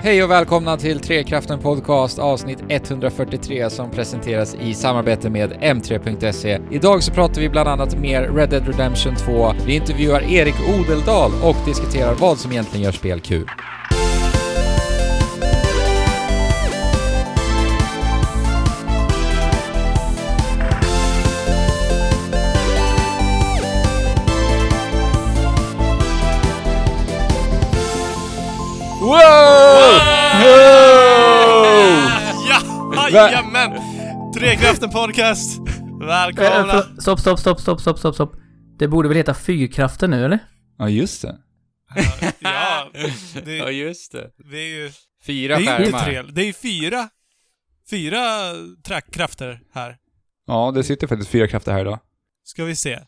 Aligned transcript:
Hej 0.00 0.24
och 0.24 0.30
välkomna 0.30 0.76
till 0.76 1.00
Trekraften 1.00 1.58
Podcast 1.58 2.18
avsnitt 2.18 2.58
143 2.68 3.70
som 3.70 3.90
presenteras 3.90 4.54
i 4.54 4.74
samarbete 4.74 5.30
med 5.30 5.52
M3.se. 5.52 6.60
Idag 6.70 7.02
så 7.02 7.12
pratar 7.12 7.40
vi 7.40 7.48
bland 7.48 7.68
annat 7.68 7.98
mer 7.98 8.22
Red 8.22 8.50
Dead 8.50 8.66
Redemption 8.66 9.16
2, 9.16 9.52
vi 9.66 9.74
intervjuar 9.74 10.32
Erik 10.32 10.54
Odeldal 10.80 11.30
och 11.42 11.56
diskuterar 11.66 12.14
vad 12.14 12.38
som 12.38 12.52
egentligen 12.52 12.84
gör 12.84 12.92
spel 12.92 13.20
kul. 13.20 13.46
Wow! 29.00 29.67
Jajamän! 33.12 33.70
Trekraften 34.34 34.90
podcast. 34.90 35.58
Eh, 35.68 36.06
Välkomna. 36.06 36.66
för- 36.82 37.00
Stopp, 37.00 37.20
stopp, 37.20 37.38
stopp, 37.40 37.60
stopp, 37.60 37.80
stopp, 37.80 37.98
stopp, 37.98 38.14
stopp. 38.14 38.32
Det 38.78 38.88
borde 38.88 39.08
väl 39.08 39.16
heta 39.16 39.34
Fyrkraften 39.34 40.10
nu, 40.10 40.24
eller? 40.24 40.38
Ja, 40.78 40.88
just 40.88 41.22
det. 41.22 41.38
Ja, 42.40 42.90
det, 43.44 43.56
Ja, 43.56 43.70
just 43.70 44.12
det. 44.12 44.30
det 44.50 44.56
är 44.58 44.68
ju... 44.68 44.88
Det 44.88 45.24
Fyra 45.26 45.56
är 45.56 45.60
ju 45.60 45.64
inte 45.66 45.98
skärmar. 45.98 46.04
tre. 46.04 46.22
Det 46.22 46.42
är 46.42 46.46
ju 46.46 46.52
fyra... 46.52 47.08
Fyra 47.90 48.20
trackkrafter 48.84 49.60
här. 49.74 49.96
Ja, 50.46 50.72
det 50.74 50.84
sitter 50.84 51.06
faktiskt 51.06 51.30
fyra 51.30 51.48
krafter 51.48 51.72
här 51.72 51.80
idag. 51.80 51.98
Ska 52.44 52.64
vi 52.64 52.76
se. 52.76 53.00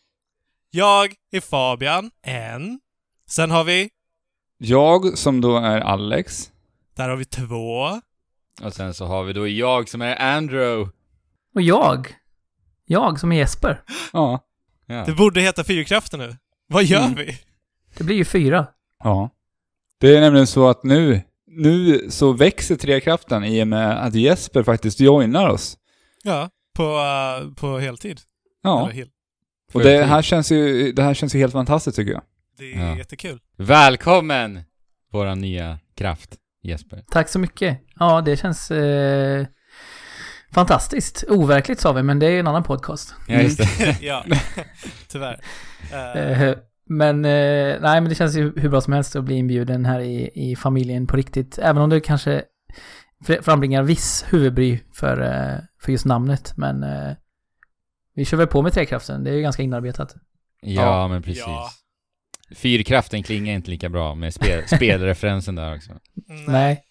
Jag 0.70 1.14
är 1.32 1.40
Fabian, 1.40 2.10
en. 2.22 2.80
Sen 3.28 3.50
har 3.50 3.64
vi... 3.64 3.90
Jag 4.58 5.18
som 5.18 5.40
då 5.40 5.56
är 5.58 5.80
Alex. 5.80 6.50
Där 6.96 7.08
har 7.08 7.16
vi 7.16 7.24
två. 7.24 8.00
Och 8.62 8.74
sen 8.74 8.94
så 8.94 9.06
har 9.06 9.24
vi 9.24 9.32
då 9.32 9.48
jag 9.48 9.88
som 9.88 10.02
är 10.02 10.22
Andrew. 10.22 10.90
Och 11.54 11.62
jag. 11.62 12.14
Jag 12.86 13.20
som 13.20 13.32
är 13.32 13.36
Jesper. 13.36 13.82
Ja. 14.12 14.46
Ja. 14.86 15.04
Det 15.06 15.12
borde 15.12 15.40
heta 15.40 15.64
fyrkrafter 15.64 16.18
nu. 16.18 16.36
Vad 16.68 16.84
gör 16.84 17.04
Mm. 17.04 17.14
vi? 17.14 17.38
Det 17.98 18.04
blir 18.04 18.16
ju 18.16 18.24
fyra. 18.24 18.66
Ja. 19.04 19.30
Det 20.00 20.16
är 20.16 20.20
nämligen 20.20 20.46
så 20.46 20.68
att 20.68 20.84
nu, 20.84 21.22
nu 21.46 22.06
så 22.10 22.32
växer 22.32 22.76
trekraften 22.76 23.44
i 23.44 23.62
och 23.62 23.68
med 23.68 24.06
att 24.06 24.14
Jesper 24.14 24.62
faktiskt 24.62 25.00
joinar 25.00 25.48
oss. 25.48 25.76
Ja, 26.22 26.50
på, 26.76 26.82
uh, 26.82 27.54
på 27.54 27.78
heltid. 27.78 28.20
Ja. 28.62 28.82
Eller 28.84 28.92
hel. 28.92 29.08
Och 29.72 29.80
det 29.82 30.04
här 30.04 30.22
känns 30.22 30.52
ju, 30.52 30.92
det 30.92 31.02
här 31.02 31.14
känns 31.14 31.34
ju 31.34 31.38
helt 31.38 31.52
fantastiskt 31.52 31.96
tycker 31.96 32.12
jag. 32.12 32.22
Det 32.58 32.72
är 32.74 32.86
Ja. 32.88 32.96
jättekul. 32.98 33.40
Välkommen! 33.56 34.60
Våran 35.12 35.40
nya 35.40 35.78
kraft, 35.96 36.36
Jesper. 36.62 37.04
Tack 37.10 37.28
så 37.28 37.38
mycket. 37.38 37.78
Ja, 37.98 38.20
det 38.20 38.36
känns 38.36 38.70
eh, 38.70 39.46
fantastiskt. 40.52 41.24
Overkligt 41.28 41.80
sa 41.80 41.92
vi, 41.92 42.02
men 42.02 42.18
det 42.18 42.26
är 42.26 42.30
ju 42.30 42.38
en 42.40 42.46
annan 42.46 42.62
podcast. 42.62 43.14
Ja, 43.28 43.40
just 43.40 43.58
det. 43.58 43.96
ja, 44.06 44.24
tyvärr. 45.08 45.40
Eh, 46.16 46.54
men 46.88 47.24
eh, 47.24 47.76
nej, 47.80 48.00
men 48.00 48.04
det 48.08 48.14
känns 48.14 48.36
ju 48.36 48.52
hur 48.56 48.68
bra 48.68 48.80
som 48.80 48.92
helst 48.92 49.16
att 49.16 49.24
bli 49.24 49.34
inbjuden 49.34 49.84
här 49.84 50.00
i, 50.00 50.30
i 50.50 50.56
familjen 50.56 51.06
på 51.06 51.16
riktigt. 51.16 51.58
Även 51.58 51.82
om 51.82 51.90
det 51.90 52.00
kanske 52.00 52.42
fr- 53.26 53.42
frambringar 53.42 53.82
viss 53.82 54.24
huvudbry 54.30 54.80
för, 54.94 55.20
eh, 55.20 55.58
för 55.82 55.92
just 55.92 56.04
namnet. 56.04 56.52
Men 56.56 56.82
eh, 56.82 57.12
vi 58.14 58.24
kör 58.24 58.36
väl 58.36 58.46
på 58.46 58.62
med 58.62 58.72
Trekraften. 58.72 59.24
Det 59.24 59.30
är 59.30 59.34
ju 59.34 59.42
ganska 59.42 59.62
inarbetat. 59.62 60.14
Ja, 60.60 60.82
Ja. 60.82 61.08
men 61.08 61.22
precis. 61.22 61.42
Ja. 61.46 61.70
Fyrkraften 62.54 63.22
klingar 63.22 63.54
inte 63.54 63.70
lika 63.70 63.88
bra 63.88 64.14
med 64.14 64.34
spel, 64.34 64.62
spelreferensen 64.76 65.54
där 65.54 65.76
också. 65.76 65.92
Nej. 66.46 66.82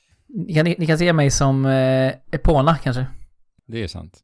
Ni 0.48 0.54
kan, 0.54 0.66
ni 0.66 0.88
kan 0.88 0.98
se 0.98 1.14
mig 1.14 1.32
som 1.32 1.66
eh, 1.66 2.14
Epona 2.32 2.78
kanske. 2.84 3.06
Det 3.68 3.84
är 3.84 3.88
sant. 3.88 4.20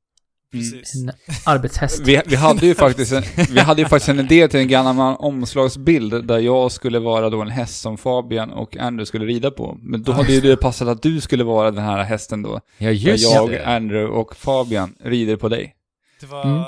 Precis. 0.52 0.96
En 0.96 1.12
arbetshäst. 1.46 2.00
Vi, 2.08 2.22
vi 2.26 2.36
hade 2.36 2.66
ju 2.66 2.76
faktiskt 2.76 3.12
en, 3.14 3.24
vi 3.50 3.60
hade 3.60 3.82
ju 3.82 3.88
faktiskt 3.88 4.10
en 4.10 4.20
idé 4.20 4.48
till 4.48 4.60
en 4.60 4.68
gammal 4.68 5.16
omslagsbild 5.20 6.28
där 6.28 6.40
jag 6.40 6.72
skulle 6.72 7.00
vara 7.00 7.30
då 7.30 7.42
en 7.42 7.50
häst 7.50 7.82
som 7.82 7.98
Fabian 7.98 8.52
och 8.52 8.78
Andrew 8.78 9.06
skulle 9.06 9.26
rida 9.26 9.52
på. 9.52 9.78
Men 9.82 10.04
då 10.04 10.12
hade 10.12 10.34
ju 10.34 10.42
det 10.42 10.58
passat 10.58 10.88
att 10.88 11.02
du 11.02 11.22
skulle 11.22 11.44
vara 11.44 11.72
den 11.72 11.84
här 11.84 12.04
hästen 12.04 12.42
då. 12.44 12.60
Ja, 12.78 12.86
Där 12.88 12.92
just 12.92 13.34
jag, 13.34 13.50
det. 13.50 13.66
Andrew 13.66 14.18
och 14.20 14.36
Fabian 14.36 14.96
rider 15.00 15.36
på 15.36 15.50
dig. 15.50 15.76
Det 16.20 16.26
var 16.26 16.44
Mm. 16.46 16.64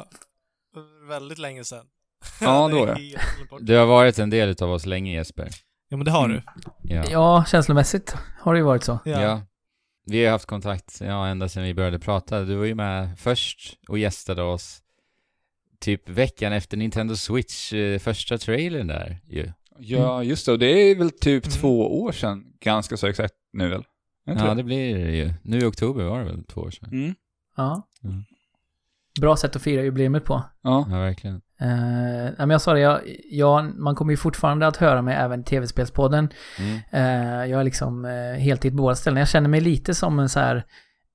väldigt 1.10 1.38
länge 1.38 1.64
sedan. 1.64 1.86
Ja, 2.42 2.68
Det 2.68 2.74
då 2.74 2.80
ja. 2.88 2.94
glömt 2.96 3.50
bort. 3.50 3.60
Du 3.64 3.76
har 3.78 3.86
varit 3.86 4.20
en 4.20 4.30
del 4.30 4.50
utav 4.50 4.72
oss 4.72 4.86
länge, 4.86 5.14
Jesper. 5.14 5.50
Ja, 5.90 5.98
men 5.98 6.06
det 6.06 6.12
har 6.12 6.26
Mm. 6.26 6.42
du. 6.84 6.94
Ja. 6.96 7.04
Ja, 7.12 7.46
känslomässigt 7.48 8.16
har 8.40 8.54
det 8.54 8.58
ju 8.60 8.66
varit 8.66 8.84
så. 8.84 9.00
ja. 9.06 9.42
Vi 10.10 10.26
har 10.26 10.32
haft 10.32 10.46
kontakt, 10.46 11.02
ja, 11.02 11.28
ända 11.28 11.50
sedan 11.50 11.64
vi 11.64 11.74
började 11.74 12.00
prata. 12.00 12.42
Du 12.42 12.56
var 12.56 12.66
ju 12.66 12.76
med 12.76 13.20
först 13.20 13.78
och 13.88 14.00
gästade 14.00 14.42
oss 14.44 14.82
typ 15.80 16.10
veckan 16.10 16.54
efter 16.54 16.78
Nintendo 16.78 17.16
Switch 17.16 17.74
eh, 17.74 18.00
första 18.00 18.38
trailern 18.38 18.88
där 18.88 19.20
ju. 19.28 19.52
Ja, 19.80 20.24
just 20.24 20.46
det. 20.46 20.52
Och 20.52 20.60
det 20.60 20.66
är 20.92 20.96
väl 20.96 21.12
typ 21.12 21.46
Mm. 21.46 21.54
två 21.58 22.02
år 22.04 22.12
sedan, 22.12 22.46
ganska 22.60 22.98
så 22.98 23.08
exakt 23.08 23.34
nu 23.54 23.70
väl? 23.70 23.84
Ja, 24.26 24.34
det? 24.34 24.54
det 24.56 24.64
blir 24.64 24.96
det 25.06 25.16
ju. 25.16 25.34
Nu 25.44 25.58
i 25.60 25.66
oktober 25.66 26.04
var 26.04 26.20
det 26.20 26.26
väl 26.26 26.44
två 26.44 26.62
år 26.62 26.72
sedan. 26.72 26.90
Mm. 26.92 27.16
Ja. 27.58 27.88
Mm. 28.04 28.24
Bra 29.22 29.38
sätt 29.38 29.56
att 29.56 29.62
fira 29.62 29.84
jubileet 29.84 30.26
på. 30.26 30.44
Ja. 30.62 30.88
Ja, 30.92 31.00
verkligen. 31.00 31.42
Uh, 31.62 31.68
men 32.38 32.50
jag 32.50 32.62
sa 32.62 32.74
det, 32.74 32.80
jag, 32.80 33.00
jag, 33.32 33.80
man 33.80 33.96
kommer 33.96 34.14
ju 34.14 34.18
fortfarande 34.18 34.68
att 34.68 34.78
höra 34.78 35.02
mig 35.02 35.16
även 35.16 35.42
i 35.42 35.44
tv-spelspodden. 35.44 36.30
Mm. 36.60 36.80
Eh, 36.92 37.46
jag 37.52 37.60
är 37.60 37.64
liksom 37.64 38.06
uh, 38.06 38.34
heltid 38.34 38.72
på 38.72 38.78
båda 38.78 38.96
ställen. 38.96 39.18
Jag 39.20 39.28
känner 39.30 39.50
mig 39.50 39.62
lite 39.62 39.94
som 39.96 40.20
en 40.20 40.30
så 40.30 40.40
här, 40.40 40.64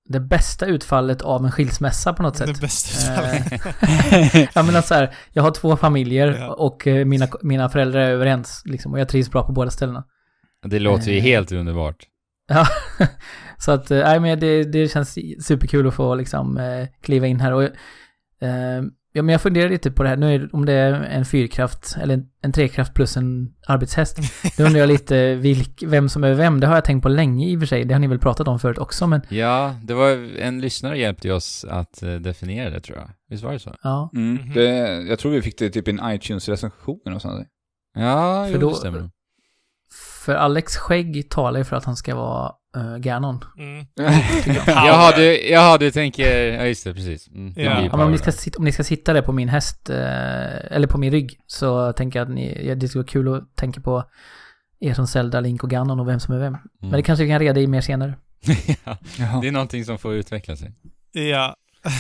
det 0.08 0.20
bästa 0.20 0.66
utfallet 0.66 1.22
av 1.22 1.44
en 1.44 1.53
skilsmässa 1.53 2.12
på 2.12 2.22
något 2.22 2.36
sätt. 2.36 2.47
Det 2.54 2.60
bästa 2.60 3.12
Eh, 3.12 3.16
fallet. 3.16 4.50
jag 4.54 4.64
menar 4.66 4.82
så 4.82 4.94
här, 4.94 5.14
jag 5.32 5.42
har 5.42 5.50
två 5.50 5.76
familjer 5.76 6.36
Ja. 6.41 6.53
och 6.53 6.86
eh, 6.86 7.04
mina, 7.04 7.28
mina 7.42 7.69
föräldrar 7.69 8.00
är 8.00 8.10
överens 8.10 8.62
liksom, 8.64 8.92
och 8.92 9.00
jag 9.00 9.09
trivs 9.09 9.30
bra 9.30 9.47
på 9.47 9.53
båda 9.53 9.70
ställena. 9.70 10.04
Det 10.66 10.78
låter 10.78 11.10
ju 11.12 11.16
Eh. 11.19 11.22
helt 11.22 11.53
underbart. 11.53 11.97
Ja, 12.48 12.66
så 13.59 13.72
att, 13.72 13.91
eh, 13.91 13.98
nej 13.98 14.20
men 14.20 14.41
det, 14.41 14.64
det 14.64 14.88
känns 14.88 15.19
superkul 15.47 15.86
att 15.88 15.94
få 15.94 16.14
liksom 16.14 16.56
eh, 16.59 16.86
kliva 17.03 17.26
in 17.26 17.41
här 17.41 17.53
och 17.53 17.62
eh, 17.62 18.82
Ja, 19.14 19.22
men 19.22 19.32
jag 19.32 19.42
funderar 19.42 19.68
lite 19.70 19.90
på 19.90 20.02
det 20.02 20.08
här, 20.08 20.16
nu 20.16 20.34
är, 20.34 20.38
det- 20.38 20.48
om 20.52 20.66
det 20.66 20.72
är 20.72 20.92
en 20.92 21.24
fyrkraft, 21.24 21.96
eller 22.02 22.14
en, 22.14 22.26
en 22.42 22.52
trekraft 22.52 22.94
plus 22.94 23.16
en 23.16 23.54
arbetshäst. 23.66 24.18
Då 24.58 24.64
undrar 24.64 24.80
jag 24.80 24.86
lite 24.88 25.34
vilk, 25.34 25.82
vem 25.86 26.08
som 26.08 26.24
är 26.24 26.34
vem, 26.34 26.60
det 26.60 26.66
har 26.66 26.74
jag 26.74 26.84
tänkt 26.84 27.02
på 27.02 27.08
länge 27.08 27.46
i 27.48 27.56
och 27.56 27.60
för 27.60 27.66
sig, 27.66 27.84
det 27.84 27.94
har 27.94 27.98
ni 27.98 28.06
väl 28.06 28.18
pratat 28.18 28.48
om 28.48 28.58
förut 28.58 28.78
också, 28.78 29.06
men 29.06 29.20
Ja, 29.28 29.74
det 29.84 29.94
var 29.94 30.10
en 30.38 30.60
lyssnare 30.60 30.98
hjälpte 30.98 31.32
oss 31.32 31.64
att 31.68 32.02
eh, 32.02 32.14
definiera 32.14 32.70
det 32.70 32.80
tror 32.80 32.98
jag. 32.98 33.10
Visst 33.28 33.44
var 33.44 33.52
det 33.52 33.58
så? 33.58 33.76
ja. 33.82 34.10
Mm. 34.14 34.34
Mhm. 34.34 34.52
Det, 34.54 34.68
jag 35.08 35.18
tror 35.18 35.32
vi 35.32 35.42
fick 35.42 35.58
det 35.58 35.70
typ 35.70 35.88
i 35.88 35.90
en 35.90 36.00
iTunes-recension 36.14 37.12
och 37.14 37.22
sånt. 37.22 37.48
Ja, 37.94 38.44
För 38.46 38.52
jo, 38.54 38.60
då- 38.60 38.68
det 38.70 38.74
stämmer. 38.76 39.10
För 40.24 40.34
Alex 40.34 40.76
skägg 40.76 41.30
talar 41.30 41.58
ju 41.58 41.64
för 41.64 41.76
att 41.76 41.84
han 41.84 41.96
ska 41.96 42.14
vara 42.14 42.52
uh, 42.77 42.97
Ganon. 42.97 43.44
Mm. 43.59 43.87
Jaha, 44.66 45.12
du, 45.16 45.49
jaha, 45.49 45.78
du 45.78 45.91
tänker, 45.91 46.53
ja 46.53 46.66
just 46.66 46.84
det, 46.84 46.94
precis. 46.94 47.28
Mm, 47.28 47.47
Ja. 47.47 47.53
blir 47.53 47.84
Ja, 47.84 47.97
men 47.97 48.00
om, 48.06 48.12
ni 48.12 48.19
ska 48.19 48.33
sitta, 48.33 48.59
om 48.59 48.65
ni 48.65 48.72
ska 48.72 48.84
sitta 48.84 49.12
där 49.12 49.22
på 49.22 49.33
min 49.33 49.49
häst, 49.49 49.91
eh, 49.91 49.97
eller 50.77 50.87
på 50.87 50.99
min 50.99 51.12
rygg, 51.12 51.41
så 51.47 51.93
tänker 51.93 52.19
jag 52.19 52.28
att 52.28 52.34
ni, 52.34 52.66
ja, 52.69 52.75
det 52.75 52.88
skulle 52.88 53.03
vara 53.03 53.10
kul 53.10 53.34
att 53.34 53.56
tänka 53.56 53.81
på 53.81 54.05
er 54.81 54.94
som 54.94 55.06
Zelda, 55.06 55.41
Link 55.41 55.65
och 55.65 55.71
Ganon 55.71 56.00
och 56.00 56.09
vem 56.09 56.21
som 56.21 56.34
är 56.34 56.38
vem. 56.38 56.56
Men 56.81 56.91
det 56.91 57.03
kanske 57.03 57.25
vi 57.25 57.31
kan 57.31 57.38
reda 57.38 57.60
i 57.60 57.66
mer 57.66 57.81
senare. 57.81 58.15
ja, 59.19 59.39
det 59.43 59.49
är 59.49 59.53
någonting 59.53 59.84
som 59.84 59.99
får 59.99 60.15
utveckla 60.15 60.56
sig. 60.56 60.72
Ja. 61.12 61.56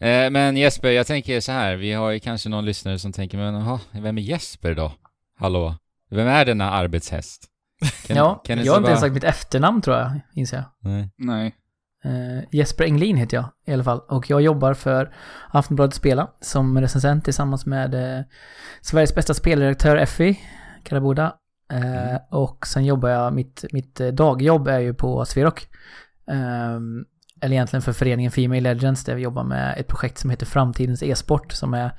Eh, 0.00 0.30
men 0.30 0.56
Jesper, 0.56 0.90
jag 0.90 1.06
tänker 1.06 1.40
så 1.40 1.52
här, 1.52 1.76
vi 1.76 1.92
har 1.92 2.10
ju 2.10 2.20
kanske 2.20 2.48
någon 2.48 2.64
lyssnare 2.64 2.98
som 2.98 3.12
tänker, 3.12 3.38
men 3.38 3.54
jaha, 3.54 3.80
vem 3.92 4.18
är 4.18 4.22
Jesper 4.22 4.74
då? 4.74 4.92
Hallå? 5.38 5.74
Vem 6.10 6.28
är 6.28 6.44
denna 6.44 6.70
arbetshäst? 6.70 7.44
Kan- 8.06 8.16
ja, 8.16 8.34
kan 8.44 8.58
jag 8.64 8.72
har 8.72 8.78
inte 8.78 8.90
ens 8.90 9.00
bara- 9.00 9.06
sagt 9.06 9.14
mitt 9.14 9.24
efternamn 9.24 9.80
tror 9.82 9.96
jag, 9.96 10.20
inser 10.34 10.56
jag. 10.56 10.64
Nej. 10.92 11.10
Nej. 11.18 11.54
Eh, 12.04 12.44
Jesper 12.52 12.84
Englin 12.84 13.16
heter 13.16 13.36
jag 13.36 13.46
i 13.66 13.72
alla 13.72 13.84
fall. 13.84 14.00
Och 14.08 14.30
jag 14.30 14.40
jobbar 14.40 14.74
för 14.74 15.14
Aftonbladet 15.50 15.94
Spela 15.94 16.30
som 16.40 16.80
recensent 16.80 17.24
tillsammans 17.24 17.66
med 17.66 17.94
eh, 18.18 18.24
Sveriges 18.80 19.14
bästa 19.14 19.34
spelredaktör 19.34 19.96
Effie 19.96 20.38
Karaboda. 20.84 21.34
Eh, 21.72 21.80
Mm. 22.08 22.18
Och 22.30 22.66
sen 22.66 22.84
jobbar 22.84 23.08
jag, 23.08 23.34
mitt, 23.34 23.64
mitt 23.72 23.94
dagjobb 23.94 24.68
är 24.68 24.78
ju 24.78 24.94
på 24.94 25.24
Sverok. 25.24 25.68
Ehm, 26.30 27.04
eller 27.40 27.52
egentligen 27.56 27.82
för 27.82 27.92
föreningen 27.92 28.30
Female 28.30 28.60
Legends 28.60 29.04
där 29.04 29.14
vi 29.14 29.22
jobbar 29.22 29.44
med 29.44 29.74
ett 29.78 29.86
projekt 29.88 30.18
som 30.18 30.30
heter 30.30 30.46
Framtidens 30.46 31.02
e-sport 31.02 31.52
som 31.52 31.74
är 31.74 31.90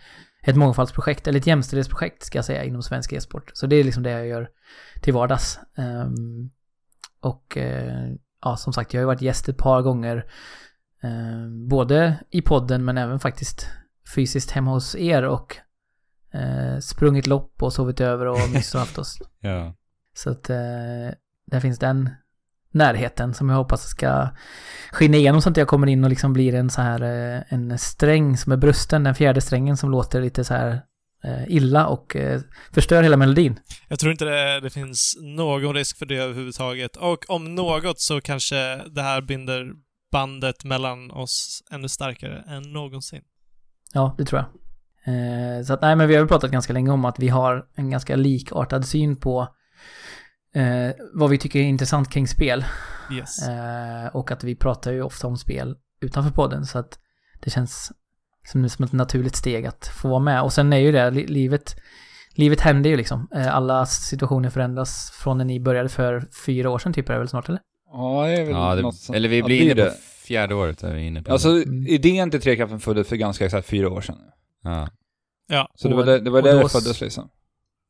ett 0.48 0.56
mångfaldsprojekt, 0.56 1.28
eller 1.28 1.40
ett 1.40 1.48
jämställdhetsprojekt 1.48 2.24
ska 2.24 2.38
jag 2.38 2.46
säga 2.46 2.64
inom 2.64 2.84
svensk 2.84 3.14
e-sport. 3.14 3.52
Så 3.54 3.68
det 3.68 3.76
är 3.76 3.84
liksom 3.84 4.04
det 4.04 4.10
jag 4.10 4.28
gör 4.28 4.50
till 5.02 5.14
vardags. 5.14 5.60
Ehm, 5.78 6.50
och 7.20 7.58
eh, 7.58 8.14
ja, 8.42 8.58
som 8.58 8.74
sagt, 8.74 8.94
jag 8.94 9.00
har 9.00 9.04
ju 9.04 9.08
varit 9.08 9.22
gäst 9.22 9.50
ett 9.50 9.58
par 9.58 9.82
gånger. 9.82 10.26
Eh, 11.04 11.68
både 11.70 12.20
i 12.30 12.42
podden 12.42 12.86
men 12.86 12.98
även 12.98 13.20
faktiskt 13.20 13.70
fysiskt 14.16 14.52
hemma 14.52 14.72
hos 14.72 14.96
er 14.96 15.24
och 15.24 15.58
eh, 16.34 16.80
sprungit 16.80 17.28
lopp 17.28 17.64
och 17.64 17.74
sovit 17.74 18.02
över 18.02 18.26
och 18.26 18.38
oss. 18.98 19.20
Ja. 19.40 19.76
Så 20.14 20.30
att 20.30 20.50
eh, 20.50 21.10
där 21.46 21.60
finns 21.60 21.80
den 21.80 22.10
närheten 22.72 23.34
som 23.34 23.50
jag 23.50 23.58
hoppas 23.58 23.88
ska 23.88 24.30
skina 24.92 25.18
igenom 25.18 25.42
så 25.42 25.50
att 25.50 25.58
jag 25.58 25.68
kommer 25.68 25.88
in 25.88 26.04
och 26.04 26.10
liksom 26.10 26.34
blir 26.34 26.56
en 26.56 26.70
så 26.70 26.82
här 26.82 27.02
eh, 27.02 27.44
en 27.50 27.78
sträng 27.78 28.38
som 28.38 28.52
är 28.52 28.58
brusten, 28.58 29.04
den 29.04 29.16
fjärde 29.16 29.42
strängen 29.42 29.78
som 29.78 29.92
låter 29.92 30.22
lite 30.22 30.44
så 30.44 30.54
här 30.54 30.82
eh, 31.24 31.44
illa 31.48 31.88
och 31.88 32.16
eh, 32.16 32.42
förstör 32.74 33.04
hela 33.04 33.18
melodin. 33.18 33.60
Jag 33.88 34.00
tror 34.00 34.12
inte 34.12 34.26
det, 34.26 34.60
det 34.60 34.70
finns 34.70 35.18
någon 35.22 35.76
risk 35.76 35.98
för 35.98 36.06
det 36.06 36.18
överhuvudtaget. 36.18 36.96
Och 36.96 37.26
om 37.28 37.56
något 37.56 38.00
så 38.00 38.22
kanske 38.22 38.56
det 38.76 39.02
här 39.02 39.22
binder 39.22 39.72
bandet 40.12 40.64
mellan 40.64 41.12
oss 41.12 41.64
ännu 41.72 41.90
starkare 41.90 42.44
än 42.48 42.74
någonsin. 42.74 43.22
Ja, 43.94 44.16
det 44.18 44.26
tror 44.26 44.42
jag. 44.42 44.48
Så 45.66 45.74
att 45.74 45.82
nej, 45.82 45.96
men 45.96 46.08
vi 46.08 46.16
har 46.16 46.22
väl 46.22 46.28
pratat 46.28 46.52
ganska 46.52 46.74
länge 46.74 46.92
om 46.92 47.06
att 47.06 47.20
vi 47.20 47.28
har 47.28 47.66
en 47.76 47.90
ganska 47.90 48.16
likartad 48.16 48.86
syn 48.86 49.16
på 49.16 49.48
eh, 50.58 50.92
vad 51.14 51.30
vi 51.30 51.38
tycker 51.38 51.60
är 51.60 51.64
intressant 51.64 52.10
kring 52.12 52.28
spel. 52.28 52.66
Yes. 53.14 53.48
Eh, 53.48 54.08
och 54.16 54.32
att 54.32 54.44
vi 54.44 54.56
pratar 54.56 54.92
ju 54.92 55.02
ofta 55.02 55.28
om 55.28 55.38
spel 55.38 55.76
utanför 56.02 56.32
podden 56.32 56.66
så 56.66 56.80
att 56.80 57.00
det 57.44 57.50
känns 57.50 57.92
som, 58.52 58.70
som 58.70 58.86
ett 58.86 58.92
naturligt 58.94 59.36
steg 59.36 59.66
att 59.66 59.88
få 59.88 60.08
vara 60.10 60.20
med. 60.20 60.42
Och 60.42 60.54
sen 60.54 60.74
är 60.74 60.78
ju 60.78 60.92
det, 60.92 61.12
li 61.12 61.28
livet, 61.28 61.76
livet 62.36 62.62
händer 62.62 62.90
ju 62.90 62.98
liksom. 62.98 63.28
Eh, 63.36 63.56
alla 63.56 63.86
situationer 63.86 64.50
förändras 64.50 65.12
från 65.12 65.38
när 65.38 65.46
ni 65.46 65.60
började 65.60 65.90
för 65.90 66.28
fyra 66.46 66.70
år 66.70 66.80
sedan 66.80 66.94
typ 66.94 67.10
är 67.10 67.14
det 67.14 67.20
väl 67.20 67.28
snart 67.28 67.50
eller? 67.50 67.60
Ja, 67.92 68.24
det 68.28 68.34
är 68.34 68.46
väl 68.46 68.54
Ja, 68.54 68.76
något 68.76 68.94
det, 68.94 68.98
sånt. 68.98 69.16
eller 69.16 69.30
vi 69.30 69.44
blir 69.44 69.58
det 69.60 69.66
inne 69.66 69.74
det. 69.74 69.90
på 69.90 69.96
fjärde 70.28 70.56
året 70.56 70.84
är 70.84 70.94
vi 70.96 71.02
inne 71.08 71.22
på. 71.24 71.32
Alltså, 71.32 71.50
Mm. 71.50 71.88
idén 71.88 72.32
till 72.32 72.42
Trekraften 72.42 72.80
föddes 72.80 73.08
för 73.08 73.16
ganska 73.16 73.46
exakt 73.46 73.68
fyra 73.68 73.90
år 73.90 74.02
sedan. 74.02 74.18
ja. 74.64 74.88
Ja. 75.50 75.68
Så 75.76 75.88
det 75.88 75.94
Och- 75.94 76.00
var 76.00 76.06
där 76.06 76.20
det, 76.20 76.30
var 76.30 76.42
där 76.42 76.64
det 76.64 76.70
föddes 76.70 77.02
liksom. 77.02 77.30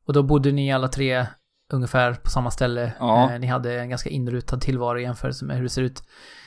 Och 0.06 0.12
då 0.12 0.22
bodde 0.22 0.52
ni 0.52 0.72
alla 0.72 0.88
tre 0.88 1.26
ungefär 1.72 2.14
på 2.14 2.30
samma 2.30 2.50
ställe. 2.50 2.92
Ja. 2.98 3.32
Eh, 3.32 3.40
ni 3.40 3.46
hade 3.46 3.80
en 3.80 3.88
ganska 3.88 4.10
inrutad 4.10 4.60
tillvaro 4.60 4.98
i 4.98 5.02
jämförelse 5.02 5.44
med 5.44 5.56
hur 5.56 5.62
det 5.62 5.68
ser 5.70 5.82
ut 5.82 6.02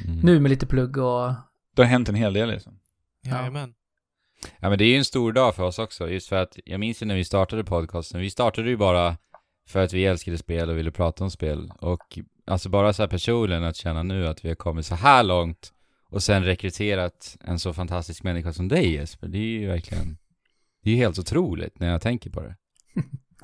Mm. 0.06 0.20
nu 0.20 0.40
med 0.40 0.50
lite 0.50 0.66
plugg 0.66 0.98
och... 0.98 1.34
Det 1.76 1.82
har 1.82 1.90
hänt 1.90 2.10
en 2.10 2.16
hel 2.16 2.34
del 2.34 2.50
liksom. 2.50 2.80
Jajamän. 3.26 3.74
Ja 4.60 4.70
men 4.70 4.78
det 4.78 4.84
är 4.86 4.90
ju 4.90 4.98
en 4.98 5.06
stor 5.06 5.32
dag 5.34 5.56
för 5.56 5.64
oss 5.64 5.80
också, 5.80 6.10
just 6.10 6.30
för 6.30 6.36
att 6.36 6.58
jag 6.66 6.80
minns 6.80 7.02
ju 7.02 7.06
när 7.06 7.16
vi 7.16 7.24
startade 7.26 7.64
podcasten, 7.64 8.22
vi 8.22 8.30
startade 8.30 8.70
ju 8.70 8.78
bara 8.78 9.18
för 9.68 9.80
att 9.84 9.94
vi 9.94 10.06
älskade 10.06 10.38
spel 10.38 10.70
och 10.70 10.78
ville 10.78 10.92
prata 10.92 11.24
om 11.24 11.32
spel. 11.32 11.72
Och 11.80 12.20
alltså 12.48 12.70
bara 12.70 12.94
så 12.94 13.04
här 13.04 13.08
personligen 13.08 13.64
att 13.64 13.76
känna 13.76 14.04
nu 14.04 14.28
att 14.28 14.46
vi 14.46 14.50
har 14.50 14.56
kommit 14.56 14.86
så 14.86 14.96
här 14.96 15.24
långt 15.24 15.74
och 16.10 16.24
sen 16.24 16.44
rekryterat 16.44 17.38
en 17.42 17.60
så 17.60 17.74
fantastisk 17.74 18.24
människa 18.24 18.54
som 18.54 18.68
dig 18.68 18.94
Jesper, 18.94 19.28
det 19.28 19.38
är 19.38 19.60
ju 19.60 19.68
verkligen, 19.68 20.18
det 20.84 20.90
är 20.90 20.94
ju 20.94 21.00
helt 21.00 21.20
otroligt 21.20 21.80
när 21.80 21.92
jag 21.92 22.02
tänker 22.02 22.30
på 22.30 22.42
det. 22.42 22.56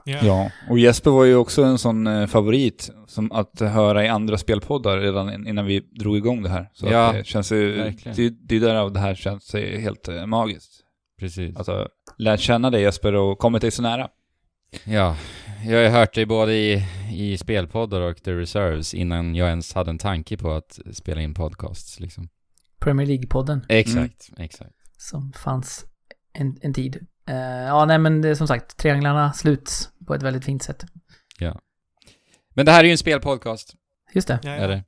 Ja. 0.07 0.18
Ja, 0.24 0.51
och 0.69 0.80
Jesper 0.80 1.12
var 1.12 1.25
ju 1.25 1.36
också 1.36 1.63
en 1.63 1.77
sån 1.77 2.07
eh, 2.07 2.27
favorit 2.27 2.89
som 3.07 3.31
att 3.31 3.59
höra 3.59 4.06
i 4.06 4.07
andra 4.07 4.38
spelpoddar 4.38 4.98
redan 4.98 5.33
in- 5.33 5.48
innan 5.48 5.65
vi 5.65 5.80
drog 5.80 6.18
igång 6.18 6.44
det 6.44 6.50
här. 6.50 6.69
Så 6.74 6.88
Ja, 6.88 7.12
det 7.12 7.25
känns 7.27 7.51
ju, 7.51 7.71
verkligen. 7.77 8.15
det, 8.15 8.30
det 8.30 8.56
är 8.56 8.59
därav 8.59 8.94
det 8.94 9.00
här 9.00 9.15
känns 9.15 9.56
eh, 9.56 9.80
helt 9.80 10.07
eh, 10.07 10.25
magiskt. 10.25 10.71
Precis. 11.19 11.56
Alltså, 11.57 11.88
lärt 12.18 12.39
känna 12.39 12.69
dig 12.69 12.81
Jesper 12.81 13.13
och 13.15 13.39
kommit 13.39 13.62
dig 13.62 13.71
så 13.71 13.81
nära. 13.81 14.07
Ja, 14.83 15.15
jag 15.65 15.75
har 15.77 15.83
ju 15.83 15.89
hört 15.89 16.13
dig 16.15 16.25
både 16.25 16.53
i, 16.53 16.83
i 17.13 17.38
spelpoddar 17.38 18.01
och 18.01 18.24
The 18.24 18.31
Reserves 18.33 18.94
innan 18.94 19.36
jag 19.36 19.50
ens 19.50 19.74
hade 19.74 19.89
en 19.89 19.98
tanke 19.98 20.38
på 20.38 20.51
att 20.51 20.80
spela 20.94 21.21
in 21.21 21.33
podcasts 21.33 22.00
liksom. 22.00 22.30
Premier 22.80 23.07
League-podden 23.07 23.62
Exakt, 23.69 24.30
exakt. 24.38 24.71
som 24.98 25.33
fanns 25.33 25.86
en, 26.33 26.57
en 26.62 26.74
tid. 26.74 27.06
Eh, 27.30 27.36
ja, 27.68 27.86
nej 27.86 27.98
men 28.00 28.21
det, 28.21 28.30
är 28.30 28.36
som 28.36 28.48
sagt, 28.48 28.77
trianglarna 28.77 29.33
sluts 29.33 29.89
på 30.07 30.13
ett 30.15 30.24
väldigt 30.24 30.45
fint 30.45 30.63
sätt. 30.63 30.86
Men 32.54 32.65
det 32.65 32.71
här 32.71 32.80
är 32.80 32.83
ju 32.86 32.92
en 32.92 32.98
spelpodcast. 32.98 33.74
Just 34.13 34.27
det. 34.27 34.39
Ja, 34.44 34.50
Är 34.50 34.62
ja. 34.62 34.68
det. 34.68 34.83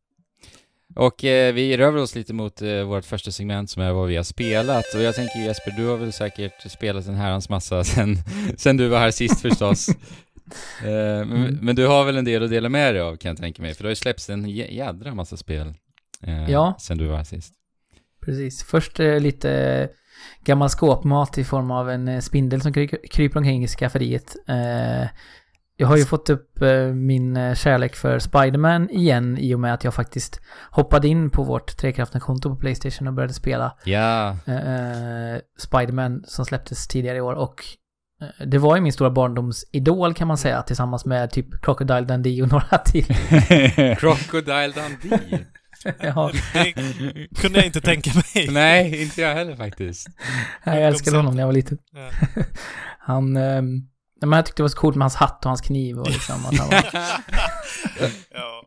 Och 0.96 1.24
eh, 1.26 1.54
vi 1.54 1.78
rör 1.78 1.96
oss 1.96 2.16
lite 2.16 2.34
mot 2.34 2.62
eh, 2.62 2.82
vårt 2.84 3.06
första 3.06 3.32
segment 3.32 3.70
som 3.70 3.82
är 3.82 3.92
vad 3.92 4.08
vi 4.08 4.16
har 4.16 4.24
spelat. 4.24 4.86
Och 4.96 5.02
jag 5.02 5.16
tänker 5.16 5.40
Jesper, 5.40 5.72
du 5.72 5.86
har 5.86 5.98
väl 5.98 6.14
säkert 6.14 6.72
spelat 6.72 7.08
en 7.08 7.16
herrans 7.16 7.50
massa 7.50 7.84
sen, 7.96 8.16
sen 8.58 8.78
du 8.78 8.88
var 8.88 9.00
här 9.00 9.12
sist 9.12 9.42
förstås. 9.42 9.90
eh, 10.84 10.86
men, 10.86 11.32
Mm. 11.32 11.58
men 11.62 11.76
du 11.76 11.88
har 11.88 12.06
väl 12.06 12.18
en 12.18 12.26
del 12.26 12.44
att 12.44 12.50
dela 12.50 12.70
med 12.70 12.94
dig 12.96 13.02
av 13.02 13.16
kan 13.16 13.30
jag 13.30 13.38
tänka 13.38 13.62
mig, 13.62 13.74
för 13.74 13.84
det 13.84 13.88
har 13.88 13.92
ju 13.92 13.96
släppts 13.96 14.30
en 14.30 14.46
jä- 14.46 14.72
jädra 14.72 15.16
massa 15.16 15.38
spel 15.38 15.74
eh, 16.24 16.52
Ja. 16.52 16.76
sen 16.80 16.98
du 16.98 17.06
var 17.08 17.18
här 17.18 17.24
sist. 17.24 17.54
Precis. 18.26 18.64
Först 18.64 19.00
eh, 19.00 19.20
lite 19.20 19.90
gammal 20.44 20.70
skåpmat 20.70 21.38
i 21.38 21.44
form 21.44 21.72
av 21.72 21.90
en 21.90 22.08
eh, 22.08 22.20
spindel 22.20 22.62
som 22.62 22.74
kry- 22.74 23.08
kryper 23.12 23.38
omkring 23.40 23.64
i 23.64 23.68
skafferiet. 23.68 24.36
Eh, 24.48 25.08
jag 25.78 25.88
har 25.88 25.98
ju 25.98 26.06
fått 26.06 26.30
upp 26.30 26.62
eh, 26.62 26.86
min 26.86 27.56
kärlek 27.56 27.96
för 27.96 28.20
Spider-Man 28.20 28.90
igen 28.90 29.38
i 29.38 29.56
och 29.56 29.60
med 29.60 29.74
att 29.74 29.84
jag 29.84 29.94
faktiskt 29.94 30.42
hoppade 30.72 31.08
in 31.08 31.30
på 31.30 31.44
vårt 31.44 31.78
Trekraften-konto 31.78 32.50
på 32.50 32.56
Playstation 32.56 33.08
och 33.08 33.14
började 33.14 33.34
spela 33.34 33.76
eh, 34.48 35.42
Spider-Man 35.58 36.24
som 36.28 36.46
släpptes 36.46 36.88
tidigare 36.88 37.18
i 37.18 37.22
år 37.22 37.34
och 37.34 37.64
det 38.46 38.58
var 38.58 38.76
ju 38.76 38.82
min 38.82 38.94
stora 38.94 39.10
barndomsidol 39.10 40.14
kan 40.14 40.28
man 40.28 40.38
säga 40.38 40.62
tillsammans 40.62 41.06
med 41.06 41.32
typ 41.32 41.62
Crocodile 41.62 42.02
Dundee 42.02 42.42
och 42.42 42.52
några 42.52 42.78
till. 42.78 43.06
Crocodile 43.98 44.74
Dundee. 44.76 45.46
ja, 46.00 46.32
Det 46.54 46.74
kunde 47.42 47.60
jag 47.60 47.66
inte 47.66 47.82
tänka 47.82 48.12
mig. 48.14 48.48
Nej, 48.52 49.02
inte 49.02 49.22
jag 49.22 49.34
heller 49.36 49.56
faktiskt. 49.56 50.08
jag 50.64 50.82
älskade 50.82 51.18
honom 51.18 51.36
när 51.36 51.42
jag 51.42 51.48
var 51.48 51.54
liten. 51.54 51.78
Ja. 51.92 52.10
Han, 53.00 53.38
eh, 53.38 53.62
men 54.22 54.32
jag 54.32 54.46
tyckte 54.46 54.60
det 54.60 54.64
var 54.64 54.70
så 54.70 54.78
coolt 54.78 54.96
med 54.96 55.04
hans 55.04 55.16
hatt 55.16 55.46
och 55.46 55.50
hans 55.50 55.62
kniv 55.62 56.00
och 56.00 56.10
liksom 56.10 56.46
att 56.46 56.58
han 56.58 56.70
var, 56.70 56.84
ja. 58.34 58.64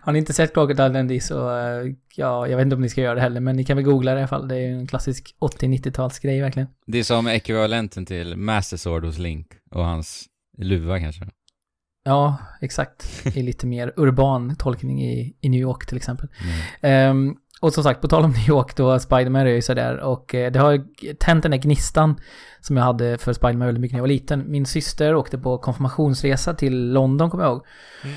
Har 0.00 0.12
ni 0.12 0.18
inte 0.18 0.32
sett 0.32 0.54
Crocodile 0.54 0.88
Dundee 0.88 1.20
så, 1.20 1.58
eh, 1.58 1.92
ja, 2.16 2.46
jag 2.46 2.56
vet 2.56 2.64
inte 2.64 2.76
om 2.76 2.82
ni 2.82 2.88
ska 2.88 3.00
göra 3.00 3.14
det 3.14 3.20
heller, 3.20 3.40
men 3.40 3.56
ni 3.56 3.64
kan 3.64 3.76
väl 3.76 3.84
googla 3.84 4.12
det 4.14 4.18
i 4.18 4.20
alla 4.20 4.28
fall. 4.28 4.48
Det 4.48 4.56
är 4.56 4.60
ju 4.60 4.74
en 4.74 4.86
klassisk 4.86 5.34
80-90-talsgrej 5.40 6.40
verkligen. 6.40 6.68
Det 6.86 6.98
är 6.98 7.02
som 7.02 7.26
ekvivalenten 7.26 8.06
till 8.06 8.36
Master 8.36 8.76
Sword 8.76 9.04
hos 9.04 9.18
Link 9.18 9.46
och 9.70 9.84
hans 9.84 10.24
luva 10.58 10.98
kanske. 10.98 11.26
Ja, 12.04 12.36
exakt. 12.60 13.26
I 13.36 13.42
lite 13.42 13.66
mer 13.66 13.92
urban 13.96 14.56
tolkning 14.56 15.02
i, 15.02 15.36
i 15.40 15.48
New 15.48 15.60
York 15.60 15.86
till 15.86 15.96
exempel. 15.96 16.28
Mm. 16.40 17.10
Ehm, 17.10 17.36
och 17.60 17.72
som 17.72 17.84
sagt, 17.84 18.00
på 18.00 18.08
tal 18.08 18.24
om 18.24 18.30
New 18.30 18.48
York 18.48 18.76
då, 18.76 18.98
Spiderman 18.98 19.46
är 19.46 19.50
ju 19.50 19.62
sådär 19.62 20.00
och 20.00 20.34
eh, 20.34 20.52
det 20.52 20.58
har 20.58 20.84
tänt 21.14 21.42
den 21.42 21.50
där 21.50 21.58
gnistan 21.58 22.20
som 22.60 22.76
jag 22.76 22.84
hade 22.84 23.18
för 23.18 23.32
Spiderman 23.32 23.66
väldigt 23.66 23.80
mycket 23.80 23.92
när 23.92 23.98
jag 23.98 24.02
var 24.02 24.08
liten. 24.08 24.50
Min 24.50 24.66
syster 24.66 25.14
åkte 25.14 25.38
på 25.38 25.58
konfirmationsresa 25.58 26.54
till 26.54 26.92
London, 26.92 27.30
kommer 27.30 27.44
jag 27.44 27.52
ihåg. 27.52 27.66
Mm. 28.04 28.16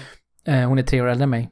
Eh, 0.62 0.70
hon 0.70 0.80
är 0.80 0.84
tre 0.84 1.02
år 1.02 1.08
äldre 1.08 1.24
än 1.24 1.30
mig. 1.30 1.50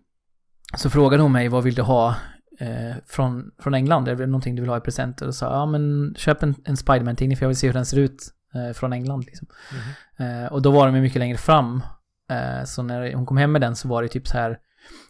Så 0.77 0.89
frågade 0.89 1.23
hon 1.23 1.31
mig, 1.31 1.47
vad 1.47 1.63
vill 1.63 1.75
du 1.75 1.81
ha 1.81 2.15
eh, 2.59 2.95
från, 3.07 3.51
från 3.59 3.73
England? 3.73 4.07
Är 4.07 4.15
det 4.15 4.25
någonting 4.25 4.55
du 4.55 4.61
vill 4.61 4.69
ha 4.69 4.77
i 4.77 4.81
present? 4.81 5.21
Och 5.21 5.27
då 5.27 5.33
sa 5.33 5.45
ja 5.45 5.65
men 5.65 6.15
köp 6.17 6.43
en, 6.43 6.55
en 6.65 6.77
Spiderman-tidning 6.77 7.37
för 7.37 7.43
jag 7.43 7.49
vill 7.49 7.57
se 7.57 7.67
hur 7.67 7.73
den 7.73 7.85
ser 7.85 7.99
ut 7.99 8.33
från 8.75 8.93
England 8.93 9.25
liksom. 9.25 9.47
Eh, 10.17 10.53
och 10.53 10.61
då 10.61 10.71
var 10.71 10.85
de 10.85 11.01
mycket 11.01 11.19
längre 11.19 11.37
fram. 11.37 11.81
Eh, 12.31 12.63
så 12.65 12.83
när 12.83 13.13
hon 13.13 13.25
kom 13.25 13.37
hem 13.37 13.51
med 13.51 13.61
den 13.61 13.75
så 13.75 13.87
var 13.87 14.03
det 14.03 14.09
typ 14.09 14.27
så 14.27 14.37
här 14.37 14.59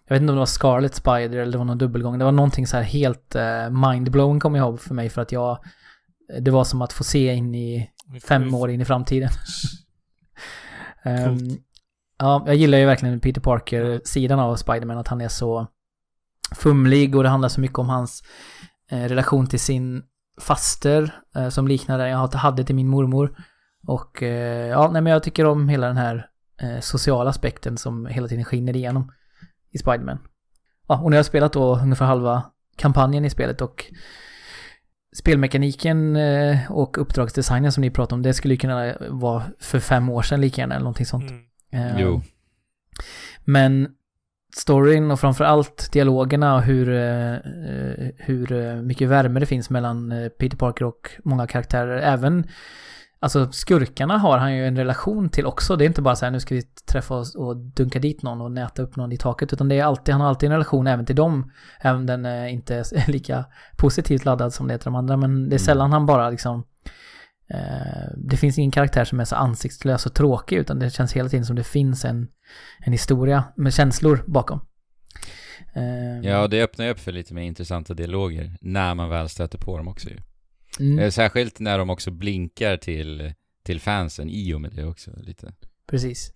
jag 0.07 0.15
vet 0.15 0.21
inte 0.21 0.31
om 0.31 0.35
det 0.35 0.39
var 0.39 0.45
Scarlet 0.45 0.95
Spider 0.95 1.37
eller 1.37 1.51
det 1.51 1.57
var 1.57 1.65
någon 1.65 1.77
dubbelgång. 1.77 2.19
Det 2.19 2.25
var 2.25 2.31
någonting 2.31 2.67
så 2.67 2.77
här 2.77 2.83
helt 2.83 3.35
uh, 3.35 3.89
mindblowing 3.89 4.39
kommer 4.39 4.57
jag 4.57 4.67
ihåg 4.67 4.81
för 4.81 4.93
mig 4.93 5.09
för 5.09 5.21
att 5.21 5.31
jag... 5.31 5.57
Det 6.39 6.51
var 6.51 6.63
som 6.63 6.81
att 6.81 6.93
få 6.93 7.03
se 7.03 7.33
in 7.33 7.55
i 7.55 7.89
fem 8.27 8.53
år 8.53 8.69
in 8.69 8.81
i 8.81 8.85
framtiden. 8.85 9.29
Ehm, 11.05 11.37
ja, 12.17 12.43
jag 12.45 12.55
gillar 12.55 12.77
ju 12.77 12.85
verkligen 12.85 13.19
Peter 13.19 13.41
Parker-sidan 13.41 14.39
av 14.39 14.55
Spiderman, 14.55 14.97
att 14.97 15.07
han 15.07 15.21
är 15.21 15.27
så 15.27 15.67
fumlig 16.55 17.15
och 17.15 17.23
det 17.23 17.29
handlar 17.29 17.49
så 17.49 17.61
mycket 17.61 17.79
om 17.79 17.89
hans 17.89 18.23
eh, 18.91 19.03
relation 19.03 19.47
till 19.47 19.59
sin 19.59 20.03
faster 20.41 21.15
eh, 21.35 21.49
som 21.49 21.67
liknar 21.67 21.97
den 21.97 22.09
jag 22.09 22.27
hade 22.27 22.63
till 22.63 22.75
min 22.75 22.87
mormor. 22.87 23.35
Och 23.87 24.23
eh, 24.23 24.67
ja, 24.67 24.89
nej 24.91 25.01
men 25.01 25.13
jag 25.13 25.23
tycker 25.23 25.45
om 25.45 25.69
hela 25.69 25.87
den 25.87 25.97
här 25.97 26.27
eh, 26.61 26.79
sociala 26.79 27.29
aspekten 27.29 27.77
som 27.77 28.05
hela 28.05 28.27
tiden 28.27 28.45
skiner 28.45 28.75
igenom 28.75 29.11
i 29.71 29.77
Spiderman. 29.77 30.19
Ja, 30.87 31.01
och 31.01 31.09
nu 31.09 31.15
har 31.15 31.19
jag 31.19 31.25
spelat 31.25 31.53
då 31.53 31.75
ungefär 31.75 32.05
halva 32.05 32.43
kampanjen 32.77 33.25
i 33.25 33.29
spelet 33.29 33.61
och 33.61 33.85
spelmekaniken 35.15 36.15
eh, 36.15 36.71
och 36.71 36.97
uppdragsdesignen 36.97 37.71
som 37.71 37.81
ni 37.81 37.89
pratade 37.89 38.15
om, 38.15 38.21
det 38.21 38.33
skulle 38.33 38.53
ju 38.53 38.57
kunna 38.57 38.95
vara 39.09 39.43
för 39.59 39.79
fem 39.79 40.09
år 40.09 40.21
sedan 40.21 40.41
lika 40.41 40.61
gärna 40.61 40.75
eller 40.75 40.83
någonting 40.83 41.05
sånt. 41.05 41.31
Mm. 41.31 41.43
Eh, 41.71 42.01
Jo. 42.01 42.21
Men 43.45 43.89
storyn 44.55 45.11
och 45.11 45.19
framförallt 45.19 45.91
dialogerna 45.91 46.55
och 46.55 46.61
hur, 46.61 46.85
hur 48.17 48.81
mycket 48.81 49.09
värme 49.09 49.39
det 49.39 49.45
finns 49.45 49.69
mellan 49.69 50.13
Peter 50.39 50.57
Parker 50.57 50.85
och 50.85 51.09
många 51.23 51.47
karaktärer. 51.47 51.97
Även, 51.97 52.47
alltså 53.23 53.51
skurkarna 53.51 54.17
har 54.17 54.37
han 54.37 54.55
ju 54.55 54.67
en 54.67 54.77
relation 54.77 55.29
till 55.29 55.45
också. 55.45 55.75
Det 55.75 55.83
är 55.83 55.87
inte 55.87 56.01
bara 56.01 56.15
så 56.15 56.25
här 56.25 56.31
nu 56.31 56.39
ska 56.39 56.55
vi 56.55 56.61
träffa 56.91 57.15
oss 57.15 57.35
och 57.35 57.57
dunka 57.57 57.99
dit 57.99 58.21
någon 58.23 58.41
och 58.41 58.51
näta 58.51 58.81
upp 58.81 58.95
någon 58.95 59.11
i 59.11 59.17
taket. 59.17 59.53
Utan 59.53 59.69
det 59.69 59.79
är 59.79 59.83
alltid, 59.83 60.13
han 60.13 60.21
har 60.21 60.29
alltid 60.29 60.47
en 60.47 60.53
relation 60.53 60.87
även 60.87 61.05
till 61.05 61.15
dem. 61.15 61.51
Även 61.79 61.99
om 61.99 62.05
den 62.05 62.25
eh, 62.25 62.53
inte 62.53 62.75
är 62.95 63.11
lika 63.11 63.45
positivt 63.77 64.25
laddad 64.25 64.53
som 64.53 64.67
det 64.67 64.73
är 64.73 64.77
till 64.77 64.85
de 64.85 64.95
andra. 64.95 65.17
Men 65.17 65.31
det 65.49 65.55
är 65.55 65.59
Mm. 65.59 65.59
sällan 65.59 65.91
han 65.93 66.05
bara 66.05 66.29
liksom 66.29 66.63
eh, 67.49 68.11
det 68.17 68.37
finns 68.37 68.57
ingen 68.57 68.71
karaktär 68.71 69.05
som 69.05 69.19
är 69.19 69.25
så 69.25 69.35
ansiktslös 69.35 70.05
och 70.05 70.13
tråkig 70.13 70.55
utan 70.57 70.79
det 70.79 70.89
känns 70.89 71.13
hela 71.13 71.29
tiden 71.29 71.45
som 71.45 71.55
det 71.55 71.63
finns 71.63 72.05
en, 72.05 72.27
en 72.79 72.91
historia 72.91 73.43
med 73.55 73.73
känslor 73.73 74.23
bakom. 74.27 74.59
Eh, 75.75 76.29
Ja, 76.29 76.47
det 76.47 76.63
öppnar 76.63 76.89
upp 76.89 76.99
för 76.99 77.11
lite 77.11 77.33
mer 77.33 77.43
intressanta 77.43 77.93
dialoger 77.93 78.57
när 78.61 78.95
man 78.95 79.09
väl 79.09 79.29
stöter 79.29 79.57
på 79.57 79.77
dem 79.77 79.87
också 79.87 80.09
ju. 80.09 80.17
Mm, 80.79 80.99
Eh, 80.99 81.09
Särskilt 81.09 81.59
när 81.59 81.77
de 81.77 81.89
också 81.89 82.11
blinkar 82.11 82.77
till, 82.77 83.33
till 83.63 83.79
fansen 83.79 84.29
i 84.29 84.53
och 84.53 84.61
med 84.61 84.71
det 84.75 84.85
också 84.85 85.11
lite. 85.17 85.53
precis. 85.89 86.31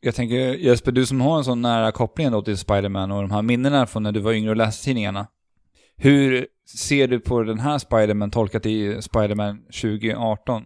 Jag 0.00 0.14
tänker, 0.14 0.36
Jesper, 0.54 0.92
du 0.92 1.06
som 1.06 1.20
har 1.20 1.38
en 1.38 1.44
sån 1.44 1.62
nära 1.62 1.92
koppling 1.92 2.30
då 2.30 2.42
till 2.42 2.58
Spider-Man 2.58 3.10
och 3.12 3.22
de 3.22 3.30
här 3.30 3.42
minnena 3.42 3.86
från 3.86 4.02
när 4.02 4.12
du 4.12 4.20
var 4.20 4.32
yngre 4.32 4.50
och 4.50 4.56
läste 4.56 4.84
tidningarna. 4.84 5.26
Hur 5.96 6.46
ser 6.78 7.08
du 7.08 7.20
på 7.20 7.42
den 7.42 7.58
här 7.58 7.78
Spider-Man 7.78 8.30
tolkat 8.30 8.66
i 8.66 9.02
Spider-Man 9.02 9.62
2018? 9.62 10.62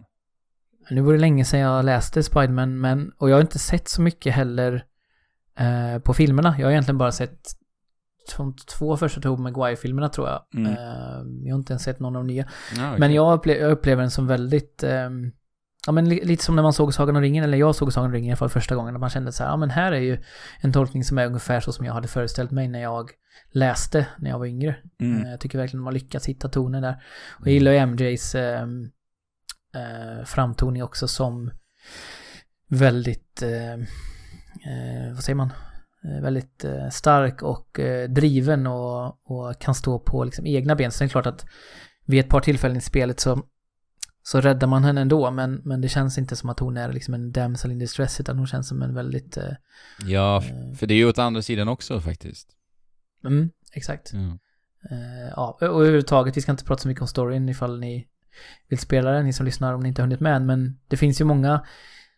Nu 0.89 1.01
var 1.01 1.13
det 1.13 1.19
länge 1.19 1.45
sedan 1.45 1.59
jag 1.59 1.85
läste 1.85 2.23
Spiderman, 2.23 2.79
men, 2.79 3.11
och 3.17 3.29
jag 3.29 3.35
har 3.35 3.41
inte 3.41 3.59
sett 3.59 3.87
så 3.87 4.01
mycket 4.01 4.33
heller 4.33 4.85
eh, 5.59 5.99
på 6.01 6.13
filmerna. 6.13 6.55
Jag 6.59 6.65
har 6.67 6.71
egentligen 6.71 6.97
bara 6.97 7.11
sett 7.11 7.39
de 8.37 8.55
två 8.77 8.97
första 8.97 9.21
Tobey 9.21 9.43
Maguire-filmerna 9.43 10.09
tror 10.09 10.27
jag. 10.27 10.41
Mm. 10.55 10.71
Eh, 10.71 11.47
jag 11.47 11.53
har 11.53 11.59
inte 11.59 11.73
ens 11.73 11.83
sett 11.83 11.99
någon 11.99 12.15
av 12.15 12.23
de 12.23 12.27
nya. 12.27 12.47
Ja, 12.77 12.97
Men 12.97 13.13
jag, 13.13 13.33
upple 13.33 13.53
jag 13.57 13.71
upplever 13.71 14.01
den 14.01 14.11
som 14.11 14.27
väldigt, 14.27 14.83
ehm, 14.83 15.31
ja 15.85 15.91
men 15.91 16.09
li 16.09 16.25
lite 16.25 16.43
som 16.43 16.55
när 16.55 16.63
man 16.63 16.73
såg 16.73 16.93
Sagan 16.93 17.15
om 17.15 17.21
ringen, 17.21 17.43
eller 17.43 17.57
jag 17.57 17.75
såg 17.75 17.93
Sagan 17.93 18.05
om 18.09 18.13
ringen 18.13 18.27
i 18.27 18.31
alla 18.31 18.37
fall 18.37 18.49
första 18.49 18.75
gången, 18.75 18.95
att 18.95 18.99
man 19.01 19.09
kände 19.09 19.31
så 19.31 19.43
här, 19.43 19.49
ja 19.49 19.57
men 19.57 19.69
här 19.69 19.91
är 19.91 19.99
ju 19.99 20.23
en 20.61 20.73
tolkning 20.73 21.03
som 21.03 21.17
är 21.17 21.25
ungefär 21.25 21.59
så 21.59 21.71
som 21.71 21.85
jag 21.85 21.93
hade 21.93 22.07
föreställt 22.07 22.51
mig 22.51 22.67
när 22.67 22.81
jag 22.81 23.11
läste 23.51 24.07
när 24.17 24.29
jag 24.29 24.39
var 24.39 24.45
yngre. 24.45 24.75
Mm. 24.99 25.23
Eh, 25.25 25.31
Jag 25.31 25.39
tycker 25.39 25.57
verkligen 25.57 25.81
de 25.81 25.85
har 25.85 25.93
lyckats 25.93 26.25
hitta 26.25 26.49
tonen 26.49 26.81
där. 26.81 27.03
Och 27.39 27.47
jag 27.47 27.53
gillar 27.53 27.71
ju 27.71 27.77
MJs 27.85 28.35
ehm, 28.35 28.89
eh, 29.75 30.25
framtoning 30.25 30.83
också 30.83 31.07
som 31.07 31.51
väldigt, 32.67 33.41
eh, 33.41 33.73
eh, 33.73 35.13
vad 35.13 35.23
säger 35.23 35.35
man? 35.35 35.53
Eh, 36.05 36.21
väldigt 36.21 36.63
eh, 36.63 36.89
stark 36.89 37.41
och 37.43 37.79
eh, 37.79 38.09
driven 38.09 38.67
och, 38.67 39.31
och 39.31 39.59
kan 39.59 39.75
stå 39.75 39.99
på 39.99 40.23
liksom 40.23 40.45
egna 40.45 40.75
ben. 40.75 40.91
Så 40.91 41.03
det 41.03 41.07
är 41.07 41.09
klart 41.09 41.25
att 41.25 41.45
vid 42.05 42.19
ett 42.19 42.29
par 42.29 42.39
tillfällen 42.39 42.77
i 42.77 42.81
spelet 42.81 43.19
så, 43.19 43.43
så 44.23 44.41
räddar 44.41 44.67
man 44.67 44.83
henne 44.83 45.01
ändå, 45.01 45.31
men, 45.31 45.61
men 45.63 45.81
det 45.81 45.89
känns 45.89 46.17
inte 46.17 46.35
som 46.35 46.49
att 46.49 46.59
hon 46.59 46.77
är 46.77 46.93
liksom 46.93 47.13
en 47.13 47.31
damsel 47.31 47.71
in 47.71 47.79
distress, 47.79 48.19
utan 48.19 48.37
hon 48.37 48.47
känns 48.47 48.67
som 48.67 48.81
en 48.81 48.93
väldigt... 48.93 49.37
Ja, 50.05 50.37
eh, 50.37 50.73
för 50.75 50.87
det 50.87 50.93
är 50.93 50.97
ju 50.97 51.09
åt 51.09 51.19
andra 51.19 51.41
sidan 51.41 51.67
också 51.67 51.99
faktiskt. 51.99 52.49
mm, 53.25 53.49
exakt. 53.73 54.11
Ja. 54.13 54.37
Eh, 54.91 55.29
ja, 55.35 55.57
och 55.59 55.63
överhuvudtaget, 55.63 56.37
vi 56.37 56.41
ska 56.41 56.51
inte 56.51 56.65
prata 56.65 56.81
så 56.81 56.87
mycket 56.87 57.01
om 57.01 57.07
storyn 57.07 57.49
ifall 57.49 57.79
ni 57.79 58.07
vill 58.69 58.79
spela 58.79 59.11
den, 59.11 59.25
ni 59.25 59.33
som 59.33 59.45
lyssnar 59.45 59.73
om 59.73 59.81
ni 59.81 59.89
inte 59.89 60.01
har 60.01 60.07
hunnit 60.07 60.19
med 60.19 60.35
än, 60.35 60.45
men 60.45 60.79
det 60.87 60.97
finns 60.97 61.21
ju 61.21 61.25
många 61.25 61.65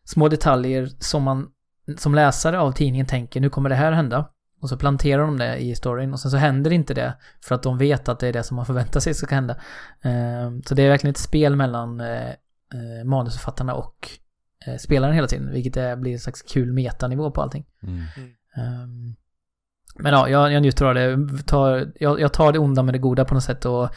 små 0.03 0.29
detaljer 0.29 0.89
som 0.99 1.23
man 1.23 1.49
som 1.97 2.15
läsare 2.15 2.59
av 2.59 2.71
tidningen 2.71 3.05
tänker, 3.05 3.41
nu 3.41 3.49
kommer 3.49 3.69
det 3.69 3.75
här 3.75 3.91
hända. 3.91 4.29
Och 4.61 4.69
så 4.69 4.77
planterar 4.77 5.21
de 5.21 5.37
det 5.37 5.57
i 5.57 5.75
storyn 5.75 6.13
och 6.13 6.19
sen 6.19 6.31
så 6.31 6.37
händer 6.37 6.71
inte 6.71 6.93
det 6.93 7.13
för 7.41 7.55
att 7.55 7.63
de 7.63 7.77
vet 7.77 8.09
att 8.09 8.19
det 8.19 8.27
är 8.27 8.33
det 8.33 8.43
som 8.43 8.55
man 8.55 8.65
förväntar 8.65 8.99
sig 8.99 9.13
ska 9.13 9.35
hända. 9.35 9.55
Eh, 10.01 10.51
så 10.65 10.75
det 10.75 10.83
är 10.83 10.89
verkligen 10.89 11.11
ett 11.11 11.17
spel 11.17 11.55
mellan 11.55 11.99
eh, 11.99 12.29
eh, 12.73 13.05
manusförfattarna 13.05 13.73
och 13.73 14.09
eh, 14.67 14.77
spelaren 14.77 15.13
hela 15.13 15.27
tiden, 15.27 15.51
vilket 15.51 15.77
är, 15.77 15.95
blir 15.95 16.13
en 16.13 16.19
slags 16.19 16.41
kul 16.41 16.73
metanivå 16.73 17.31
på 17.31 17.41
allting. 17.41 17.65
Mm. 17.83 17.99
Ehm, 18.55 19.15
men 19.99 20.13
ja, 20.13 20.29
jag, 20.29 20.51
jag 20.51 20.61
njuter 20.61 20.85
av 20.85 20.95
det. 20.95 21.17
Tar, 21.45 21.91
jag, 21.95 22.19
jag 22.19 22.33
tar 22.33 22.51
det 22.51 22.59
onda 22.59 22.83
med 22.83 22.93
det 22.93 22.99
goda 22.99 23.25
på 23.25 23.33
något 23.33 23.43
sätt 23.43 23.65
och, 23.65 23.89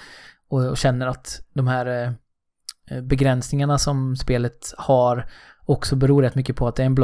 och, 0.49 0.69
och 0.69 0.77
känner 0.77 1.07
att 1.07 1.47
de 1.55 1.69
här 1.69 2.15
begränsningarna 3.03 3.79
som 3.79 4.17
spelet 4.17 4.75
har 4.79 5.31
också 5.65 5.97
beror 5.97 6.23
rätt 6.23 6.35
mycket 6.35 6.57
på 6.57 6.69
att 6.69 6.77
det 6.77 6.83
är 6.83 6.87
en 6.87 6.95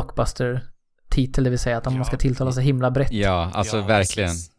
blockbuster-titel, 1.11 1.45
det 1.45 1.51
vill 1.51 1.59
säga 1.59 1.77
att 1.79 1.85
man 1.85 1.97
Ja. 1.97 2.05
ska 2.05 2.17
tilltala 2.17 2.53
sig 2.53 2.65
himla 2.65 2.91
brett. 2.91 3.13
ja, 3.13 3.51
alltså 3.55 3.77
Ja, 3.77 3.87
verkligen. 3.87 4.29
precis. 4.29 4.51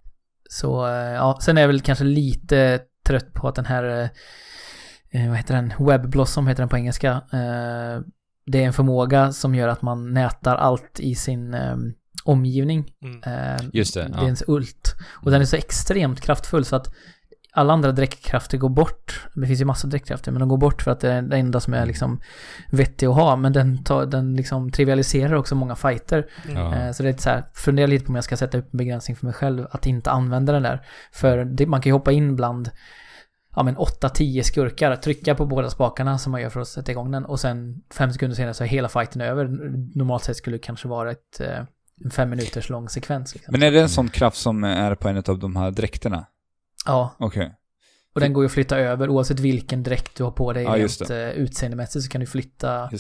Så, 0.49 0.87
eh, 0.87 0.93
ja, 0.93 1.39
sen 1.41 1.57
är 1.57 1.61
jag 1.61 1.67
väl 1.67 1.81
kanske 1.81 2.05
lite 2.05 2.79
trött 3.05 3.33
på 3.33 3.47
att 3.47 3.55
den 3.55 3.65
här, 3.65 3.83
eh, 3.83 5.21
eh, 5.21 5.27
vad 5.29 5.37
heter 5.37 5.55
den, 5.55 5.73
Webblossom 5.79 6.47
heter 6.47 6.61
den 6.61 6.69
på 6.69 6.77
engelska. 6.77 7.11
Eh, 7.11 8.01
det 8.45 8.63
är 8.63 8.67
en 8.67 8.73
förmåga 8.73 9.31
som 9.31 9.55
gör 9.55 9.67
att 9.67 9.81
man 9.81 10.13
nätar 10.13 10.55
allt 10.55 10.99
i 10.99 11.15
sin 11.15 11.53
eh, 11.53 11.75
omgivning. 12.23 12.91
Mm. 13.03 13.23
Eh, 13.23 13.65
Just 13.73 13.93
det, 13.93 14.03
Det 14.03 14.09
ja. 14.13 14.21
är 14.21 14.25
ens 14.25 14.43
ult. 14.47 14.95
Och 15.25 15.31
den 15.31 15.41
är 15.41 15.45
så 15.45 15.55
extremt 15.55 16.21
kraftfull 16.21 16.65
så 16.65 16.75
att 16.75 16.87
alla 17.57 17.73
andra 17.73 17.91
dräktkrafter 17.91 18.57
går 18.57 18.69
bort. 18.69 19.27
Det 19.33 19.47
finns 19.47 19.61
ju 19.61 19.65
massor 19.65 19.87
av 19.87 19.89
dräktkrafter, 19.89 20.31
men 20.31 20.39
de 20.39 20.49
går 20.49 20.57
bort 20.57 20.81
för 20.81 20.91
att 20.91 20.99
det 20.99 21.11
är 21.11 21.21
det 21.21 21.37
enda 21.37 21.59
som 21.59 21.73
är 21.73 21.85
liksom 21.85 22.21
vettig 22.71 23.05
att 23.05 23.15
ha. 23.15 23.35
Men 23.35 23.53
den, 23.53 23.83
tar, 23.83 24.05
den 24.05 24.35
liksom 24.35 24.71
trivialiserar 24.71 25.33
också 25.33 25.55
många 25.55 25.75
fighter. 25.75 26.27
Mm. 26.49 26.73
Eh, 26.73 26.91
Så 26.91 27.03
det 27.03 27.09
är 27.09 27.11
lite 27.11 27.23
så 27.23 27.29
här, 27.29 27.43
fundera 27.53 27.87
lite 27.87 28.05
på 28.05 28.09
om 28.09 28.15
jag 28.15 28.23
ska 28.23 28.37
sätta 28.37 28.57
upp 28.57 28.73
en 28.73 28.77
begränsning 28.77 29.17
för 29.17 29.25
mig 29.25 29.33
själv 29.33 29.67
att 29.71 29.85
inte 29.85 30.11
använda 30.11 30.53
den 30.53 30.63
där. 30.63 30.81
För 31.11 31.45
det, 31.45 31.65
man 31.65 31.81
kan 31.81 31.89
ju 31.89 31.93
hoppa 31.93 32.11
in 32.11 32.35
bland 32.35 32.69
ja 33.55 33.63
men 33.63 33.77
8-10 33.77 34.41
skurkar, 34.41 34.95
trycka 34.95 35.35
på 35.35 35.45
båda 35.45 35.69
spakarna 35.69 36.17
som 36.17 36.31
man 36.31 36.41
gör 36.41 36.49
för 36.49 36.59
att 36.59 36.67
sätta 36.67 36.91
igång 36.91 37.11
den 37.11 37.25
och 37.25 37.39
sen 37.39 37.81
fem 37.93 38.13
sekunder 38.13 38.35
senare 38.35 38.53
så 38.53 38.63
är 38.63 38.67
hela 38.67 38.89
fighten 38.89 39.21
över. 39.21 39.47
Normalt 39.97 40.23
sett 40.23 40.37
skulle 40.37 40.55
det 40.55 40.63
kanske 40.63 40.87
vara 40.87 41.11
ett, 41.11 41.39
eh, 41.39 41.59
en 42.03 42.11
fem 42.11 42.29
minuters 42.29 42.69
lång 42.69 42.89
sekvens. 42.89 43.33
Liksom. 43.35 43.51
Men 43.51 43.63
är 43.63 43.71
det 43.71 43.81
en 43.81 43.89
sån 43.89 44.09
kraft 44.09 44.37
som 44.37 44.63
är 44.63 44.95
på 44.95 45.07
en 45.09 45.17
av 45.17 45.39
de 45.39 45.55
här 45.55 45.71
dräkterna? 45.71 46.25
Ja, 46.87 47.15
Okej. 47.19 47.51
och 48.13 48.21
den 48.21 48.33
går 48.33 48.43
ju 48.43 48.45
att 48.45 48.51
flytta 48.51 48.77
över 48.77 49.09
oavsett 49.09 49.39
vilken 49.39 49.83
dräkt 49.83 50.15
du 50.17 50.23
har 50.23 50.31
på 50.31 50.53
dig 50.53 50.63
Ja, 50.63 50.77
just 50.77 51.01
rent 51.01 51.11
eh, 51.11 51.29
utseendemässigt 51.29 52.05
så 52.05 52.11
kan 52.11 52.21
du 52.21 52.27
flytta 52.27 52.89
det. 52.91 52.99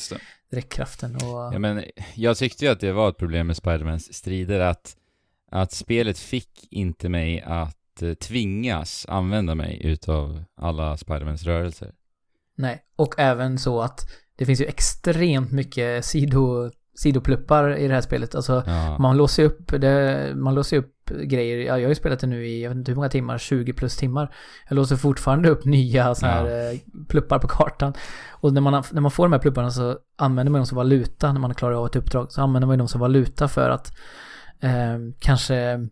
dräktkraften 0.51 1.15
och... 1.15 1.53
Ja, 1.53 1.59
men 1.59 1.83
jag 2.15 2.37
tyckte 2.37 2.65
ju 2.65 2.71
att 2.71 2.79
det 2.79 2.91
var 2.91 3.09
ett 3.09 3.17
problem 3.17 3.47
med 3.47 3.57
Spidermans 3.57 4.13
strider 4.13 4.59
att, 4.59 4.95
att 5.51 5.71
spelet 5.71 6.19
fick 6.19 6.67
inte 6.71 7.09
mig 7.09 7.41
att 7.41 8.01
eh, 8.01 8.13
tvingas 8.13 9.05
använda 9.09 9.55
mig 9.55 9.81
utav 9.85 10.43
alla 10.57 10.97
Spidermans 10.97 11.43
rörelser. 11.43 11.91
Nej, 12.55 12.83
och 12.95 13.15
även 13.19 13.57
så 13.59 13.81
att 13.81 13.99
det 14.35 14.45
finns 14.45 14.61
ju 14.61 14.65
extremt 14.65 15.51
mycket 15.51 16.05
sido, 16.05 16.71
sidopluppar 16.95 17.77
i 17.77 17.87
det 17.87 17.93
här 17.93 18.01
spelet. 18.01 18.35
Alltså 18.35 18.63
Ja. 18.65 18.97
man 18.97 19.17
låser 19.17 19.43
upp, 19.43 19.67
det, 19.81 20.31
man 20.35 20.55
låser 20.55 20.77
upp 20.77 20.93
grejer. 21.09 21.57
Ja, 21.57 21.77
jag 21.77 21.85
har 21.85 21.89
ju 21.89 21.95
spelat 21.95 22.19
det 22.19 22.27
nu 22.27 22.47
i, 22.47 22.63
jag 22.63 22.69
vet 22.69 22.77
inte 22.77 22.91
hur 22.91 22.95
många 22.95 23.09
timmar, 23.09 23.37
20 23.37 23.73
plus 23.73 23.97
timmar. 23.97 24.35
Jag 24.69 24.75
låser 24.75 24.95
fortfarande 24.95 25.49
upp 25.49 25.65
nya 25.65 26.15
så 26.15 26.25
här 26.25 26.71
eh, 26.71 26.79
pluppar 27.07 27.39
på 27.39 27.47
kartan. 27.47 27.93
Och 28.29 28.53
när 28.53 28.61
man, 28.61 28.83
när 28.91 29.01
man 29.01 29.11
får 29.11 29.25
de 29.25 29.31
här 29.31 29.39
plupparna 29.39 29.71
så 29.71 29.97
använder 30.17 30.51
man 30.51 30.59
dem 30.59 30.65
som 30.65 30.75
valuta 30.75 31.33
när 31.33 31.39
man 31.39 31.55
klarar 31.55 31.75
av 31.75 31.85
ett 31.85 31.95
uppdrag. 31.95 32.31
Så 32.31 32.41
använder 32.41 32.67
man 32.67 32.77
dem 32.77 32.87
som 32.87 33.01
valuta 33.01 33.47
för 33.47 33.69
att 33.69 33.91
eh, 34.59 34.97
kanske 35.19 35.87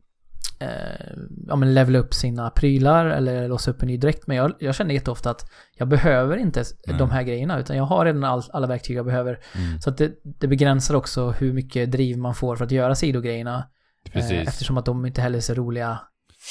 eh, 0.60 1.15
ja, 1.48 1.55
men 1.55 1.74
levela 1.74 2.00
upp 2.00 2.13
sina 2.13 2.50
prylar 2.50 3.05
eller 3.05 3.48
låsa 3.48 3.72
upp 3.72 3.81
en 3.81 3.88
ny 3.88 3.98
dräkt. 3.98 4.27
Men 4.27 4.38
jag, 4.38 4.53
jag 4.60 4.75
känner 4.75 4.93
jätteofta 4.93 5.29
att 5.29 5.51
jag 5.77 5.88
behöver 5.88 6.38
inte 6.38 6.63
Nej. 6.88 6.98
de 6.98 7.10
här 7.10 7.24
grejerna 7.24 7.60
utan 7.60 7.77
jag 7.77 7.84
har 7.84 8.05
redan 8.05 8.24
all, 8.24 8.43
alla 8.50 8.67
verktyg 8.67 8.98
jag 8.98 9.05
behöver. 9.05 9.39
Mm. 9.55 9.81
Så 9.81 9.89
att 9.89 9.98
det, 9.98 10.12
det 10.24 10.48
begränsar 10.48 10.95
också 10.95 11.29
hur 11.29 11.53
mycket 11.53 11.91
driv 11.91 12.17
man 12.17 12.36
får 12.36 12.55
för 12.55 12.65
att 12.65 12.72
göra 12.72 12.95
sidogrejerna. 12.95 13.63
Eh, 14.05 14.12
Precis. 14.12 14.47
eftersom 14.47 14.77
att 14.77 14.85
de 14.85 15.05
inte 15.05 15.21
heller 15.21 15.38
är 15.38 15.41
så 15.41 15.53
roliga 15.53 16.00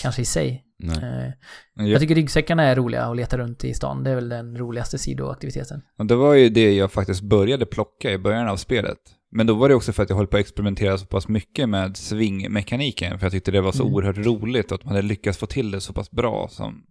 kanske 0.03 0.23
i 0.23 0.25
sig. 0.25 0.65
Nej. 0.79 1.33
Eh, 1.81 1.87
jag 1.87 2.01
tycker 2.01 2.15
ryggsäckarna 2.15 2.63
är 2.63 2.77
roliga 2.77 3.05
att 3.05 3.17
leta 3.17 3.39
runt 3.39 3.65
i 3.65 3.75
stan. 3.75 4.05
Det 4.05 4.11
är 4.11 4.15
väl 4.15 4.29
den 4.29 4.59
roligaste 4.59 4.99
sidoaktiviteten. 4.99 5.83
och 5.99 6.07
det 6.07 6.17
var 6.17 6.35
ju 6.35 6.49
det 6.49 6.75
jag 6.75 6.93
faktiskt 6.93 7.23
började 7.23 7.67
plocka 7.67 8.11
i 8.13 8.19
början 8.19 8.49
av 8.49 8.57
spelet. 8.57 8.99
Men 9.31 9.47
då 9.47 9.55
var 9.55 9.69
det 9.69 9.75
också 9.75 9.93
för 9.93 10.03
att 10.03 10.09
jag 10.11 10.17
höll 10.17 10.27
på 10.27 10.37
att 10.37 10.41
experimentera 10.41 10.99
så 10.99 11.07
pass 11.07 11.29
mycket 11.29 11.69
med 11.69 11.97
svingmekaniken. 11.97 13.19
För 13.19 13.27
jag 13.27 13.33
tyckte 13.33 13.51
det 13.51 13.61
var 13.61 13.73
så 13.73 13.83
Mm. 13.83 13.95
oerhört 13.95 14.17
roligt 14.17 14.73
att 14.73 14.85
man 14.85 14.95
hade 14.95 15.09
lyckats 15.09 15.39
få 15.39 15.47
till 15.47 15.71
det 15.71 15.81
så 15.81 15.93
pass 15.93 16.11
bra 16.11 16.49
som 16.51 16.83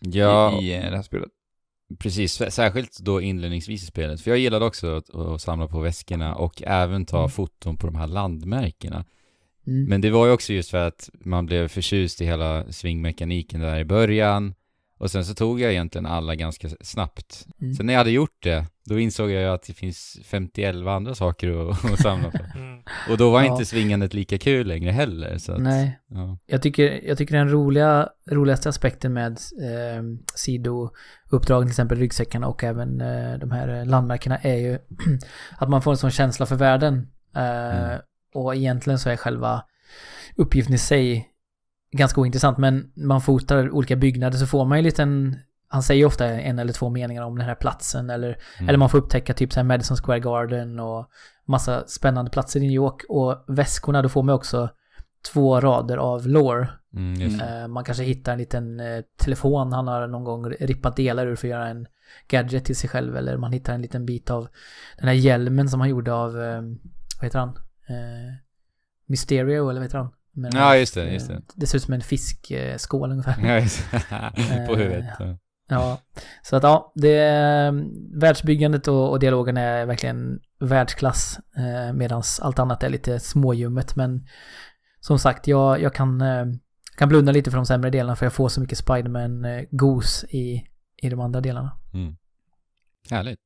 Ja, 0.00 0.60
i, 0.60 0.64
i 0.66 0.74
eh, 0.76 0.90
det 0.90 0.96
här 0.96 1.02
spelet. 1.02 1.28
precis. 1.98 2.40
Sär- 2.40 2.50
Särskilt 2.50 2.98
då 3.00 3.20
inledningsvis 3.20 3.82
i 3.82 3.86
spelet. 3.86 4.20
För 4.20 4.30
jag 4.30 4.38
gillade 4.38 4.64
också 4.64 4.96
att, 4.96 5.14
att 5.14 5.40
samla 5.40 5.66
på 5.68 5.80
väskorna 5.80 6.34
och 6.34 6.62
även 6.66 7.06
ta 7.06 7.18
Mm. 7.18 7.30
foton 7.30 7.76
på 7.76 7.86
de 7.86 7.96
här 7.96 8.06
landmärkena. 8.06 9.04
Mm. 9.68 9.84
Men 9.88 10.00
det 10.00 10.10
var 10.10 10.26
ju 10.26 10.32
också 10.32 10.52
just 10.52 10.70
för 10.70 10.86
att 10.86 11.10
man 11.20 11.46
blev 11.46 11.68
förtjust 11.68 12.20
i 12.20 12.24
hela 12.24 12.64
svingmekaniken 12.72 13.60
där 13.60 13.78
i 13.78 13.84
början. 13.84 14.54
Och 15.00 15.10
sen 15.10 15.24
så 15.24 15.34
tog 15.34 15.60
jag 15.60 15.70
egentligen 15.72 16.06
alla 16.06 16.34
ganska 16.34 16.68
snabbt. 16.80 17.46
Mm. 17.60 17.74
Sen 17.74 17.86
när 17.86 17.92
jag 17.92 17.98
hade 18.00 18.10
gjort 18.10 18.42
det, 18.42 18.66
då 18.84 18.98
insåg 18.98 19.30
jag 19.30 19.42
ju 19.42 19.48
att 19.48 19.62
det 19.62 19.72
finns 19.72 20.18
51 20.24 20.74
andra 20.86 21.14
saker 21.14 21.70
att, 21.70 21.84
att 21.92 22.00
samla 22.00 22.30
på. 22.30 22.38
Mm. 22.54 22.78
Och 23.10 23.16
då 23.18 23.30
var 23.30 23.42
Ja. 23.42 23.52
inte 23.52 23.64
svingandet 23.64 24.14
lika 24.14 24.38
kul 24.38 24.66
längre 24.66 24.90
heller. 24.90 25.38
Så 25.38 25.52
att, 25.52 25.60
Nej, 25.60 25.98
Ja. 26.08 26.38
jag 26.46 26.62
tycker, 26.62 27.00
jag 27.08 27.18
tycker 27.18 27.36
den 27.36 27.50
roliga, 27.50 28.08
roligaste 28.30 28.68
aspekten 28.68 29.12
med 29.12 29.32
eh, 29.32 30.02
sidouppdragen, 30.34 31.66
till 31.66 31.72
exempel 31.72 31.98
ryggsäckarna 31.98 32.46
och 32.46 32.64
även 32.64 33.00
eh, 33.00 33.38
de 33.38 33.50
här 33.50 33.84
landmärkena 33.84 34.38
är 34.38 34.56
ju 34.56 34.78
att 35.58 35.68
man 35.68 35.82
får 35.82 35.90
en 35.90 35.96
sån 35.96 36.10
känsla 36.10 36.46
för 36.46 36.56
världen. 36.56 37.08
Eh, 37.36 37.88
Mm. 37.88 37.98
Och 38.34 38.56
egentligen 38.56 38.98
så 38.98 39.10
är 39.10 39.16
själva 39.16 39.62
uppgiften 40.36 40.74
i 40.74 40.78
sig 40.78 41.28
ganska 41.92 42.20
ointressant, 42.20 42.58
men 42.58 42.92
man 42.96 43.20
fotar 43.20 43.70
olika 43.70 43.96
byggnader 43.96 44.38
så 44.38 44.46
får 44.46 44.64
man 44.64 44.78
ju 44.78 44.80
en 44.80 44.84
liten 44.84 45.36
han 45.70 45.82
säger 45.82 46.04
ofta 46.04 46.26
en 46.26 46.58
eller 46.58 46.72
två 46.72 46.90
meningar 46.90 47.22
om 47.22 47.38
den 47.38 47.46
här 47.46 47.54
platsen 47.54 48.10
eller, 48.10 48.28
Mm. 48.28 48.68
eller 48.68 48.78
man 48.78 48.88
får 48.88 48.98
upptäcka 48.98 49.34
typ 49.34 49.52
så 49.52 49.60
här 49.60 49.64
Madison 49.64 49.96
Square 49.96 50.20
Garden 50.20 50.80
och 50.80 51.06
massa 51.46 51.86
spännande 51.86 52.30
platser 52.30 52.60
i 52.60 52.62
New 52.62 52.72
York 52.72 53.04
och 53.08 53.44
väskorna, 53.48 54.02
då 54.02 54.08
får 54.08 54.22
man 54.22 54.34
också 54.34 54.70
två 55.32 55.60
rader 55.60 55.96
av 55.96 56.26
lore. 56.26 56.68
Mm. 56.94 57.40
Eh, 57.40 57.68
man 57.68 57.84
kanske 57.84 58.04
hittar 58.04 58.32
en 58.32 58.38
liten 58.38 58.80
eh, 58.80 59.00
telefon 59.16 59.72
han 59.72 59.88
har 59.88 60.06
någon 60.06 60.24
gång 60.24 60.50
rippat 60.50 60.96
delar 60.96 61.26
ur 61.26 61.36
för 61.36 61.48
att 61.48 61.50
göra 61.50 61.68
en 61.68 61.86
gadget 62.28 62.64
till 62.64 62.76
sig 62.76 62.90
själv. 62.90 63.16
Eller 63.16 63.36
man 63.36 63.52
hittar 63.52 63.74
en 63.74 63.82
liten 63.82 64.06
bit 64.06 64.30
av 64.30 64.48
den 64.98 65.08
här 65.08 65.14
hjälmen 65.14 65.68
som 65.68 65.80
han 65.80 65.88
gjorde 65.88 66.12
av, 66.14 66.42
eh, 66.42 66.62
vad 67.20 67.24
heter 67.24 67.38
han? 67.38 67.58
Eh, 67.88 68.34
Mysterio, 69.06 69.68
eller 69.70 69.80
vad 69.80 69.82
heter 69.82 69.98
han? 69.98 70.12
Men, 70.32 70.50
Ja, 70.54 70.76
just 70.76 70.94
det, 70.94 71.12
just 71.12 71.28
det. 71.28 71.34
eh, 71.34 71.40
Det 71.54 71.66
ser 71.66 71.76
ut 71.78 71.82
som 71.82 71.94
en 71.94 72.00
fiskskål 72.00 73.10
ungefär. 73.12 73.36
Ja, 73.48 73.58
just 73.60 73.90
det. 73.90 74.66
På 74.68 74.76
huvudet. 74.76 75.04
ja. 75.18 75.38
Ja, 75.70 76.00
så 76.42 76.56
att 76.56 76.62
ja, 76.62 76.92
det, 76.94 77.20
världsbyggandet 78.14 78.88
och, 78.88 79.10
och 79.10 79.18
dialogen 79.18 79.56
är 79.56 79.86
verkligen 79.86 80.40
världsklass. 80.60 81.38
Eh, 81.56 81.92
Medan 81.92 82.22
allt 82.40 82.58
annat 82.58 82.82
är 82.82 82.88
lite 82.88 83.20
småljummet. 83.20 83.96
Men 83.96 84.26
som 85.00 85.18
sagt, 85.18 85.46
jag, 85.46 85.82
jag 85.82 85.94
kan, 85.94 86.20
eh, 86.20 86.44
kan 86.96 87.08
blunda 87.08 87.32
lite 87.32 87.50
för 87.50 87.56
de 87.58 87.66
sämre 87.66 87.90
delarna 87.90 88.16
för 88.16 88.26
jag 88.26 88.32
får 88.32 88.48
så 88.48 88.60
mycket 88.60 88.78
Spiderman-gos 88.78 90.24
i, 90.24 90.66
i 91.02 91.08
de 91.08 91.20
andra 91.20 91.40
delarna. 91.40 91.78
Mm. 91.94 92.16
Härligt. 93.10 93.40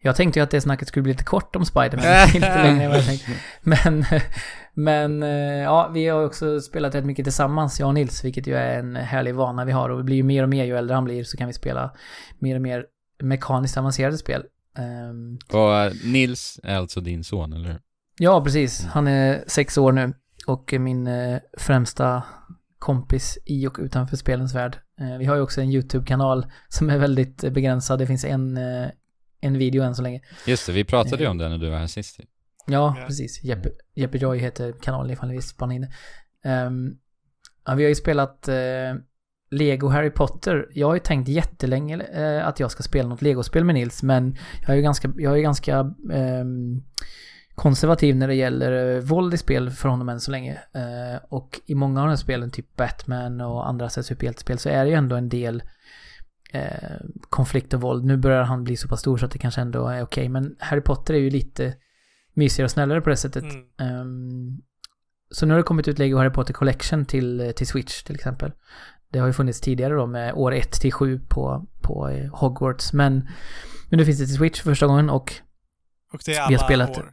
Jag 0.00 0.16
tänkte 0.16 0.38
ju 0.38 0.42
att 0.42 0.50
det 0.50 0.60
snacket 0.60 0.88
skulle 0.88 1.02
bli 1.02 1.12
lite 1.12 1.24
kort 1.24 1.56
om 1.56 1.64
Spiderman, 1.64 2.04
inte 2.34 2.62
längre 2.62 2.84
än 2.84 2.90
vad 2.90 2.98
jag 2.98 3.06
tänkt. 3.06 3.28
Men, 3.62 4.04
men 4.74 5.22
eh, 5.22 5.62
ja, 5.62 5.90
vi 5.94 6.08
har 6.08 6.24
också 6.24 6.60
spelat 6.60 6.94
rätt 6.94 7.04
mycket 7.04 7.24
tillsammans, 7.24 7.80
jag 7.80 7.86
och 7.86 7.94
Nils, 7.94 8.24
vilket 8.24 8.46
ju 8.46 8.54
är 8.54 8.78
en 8.78 8.96
härlig 8.96 9.34
vana 9.34 9.64
vi 9.64 9.72
har. 9.72 9.88
Och 9.90 9.98
det 9.98 10.04
blir 10.04 10.16
ju 10.16 10.22
mer 10.22 10.42
och 10.42 10.48
mer 10.48 10.64
ju 10.64 10.76
äldre 10.76 10.94
han 10.94 11.04
blir 11.04 11.24
så 11.24 11.36
kan 11.36 11.46
vi 11.46 11.52
spela 11.52 11.94
mer 12.38 12.54
och 12.54 12.62
mer 12.62 12.84
mekaniskt 13.22 13.76
avancerade 13.78 14.18
spel. 14.18 14.42
Ehm, 14.78 15.38
Och 15.52 15.76
eh, 15.76 15.92
Nils 16.04 16.60
är 16.62 16.76
alltså 16.76 17.00
din 17.00 17.24
son, 17.24 17.52
eller 17.52 17.68
hur? 17.68 17.80
ja, 18.18 18.44
precis. 18.44 18.84
Han 18.84 19.06
är 19.06 19.44
sex 19.46 19.78
år 19.78 19.92
nu 19.92 20.12
och 20.46 20.74
min 20.78 21.06
eh, 21.06 21.38
främsta 21.58 22.22
kompis 22.78 23.38
i 23.46 23.66
och 23.66 23.76
utanför 23.80 24.16
spelens 24.16 24.54
värld. 24.54 24.78
Vi 25.18 25.24
har 25.24 25.36
ju 25.36 25.42
också 25.42 25.60
en 25.60 25.70
YouTube-kanal 25.70 26.46
som 26.68 26.90
är 26.90 26.98
väldigt 26.98 27.52
begränsad. 27.52 27.98
Det 27.98 28.06
finns 28.06 28.24
en, 28.24 28.58
en 29.40 29.58
video 29.58 29.82
än 29.82 29.94
så 29.94 30.02
länge. 30.02 30.20
Just 30.46 30.66
det, 30.66 30.72
vi 30.72 30.84
pratade 30.84 31.22
ju 31.22 31.28
om 31.28 31.38
det 31.38 31.48
när 31.48 31.58
du 31.58 31.70
var 31.70 31.78
här 31.78 31.86
sist. 31.86 32.20
Ja, 32.66 32.96
precis. 33.06 33.44
Jeppe, 33.44 33.68
Jeppe 33.94 34.18
Joy 34.18 34.38
heter 34.38 34.74
kanalen 34.82 35.10
ifall 35.10 35.28
ni 35.28 35.34
vill 35.34 35.42
spana 35.42 35.74
in 35.74 35.80
det. 35.80 35.90
Ehm, 36.44 36.96
ja, 37.66 37.74
vi 37.74 37.82
har 37.82 37.88
ju 37.88 37.94
spelat 37.94 38.48
eh, 38.48 38.54
Lego 39.50 39.88
Harry 39.88 40.10
Potter. 40.10 40.68
Jag 40.74 40.86
har 40.86 40.94
ju 40.94 41.00
tänkt 41.00 41.28
jättelänge 41.28 42.00
eh, 42.00 42.46
att 42.46 42.60
jag 42.60 42.70
ska 42.70 42.82
spela 42.82 43.08
något 43.08 43.22
Lego-spel 43.22 43.64
med 43.64 43.74
Nils, 43.74 44.02
men 44.02 44.36
jag 44.60 44.70
är 44.70 44.74
ju 44.74 44.82
ganska, 44.82 45.12
jag 45.16 45.32
är 45.32 45.36
ju 45.36 45.42
ganska 45.42 45.94
ehm, 46.12 46.82
konservativ 47.54 48.16
när 48.16 48.28
det 48.28 48.34
gäller 48.34 48.96
eh, 48.96 49.02
våld 49.02 49.34
i 49.34 49.36
spel 49.36 49.70
för 49.70 49.88
honom 49.88 50.08
än 50.08 50.20
så 50.20 50.30
länge. 50.30 50.52
Eh, 50.52 51.22
och 51.28 51.60
i 51.66 51.74
många 51.74 52.00
av 52.00 52.06
de 52.06 52.10
här 52.10 52.16
spelen, 52.16 52.50
typ 52.50 52.76
Batman 52.76 53.40
och 53.40 53.68
andra 53.68 53.88
superhjältespel, 53.88 54.58
så 54.58 54.68
är 54.68 54.84
det 54.84 54.90
ju 54.90 54.96
ändå 54.96 55.16
en 55.16 55.28
del 55.28 55.62
eh, 56.52 56.98
konflikt 57.30 57.74
och 57.74 57.80
våld. 57.80 58.04
Nu 58.04 58.16
börjar 58.16 58.42
han 58.42 58.64
bli 58.64 58.76
så 58.76 58.88
pass 58.88 59.00
stor 59.00 59.16
så 59.16 59.24
att 59.26 59.30
det 59.32 59.38
kanske 59.38 59.60
ändå 59.60 59.88
är 59.88 60.02
okej, 60.02 60.28
men 60.28 60.56
Harry 60.58 60.80
Potter 60.80 61.14
är 61.14 61.18
ju 61.18 61.30
lite 61.30 61.74
mysigare 62.34 62.64
och 62.64 62.70
snällare 62.70 63.00
på 63.00 63.10
det 63.10 63.16
sättet. 63.16 63.42
Mm. 63.44 63.64
Ehm, 63.78 64.58
så 65.30 65.46
nu 65.46 65.52
har 65.54 65.58
det 65.58 65.62
kommit 65.64 65.88
ut 65.88 65.98
Lego 65.98 66.18
Harry 66.18 66.30
Potter 66.30 66.52
Collection 66.54 67.04
till, 67.04 67.40
eh, 67.40 67.50
till 67.50 67.66
Switch 67.66 68.02
till 68.02 68.14
exempel. 68.14 68.52
Det 69.12 69.18
har 69.18 69.26
ju 69.26 69.32
funnits 69.32 69.60
tidigare 69.60 69.94
då 69.94 70.06
med 70.06 70.32
år 70.34 70.52
1 70.54 70.72
till 70.72 70.92
7 70.92 71.20
på, 71.28 71.66
på 71.82 72.08
eh, 72.08 72.30
Hogwarts. 72.34 72.92
Men, 72.92 73.28
men 73.90 73.98
nu 73.98 74.04
finns 74.04 74.18
det 74.18 74.26
till 74.26 74.34
Switch 74.36 74.60
för 74.62 74.70
första 74.70 74.86
gången 74.86 75.10
och 75.10 75.32
Och 76.12 76.20
det 76.26 76.32
är 76.34 76.48
Vi 76.48 76.54
har 76.54 76.60
alla 76.60 76.68
spelat- 76.68 76.98
år. 76.98 77.12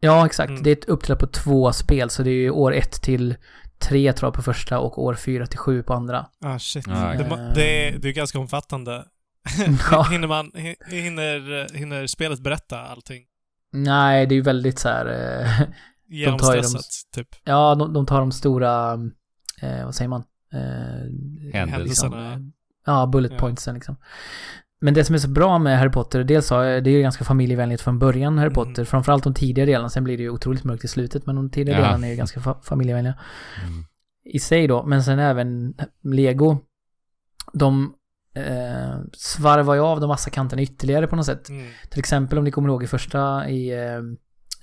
ja 0.00 0.26
exakt, 0.26 0.50
Mm. 0.50 0.62
det 0.62 0.70
är 0.70 0.90
uppdelat 0.90 1.18
på 1.20 1.26
två 1.26 1.72
spel 1.72 2.10
så 2.10 2.22
det 2.22 2.30
är 2.30 2.34
ju 2.42 2.50
år 2.50 2.74
1 2.74 3.02
till 3.02 3.36
3 3.82 4.12
tror 4.12 4.26
jag 4.26 4.34
på 4.34 4.42
första 4.42 4.78
och 4.78 5.02
år 5.02 5.14
4 5.14 5.46
till 5.46 5.58
7 5.58 5.82
på 5.82 5.94
andra. 5.94 6.26
Ah, 6.44 6.58
shit. 6.58 6.84
Ja, 6.88 6.94
det, 7.18 7.28
må- 7.28 7.34
okej. 7.34 7.52
det, 7.54 7.88
är, 7.88 7.98
det 7.98 8.08
är 8.08 8.12
ganska 8.12 8.38
omfattande. 8.38 9.04
Ja. 9.90 10.02
hinner 10.02 10.28
man, 10.28 10.52
hi- 10.54 10.90
hinner, 10.90 11.66
hinner 11.76 12.06
spelet 12.06 12.40
berätta 12.40 12.80
allting? 12.80 13.22
Nej, 13.72 14.26
det 14.26 14.34
är 14.34 14.36
ju 14.36 14.42
väldigt 14.42 14.78
så 14.78 14.88
här... 14.88 15.06
Eh, 15.06 15.62
Genomstressat, 16.08 16.84
typ. 17.14 17.28
ja, 17.44 17.74
de, 17.74 17.92
de 17.92 18.06
tar 18.06 18.18
de 18.20 18.32
stora... 18.32 18.92
Eh, 19.62 19.84
vad 19.84 19.94
säger 19.94 20.08
man? 20.08 20.24
Eh, 20.52 21.60
Händelserna. 21.66 22.40
Ja, 22.86 23.06
bullet 23.06 23.32
Ja. 23.32 23.38
pointsen 23.38 23.74
liksom. 23.74 23.96
Men 24.82 24.94
det 24.94 25.04
som 25.04 25.14
är 25.14 25.18
så 25.18 25.28
bra 25.28 25.58
med 25.58 25.78
Harry 25.78 25.90
Potter, 25.90 26.24
dels 26.24 26.46
så 26.46 26.60
är 26.60 26.80
det 26.80 26.90
ju 26.90 27.02
ganska 27.02 27.24
familjevänligt 27.24 27.82
från 27.82 27.98
början, 27.98 28.38
Harry 28.38 28.46
Mm. 28.52 28.54
Potter. 28.54 28.84
Framförallt 28.84 29.24
de 29.24 29.34
tidiga 29.34 29.66
delarna, 29.66 29.88
sen 29.88 30.04
blir 30.04 30.16
det 30.16 30.22
ju 30.22 30.30
otroligt 30.30 30.64
mörkt 30.64 30.84
i 30.84 30.88
slutet, 30.88 31.26
men 31.26 31.36
de 31.36 31.50
tidiga 31.50 31.74
Ja. 31.78 31.82
delarna 31.84 32.06
är 32.06 32.10
ju 32.10 32.16
ganska 32.16 32.40
fa- 32.40 32.62
familjevänliga 32.62 33.14
Mm. 33.62 33.84
i 34.24 34.38
sig 34.38 34.66
då. 34.66 34.82
Men 34.86 35.02
sen 35.04 35.18
även 35.18 35.74
Lego, 36.04 36.58
de 37.52 37.94
eh, 38.34 38.98
svarvar 39.12 39.74
ju 39.74 39.80
av 39.80 40.00
de 40.00 40.08
massa 40.08 40.30
kanterna 40.30 40.62
ytterligare 40.62 41.06
på 41.06 41.16
något 41.16 41.26
sätt. 41.26 41.48
Mm. 41.48 41.66
Till 41.90 41.98
exempel 41.98 42.38
om 42.38 42.44
ni 42.44 42.50
kommer 42.50 42.68
ihåg 42.68 42.84
i 42.84 42.86
första, 42.86 43.48
i 43.48 43.70
eh, 43.72 43.94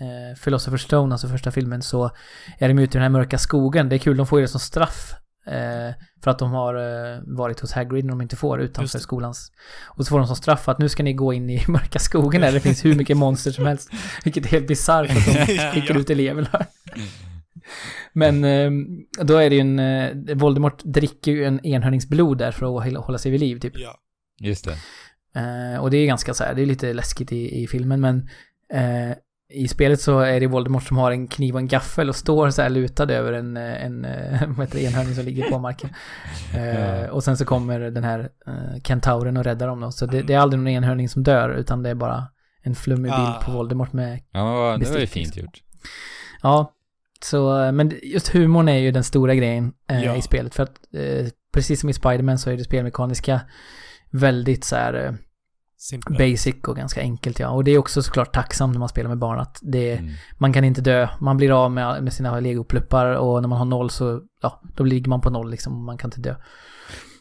eh, 0.08 0.36
Philosopher's 0.44 0.78
Stone, 0.78 1.14
alltså 1.14 1.28
första 1.28 1.52
filmen, 1.52 1.82
så 1.82 2.12
är 2.60 2.68
de 2.68 2.80
ute 2.80 2.98
i 2.98 3.00
den 3.00 3.02
här 3.02 3.10
mörka 3.10 3.38
skogen. 3.38 3.90
Det 3.90 3.96
är 3.96 4.00
kul, 4.00 4.18
de 4.18 4.28
får 4.28 4.40
ju 4.40 4.44
det 4.46 4.52
som 4.52 4.60
straff. 4.60 5.14
Eh, 5.48 5.94
för 6.24 6.32
att 6.32 6.40
de 6.40 6.52
har 6.52 6.76
eh, 6.76 7.20
varit 7.26 7.60
hos 7.60 7.72
Hagrid 7.72 8.06
när 8.06 8.10
de 8.12 8.22
inte 8.22 8.36
får 8.36 8.62
utanför 8.62 9.00
skolans. 9.00 9.52
Och 9.88 10.06
så 10.06 10.10
får 10.10 10.18
de 10.18 10.28
som 10.28 10.36
straff 10.36 10.70
att 10.70 10.80
nu 10.80 10.90
ska 10.90 11.04
ni 11.04 11.14
gå 11.14 11.34
in 11.34 11.50
i 11.50 11.64
mörka 11.68 12.00
skogen 12.00 12.42
där 12.42 12.52
det 12.52 12.60
finns 12.60 12.86
hur 12.86 12.96
mycket 12.96 13.18
monster 13.18 13.52
som 13.52 13.66
helst. 13.66 13.90
Vilket 14.24 14.46
är 14.46 14.50
helt 14.50 14.68
bisarrt 14.68 15.10
att 15.10 15.26
de 15.48 15.58
skickar 15.74 15.98
ut 15.98 16.10
eleverna. 16.10 16.66
Men 18.14 18.44
eh, 18.44 18.72
då 19.24 19.38
är 19.38 19.50
det 19.50 19.56
ju 19.56 19.62
en... 19.62 19.80
Eh, 19.80 20.36
Voldemort 20.36 20.82
dricker 20.84 21.32
ju 21.32 21.46
en 21.46 21.66
enhörningsblod 21.66 22.38
där 22.38 22.52
för 22.52 22.78
att 22.78 22.96
hålla- 23.06 23.18
sig 23.18 23.32
vid 23.32 23.40
liv 23.40 23.60
typ. 23.60 23.74
Ja. 23.78 24.00
Just 24.40 24.66
det. 24.66 24.78
Och 25.80 25.92
det 25.92 25.98
är 25.98 26.06
ganska 26.06 26.34
så 26.34 26.44
här, 26.44 26.54
det 26.54 26.62
är 26.62 26.66
lite 26.66 26.94
läskigt 26.94 27.32
i, 27.32 27.64
i 27.64 27.68
filmen 27.68 28.02
men 28.02 28.30
eh, 28.74 29.18
i 29.52 29.68
spelet 29.68 30.02
så 30.02 30.20
är 30.20 30.40
det 30.40 30.48
Voldemort 30.48 30.84
som 30.84 30.98
har 30.98 31.12
en 31.12 31.28
kniv 31.28 31.54
och 31.54 31.60
en 31.60 31.68
gaffel 31.68 32.10
och 32.10 32.16
står 32.16 32.50
så 32.50 32.62
här 32.62 32.70
lutad 32.70 33.12
över 33.14 33.34
en, 33.34 33.58
eh, 33.58 33.86
en 33.86 34.06
eh, 34.06 34.48
vad 34.48 34.60
heter 34.68 34.80
det, 34.80 34.84
enhörning 34.86 35.16
som 35.16 35.26
ligger 35.26 35.50
på 35.50 35.60
marken. 35.60 35.90
Eh, 36.56 37.00
Ja. 37.02 37.12
Och 37.12 37.24
sen 37.24 37.38
så 37.38 37.46
kommer 37.46 37.80
den 37.80 38.04
här 38.04 38.30
eh, 38.48 38.82
kentauren 38.84 39.38
och 39.38 39.44
räddar 39.44 39.68
dem 39.68 39.80
då. 39.80 39.92
Så 39.92 40.06
det, 40.06 40.22
det 40.22 40.34
är 40.34 40.40
aldrig 40.40 40.60
någon 40.60 40.68
enhörning 40.68 41.10
som 41.10 41.24
dör 41.24 41.50
utan 41.50 41.84
det 41.84 41.90
är 41.90 41.96
bara 41.96 42.28
en 42.64 42.76
flummig 42.76 43.12
bild 43.12 43.14
Ah. 43.28 43.42
på 43.46 43.52
Voldemort 43.52 43.94
med 43.94 44.20
Ja, 44.32 44.78
det 44.80 44.90
var 44.92 45.00
ju 45.00 45.08
fint 45.08 45.26
liksom. 45.28 45.42
gjort. 45.44 45.62
Ja, 46.42 46.74
så, 47.24 47.62
eh, 47.64 47.72
men 47.72 47.94
just 48.04 48.30
humorn 48.30 48.70
är 48.70 48.78
ju 48.78 48.92
den 48.92 49.04
stora 49.04 49.36
grejen 49.36 49.74
eh, 49.90 50.04
Ja. 50.06 50.16
i 50.16 50.22
spelet. 50.22 50.56
För 50.56 50.64
att 50.64 50.80
eh, 50.96 51.28
precis 51.54 51.80
som 51.80 51.90
i 51.90 51.94
Spider-Man 51.94 52.38
så 52.40 52.50
är 52.50 52.58
det 52.58 52.64
spelmekaniska 52.64 53.42
väldigt 54.12 54.64
så 54.64 54.76
här 54.76 55.18
Simpelt. 55.82 56.18
basic 56.18 56.56
och 56.68 56.76
ganska 56.76 57.02
enkelt 57.02 57.40
ja. 57.40 57.50
Och 57.50 57.64
det 57.64 57.72
är 57.72 57.78
också 57.78 58.04
såklart 58.04 58.34
tacksamt 58.34 58.74
när 58.74 58.80
man 58.80 58.90
spelar 58.90 59.10
med 59.10 59.18
barn 59.18 59.40
att 59.40 59.60
det, 59.62 59.92
Mm. 59.98 60.12
man 60.38 60.54
kan 60.54 60.64
inte 60.64 60.82
dö. 60.82 61.08
Man 61.20 61.38
blir 61.38 61.64
av 61.66 61.72
med, 61.72 62.04
med 62.04 62.14
sina 62.14 62.40
legopluppar 62.40 63.06
och 63.16 63.42
när 63.42 63.50
man 63.50 63.58
har 63.58 63.66
noll 63.66 63.90
så, 63.90 64.22
ja, 64.42 64.62
då 64.76 64.84
ligger 64.84 65.10
man 65.10 65.22
på 65.22 65.30
noll 65.30 65.52
liksom. 65.52 65.86
Man 65.86 65.98
kan 65.98 66.08
inte 66.08 66.22
dö. 66.22 66.36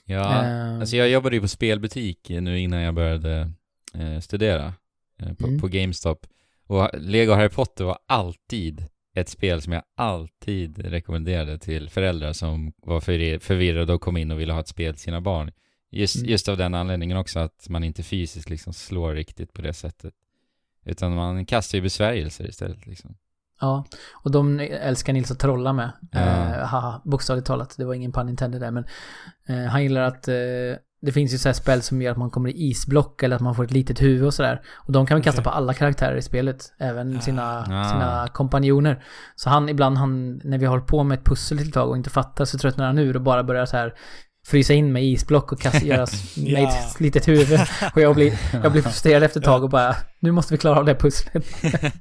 Ja, 0.04 0.44
Eh, 0.44 0.78
alltså 0.80 0.96
jag 0.96 1.08
jobbade 1.08 1.36
ju 1.36 1.42
på 1.42 1.48
spelbutik 1.48 2.26
nu 2.30 2.58
innan 2.60 2.80
jag 2.80 2.94
började 2.94 3.50
eh, 3.94 4.20
studera 4.20 4.72
eh, 5.22 5.34
på, 5.34 5.46
Mm. 5.46 5.60
på 5.60 5.68
GameStop. 5.68 6.26
Och 6.66 6.90
Lego 6.98 7.32
Harry 7.32 7.48
Potter 7.48 7.84
var 7.84 7.98
alltid 8.08 8.84
ett 9.16 9.28
spel 9.28 9.62
som 9.62 9.72
jag 9.72 9.82
alltid 9.96 10.78
rekommenderade 10.78 11.58
till 11.58 11.90
föräldrar 11.90 12.32
som 12.32 12.72
var 12.82 13.00
förvi- 13.00 13.38
förvirrade 13.38 13.92
och 13.94 14.00
kom 14.00 14.16
in 14.16 14.30
och 14.30 14.40
ville 14.40 14.52
ha 14.52 14.60
ett 14.60 14.68
spel 14.68 14.94
till 14.94 15.02
sina 15.02 15.20
barn. 15.20 15.50
Just, 15.90 16.16
Mm. 16.16 16.30
just 16.30 16.48
av 16.48 16.56
den 16.56 16.74
anledningen 16.74 17.16
också 17.16 17.38
att 17.38 17.66
man 17.68 17.84
inte 17.84 18.02
fysiskt 18.02 18.50
liksom 18.50 18.72
slår 18.72 19.14
riktigt 19.14 19.52
på 19.52 19.62
det 19.62 19.72
sättet. 19.72 20.14
Utan 20.84 21.14
man 21.14 21.46
kastar 21.46 21.78
ju 21.78 21.82
besvärjelser 21.82 22.48
istället 22.48 22.86
liksom. 22.86 23.14
Ja, 23.60 23.84
och 24.12 24.30
de 24.30 24.60
älskar 24.60 25.12
Nils 25.12 25.30
att 25.30 25.38
trolla 25.38 25.72
med. 25.72 25.90
Ja. 26.12 26.18
Eh, 26.20 26.66
haha, 26.66 27.02
bokstavligt 27.04 27.46
talat. 27.46 27.74
Det 27.78 27.84
var 27.84 27.94
ingen 27.94 28.12
pun 28.12 28.28
intended 28.28 28.60
där, 28.60 28.70
men 28.70 28.84
eh, 29.48 29.64
han 29.70 29.82
gillar 29.82 30.00
att 30.02 30.28
eh, 30.28 30.34
det 31.00 31.12
finns 31.12 31.34
ju 31.34 31.38
så 31.38 31.48
här 31.48 31.52
spel 31.54 31.82
som 31.82 32.02
gör 32.02 32.12
att 32.12 32.18
man 32.18 32.30
kommer 32.30 32.48
i 32.50 32.52
isblock 32.70 33.22
eller 33.22 33.36
att 33.36 33.42
man 33.42 33.54
får 33.54 33.64
ett 33.64 33.70
litet 33.70 34.02
huvud 34.02 34.24
och 34.26 34.34
sådär. 34.34 34.62
Och 34.74 34.92
de 34.92 35.06
kan 35.06 35.14
man 35.14 35.22
kasta 35.22 35.42
på 35.42 35.50
alla 35.50 35.74
karaktärer 35.74 36.16
i 36.16 36.22
spelet, 36.22 36.72
även 36.78 37.16
Ah. 37.16 37.20
sina, 37.20 37.58
Ah. 37.60 37.90
sina 37.90 38.28
kompanjoner. 38.32 39.04
Så 39.36 39.50
han 39.50 39.68
ibland, 39.68 39.98
han, 39.98 40.40
när 40.44 40.58
vi 40.58 40.64
har 40.66 40.70
hållit 40.70 40.86
på 40.86 41.04
med 41.04 41.18
ett 41.18 41.24
pussel 41.24 41.58
ett 41.58 41.72
tag 41.72 41.88
och 41.90 41.96
inte 41.96 42.10
fattar 42.10 42.44
så 42.44 42.58
tröttnar 42.58 42.86
han 42.86 42.98
ur 42.98 43.16
och 43.16 43.22
bara 43.22 43.44
börjar 43.44 43.66
så 43.66 43.76
här 43.76 43.94
frysa 44.50 44.74
in 44.74 44.92
med 44.92 45.04
isblock 45.04 45.52
och 45.52 45.60
kasta, 45.60 45.78
göra 45.86 46.06
med 46.36 46.62
Ja. 46.62 46.68
ett 46.92 47.00
litet 47.00 47.28
huvud. 47.28 47.60
Och 47.94 48.00
jag 48.00 48.14
blir, 48.14 48.38
jag 48.62 48.72
blir 48.72 48.82
frustrerad 48.82 49.22
efter 49.22 49.40
ett 49.40 49.46
tag 49.46 49.64
och 49.64 49.70
bara, 49.70 49.96
nu 50.18 50.32
måste 50.32 50.54
vi 50.54 50.58
klara 50.58 50.78
av 50.78 50.84
det 50.84 50.92
här 50.92 50.98
pusslet. 51.00 51.46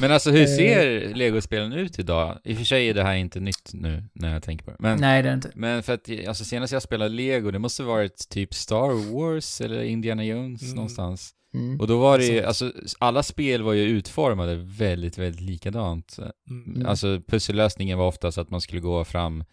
Men 0.00 0.12
alltså 0.12 0.30
hur 0.30 0.40
Eh. 0.42 0.46
ser 0.56 1.14
Lego-spelen 1.14 1.72
ut 1.72 1.98
idag? 1.98 2.38
I 2.44 2.52
och 2.54 2.56
för 2.58 2.64
sig 2.64 2.88
är 2.88 2.94
det 2.94 3.02
här 3.02 3.14
inte 3.14 3.40
nytt 3.40 3.70
nu 3.72 4.04
när 4.12 4.32
jag 4.32 4.42
tänker 4.42 4.64
på 4.64 4.70
det. 4.70 4.76
Men, 4.80 5.00
Nej, 5.00 5.22
det 5.22 5.28
är 5.28 5.34
inte. 5.34 5.50
men 5.54 5.82
för 5.82 5.92
att, 5.94 6.08
alltså 6.28 6.44
senast 6.44 6.72
jag 6.72 6.82
spelade 6.82 7.10
Lego, 7.14 7.50
det 7.50 7.58
måste 7.58 7.82
varit 7.82 8.28
typ 8.28 8.54
Star 8.54 9.12
Wars 9.14 9.60
eller 9.60 9.82
Indiana 9.82 10.24
Jones 10.24 10.62
Mm. 10.62 10.74
någonstans. 10.74 11.30
Mm. 11.54 11.80
Och 11.80 11.86
då 11.86 11.98
var 11.98 12.18
det 12.18 12.24
ju, 12.24 12.44
alltså 12.44 12.72
alla 12.98 13.22
spel 13.22 13.62
var 13.62 13.72
ju 13.72 13.82
utformade 13.82 14.56
väldigt, 14.56 15.18
väldigt 15.18 15.40
likadant. 15.40 16.16
Mm. 16.50 16.74
Mm. 16.76 16.86
Alltså 16.86 17.20
pussellösningen 17.28 17.98
var 17.98 18.06
oftast 18.06 18.38
att 18.38 18.50
man 18.50 18.60
skulle 18.60 18.80
gå 18.80 19.04
fram 19.04 19.44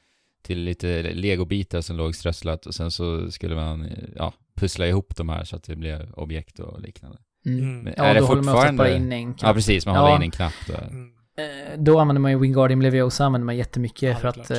till 0.43 0.59
lite 0.59 1.01
legobitar 1.13 1.81
som 1.81 1.97
låg 1.97 2.15
strösslat 2.15 2.65
och 2.65 2.75
sen 2.75 2.91
så 2.91 3.31
skulle 3.31 3.55
man, 3.55 3.89
ja, 4.15 4.33
pussla 4.55 4.87
ihop 4.87 5.15
de 5.15 5.29
här 5.29 5.43
så 5.43 5.55
att 5.55 5.63
det 5.63 5.75
blev 5.75 6.11
objekt 6.13 6.59
och 6.59 6.81
liknande. 6.81 7.17
Mm. 7.45 7.59
Mm. 7.59 7.79
Men 7.79 7.93
Ja, 7.97 8.03
är 8.03 8.13
det 8.13 8.19
då 8.19 8.25
håller 8.25 8.41
man 8.43 8.55
oftast 8.55 8.77
bara 8.77 8.87
fortfarande- 8.87 9.15
in 9.15 9.23
en 9.23 9.29
Ja, 9.31 9.37
knapp. 9.37 9.55
precis, 9.55 9.85
man 9.85 9.95
Ja. 9.95 10.01
håller 10.01 10.15
in 10.15 10.21
en 10.21 10.31
knapp 10.31 10.53
där. 10.67 10.87
Mm. 10.87 11.09
Eh, 11.37 11.79
Då 11.79 11.99
använder 11.99 12.19
man 12.21 12.31
ju 12.31 12.39
Wingardium 12.39 12.81
Leviosa 12.81 13.25
använder 13.25 13.45
man 13.45 13.57
jättemycket 13.57 14.01
Ja, 14.09 14.15
för 14.15 14.21
det 14.21 14.27
är 14.27 14.41
att 14.41 14.47
klart. 14.47 14.57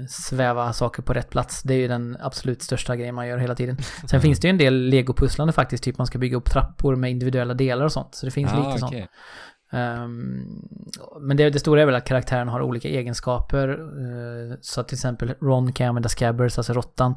eh, 0.00 0.06
sväva 0.08 0.72
saker 0.72 1.02
på 1.02 1.12
rätt 1.12 1.30
plats. 1.30 1.62
Det 1.62 1.74
är 1.74 1.78
ju 1.78 1.88
den 1.88 2.16
absolut 2.20 2.62
största 2.62 2.96
grejen 2.96 3.14
man 3.14 3.26
gör 3.28 3.38
hela 3.38 3.54
tiden. 3.54 3.76
Sen 4.10 4.20
finns 4.20 4.40
det 4.40 4.48
ju 4.48 4.50
en 4.50 4.58
del 4.58 4.74
legopusslande 4.88 5.52
faktiskt, 5.52 5.84
typ 5.84 5.98
man 5.98 6.06
ska 6.06 6.18
bygga 6.18 6.36
upp 6.36 6.50
trappor 6.50 6.96
med 6.96 7.10
individuella 7.10 7.54
delar 7.54 7.84
och 7.84 7.92
sånt. 7.92 8.14
Så 8.14 8.26
det 8.26 8.32
finns 8.32 8.52
Ah, 8.52 8.66
lite 8.68 8.78
sånt. 8.78 8.94
Ehm, 9.72 10.44
men 11.20 11.36
det, 11.36 11.50
det 11.50 11.58
stora 11.58 11.82
är 11.82 11.86
väl 11.86 11.94
att 11.94 12.04
karaktären 12.04 12.48
har 12.48 12.62
olika 12.62 12.88
egenskaper. 12.88 13.68
eh, 13.68 14.56
så 14.60 14.80
att 14.80 14.88
till 14.88 14.96
exempel 14.96 15.34
Ron 15.40 15.72
kan 15.72 15.88
använda 15.88 16.08
Scabbers, 16.08 16.58
alltså 16.58 16.72
råttan, 16.72 17.14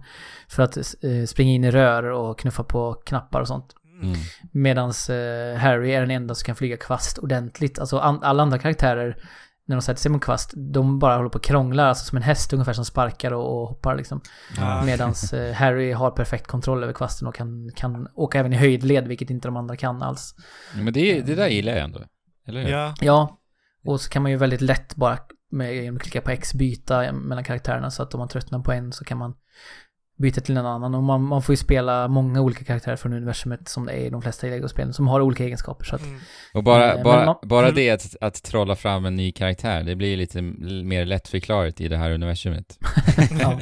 för 0.47 0.63
att 0.63 0.77
eh, 0.77 1.25
springa 1.27 1.51
in 1.51 1.63
i 1.63 1.71
rör 1.71 2.03
och 2.03 2.39
knuffa 2.39 2.63
på 2.63 2.93
knappar 2.93 3.41
och 3.41 3.47
sånt. 3.47 3.75
Mm. 4.01 4.15
Medan 4.51 4.89
eh, 4.89 5.59
Harry 5.59 5.91
är 5.91 6.01
den 6.01 6.11
enda 6.11 6.35
som 6.35 6.45
kan 6.45 6.55
flyga 6.55 6.77
kvast 6.77 7.17
ordentligt. 7.17 7.79
Alltså 7.79 7.97
an, 7.97 8.19
alla 8.23 8.43
andra 8.43 8.59
karaktärer, 8.59 9.17
när 9.65 9.75
de 9.75 9.81
sätter 9.81 10.01
sig 10.01 10.11
en 10.11 10.19
kvast, 10.19 10.53
de 10.55 10.99
bara 10.99 11.15
håller 11.15 11.29
på 11.29 11.35
och 11.35 11.43
krånglar, 11.43 11.87
alltså 11.87 12.05
som 12.05 12.17
en 12.17 12.23
häst 12.23 12.53
ungefär 12.53 12.73
som 12.73 12.85
sparkar 12.85 13.31
och, 13.33 13.61
och 13.61 13.67
hoppar 13.67 13.95
liksom. 13.95 14.21
Ah. 14.59 14.83
Medan 14.85 15.13
Harry 15.55 15.91
har 15.91 16.11
perfekt 16.11 16.47
kontroll 16.47 16.83
över 16.83 16.93
kvasten 16.93 17.27
och 17.27 17.35
kan, 17.35 17.71
kan 17.75 18.07
åka 18.15 18.39
även 18.39 18.53
i 18.53 18.55
höjdled, 18.55 19.07
vilket 19.07 19.29
inte 19.29 19.47
de 19.47 19.57
andra 19.57 19.75
kan 19.75 20.01
alls. 20.01 20.35
Men 20.75 20.93
det, 20.93 21.21
det 21.21 21.35
där 21.35 21.47
gillar 21.47 21.73
jag 21.73 21.83
ändå. 21.83 21.99
Eller 22.45 22.61
hur? 22.61 22.69
Ja. 22.69 22.93
Ja, 23.01 23.39
och 23.85 24.01
så 24.01 24.09
kan 24.09 24.21
man 24.21 24.31
ju 24.31 24.37
väldigt 24.37 24.61
lätt 24.61 24.95
bara 24.95 25.17
med, 25.51 25.75
genom 25.75 25.95
att 25.95 26.01
klicka 26.01 26.21
på 26.21 26.31
X 26.31 26.53
byta 26.53 27.11
mellan 27.11 27.43
karaktärerna 27.43 27.91
så 27.91 28.03
att 28.03 28.13
om 28.13 28.19
man 28.19 28.27
tröttnar 28.27 28.59
på 28.59 28.71
en 28.71 28.91
så 28.91 29.05
kan 29.05 29.17
man 29.17 29.35
byta 30.17 30.41
till 30.41 30.57
en 30.57 30.65
annan. 30.65 30.95
Och 30.95 31.03
man, 31.03 31.21
man 31.23 31.41
får 31.41 31.53
ju 31.53 31.57
spela 31.57 32.07
många 32.07 32.41
olika 32.41 32.63
karaktärer 32.65 32.95
från 32.95 33.13
universumet 33.13 33.67
som 33.67 33.85
det 33.85 33.91
är 33.93 34.05
i 34.05 34.09
de 34.09 34.21
flesta 34.21 34.47
Lego-spelen 34.47 34.93
som 34.93 35.07
har 35.07 35.21
olika 35.21 35.43
egenskaper. 35.43 35.85
Så 35.85 35.95
att, 35.95 36.01
Mm. 36.05 36.19
Och 36.53 36.63
bara, 36.63 36.89
Eh, 36.89 36.95
men 36.95 37.03
bara, 37.03 37.25
man- 37.25 37.35
bara 37.43 37.63
Mm. 37.65 37.75
det 37.75 37.89
att, 37.89 38.15
att 38.21 38.43
trolla 38.43 38.75
fram 38.75 39.05
en 39.05 39.15
ny 39.15 39.31
karaktär, 39.31 39.83
det 39.83 39.95
blir 39.95 40.17
lite 40.17 40.41
mer 40.85 41.05
lättförklarligt 41.05 41.81
i 41.81 41.87
det 41.87 41.97
här 41.97 42.11
universumet. 42.11 42.77
ja. 43.41 43.59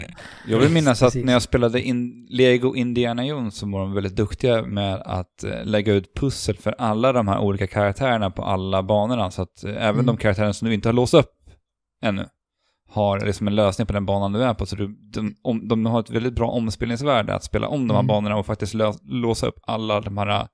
Jag 0.47 0.59
vill 0.59 0.71
minnas 0.71 1.03
att 1.03 1.15
när 1.15 1.33
jag 1.33 1.41
spelade 1.41 1.81
in 1.81 2.27
Lego 2.29 2.75
Indiana 2.75 3.25
Jones 3.25 3.55
så 3.57 3.69
var 3.71 3.79
de 3.79 3.93
väldigt 3.93 4.15
duktiga 4.15 4.61
med 4.61 4.95
att 5.05 5.43
eh, 5.43 5.63
lägga 5.65 5.93
ut 5.93 6.13
pussel 6.15 6.57
för 6.57 6.75
alla 6.77 7.13
de 7.13 7.27
här 7.27 7.39
olika 7.39 7.67
karaktärerna 7.67 8.31
på 8.31 8.43
alla 8.43 8.83
banorna. 8.83 9.31
Så 9.31 9.41
att 9.41 9.63
eh, 9.63 9.71
även 9.71 9.89
Mm. 9.89 10.05
de 10.05 10.17
karaktärerna 10.17 10.53
som 10.53 10.67
du 10.67 10.73
inte 10.73 10.87
har 10.87 10.93
låst 10.93 11.13
upp 11.13 11.31
ännu 12.05 12.25
har 12.91 13.19
liksom 13.19 13.47
en 13.47 13.56
lösning 13.56 13.88
på 13.88 13.93
den 13.93 14.06
banan 14.06 14.34
du 14.34 14.43
är 14.43 14.54
på. 14.54 14.65
Så 14.65 14.75
du, 14.75 14.88
de, 15.13 15.36
om, 15.41 15.67
de 15.67 15.86
har 15.86 15.99
ett 15.99 16.10
väldigt 16.10 16.34
bra 16.34 16.47
omspelningsvärde 16.49 17.36
att 17.36 17.43
spela 17.43 17.67
om 17.67 17.88
de 17.88 17.93
här 17.93 17.99
Mm. 17.99 18.08
banorna 18.08 18.38
och 18.38 18.45
faktiskt 18.45 18.73
lö, 18.73 18.91
låsa 19.04 19.47
upp 19.47 19.56
alla 19.67 20.01
de 20.01 20.17
här 20.17 20.27
eh, 20.41 20.45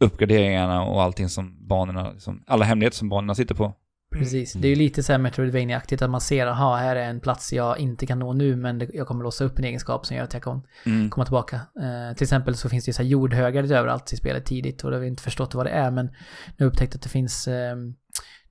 uppgraderingarna 0.00 0.82
och 0.82 1.02
allting 1.02 1.28
som 1.28 1.66
banorna, 1.68 2.12
liksom, 2.12 2.42
alla 2.46 2.64
hemligheter 2.64 2.96
som 2.96 3.08
banorna 3.08 3.34
sitter 3.34 3.54
på. 3.54 3.72
Precis. 4.12 4.54
Mm. 4.54 4.62
Det 4.62 4.68
är 4.68 4.70
ju 4.70 4.76
lite 4.76 5.02
så 5.02 5.12
här 5.12 5.18
Metroidvania-aktigt 5.18 6.02
att 6.02 6.10
man 6.10 6.20
ser, 6.20 6.46
aha, 6.46 6.76
här 6.76 6.96
är 6.96 7.10
en 7.10 7.20
plats 7.20 7.52
jag 7.52 7.78
inte 7.78 8.06
kan 8.06 8.18
nå 8.18 8.32
nu 8.32 8.56
men 8.56 8.78
det, 8.78 8.88
jag 8.94 9.06
kommer 9.06 9.24
låsa 9.24 9.44
upp 9.44 9.58
en 9.58 9.64
egenskap 9.64 10.06
som 10.06 10.16
gör 10.16 10.24
att 10.24 10.32
jag 10.32 10.42
kan 10.42 10.62
Mm. 10.86 11.10
komma 11.10 11.24
tillbaka. 11.24 11.56
Eh, 11.56 12.16
till 12.16 12.24
exempel 12.24 12.54
så 12.54 12.68
finns 12.68 12.84
det 12.84 12.88
ju 12.88 12.92
så 12.92 13.02
här 13.02 13.08
jordhögar 13.08 13.62
överallt 13.72 14.12
i 14.12 14.16
spelet 14.16 14.44
tidigt 14.46 14.84
och 14.84 14.90
det 14.90 14.96
har 14.96 15.02
vi 15.02 15.08
inte 15.08 15.22
förstått 15.22 15.54
vad 15.54 15.66
det 15.66 15.70
är 15.70 15.90
men 15.90 16.06
nu 16.06 16.12
har 16.58 16.64
jag 16.64 16.66
upptäckt 16.66 16.94
att 16.94 17.02
det 17.02 17.08
finns, 17.08 17.48
eh, 17.48 17.76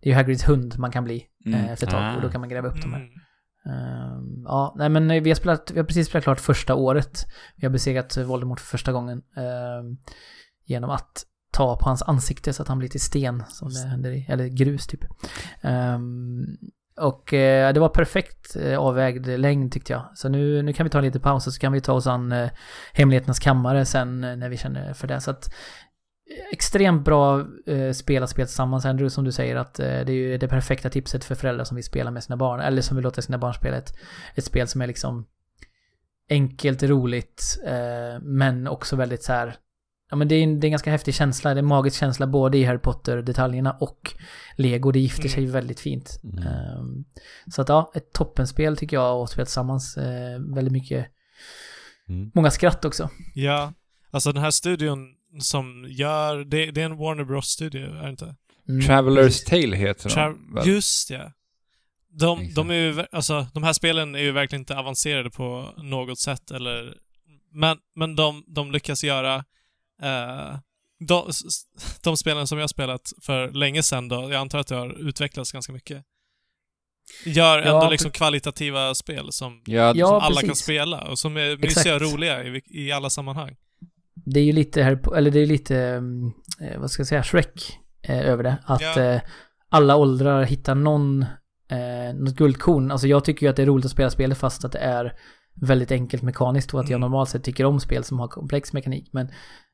det 0.02 0.10
är 0.10 0.12
ju 0.12 0.16
Hagrids 0.16 0.48
hund 0.50 0.76
man 0.80 0.92
kan 0.92 1.04
bli 1.04 1.24
Mm. 1.46 1.60
eh, 1.66 1.72
efter 1.72 1.88
ett 1.88 1.92
tag 1.94 2.04
Ah. 2.04 2.16
och 2.16 2.22
då 2.22 2.30
kan 2.30 2.42
man 2.42 2.50
gräva 2.50 2.68
upp 2.68 2.82
de 2.82 2.94
här. 2.94 3.00
Mm. 3.00 3.12
Ehm, 3.78 4.44
ja, 4.46 4.76
nej 4.78 4.90
men 4.90 5.24
vi 5.24 5.30
har, 5.30 5.36
spelat, 5.36 5.72
vi 5.72 5.80
har 5.80 5.86
precis 5.86 6.08
spelat 6.08 6.24
klart 6.24 6.40
första 6.40 6.76
året. 6.76 7.26
Vi 7.56 7.66
har 7.66 7.72
besegrat 7.72 8.18
Voldemort 8.18 8.60
för 8.60 8.68
första 8.68 8.92
gången. 8.92 9.22
ehm, 9.36 9.98
genom 10.66 10.90
att 10.90 11.24
ta 11.52 11.78
på 11.78 11.86
hans 11.86 12.02
ansikte 12.02 12.54
så 12.54 12.62
att 12.62 12.68
han 12.68 12.80
blir 12.80 12.90
till 12.90 13.02
sten, 13.02 13.44
som 13.50 13.70
det 13.70 13.80
händer 13.90 14.12
i, 14.12 14.26
eller 14.30 14.48
grus 14.48 14.88
typ. 14.88 15.02
Ehm, 15.62 16.46
och 17.00 17.34
eh, 17.34 17.74
det 17.74 17.80
var 17.80 17.90
perfekt 17.90 18.56
eh, 18.56 18.80
avvägd 18.80 19.28
längd 19.28 19.72
tyckte 19.72 19.94
jag. 19.94 20.04
Så 20.16 20.30
nu, 20.30 20.62
nu 20.62 20.74
kan 20.74 20.84
vi 20.84 20.90
ta 20.90 20.98
en 20.98 21.04
liten 21.04 21.22
paus 21.22 21.48
och 21.48 21.54
så 21.54 21.60
kan 21.60 21.72
vi 21.72 21.82
ta 21.82 21.94
oss 21.94 22.08
an 22.08 22.32
eh, 22.32 22.50
Hemligheternas 22.94 23.40
kammare 23.40 23.86
sen 23.86 24.24
eh, 24.24 24.36
när 24.36 24.50
vi 24.50 24.58
känner 24.58 24.94
för 24.94 25.08
det. 25.08 25.22
Så 25.22 25.32
att 25.32 25.46
eh, 25.48 25.54
extremt 26.52 27.06
bra 27.06 27.40
eh, 27.66 27.92
spel 27.92 28.28
spela 28.28 28.46
tillsammans, 28.46 28.86
Andrew, 28.86 29.10
som 29.10 29.24
du 29.24 29.32
säger 29.32 29.56
att 29.56 29.80
eh, 29.80 29.86
det 29.86 30.12
är 30.12 30.16
ju 30.16 30.38
det 30.38 30.48
perfekta 30.48 30.90
tipset 30.90 31.24
för 31.24 31.36
föräldrar 31.36 31.66
som 31.66 31.76
vill 31.76 31.84
spela 31.84 32.12
med 32.12 32.24
sina 32.24 32.38
barn, 32.38 32.60
eller 32.60 32.82
som 32.82 32.98
vill 32.98 33.04
låta 33.04 33.22
sina 33.22 33.38
barn 33.38 33.54
spela 33.54 33.78
ett, 33.78 33.94
ett 34.36 34.46
spel 34.46 34.68
som 34.68 34.82
är 34.82 34.88
liksom 34.88 35.26
enkelt, 36.30 36.84
roligt, 36.84 37.60
eh, 37.66 38.22
men 38.22 38.68
också 38.68 38.96
väldigt 38.96 39.24
så 39.24 39.34
här 39.34 39.56
Ja 40.10 40.16
men 40.16 40.28
det 40.28 40.36
är, 40.36 40.44
en, 40.44 40.60
det 40.60 40.66
är 40.66 40.68
en 40.68 40.72
ganska 40.72 40.92
häftig 40.92 41.14
känsla, 41.16 41.54
det 41.54 41.58
är 41.58 41.64
en 41.64 41.68
magisk 41.68 42.00
känsla 42.00 42.28
både 42.28 42.58
i 42.58 42.64
Harry 42.64 42.78
Potter-detaljerna 42.78 43.78
och 43.80 44.14
Lego, 44.56 44.92
det 44.92 45.00
gifter 45.00 45.30
sig 45.30 45.46
väldigt 45.46 45.80
fint. 45.80 46.20
Mm. 46.24 46.38
Ehm, 46.48 47.06
så 47.52 47.62
att 47.62 47.70
ja, 47.70 47.92
ett 47.96 48.14
toppenspel 48.14 48.78
tycker 48.78 48.98
jag 48.98 49.22
att 49.24 49.30
spela 49.30 49.46
tillsammans. 49.46 49.98
Eh, 49.98 50.40
väldigt 50.56 50.72
mycket, 50.72 51.08
Mm. 52.10 52.32
många 52.36 52.52
skratt 52.52 52.86
också. 52.86 53.10
Ja, 53.34 53.74
alltså 54.12 54.32
den 54.32 54.44
här 54.44 54.52
studion 54.52 55.17
som 55.40 55.86
gör, 55.90 56.44
det, 56.44 56.72
det 56.72 56.82
är 56.82 56.86
en 56.86 56.98
Warner 56.98 57.24
Bros-studio, 57.24 57.96
är 57.96 58.04
det 58.04 58.10
inte? 58.10 58.36
Mm, 58.70 58.82
Traveler's. 58.82 59.46
Tale 59.50 59.76
heter 59.78 60.10
de 60.10 60.16
Tra- 60.16 60.56
väl? 60.56 60.68
Just 60.68 61.10
ja. 61.10 61.32
De, 62.10 62.54
de 62.54 62.70
är 62.70 62.76
ju, 62.76 63.06
alltså 63.12 63.48
de 63.54 63.64
här 63.64 63.74
spelen 63.74 64.16
är 64.16 64.20
ju 64.20 64.32
verkligen 64.32 64.62
inte 64.62 64.78
avancerade 64.78 65.30
på 65.30 65.74
något 65.78 66.20
sätt 66.20 66.52
eller, 66.52 66.98
men, 67.52 67.78
men 67.96 68.16
de, 68.16 68.44
de 68.48 68.72
lyckas 68.72 69.04
göra 69.04 69.36
eh, 70.02 70.58
de, 71.00 71.32
de 72.04 72.18
spelen 72.18 72.48
som 72.48 72.58
jag 72.58 72.64
har 72.64 72.68
spelat 72.68 73.14
för 73.22 73.52
länge 73.52 73.84
sedan 73.84 74.08
då, 74.08 74.16
jag 74.16 74.34
antar 74.34 74.60
att 74.60 74.68
det 74.68 74.76
har 74.76 75.08
utvecklats 75.08 75.52
ganska 75.52 75.74
mycket. 75.74 76.04
Gör 77.26 77.58
Ja, 77.62 77.64
ändå 77.76 77.90
liksom 77.90 78.12
kvalitativa 78.12 78.96
spel 78.96 79.32
som, 79.32 79.62
Ja, 79.66 79.94
Ja, 79.96 80.08
som 80.08 80.16
alla 80.16 80.42
kan 80.42 80.50
precis. 80.50 80.64
spela 80.64 81.02
och 81.02 81.20
som 81.20 81.38
är 81.38 81.58
mysiga 81.58 81.96
och 81.96 82.02
roliga 82.02 82.44
i, 82.44 82.62
i 82.66 82.92
alla 82.92 83.10
sammanhang. 83.10 83.56
Det 84.34 84.40
är 84.40 84.44
ju 84.44 84.52
lite 84.52 84.84
Po- 84.96 85.16
eller 85.16 85.32
det 85.32 85.40
är 85.40 85.46
lite, 85.46 85.78
eh, 86.62 86.80
vad 86.80 86.92
ska 86.92 87.00
jag 87.02 87.08
säga, 87.08 87.24
Shrek 87.24 87.80
eh, 88.02 88.20
över 88.30 88.44
det. 88.44 88.58
Att 88.66 88.82
Ja. 88.82 89.02
eh, 89.04 89.22
alla 89.70 89.96
åldrar 89.96 90.44
hittar 90.44 90.76
någon, 90.76 91.26
något 92.14 92.36
guldkorn. 92.36 92.92
Alltså 92.92 93.08
jag 93.08 93.26
tycker 93.26 93.46
ju 93.46 93.50
att 93.50 93.56
det 93.56 93.62
är 93.62 93.66
roligt 93.66 93.86
att 93.86 93.92
spela 93.92 94.10
spelet 94.10 94.38
fast 94.38 94.66
att 94.66 94.72
det 94.72 94.80
är 94.80 95.14
väldigt 95.62 95.92
enkelt 95.92 96.24
mekaniskt 96.24 96.74
och 96.74 96.80
att 96.80 96.90
jag 96.90 96.98
Mm. 96.98 97.02
normalt 97.12 97.30
sett 97.30 97.44
tycker 97.44 97.66
om 97.66 97.80
spel 97.80 98.04
som 98.04 98.20
har 98.20 98.28
komplex 98.28 98.74
mekanik. 98.74 99.10
Men, 99.14 99.30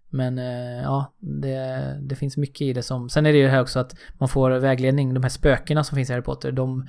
men 0.09 0.37
ja, 0.83 1.13
det, 1.41 1.97
det 2.09 2.15
finns 2.15 2.37
mycket 2.37 2.61
i 2.61 2.73
det 2.73 2.83
som... 2.83 3.09
Sen 3.09 3.25
är 3.25 3.31
det 3.33 3.37
ju 3.39 3.47
här 3.47 3.61
också 3.61 3.79
att 3.79 3.95
man 4.19 4.29
får 4.29 4.51
vägledning. 4.51 5.13
De 5.13 5.23
här 5.23 5.29
spökena 5.29 5.83
som 5.83 5.95
finns 5.95 6.09
i 6.09 6.13
Harry 6.13 6.23
Potter, 6.23 6.51
de 6.51 6.87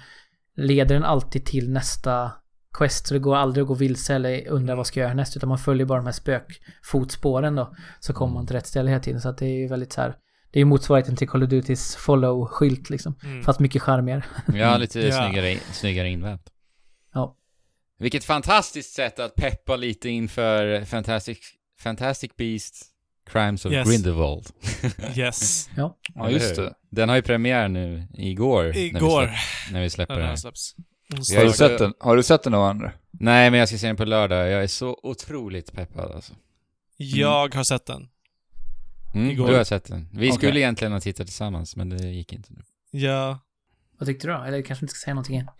leder 0.56 0.96
en 0.96 1.04
alltid 1.04 1.44
till 1.44 1.70
nästa 1.70 2.32
quest. 2.78 3.06
Så 3.06 3.14
det 3.14 3.20
går 3.20 3.36
aldrig 3.36 3.62
att 3.62 3.68
gå 3.68 3.74
vilse 3.74 4.14
eller 4.14 4.48
undra 4.48 4.74
vad 4.74 4.86
ska 4.86 5.00
jag 5.00 5.04
göra 5.04 5.08
härnäst. 5.10 5.36
Utan 5.36 5.48
man 5.48 5.58
följer 5.58 5.86
bara 5.86 5.98
de 5.98 6.06
här 6.06 6.12
spökfotspåren 6.12 7.54
då. 7.54 7.74
Så 8.00 8.12
kommer 8.12 8.34
man 8.34 8.46
till 8.46 8.56
rätt 8.56 8.66
ställe 8.66 8.90
hela 8.90 9.02
tiden. 9.02 9.20
Så 9.20 9.28
att 9.28 9.38
det 9.38 9.46
är 9.46 9.58
ju 9.58 9.68
väldigt 9.68 9.92
så 9.92 10.00
här... 10.00 10.16
Det 10.52 10.58
är 10.58 10.60
ju 10.60 10.64
motsvarigheten 10.64 11.16
till 11.16 11.28
Call 11.28 11.42
of 11.42 11.48
Duty's 11.50 11.98
follow-skylt 11.98 12.90
liksom. 12.90 13.18
Mm. 13.24 13.42
Fast 13.42 13.60
mycket 13.60 13.82
charmigare. 13.82 14.24
ja 14.54 14.76
lite 14.76 15.00
Ja. 15.00 15.12
snyggare, 15.28 15.58
snyggare 15.72 16.08
invävt. 16.08 16.50
Ja. 17.14 17.36
Vilket 17.98 18.24
fantastiskt 18.24 18.94
sätt 18.94 19.18
att 19.18 19.34
peppa 19.34 19.76
lite 19.76 20.08
inför 20.08 20.84
Fantastic, 20.84 21.38
Fantastic 21.80 22.30
Beasts 22.36 22.82
Crimes 23.30 23.64
of 23.66 23.72
Yes. 23.72 23.88
Grindelwald. 23.88 24.46
Yes. 25.16 25.68
Ja. 25.76 25.96
Ja, 26.14 26.30
just 26.30 26.56
det. 26.56 26.72
Den 26.90 27.08
har 27.08 27.16
ju 27.16 27.22
premiär 27.22 27.68
nu 27.68 28.08
igår. 28.14 28.62
När 28.64 28.72
vi, 28.72 28.86
Igår. 28.86 29.22
släpp, 29.22 29.72
när 29.72 29.82
vi 29.82 29.90
släpper 29.90 30.14
den 30.18 30.26
här. 30.28 30.36
släpps. 30.36 30.74
Har 31.10 31.44
du 31.44 31.52
sett 31.52 31.78
den? 31.78 31.94
Har 32.00 32.16
du 32.16 32.22
sett 32.22 32.42
den 32.42 32.54
av 32.54 32.62
andra? 32.62 32.92
Nej, 33.10 33.50
men 33.50 33.60
jag 33.60 33.68
ska 33.68 33.78
se 33.78 33.86
den 33.86 33.96
på 33.96 34.04
lördag. 34.04 34.50
Jag 34.50 34.62
är 34.62 34.66
så 34.66 35.00
otroligt 35.02 35.72
peppad 35.72 36.12
alltså. 36.12 36.32
Jag 36.96 37.54
har 37.54 37.64
sett 37.64 37.86
den. 37.86 38.08
Mm, 39.14 39.30
Igår. 39.30 39.48
du 39.48 39.56
har 39.56 39.64
sett 39.64 39.84
den. 39.84 40.08
Vi 40.12 40.28
Okej. 40.28 40.38
skulle 40.38 40.60
egentligen 40.60 40.92
ha 40.92 41.00
tittat 41.00 41.26
tillsammans, 41.26 41.76
men 41.76 41.88
det 41.88 42.08
gick 42.08 42.32
inte 42.32 42.52
nu. 42.52 42.62
Ja. 42.90 43.38
Vad 43.98 44.06
tyckte 44.06 44.26
du 44.26 44.32
då? 44.32 44.42
Eller 44.42 44.62
kanske 44.62 44.84
inte 44.84 44.94
ska 44.94 45.04
säga 45.04 45.14
någonting 45.14 45.36
än. 45.36 45.48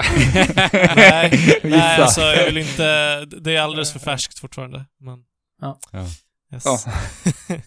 Nej, 0.97 1.61
nej 1.63 2.01
alltså 2.01 2.21
jag 2.21 2.47
vill 2.47 2.59
inte... 2.59 3.25
Det 3.25 3.57
är 3.57 3.61
alldeles 3.61 3.93
för 3.93 3.99
färskt 3.99 4.39
fortfarande. 4.39 4.85
Men... 5.01 5.19
Ja. 5.61 5.79
Ja. 5.93 6.07
Yes. 6.53 6.65
Ja. 6.65 6.79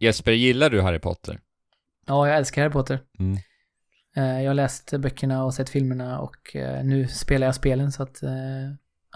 Jesper, 0.00 0.32
gillar 0.32 0.70
du 0.70 0.80
Harry 0.80 0.98
Potter? 0.98 1.40
Ja, 2.06 2.28
jag 2.28 2.36
älskar 2.36 2.62
Harry 2.62 2.72
Potter. 2.72 3.00
Mm. 3.18 3.38
Eh, 4.20 4.42
Jag 4.42 4.50
har 4.50 4.54
läst 4.54 4.92
böckerna 4.98 5.44
och 5.44 5.54
sett 5.54 5.68
filmerna 5.68 6.20
och 6.20 6.56
eh, 6.56 6.84
nu 6.84 7.08
spelar 7.08 7.46
jag 7.46 7.54
spelen 7.54 7.92
så 7.92 8.02
att... 8.02 8.22
eh, 8.22 8.30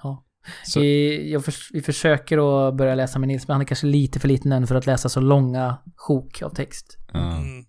Ja. 0.03 0.25
Så, 0.65 0.81
Vi, 0.81 1.33
jag 1.33 1.45
förs- 1.45 1.71
vi 1.73 1.83
försöker 1.83 2.69
att 2.69 2.75
börja 2.75 2.95
läsa 2.95 3.19
med 3.19 3.29
Nils, 3.29 3.49
men 3.49 3.53
han 3.55 3.61
är 3.61 3.65
kanske 3.67 3.87
lite 3.87 4.21
för 4.21 4.29
liten 4.29 4.53
än 4.53 4.67
för 4.67 4.75
att 4.75 4.87
läsa 4.87 5.09
så 5.09 5.21
långa 5.21 5.77
sjok 5.97 6.43
av 6.43 6.51
text. 6.51 6.99
Mm. 7.15 7.65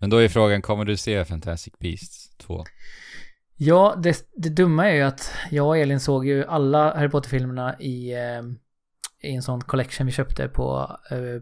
Men 0.00 0.10
då 0.10 0.16
är 0.16 0.28
frågan, 0.28 0.62
kommer 0.62 0.84
du 0.84 0.96
se 0.96 1.24
Fantastic 1.24 1.74
Beasts 1.78 2.36
2? 2.36 2.64
Ja, 3.56 3.94
det, 4.02 4.28
det 4.36 4.48
dumma 4.48 4.90
är 4.90 4.94
ju 4.94 5.02
att 5.02 5.32
jag 5.50 5.66
och 5.66 5.78
Elin 5.78 6.00
såg 6.00 6.26
ju 6.26 6.44
alla 6.44 6.94
Harry 6.94 7.08
Potter-filmerna 7.08 7.80
i, 7.80 8.12
i 9.22 9.34
en 9.34 9.42
sån 9.42 9.60
collection 9.60 10.06
vi 10.06 10.12
köpte 10.12 10.48
på, 10.48 10.96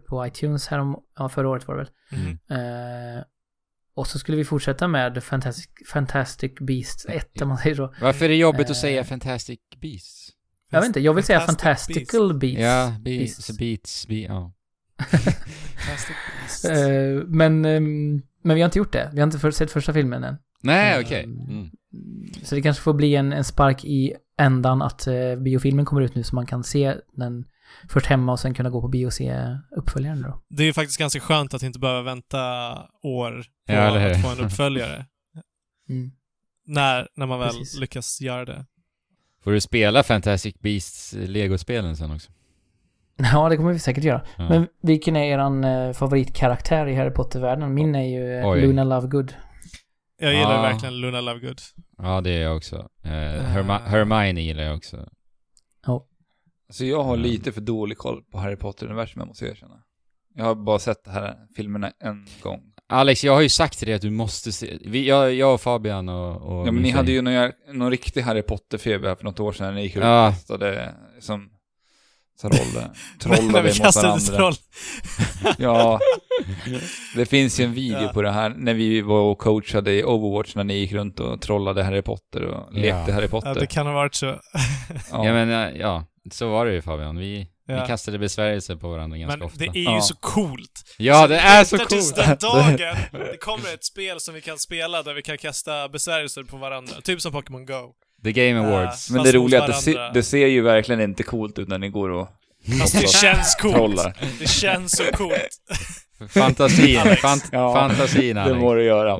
på 0.09 0.27
iTunes 0.27 0.67
härom, 0.67 1.03
ja, 1.17 1.29
förra 1.29 1.49
året 1.49 1.67
var 1.67 1.75
det 1.75 1.81
väl. 1.83 1.91
Mm. 2.21 2.31
Eh, 3.17 3.23
och 3.97 4.07
så 4.07 4.19
skulle 4.19 4.37
vi 4.37 4.45
fortsätta 4.45 4.87
med 4.87 5.23
Fantastic, 5.23 5.67
Fantastic 5.91 6.51
Beasts 6.59 7.05
1, 7.09 7.41
om 7.41 7.47
man 7.47 7.57
säger 7.57 7.75
så. 7.75 7.93
Varför 8.01 8.25
är 8.25 8.29
det 8.29 8.35
jobbigt 8.35 8.61
att 8.65 8.69
Eh. 8.69 8.81
säga 8.81 9.03
Fantastic 9.03 9.59
Beasts? 9.81 10.29
Jag 10.69 10.79
vet 10.79 10.87
inte, 10.87 10.99
jag 10.99 11.13
vill 11.13 11.23
säga 11.23 11.39
Fantastic 11.39 11.95
Fantastical 11.95 12.39
Beasts. 12.39 12.61
Ja, 12.61 12.95
Beasts, 13.01 13.47
Beasts. 13.47 13.57
Beats, 13.57 14.07
be, 14.07 14.15
ja. 14.15 14.53
Fantastic 15.11 16.15
Beasts. 16.41 16.65
Eh, 16.65 17.23
men, 17.27 17.65
ehm, 17.65 18.21
men 18.43 18.55
vi 18.55 18.61
har 18.61 18.65
inte 18.65 18.77
gjort 18.79 18.93
det. 18.93 19.09
Vi 19.13 19.19
har 19.19 19.27
inte 19.27 19.39
för, 19.39 19.51
sett 19.51 19.71
första 19.71 19.93
filmen 19.93 20.23
än. 20.23 20.35
Nej, 20.63 20.93
Eh, 20.95 21.05
okej. 21.05 21.23
Mm. 21.23 21.69
Så 22.43 22.55
det 22.55 22.61
kanske 22.61 22.83
får 22.83 22.93
bli 22.93 23.15
en, 23.15 23.33
en 23.33 23.43
spark 23.43 23.85
i 23.85 24.13
ändan 24.39 24.81
att 24.81 25.07
eh, 25.07 25.35
biofilmen 25.35 25.85
kommer 25.85 26.01
ut 26.01 26.15
nu 26.15 26.23
så 26.23 26.35
man 26.35 26.45
kan 26.45 26.63
se 26.63 26.95
den 27.13 27.45
först 27.89 28.05
hemma 28.05 28.31
och 28.31 28.39
sen 28.39 28.53
kunna 28.53 28.69
gå 28.69 28.81
på 28.81 28.87
bio 28.87 29.05
och 29.05 29.13
se 29.13 29.57
uppföljaren 29.77 30.21
då. 30.21 30.41
Det 30.49 30.63
är 30.63 30.73
faktiskt 30.73 30.99
ganska 30.99 31.19
skönt 31.19 31.53
att 31.53 31.63
inte 31.63 31.79
behöva 31.79 32.01
vänta 32.01 32.37
år 33.03 33.31
på 33.67 33.73
Ja, 33.73 34.11
att 34.11 34.21
få 34.21 34.29
en 34.29 34.45
uppföljare. 34.45 35.05
Mm. 35.89 36.11
när, 36.65 37.07
när 37.15 37.25
man 37.25 37.39
väl 37.39 37.49
Precis. 37.49 37.79
lyckas 37.79 38.21
göra 38.21 38.45
det. 38.45 38.65
Får 39.43 39.51
du 39.51 39.61
spela 39.61 40.03
Fantastic 40.03 40.55
Beasts 40.59 41.13
eh, 41.13 41.27
Lego-spelen 41.29 41.95
sen 41.97 42.11
också? 42.11 42.31
Ja, 43.33 43.49
det 43.49 43.57
kommer 43.57 43.73
vi 43.73 43.79
säkert 43.79 44.03
göra. 44.03 44.21
Ja. 44.37 44.49
Men 44.49 44.67
vilken 44.81 45.15
är 45.15 45.23
eran 45.25 45.63
eh, 45.63 45.93
favoritkaraktär 45.93 46.87
i 46.87 46.95
Harry 46.95 47.11
Potter-världen? 47.11 47.73
Min 47.73 47.95
är 47.95 48.03
ju 48.03 48.39
eh, 48.39 48.49
Oj. 48.49 48.61
Luna 48.61 48.83
Lovegood. 48.83 49.33
Jag 50.19 50.33
gillar 50.33 50.55
Ja. 50.55 50.61
verkligen 50.61 51.01
Luna 51.01 51.21
Lovegood. 51.21 51.61
Ja, 51.97 52.21
det 52.21 52.29
är 52.31 52.41
jag 52.41 52.57
också. 52.57 52.75
Eh, 53.03 53.09
Herma- 53.43 53.85
Hermione 53.85 54.41
gillar 54.41 54.63
jag 54.63 54.75
också. 54.77 55.09
Så 56.69 56.85
jag 56.85 57.03
har 57.03 57.13
Mm. 57.13 57.29
lite 57.29 57.51
för 57.51 57.61
dålig 57.61 57.97
koll 57.97 58.23
på 58.31 58.37
Harry 58.37 58.55
Potter-universum, 58.55 59.27
måste 59.27 59.45
jag 59.45 59.51
erkänna. 59.51 59.83
Jag 60.35 60.45
har 60.45 60.55
bara 60.55 60.79
sett 60.79 61.03
de 61.03 61.09
här 61.11 61.35
filmerna 61.55 61.91
en 61.99 62.27
gång. 62.41 62.61
Alex, 62.89 63.23
jag 63.23 63.33
har 63.33 63.41
ju 63.41 63.49
sagt 63.49 63.77
till 63.77 63.87
dig 63.87 63.95
att 63.95 64.01
du 64.01 64.09
måste 64.09 64.51
se... 64.51 64.77
Vi, 64.85 65.07
jag, 65.07 65.33
jag 65.33 65.53
och 65.53 65.61
Fabian 65.61 66.09
och... 66.09 66.35
och 66.59 66.67
Ja, 66.67 66.71
men 66.71 66.83
ni 66.83 66.89
hade 66.89 67.11
ju 67.11 67.21
någon, 67.21 67.51
någon 67.73 67.91
riktig 67.91 68.21
Harry 68.21 68.41
Potter-feber 68.41 69.15
för 69.15 69.23
något 69.23 69.39
år 69.39 69.51
sedan 69.51 69.67
när 69.67 69.73
ni 69.73 69.81
gick 69.83 69.95
ut 69.95 70.01
Ja. 70.03 70.27
och 70.27 70.33
kastade 70.33 70.95
som 71.19 71.49
trollade 72.41 72.91
när 73.25 73.61
vi 73.61 73.69
mot 73.69 73.77
kastade 73.77 74.07
varandra. 74.07 74.35
troll. 74.37 74.53
Ja, 75.57 75.99
det 77.15 77.25
finns 77.25 77.59
ju 77.59 77.63
en 77.63 77.73
video 77.73 78.01
Ja. 78.01 78.13
på 78.13 78.21
det 78.21 78.31
här 78.31 78.49
när 78.49 78.73
vi 78.73 79.01
var 79.01 79.19
och 79.21 79.37
coachade 79.37 79.93
i 79.93 80.03
Overwatch 80.03 80.55
när 80.55 80.63
ni 80.63 80.73
gick 80.73 80.91
runt 80.91 81.19
och 81.19 81.41
trollade 81.41 81.83
Harry 81.83 82.01
Potter 82.01 82.41
och 82.43 82.73
lekte 82.73 83.13
Harry 83.13 83.23
Ja, 83.25 83.29
Potter. 83.29 83.55
det 83.55 83.67
kan 83.67 83.85
ha 83.87 83.93
varit 83.93 84.15
så. 84.15 84.25
Ja. 85.11 85.23
men 85.23 85.49
eh, 85.51 85.79
ja, 85.81 86.05
så 86.31 86.49
var 86.49 86.65
det 86.65 86.73
ju 86.73 86.81
Fabian. 86.81 87.17
Vi, 87.17 87.47
Ja. 87.69 87.81
vi 87.81 87.87
kastade 87.87 88.19
besvärjelser 88.19 88.75
på 88.75 88.89
varandra 88.89 89.17
ganska 89.17 89.37
Men 89.37 89.45
ofta. 89.45 89.59
det 89.59 89.65
är 89.65 89.73
ju 89.73 89.83
Ja. 89.83 90.01
så 90.01 90.15
coolt. 90.15 90.83
Ja, 90.97 91.27
det 91.27 91.37
är 91.39 91.63
så 91.63 91.77
vänta 91.77 91.89
tills 91.95 92.11
coolt! 92.13 92.27
den 92.27 92.37
dagen 92.51 92.77
det 93.11 93.37
kommer 93.41 93.73
ett 93.73 93.83
spel 93.85 94.19
som 94.19 94.33
vi 94.33 94.41
kan 94.41 94.57
spela 94.57 95.03
där 95.03 95.13
vi 95.13 95.21
kan 95.21 95.37
kasta 95.37 95.89
besvärjelser 95.89 96.43
på 96.43 96.57
varandra. 96.57 96.93
Typ 97.03 97.21
som 97.21 97.31
Pokémon 97.31 97.65
Go. 97.65 97.93
The 98.33 98.47
Game. 98.47 98.59
Awards. 98.67 99.09
Men 99.11 99.23
det 99.23 99.31
roliga 99.31 99.59
är 99.59 99.63
att 99.63 99.67
det, 99.67 99.73
se, 99.81 100.09
det 100.13 100.23
ser 100.23 100.47
ju 100.47 100.61
verkligen 100.61 101.01
inte 101.01 101.23
coolt 101.23 101.59
ut 101.59 101.67
när 101.67 101.77
ni 101.77 101.89
går 101.89 102.09
och 102.09 102.27
Fast 102.81 103.01
det 103.01 103.07
känns 103.09 103.55
coolt. 103.55 103.75
trollar. 103.75 104.13
Det 104.39 104.47
känns 104.49 104.97
så 104.97 105.03
coolt. 105.03 105.49
Fantasin, 106.29 107.15
fant 107.15 107.45
Ja. 107.51 107.73
fantasin 107.73 108.35
Det 108.35 108.53
må 108.53 108.73
du 108.73 108.83
göra. 108.83 109.19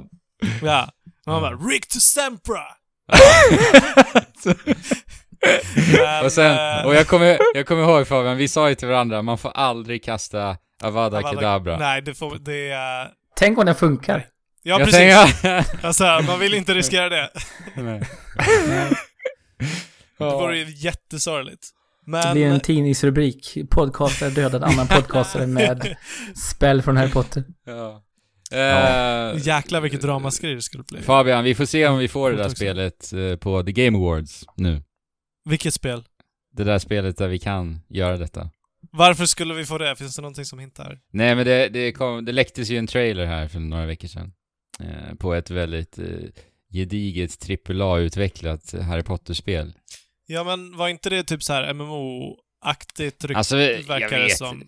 Ja. 0.64 0.90
Man 1.26 1.42
bara, 1.42 1.56
Rick 1.56 1.88
to 1.88 2.00
Sempra! 2.00 2.60
Men, 5.98 6.26
Och 6.26 6.32
sen, 6.32 6.80
eh, 6.80 6.86
och 6.86 6.96
jag 6.96 7.08
kommer, 7.08 7.38
jag 7.54 7.66
kommer 7.68 7.84
ihåg 7.84 8.08
Fabian, 8.08 8.38
vi 8.38 8.48
sa 8.48 8.70
ju 8.70 8.76
till 8.76 8.88
varandra, 8.88 9.22
man 9.22 9.38
får 9.38 9.52
aldrig 9.56 10.04
kasta 10.04 10.58
Avada 10.84 11.18
Avada- 11.20 11.34
Kedavra. 11.34 11.78
Nej, 11.78 12.02
det 12.02 12.14
får, 12.14 12.38
det 12.40 12.70
är... 12.70 13.08
Tänk 13.36 13.58
om 13.58 13.66
den 13.66 13.76
funkar. 13.76 14.26
Ja, 14.68 14.80
jag 14.80 14.88
precis. 14.88 15.42
tänker... 15.42 15.86
Alltså, 15.86 16.04
man 16.28 16.40
vill 16.40 16.54
inte 16.54 16.74
riskera 16.74 17.10
det. 17.10 17.30
Nej. 17.76 18.02
Det 20.20 20.26
vore 20.26 20.58
ju 20.58 20.66
jättesorgligt. 20.76 21.68
Det 22.06 22.12
Men... 22.12 22.34
blir 22.34 22.46
en 22.46 22.60
tidningsrubrik. 22.60 23.58
Podcaster 23.70 24.32
dödade 24.32 24.66
annan 24.66 24.88
podcastare 24.88 25.48
med 25.48 25.96
spel 26.36 26.82
från 26.82 26.98
Harry 26.98 27.12
Potter. 27.12 27.44
ja. 27.66 28.04
Eh, 28.52 29.38
Jäklar 29.48 29.82
vilket 29.82 30.04
ramaskri 30.04 30.56
det 30.56 30.62
skulle 30.62 30.84
bli. 30.84 31.02
Fabian, 31.02 31.44
vi 31.44 31.56
får 31.56 31.66
se 31.66 31.88
om 31.88 31.98
vi 31.98 32.08
får 32.08 32.32
det 32.32 32.38
där 32.38 32.50
spelet 32.50 33.14
eh, 33.14 33.36
på 33.36 33.64
The 33.64 33.72
Game 33.72 33.98
Awards 33.98 34.44
nu. 34.56 34.84
Vilket 35.50 35.74
spel? 35.74 36.04
Det 36.54 36.64
där 36.64 36.80
spelet 36.80 37.18
där 37.18 37.28
vi 37.28 37.40
kan 37.40 37.80
göra 37.90 38.18
detta. 38.18 38.50
Varför 38.92 39.26
skulle 39.26 39.54
vi 39.54 39.66
få 39.66 39.78
det? 39.78 39.96
Finns 39.96 40.16
det 40.16 40.22
någonting 40.22 40.46
som 40.46 40.60
hintar? 40.60 41.00
Nej 41.14 41.36
men 41.36 41.46
det, 41.46 41.70
det, 41.70 41.92
kom, 41.92 42.26
det 42.26 42.32
läcktes 42.32 42.70
ju 42.70 42.78
en 42.78 42.88
trailer 42.88 43.26
här 43.26 43.48
för 43.48 43.60
några 43.60 43.86
veckor 43.86 44.08
sedan. 44.08 44.32
Eh, 44.80 45.16
på 45.16 45.34
ett 45.34 45.50
väldigt 45.52 46.00
eh, 46.00 46.06
gediget 46.74 47.50
AAA-utvecklat 47.50 48.74
Harry 48.82 49.04
Potter-spel. 49.04 49.74
Ja, 50.28 50.44
men 50.44 50.78
var 50.78 50.88
inte 50.88 51.10
det 51.10 51.24
typ 51.24 51.44
så 51.44 51.54
här 51.54 51.74
MMO-aktigt 51.74 53.36
Alltså, 53.36 53.56
verkar 53.56 54.18
det 54.18 54.24
vet 54.24 54.38
som? 54.38 54.64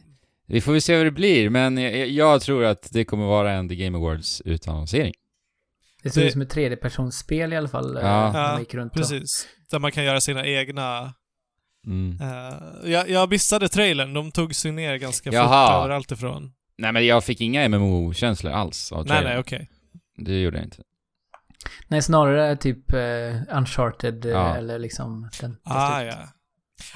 Vi 0.47 0.61
får 0.61 0.71
väl 0.71 0.81
se 0.81 0.97
vad 0.97 1.05
det 1.05 1.11
blir, 1.11 1.49
men 1.49 1.77
jag, 1.77 2.07
jag 2.07 2.41
tror 2.41 2.65
att 2.65 2.89
det 2.91 3.05
kommer 3.05 3.25
vara 3.25 3.51
en 3.53 3.69
The 3.69 3.75
Game 3.75 3.97
Awards 3.97 4.41
utannonsering. 4.45 5.13
Det 6.03 6.13
Det- 6.15 6.23
ut 6.25 6.31
som 6.33 6.41
ett 6.41 6.49
tredjepersonsspel 6.49 7.53
i 7.53 7.55
alla 7.55 7.67
fall. 7.67 7.97
eh, 7.97 8.03
Ja. 8.03 8.59
Ja, 8.73 8.89
Precis. 8.93 9.47
Där 9.71 9.79
man 9.79 9.91
kan 9.91 10.03
göra 10.03 10.21
sina 10.21 10.45
egna... 10.45 11.13
Mm. 11.85 12.17
eh, 12.21 12.91
jag, 12.91 13.09
jag 13.09 13.29
missade 13.29 13.69
trailern, 13.69 14.13
de 14.13 14.31
tog 14.31 14.55
sig 14.55 14.71
ner 14.71 14.95
ganska 14.95 15.31
Jaha. 15.31 15.67
fort 15.77 15.83
överallt 15.83 16.11
ifrån. 16.11 16.51
Nej 16.77 16.91
men 16.91 17.05
jag 17.05 17.23
fick 17.23 17.41
inga 17.41 17.67
MMO-känslor 17.69 18.51
alls 18.51 18.91
av 18.91 18.97
Nej, 18.97 19.07
trailern. 19.07 19.29
nej, 19.31 19.39
okej. 19.39 19.69
Det 20.25 20.41
gjorde 20.41 20.57
jag 20.57 20.65
inte. 20.65 20.83
Nej, 21.87 22.01
snarare 22.01 22.55
typ 22.57 22.93
eh, 22.93 23.57
Uncharted 23.57 24.25
eh, 24.25 24.31
Ja. 24.31 24.55
eller 24.55 24.79
liksom 24.79 25.29
den. 25.41 25.57
Ah, 25.63 26.01
ja. 26.01 26.13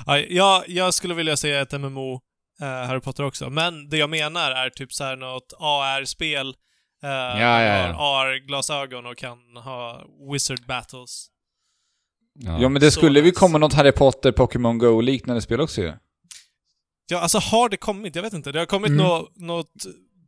ja 0.05 0.19
jag, 0.19 0.63
jag 0.69 0.93
skulle 0.93 1.13
vilja 1.13 1.38
säga 1.38 1.62
ett 1.62 1.71
MMO 1.81 2.21
eh, 2.62 2.67
Harry 2.67 2.99
Potter 2.99 3.23
också, 3.25 3.49
men 3.49 3.89
det 3.89 3.97
jag 3.97 4.09
menar 4.09 4.51
är 4.51 4.69
typ 4.69 4.93
så 4.93 5.03
här 5.03 5.15
något 5.15 5.53
AR-spel. 5.59 6.47
Uh, 6.47 7.09
Ja, 7.09 7.38
ja, 7.39 7.62
ja. 7.88 7.93
Har 7.93 8.25
AR-glasögon 8.25 9.05
och 9.05 9.17
kan 9.17 9.38
ha 9.63 10.05
wizard 10.31 10.65
battles. 10.67 11.27
Ja 12.39 12.69
men 12.69 12.81
det 12.81 12.91
Så 12.91 12.99
skulle 12.99 13.21
nice. 13.21 13.36
komma 13.36 13.57
något 13.57 13.73
Harry 13.73 13.91
Potter, 13.91 14.31
Pokémon 14.31 14.77
Go-liknande 14.77 15.41
spel 15.41 15.62
också 15.62 15.81
ju. 15.81 15.93
Ja, 17.09 17.19
alltså 17.19 17.38
har 17.38 17.69
det 17.69 17.77
kommit? 17.77 18.15
Jag 18.15 18.23
vet 18.23 18.33
inte. 18.33 18.51
Det 18.51 18.59
har 18.59 18.65
kommit 18.65 18.89
Mm. 18.91 19.03
nå, 19.05 19.29
något 19.36 19.73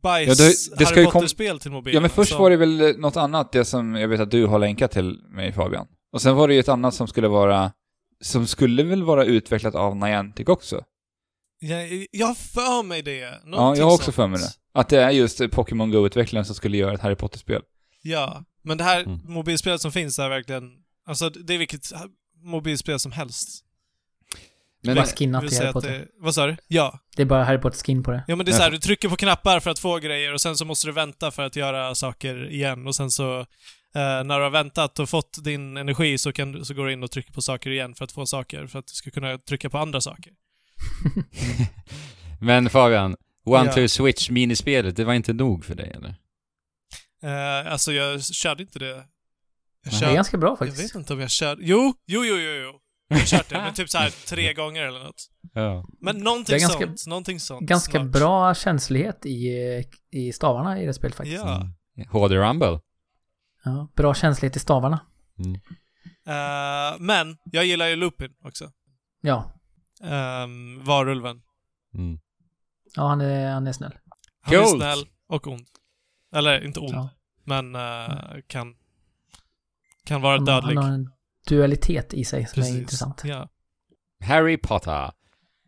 bajs 0.06 0.28
Ja, 0.28 0.34
det- 0.46 0.78
det 0.78 0.86
ska 0.86 0.94
Harry 1.00 1.10
Potter-spel 1.10 1.58
till 1.60 1.70
mobilen. 1.70 1.94
Ja 1.94 2.00
men 2.00 2.10
först 2.10 2.32
så- 2.32 2.38
var 2.38 2.50
det 2.50 2.56
väl 2.56 2.98
något 2.98 3.16
annat, 3.16 3.52
det 3.52 3.64
som 3.64 3.94
jag 3.94 4.08
vet 4.08 4.20
att 4.20 4.30
du 4.30 4.46
har 4.46 4.58
länkat 4.58 4.90
till 4.90 5.18
mig 5.30 5.52
Fabian. 5.52 5.86
Och 6.12 6.22
sen 6.22 6.34
var 6.36 6.48
det 6.48 6.54
ju 6.54 6.60
ett 6.60 6.68
annat 6.68 6.94
som 6.94 7.08
skulle 7.08 7.28
vara, 7.28 7.72
som 8.24 8.46
skulle 8.46 8.82
väl 8.82 9.02
vara 9.02 9.24
utvecklat 9.24 9.74
av 9.74 9.96
Niantic 9.96 10.48
också? 10.48 10.84
Jag, 11.58 12.06
jag 12.10 12.26
har 12.26 12.34
för 12.34 12.82
mig 12.82 13.02
det. 13.02 13.16
ja, 13.18 13.30
Någonting 13.44 13.80
jag 13.80 13.86
har 13.86 13.94
också 13.94 14.04
sånt. 14.04 14.14
för 14.14 14.26
mig 14.26 14.40
det. 14.40 14.80
Att 14.80 14.88
det 14.88 15.00
är 15.02 15.10
just 15.10 15.38
Pokémon 15.50 15.90
Go-utvecklaren 15.90 16.44
som 16.44 16.54
skulle 16.54 16.76
göra 16.76 16.94
ett 16.94 17.00
Harry 17.00 17.14
Potter-spel. 17.16 17.62
Ja, 18.02 18.44
men 18.64 18.78
det 18.78 18.84
här 18.84 19.00
Mm. 19.02 19.18
mobilspelet 19.24 19.80
som 19.80 19.92
finns 19.92 20.18
är 20.18 20.28
verkligen... 20.28 20.70
Alltså, 21.08 21.30
det 21.30 21.54
är 21.54 21.58
vilket 21.58 21.82
mobilspel 22.44 22.98
som 22.98 23.12
helst. 23.12 23.48
Men 24.86 24.94
Bara 24.96 25.04
det, 25.06 25.12
skinnat 25.16 25.42
vill 25.42 25.52
i 25.52 25.54
säga 25.54 25.62
Harry 25.64 25.72
Potter. 25.72 25.90
Det, 25.90 26.06
vad 26.18 26.34
sa 26.34 26.46
du? 26.46 26.56
Ja. 26.68 26.98
Det 27.16 27.22
är 27.22 27.26
bara 27.26 27.44
Harry 27.44 27.58
Potter 27.58 27.78
skin 27.84 28.02
på 28.02 28.10
det. 28.10 28.24
Ja 28.28 28.36
men 28.36 28.46
det 28.46 28.52
är 28.52 28.56
så 28.56 28.62
här, 28.62 28.70
du 28.70 28.78
trycker 28.78 29.08
på 29.08 29.16
knappar 29.16 29.60
för 29.60 29.70
att 29.70 29.78
få 29.78 29.98
grejer 29.98 30.32
och 30.34 30.40
sen 30.40 30.56
så 30.56 30.64
måste 30.64 30.86
du 30.88 30.92
vänta 30.92 31.30
för 31.30 31.42
att 31.42 31.56
göra 31.56 31.94
saker 31.94 32.50
igen 32.50 32.86
och 32.86 32.96
sen 32.96 33.10
så 33.10 33.40
eh, 33.40 33.44
när 33.94 34.36
du 34.38 34.42
har 34.42 34.50
väntat 34.50 34.98
och 34.98 35.08
fått 35.08 35.44
din 35.44 35.76
energi 35.76 36.18
så, 36.18 36.32
kan, 36.32 36.52
du- 36.52 36.64
så 36.64 36.74
går 36.74 36.86
du 36.86 36.92
in 36.92 37.02
och 37.02 37.10
trycker 37.10 37.32
på 37.32 37.42
saker 37.42 37.70
igen 37.70 37.94
för 37.94 38.04
att 38.04 38.12
få 38.12 38.26
saker, 38.26 38.66
för 38.66 38.78
att 38.78 38.86
du 38.86 38.94
ska 38.94 39.10
kunna 39.10 39.38
trycka 39.38 39.70
på 39.70 39.78
andra 39.78 40.00
saker. 40.00 40.32
men 42.40 42.70
Fabian, 42.70 43.16
One 43.44 43.64
Ja. 43.66 43.72
to 43.72 43.88
Switch 43.88 44.30
minispelet, 44.30 44.96
det 44.96 45.04
var 45.04 45.14
inte 45.14 45.32
nog 45.32 45.64
för 45.64 45.74
dig 45.74 45.90
eller? 45.96 46.14
Eh, 47.22 47.72
alltså 47.72 47.92
jag 47.92 48.24
körde 48.24 48.62
inte 48.62 48.78
det. 48.78 49.04
Jag, 49.90 50.00
Det 50.00 50.06
är 50.06 50.14
ganska 50.14 50.38
bra 50.38 50.48
jag 50.50 50.58
faktiskt. 50.58 50.84
vet 50.84 50.94
inte 50.94 51.12
om 51.12 51.20
jag 51.20 51.30
körde... 51.30 51.60
Jo, 51.64 51.94
jo, 52.06 52.24
jo, 52.24 52.36
jo, 52.36 52.52
jo. 52.62 52.80
Jag 53.08 53.16
har 53.16 53.24
kört 53.26 53.48
det, 53.48 53.58
men 53.58 53.74
typ 53.74 53.90
så 53.90 53.98
här 53.98 54.26
tre 54.26 54.52
gånger 54.52 54.82
eller 54.82 55.04
något. 55.04 55.30
Ja. 55.52 55.88
Men 56.00 56.18
någonting 56.18 56.54
är 56.54 56.60
ganska- 56.60 56.86
sånt, 56.86 57.06
någonting 57.06 57.40
sånt. 57.40 57.68
Ganska 57.68 57.90
snart. 58.00 58.12
bra 58.12 58.54
känslighet 58.54 59.26
i, 59.26 59.48
i 60.10 60.32
stavarna 60.32 60.80
i 60.82 60.86
det 60.86 60.94
spelet 60.94 61.16
faktiskt. 61.16 61.44
Ja. 61.44 61.56
Mm. 61.96 62.08
HD 62.10 62.36
Rumble. 62.36 62.80
Ja, 63.64 63.88
bra 63.96 64.14
känslighet 64.14 64.56
i 64.56 64.58
stavarna. 64.58 65.00
Mm. 65.38 65.54
Eh, 66.26 66.96
men, 67.00 67.36
jag 67.44 67.64
gillar 67.64 67.86
ju 67.86 67.96
Lupin 67.96 68.34
också. 68.44 68.72
Ja. 69.20 69.52
Um, 70.44 70.84
varulven. 70.84 71.42
Mm. 71.94 72.20
Ja, 72.96 73.08
han 73.08 73.20
är, 73.20 73.50
han 73.52 73.66
är 73.66 73.72
snäll. 73.72 73.92
Han 74.40 74.54
är 74.54 74.58
Coolt. 74.58 74.70
snäll 74.82 75.08
och 75.28 75.46
ond. 75.46 75.66
Eller 76.34 76.64
inte 76.64 76.80
ond, 76.80 76.94
Ja. 76.94 77.08
men 77.44 77.74
eh, 77.74 78.40
kan, 78.46 78.74
kan 80.04 80.22
vara 80.22 80.36
Han, 80.36 80.44
dödlig. 80.44 80.76
han 80.76 80.84
har 80.84 80.92
en 80.92 81.10
dualitet 81.46 82.14
i 82.14 82.24
sig 82.24 82.46
som 82.46 82.62
är 82.62 82.68
intressant. 82.68 83.22
Ja. 83.24 83.48
Harry 84.24 84.56
Potter. 84.56 85.10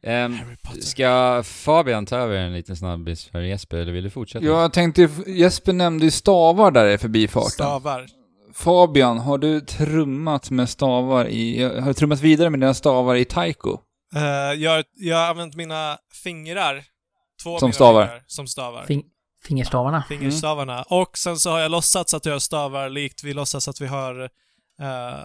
Ehm, 0.03 0.35
Harry 0.35 0.57
Potter. 0.57 0.81
ska 0.81 1.43
Fabian 1.45 2.07
ta 2.07 2.17
över 2.17 2.37
en 2.37 2.53
liten 2.53 2.77
snabbis 2.77 3.25
för 3.25 3.41
Jesper, 3.41 3.77
eller 3.77 3.93
vill 3.93 4.05
du 4.05 4.11
fortsätta? 4.11 4.45
Jag 4.45 4.73
tänkte, 4.73 5.09
Jesper 5.27 5.73
nämnde 5.73 6.05
ju 6.05 6.11
stavar 6.11 6.71
där 6.71 6.87
i 6.87 6.99
förbifarten. 6.99 7.51
Stavar. 7.51 8.07
Fabian, 8.55 9.19
har 9.19 9.39
du 9.39 9.61
trummat 9.61 10.51
med 10.51 10.69
stavar 10.69 11.29
i, 11.29 11.63
har 11.63 11.87
du 11.87 11.95
trummat 11.95 12.21
vidare 12.21 12.51
med 12.51 12.61
dina 12.61 12.75
stavar 12.75 13.15
i 13.15 13.25
taiko? 13.25 13.79
Eh, 14.15 14.23
jag, 14.63 14.85
jag 14.95 15.17
har 15.17 15.31
använt 15.31 15.57
mina 15.57 15.99
fingrar, 16.25 16.85
två 17.43 17.59
Som 17.59 17.67
mina 17.67 17.73
stavar. 17.75 18.07
fingrar, 18.07 18.23
som 18.27 18.47
stavar. 18.47 18.85
Fing, 18.87 19.05
fingerstavarna. 19.45 20.05
Fingerstavarna. 20.09 20.83
Och 20.83 21.19
sen 21.19 21.37
så 21.37 21.51
har 21.51 21.59
jag 21.59 21.71
låtsats 21.71 22.15
att 22.15 22.27
jag 22.27 22.33
har 22.33 22.39
stavar 22.41 22.89
likt 22.89 23.25
vi 23.25 23.33
låtsas 23.35 23.69
att 23.69 23.81
vi 23.81 23.87
har 23.87 24.21
eh, 24.81 25.19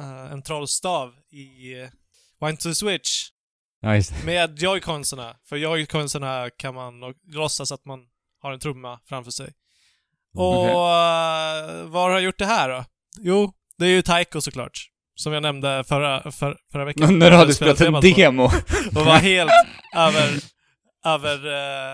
eh, 0.00 0.32
en 0.32 0.42
trollstav 0.42 1.14
i 1.30 1.74
uh, 1.82 1.88
One 2.40 2.56
to 2.56 2.74
Switch. 2.74 3.28
Ja, 3.80 3.94
just 3.96 4.10
det. 4.20 4.26
Med 4.26 4.58
joyconsarna. 4.58 5.36
För 5.48 5.56
joyconsarna 5.56 6.50
kan 6.50 6.74
man 6.74 7.02
och, 7.02 7.14
låtsas 7.32 7.72
att 7.72 7.84
man 7.84 8.00
har 8.42 8.52
en 8.52 8.60
trumma 8.60 9.00
framför 9.08 9.30
sig. 9.30 9.52
Och 10.36 10.58
Okej. 10.62 10.70
eh, 10.70 11.84
var 11.86 12.02
har 12.02 12.10
jag 12.10 12.22
gjort 12.22 12.38
det 12.38 12.46
här 12.46 12.68
då? 12.68 12.84
Jo, 13.20 13.52
det 13.78 13.84
är 13.84 13.90
ju 13.90 14.02
Taiko 14.02 14.40
såklart. 14.40 14.90
Som 15.16 15.32
jag 15.32 15.42
nämnde 15.42 15.84
förra, 15.88 16.30
för, 16.32 16.56
förra 16.72 16.84
veckan. 16.84 17.18
När 17.18 17.30
du 17.30 17.36
hade 17.36 17.54
spelat 17.54 17.80
en 17.80 17.92
på. 17.92 18.00
demo. 18.00 18.44
Och 18.96 19.04
var 19.06 19.16
helt 19.18 19.50
över, 19.96 20.30
över 21.04 21.46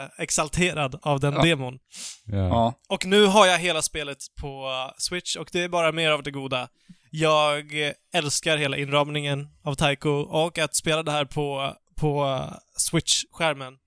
eh, 0.02 0.08
exalterad 0.18 0.98
av 1.02 1.20
den 1.20 1.34
Ja. 1.34 1.42
demon. 1.42 1.78
Ja. 2.24 2.74
Och 2.88 3.06
nu 3.06 3.26
har 3.26 3.46
jag 3.46 3.58
hela 3.58 3.82
spelet 3.82 4.18
på 4.40 4.68
uh, 4.68 4.92
Switch 4.98 5.36
och 5.36 5.48
det 5.52 5.60
är 5.62 5.68
bara 5.68 5.92
mer 5.92 6.10
av 6.10 6.22
det 6.22 6.30
goda. 6.30 6.68
Jag 7.10 7.74
älskar 8.12 8.56
hela 8.56 8.76
inramningen 8.76 9.48
av 9.62 9.74
Taiko 9.74 10.10
och 10.10 10.58
att 10.58 10.76
spela 10.76 11.02
det 11.02 11.10
här 11.12 11.24
på, 11.24 11.76
på 11.94 12.24
uh, 12.24 12.52
Switch-skärmen 12.76 13.78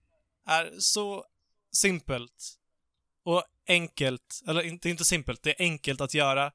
är 0.48 0.72
så 0.80 1.26
simpelt 1.72 2.54
och 3.26 3.44
enkelt. 3.68 4.42
Eller 4.48 4.62
inte, 4.62 4.90
inte 4.90 5.06
simpelt, 5.06 5.44
det 5.44 5.50
är 5.50 5.56
enkelt 5.64 6.02
att 6.02 6.14
göra. 6.14 6.46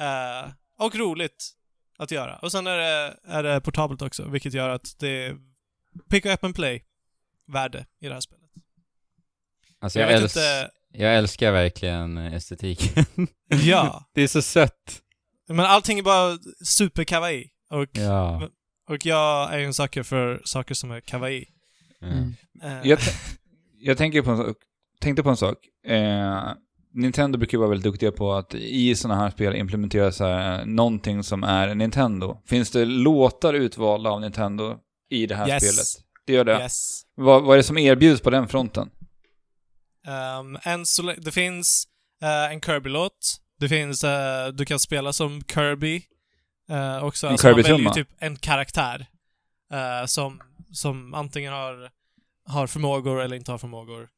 eh, 0.00 0.50
och 0.78 0.94
roligt 0.96 1.50
att 1.98 2.10
göra. 2.10 2.36
Och 2.38 2.52
sen 2.52 2.66
är 2.66 2.76
det, 2.78 3.16
är 3.24 3.42
det 3.42 3.60
portabelt 3.60 4.02
också, 4.02 4.28
vilket 4.28 4.54
gör 4.54 4.68
att 4.68 4.94
det 4.98 5.08
är 5.26 5.36
pick 6.10 6.26
up 6.26 6.44
and 6.44 6.54
play-värde 6.54 7.86
i 8.00 8.06
det 8.08 8.14
här 8.14 8.20
spelet. 8.20 8.50
Alltså 9.80 9.98
Jag 10.00 10.10
jag, 10.12 10.14
vet 10.14 10.22
äls 10.24 10.36
inte- 10.36 10.70
jag 10.92 11.14
älskar 11.16 11.52
verkligen 11.52 12.18
estetiken. 12.18 13.04
Ja. 13.48 14.04
det 14.14 14.22
är 14.22 14.28
så 14.28 14.42
sött. 14.42 15.02
Men 15.48 15.60
allting 15.60 15.98
är 15.98 16.02
bara 16.02 16.38
super 16.64 17.04
kawaii. 17.04 17.48
Och, 17.70 17.88
Ja. 17.92 18.48
och 18.90 19.06
jag 19.06 19.54
är 19.54 19.58
ju 19.58 19.64
en 19.64 19.74
sucker 19.74 20.02
för 20.02 20.42
saker 20.44 20.74
som 20.74 20.90
är 20.90 21.00
kawaii. 21.00 21.44
Mm. 22.02 22.34
Eh, 22.62 22.88
Jag, 22.88 22.98
jag 23.78 23.98
tänker 23.98 24.22
på 24.22 24.30
en 24.30 24.36
sak, 24.36 24.56
tänkte 25.00 25.22
på 25.22 25.30
en 25.30 25.36
sak. 25.36 25.56
Eh, 25.86 26.52
Nintendo 26.94 27.38
brukar 27.38 27.58
vara 27.58 27.68
väldigt 27.68 27.84
duktiga 27.84 28.12
på 28.12 28.32
att 28.34 28.54
i 28.54 28.94
sådana 28.94 29.20
här 29.20 29.30
spel 29.30 29.54
implementera 29.54 30.12
så 30.12 30.24
här, 30.24 30.64
någonting 30.64 31.22
som 31.22 31.44
är 31.44 31.74
Nintendo. 31.74 32.42
Finns 32.46 32.70
det 32.70 32.84
låtar 32.84 33.54
utvalda 33.54 34.10
av 34.10 34.20
Nintendo 34.20 34.76
i 35.10 35.26
det 35.26 35.34
här 35.34 35.48
Yes. 35.48 35.62
spelet? 35.62 36.06
Det 36.26 36.32
gör 36.32 36.44
det. 36.44 36.58
Yes. 36.60 37.00
Vad, 37.14 37.42
vad 37.44 37.52
är 37.52 37.56
det 37.56 37.62
som 37.62 37.78
erbjuds 37.78 38.20
på 38.22 38.30
den 38.30 38.48
fronten? 38.48 38.90
Um, 40.40 40.58
lä- 41.06 41.14
det 41.18 41.32
finns 41.32 41.84
eh, 42.22 42.52
en 42.52 42.60
Kirby-låt. 42.60 43.36
Det 43.58 43.68
finns, 43.68 44.04
eh, 44.04 44.48
du 44.48 44.64
kan 44.64 44.78
spela 44.78 45.12
som 45.12 45.42
Kirby. 45.44 46.02
Uh, 46.70 47.04
också. 47.04 47.26
En 47.26 47.32
Alltså 47.32 47.46
man 47.46 47.54
Kirby-trumma? 47.56 47.76
väljer 47.76 47.96
ju 47.96 48.04
typ 48.04 48.08
en 48.18 48.36
karaktär. 48.36 49.06
eh, 49.72 50.06
som, 50.06 50.40
som 50.72 51.14
antingen 51.14 51.52
har, 51.52 51.90
har 52.46 52.66
förmågor 52.66 53.22
eller 53.22 53.36
inte 53.36 53.50
har 53.50 53.58
förmågor. 53.58 54.08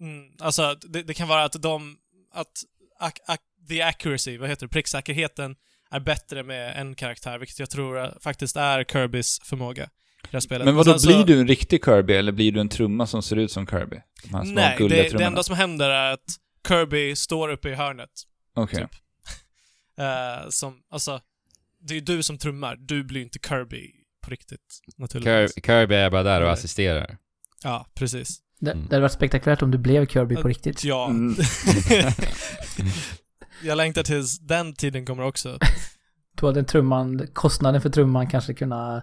Mm, 0.00 0.30
alltså, 0.38 0.74
det, 0.74 1.02
det 1.02 1.14
kan 1.14 1.28
vara 1.28 1.44
att 1.44 1.62
de, 1.62 1.96
att 2.32 2.52
ac, 2.98 3.12
ac, 3.26 3.40
the 3.68 3.82
accuracy, 3.82 4.38
vad 4.38 4.48
heter 4.48 4.66
det, 4.66 4.70
pricksäkerheten 4.70 5.56
är 5.90 6.00
bättre 6.00 6.42
med 6.42 6.80
en 6.80 6.94
karaktär, 6.94 7.38
vilket 7.38 7.58
jag 7.58 7.70
tror 7.70 8.18
faktiskt 8.20 8.56
är 8.56 8.84
Kirbys 8.84 9.40
förmåga. 9.44 9.90
Men 10.48 10.76
vad 10.76 10.86
då 10.86 10.98
så- 10.98 11.06
blir 11.08 11.24
du 11.24 11.40
en 11.40 11.48
riktig 11.48 11.84
Kirby 11.84 12.12
eller 12.14 12.32
blir 12.32 12.52
du 12.52 12.60
en 12.60 12.68
trumma 12.68 13.06
som 13.06 13.22
ser 13.22 13.36
ut 13.36 13.52
som 13.52 13.66
Kirby? 13.66 13.96
De 14.22 14.34
här 14.34 14.44
små 14.44 14.54
Nej, 14.54 14.76
det, 14.78 15.18
det 15.18 15.24
enda 15.24 15.42
som 15.42 15.56
händer 15.56 15.90
är 15.90 16.12
att 16.12 16.36
Kirby 16.68 17.16
står 17.16 17.48
uppe 17.48 17.68
i 17.70 17.74
hörnet. 17.74 18.10
Okej. 18.54 18.80
typ. 18.80 18.90
Eh, 19.98 20.48
som, 20.48 20.74
alltså, 20.90 21.20
det 21.80 21.92
är 21.92 21.94
ju 21.94 22.00
du 22.00 22.22
som 22.22 22.38
trummar. 22.38 22.76
Du 22.76 23.04
blir 23.04 23.22
inte 23.22 23.38
Kirby 23.48 23.90
på 24.24 24.30
riktigt, 24.30 24.80
naturligtvis. 24.96 25.56
Kir- 25.56 25.66
Kirby 25.66 25.94
är 25.94 26.10
bara 26.10 26.22
där 26.22 26.40
och 26.42 26.50
assisterar. 26.52 27.16
Ja, 27.62 27.86
precis. 27.94 28.38
Det, 28.60 28.70
Mm. 28.72 28.86
det 28.88 28.94
hade 28.94 29.00
varit 29.02 29.12
spektakulärt 29.12 29.62
om 29.62 29.70
du 29.70 29.78
blev 29.78 30.06
Kirby 30.06 30.36
på 30.36 30.48
riktigt. 30.48 30.84
Ja. 30.84 31.06
Mm. 31.10 31.36
jag 33.62 33.76
längtar 33.76 34.02
tills 34.02 34.38
den 34.38 34.74
tiden 34.74 35.06
kommer 35.06 35.22
också. 35.22 35.58
Då 36.36 36.46
hade 36.46 36.64
trumman, 36.64 37.26
kostnaden 37.32 37.80
för 37.82 37.90
trumman 37.90 38.30
kanske 38.30 38.54
kunna, 38.54 38.96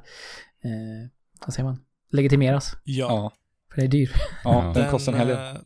eh, 0.63 1.09
vad 1.45 1.53
säger 1.53 1.63
man, 1.69 1.79
legitimeras. 2.11 2.75
Ja. 2.83 3.05
Ja. 3.07 3.31
För 3.73 3.81
det 3.81 3.87
är 3.87 3.91
dyr. 3.91 4.11
Ja, 4.43 4.63
Ja. 4.65 4.73
den 4.81 4.91
kostar 4.91 5.11
en 5.13 5.17
hel 5.19 5.27
del. 5.27 5.57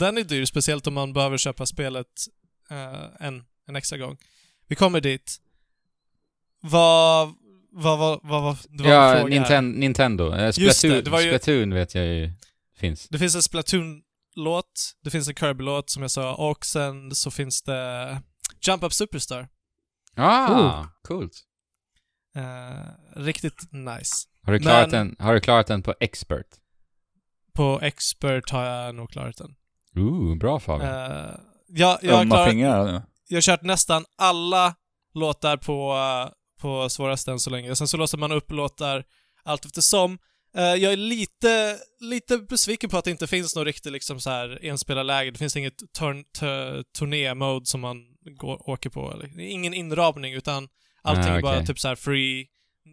Den 0.00 0.18
är 0.18 0.22
dyr, 0.24 0.44
speciellt 0.44 0.86
om 0.86 0.94
man 0.94 1.12
behöver 1.12 1.36
köpa 1.38 1.66
spelet 1.66 2.06
eh, 2.70 3.26
en, 3.26 3.44
en 3.66 3.76
extra 3.76 3.98
gång. 3.98 4.16
Vi 4.66 4.76
kommer 4.76 5.00
dit. 5.00 5.36
Vad, 6.60 7.34
vad, 7.72 7.98
vad, 7.98 8.20
vad, 8.22 8.42
vad 8.42 8.56
det 8.70 8.82
var 8.82 8.90
en 8.90 8.96
Ja, 8.96 9.20
fråga 9.20 9.40
här. 9.40 9.48
Ninten- 9.60 9.72
Nintendo. 9.78 10.34
Eh, 10.34 10.44
Just 10.46 10.58
det, 10.58 10.72
Splatoon, 10.74 11.04
det 11.04 11.10
var 11.10 11.20
ju- 11.20 11.38
Splatoon 11.38 11.74
vet 11.74 11.94
jag 11.94 12.06
ju 12.06 12.32
finns. 12.76 13.08
Det 13.08 13.18
finns 13.18 13.34
en 13.34 13.42
Splatoon-låt, 13.42 14.92
det 15.04 15.10
finns 15.10 15.28
en 15.28 15.34
Kirby-låt 15.34 15.90
som 15.90 16.02
jag 16.02 16.10
sa, 16.10 16.34
och 16.34 16.66
sen 16.66 17.14
så 17.14 17.30
finns 17.30 17.62
det 17.62 18.22
Jump 18.62 18.82
Up 18.82 18.92
Superstar. 18.92 19.48
Ah, 20.16 20.52
Oh. 20.60 20.86
coolt. 21.02 21.32
Eh, 22.36 23.20
riktigt 23.22 23.72
nice. 23.72 24.26
Har 24.42 24.52
du 24.52 24.58
klarat, 24.58 24.90
Men- 24.90 25.06
den, 25.08 25.16
har 25.26 25.34
du 25.34 25.40
klarat 25.40 25.66
den 25.66 25.82
på 25.82 25.94
expert? 26.00 26.46
På 27.52 27.80
Expert 27.82 28.50
har 28.50 28.64
jag 28.64 28.94
nog 28.94 29.10
klarat 29.10 29.36
den. 29.36 29.54
Ooh, 29.96 30.38
bra 30.38 30.60
Fabian. 30.60 31.10
Uh, 31.10 31.30
jag, 31.68 31.98
jag, 32.02 32.16
har 32.16 32.24
klarat, 32.24 32.50
fingrar 32.50 33.02
jag 33.30 33.36
har 33.36 33.42
kört 33.42 33.62
nästan 33.62 34.04
alla 34.18 34.74
låtar 35.14 35.56
på, 35.56 35.96
på 36.60 36.88
svåraste 36.88 37.30
än 37.30 37.40
så 37.40 37.50
länge. 37.50 37.76
Sen 37.76 37.88
så 37.88 37.96
låser 37.96 38.18
man 38.18 38.32
upp 38.32 38.50
låtar 38.50 39.04
allt 39.44 39.64
eftersom. 39.64 40.18
Eh, 40.56 40.62
jag 40.62 40.92
är 40.92 40.96
lite, 40.96 41.78
lite 42.00 42.38
besviken 42.38 42.90
på 42.90 42.98
att 42.98 43.04
det 43.04 43.10
inte 43.10 43.26
finns 43.26 43.56
något 43.56 43.66
riktigt 43.66 43.92
liksom 43.92 44.20
så 44.20 44.30
här 44.30 44.64
enspelarläge. 44.64 45.30
Det 45.30 45.38
finns 45.38 45.56
inget 45.56 45.82
turné-mode 46.98 47.66
som 47.66 47.80
man 47.80 48.04
går, 48.24 48.70
åker 48.70 48.90
på. 48.90 49.12
Eller, 49.12 49.40
ingen 49.40 49.74
inramning 49.74 50.34
utan 50.34 50.68
allting 51.02 51.32
Ah, 51.32 51.36
är 51.36 51.42
bara 51.42 51.62
typ 51.62 51.78
så 51.78 51.88
här 51.88 51.94
free. 51.94 52.46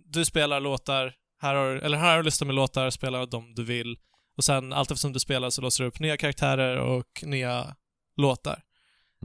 Du 0.05 0.25
spelar 0.25 0.59
låtar, 0.59 1.13
här 1.41 1.55
har, 1.55 1.67
eller 1.67 1.97
här 1.97 2.09
har 2.09 2.17
du 2.17 2.23
listor 2.23 2.45
med 2.45 2.55
låtar, 2.55 2.89
spela 2.89 3.25
dem 3.25 3.53
du 3.55 3.63
vill. 3.63 3.97
Och 4.37 4.43
sen 4.43 4.73
allt 4.73 4.91
eftersom 4.91 5.13
du 5.13 5.19
spelar 5.19 5.49
så 5.49 5.61
låser 5.61 5.83
du 5.83 5.87
upp 5.87 5.99
nya 5.99 6.17
karaktärer 6.17 6.77
och 6.77 7.23
nya 7.23 7.75
låtar. 8.17 8.63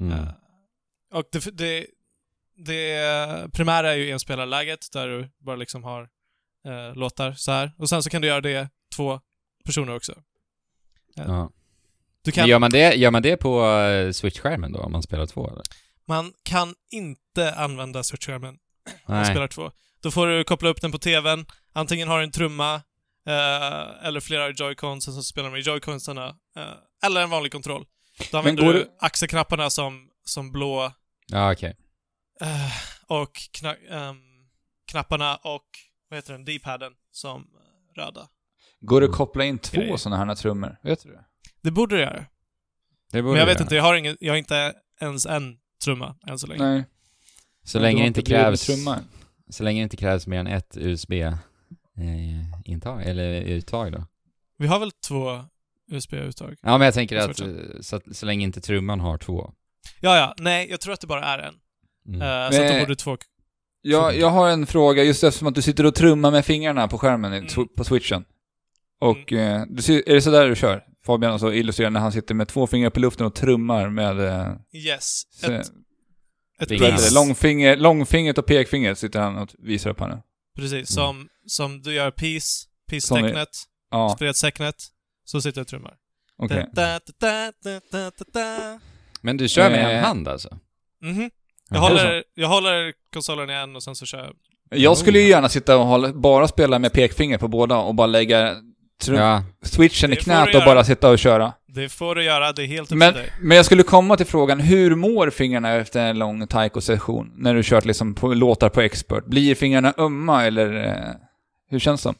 Mm. 0.01 0.13
Eh, 0.13 0.29
och 1.13 1.25
det, 1.33 1.59
det, 1.59 1.87
det 2.57 3.53
primära 3.53 3.93
är 3.93 3.97
ju 3.97 4.11
enspelarläget 4.11 4.93
där 4.93 5.09
du 5.09 5.31
bara 5.39 5.57
liksom 5.57 5.85
har 5.85 6.09
eh, 6.67 6.95
låtar 6.95 7.33
så 7.33 7.53
här. 7.53 7.73
Och 7.79 7.89
sen 7.89 8.03
så 8.03 8.11
kan 8.11 8.23
du 8.23 8.29
göra 8.29 8.41
det 8.41 8.69
två 8.97 9.21
personer 9.65 9.95
också. 9.95 10.15
Ja. 11.15 11.51
Du 12.23 12.33
kan, 12.33 12.43
Men 12.43 12.51
gör, 12.51 12.59
man 12.59 12.71
det, 12.71 12.95
gör 12.95 13.11
man 13.11 13.23
det 13.23 13.37
på 13.37 13.65
uh, 13.67 14.11
Switch-skärmen 14.11 14.73
då, 14.73 14.81
om 14.81 14.93
man 14.93 15.03
spelar 15.03 15.27
två 15.27 15.51
eller? 15.51 15.63
Man 16.05 16.33
kan 16.43 16.75
inte 16.91 17.55
använda 17.55 18.03
switchskärmen 18.03 18.59
när 19.07 19.17
man 19.17 19.27
spelar 19.27 19.49
två. 19.49 19.71
Då 20.01 20.11
får 20.11 20.27
du 20.27 20.45
koppla 20.45 20.69
upp 20.69 20.81
den 20.81 20.93
på 20.93 20.99
TVn, 20.99 21.47
antingen 21.73 22.09
har 22.09 22.19
du 22.19 22.25
en 22.25 22.31
trumma 22.31 22.83
eh, 23.27 24.07
eller 24.07 24.21
flera 24.21 24.51
joycons, 24.51 25.09
och 25.09 25.15
så 25.15 25.23
spelar 25.23 25.51
med 25.51 25.61
joyconsarna, 25.61 26.27
eh, 26.57 27.07
eller 27.07 27.23
en 27.23 27.31
vanlig 27.31 27.53
kontroll. 27.53 27.85
Då 28.33 28.39
använder 28.39 28.63
du 28.65 28.73
det- 28.73 28.89
axelknapparna 29.01 29.71
som, 29.71 30.09
som 30.25 30.53
blå 30.53 30.93
Ja, 31.27 31.53
okej. 31.53 31.77
Eh, 32.41 32.73
och 33.07 33.31
kna- 33.61 33.91
ehm, 33.91 34.17
knapparna 34.91 35.37
och, 35.37 35.65
vad 36.11 36.19
heter 36.19 36.33
den, 36.33 36.45
D-paden 36.45 36.93
som 37.11 37.47
röda. 37.97 38.29
Går 38.81 39.01
det 39.01 39.07
att 39.07 39.13
koppla 39.17 39.45
in 39.45 39.59
två 39.59 39.97
sådana 39.99 40.25
här 40.25 40.35
trummor? 40.35 40.77
Vet 40.83 41.03
du 41.03 41.11
det? 41.11 41.25
Det 41.63 41.71
borde 41.71 41.97
det 41.97 42.03
göra. 42.03 42.25
Det 43.13 43.23
borde 43.23 43.33
Men 43.33 43.39
jag 43.41 43.47
vet 43.47 43.55
göra. 43.55 43.63
inte, 43.63 43.75
jag 43.75 43.83
har, 43.83 43.95
ingen, 43.95 44.17
jag 44.21 44.33
har 44.33 44.39
inte 44.39 44.75
ens 45.01 45.27
en 45.27 45.59
trumma 45.85 46.17
än 46.27 46.39
så 46.39 46.47
länge. 46.47 46.63
Nej. 46.65 46.85
Så 47.65 47.79
länge 47.79 48.03
det 48.03 48.07
inte 48.07 48.23
krävs... 48.23 48.67
Trummar. 48.67 49.01
Så 49.51 49.63
länge 49.63 49.81
det 49.81 49.83
inte 49.85 49.97
krävs 49.97 50.27
mer 50.27 50.39
än 50.41 50.47
ett 50.47 50.77
USB. 50.77 51.13
Eh, 51.99 52.71
intag, 52.73 53.03
eller 53.03 53.41
uttag 53.41 53.93
då. 53.93 54.05
Vi 54.59 54.67
har 54.67 54.79
väl 54.79 54.93
två 54.93 55.45
USB-uttag? 55.91 56.55
Ja, 56.63 56.79
men 56.79 56.85
jag 56.85 56.95
tänker 56.95 57.21
Så 57.21 57.31
att 57.31 57.41
eh, 57.41 57.47
så, 57.81 57.97
att, 57.97 58.17
så 58.17 58.27
länge 58.27 58.45
inte 58.45 58.61
trumman 58.61 59.01
har 59.01 59.19
två. 59.19 59.53
Ja, 60.01 60.17
ja. 60.17 60.35
Nej, 60.39 60.71
jag 60.71 60.81
tror 60.81 60.93
att 60.95 61.01
det 61.01 61.07
bara 61.07 61.25
är 61.25 61.39
en. 61.39 61.55
Mm. 62.09 62.23
Eh, 62.23 62.51
så 62.57 62.63
att 62.63 62.73
då 62.73 62.79
borde 62.79 62.97
två... 62.97 63.17
Jag, 63.83 64.17
jag 64.19 64.31
har 64.31 64.49
en 64.51 64.67
fråga, 64.67 65.03
just 65.05 65.25
eftersom 65.25 65.49
att 65.49 65.55
du 65.55 65.63
sitter 65.63 65.87
och 65.87 65.95
trummar 65.95 66.31
med 66.31 66.45
fingrarna 66.45 66.89
på 66.89 66.99
skärmen 66.99 67.33
Mm. 67.33 67.69
på 67.77 67.85
switchen. 67.85 68.25
Och 69.01 69.33
eh, 69.33 69.63
du 69.69 69.83
ser, 69.83 70.09
är 70.09 70.15
det 70.15 70.23
sådär 70.23 70.49
du 70.49 70.57
kör? 70.57 70.85
Fabian 71.07 71.39
så 71.39 71.53
illustrerar 71.53 71.91
när 71.91 72.01
han 72.01 72.13
sitter 72.13 72.35
med 72.35 72.49
två 72.49 72.67
fingrar 72.67 72.91
på 72.91 73.01
luften 73.01 73.27
och 73.27 73.35
trummar 73.35 73.89
med... 73.89 74.21
Eh, 74.21 74.53
Yes. 74.73 75.23
så- 75.41 75.53
Ett, 75.53 76.71
ett? 76.71 77.13
Långfinger, 77.15 77.77
långfingret 77.77 78.39
och 78.39 78.47
pekfingret 78.47 78.99
sitter 78.99 79.21
han 79.21 79.39
och 79.39 79.49
visar 79.59 79.91
upp 79.91 80.01
här 80.01 80.09
nu. 80.09 80.23
Precis. 80.57 80.89
Som, 80.95 81.29
som 81.47 81.83
du 81.83 81.93
gör 81.95 82.11
peace, 82.11 82.67
peace-tecknet, 82.91 83.49
Ja, 83.91 84.17
fredstecknet, 84.19 84.77
så 85.25 85.41
sitter 85.43 85.59
jag 85.59 85.63
och 85.65 85.69
trummar. 85.69 85.95
okej. 86.39 86.67
Da, 86.73 87.01
da, 87.21 87.53
da, 87.63 87.81
da, 87.91 88.11
da, 88.11 88.25
da. 88.33 88.81
Men 89.21 89.37
du 89.37 89.49
kör 89.49 89.71
med 89.71 89.81
Eh, 89.85 89.97
en 89.99 90.05
hand 90.05 90.29
alltså? 90.29 90.59
Mhm. 91.03 91.31
Ja, 91.71 91.77
Jag 91.77 91.81
håller, 91.83 92.25
jag 92.35 92.49
håller 92.49 92.93
konsolen 93.13 93.51
i 93.51 93.53
en 93.53 93.77
och 93.77 93.83
sen 93.83 93.95
så 93.97 94.07
kör 94.07 94.19
jag. 94.19 94.35
Jag 94.81 94.99
skulle 94.99 95.19
ju 95.19 95.29
gärna 95.29 95.49
sitta 95.49 95.77
och 95.79 95.87
hålla, 95.87 96.13
bara 96.13 96.49
spela 96.49 96.79
med 96.79 96.93
pekfinger 96.93 97.39
på 97.39 97.49
båda 97.49 97.77
och 97.77 97.95
bara 97.95 98.07
lägga 98.07 98.57
trum- 99.03 99.17
Ja, 99.19 99.45
switchen 99.63 100.13
i 100.13 100.15
Det 100.15 100.21
får 100.25 100.25
knät 100.45 100.55
och 100.55 100.63
bara 100.65 100.85
sitta 100.85 101.11
och 101.11 101.19
köra. 101.19 101.53
Det 101.75 101.89
får 101.89 102.15
du 102.15 102.25
göra, 102.25 102.53
det 102.53 102.63
är 102.63 102.67
helt 102.67 102.93
upp 102.93 102.99
Men, 102.99 103.15
dig. 103.15 103.33
men 103.41 103.57
jag 103.57 103.67
skulle 103.67 103.83
komma 103.83 104.17
till 104.17 104.27
frågan, 104.27 104.61
hur 104.61 104.95
mår 104.95 105.31
fingrarna 105.31 105.75
efter 105.75 106.01
en 106.01 106.19
lång 106.19 106.47
taiko-session? 106.47 107.33
När 107.37 107.55
du 107.55 107.63
kört 107.65 107.85
liksom 107.85 108.15
på, 108.15 108.35
låtar 108.35 108.69
på 108.69 108.81
expert. 108.81 109.25
Blir 109.27 109.55
fingrarna 109.55 109.95
ömma 109.99 110.45
eller 110.45 110.85
eh, 110.89 111.15
hur 111.71 111.79
känns 111.79 112.03
de? 112.03 112.15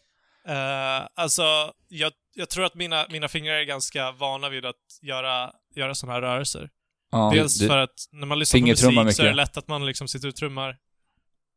Uh, 0.49 1.07
alltså, 1.15 1.43
jag, 1.89 2.13
jag 2.35 2.49
tror 2.49 2.65
att 2.65 2.75
mina, 2.75 3.07
mina 3.11 3.29
fingrar 3.29 3.55
är 3.55 3.65
ganska 3.65 4.13
vana 4.13 4.49
vid 4.49 4.67
att 4.67 4.77
göra, 5.03 5.51
göra 5.75 5.95
sådana 5.95 6.15
här 6.15 6.21
rörelser. 6.23 6.69
Ja, 7.13 7.31
Dels 7.35 7.59
det- 7.59 7.67
för 7.67 7.79
att 7.79 7.95
när 8.13 8.27
man 8.27 8.39
lyssnar 8.39 8.61
på 8.61 8.67
musik 8.67 9.17
så 9.17 9.23
är 9.23 9.27
det 9.27 9.35
lätt 9.35 9.57
att 9.57 9.69
man 9.69 9.87
liksom 9.87 10.09
sitter 10.09 10.29
och 10.29 10.37
trummar. 10.37 10.77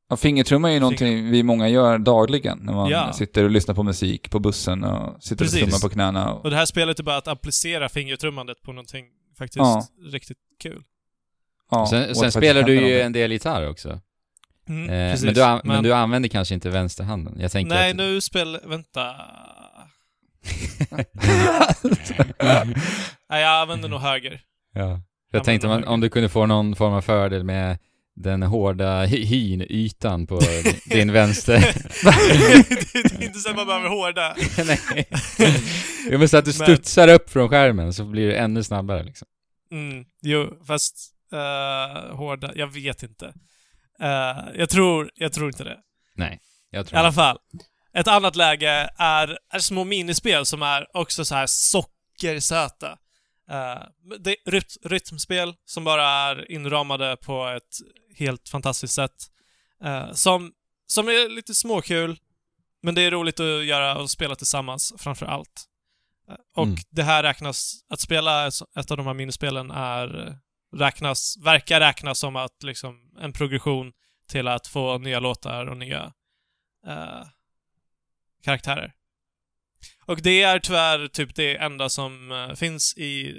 Ja, 0.10 0.18
fingertrumma 0.18 0.70
är 0.70 0.74
ju 0.74 0.80
någonting 0.80 1.32
vi 1.32 1.44
många 1.44 1.68
gör 1.70 1.98
dagligen. 1.98 2.58
När 2.62 2.74
man 2.74 2.90
Ja. 2.90 3.14
sitter 3.14 3.44
och 3.44 3.50
lyssnar 3.50 3.76
på 3.76 3.84
musik 3.84 4.30
på 4.30 4.40
bussen 4.40 4.84
och 4.84 5.24
sitter 5.24 5.46
Precis. 5.46 5.62
och 5.64 5.68
trummar 5.70 5.80
på 5.80 5.90
knäna. 5.90 6.34
Och, 6.34 6.44
Och 6.46 6.50
det 6.52 6.56
här 6.58 6.66
spelet 6.66 7.00
är 7.00 7.04
bara 7.04 7.18
att 7.18 7.28
applicera 7.28 7.90
fingertrummandet 7.90 8.62
på 8.62 8.72
någonting 8.72 9.06
faktiskt 9.38 9.58
Ja. 9.58 9.88
riktigt 10.12 10.38
kul. 10.64 10.84
ja, 11.72 11.88
sen, 11.90 12.16
sen 12.16 12.32
spelar 12.32 12.64
du 12.64 12.74
ju 12.74 12.80
någonting. 12.80 13.02
en 13.06 13.14
del 13.14 13.32
gitarr 13.32 13.70
också. 13.70 14.00
Mm, 14.70 14.90
Eh, 14.90 15.12
precis. 15.12 15.26
men, 15.26 15.34
du 15.34 15.44
an- 15.44 15.62
men... 15.64 15.84
du 15.84 15.94
använder 15.94 16.30
kanske 16.30 16.54
inte 16.54 16.70
vänsterhanden? 16.70 17.38
Jag 17.40 17.52
tänker 17.52 17.76
Nej, 17.76 17.92
att... 17.92 17.98
nu 17.98 18.22
spel... 18.22 18.60
Vänta. 18.66 19.16
Nej, 23.30 23.42
jag 23.42 23.62
använder 23.62 23.90
nog 23.90 24.00
höger. 24.00 24.42
Ja. 24.74 24.82
Jag 25.32 25.40
Ja, 25.40 25.44
tänkte 25.44 25.68
men- 25.68 25.80
man, 25.82 25.88
om 25.90 26.00
du 26.02 26.10
kunde 26.10 26.30
få 26.30 26.46
någon 26.46 26.76
form 26.76 26.94
av 26.94 27.02
fördel 27.02 27.44
med 27.44 27.78
den 28.16 28.44
hårda 28.44 29.06
hy- 29.06 29.26
hynytan 29.26 30.28
på 30.28 30.40
din 30.86 31.12
vänster. 31.12 31.60
det 32.94 33.24
är 33.24 33.24
inte 33.24 33.40
så 33.40 33.50
att 33.50 33.56
man 33.56 33.68
behöver 33.68 33.90
hårda. 33.90 34.36
Nej. 34.66 35.08
Jo 36.12 36.20
men 36.20 36.30
så 36.30 36.38
att 36.38 36.46
du 36.46 36.50
Men- 36.60 36.76
studsar 36.76 37.08
upp 37.08 37.30
från 37.30 37.50
skärmen 37.50 37.94
så 37.94 38.04
blir 38.06 38.28
det 38.28 38.36
ännu 38.38 38.64
snabbare 38.64 39.04
liksom. 39.04 39.28
Mm, 39.72 40.06
jo, 40.22 40.64
fast 40.68 40.96
uh, 41.34 42.16
hårda, 42.16 42.52
jag 42.56 42.68
vet 42.74 43.04
inte. 43.04 43.26
Eh, 44.02 44.38
jag 44.56 44.70
tror, 44.70 45.12
jag 45.16 45.34
tror 45.34 45.48
inte 45.48 45.64
det. 45.64 45.78
Nej, 46.16 46.40
jag 46.70 46.82
I 46.82 46.88
tror 46.88 47.00
alla 47.00 47.12
fall. 47.12 47.38
Ett 47.94 48.08
annat 48.08 48.36
läge 48.36 48.90
är, 48.98 49.38
är 49.54 49.60
små 49.60 49.84
minispel 49.84 50.46
som 50.46 50.62
är 50.62 50.98
också 50.98 51.26
så 51.26 51.36
här 51.36 51.46
sockersöta. 51.48 52.92
Uh, 53.52 53.84
det 54.20 54.30
är 54.32 54.52
ryt, 54.52 54.78
rytmspel 54.86 55.54
som 55.66 55.84
bara 55.84 56.08
är 56.08 56.52
inramade 56.52 57.18
på 57.26 57.48
ett 57.48 57.64
helt 58.18 58.50
fantastiskt 58.50 58.94
sätt. 58.94 59.32
Eh, 59.84 60.12
som, 60.12 60.54
som 60.88 61.08
är 61.08 61.30
lite 61.30 61.56
småkul, 61.56 62.20
men 62.84 62.96
det 62.96 63.02
är 63.02 63.12
roligt 63.12 63.40
att 63.40 63.66
göra 63.66 63.98
och 63.98 64.12
spela 64.12 64.36
tillsammans 64.36 64.94
framför 64.98 65.26
allt. 65.26 65.66
Eh, 66.30 66.36
och 66.56 66.64
Mm. 66.68 66.78
det 66.90 67.04
här 67.04 67.24
räknas, 67.24 67.86
att 67.90 68.00
spela 68.00 68.48
ett- 68.48 68.92
av 68.92 68.98
de 68.98 69.06
här 69.06 69.14
minispelen 69.14 69.72
är, 69.72 70.38
räknas, 70.76 71.38
verkar 71.44 71.80
räknas 71.80 72.20
som 72.20 72.36
att 72.36 72.64
liksom 72.64 73.12
en 73.20 73.34
progression 73.34 73.92
till 74.28 74.48
att 74.48 74.68
få 74.68 74.98
nya 74.98 75.20
låtar 75.20 75.66
och 75.66 75.78
nya 75.78 76.14
eh, 76.88 77.28
karaktärer. 78.44 78.94
Och 80.06 80.22
det 80.22 80.42
är 80.42 80.60
tyvärr 80.60 81.08
typ 81.08 81.36
det 81.36 81.56
enda 81.58 81.90
som 81.90 82.54
finns 82.56 82.98
i, 82.98 83.36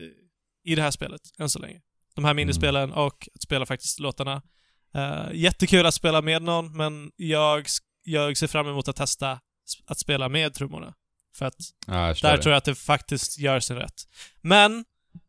i 0.64 0.74
det 0.74 0.82
här 0.82 0.90
spelet, 0.90 1.20
än 1.38 1.50
så 1.50 1.58
länge. 1.58 1.80
De 2.14 2.24
här 2.24 2.34
minispelen 2.34 2.92
och 2.92 3.28
att 3.34 3.42
spela 3.42 3.66
faktiskt 3.66 3.98
låtarna. 4.00 4.42
Eh, 4.94 5.26
jättekul 5.32 5.86
att 5.86 5.94
spela 5.94 6.22
med 6.22 6.42
någon, 6.42 6.76
men 6.76 7.10
jag, 7.16 7.66
jag 8.02 8.36
ser 8.36 8.46
fram 8.46 8.68
emot 8.68 8.88
att 8.88 8.96
testa 8.96 9.40
att 9.86 9.98
spela 9.98 10.28
med 10.28 10.54
trummorna. 10.54 10.94
För 11.36 11.46
att 11.46 11.56
förstår 11.56 11.92
där 12.28 12.36
det. 12.36 12.42
tror 12.42 12.52
jag 12.52 12.58
att 12.58 12.64
det 12.64 12.74
faktiskt 12.74 13.38
gör 13.38 13.60
sin 13.60 13.76
rätt. 13.76 14.02
Men, 14.40 14.84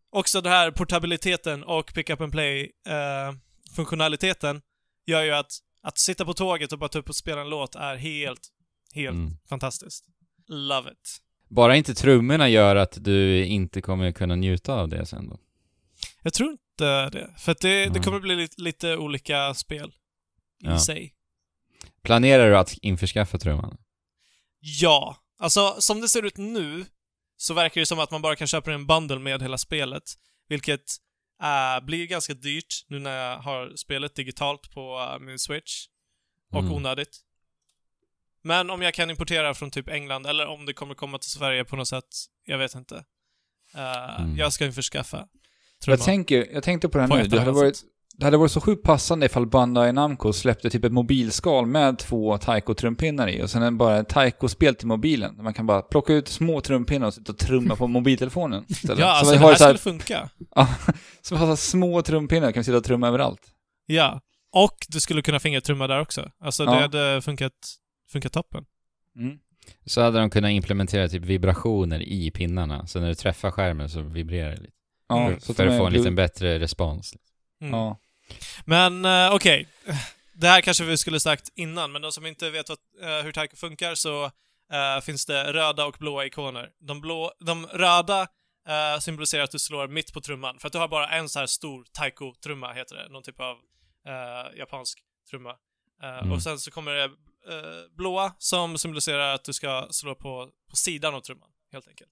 också 0.10 0.41
den 0.41 0.51
här 0.51 0.72
portabiliteten 0.72 1.64
och 1.64 1.93
pick 1.93 2.10
up 2.10 2.22
and 2.22 2.32
play-funktionaliteten 2.32 4.62
gör 5.05 5.24
ju 5.24 5.32
att, 5.32 5.51
att 5.82 5.97
sitta 5.97 6.26
på 6.26 6.34
tåget 6.34 6.72
och 6.74 6.80
bara 6.80 6.89
ta 6.89 6.99
upp 6.99 7.10
och 7.10 7.16
spela 7.16 7.41
en 7.41 7.49
låt 7.49 7.76
är 7.76 7.95
helt, 7.95 8.47
helt 8.93 9.14
Mm. 9.16 9.38
fantastiskt. 9.49 10.05
Love 10.47 10.91
it. 10.91 11.18
Bara 11.49 11.76
inte 11.76 11.93
trummorna 11.93 12.49
gör 12.49 12.76
att 12.76 13.03
du 13.03 13.45
inte 13.45 13.82
kommer 13.82 14.12
kunna 14.12 14.36
njuta 14.36 14.74
av 14.74 14.89
det 14.89 15.05
sen 15.05 15.30
då. 15.30 15.39
Jag 16.22 16.34
tror 16.34 16.51
inte 16.51 16.64
det. 16.86 17.34
För 17.38 17.51
att 17.51 17.59
det, 17.59 17.69
det 17.80 17.86
Mm. 17.86 18.03
kommer 18.03 18.19
bli 18.19 18.36
lite, 18.36 18.61
lite 18.61 18.97
olika 18.97 19.53
spel 19.53 19.88
i 20.63 20.65
Ja. 20.67 20.80
sig. 20.80 21.13
Planerar 22.03 22.49
du 22.49 22.57
att 22.57 22.73
införskaffa 22.82 23.38
trumman? 23.38 23.78
Ja. 24.59 25.17
Alltså, 25.39 25.75
som 25.82 26.01
det 26.01 26.09
ser 26.09 26.25
ut 26.25 26.38
nu 26.38 26.86
så 27.38 27.53
verkar 27.53 27.82
det 27.82 27.86
som 27.86 27.99
att 27.99 28.11
man 28.11 28.21
bara 28.21 28.36
kan 28.36 28.47
köpa 28.47 28.73
en 28.73 28.88
bundle 28.88 29.19
med 29.19 29.41
hela 29.41 29.57
spelet. 29.57 30.03
Vilket 30.47 30.84
äh, 31.43 31.86
blir 31.86 32.07
ganska 32.07 32.34
dyrt 32.34 32.86
nu 32.88 32.99
när 32.99 33.17
jag 33.30 33.38
har 33.39 33.75
spelet 33.75 34.15
digitalt 34.15 34.71
på 34.71 35.09
äh, 35.13 35.19
min 35.19 35.39
Switch. 35.39 35.86
Och 36.51 36.59
Mm. 36.59 36.71
onödigt. 36.73 37.19
Men 38.41 38.69
om 38.69 38.82
jag 38.82 38.93
kan 38.93 39.09
importera 39.09 39.53
från 39.53 39.71
typ 39.71 39.88
England, 39.89 40.25
eller 40.28 40.45
om 40.47 40.65
det 40.65 40.73
kommer 40.73 40.95
komma 40.95 41.17
till 41.19 41.30
Sverige 41.32 41.65
på 41.65 41.75
något 41.75 41.88
sätt, 41.88 42.07
jag 42.45 42.57
vet 42.57 42.75
inte. 42.75 43.05
Äh, 43.75 44.21
Mm. 44.21 44.38
Jag 44.38 44.53
ska 44.53 44.65
införskaffa 44.65 45.28
Jag, 45.86 45.99
trumman. 45.99 46.05
tänker, 46.05 46.47
jag 46.53 46.63
tänkte 46.63 46.89
på 46.89 46.97
det 46.97 47.07
På 47.07 47.15
här 47.15 47.23
nu, 47.23 47.30
det 47.30 47.39
hade, 47.39 47.51
varit, 47.51 47.82
det 48.17 48.25
hade 48.25 48.38
varit 48.38 48.51
så 48.51 48.61
sjukt 48.61 48.84
passande 48.84 49.25
ifall 49.25 49.47
Bandai 49.47 49.91
Namco 49.91 50.34
släppte 50.34 50.69
typ 50.69 50.84
ett 50.86 50.91
mobilskal 50.91 51.65
med 51.65 51.99
två 51.99 52.38
taiko-trumpinnar 52.38 53.28
i 53.28 53.41
och 53.43 53.49
sen 53.49 53.63
en 53.63 53.78
bara 53.78 53.97
ett 53.99 54.09
taiko-spel 54.09 54.75
till 54.75 54.88
mobilen. 54.88 55.36
Man 55.43 55.53
kan 55.53 55.65
bara 55.65 55.82
plocka 55.82 56.13
ut 56.13 56.28
små 56.28 56.61
trumpinnar 56.61 57.07
och 57.07 57.13
sitta 57.13 57.32
och 57.32 57.38
trumma 57.38 57.75
på 57.75 57.88
mobiltelefonen 57.88 58.65
istället. 58.67 58.99
Ja, 58.99 59.05
så 59.05 59.11
alltså 59.17 59.34
det 59.34 59.39
här 59.39 59.47
här, 59.47 59.55
skulle 59.55 59.78
funka. 59.78 60.30
så 61.21 61.36
vi 61.36 61.45
har 61.45 61.55
små 61.55 62.01
trumpinnar, 62.01 62.51
kan 62.51 62.59
vi 62.59 62.63
sitta 62.63 62.78
och 62.78 62.84
trumma 62.84 63.07
överallt. 63.07 63.41
Ja. 63.86 64.21
Och 64.53 64.75
du 64.88 64.99
skulle 64.99 65.21
kunna 65.21 65.39
fingertrumma 65.39 65.88
där 65.88 66.01
också. 66.01 66.32
Alltså 66.41 66.65
det 66.65 66.71
Ja. 66.71 66.80
hade 66.80 67.21
funkat, 67.21 67.53
funkat 68.11 68.34
toppen. 68.34 68.63
Mm. 69.19 69.38
Så 69.86 70.01
hade 70.01 70.19
de 70.19 70.30
kunnat 70.30 70.51
implementera 70.51 71.07
typ 71.07 71.23
vibrationer 71.23 72.01
i 72.01 72.32
pinnarna, 72.32 72.88
så 72.88 72.99
när 72.99 73.07
du 73.07 73.15
träffar 73.15 73.51
skärmen 73.51 73.89
så 73.89 74.01
vibrerar 74.01 74.49
det 74.49 74.57
lite. 74.61 74.73
Ja, 75.08 75.28
Mm. 75.28 75.39
så 75.39 75.53
för 75.53 75.66
de 75.66 75.72
att 75.72 75.78
få 75.78 75.86
en 75.86 75.93
lite 75.93 76.12
bättre 76.12 76.60
respons. 76.60 77.14
Mm. 77.62 77.74
Ja. 77.74 77.99
Men 78.66 79.05
eh, 79.05 79.34
okej. 79.36 79.68
Det 80.34 80.47
här 80.47 80.62
kanske 80.62 80.84
vi 80.84 80.97
skulle 80.97 81.20
sagt 81.20 81.49
innan, 81.55 81.91
men 81.91 82.01
de 82.01 82.12
som 82.12 82.26
inte 82.26 82.49
vet 82.49 82.70
vad, 82.70 82.78
eh, 83.01 83.24
hur 83.24 83.32
Taiko 83.32 83.55
funkar 83.55 83.95
så 83.95 84.26
eh, 84.72 85.01
finns 85.01 85.26
det 85.26 85.53
röda 85.53 85.86
och 85.86 85.95
blåa 85.99 86.26
ikoner. 86.26 86.70
De, 86.80 87.01
blå, 87.01 87.32
de 87.39 87.68
röda 87.68 88.28
symboliserar 89.01 89.43
att 89.43 89.51
du 89.51 89.60
slår 89.60 89.88
mitt 89.88 90.14
på 90.14 90.22
trumman, 90.22 90.60
för 90.60 90.68
att 90.68 90.74
du 90.74 90.80
har 90.80 90.88
bara 90.88 91.10
en 91.10 91.30
så 91.30 91.39
här 91.39 91.45
stor 91.45 91.86
taiko-trumma, 91.91 92.74
heter 92.74 92.95
det. 92.95 93.10
Någon 93.10 93.24
typ 93.24 93.39
av 93.39 93.58
japansk 94.58 94.99
trumma. 95.30 95.55
Mm. 96.03 96.32
Och 96.32 96.43
sen 96.43 96.60
så 96.60 96.72
kommer 96.72 96.91
det 96.93 97.10
blåa 97.97 98.34
som 98.38 98.78
symboliserar 98.78 99.34
att 99.36 99.43
du 99.43 99.53
ska 99.53 99.88
slå 99.91 100.16
på, 100.16 100.49
på 100.70 100.76
sidan 100.76 101.16
av 101.16 101.22
trumman, 101.22 101.49
helt 101.72 101.88
enkelt. 101.88 102.12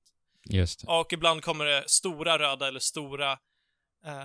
Just 0.50 0.82
det. 0.82 0.88
Och 1.00 1.14
ibland 1.14 1.44
kommer 1.44 1.66
det 1.66 1.84
stora 1.90 2.40
röda 2.40 2.68
eller 2.68 2.80
stora 2.80 3.32
eh, 4.06 4.24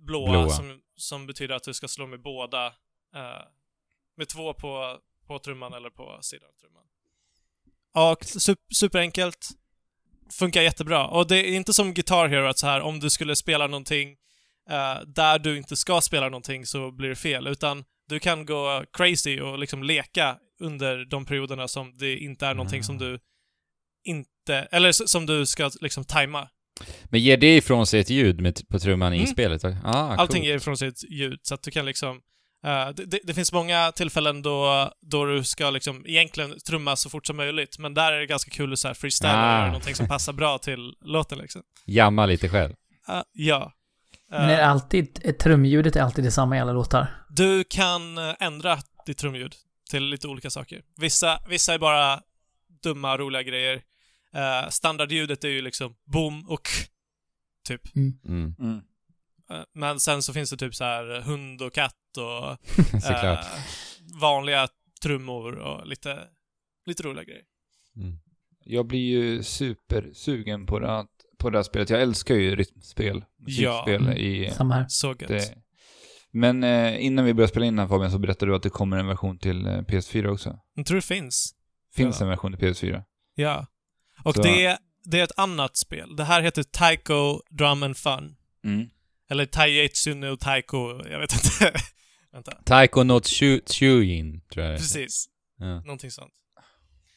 blåa, 0.00 0.30
Blåa. 0.30 0.48
Som, 0.48 0.80
som 0.96 1.26
betyder 1.26 1.54
att 1.54 1.62
du 1.62 1.74
ska 1.74 1.88
slå 1.88 2.06
med 2.06 2.22
båda. 2.22 2.66
Eh, 3.14 3.42
med 4.16 4.28
två 4.28 4.54
på, 4.54 4.98
på 5.26 5.38
trumman 5.38 5.72
eller 5.72 5.90
på 5.90 6.18
sidan 6.22 6.48
av 6.48 6.52
trumman. 6.60 6.82
Och 8.10 8.22
sup- 8.22 8.72
superenkelt. 8.74 9.48
Funkar 10.30 10.62
jättebra. 10.62 11.06
Och 11.06 11.26
det 11.26 11.36
är 11.38 11.56
inte 11.56 11.72
som 11.72 11.94
Guitar 11.94 12.28
Hero 12.28 12.46
att 12.46 12.58
så 12.58 12.66
här 12.66 12.80
om 12.80 13.00
du 13.00 13.10
skulle 13.10 13.36
spela 13.36 13.66
någonting 13.66 14.10
eh, 14.70 15.00
där 15.06 15.38
du 15.38 15.56
inte 15.56 15.76
ska 15.76 16.00
spela 16.00 16.28
någonting 16.28 16.66
så 16.66 16.90
blir 16.90 17.08
det 17.08 17.16
fel. 17.16 17.46
Utan 17.46 17.84
du 18.08 18.18
kan 18.20 18.46
gå 18.46 18.84
crazy 18.92 19.40
och 19.40 19.58
liksom 19.58 19.82
leka 19.82 20.38
under 20.60 21.04
de 21.04 21.24
perioderna 21.26 21.68
som 21.68 21.94
det 21.98 22.16
inte 22.18 22.46
är 22.46 22.54
någonting 22.54 22.80
Ah. 22.80 22.82
som 22.84 22.98
du 22.98 23.18
inte, 24.04 24.54
eller 24.56 24.92
som 24.92 25.26
du 25.26 25.46
ska 25.46 25.70
liksom 25.80 26.04
tajma. 26.04 26.48
Men 27.04 27.20
ger 27.20 27.36
det 27.36 27.56
ifrån 27.56 27.86
sig 27.86 28.00
ett 28.00 28.10
ljud 28.10 28.40
med, 28.40 28.68
på 28.68 28.78
trumman 28.78 29.12
i 29.14 29.16
Mm. 29.16 29.26
spelet? 29.26 29.64
Ah, 29.64 29.70
Allting 29.84 30.26
coolt. 30.36 30.44
ger 30.48 30.56
ifrån 30.56 30.76
sig 30.76 30.88
ett 30.88 31.10
ljud, 31.10 31.38
så 31.42 31.54
att 31.54 31.62
du 31.62 31.70
kan 31.70 31.86
liksom... 31.86 32.20
eh, 32.66 32.88
det, 32.88 33.04
det, 33.04 33.20
det 33.24 33.34
finns 33.34 33.52
många 33.52 33.92
tillfällen 33.92 34.42
då, 34.42 34.90
då 35.00 35.24
du 35.24 35.44
ska 35.44 35.70
liksom 35.70 36.06
egentligen 36.06 36.58
trumma 36.66 36.96
så 36.96 37.10
fort 37.10 37.26
som 37.26 37.36
möjligt, 37.36 37.78
men 37.78 37.94
där 37.94 38.12
är 38.12 38.20
det 38.20 38.26
ganska 38.26 38.50
kul 38.50 38.72
att 38.72 38.78
så 38.78 38.88
här 38.88 38.94
freestyla 38.94 39.32
Ah. 39.32 39.58
göra 39.58 39.66
någonting 39.66 39.94
som 39.94 40.08
passar 40.08 40.32
bra 40.32 40.58
till 40.58 40.94
låten 41.04 41.38
liksom. 41.38 41.62
Jamma 41.86 42.26
lite 42.26 42.48
själv. 42.48 42.72
Eh, 43.08 43.22
ja. 43.32 43.72
Men 44.30 44.50
är 44.50 44.60
Eh, 44.60 44.68
alltid, 44.70 45.20
är 45.24 45.32
trumljudet 45.32 45.96
är 45.96 46.00
alltid 46.02 46.24
detsamma 46.24 46.56
i 46.56 46.60
alla 46.60 46.72
låtar? 46.72 47.06
Du 47.30 47.64
kan 47.64 48.18
eh, 48.18 48.34
ändra 48.40 48.78
ditt 49.06 49.18
trumljud 49.18 49.54
till 49.90 50.04
lite 50.08 50.28
olika 50.28 50.50
saker. 50.50 50.82
Vissa, 50.96 51.38
vissa 51.48 51.74
är 51.74 51.78
bara 51.78 52.20
dumma, 52.82 53.16
roliga 53.18 53.42
grejer. 53.42 53.82
Uh, 54.36 54.68
standardljudet 54.70 55.44
är 55.44 55.48
ju 55.48 55.62
liksom 55.62 55.94
boom 56.04 56.48
och 56.48 56.68
typ. 57.68 57.96
Mm. 57.96 58.54
Mm. 58.58 58.80
Eh, 59.50 59.64
men 59.74 60.00
sen 60.00 60.22
så 60.22 60.32
finns 60.32 60.50
det 60.50 60.56
typ 60.56 60.74
så 60.74 60.84
här 60.84 61.20
hund 61.20 61.62
och 61.62 61.72
katt 61.72 62.16
och 62.16 62.50
eh, 63.10 63.38
vanliga 64.20 64.68
trummor 65.02 65.54
och 65.54 65.86
lite, 65.86 66.18
lite 66.86 67.02
roliga 67.02 67.24
grejer. 67.24 67.42
Mm. 67.96 68.18
Jag 68.64 68.86
blir 68.86 69.00
ju 69.00 69.42
supersugen 69.42 70.66
på 70.66 70.78
det, 70.78 70.86
här- 70.88 71.06
på 71.38 71.50
det 71.50 71.58
här 71.58 71.62
spelet. 71.62 71.90
Jag 71.90 72.02
älskar 72.02 72.34
ju 72.34 72.56
rytmspel, 72.56 73.24
Ja. 73.46 73.84
musikspel 73.86 74.18
i... 74.18 74.50
Samma 74.50 74.74
här. 74.74 74.86
Så 74.88 75.08
gött. 75.08 75.28
Det. 75.28 75.54
Men 76.30 76.64
eh, 76.64 77.04
innan 77.04 77.24
vi 77.24 77.34
börjar 77.34 77.48
spela 77.48 77.66
in 77.66 77.78
här 77.78 77.88
Fabian 77.88 78.10
så 78.10 78.18
berättade 78.18 78.52
du 78.52 78.56
att 78.56 78.62
det 78.62 78.70
kommer 78.70 78.96
en 78.96 79.06
version 79.06 79.38
till 79.38 79.66
eh, 79.66 79.70
PS4 79.78 80.26
också. 80.26 80.58
Jag 80.74 80.86
tror 80.86 80.96
det 80.96 81.02
finns. 81.02 81.54
Finns 81.94 82.20
Ja. 82.20 82.24
en 82.26 82.30
version 82.30 82.56
till 82.56 82.68
PS4? 82.68 83.02
Ja. 83.34 83.66
Och 84.24 84.34
Så- 84.34 84.42
det, 84.42 84.78
det 85.04 85.20
är 85.20 85.24
ett 85.24 85.38
annat 85.38 85.76
spel. 85.76 86.16
Det 86.16 86.24
här 86.24 86.42
heter 86.42 86.62
Taiko 86.62 87.40
Drum 87.50 87.82
and 87.82 87.96
Fun. 87.96 88.36
Mm. 88.64 88.88
Eller 89.30 89.46
Taijutsu 89.46 90.14
no 90.14 90.36
Taiko, 90.36 91.08
jag 91.10 91.20
vet 91.20 91.32
inte. 91.32 91.72
Vänta. 92.32 92.52
Taiko 92.64 93.02
no 93.02 93.20
Chuyin, 93.66 94.40
tror 94.52 94.66
jag. 94.66 94.78
Precis. 94.78 95.26
Ja. 95.58 95.80
Någonting 95.80 96.10
sånt. 96.10 96.32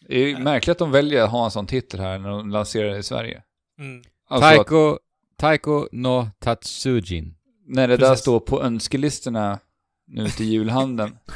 Det 0.08 0.16
är 0.20 0.28
ju 0.28 0.38
märkligt 0.38 0.72
att 0.72 0.78
de 0.80 0.92
väljer 0.92 1.24
att 1.24 1.32
ha 1.32 1.46
en 1.46 1.52
sån 1.52 1.68
titel 1.68 2.00
här 2.00 2.20
när 2.20 2.30
de 2.30 2.50
lanserar 2.50 2.90
det 2.90 2.98
i 2.98 3.04
Sverige. 3.04 3.44
Mm. 3.80 4.04
Alltså 4.30 4.48
att 4.50 4.56
Taiko, 4.56 4.98
Taiko 5.38 5.88
no 5.92 6.30
Tatsujin. 6.40 7.36
när 7.68 7.88
det 7.88 7.98
där 7.98 8.10
Precis. 8.10 8.22
står 8.22 8.40
på 8.40 8.64
önskelistorna 8.64 9.60
nu 10.08 10.30
till 10.30 10.46
julhandeln, 10.46 11.18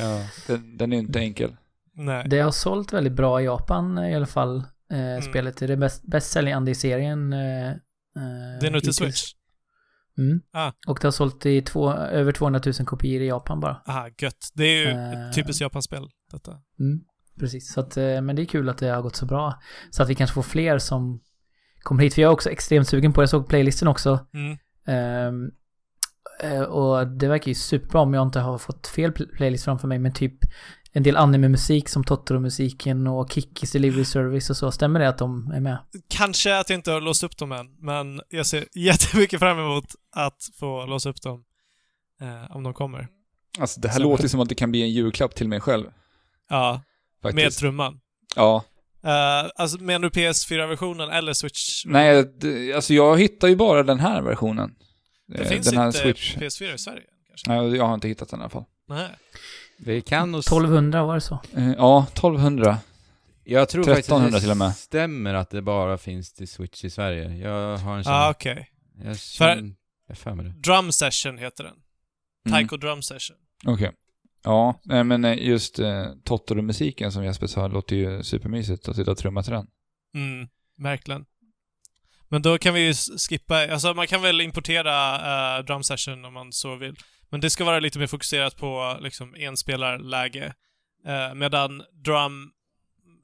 ja. 0.00 0.26
den, 0.46 0.76
den 0.76 0.92
är 0.92 0.96
inte 0.98 1.18
enkel. 1.20 1.56
Nej. 1.96 2.26
Det 2.28 2.38
har 2.40 2.50
sålt 2.50 2.92
väldigt 2.92 3.12
bra 3.12 3.40
i 3.40 3.44
Japan 3.44 3.98
i 3.98 4.14
alla 4.14 4.26
fall. 4.26 4.56
Eh, 4.58 4.98
Mm. 4.98 5.22
Spelet 5.22 5.62
är 5.62 5.68
det 5.68 5.76
bäst, 5.76 6.02
bästsäljande 6.06 6.70
i 6.70 6.74
serien. 6.74 7.32
Eh, 7.32 7.68
eh, 7.70 7.74
Det 8.60 8.66
är 8.66 8.70
nu 8.70 8.80
till. 8.80 8.94
Switch. 8.94 9.22
Mm. 10.18 10.40
Ah. 10.52 10.72
Och 10.86 10.98
det 11.00 11.06
har 11.06 11.12
sålt 11.12 11.46
i 11.46 11.62
två, 11.62 11.92
över 11.92 12.32
200 12.32 12.60
000 12.66 12.74
kopior 12.74 13.22
i 13.22 13.26
Japan 13.28 13.60
bara. 13.60 13.82
Aha, 13.88 14.08
gött. 14.18 14.50
Det 14.54 14.64
är 14.64 14.84
ju 14.86 14.90
Eh. 14.90 15.28
ett 15.28 15.34
typiskt 15.34 15.60
Japanspel, 15.60 16.08
detta. 16.32 16.50
Mm. 16.80 17.00
Precis, 17.40 17.72
så 17.72 17.80
att, 17.80 17.96
eh, 17.96 18.20
men 18.20 18.36
det 18.36 18.42
är 18.42 18.46
kul 18.46 18.68
att 18.68 18.78
det 18.78 18.88
har 18.88 19.02
gått 19.02 19.16
så 19.16 19.26
bra. 19.26 19.60
Så 19.90 20.02
att 20.02 20.08
vi 20.08 20.14
kanske 20.14 20.34
får 20.34 20.42
fler 20.42 20.78
som 20.78 21.20
kommer 21.82 22.02
hit. 22.02 22.14
För 22.14 22.22
jag 22.22 22.28
är 22.28 22.32
också 22.32 22.50
extremt 22.50 22.88
sugen 22.88 23.12
på 23.12 23.20
det. 23.20 23.22
Jag 23.22 23.28
såg 23.30 23.48
playlisten 23.48 23.88
också. 23.88 24.26
Mm. 24.34 24.58
Eh, 26.42 26.62
och 26.62 27.06
det 27.08 27.28
verkar 27.28 27.48
ju 27.48 27.54
superbra 27.54 28.00
om 28.00 28.14
jag 28.14 28.22
inte 28.26 28.40
har 28.40 28.58
fått 28.58 28.86
fel 28.86 29.10
pl- 29.12 29.36
playlist 29.36 29.64
framför 29.64 29.88
mig. 29.88 29.98
Men 29.98 30.12
typ 30.12 30.38
en 30.96 31.02
del 31.02 31.16
anime-musik 31.16 31.88
som 31.88 32.04
Totoro-musiken 32.04 33.06
och 33.06 33.32
Kikis 33.32 33.72
Delivery 33.72 34.04
Service 34.04 34.50
och 34.50 34.56
så. 34.56 34.72
Stämmer 34.72 35.00
det 35.00 35.08
att 35.08 35.18
de 35.18 35.50
är 35.50 35.60
med? 35.60 35.78
Kanske 36.08 36.58
att 36.58 36.70
jag 36.70 36.78
inte 36.78 36.90
har 36.90 37.00
låst 37.00 37.22
upp 37.22 37.36
dem 37.36 37.52
än, 37.52 37.66
men 37.78 38.20
jag 38.28 38.46
ser 38.46 38.64
jättemycket 38.74 39.38
fram 39.40 39.58
emot 39.58 39.84
att 40.12 40.48
få 40.58 40.86
låsa 40.86 41.08
upp 41.10 41.22
dem. 41.22 41.44
Eh, 42.20 42.56
om 42.56 42.62
de 42.62 42.74
kommer. 42.74 43.08
Alltså 43.58 43.80
det 43.80 43.88
här 43.88 43.96
Så- 43.96 44.02
låter 44.02 44.28
som 44.28 44.40
att 44.40 44.48
det 44.48 44.54
kan 44.54 44.70
bli 44.70 44.82
en 44.82 44.90
julklapp 44.90 45.34
till 45.34 45.48
mig 45.48 45.60
själv. 45.60 45.86
Ja, 46.48 46.82
med 47.22 47.32
Faktiskt. 47.34 47.58
trumman. 47.58 48.00
Ja. 48.36 48.64
Uh, 49.04 49.50
alltså 49.56 49.78
menar 49.78 50.08
du 50.10 50.20
PS4-versionen 50.20 51.10
eller 51.10 51.32
Switch? 51.32 51.84
Nej, 51.86 52.24
det, 52.40 52.72
alltså 52.72 52.94
jag 52.94 53.18
hittar 53.20 53.48
ju 53.48 53.56
bara 53.56 53.82
den 53.82 54.00
här 54.00 54.22
versionen. 54.22 54.74
Det 55.28 55.38
Eh, 55.42 55.48
finns 55.48 55.66
den 55.66 55.78
här 55.78 55.86
inte 55.86 55.98
Switch. 55.98 56.36
PS4 56.36 56.74
i 56.74 56.78
Sverige 56.78 57.02
kanske? 57.28 57.48
Nej, 57.48 57.76
jag 57.76 57.84
har 57.86 57.94
inte 57.94 58.08
hittat 58.08 58.28
den 58.28 58.40
i 58.40 58.42
alla 58.42 58.50
fall. 58.50 58.64
Nej. 58.88 59.08
Det 59.78 60.00
kan 60.00 60.32
nog... 60.32 60.40
1200 60.40 61.04
var 61.04 61.14
det 61.14 61.20
så? 61.20 61.40
Eh, 61.56 61.72
Ja, 61.72 62.06
1200. 62.12 62.78
Jag 63.44 63.68
tror 63.68 63.82
1300 63.82 64.24
faktiskt 64.24 64.42
till 64.42 64.50
och 64.50 64.56
med. 64.56 64.68
det 64.68 64.74
stämmer 64.74 65.34
att 65.34 65.50
det 65.50 65.62
bara 65.62 65.98
finns 65.98 66.32
till 66.32 66.48
Switch 66.48 66.84
i 66.84 66.90
Sverige. 66.90 67.36
Jag 67.36 67.76
har 67.76 67.96
en 67.96 68.04
sån... 68.04 68.12
Ah, 68.12 68.30
okej. 68.30 68.70
jag 69.04 69.18
känner... 69.18 69.74
Jag 70.08 70.18
för 70.18 70.34
mig 70.34 70.44
det. 70.44 70.50
Drum 70.50 70.92
Session 70.92 71.38
heter 71.38 71.64
den. 71.64 71.74
Mm. 72.46 72.58
Taiko 72.58 72.76
Drum 72.76 73.02
Session. 73.02 73.36
Okej. 73.64 73.92
Ja, 74.44 74.80
nej, 74.82 75.04
men 75.04 75.24
eh, 75.24 75.46
just 75.46 75.78
eh, 75.78 76.06
Totoro-musiken 76.24 77.12
som 77.12 77.24
Jesper 77.24 77.46
sa 77.46 77.68
låter 77.68 77.96
ju 77.96 78.22
supermysigt 78.22 78.88
att 78.88 78.96
sitta 78.96 79.10
och 79.10 79.18
trumma 79.18 79.42
till 79.42 79.52
den. 79.52 79.66
Mm, 80.14 80.48
verkligen. 80.78 81.24
Men 82.28 82.42
då 82.42 82.58
kan 82.58 82.74
vi 82.74 82.80
ju 82.80 82.94
skippa, 83.28 83.72
alltså 83.72 83.94
man 83.94 84.06
kan 84.06 84.22
väl 84.22 84.40
importera 84.40 85.58
uh, 85.58 85.64
Drum 85.64 85.82
Session 85.82 86.24
om 86.24 86.34
man 86.34 86.52
så 86.52 86.76
vill. 86.76 86.96
Men 87.30 87.40
det 87.40 87.50
ska 87.50 87.64
vara 87.64 87.78
lite 87.80 87.98
mer 87.98 88.06
fokuserat 88.06 88.56
på 88.56 88.98
liksom 89.00 89.34
enspelarläge. 89.34 90.54
Uh, 91.06 91.34
medan 91.34 91.82
Drum, 92.04 92.52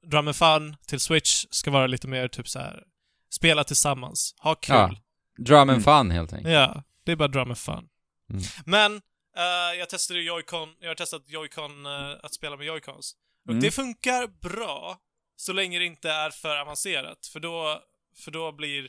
Drum 0.06 0.26
and 0.28 0.36
Fun 0.36 0.76
till 0.86 1.00
Switch 1.00 1.44
ska 1.50 1.70
vara 1.70 1.86
lite 1.86 2.08
mer 2.08 2.28
typ 2.28 2.48
så 2.48 2.58
här 2.58 2.82
spela 3.30 3.64
tillsammans, 3.64 4.34
ha 4.38 4.54
kul. 4.54 4.74
Ja. 4.76 4.94
Drum 5.38 5.58
and 5.58 5.70
Mm. 5.70 5.82
fun 5.82 6.10
helt 6.10 6.32
enkelt. 6.32 6.54
Ja, 6.54 6.82
det 7.04 7.12
är 7.12 7.16
bara 7.16 7.28
drum 7.28 7.48
and 7.48 7.58
fun. 7.58 7.88
Mm. 8.30 8.42
Men, 8.66 8.96
eh, 9.36 9.78
jag 9.78 9.88
testade 9.90 10.20
Joy-Con, 10.20 10.68
jag 10.80 10.88
har 10.90 10.94
testat 10.94 11.22
Joy-Con, 11.26 11.86
eh, 11.86 12.18
att 12.22 12.34
spela 12.34 12.56
med 12.56 12.66
Joy-Cons. 12.66 13.12
Och 13.44 13.50
Mm. 13.50 13.62
det 13.62 13.70
funkar 13.70 14.26
bra, 14.26 14.98
så 15.36 15.52
länge 15.52 15.78
det 15.78 15.84
inte 15.84 16.10
är 16.10 16.30
för 16.30 16.56
avancerat. 16.60 17.26
För 17.26 17.40
då, 17.40 17.82
för 18.24 18.30
då 18.30 18.52
blir 18.52 18.88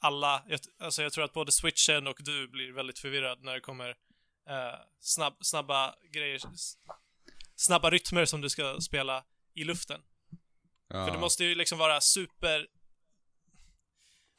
alla, 0.00 0.42
jag, 0.48 0.60
alltså 0.80 1.02
jag 1.02 1.12
tror 1.12 1.24
att 1.24 1.32
både 1.32 1.52
switchen 1.52 2.06
och 2.06 2.16
du 2.20 2.48
blir 2.48 2.72
väldigt 2.72 2.98
förvirrad 2.98 3.44
när 3.44 3.54
det 3.54 3.60
kommer 3.60 3.94
eh, 4.48 4.74
snabb, 5.00 5.36
snabba 5.40 5.94
grejer, 6.12 6.40
snabba 7.56 7.90
rytmer 7.90 8.24
som 8.24 8.40
du 8.40 8.50
ska 8.50 8.80
spela 8.80 9.24
i 9.54 9.64
luften. 9.64 10.00
För 10.90 11.10
du 11.10 11.18
måste 11.18 11.44
ju 11.44 11.54
liksom 11.54 11.78
vara 11.78 12.00
super... 12.00 12.66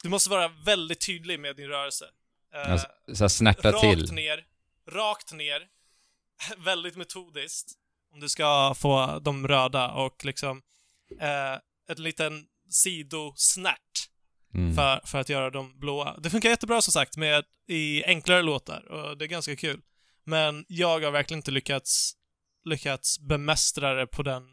Du 0.04 0.10
måste 0.10 0.30
vara 0.30 0.48
väldigt 0.48 1.06
tydlig 1.06 1.40
med 1.40 1.56
din 1.56 1.68
rörelse. 1.68 2.06
Eh, 2.54 2.72
Alltså, 2.72 2.88
så 3.16 3.30
snärta 3.30 3.72
rakt 3.72 3.82
till. 3.82 4.14
ner, 4.14 4.46
rakt 4.88 5.32
ner, 5.32 5.68
väldigt 6.58 6.96
metodiskt. 6.96 7.72
Om 8.14 8.20
du 8.20 8.30
ska 8.30 8.74
få 8.78 9.20
dem 9.20 9.48
röda 9.48 9.92
och 9.92 10.26
liksom 10.26 10.62
eh, 11.20 11.54
en 11.88 12.04
liten 12.04 12.48
sidosnärt 12.70 14.10
Mm. 14.54 14.76
för, 14.76 15.02
för 15.06 15.18
att 15.20 15.30
göra 15.30 15.50
dem 15.50 15.80
blåa. 15.80 16.18
Det 16.20 16.30
funkar 16.30 16.50
jättebra 16.50 16.82
som 16.82 16.92
sagt 16.92 17.18
med 17.18 17.46
i 17.68 18.04
enklare 18.06 18.42
låtar 18.42 18.92
och 18.92 19.18
det 19.18 19.26
är 19.26 19.28
ganska 19.30 19.56
kul. 19.56 19.82
Men 20.30 20.66
jag 20.68 21.00
har 21.00 21.12
verkligen 21.12 21.40
inte 21.40 21.52
lyckats, 21.52 22.14
lyckats 22.66 23.20
bemästra 23.20 23.94
det 23.94 24.08
på 24.08 24.24
den, 24.24 24.44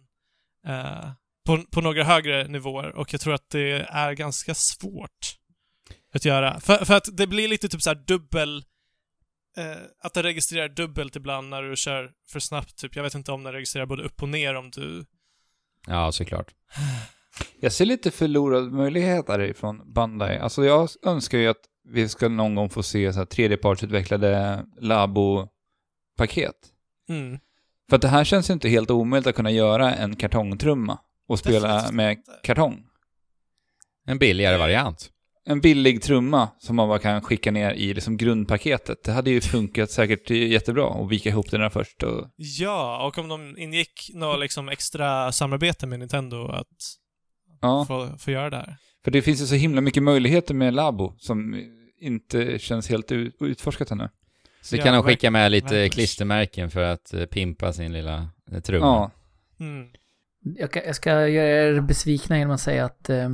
eh, 0.67 1.11
på, 1.47 1.63
på 1.71 1.81
några 1.81 2.05
högre 2.05 2.49
nivåer 2.49 2.95
och 2.95 3.13
jag 3.13 3.21
tror 3.21 3.35
att 3.35 3.51
det 3.51 3.87
är 3.89 4.13
ganska 4.13 4.55
svårt 4.55 5.37
att 6.15 6.25
göra. 6.25 6.61
För, 6.61 6.85
för 6.85 6.95
att 6.95 7.09
det 7.17 7.27
blir 7.27 7.49
lite 7.49 7.69
typ 7.69 7.83
så 7.83 7.91
här 7.91 8.05
dubbel, 8.07 8.65
eh, 9.57 9.77
att 10.01 10.15
det 10.15 10.23
registrerar 10.23 10.69
dubbelt 10.69 11.17
ibland 11.17 11.49
när 11.49 11.63
du 11.63 11.77
kör 11.77 12.13
för 12.29 12.41
snabbt 12.41 12.77
typ. 12.77 12.97
Jag 12.97 13.03
vet 13.03 13.15
inte 13.15 13.33
om 13.33 13.43
den 13.43 13.53
registrerar 13.53 13.87
både 13.87 14.03
upp 14.03 14.23
och 14.23 14.29
ner 14.29 14.55
om 14.55 14.71
du... 14.71 15.05
Ja, 15.87 16.13
såklart. 16.13 16.55
Jag 17.61 17.73
ser 17.73 17.85
lite 17.85 18.11
förlorad 18.11 18.73
möjlighet 18.73 19.27
där 19.27 19.41
ifrån 19.41 19.93
Bandai. 19.93 20.39
Alltså 20.39 20.65
jag 20.65 20.89
önskar 21.03 21.39
ju 21.39 21.49
att 21.49 21.65
vi 21.89 22.09
ska 22.09 22.29
någon 22.29 22.55
gång 22.55 22.71
få 22.71 22.83
se 22.83 23.13
så 23.13 23.19
här 23.19 23.27
tredjepartsutvecklade 23.27 24.65
Labo-paket. 26.19 26.55
Mm. 27.09 27.39
För 27.89 27.97
att 27.97 28.03
det 28.03 28.09
här 28.09 28.25
känns 28.25 28.51
ju 28.51 28.55
inte 28.55 28.69
helt 28.69 28.91
omöjligt 28.91 29.27
att 29.27 29.35
kunna 29.35 29.51
göra 29.51 29.95
en 29.95 30.17
kartongtrumma 30.17 30.99
och 31.29 31.39
spela 31.39 31.69
Definitivt 31.69 31.95
med 31.95 32.17
kartong. 32.43 32.85
En 34.07 34.19
billigare 34.19 34.57
variant. 34.59 35.11
En 35.49 35.61
billig 35.61 36.03
trumma 36.03 36.49
som 36.59 36.77
man 36.77 36.89
bara 36.89 36.99
kan 36.99 37.23
skicka 37.23 37.51
ner 37.51 37.73
i 37.73 37.95
liksom 37.95 38.17
grundpaketet. 38.17 39.05
Det 39.05 39.13
hade 39.13 39.31
ju 39.31 39.41
funkat 39.41 39.91
säkert 39.91 40.31
jättebra 40.31 40.89
att 41.05 41.11
vika 41.11 41.29
ihop 41.29 41.51
den 41.51 41.61
där 41.61 41.69
först 41.71 42.03
och... 42.03 42.27
Ja, 42.37 43.07
och 43.07 43.19
om 43.19 43.29
de 43.29 43.59
ingick 43.59 44.11
något 44.15 44.41
liksom 44.41 44.69
extra 44.69 45.33
samarbete 45.33 45.87
med 45.87 45.99
Nintendo 45.99 46.49
att 46.49 46.67
Ja, 47.61 47.85
få, 47.89 48.19
få 48.19 48.31
göra 48.31 48.51
det 48.51 48.57
här. 48.57 48.77
för 49.05 49.11
det 49.11 49.23
finns 49.23 49.43
ju 49.43 49.47
så 49.47 49.55
himla 49.55 49.81
mycket 49.81 50.03
möjligheter 50.03 50.55
med 50.55 50.75
Labo 50.75 51.15
som 51.19 51.63
inte 52.01 52.59
känns 52.59 52.89
helt 52.89 53.13
ut- 53.13 53.37
utforskat 53.41 53.91
ännu. 53.91 54.09
Så 54.67 54.77
Ja, 54.77 54.83
kan 54.85 54.95
de 54.95 55.03
skicka 55.03 55.31
med 55.31 55.51
lite 55.53 55.65
verkligen. 55.65 55.91
klistermärken 55.91 56.71
för 56.71 56.83
att 56.83 57.15
eh, 57.15 57.25
pimpa 57.27 57.73
sin 57.73 57.93
lilla 57.93 58.29
eh, 58.53 58.61
trumma. 58.61 58.87
Ja. 58.87 59.11
Mm. 59.65 59.89
Jag, 60.59 60.97
ska 60.97 61.11
göra 61.29 61.47
er 61.77 61.81
besvikna 61.81 62.39
genom 62.39 62.55
att 62.55 62.61
säga 62.61 62.85
att 62.85 63.11
eh, 63.11 63.29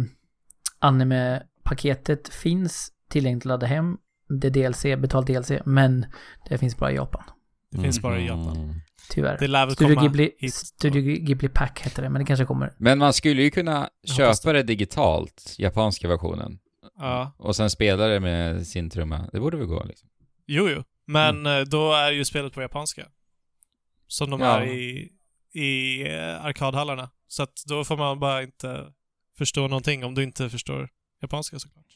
anime-paketet 0.78 2.28
finns 2.28 2.92
tillgängligt 3.10 3.42
att 3.42 3.44
ladda 3.48 3.66
hem. 3.66 3.96
Det 4.40 4.46
är 4.46 4.50
DLC, 4.50 4.82
betalt 4.82 5.26
DLC, 5.26 5.50
men 5.64 6.06
det 6.48 6.58
finns 6.58 6.76
bara 6.76 6.92
i 6.92 6.94
Japan. 6.94 7.22
Det 7.70 7.80
finns 7.82 8.02
bara 8.02 8.18
i 8.18 8.30
Mhm. 8.30 8.38
Japan. 8.40 8.80
Tyvärr. 9.10 9.36
Det 9.40 9.46
lär 9.48 9.66
väl 9.66 9.74
Studio 9.74 9.94
komma 9.94 10.06
Ghibli, 10.08 10.30
hit. 10.38 10.54
Studio 10.54 11.02
Ghibli 11.02 11.48
Pack 11.48 11.80
heter 11.80 12.02
det, 12.02 12.08
men 12.08 12.20
det 12.20 12.26
kanske 12.26 12.44
kommer. 12.46 12.72
Men 12.78 12.98
man 12.98 13.12
skulle 13.12 13.42
ju 13.42 13.50
kunna 13.50 13.88
Jag 14.02 14.16
köpa 14.36 14.52
det 14.52 14.62
digitalt, 14.62 15.54
japanska 15.58 16.08
versionen, 16.08 16.58
Ja. 16.98 17.32
och 17.38 17.56
sen 17.56 17.70
spela 17.70 18.06
det 18.06 18.20
med 18.20 18.66
sin 18.66 18.90
trumma. 18.90 19.28
Det 19.32 19.40
borde 19.40 19.56
väl 19.56 19.66
gå 19.66 19.84
liksom. 19.84 20.08
Jo, 20.46 20.68
jo. 20.68 20.82
Men 21.12 21.46
eh, 21.46 21.60
då 21.60 21.92
är 21.92 22.10
ju 22.10 22.24
spelet 22.24 22.52
på 22.52 22.62
japanska. 22.62 23.08
Som 24.06 24.30
de 24.30 24.40
Ja. 24.40 24.60
är 24.60 24.66
i, 24.66 25.12
i 25.52 26.02
eh, 26.12 26.44
arkadhallarna. 26.44 27.10
Så 27.28 27.42
att 27.42 27.62
då 27.66 27.84
får 27.84 27.96
man 27.96 28.20
bara 28.20 28.42
inte 28.42 28.92
förstå 29.38 29.60
någonting 29.60 30.04
om 30.04 30.14
du 30.14 30.22
inte 30.22 30.50
förstår 30.50 30.88
japanska 31.22 31.58
såklart. 31.58 31.86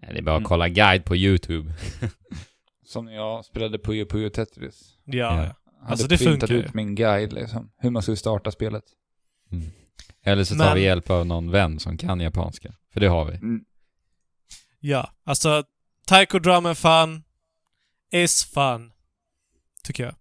Det 0.00 0.06
är 0.18 0.22
bara 0.22 0.34
att 0.36 0.40
Mm. 0.40 0.48
kolla 0.48 0.68
guide 0.68 1.04
på 1.04 1.16
YouTube. 1.16 1.74
Som 2.86 3.04
när 3.04 3.12
jag 3.14 3.44
spelade 3.44 3.78
Puyo 3.78 4.06
Puyo 4.06 4.30
Tetris. 4.30 4.98
Ja, 5.04 5.44
Ja. 5.44 5.54
Alltså, 5.88 6.06
det 6.08 6.18
funkar 6.18 6.52
ut 6.52 6.74
min 6.74 6.94
guide 6.94 7.32
liksom. 7.32 7.70
Hur 7.78 7.90
man 7.90 8.02
skulle 8.02 8.16
starta 8.16 8.50
spelet. 8.50 8.84
Mm. 9.52 9.64
Eller 10.24 10.44
så 10.44 10.54
tar 10.54 10.64
Men- 10.64 10.74
vi 10.74 10.82
hjälp 10.82 11.10
av 11.10 11.26
någon 11.26 11.50
vän 11.50 11.78
som 11.78 11.98
kan 11.98 12.20
japanska. 12.20 12.74
För 12.92 13.00
det 13.00 13.06
har 13.08 13.24
vi. 13.24 13.34
Mm. 13.36 13.64
Ja, 14.80 15.10
alltså 15.24 15.64
Taiko 16.06 16.38
Drum 16.38 16.66
and 16.66 16.78
Fun 16.78 17.22
is 18.14 18.44
fun. 18.44 18.90
Tycker 19.84 20.04
jag. 20.04 20.14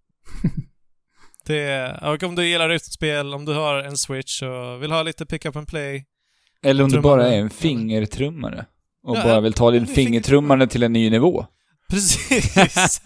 det 1.46 1.60
är, 1.60 2.04
och 2.04 2.24
om 2.24 2.36
du 2.36 2.48
gillar 2.48 2.70
rytmspel, 2.70 3.34
om 3.34 3.46
du 3.46 3.54
har 3.54 3.76
en 3.84 3.98
switch 3.98 4.42
och 4.42 4.84
vill 4.84 4.92
ha 4.92 5.04
lite 5.04 5.26
pick 5.26 5.46
up 5.46 5.56
and 5.56 5.68
play. 5.68 6.06
Eller 6.64 6.84
om 6.84 6.90
du 6.90 7.02
bara 7.02 7.28
är 7.34 7.40
en 7.40 7.50
fingertrummare. 7.50 8.66
Och 9.04 9.18
Ja, 9.18 9.24
bara 9.24 9.40
vill 9.42 9.54
ta 9.54 9.72
din 9.72 9.82
en 9.82 9.88
finger- 9.88 9.96
fingertrummande 9.96 10.68
till 10.68 10.84
en 10.84 10.94
ny 10.94 11.10
nivå. 11.10 11.46
Precis. 11.90 13.02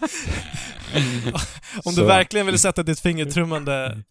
om 1.84 1.92
Så. 1.92 2.00
du 2.00 2.06
verkligen 2.06 2.46
vill 2.46 2.58
sätta 2.58 2.82
ditt 2.82 3.00
fingertrummande, 3.00 4.02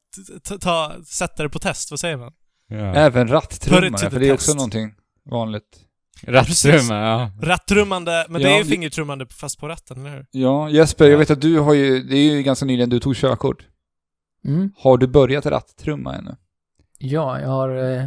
ta, 0.61 0.95
sätta 1.05 1.43
det 1.43 1.49
på 1.49 1.59
test, 1.59 1.91
vad 1.91 1.99
säger 1.99 2.17
man? 2.17 2.34
Ja. 2.67 2.78
Även 2.95 3.28
rattrummare, 3.28 3.89
to 3.89 4.09
för 4.09 4.19
det 4.19 4.28
är 4.28 4.34
också 4.34 4.53
någonting 4.53 4.93
vanligt. 5.32 5.80
Rattrumma, 6.28 6.95
ja. 7.01 7.32
Rattrummande, 7.41 8.26
men 8.30 8.41
det 8.41 8.47
Ja, 8.49 8.55
är 8.55 8.59
ju 8.63 8.65
fingertrummande 8.65 9.26
fast 9.30 9.59
på 9.59 9.68
ratten, 9.68 9.99
eller 10.05 10.09
hur? 10.15 10.26
Ja, 10.32 10.70
Jesper, 10.70 11.05
Ja. 11.05 11.11
jag 11.11 11.18
vet 11.18 11.32
att 11.32 11.41
du 11.41 11.59
har 11.59 11.74
ju, 11.74 12.03
det 12.03 12.15
är 12.18 12.32
ju 12.36 12.43
ganska 12.43 12.65
nyligen 12.65 12.89
du 12.89 12.99
tog 12.99 13.15
körkort. 13.15 13.65
Mm. 14.45 14.72
Har 14.78 14.97
du 14.97 15.07
börjat 15.07 15.45
rattrumma 15.45 16.15
ännu? 16.15 16.36
Ja, 16.99 17.39
jag 17.41 17.49
har 17.49 17.93
eh, 17.97 18.03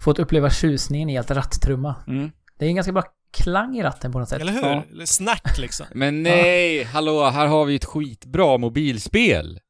fått 0.00 0.18
uppleva 0.18 0.50
tjusningen 0.50 1.10
i 1.10 1.18
att 1.18 1.30
rattrumma. 1.30 1.94
Mm. 2.06 2.30
Det 2.58 2.64
är 2.64 2.68
en 2.68 2.74
ganska 2.74 2.92
bra 2.92 3.04
klang 3.32 3.76
i 3.78 3.82
ratten 3.82 4.12
på 4.12 4.18
något 4.18 4.28
sätt. 4.28 4.40
Eller 4.40 4.52
hur? 4.52 4.60
Ja. 4.62 4.84
Eller 4.92 5.06
snack 5.06 5.58
liksom. 5.58 5.86
Men 5.94 6.22
nej, 6.22 6.84
hallå, 6.84 7.24
här 7.30 7.46
har 7.46 7.64
vi 7.64 7.74
ett 7.74 7.84
skitbra 7.84 8.58
mobilspel. 8.58 9.58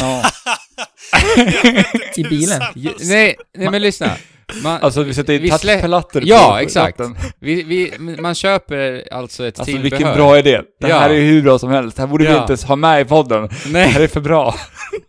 Ja. 0.00 0.22
I 2.16 2.22
bilen? 2.22 2.62
Ja, 2.74 2.92
nej, 3.00 3.36
nej 3.56 3.70
men 3.70 3.82
lyssna. 3.82 4.16
Man, 4.62 4.80
Alltså 4.82 5.02
vi 5.02 5.14
sätter 5.14 5.38
Vi 5.38 5.50
slä- 5.50 5.58
touchplattor 5.74 6.22
Ja, 6.26 6.50
på 6.52 6.58
exakt. 6.58 7.00
vi, 7.40 7.62
vi, 7.62 7.92
man 7.98 8.34
köper 8.34 9.08
alltså 9.12 9.46
ett 9.46 9.58
Alltså 9.58 9.64
tillbehör. 9.72 9.96
vilken 9.98 10.14
bra 10.14 10.38
idé. 10.38 10.60
Det 10.80 10.88
Ja. 10.88 10.98
här 10.98 11.10
är 11.10 11.20
hur 11.20 11.42
bra 11.42 11.58
som 11.58 11.70
helst. 11.70 11.96
Det 11.96 12.02
här 12.02 12.06
borde 12.06 12.24
vi 12.24 12.30
Ja. 12.30 12.40
inte 12.40 12.50
ens 12.52 12.64
ha 12.64 12.76
med 12.76 13.00
i 13.00 13.04
podden. 13.04 13.42
Det 13.42 13.70
Nej, 13.72 13.88
här 13.88 14.00
är 14.00 14.06
för 14.08 14.20
bra. 14.20 14.54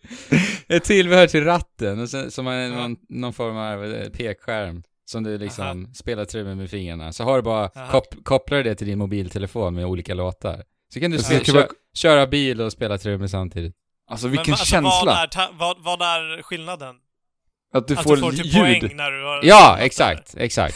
ett 0.68 0.84
tillbehör 0.84 1.28
till 1.28 1.44
ratten 1.44 2.00
och 2.02 2.10
sen, 2.10 2.32
som 2.32 2.48
är 2.48 2.62
Ja. 2.62 2.70
någon, 2.76 2.96
någon 3.10 3.34
form 3.34 3.58
av 3.58 3.86
eh, 3.86 4.10
pekskärm 4.10 4.84
som 5.06 5.24
du 5.24 5.38
liksom 5.38 5.94
spelar 5.94 6.26
trummor 6.26 6.56
med 6.56 6.70
fingrarna. 6.70 7.14
Så 7.14 7.24
har 7.24 7.36
du 7.36 7.42
bara, 7.42 7.70
Aha. 7.76 7.92
kop, 7.92 8.06
kopplar 8.24 8.64
det 8.64 8.76
till 8.76 8.88
din 8.88 8.98
mobiltelefon 9.00 9.76
med 9.76 9.86
olika 9.86 10.14
låtar. 10.14 10.64
Så 10.94 11.00
kan 11.00 11.12
du 11.12 11.18
Det 11.18 11.24
spela, 11.24 11.62
kö, 11.62 11.68
köra 11.96 12.28
bil 12.28 12.62
och 12.62 12.72
spela 12.72 12.98
trummor 12.98 13.28
samtidigt. 13.28 13.74
Alltså 14.12 14.26
Men 14.28 14.32
vilken 14.32 14.52
va- 14.52 14.56
alltså, 14.56 14.66
känsla. 14.66 15.06
Vad 15.06 15.18
är, 15.24 15.28
ta- 15.28 15.50
vad, 15.60 15.78
vad 15.84 16.02
är 16.02 16.42
skillnaden? 16.42 16.96
Att 17.74 17.88
du 17.88 17.94
att 17.98 18.04
får, 18.04 18.16
du 18.16 18.22
får 18.22 18.32
till 18.32 18.46
ljud. 18.46 18.54
poäng 18.82 18.96
när 18.96 19.12
du 19.12 19.24
har... 19.26 19.40
Ja, 19.44 19.78
exakt, 19.80 20.36
exakt, 20.38 20.76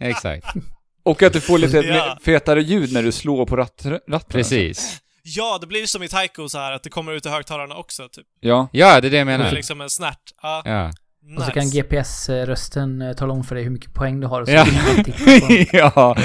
exakt. 0.00 0.46
Och 1.02 1.22
att 1.22 1.32
du 1.32 1.40
får 1.40 1.58
lite 1.58 1.76
Ja. 1.78 2.18
fetare 2.24 2.62
ljud 2.62 2.92
när 2.92 3.02
du 3.02 3.12
slår 3.12 3.46
på 3.46 3.56
ratt, 3.56 3.82
ratten. 4.08 4.20
Precis. 4.28 5.00
ja, 5.22 5.58
det 5.60 5.66
blir 5.66 5.86
som 5.86 6.02
i 6.02 6.08
Taiko 6.08 6.48
så 6.48 6.58
här 6.58 6.72
att 6.72 6.82
det 6.82 6.90
kommer 6.90 7.12
ut 7.12 7.26
i 7.26 7.28
högtalarna 7.28 7.74
också, 7.74 8.08
typ. 8.08 8.26
Ja. 8.40 8.68
Ja, 8.72 9.00
det 9.00 9.08
är 9.08 9.10
det 9.10 9.16
jag 9.16 9.26
Det 9.26 9.32
är 9.32 9.38
menar. 9.38 9.52
liksom 9.52 9.80
en 9.80 9.90
snärt. 9.90 10.32
Ja, 10.42 10.62
Ja. 10.64 10.86
nice. 11.22 11.38
Och 11.38 11.44
så 11.44 11.50
kan 11.52 11.70
GPS-rösten 11.70 13.02
eh, 13.02 13.12
tala 13.12 13.32
om 13.32 13.44
för 13.44 13.54
dig 13.54 13.64
hur 13.64 13.70
mycket 13.70 13.94
poäng 13.94 14.20
du 14.20 14.26
har. 14.26 14.40
Och 14.42 14.48
så 14.48 14.54
Ja. 14.54 14.64
kan 14.64 15.02
du 15.02 15.12
ja. 15.72 15.92
Ja. 15.94 16.16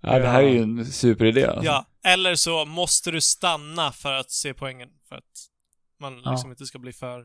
ja. 0.00 0.18
det 0.18 0.28
här 0.28 0.42
är 0.42 0.48
ju 0.48 0.62
en 0.62 0.86
superidé 0.86 1.44
alltså. 1.46 1.64
Ja, 1.64 1.84
eller 2.04 2.34
så 2.34 2.64
måste 2.64 3.10
du 3.10 3.20
stanna 3.20 3.92
för 3.92 4.12
att 4.12 4.30
se 4.30 4.54
poängen. 4.54 4.88
För 5.08 5.16
att 5.16 5.22
man 6.00 6.20
Ja. 6.24 6.30
liksom 6.30 6.50
inte 6.50 6.66
ska 6.66 6.78
bli 6.78 6.92
för, 6.92 7.24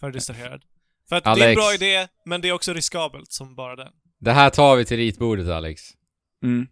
för 0.00 0.10
distraherad. 0.10 0.62
För 1.08 1.16
att 1.16 1.24
det 1.24 1.30
är 1.30 1.36
en 1.36 1.42
Alex. 1.42 1.56
bra 1.56 1.74
idé, 1.74 2.08
men 2.26 2.40
det 2.40 2.48
är 2.48 2.52
också 2.52 2.72
riskabelt 2.72 3.32
som 3.32 3.54
bara 3.54 3.76
det. 3.76 3.88
Det 4.20 4.32
här 4.32 4.50
tar 4.50 4.76
vi 4.76 4.84
till 4.84 4.96
ritbordet, 4.96 5.48
Alex. 5.48 5.82
Mm. 6.44 6.66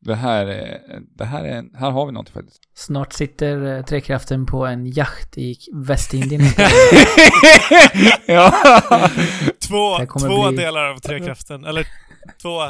Det 0.00 0.14
här 0.14 0.46
är, 0.46 0.80
det 1.16 1.24
här 1.24 1.44
är, 1.44 1.78
här 1.78 1.90
har 1.90 2.06
vi 2.06 2.12
något 2.12 2.28
faktiskt. 2.28 2.60
Snart 2.74 3.12
sitter 3.12 3.76
eh, 3.76 3.84
Trekraften 3.84 4.46
på 4.46 4.66
en 4.66 4.86
yacht 4.86 5.38
i 5.38 5.56
Västindien. 5.74 6.40
ja. 8.26 8.52
Två, 9.68 9.98
två 10.18 10.48
bli- 10.48 10.56
delar 10.56 10.84
av 10.84 10.98
trekraften, 10.98 11.64
eller 11.64 11.86
två 12.42 12.60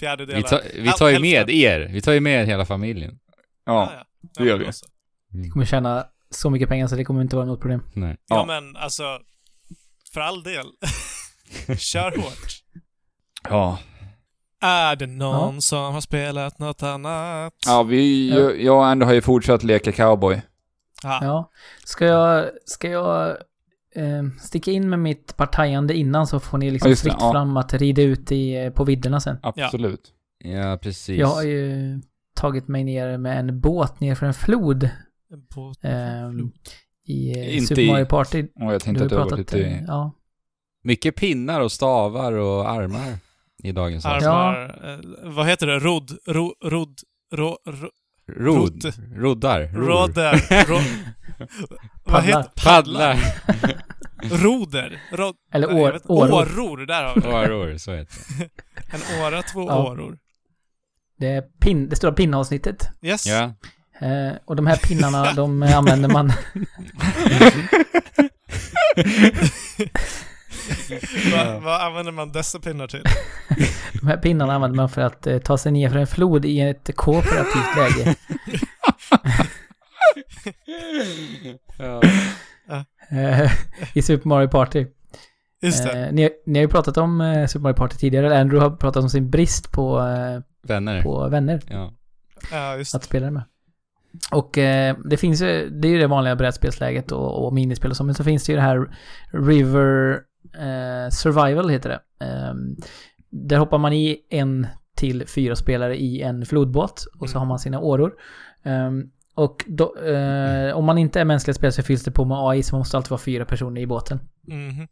fjärdedelar. 0.00 0.36
Vi, 0.38 0.42
tar, 0.42 0.60
vi 0.74 0.92
tar 0.92 1.08
ju 1.08 1.12
hälften. 1.14 1.22
med 1.22 1.50
er. 1.50 1.88
Vi 1.92 2.00
tar 2.00 2.12
ju 2.12 2.20
med 2.20 2.46
hela 2.46 2.64
familjen. 2.66 3.18
ja. 3.66 3.92
ja. 3.96 4.04
det 4.38 4.44
gör 4.48 4.58
vi. 4.58 4.64
då 4.64 4.72
så. 4.72 4.86
kommer 5.52 5.64
tjäna 5.66 6.06
så 6.30 6.50
mycket 6.50 6.68
pengar 6.68 6.86
så 6.86 6.96
det 6.96 7.04
kommer 7.04 7.22
inte 7.22 7.36
vara 7.36 7.46
något 7.46 7.60
problem. 7.60 7.82
Nej. 7.94 8.16
Ja, 8.28 8.36
Ja. 8.36 8.44
men 8.46 8.76
alltså, 8.76 9.02
för 10.16 10.20
all 10.20 10.42
del. 10.42 10.66
Kör 11.78 12.16
hårt. 12.16 12.62
Ja. 13.48 13.78
Är 14.60 14.96
det 14.96 15.06
någon 15.06 15.62
som 15.62 15.94
har 15.94 16.00
spelat 16.00 16.58
något 16.58 16.82
annat? 16.82 17.54
Ja, 17.66 17.82
vi, 17.82 18.30
Ja. 18.30 18.50
jag, 18.52 18.76
och 18.76 18.86
Andy 18.86 19.04
har 19.04 19.12
ju 19.12 19.20
fortsatt 19.20 19.62
leka 19.62 19.92
cowboy. 19.92 20.42
Ja. 21.02 21.18
Ja. 21.22 21.50
Ska 21.84 22.04
jag, 22.04 22.50
ska 22.64 22.90
jag 22.90 23.28
eh, 23.94 24.22
sticka 24.40 24.70
in 24.70 24.90
med 24.90 24.98
mitt 24.98 25.36
partajande 25.36 25.94
innan 25.94 26.26
så 26.26 26.40
får 26.40 26.58
ni 26.58 26.66
Ja, 26.66 26.72
liksom 26.72 26.90
det, 26.90 26.96
fritt 26.96 27.16
ja. 27.20 27.32
fram 27.32 27.56
att 27.56 27.74
rida 27.74 28.02
ut 28.02 28.32
i, 28.32 28.56
eh, 28.56 28.70
på 28.70 28.84
vidderna 28.84 29.20
sen. 29.20 29.38
Absolut. 29.42 30.12
Ja, 30.38 30.78
precis. 30.82 31.18
Jag 31.18 31.26
har 31.28 31.42
ju 31.42 32.00
tagit 32.34 32.68
mig 32.68 32.84
ner 32.84 33.18
med 33.18 33.38
en 33.38 33.60
båt 33.60 34.00
ner 34.00 34.14
för 34.14 34.26
en 34.26 34.34
flod 34.34 34.90
På, 35.54 35.74
ehm, 35.82 36.52
i 37.06 37.38
eh, 37.38 37.54
Inte 37.54 37.66
Super 37.66 37.82
i- 37.82 37.90
Mario 37.90 38.04
Party. 38.06 38.46
Och 38.54 38.62
jag 38.62 38.72
Du 38.72 38.78
tänkte 38.78 39.00
har 39.02 39.04
att 39.06 39.10
det 39.10 39.16
var 39.16 39.22
pratat, 39.24 39.38
lite... 39.38 39.84
ja. 39.86 40.12
Mycket 40.82 41.16
pinnar 41.16 41.60
och 41.60 41.72
stavar 41.72 42.32
och 42.32 42.70
armar 42.70 43.18
i 43.62 43.72
dagens 43.72 44.06
avsnitt. 44.06 44.26
armar. 44.28 44.98
Eh, 45.24 45.32
vad 45.32 45.46
heter 45.46 45.66
det? 45.66 45.78
Rodd? 45.78 46.10
Ro, 46.26 46.54
rodd? 46.64 47.00
Ro, 47.34 47.56
ro, 47.66 47.88
Rod. 48.28 48.84
Rod. 48.84 48.92
Roddar. 49.16 49.60
Ror. 49.66 49.86
rodder? 49.86 50.66
Ro, 50.68 50.78
vad 52.04 52.22
heter 52.24 52.50
Paddlar. 52.64 53.16
Roder? 54.42 55.02
Rod, 55.12 55.34
Eller 55.52 55.66
nej, 55.68 55.76
jag 55.76 55.84
år, 55.86 55.92
vet- 55.92 56.10
åror. 56.10 56.60
Åror, 56.60 56.86
där 56.86 57.04
har 57.04 57.14
vi 57.14 57.20
det. 57.20 57.28
Åror, 57.54 57.76
så 57.78 57.92
heter 57.94 58.16
det. 58.38 58.48
En 58.94 59.22
åra, 59.26 59.42
två 59.42 59.62
Ja. 59.68 59.90
åror. 59.90 60.18
Det, 61.18 61.26
är 61.26 61.42
pin, 61.42 61.88
det 61.88 61.96
stora 61.96 62.12
pinnavsnittet. 62.12 62.88
Yes. 63.02 63.26
Ja. 63.26 63.54
Eh, 64.00 64.32
och 64.44 64.56
de 64.56 64.66
här 64.66 64.76
pinnarna, 64.76 65.32
de 65.36 65.62
använder 65.62 66.08
man... 66.08 66.32
Va, 71.32 71.58
vad 71.64 71.80
använder 71.80 72.12
man 72.12 72.32
dessa 72.32 72.58
pinnar 72.58 72.86
till? 72.86 73.02
De 74.00 74.06
här 74.06 74.16
pinnarna 74.16 74.54
använder 74.54 74.76
man 74.76 74.88
för 74.88 75.00
att 75.02 75.26
eh, 75.26 75.38
ta 75.38 75.58
sig 75.58 75.72
ner 75.72 75.90
för 75.90 75.96
en 75.98 76.06
flod 76.06 76.44
i 76.44 76.60
ett 76.60 76.90
kooperativt 76.96 77.76
läge. 77.76 78.14
ja. 81.78 82.02
Eh, 83.10 83.52
I 83.94 84.02
Super 84.02 84.28
Mario 84.28 84.48
Party. 84.48 84.86
Just 85.62 85.84
det. 85.84 86.06
Eh, 86.06 86.12
ni, 86.12 86.30
ni 86.46 86.58
har 86.58 86.62
ju 86.64 86.68
pratat 86.68 86.96
om 86.96 87.20
eh, 87.20 87.46
Super 87.46 87.62
Mario 87.62 87.74
Party 87.74 87.96
tidigare. 87.96 88.26
eller 88.26 88.40
Andrew 88.40 88.70
har 88.70 88.76
pratat 88.76 89.02
om 89.02 89.10
sin 89.10 89.30
brist 89.30 89.72
på, 89.72 89.98
eh, 90.00 90.40
Vänner. 90.68 91.02
på 91.02 91.28
vänner 91.28 91.60
Ja. 91.68 91.92
Ja, 92.52 92.76
just 92.76 92.92
det. 92.92 92.96
att 92.96 93.04
spela 93.04 93.30
med. 93.30 93.42
Och 94.32 94.58
eh, 94.58 94.96
det 95.10 95.16
finns 95.16 95.42
ju, 95.42 95.70
det 95.70 95.88
är 95.88 95.92
ju 95.92 95.98
det 95.98 96.06
vanliga 96.06 96.36
brädspelsläget 96.36 97.12
och, 97.12 97.46
och 97.46 97.54
minispel 97.54 97.90
och 97.90 97.96
så, 97.96 98.04
men 98.04 98.14
så 98.14 98.24
finns 98.24 98.44
det 98.44 98.52
ju 98.52 98.56
det 98.56 98.62
här 98.62 98.96
River 99.32 100.20
eh, 100.54 101.10
Survival 101.10 101.68
heter 101.68 101.88
det. 101.88 102.24
Eh, 102.26 102.54
där 103.30 103.56
hoppar 103.56 103.78
man 103.78 103.92
i 103.92 104.18
en 104.30 104.66
till 104.96 105.26
fyra 105.26 105.56
spelare 105.56 105.96
i 105.96 106.22
en 106.22 106.46
flodbåt 106.46 107.06
och 107.20 107.28
så 107.28 107.36
Mm. 107.36 107.40
har 107.40 107.46
man 107.46 107.58
sina 107.58 107.80
åror. 107.80 108.12
Eh, 109.36 109.42
Och 109.42 109.64
då, 109.66 109.96
eh, 109.96 110.76
om 110.76 110.84
man 110.84 110.98
inte 110.98 111.20
är 111.20 111.24
mänskliga 111.24 111.54
spelare 111.54 111.72
så 111.72 111.82
fylls 111.82 112.04
det 112.04 112.10
på 112.10 112.24
med 112.24 112.38
AI, 112.40 112.62
så 112.62 112.74
man 112.74 112.78
måste 112.80 112.96
alltid 112.96 113.10
vara 113.10 113.20
fyra 113.20 113.44
personer 113.44 113.80
i 113.80 113.86
båten. 113.86 114.20
Mhm. 114.46 114.88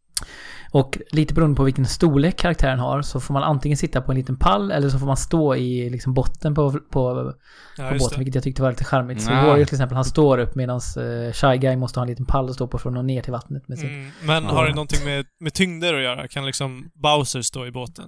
Och 0.72 0.98
lite 1.10 1.34
beroende 1.34 1.56
på 1.56 1.64
vilken 1.64 1.86
storlek 1.86 2.36
karaktären 2.38 2.78
har 2.78 3.02
så 3.02 3.20
får 3.20 3.34
man 3.34 3.42
antingen 3.42 3.78
sitta 3.78 4.00
på 4.02 4.12
en 4.12 4.18
liten 4.18 4.36
pall 4.38 4.70
eller 4.72 4.88
så 4.88 4.98
får 4.98 5.06
man 5.06 5.16
stå 5.16 5.54
i 5.56 5.90
liksom 5.90 6.14
botten 6.14 6.54
på, 6.54 6.70
på, 6.90 7.32
Ja, 7.78 7.88
på 7.88 7.94
just 7.94 8.04
båten, 8.04 8.14
det. 8.14 8.18
vilket 8.18 8.34
jag 8.34 8.44
tyckte 8.44 8.62
var 8.62 8.70
lite 8.70 8.84
charmigt. 8.84 9.22
Så 9.22 9.30
Ja. 9.32 9.46
Warrior 9.46 9.64
till 9.64 9.74
exempel, 9.74 9.96
han 9.96 10.04
står 10.04 10.38
upp 10.38 10.54
medan 10.54 10.80
uh, 10.98 11.32
Shy 11.32 11.56
Guy 11.58 11.76
måste 11.76 12.00
ha 12.00 12.04
en 12.04 12.10
liten 12.10 12.26
pall 12.26 12.48
att 12.48 12.54
stå 12.54 12.66
på 12.68 12.76
att 12.76 12.94
nå 12.94 13.02
ner 13.02 13.22
till 13.22 13.32
vattnet 13.32 13.68
med 13.68 13.78
sin... 13.78 13.88
Mm. 13.90 14.10
Men 14.22 14.44
Ja. 14.44 14.50
har 14.50 14.66
det 14.66 14.74
någonting 14.74 15.04
med, 15.04 15.26
med 15.40 15.52
tyngder 15.54 15.94
att 15.94 16.02
göra? 16.02 16.28
Kan 16.28 16.46
liksom 16.46 16.90
Bowser 16.94 17.42
stå 17.42 17.66
i 17.66 17.70
båten? 17.70 18.04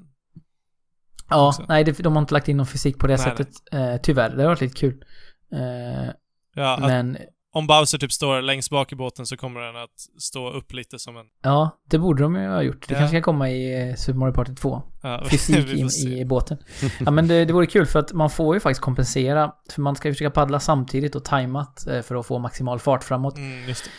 Ja, 1.30 1.48
också. 1.48 1.64
nej, 1.68 1.84
det, 1.84 1.98
de 2.02 2.12
har 2.16 2.20
inte 2.22 2.34
lagt 2.34 2.48
in 2.48 2.56
någon 2.56 2.66
fysik 2.66 2.98
på 2.98 3.06
det 3.06 3.16
Nej, 3.16 3.24
sättet. 3.24 3.48
Eh, 3.72 3.96
tyvärr, 4.02 4.30
det 4.36 4.42
har 4.42 4.48
varit 4.48 4.60
lite 4.60 4.76
kul. 4.76 5.04
Eh, 5.52 6.10
Ja, 6.56 6.78
men 6.80 7.16
om 7.52 7.66
Bowser 7.66 7.98
typ 7.98 8.12
står 8.12 8.42
längst 8.42 8.70
bak 8.70 8.92
i 8.92 8.96
båten 8.96 9.26
så 9.26 9.36
kommer 9.36 9.60
den 9.60 9.76
att 9.76 10.22
stå 10.22 10.50
upp 10.50 10.72
lite 10.72 10.98
som 10.98 11.16
en... 11.16 11.26
ja, 11.42 11.70
det 11.90 11.98
borde 11.98 12.22
de 12.22 12.34
ju 12.36 12.48
ha 12.48 12.62
gjort. 12.62 12.88
Det 12.88 12.94
Ja. 12.94 12.98
kanske 12.98 13.16
kan 13.16 13.22
komma 13.22 13.50
i 13.50 13.88
eh, 13.90 13.94
Super 13.94 14.18
Mario 14.18 14.32
Party 14.32 14.54
2. 14.54 14.82
Ja, 15.02 15.24
Fysik 15.30 15.92
se. 15.92 16.08
i 16.18 16.24
båten. 16.24 16.58
Ja, 17.04 17.10
men 17.10 17.28
det, 17.28 17.44
det 17.44 17.52
vore 17.52 17.66
kul 17.66 17.86
för 17.86 17.98
att 17.98 18.12
man 18.12 18.30
får 18.30 18.54
ju 18.56 18.60
faktiskt 18.60 18.80
kompensera. 18.80 19.52
För 19.72 19.82
man 19.82 19.96
ska 19.96 20.08
ju 20.08 20.14
försöka 20.14 20.30
paddla 20.30 20.60
samtidigt 20.60 21.14
och 21.14 21.24
tajmat 21.24 21.86
eh, 21.86 22.02
för 22.02 22.14
att 22.14 22.26
få 22.26 22.38
maximal 22.38 22.78
fart 22.78 23.04
framåt. 23.04 23.36
Mm, 23.36 23.68
just 23.68 23.84
det. 23.84 23.90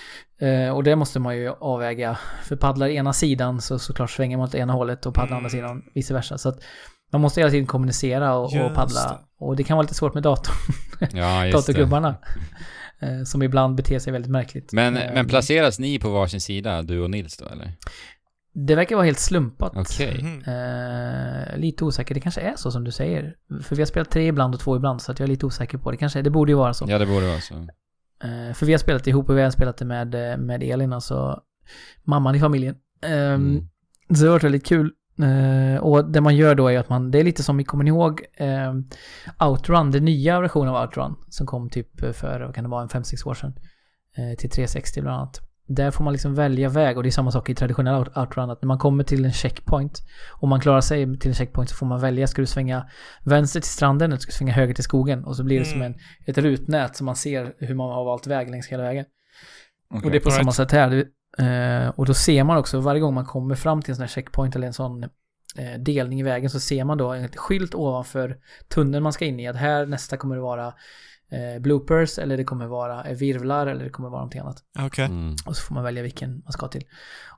Eh, 0.66 0.72
och 0.76 0.84
det 0.84 0.96
måste 0.96 1.20
man 1.20 1.38
ju 1.38 1.50
avväga. 1.50 2.18
För 2.44 2.56
paddlar 2.56 2.88
ena 2.88 3.14
sidan 3.14 3.62
så 3.62 3.80
såklart 3.80 4.10
svänger 4.12 4.38
man 4.38 4.48
åt 4.48 4.56
ena 4.56 4.74
hållet 4.74 5.06
och 5.06 5.14
paddlar 5.14 5.28
Mm. 5.28 5.38
andra 5.38 5.50
sidan 5.50 5.84
vice 5.96 6.14
versa. 6.14 6.38
Så 6.38 6.50
att 6.50 6.60
man 7.12 7.22
måste 7.22 7.40
hela 7.40 7.52
tiden 7.52 7.66
kommunicera 7.68 8.34
och, 8.36 8.44
och 8.46 8.74
paddla. 8.76 9.02
det. 9.02 9.18
Och 9.40 9.56
det 9.56 9.64
kan 9.64 9.78
vara 9.78 9.84
lite 9.84 9.96
svårt 9.96 10.14
med 10.14 10.24
datorn. 10.24 10.56
Ja, 11.14 11.52
datorgubbarna. 11.52 12.16
Eh, 13.00 13.24
som 13.26 13.44
ibland 13.44 13.76
beter 13.76 14.00
sig 14.00 14.14
väldigt 14.14 14.32
märkligt. 14.32 14.74
Men, 14.74 14.98
Eh, 14.98 15.14
men 15.14 15.28
placeras 15.28 15.80
ni 15.80 16.00
på 16.00 16.10
varsin 16.10 16.42
sida, 16.42 16.82
du 16.82 17.00
och 17.02 17.10
Nils 17.10 17.38
då 17.38 17.46
eller? 17.46 17.74
Det 18.54 18.76
verkar 18.76 18.96
vara 18.96 19.06
helt 19.06 19.20
slumpat. 19.20 19.72
Okej. 19.76 20.24
Mhm. 20.24 20.42
Eh, 20.48 21.58
lite 21.58 21.84
osäker. 21.86 22.14
Det 22.16 22.22
kanske 22.22 22.42
är 22.42 22.54
så 22.56 22.72
som 22.72 22.84
du 22.84 22.92
säger. 22.92 23.36
För 23.64 23.76
vi 23.76 23.82
har 23.82 23.88
spelat 23.88 24.12
tre 24.12 24.28
ibland 24.28 24.54
och 24.56 24.60
två 24.62 24.76
ibland, 24.76 25.02
så 25.02 25.12
att 25.12 25.20
jag 25.20 25.28
är 25.28 25.30
lite 25.32 25.46
osäker 25.46 25.78
på 25.78 25.92
det. 25.92 25.98
Kanske, 25.98 26.22
det 26.22 26.30
borde 26.30 26.52
ju 26.52 26.56
vara 26.58 26.74
så. 26.74 26.86
Ja, 26.90 26.98
det 26.98 27.06
borde 27.06 27.28
vara 27.28 27.42
så. 27.42 27.54
Eh, 28.24 28.54
för 28.54 28.66
vi 28.66 28.74
har 28.74 28.78
spelat 28.80 29.08
ihop 29.08 29.30
och 29.30 29.38
vi 29.38 29.42
har 29.42 29.50
spelat 29.52 29.78
det 29.78 29.86
med, 29.86 30.32
eh, 30.32 30.38
med 30.38 30.64
Elin, 30.64 30.94
alltså 30.94 31.42
mamman 32.04 32.36
i 32.36 32.40
familjen. 32.40 32.76
Ehm, 33.02 33.34
Mm. 33.34 33.68
Så 34.18 34.22
det 34.22 34.28
har 34.28 34.32
varit 34.32 34.44
väldigt 34.44 34.66
kul. 34.66 34.92
Eh, 35.24 35.78
och 35.82 36.12
det 36.12 36.22
man 36.22 36.36
gör 36.36 36.56
då 36.56 36.68
är 36.72 36.80
att 36.80 36.90
man, 36.90 37.12
det 37.12 37.20
är 37.20 37.24
lite 37.24 37.44
som, 37.44 37.58
vi 37.58 37.64
kommer 37.64 37.84
ni 37.84 37.90
ihåg, 37.90 38.22
eh, 38.38 38.74
Outrun, 39.48 39.92
den 39.92 40.06
nya 40.06 40.40
versionen 40.42 40.76
av 40.76 40.82
Outrun, 40.82 41.16
som 41.30 41.48
kom 41.48 41.70
typ 41.70 42.16
för, 42.16 42.40
vad 42.46 42.56
kan 42.56 42.64
det 42.64 42.70
vara, 42.70 42.82
en 42.82 42.90
5-6 42.90 43.28
år 43.28 43.34
sedan. 43.34 43.54
Eh, 44.18 44.38
till 44.38 44.50
360 44.50 45.02
bland 45.02 45.18
annat. 45.18 45.42
Där 45.70 45.92
får 45.92 46.04
man 46.04 46.14
liksom 46.14 46.36
välja 46.36 46.70
väg 46.70 46.98
och 46.98 47.04
det 47.04 47.10
är 47.10 47.12
samma 47.12 47.32
sak 47.32 47.50
i 47.50 47.56
traditionell 47.56 47.94
out- 47.96 48.18
outrun 48.20 48.50
att 48.50 48.62
när 48.62 48.68
man 48.68 48.78
kommer 48.78 49.04
till 49.04 49.26
en 49.26 49.32
checkpoint 49.32 50.02
och 50.42 50.48
man 50.48 50.60
klarar 50.60 50.82
sig 50.82 51.20
till 51.20 51.30
en 51.30 51.36
checkpoint 51.36 51.70
så 51.70 51.76
får 51.76 51.86
man 51.86 52.00
välja, 52.00 52.28
ska 52.28 52.42
du 52.42 52.46
svänga 52.46 52.86
vänster 53.24 53.60
till 53.60 53.70
stranden 53.70 54.12
eller 54.12 54.20
ska 54.20 54.30
du 54.30 54.34
svänga 54.36 54.54
höger 54.54 54.74
till 54.74 54.84
skogen? 54.84 55.26
Och 55.26 55.36
så 55.36 55.44
blir 55.44 55.60
det 55.60 55.66
som 55.66 55.82
Mm. 55.82 55.94
en, 55.94 56.00
ett 56.26 56.38
rutnät 56.38 56.96
så 56.96 57.04
man 57.04 57.16
ser 57.16 57.54
hur 57.60 57.76
man 57.76 57.90
har 57.90 58.06
valt 58.06 58.28
väg 58.28 58.50
längs 58.50 58.68
hela 58.68 58.84
vägen. 58.84 59.06
Okej. 59.90 60.06
Och 60.06 60.12
det 60.12 60.18
är 60.18 60.22
på 60.22 60.30
Alright. 60.30 60.42
samma 60.44 60.52
sätt 60.52 60.72
här. 60.72 61.06
Eh, 61.40 61.90
och 61.90 62.06
då 62.06 62.14
ser 62.14 62.44
man 62.44 62.58
också 62.58 62.80
varje 62.80 63.02
gång 63.02 63.14
man 63.14 63.26
kommer 63.26 63.56
fram 63.56 63.82
till 63.82 63.92
en 63.92 63.96
sån 63.96 64.04
här 64.04 64.08
checkpoint 64.08 64.56
eller 64.56 64.68
en 64.68 64.74
sån 64.74 65.04
eh, 65.04 65.80
delning 65.80 66.20
i 66.20 66.24
vägen 66.24 66.50
så 66.50 66.60
ser 66.60 66.84
man 66.84 66.98
då 66.98 67.14
en 67.14 67.28
skylt 67.28 67.76
ovanför 67.76 68.38
tunneln 68.68 69.04
man 69.04 69.14
ska 69.14 69.26
in 69.26 69.40
i 69.40 69.48
att 69.48 69.56
här 69.56 69.86
nästa 69.86 70.18
kommer 70.18 70.36
det 70.36 70.42
vara 70.42 70.74
eh, 71.32 71.62
bloopers 71.62 72.20
eller 72.20 72.38
det 72.38 72.44
kommer 72.44 72.68
vara 72.68 73.04
eh, 73.04 73.18
virvlar 73.18 73.68
eller 73.68 73.84
det 73.84 73.90
kommer 73.90 74.10
vara 74.10 74.20
någonting 74.20 74.42
annat. 74.42 74.64
Okej. 74.80 75.06
Mm. 75.06 75.36
Och 75.46 75.56
så 75.56 75.64
får 75.64 75.76
man 75.76 75.84
välja 75.84 76.04
vilken 76.04 76.42
man 76.44 76.52
ska 76.52 76.68
till. 76.68 76.84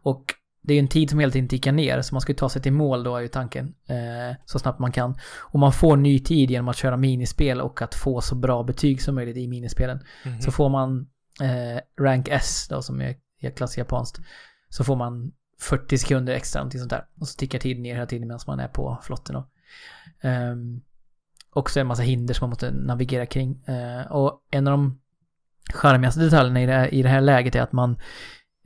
Och 0.02 0.26
det 0.62 0.74
är 0.74 0.76
ju 0.76 0.80
en 0.80 0.88
tid 0.88 1.10
som 1.10 1.20
hela 1.20 1.32
tiden 1.32 1.48
tickar 1.48 1.72
ner, 1.72 2.02
så 2.02 2.16
man 2.16 2.22
ska 2.22 2.32
ju 2.32 2.38
ta 2.38 2.50
sig 2.50 2.62
till 2.62 2.74
mål 2.74 3.04
då 3.04 3.16
är 3.16 3.22
ju 3.22 3.28
tanken. 3.28 3.74
Eh, 3.88 4.36
så 4.46 4.60
snabbt 4.60 4.80
man 4.80 4.92
kan. 4.92 5.18
Och 5.40 5.60
man 5.60 5.74
får 5.74 5.98
ny 5.98 6.20
tid 6.20 6.52
genom 6.52 6.68
att 6.68 6.78
köra 6.78 6.98
minispel 6.98 7.62
och 7.62 7.82
att 7.82 7.96
få 7.96 8.22
så 8.22 8.36
bra 8.36 8.64
betyg 8.64 9.02
som 9.02 9.16
möjligt 9.16 9.38
i 9.38 9.48
minispelen. 9.48 10.00
Mhm. 10.26 10.42
Så 10.42 10.52
får 10.52 10.70
man 10.70 11.08
eh, 11.42 12.04
rank 12.04 12.28
S 12.28 12.68
då 12.70 12.82
som 12.82 13.02
är 13.02 13.16
klass 13.56 13.78
japanskt. 13.78 14.20
Så 14.70 14.84
får 14.84 14.96
man 14.96 15.32
40 15.62 15.98
sekunder 15.98 16.34
extra, 16.34 16.60
någonting 16.60 16.80
sånt 16.80 16.90
där. 16.92 17.06
Och 17.20 17.28
så 17.28 17.38
tickar 17.38 17.60
tiden 17.60 17.84
ner 17.84 17.94
hela 17.94 18.06
tiden 18.06 18.28
medan 18.28 18.40
man 18.48 18.60
är 18.60 18.68
på 18.68 19.00
flotten 19.04 19.36
då. 19.36 19.48
Ehm, 20.22 20.82
och 21.52 21.70
så 21.70 21.80
är 21.80 21.82
det 21.82 21.84
en 21.84 21.88
massa 21.88 22.04
hinder 22.04 22.34
som 22.34 22.44
man 22.46 22.50
måste 22.50 22.72
navigera 22.72 23.26
kring. 23.26 23.64
Eh, 23.66 24.12
och 24.12 24.42
en 24.52 24.68
av 24.68 24.72
de 24.72 25.00
charmigaste 25.74 26.22
detaljerna 26.22 26.62
i 26.62 26.66
det 26.66 26.74
här, 26.74 26.94
i 26.94 27.02
det 27.04 27.10
här 27.10 27.22
läget 27.22 27.56
är 27.56 27.62
att 27.62 27.72
man 27.72 28.00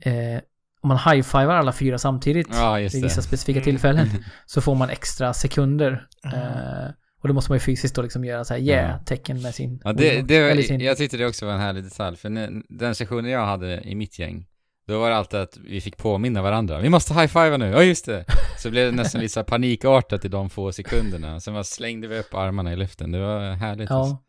eh, 0.00 0.40
om 0.80 0.88
man 0.88 0.98
high-fivar 0.98 1.54
alla 1.54 1.72
fyra 1.72 1.98
samtidigt 1.98 2.48
Ja, 2.52 2.74
vid 2.74 2.90
det. 2.92 3.00
vissa 3.02 3.22
specifika 3.22 3.58
Mm. 3.58 3.64
tillfällen 3.64 4.08
så 4.46 4.60
får 4.60 4.74
man 4.74 4.90
extra 4.90 5.32
sekunder. 5.34 6.06
Eh, 6.24 6.90
och 7.20 7.28
då 7.28 7.34
måste 7.34 7.50
man 7.50 7.56
ju 7.56 7.60
fysiskt 7.60 7.94
då 7.96 8.02
liksom 8.02 8.24
göra 8.24 8.44
så 8.44 8.54
här 8.54 8.60
yeah-tecken 8.60 9.42
med 9.42 9.54
sin... 9.54 9.80
Ja, 9.84 9.92
det, 9.92 10.22
det, 10.22 10.36
eller 10.36 10.62
sin 10.62 10.80
jag 10.80 10.96
tyckte 10.96 11.16
det 11.16 11.26
också 11.26 11.46
var 11.46 11.52
en 11.52 11.60
härlig 11.60 11.84
detalj, 11.84 12.16
för 12.16 12.30
när, 12.30 12.62
den 12.68 12.94
sessionen 12.94 13.30
jag 13.30 13.46
hade 13.46 13.80
i 13.80 13.94
mitt 13.94 14.18
gäng, 14.18 14.46
då 14.86 14.98
var 15.00 15.10
det 15.10 15.16
alltid 15.16 15.40
att 15.40 15.56
vi 15.56 15.80
fick 15.80 15.96
påminna 15.96 16.42
varandra. 16.42 16.78
Vi 16.80 16.88
måste 16.88 17.14
high-fiva 17.14 17.56
nu, 17.56 17.66
ja 17.70 17.82
just 17.82 18.06
det! 18.06 18.24
Så 18.58 18.70
blev 18.70 18.90
det 18.90 18.96
nästan 18.96 19.20
lite 19.20 19.42
panikartat 19.44 20.24
i 20.24 20.28
de 20.28 20.50
få 20.50 20.72
sekunderna. 20.72 21.40
Sen 21.40 21.54
bara 21.54 21.64
slängde 21.64 22.08
vi 22.08 22.18
upp 22.18 22.34
armarna 22.34 22.72
i 22.72 22.76
luften, 22.76 23.12
det 23.12 23.18
var 23.18 23.52
härligt. 23.52 23.90
alltså. 23.90 24.10
Ja, 24.14 24.22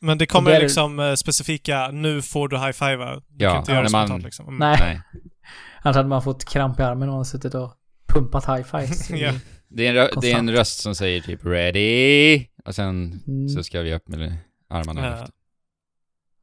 Men 0.00 0.18
det 0.18 0.26
kommer 0.26 0.50
där- 0.50 0.60
liksom 0.60 1.00
eh, 1.00 1.14
specifika, 1.14 1.90
nu 1.90 2.22
får 2.22 2.48
du 2.48 2.58
high-fiva. 2.58 3.14
Du 3.28 3.44
Ja, 3.44 3.50
kan 3.50 3.58
inte 3.60 3.72
göra 3.72 3.82
det 3.84 3.92
man- 3.92 4.06
spontant 4.06 4.24
liksom. 4.24 4.46
Mm. 4.48 4.58
nej. 4.58 4.76
Nej. 4.80 5.00
Annars 5.82 5.96
hade 5.96 6.08
man 6.08 6.22
fått 6.22 6.44
kramp 6.44 6.80
i 6.80 6.82
armen 6.82 7.08
och 7.08 7.26
suttit 7.26 7.54
och 7.54 7.72
pumpat 8.08 8.44
high-fives. 8.44 9.10
Ja. 9.16 9.32
Det 9.68 9.86
är, 9.86 9.94
en 9.96 10.20
det 10.20 10.32
är 10.32 10.38
en 10.38 10.50
röst 10.52 10.80
som 10.80 10.94
säger 10.94 11.20
typ 11.20 11.42
'ready' 11.42 12.46
och 12.64 12.74
sen 12.74 13.20
Mm. 13.26 13.48
så 13.48 13.62
ska 13.62 13.80
vi 13.80 13.94
upp 13.94 14.08
med 14.08 14.36
armarna 14.70 15.00
i 15.00 15.04
Ja. 15.04 15.10
luften. 15.10 15.30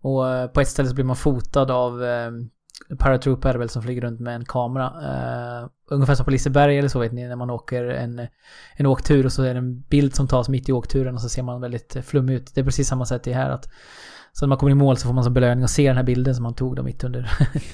Och 0.01 0.29
eh, 0.29 0.47
på 0.47 0.61
ett 0.61 0.67
ställe 0.67 0.89
så 0.89 0.95
blir 0.95 1.05
man 1.05 1.15
fotad 1.15 1.71
av 1.71 2.03
eh, 2.03 2.31
paratrooper 2.97 3.49
är 3.49 3.53
det 3.53 3.59
väl 3.59 3.69
som 3.69 3.81
flyger 3.81 4.01
runt 4.01 4.19
med 4.19 4.35
en 4.35 4.45
kamera. 4.45 4.85
Eh, 4.85 5.69
ungefär 5.89 6.15
som 6.15 6.25
på 6.25 6.31
Liseberg 6.31 6.77
eller 6.77 6.89
så 6.89 6.99
vet 6.99 7.11
ni 7.11 7.27
när 7.27 7.35
man 7.35 7.49
åker 7.49 7.83
en, 7.83 8.27
en 8.75 8.85
åktur 8.85 9.25
och 9.25 9.31
så 9.31 9.43
är 9.43 9.53
det 9.53 9.59
en 9.59 9.81
bild 9.81 10.15
som 10.15 10.27
tas 10.27 10.49
mitt 10.49 10.69
i 10.69 10.71
åkturen 10.71 11.15
och 11.15 11.21
så 11.21 11.29
ser 11.29 11.43
man 11.43 11.61
väldigt 11.61 11.95
eh, 11.95 12.01
flummig 12.01 12.33
ut. 12.33 12.55
Det 12.55 12.61
är 12.61 12.65
precis 12.65 12.87
samma 12.87 13.05
sätt 13.05 13.27
i 13.27 13.33
här 13.33 13.49
att 13.49 13.69
så 14.33 14.45
när 14.45 14.49
man 14.49 14.57
kommer 14.57 14.71
i 14.71 14.75
mål 14.75 14.97
så 14.97 15.07
får 15.07 15.13
man 15.13 15.23
som 15.23 15.33
belöning 15.33 15.63
att 15.63 15.71
se 15.71 15.87
den 15.87 15.97
här 15.97 16.03
bilden 16.03 16.35
som 16.35 16.43
man 16.43 16.53
tog 16.53 16.75
då 16.75 16.83
mitt 16.83 17.03
under 17.03 17.31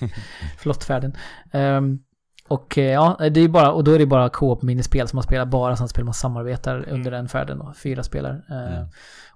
flottfärden. 0.58 1.16
Ehm, 1.52 2.00
och 2.48 2.78
eh, 2.78 2.92
ja, 2.92 3.18
det 3.32 3.40
är 3.42 3.48
bara, 3.48 3.72
och 3.72 3.84
då 3.84 3.92
är 3.92 4.00
det 4.00 4.06
bara 4.06 4.30
co-op 4.30 4.62
minispel 4.62 5.08
som 5.08 5.18
man 5.18 5.24
spelar 5.24 5.46
bara 5.46 5.76
som 5.76 5.88
spel 5.88 6.06
man 6.06 6.14
samarbetar 6.14 6.86
under 6.90 7.12
den 7.12 7.28
färden 7.28 7.58
då, 7.58 7.74
fyra 7.84 8.04
spelare. 8.04 8.42
Mm. 8.50 8.88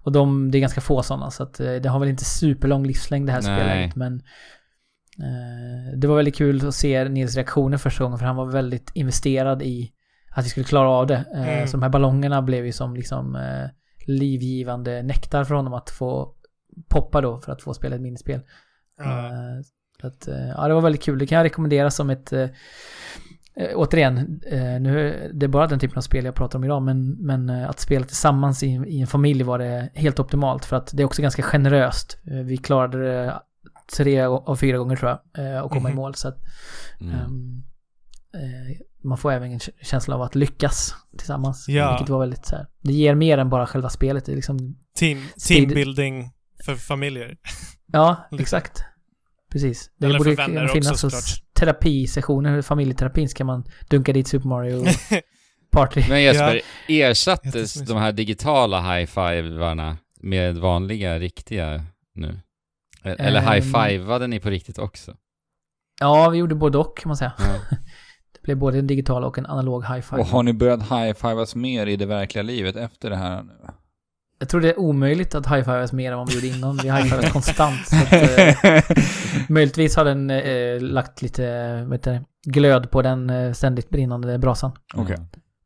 Och 0.03 0.11
de, 0.11 0.51
det 0.51 0.57
är 0.57 0.59
ganska 0.59 0.81
få 0.81 1.03
sådana 1.03 1.31
så 1.31 1.43
att 1.43 1.53
det 1.53 1.85
har 1.85 1.99
väl 1.99 2.09
inte 2.09 2.25
superlång 2.25 2.85
livslängd 2.85 3.27
det 3.27 3.31
här 3.31 3.41
Nej. 3.41 3.59
spelet 3.59 3.95
men 3.95 4.21
det 5.95 6.07
var 6.07 6.15
väldigt 6.15 6.35
kul 6.35 6.67
att 6.67 6.75
se 6.75 7.09
Nils 7.09 7.35
reaktioner 7.35 7.77
första 7.77 8.03
gången 8.03 8.19
för 8.19 8.25
han 8.25 8.35
var 8.35 8.45
väldigt 8.45 8.91
investerad 8.93 9.61
i 9.61 9.91
att 10.29 10.45
vi 10.45 10.49
skulle 10.49 10.63
klara 10.63 10.89
av 10.89 11.07
det. 11.07 11.25
Eh, 11.35 11.41
Mm. 11.41 11.67
Så 11.67 11.77
de 11.77 11.83
här 11.83 11.89
ballongerna 11.89 12.41
blev 12.41 12.65
ju 12.65 12.71
som 12.71 12.95
liksom 12.95 13.35
eh, 13.35 13.69
livgivande 14.07 15.03
nektar 15.03 15.43
för 15.43 15.55
honom 15.55 15.73
att 15.73 15.89
få 15.89 16.33
poppa 16.89 17.21
då 17.21 17.39
för 17.39 17.51
att 17.51 17.61
få 17.61 17.73
spela 17.73 17.95
ett 17.95 18.01
minispel. 18.01 18.39
Eh, 18.99 19.61
så 20.01 20.07
att, 20.07 20.27
eh, 20.27 20.49
ja, 20.49 20.67
det 20.67 20.73
var 20.73 20.81
väldigt 20.81 21.03
kul. 21.03 21.19
Det 21.19 21.27
kan 21.27 21.35
jag 21.37 21.45
rekommendera 21.45 21.91
som 21.91 22.09
ett... 22.09 22.33
Eh, 22.33 22.49
eh, 23.55 23.69
återigen, 23.75 24.41
eh, 24.47 24.81
nu, 24.81 25.29
det 25.33 25.45
är 25.45 25.47
bara 25.47 25.67
den 25.67 25.79
typen 25.79 25.97
av 25.97 26.01
spel 26.01 26.25
jag 26.25 26.35
pratar 26.35 26.59
om 26.59 26.63
idag, 26.65 26.81
men, 26.81 27.11
men 27.11 27.49
eh, 27.49 27.69
att 27.69 27.79
spela 27.79 28.05
tillsammans 28.05 28.63
i, 28.63 28.67
i 28.67 29.01
en 29.01 29.07
familj 29.07 29.43
var 29.43 29.59
det 29.59 29.89
helt 29.93 30.19
optimalt. 30.19 30.65
För 30.65 30.75
att 30.75 30.91
det 30.93 31.03
är 31.03 31.05
också 31.05 31.21
ganska 31.21 31.41
generöst. 31.41 32.17
Eh, 32.27 32.37
vi 32.37 32.57
klarade 32.57 33.03
det 33.03 33.33
tre 33.97 34.21
av 34.21 34.55
fyra 34.55 34.77
gånger 34.77 34.95
tror 34.95 35.09
jag, 35.33 35.45
eh, 35.55 35.59
och 35.61 35.71
komma 35.71 35.89
i 35.89 35.91
Mhm. 35.91 36.01
mål. 36.01 36.15
Så 36.15 36.27
att, 36.27 36.37
Mm. 37.01 37.13
eh, 38.33 38.77
man 39.03 39.17
får 39.17 39.31
även 39.31 39.51
en 39.51 39.59
kä- 39.59 39.69
känsla 39.81 40.15
av 40.15 40.21
att 40.21 40.35
lyckas 40.35 40.95
tillsammans. 41.17 41.65
Ja. 41.69 41.91
Vilket 41.91 42.09
var 42.09 42.19
väldigt 42.19 42.45
så 42.45 42.55
här, 42.55 42.67
det 42.81 42.93
ger 42.93 43.15
mer 43.15 43.37
än 43.37 43.49
bara 43.49 43.67
själva 43.67 43.89
spelet. 43.89 44.25
Det 44.25 44.31
är 44.31 44.35
liksom 44.35 44.75
Team, 44.99 45.23
teambuilding 45.47 46.29
för 46.65 46.75
familjer. 46.75 47.37
Ja, 47.93 48.27
Lite. 48.31 48.41
exakt. 48.43 48.83
Precis. 49.51 49.91
Det 49.97 50.05
Eller 50.05 50.19
för 50.19 50.35
borde 50.35 50.63
också, 50.63 50.73
finnas 50.73 51.03
hos 51.03 51.41
terapisessioner, 51.53 52.61
familjeterapin 52.61 53.29
ska 53.29 53.43
man 53.45 53.63
dunka 53.89 54.13
dit 54.13 54.27
Super 54.27 54.47
Mario 54.47 54.85
Party. 55.71 56.03
Men 56.09 56.23
Jesper, 56.23 56.61
Ja. 56.87 57.05
ersattes 57.09 57.73
de 57.73 57.97
här 57.97 58.11
digitala 58.11 58.81
high-fivarna 58.81 59.97
med 60.21 60.57
vanliga, 60.57 61.19
riktiga 61.19 61.85
nu? 62.15 62.39
Eller 63.03 63.39
Ehm. 63.41 63.53
high-fivade 63.53 64.27
ni 64.27 64.39
på 64.39 64.49
riktigt 64.49 64.79
också? 64.79 65.15
Ja, 65.99 66.29
vi 66.29 66.37
gjorde 66.37 66.55
både 66.55 66.77
och 66.77 66.97
kan 66.97 67.09
man 67.09 67.17
säga. 67.17 67.33
Ja. 67.37 67.77
Det 68.33 68.41
blev 68.43 68.57
både 68.57 68.79
en 68.79 68.87
digital 68.87 69.23
och 69.23 69.37
en 69.37 69.45
analog 69.45 69.85
high 69.85 70.01
five. 70.01 70.21
Och 70.21 70.27
har 70.27 70.43
ni 70.43 70.53
börjat 70.53 70.81
high-fivas 70.81 71.55
mer 71.55 71.87
i 71.87 71.95
det 71.95 72.05
verkliga 72.05 72.43
livet 72.43 72.75
efter 72.75 73.09
det 73.09 73.15
här 73.15 73.43
nu? 73.43 73.53
Jag 74.39 74.49
tror 74.49 74.61
det 74.61 74.69
är 74.69 74.79
omöjligt 74.79 75.35
att 75.35 75.45
high-fivas 75.47 75.93
mer 75.93 76.11
än 76.11 76.17
vad 76.17 76.29
vi 76.29 76.35
gjorde 76.35 76.47
innan. 76.47 76.77
Vi 76.77 76.91
high-fivas 76.91 77.31
konstant. 77.33 77.87
Så 77.87 77.95
att, 77.95 78.13
eh, 78.63 78.81
möjligtvis 79.49 79.95
har 79.95 80.05
den 80.05 80.29
eh, 80.29 80.79
lagt 80.81 81.21
lite 81.21 81.43
heter 81.91 82.11
det, 82.11 82.23
glöd 82.51 82.91
på 82.91 83.01
den 83.01 83.29
eh, 83.29 83.53
ständigt 83.53 83.89
brinnande 83.89 84.37
brasan. 84.39 84.71
Okej. 84.93 85.17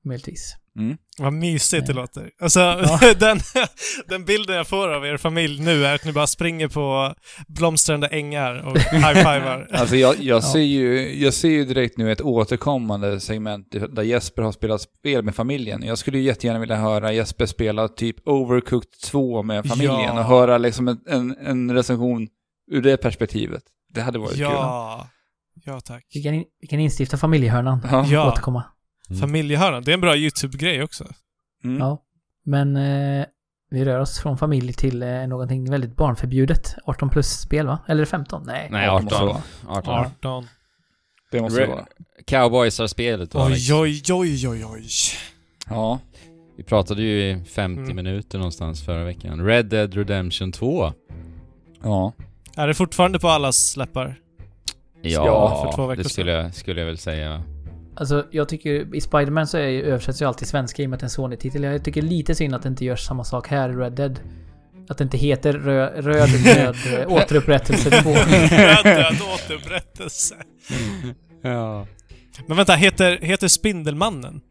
Möjligtvis. 0.03 0.55
Mm. 0.77 0.97
Vad 1.21 1.33
mysigt 1.33 1.87
det 1.87 1.93
Ja. 1.93 1.99
låter. 2.01 2.29
Alltså, 2.41 2.59
den, 3.19 3.39
den 4.07 4.25
bilden 4.25 4.55
jag 4.55 4.67
får 4.67 4.93
av 4.93 5.05
er 5.05 5.17
familj 5.17 5.61
nu 5.61 5.85
är 5.85 5.95
att 5.95 6.05
ni 6.05 6.11
bara 6.11 6.27
springer 6.27 6.67
på 6.67 7.13
blomstrande 7.47 8.07
ängar 8.07 8.67
och 8.67 8.77
high-fivar. 8.91 9.67
Alltså 9.71 9.95
jag, 9.95 10.15
jag, 10.15 10.37
Ja. 10.37 10.41
ser 10.41 10.59
ju, 10.59 11.15
jag 11.23 11.33
ser 11.33 11.49
ju 11.49 11.65
direkt 11.65 11.97
nu 11.97 12.11
ett 12.11 12.21
återkommande 12.21 13.19
segment 13.19 13.67
där 13.89 14.03
Jesper 14.03 14.41
har 14.41 14.51
spelat 14.51 14.81
spel 14.81 15.23
med 15.23 15.35
familjen. 15.35 15.83
Jag 15.83 15.97
skulle 15.97 16.17
ju 16.17 16.23
jättegärna 16.23 16.59
vilja 16.59 16.75
höra 16.75 17.13
Jesper 17.13 17.45
spela 17.45 17.87
typ 17.87 18.27
Overcooked 18.27 18.89
2 19.05 19.43
med 19.43 19.65
familjen 19.67 19.93
Ja. 20.15 20.19
och 20.19 20.25
höra 20.25 20.57
liksom 20.57 20.87
en, 20.87 20.99
en, 21.07 21.37
en 21.37 21.71
recension 21.73 22.27
ur 22.71 22.81
det 22.81 22.97
perspektivet. 22.97 23.63
Det 23.93 24.01
hade 24.01 24.19
varit 24.19 24.31
kul. 24.31 24.39
ja. 24.41 25.07
Ja, 25.65 25.79
tack. 25.79 26.03
Vi 26.13 26.23
kan, 26.23 26.33
in, 26.33 26.43
vi 26.61 26.67
kan 26.67 26.79
instifta 26.79 27.17
familjehörnan. 27.17 27.87
Ja. 27.91 28.05
Ja. 28.07 28.31
Återkomma. 28.31 28.63
Mm. 29.09 29.19
Familjehörnan, 29.21 29.83
det 29.83 29.91
är 29.91 29.93
en 29.93 30.01
bra 30.01 30.15
YouTube-grej 30.15 30.83
också. 30.83 31.05
Mm. 31.63 31.77
Ja. 31.79 32.01
Men 32.45 32.75
eh, 32.77 33.25
vi 33.69 33.85
rör 33.85 33.99
oss 33.99 34.19
från 34.19 34.37
familj 34.37 34.73
till 34.73 35.03
eh, 35.03 35.27
någonting 35.27 35.71
väldigt 35.71 35.95
barnförbjudet. 35.95 36.75
18 36.85 37.09
plus-spel 37.09 37.67
va? 37.67 37.79
Eller 37.87 38.05
15? 38.05 38.43
Nej. 38.45 38.67
Nej, 38.71 38.85
Ja, 38.85 38.97
det 38.97 39.03
måste 39.03 39.17
18. 39.17 39.27
vara. 39.27 39.77
18. 39.79 39.93
18. 39.95 40.47
Det 41.31 41.41
måste 41.41 41.59
det 41.61 41.67
vara. 41.67 41.85
Cowboysar-spelet 42.27 43.31
då, 43.31 43.39
Alex. 43.39 43.71
Oj, 43.71 44.01
oj, 44.09 44.13
oj, 44.13 44.47
oj, 44.49 44.65
oj. 44.65 44.87
Ja. 45.69 45.99
Vi 46.57 46.63
pratade 46.63 47.01
ju 47.01 47.21
i 47.31 47.43
50 47.45 47.81
Mm. 47.81 47.95
minuter 47.95 48.37
någonstans 48.37 48.85
förra 48.85 49.03
veckan. 49.03 49.45
Red 49.45 49.65
Dead 49.65 49.93
Redemption 49.93 50.51
2. 50.51 50.93
Ja. 51.83 52.13
Är 52.55 52.67
det 52.67 52.73
fortfarande 52.73 53.19
på 53.19 53.27
allas 53.27 53.77
läppar? 53.77 54.15
Ja, 55.01 55.63
för 55.65 55.75
två 55.75 55.87
veckor 55.87 56.03
det 56.03 56.09
skulle 56.09 56.31
jag, 56.31 56.53
skulle 56.53 56.81
jag 56.81 56.85
väl 56.87 56.97
säga. 56.97 57.43
Alltså 57.95 58.25
jag 58.31 58.49
tycker 58.49 58.95
i 58.95 59.01
Spider-Man 59.01 59.47
så 59.47 59.57
är, 59.57 59.67
ju- 59.67 59.83
översätts 59.83 60.21
ju 60.21 60.25
alltid 60.25 60.47
svenska 60.47 60.83
i 60.83 60.85
och 60.85 60.89
med 60.89 60.95
att 60.97 60.99
det 60.99 61.03
är 61.03 61.07
en 61.07 61.09
Sony-titel. 61.09 61.63
Jag 61.63 61.83
tycker 61.83 62.01
lite 62.01 62.35
synd 62.35 62.55
att 62.55 62.61
det 62.63 62.69
inte 62.69 62.85
görs 62.85 62.99
samma 63.05 63.23
sak 63.23 63.47
här 63.47 63.69
i 63.69 63.73
Red 63.73 63.93
Dead. 63.93 64.19
Att 64.89 64.97
det 64.97 65.03
inte 65.03 65.17
heter 65.17 65.53
rö, 65.53 66.01
Röd 66.01 66.29
Död 66.43 66.75
Återupprättelse 67.07 67.91
2. 67.91 68.09
Död, 68.13 68.83
död, 68.83 69.15
återupprättelse. 69.33 70.35
Ja. 71.41 71.87
Men 72.47 72.57
vänta, 72.57 72.73
heter, 72.73 73.19
heter 73.21 73.47
Spindelmannen? 73.47 74.41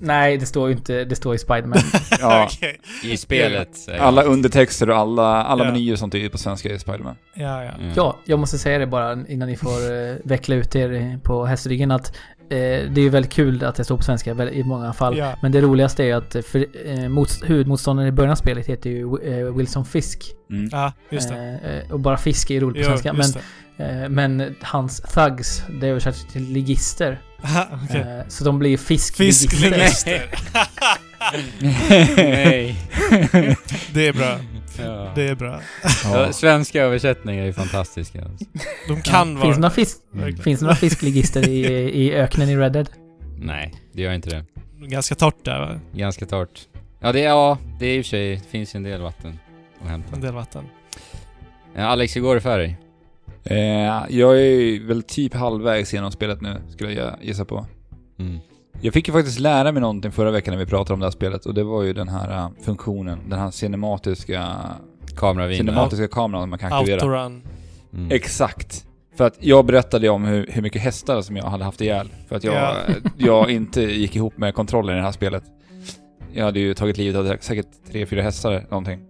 Nej, 0.00 0.36
det 0.36 0.46
står 0.46 0.68
ju 0.68 0.74
inte. 0.74 1.04
Det 1.04 1.16
står 1.16 1.34
i 1.34 1.38
Spider-Man. 1.38 1.78
ja. 2.20 2.48
Okej. 2.52 2.80
I 3.04 3.16
spelet. 3.16 3.88
Alla 4.00 4.22
undertexter 4.22 4.90
och 4.90 4.96
alla, 4.96 5.42
alla 5.44 5.64
Ja. 5.64 5.72
menyer 5.72 5.92
och 5.92 5.98
sånt 5.98 6.14
är 6.14 6.18
ju 6.18 6.28
på 6.28 6.38
svenska 6.38 6.68
i 6.72 6.78
Spiderman. 6.78 7.16
Ja, 7.34 7.42
ja. 7.42 7.64
jag. 7.64 7.74
Mm. 7.80 7.92
Ja, 7.96 8.18
jag 8.24 8.38
måste 8.38 8.58
säga 8.58 8.78
det 8.78 8.86
bara 8.86 9.12
innan 9.28 9.48
ni 9.48 9.56
får 9.56 9.92
eh, 9.92 10.14
veckla 10.24 10.54
ut 10.54 10.76
er 10.76 11.18
på 11.24 11.44
hästryggen 11.44 11.90
att 11.90 12.16
det 12.48 12.96
är 12.96 12.98
ju 12.98 13.08
väldigt 13.08 13.32
kul 13.32 13.64
att 13.64 13.74
det 13.74 13.84
står 13.84 13.96
på 13.96 14.02
svenska 14.02 14.32
i 14.50 14.64
många 14.64 14.92
fall. 14.92 15.16
Ja. 15.18 15.34
Men 15.42 15.52
det 15.52 15.60
roligaste 15.60 16.02
är 16.02 16.06
ju 16.06 16.12
att 16.12 16.34
eh, 16.34 16.42
för, 16.42 16.58
eh, 16.58 16.94
mots- 16.98 17.44
huvudmotståndaren 17.46 18.08
i 18.08 18.12
början 18.12 18.32
av 18.32 18.36
spelet 18.36 18.66
heter 18.66 18.90
ju 18.90 19.02
eh, 19.24 19.54
Wilson 19.54 19.84
Fisk. 19.84 20.34
Mm. 20.50 20.68
Ja, 20.72 20.92
just 21.10 21.28
det. 21.28 21.60
Eh, 21.64 21.78
eh, 21.78 21.92
och 21.92 22.00
bara 22.00 22.16
fisk 22.16 22.50
är 22.50 22.54
ju 22.54 22.60
roligt 22.60 22.86
på 22.86 22.92
Jo, 22.92 22.98
svenska. 22.98 23.12
Men, 23.76 24.02
eh, 24.02 24.08
men 24.08 24.54
hans 24.60 25.00
thugs, 25.00 25.62
det 25.80 25.86
är 25.86 25.90
översatt 25.90 26.26
till 26.32 26.42
ligister. 26.52 27.20
Eh, 27.94 28.28
så 28.28 28.44
de 28.44 28.58
blir 28.58 28.76
fiskligister. 28.76 29.48
Fiskligister. 29.56 30.30
Nej. 32.16 32.76
det 33.92 34.06
är 34.08 34.12
bra. 34.12 34.38
Ja. 34.84 35.12
Det 35.14 35.28
är 35.28 35.34
bra. 35.34 35.60
Ja, 36.04 36.32
svenska 36.32 36.82
översättningar 36.82 37.44
är 37.44 37.52
fantastiska. 37.52 38.22
Alltså. 38.24 38.44
De 38.88 39.02
kan 39.02 39.28
Ja, 39.28 39.34
vara 39.34 39.42
finns, 39.44 39.56
det 39.56 39.60
några 39.60 39.70
fisk, 39.74 39.98
Verkligen. 40.10 40.42
finns 40.42 40.60
några 40.60 40.74
fiskligister 40.74 41.48
i, 41.48 41.64
i 42.04 42.12
öknen 42.14 42.48
i 42.48 42.56
Red 42.56 42.72
Dead? 42.72 42.88
Nej, 43.38 43.74
det 43.92 44.02
gör 44.02 44.12
inte 44.12 44.30
det. 44.30 44.44
ganska 44.86 45.14
torrt 45.14 45.44
där 45.44 45.60
va? 45.60 45.80
Ganska 45.92 46.26
torrt. 46.26 46.60
Ja, 47.00 47.12
det 47.12 47.20
är, 47.24 47.28
ja, 47.28 47.58
det 47.80 47.86
är 47.86 47.98
i 47.98 48.00
och 48.00 48.04
för 48.04 48.08
sig, 48.10 48.36
det 48.36 48.48
finns 48.50 48.74
ju 48.74 48.76
en 48.76 48.82
del 48.82 49.00
vatten 49.00 49.38
att 49.82 49.88
hämta. 49.88 50.14
En 50.16 50.20
del 50.20 50.34
vatten. 50.34 50.64
Ja, 51.74 51.82
Alex, 51.86 52.16
hur 52.16 52.20
går 52.20 52.34
det 52.34 52.40
för 52.40 52.58
dig? 52.58 52.76
Eh, 53.44 53.56
jag 54.08 54.40
är 54.40 54.86
väl 54.86 55.02
typ 55.02 55.34
halvvägs 55.34 55.94
genom 55.94 56.12
spelet 56.12 56.40
nu, 56.40 56.56
skulle 56.70 56.92
jag 56.92 57.14
gissa 57.22 57.44
på. 57.44 57.66
Mm. 58.18 58.38
Jag 58.80 58.94
fick 58.94 59.08
ju 59.08 59.12
faktiskt 59.14 59.38
lära 59.40 59.72
mig 59.72 59.80
någonting 59.80 60.12
förra 60.12 60.30
veckan 60.30 60.52
när 60.54 60.58
vi 60.58 60.66
pratade 60.70 60.94
om 60.94 61.00
det 61.00 61.06
här 61.06 61.10
spelet 61.10 61.46
och 61.46 61.54
det 61.54 61.64
var 61.64 61.82
ju 61.82 61.92
den 61.92 62.08
här 62.08 62.44
uh, 62.44 62.50
funktionen, 62.64 63.18
den 63.28 63.38
här 63.38 63.50
cinematiska, 63.50 64.56
Kameravinden. 65.16 65.66
cinematiska 65.66 66.08
kameran 66.08 66.48
man 66.48 66.58
kan 66.58 66.72
aktivera. 66.72 67.00
Autorun. 67.00 67.42
Mm. 67.94 68.10
Exakt. 68.10 68.84
För 69.16 69.26
att 69.26 69.36
jag 69.40 69.64
berättade 69.66 70.06
ju 70.06 70.10
om 70.12 70.24
hur, 70.24 70.46
hur 70.50 70.62
mycket 70.62 70.82
hästar 70.82 71.22
som 71.22 71.36
jag 71.36 71.44
hade 71.44 71.64
haft 71.64 71.80
ihjäl. 71.80 72.08
För 72.28 72.36
att 72.36 72.44
jag, 72.44 72.54
Ja. 72.54 72.76
jag 73.16 73.50
inte 73.50 73.82
gick 73.82 74.16
ihop 74.16 74.38
med 74.38 74.54
kontrollen 74.54 74.94
i 74.94 74.98
det 74.98 75.04
här 75.04 75.12
spelet. 75.12 75.42
Jag 76.32 76.44
hade 76.44 76.60
ju 76.60 76.74
tagit 76.74 76.96
livet 76.98 77.16
av 77.16 77.36
säkert 77.40 77.66
tre, 77.90 78.06
fyra 78.06 78.22
hästar 78.22 78.64
någonting. 78.70 79.00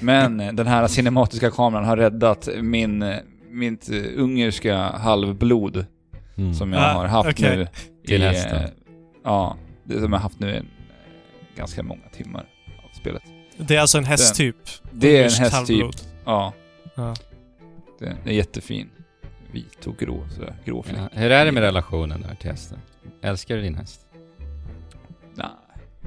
Men 0.00 0.40
eh, 0.40 0.52
den 0.52 0.66
här 0.66 0.86
cinematiska 0.86 1.50
kameran 1.50 1.84
har 1.84 1.96
räddat 1.96 2.48
min, 2.62 3.02
eh, 3.02 3.16
mitt 3.50 3.90
eh, 3.90 3.96
ungerska 4.16 4.76
halvblod 4.78 5.84
Mm. 6.36 6.54
som 6.54 6.72
jag 6.72 6.82
Ah, 6.82 6.92
har 6.92 7.06
haft 7.06 7.28
okej. 7.30 7.56
nu. 7.56 7.66
Till 8.06 8.22
i, 8.22 8.26
hästen. 8.26 8.62
Eh, 9.24 9.30
Ja, 9.30 9.56
det 9.84 10.00
som 10.00 10.02
jag 10.02 10.18
har 10.18 10.18
haft 10.18 10.40
nu 10.40 10.50
i 10.50 10.56
eh, 10.56 10.62
ganska 11.56 11.82
många 11.82 12.08
timmar 12.12 12.46
av 12.84 12.96
spelet. 12.96 13.22
Det 13.56 13.76
är 13.76 13.80
alltså 13.80 13.98
en 13.98 14.04
hästtyp. 14.04 14.56
Det 14.92 15.18
är 15.18 15.24
en 15.24 15.30
hästtyp. 15.30 15.86
Ja. 16.24 16.52
Ja. 16.94 17.14
Det 17.98 18.16
är 18.24 18.32
jättefin. 18.32 18.90
Vit 19.52 19.86
och 19.86 19.96
grå, 19.96 20.24
sådär. 20.34 20.56
Grå. 20.64 20.84
Ja. 20.96 21.08
Hur 21.12 21.30
är 21.30 21.44
det 21.44 21.52
med 21.52 21.62
relationen 21.62 22.22
där 22.22 22.34
till 22.34 22.50
hästen? 22.50 22.78
Älskar 23.22 23.56
du 23.56 23.62
din 23.62 23.74
häst? 23.74 24.00
Nej. 25.34 25.46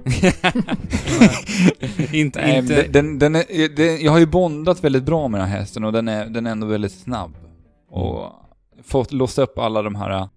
inte, 2.12 2.42
Nej, 2.42 2.58
inte... 2.58 2.88
den, 2.88 3.20
den 3.20 3.36
är, 3.36 3.76
den, 3.76 4.02
jag 4.02 4.12
har 4.12 4.20
ju 4.20 4.26
bondat 4.26 4.84
väldigt 4.84 5.04
bra 5.04 5.28
med 5.28 5.40
den 5.40 5.50
här 5.50 5.60
hästen 5.60 5.84
och 5.84 5.92
den 5.92 6.08
är, 6.08 6.26
den 6.26 6.48
är 6.48 6.52
ändå 6.52 6.68
väldigt 6.68 6.92
snabb. 6.92 7.36
Och 7.90 8.32
fått 8.84 9.12
låst 9.12 9.38
upp 9.38 9.58
alla 9.58 9.82
de 9.82 9.96
här 9.96 10.30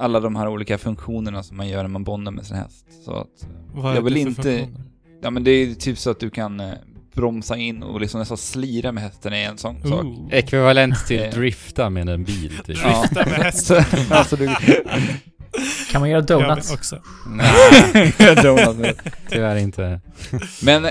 alla 0.00 0.20
de 0.20 0.36
här 0.36 0.48
olika 0.48 0.78
funktionerna 0.78 1.42
som 1.42 1.56
man 1.56 1.68
gör 1.68 1.82
när 1.82 1.88
man 1.90 2.04
bondar 2.04 2.32
med 2.32 2.46
sin 2.46 2.56
häst. 2.56 2.86
Så 3.04 3.12
att, 3.14 3.46
Vad 3.74 3.90
är 3.92 3.94
Jag 3.94 4.02
vill 4.02 4.14
det 4.14 4.20
för 4.20 4.28
inte- 4.28 4.42
funktioner? 4.42 4.84
ja 5.22 5.30
men 5.30 5.44
det 5.44 5.50
är 5.50 5.74
typ 5.74 5.98
så 5.98 6.10
att 6.10 6.20
du 6.20 6.30
kan 6.30 6.60
eh, 6.60 6.70
bromsa 7.14 7.56
in 7.56 7.82
och 7.82 8.00
liksom 8.00 8.20
nästan 8.20 8.36
slira 8.38 8.92
med 8.92 9.02
hästen 9.02 9.34
i 9.34 9.42
en 9.42 9.58
sån 9.58 9.82
sak. 9.82 10.04
Ooh. 10.04 10.28
Ekvivalent 10.30 11.06
till 11.06 11.20
Eh. 11.22 11.30
drifta 11.30 11.90
med 11.90 12.08
en 12.08 12.24
bil, 12.24 12.58
typ. 12.66 12.78
Ja. 12.82 13.00
Drifta 13.10 13.30
med 13.30 13.38
hästen. 13.44 13.84
Så, 14.08 14.14
alltså 14.14 14.36
du... 14.36 14.46
Kan 15.92 16.00
man 16.00 16.10
göra 16.10 16.24
Jag 16.28 16.40
donuts? 16.40 16.70
vill 16.70 16.74
också. 16.78 16.98
Nej, 17.26 18.14
Donut 18.42 18.76
med. 18.76 18.94
tyvärr 19.30 19.56
inte. 19.56 20.00
Men 20.62 20.84
eh, 20.84 20.90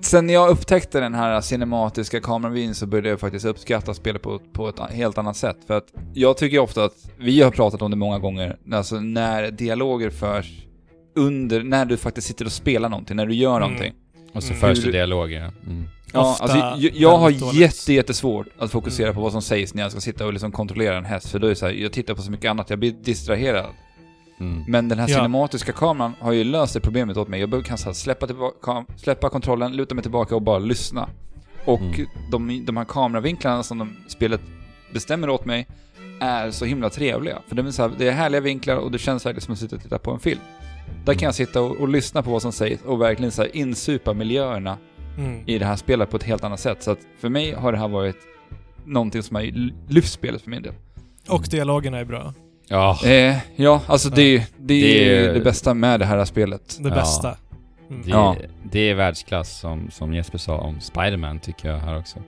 sen 0.00 0.28
jag 0.28 0.48
upptäckte 0.48 1.00
den 1.00 1.14
här 1.14 1.40
cinematiska 1.40 2.20
kameravyn 2.20 2.74
så 2.74 2.86
började 2.86 3.08
jag 3.08 3.20
faktiskt 3.20 3.44
uppskatta 3.46 3.94
spelet 3.94 4.22
på, 4.22 4.38
på 4.52 4.68
ett 4.68 4.80
helt 4.90 5.18
annat 5.18 5.36
sätt. 5.36 5.56
För 5.66 5.76
att 5.76 5.86
jag 6.14 6.36
tycker 6.36 6.58
ofta 6.58 6.84
att, 6.84 7.10
vi 7.18 7.42
har 7.42 7.50
pratat 7.50 7.82
om 7.82 7.90
det 7.90 7.96
många 7.96 8.18
gånger, 8.18 8.56
alltså 8.72 9.00
när 9.00 9.50
dialoger 9.50 10.10
förs 10.10 10.52
under, 11.16 11.62
när 11.62 11.84
du 11.84 11.96
faktiskt 11.96 12.26
sitter 12.26 12.44
och 12.44 12.52
spelar 12.52 12.88
någonting, 12.88 13.16
när 13.16 13.26
du 13.26 13.34
gör 13.34 13.56
Mm. 13.56 13.60
någonting. 13.62 13.92
Och 14.34 14.42
så 14.42 14.48
Mm. 14.52 14.60
förs 14.60 14.84
det 14.84 14.90
dialoger. 14.92 15.40
Mm. 15.66 15.88
Ja, 16.12 16.36
alltså, 16.40 16.56
jag, 16.56 16.78
jag 16.94 17.16
har 17.18 17.24
väldigt 17.24 17.40
dåligt. 17.42 17.60
jätte, 17.60 17.92
jättesvårt 17.92 18.46
att 18.58 18.70
fokusera 18.70 19.06
Mm. 19.06 19.14
på 19.14 19.20
vad 19.20 19.32
som 19.32 19.42
sägs 19.42 19.74
när 19.74 19.82
jag 19.82 19.90
ska 19.92 20.00
sitta 20.00 20.26
och 20.26 20.32
liksom 20.32 20.52
kontrollera 20.52 20.96
en 20.98 21.04
häst, 21.04 21.28
för 21.30 21.38
då 21.38 21.46
är 21.46 21.50
det 21.50 21.56
så 21.56 21.66
här, 21.66 21.72
jag 21.72 21.92
tittar 21.92 22.14
på 22.14 22.22
så 22.22 22.30
mycket 22.30 22.50
annat, 22.50 22.70
jag 22.70 22.78
blir 22.78 22.90
distraherad. 22.92 23.66
Mm. 24.40 24.64
Men 24.68 24.88
den 24.88 24.98
här 24.98 25.08
Ja. 25.08 25.16
cinematiska 25.16 25.72
kameran 25.72 26.12
har 26.20 26.32
ju 26.32 26.44
löst 26.44 26.74
det 26.74 26.80
problemet 26.80 27.16
åt 27.16 27.28
mig. 27.28 27.40
Jag 27.40 27.48
behöver 27.50 27.68
kan 27.68 27.78
så 27.78 27.94
släppa, 27.94 28.26
tillbaka, 28.26 28.84
släppa 28.96 29.28
kontrollen, 29.28 29.72
luta 29.76 29.94
mig 29.94 30.02
tillbaka 30.02 30.34
och 30.34 30.42
bara 30.42 30.58
lyssna. 30.58 31.08
Och 31.64 31.80
Mm. 31.80 32.06
de, 32.30 32.64
de 32.66 32.76
här 32.76 32.84
kameravinklarna 32.84 33.62
som 33.62 33.78
de, 33.78 33.96
spelet 34.08 34.40
bestämmer 34.92 35.30
åt 35.30 35.44
mig 35.44 35.66
är 36.20 36.50
så 36.50 36.64
himla 36.64 36.90
trevliga. 36.90 37.38
För 37.48 37.56
det 37.56 37.62
är, 37.62 37.70
så 37.70 37.82
här, 37.82 37.92
det 37.98 38.08
är 38.08 38.12
härliga 38.12 38.40
vinklar 38.40 38.76
och 38.76 38.90
det 38.90 38.98
känns 38.98 39.26
verkligen 39.26 39.40
som 39.42 39.52
att 39.52 39.58
sitta 39.58 39.76
och 39.76 39.82
titta 39.82 39.98
på 39.98 40.10
en 40.12 40.18
film. 40.20 40.40
Där 41.04 41.14
kan 41.14 41.26
jag 41.26 41.34
sitta 41.34 41.60
och, 41.62 41.76
och 41.76 41.88
lyssna 41.88 42.22
på 42.22 42.30
vad 42.30 42.42
som 42.42 42.52
sägs 42.52 42.82
och 42.82 43.00
verkligen 43.00 43.32
så 43.32 43.42
här 43.42 43.56
insupa 43.56 44.12
miljöerna 44.14 44.78
Mm. 45.18 45.42
i 45.46 45.58
det 45.58 45.64
här 45.66 45.76
spelet 45.76 46.10
på 46.10 46.16
ett 46.16 46.22
helt 46.22 46.44
annat 46.44 46.60
sätt. 46.60 46.82
Så 46.82 46.90
att 46.90 46.98
för 47.18 47.28
mig 47.28 47.52
har 47.52 47.72
det 47.72 47.78
här 47.78 47.88
varit 47.88 48.16
någonting 48.84 49.22
som 49.22 49.36
har 49.36 49.42
lyft 49.92 50.12
spelet 50.12 50.42
för 50.42 50.50
min 50.50 50.62
del. 50.62 50.72
Och 51.28 51.42
dialogerna 51.50 51.98
är 51.98 52.04
bra. 52.04 52.34
Ja. 52.68 52.98
Eh, 53.04 53.36
ja, 53.56 53.82
alltså 53.86 54.10
det, 54.10 54.38
det, 54.38 54.46
Det 54.58 55.04
är 55.08 55.26
ju 55.26 55.32
det 55.32 55.40
bästa 55.40 55.74
med 55.74 56.00
det 56.00 56.06
här 56.06 56.24
spelet. 56.24 56.78
Det 56.80 56.90
bästa. 56.90 57.36
Mm. 57.90 58.02
Det, 58.02 58.10
Ja. 58.10 58.36
det 58.72 58.80
är 58.90 58.94
världsklass 58.94 59.60
som, 59.60 59.90
som 59.90 60.14
Jesper 60.14 60.38
sa 60.38 60.58
om 60.58 60.80
Spiderman 60.80 61.38
tycker 61.40 61.68
jag 61.68 61.78
här 61.78 61.98
också. 61.98 62.18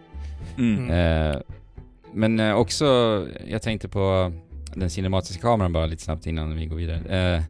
Mm. 0.59 0.85
Mm. 0.91 1.31
Eh, 1.31 1.41
men 2.15 2.41
eh, 2.41 2.55
också, 2.55 2.87
jag 3.47 3.63
tänkte 3.63 3.89
på 3.89 4.33
den 4.75 4.91
cinematiska 4.91 5.43
kameran 5.43 5.73
bara 5.73 5.87
lite 5.87 6.03
snabbt 6.03 6.27
innan 6.27 6.57
vi 6.57 6.67
går 6.67 6.77
vidare. 6.77 7.35
Eh, 7.37 7.43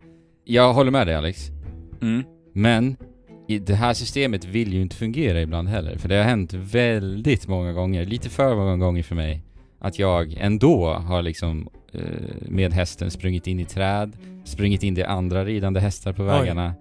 jag 0.45 0.73
håller 0.73 0.91
med 0.91 1.07
dig 1.07 1.15
Alex. 1.17 1.49
Mm. 2.03 2.25
Men 2.53 2.97
i 3.49 3.59
det 3.59 3.75
här 3.75 3.95
systemet 3.95 4.45
vill 4.45 4.73
ju 4.75 4.83
inte 4.83 4.97
fungera 4.97 5.41
ibland 5.41 5.69
heller. 5.69 5.99
För 5.99 6.09
det 6.09 6.17
har 6.17 6.25
hänt 6.25 6.53
väldigt 6.53 7.47
många 7.49 7.73
gånger, 7.73 8.05
lite 8.05 8.29
för 8.31 8.57
många 8.57 8.77
gånger 8.77 9.03
för 9.03 9.15
mig, 9.15 9.43
att 9.79 9.99
jag 9.99 10.33
ändå 10.33 10.93
har 10.93 11.23
liksom 11.23 11.69
med 12.41 12.73
hästen 12.73 13.11
sprungit 13.11 13.47
in 13.47 13.61
i 13.61 13.65
träd, 13.65 14.13
sprungit 14.45 14.83
in 14.83 14.99
i 14.99 15.03
andra 15.03 15.45
ridande 15.45 15.81
hästar 15.81 16.13
på 16.13 16.23
vägarna. 16.23 16.75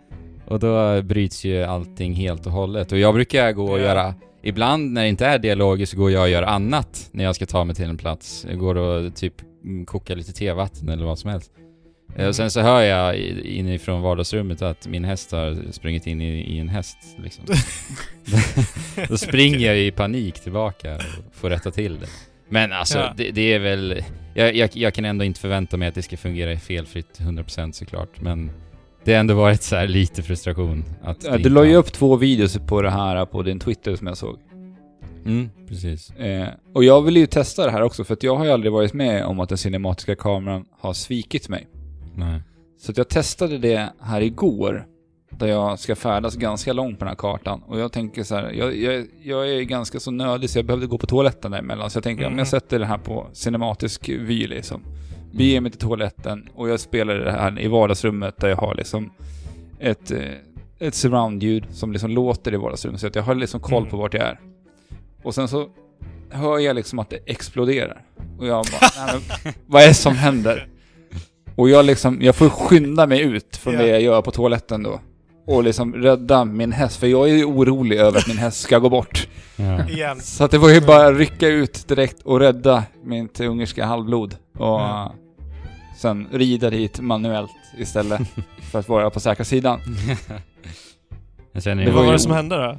Och 0.45 0.59
då 0.59 1.01
bryts 1.01 1.45
ju 1.45 1.63
allting 1.63 2.13
helt 2.13 2.45
och 2.45 2.51
hållet. 2.51 2.91
Och 2.91 2.97
jag 2.97 3.13
brukar 3.13 3.51
gå 3.51 3.71
och 3.71 3.79
Ja. 3.79 3.83
göra 3.83 4.13
Ibland 4.43 4.91
när 4.93 5.01
det 5.01 5.07
inte 5.09 5.25
är 5.25 5.39
dialoger 5.39 5.85
så 5.85 5.97
går 5.97 6.11
jag 6.11 6.21
och 6.21 6.29
gör 6.29 6.43
annat 6.43 7.09
när 7.11 7.23
jag 7.23 7.35
ska 7.35 7.45
ta 7.45 7.63
mig 7.63 7.75
till 7.75 7.85
en 7.85 7.97
plats. 7.97 8.45
Jag 8.49 8.59
går 8.59 8.75
och 8.75 9.15
typ 9.15 9.33
mm, 9.63 9.85
kokar 9.85 10.15
lite 10.15 10.33
tevatten 10.33 10.89
eller 10.89 11.05
vad 11.05 11.19
som 11.19 11.29
helst. 11.29 11.51
Eh, 11.57 11.63
Mm. 12.15 12.27
Och 12.29 12.35
sen 12.35 12.51
så 12.51 12.61
hör 12.61 12.81
jag 12.81 13.15
inifrån 13.45 14.01
vardagsrummet 14.01 14.61
att 14.61 14.87
min 14.87 15.03
häst 15.03 15.31
har 15.31 15.71
sprungit 15.71 16.07
in 16.07 16.21
i, 16.21 16.55
i 16.55 16.59
en 16.59 16.69
häst 16.69 16.97
liksom. 17.23 17.45
Då 19.09 19.17
springer 19.17 19.59
jag 19.67 19.79
i 19.79 19.91
panik 19.91 20.39
tillbaka 20.39 20.95
och 20.95 21.35
får 21.35 21.49
rätta 21.49 21.71
till 21.71 21.99
det. 21.99 22.07
Men 22.49 22.71
alltså, 22.73 22.97
Ja. 22.99 23.13
det, 23.17 23.31
det 23.31 23.53
är 23.53 23.59
väl... 23.59 24.03
Jag, 24.37 24.55
jag, 24.55 24.69
jag 24.73 24.93
kan 24.93 25.05
ändå 25.05 25.25
inte 25.25 25.39
förvänta 25.39 25.77
mig 25.77 25.87
att 25.87 25.95
det 25.95 26.01
ska 26.01 26.17
fungera 26.17 26.57
felfritt 26.59 27.19
100% 27.19 27.71
såklart, 27.71 28.21
men 28.21 28.51
det 29.03 29.13
har 29.13 29.19
ändå 29.19 29.33
varit 29.33 29.63
så 29.63 29.75
här 29.75 29.87
lite 29.87 30.23
frustration 30.23 30.83
att... 31.03 31.23
Ja, 31.23 31.37
du 31.37 31.49
la 31.49 31.65
ju 31.65 31.75
upp 31.75 31.93
två 31.93 32.15
videos 32.15 32.57
på 32.67 32.81
det 32.81 32.89
här 32.89 33.25
på 33.25 33.41
din 33.41 33.59
Twitter 33.59 33.95
som 33.95 34.07
jag 34.07 34.17
såg. 34.17 34.37
Mm, 35.25 35.49
precis. 35.67 36.11
Eh, 36.11 36.47
och 36.73 36.83
jag 36.83 37.01
vill 37.01 37.17
ju 37.17 37.25
testa 37.25 37.65
det 37.65 37.71
här 37.71 37.81
också 37.81 38.03
för 38.03 38.13
att 38.13 38.23
jag 38.23 38.35
har 38.35 38.45
ju 38.45 38.51
aldrig 38.51 38.71
varit 38.71 38.93
med 38.93 39.25
om 39.25 39.39
att 39.39 39.49
den 39.49 39.57
cinematiska 39.57 40.15
kameran 40.15 40.65
har 40.79 40.93
svikit 40.93 41.49
mig. 41.49 41.67
Nej. 42.15 42.41
Så 42.79 42.93
jag 42.95 43.09
testade 43.09 43.57
det 43.57 43.89
här 44.01 44.21
igår. 44.21 44.85
Där 45.39 45.47
jag 45.47 45.79
ska 45.79 45.95
färdas 45.95 46.35
ganska 46.35 46.73
långt 46.73 46.99
på 46.99 47.05
den 47.05 47.09
här 47.09 47.15
kartan. 47.15 47.61
Och 47.67 47.79
jag 47.79 47.91
tänker 47.91 48.23
så 48.23 48.35
här, 48.35 48.51
jag, 48.51 48.75
jag, 48.77 49.05
jag 49.23 49.49
är 49.49 49.61
ganska 49.61 49.99
så 49.99 50.11
nödig 50.11 50.49
så 50.49 50.57
jag 50.59 50.65
behövde 50.65 50.87
gå 50.87 50.97
på 50.97 51.07
toaletten 51.07 51.51
däremellan. 51.51 51.89
Så 51.89 51.97
jag 51.97 52.03
tänker, 52.03 52.25
om 52.25 52.31
Mhm. 52.31 52.39
jag 52.39 52.47
sätter 52.47 52.79
det 52.79 52.85
här 52.85 52.97
på 52.97 53.27
cinematisk 53.33 54.09
vy 54.09 54.47
liksom. 54.47 54.81
Beger 55.31 55.61
mig 55.61 55.71
till 55.71 55.79
toaletten 55.79 56.49
och 56.55 56.69
jag 56.69 56.79
spelar 56.79 57.15
det 57.15 57.31
här 57.31 57.59
i 57.59 57.67
vardagsrummet 57.67 58.37
där 58.37 58.47
jag 58.47 58.55
har 58.57 58.75
liksom 58.75 59.11
ett, 59.79 60.11
eh, 60.11 60.19
ett 60.79 60.95
surround-ljud 60.95 61.65
som 61.71 61.91
liksom 61.91 62.11
låter 62.11 62.53
i 62.53 62.57
vardagsrummet. 62.57 63.01
Så 63.01 63.07
att 63.07 63.15
jag 63.15 63.23
har 63.23 63.35
liksom 63.35 63.59
koll 63.59 63.83
på 63.83 63.89
Mm. 63.95 63.99
vart 63.99 64.13
jag 64.13 64.23
är. 64.23 64.39
Och 65.23 65.35
sen 65.35 65.47
så 65.47 65.69
hör 66.29 66.59
jag 66.59 66.75
liksom 66.75 66.99
att 66.99 67.09
det 67.09 67.19
exploderar. 67.25 68.01
Och 68.39 68.47
jag 68.47 68.65
bara, 68.65 69.05
men, 69.43 69.53
vad 69.65 69.83
är 69.83 69.87
det 69.87 69.93
som 69.93 70.15
händer? 70.15 70.67
Och 71.55 71.69
jag 71.69 71.85
liksom, 71.85 72.17
jag 72.21 72.35
får 72.35 72.49
skynda 72.49 73.07
mig 73.07 73.21
ut 73.21 73.57
från 73.57 73.73
Ja. 73.73 73.79
det 73.81 73.87
jag 73.87 74.01
gör 74.01 74.21
på 74.21 74.31
toaletten 74.31 74.83
då. 74.83 74.99
Och 75.47 75.63
liksom 75.63 75.93
rädda 75.93 76.45
min 76.45 76.71
häst, 76.71 76.97
för 76.99 77.07
jag 77.07 77.29
är 77.29 77.33
ju 77.33 77.45
orolig 77.45 77.97
över 77.97 78.19
att 78.19 78.27
min 78.27 78.37
häst 78.37 78.61
ska 78.61 78.79
gå 78.79 78.89
bort. 78.89 79.27
Ja. 79.59 79.89
Igen. 79.89 80.21
Så 80.21 80.43
att 80.43 80.51
det 80.51 80.57
var 80.57 80.69
ju 80.69 80.81
bara 80.81 81.07
att 81.07 81.17
rycka 81.17 81.47
ut 81.47 81.87
direkt 81.87 82.21
och 82.23 82.39
rädda 82.39 82.83
mitt 83.03 83.39
ungerska 83.39 83.85
halvblod. 83.85 84.35
Och 84.53 84.65
Ja. 84.65 85.13
sen 85.97 86.27
rida 86.31 86.69
dit 86.69 86.99
manuellt 86.99 87.49
istället 87.77 88.21
för 88.71 88.79
att 88.79 88.89
vara 88.89 89.09
på 89.09 89.19
säkra 89.19 89.45
sidan. 89.45 89.79
jag 91.51 91.63
känner 91.63 91.85
Det 91.85 91.91
var 91.91 91.97
Vad 91.97 92.05
var 92.05 92.13
det 92.13 92.19
som 92.19 92.31
hände 92.31 92.55
då? 92.57 92.77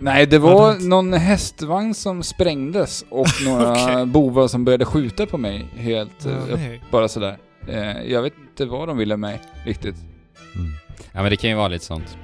Nej, 0.00 0.26
det 0.26 0.38
var 0.38 0.88
någon 0.88 1.12
hästvagn 1.12 1.94
som 1.94 2.22
sprängdes 2.22 3.04
och 3.10 3.26
några 3.44 3.72
Okej. 3.72 4.06
bovar 4.06 4.48
som 4.48 4.64
började 4.64 4.84
skjuta 4.84 5.26
på 5.26 5.38
mig 5.38 5.66
helt 5.76 6.24
Ja, 6.24 6.30
upp, 6.30 6.60
bara 6.90 7.08
sådär. 7.08 7.38
Eh, 7.68 8.02
jag 8.12 8.22
vet 8.22 8.32
inte 8.50 8.64
vad 8.66 8.88
de 8.88 8.96
ville 8.96 9.16
med 9.16 9.30
mig 9.30 9.40
riktigt. 9.64 9.96
Mm. 10.54 10.70
Ja 11.12 11.22
men 11.22 11.30
det 11.30 11.36
kan 11.36 11.50
ju 11.50 11.56
vara 11.56 11.68
lite 11.68 11.84
sånt. 11.84 12.18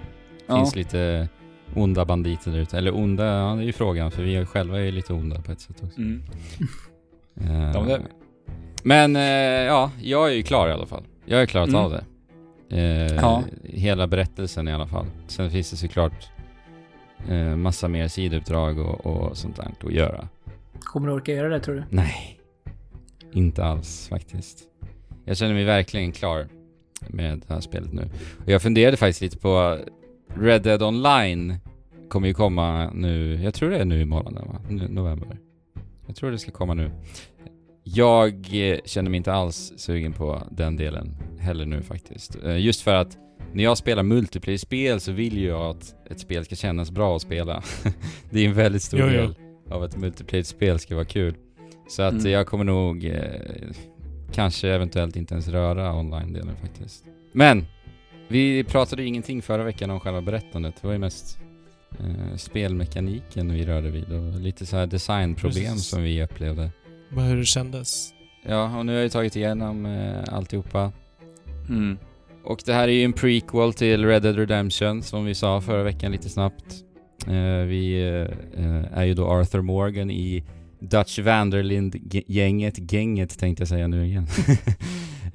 Ja. 0.46 0.56
finns 0.56 0.76
lite 0.76 1.28
onda 1.74 2.04
banditer 2.04 2.50
där 2.50 2.58
ute. 2.58 2.78
Eller 2.78 2.94
onda, 2.96 3.24
ja 3.24 3.54
det 3.54 3.62
är 3.62 3.66
ju 3.66 3.72
frågan 3.72 4.10
för 4.10 4.22
vi 4.22 4.46
själva 4.46 4.78
är 4.78 4.82
ju 4.84 4.90
lite 4.90 5.12
onda 5.12 5.42
på 5.42 5.52
ett 5.52 5.60
sätt 5.60 5.82
också. 5.82 5.98
Mm. 5.98 6.22
Ja, 7.74 7.98
men 8.82 9.12
det- 9.12 9.20
eh, 9.20 9.64
ja, 9.66 9.90
jag 10.02 10.28
är 10.30 10.34
ju 10.34 10.42
klar 10.42 10.68
i 10.68 10.72
alla 10.72 10.86
fall. 10.86 11.02
Jag 11.24 11.38
har 11.38 11.46
klarat 11.46 11.68
Mm. 11.68 11.80
av 11.80 11.90
det. 11.90 12.04
Eh, 12.76 13.14
Ja. 13.14 13.42
Hela 13.64 14.06
berättelsen 14.06 14.68
i 14.68 14.72
alla 14.72 14.86
fall. 14.86 15.06
Sen 15.26 15.50
finns 15.50 15.70
det 15.70 15.76
såklart 15.76 16.28
eh, 17.28 17.56
massa 17.56 17.88
mer 17.88 18.08
sidouppdrag 18.08 18.78
och, 18.78 19.06
och 19.06 19.36
sånt 19.36 19.56
där 19.56 19.70
att 19.86 19.92
göra. 19.92 20.28
Kommer 20.80 21.08
du 21.08 21.14
orka 21.14 21.32
göra 21.32 21.48
det 21.48 21.60
tror 21.60 21.74
du? 21.74 21.84
Nej, 21.90 22.40
inte 23.32 23.64
alls 23.64 24.08
faktiskt. 24.08 24.58
Jag 25.24 25.36
känner 25.36 25.54
mig 25.54 25.64
verkligen 25.64 26.12
klar 26.12 26.48
med 27.08 27.38
det 27.48 27.54
här 27.54 27.60
spelet 27.60 27.92
nu. 27.92 28.08
Och 28.44 28.48
jag 28.50 28.62
funderade 28.62 28.96
faktiskt 28.96 29.20
lite 29.20 29.38
på 29.38 29.78
Red 30.40 30.62
Dead 30.62 30.82
Online 30.82 31.54
kommer 32.08 32.28
ju 32.28 32.34
komma 32.34 32.90
nu, 32.94 33.42
jag 33.42 33.54
tror 33.54 33.70
det 33.70 33.76
är 33.78 33.84
nu 33.84 34.00
imorgon 34.02 34.34
va? 34.34 34.60
Nu, 34.68 34.88
november. 34.88 35.38
Jag 36.06 36.16
tror 36.16 36.30
det 36.30 36.38
ska 36.38 36.50
komma 36.50 36.74
nu. 36.74 36.90
Jag 37.84 38.46
känner 38.84 39.10
mig 39.10 39.16
inte 39.16 39.32
alls 39.32 39.72
sugen 39.76 40.12
på 40.12 40.42
den 40.50 40.76
delen 40.76 41.16
heller 41.38 41.66
nu 41.66 41.82
faktiskt. 41.82 42.36
Eh, 42.44 42.58
Just 42.58 42.80
för 42.82 42.94
att 42.94 43.18
när 43.52 43.64
jag 43.64 43.78
spelar 43.78 44.02
multiplayer-spel 44.02 45.00
så 45.00 45.12
vill 45.12 45.38
ju 45.38 45.46
jag 45.46 45.60
att 45.76 45.94
ett 46.10 46.20
spel 46.20 46.44
ska 46.44 46.54
kännas 46.54 46.90
bra 46.90 47.16
att 47.16 47.22
spela. 47.22 47.62
det 48.30 48.40
är 48.40 48.48
en 48.48 48.54
väldigt 48.54 48.82
stor 48.82 49.00
Jo, 49.00 49.06
jo. 49.06 49.12
del 49.12 49.34
av 49.70 49.82
att 49.82 49.90
ett 49.94 50.00
multiplayer-spel 50.00 50.78
ska 50.78 50.94
vara 50.94 51.04
kul. 51.04 51.34
Så 51.88 52.02
att 52.02 52.12
Mm. 52.12 52.30
jag 52.32 52.46
kommer 52.46 52.64
nog 52.64 53.04
eh, 53.04 53.14
kanske 54.34 54.68
eventuellt 54.68 55.16
inte 55.16 55.34
ens 55.34 55.48
röra 55.48 55.94
online-delen 55.94 56.56
faktiskt. 56.56 57.04
Men! 57.32 57.66
Vi 58.28 58.64
pratade 58.64 59.02
ju 59.02 59.08
ingenting 59.08 59.42
förra 59.42 59.64
veckan 59.64 59.90
om 59.90 60.00
själva 60.00 60.22
berättandet. 60.22 60.74
Det 60.80 60.86
var 60.86 60.92
ju 60.92 60.98
mest 60.98 61.38
eh, 61.90 62.36
spelmekaniken 62.36 63.52
vi 63.52 63.64
rörde 63.64 63.90
vid 63.90 64.12
och 64.12 64.40
lite 64.40 64.66
så 64.66 64.76
här 64.76 64.86
designproblem 64.86 65.64
Precis. 65.64 65.86
som 65.86 66.02
vi 66.02 66.22
upplevde. 66.22 66.70
Bara 67.10 67.24
hur 67.24 67.36
det 67.36 67.44
kändes. 67.44 68.14
Ja, 68.46 68.78
och 68.78 68.86
nu 68.86 68.92
har 68.92 68.96
jag 68.96 69.04
ju 69.04 69.10
tagit 69.10 69.36
igenom 69.36 69.86
eh, 69.86 70.34
alltihopa. 70.34 70.92
Mm. 71.68 71.98
Och 72.44 72.62
det 72.66 72.72
här 72.72 72.88
är 72.88 72.92
ju 72.92 73.04
en 73.04 73.12
prequel 73.12 73.72
till 73.72 74.04
Red 74.04 74.22
Dead 74.22 74.36
Redemption 74.36 75.02
som 75.02 75.24
vi 75.24 75.34
sa 75.34 75.60
förra 75.60 75.82
veckan 75.82 76.12
lite 76.12 76.28
snabbt. 76.28 76.84
Eh, 77.26 77.66
vi 77.66 78.08
eh, 78.08 78.64
eh, 78.64 78.98
är 78.98 79.04
ju 79.04 79.14
då 79.14 79.26
Arthur 79.26 79.62
Morgan 79.62 80.10
i 80.10 80.44
Dutch 80.90 81.18
Vanderlind-gänget, 81.18 82.92
gänget 82.92 83.38
tänkte 83.38 83.60
jag 83.60 83.68
säga 83.68 83.86
nu 83.86 84.06
igen. 84.06 84.26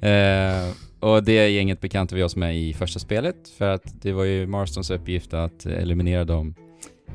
eh, 0.00 0.74
och 1.00 1.24
det 1.24 1.48
gänget 1.48 1.80
bekantade 1.80 2.16
vi 2.16 2.22
oss 2.22 2.36
med 2.36 2.58
i 2.58 2.72
första 2.72 2.98
spelet 2.98 3.48
för 3.58 3.68
att 3.68 4.02
det 4.02 4.12
var 4.12 4.24
ju 4.24 4.46
Marstons 4.46 4.90
uppgift 4.90 5.34
att 5.34 5.66
eliminera 5.66 6.24
dem 6.24 6.54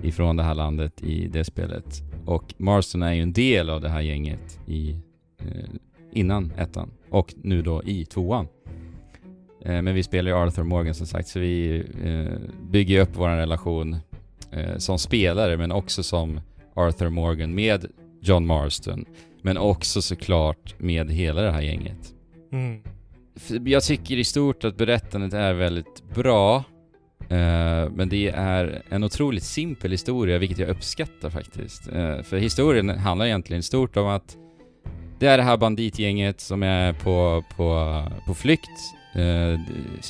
ifrån 0.03 0.35
det 0.35 0.43
här 0.43 0.55
landet 0.55 1.03
i 1.03 1.27
det 1.27 1.43
spelet. 1.43 2.01
Och 2.25 2.53
Marston 2.57 3.03
är 3.03 3.13
ju 3.13 3.21
en 3.21 3.33
del 3.33 3.69
av 3.69 3.81
det 3.81 3.89
här 3.89 4.01
gänget 4.01 4.59
i, 4.67 4.91
eh, 5.39 5.69
innan 6.11 6.51
ettan 6.57 6.91
och 7.09 7.33
nu 7.37 7.61
då 7.61 7.83
i 7.83 8.05
tvåan. 8.05 8.47
Eh, 9.65 9.81
Men 9.81 9.95
vi 9.95 10.03
spelar 10.03 10.31
ju 10.31 10.37
Arthur 10.37 10.63
Morgan 10.63 10.93
som 10.95 11.07
sagt, 11.07 11.27
så 11.27 11.39
vi 11.39 11.83
eh, 12.03 12.39
bygger 12.71 13.01
upp 13.01 13.09
vår 13.13 13.29
relation 13.29 13.95
eh, 14.51 14.77
som 14.77 14.99
spelare, 14.99 15.57
men 15.57 15.71
också 15.71 16.03
som 16.03 16.41
Arthur 16.73 17.09
Morgan 17.09 17.55
med 17.55 17.85
John 18.25 18.45
Marston. 18.45 19.05
Men 19.41 19.57
också 19.57 20.01
såklart 20.01 20.79
med 20.79 21.11
hela 21.11 21.41
det 21.41 21.51
här 21.51 21.61
gänget. 21.61 22.13
Mm. 22.51 22.81
Jag 23.65 23.83
tycker 23.83 24.17
i 24.17 24.23
stort 24.23 24.63
att 24.63 24.77
berättandet 24.77 25.33
är 25.33 25.53
väldigt 25.53 26.03
bra. 26.15 26.55
eh, 27.29 27.89
men 27.89 28.09
det 28.09 28.29
är 28.29 28.81
en 28.89 29.03
otroligt 29.03 29.43
simpel 29.43 29.91
historia, 29.91 30.37
vilket 30.37 30.59
jag 30.59 30.69
uppskattar 30.69 31.29
faktiskt. 31.29 31.87
Eh, 31.87 32.21
för 32.21 32.37
historien 32.37 32.89
handlar 32.89 33.25
egentligen 33.25 33.63
stort 33.63 33.97
om 33.97 34.07
att 34.07 34.37
det 35.19 35.27
är 35.27 35.37
det 35.37 35.43
här 35.43 35.57
banditgänget 35.57 36.41
som 36.41 36.63
är 36.63 36.93
på, 36.93 37.43
på, 37.55 38.01
på 38.27 38.33
flykt. 38.33 38.79
Eh, 39.15 39.59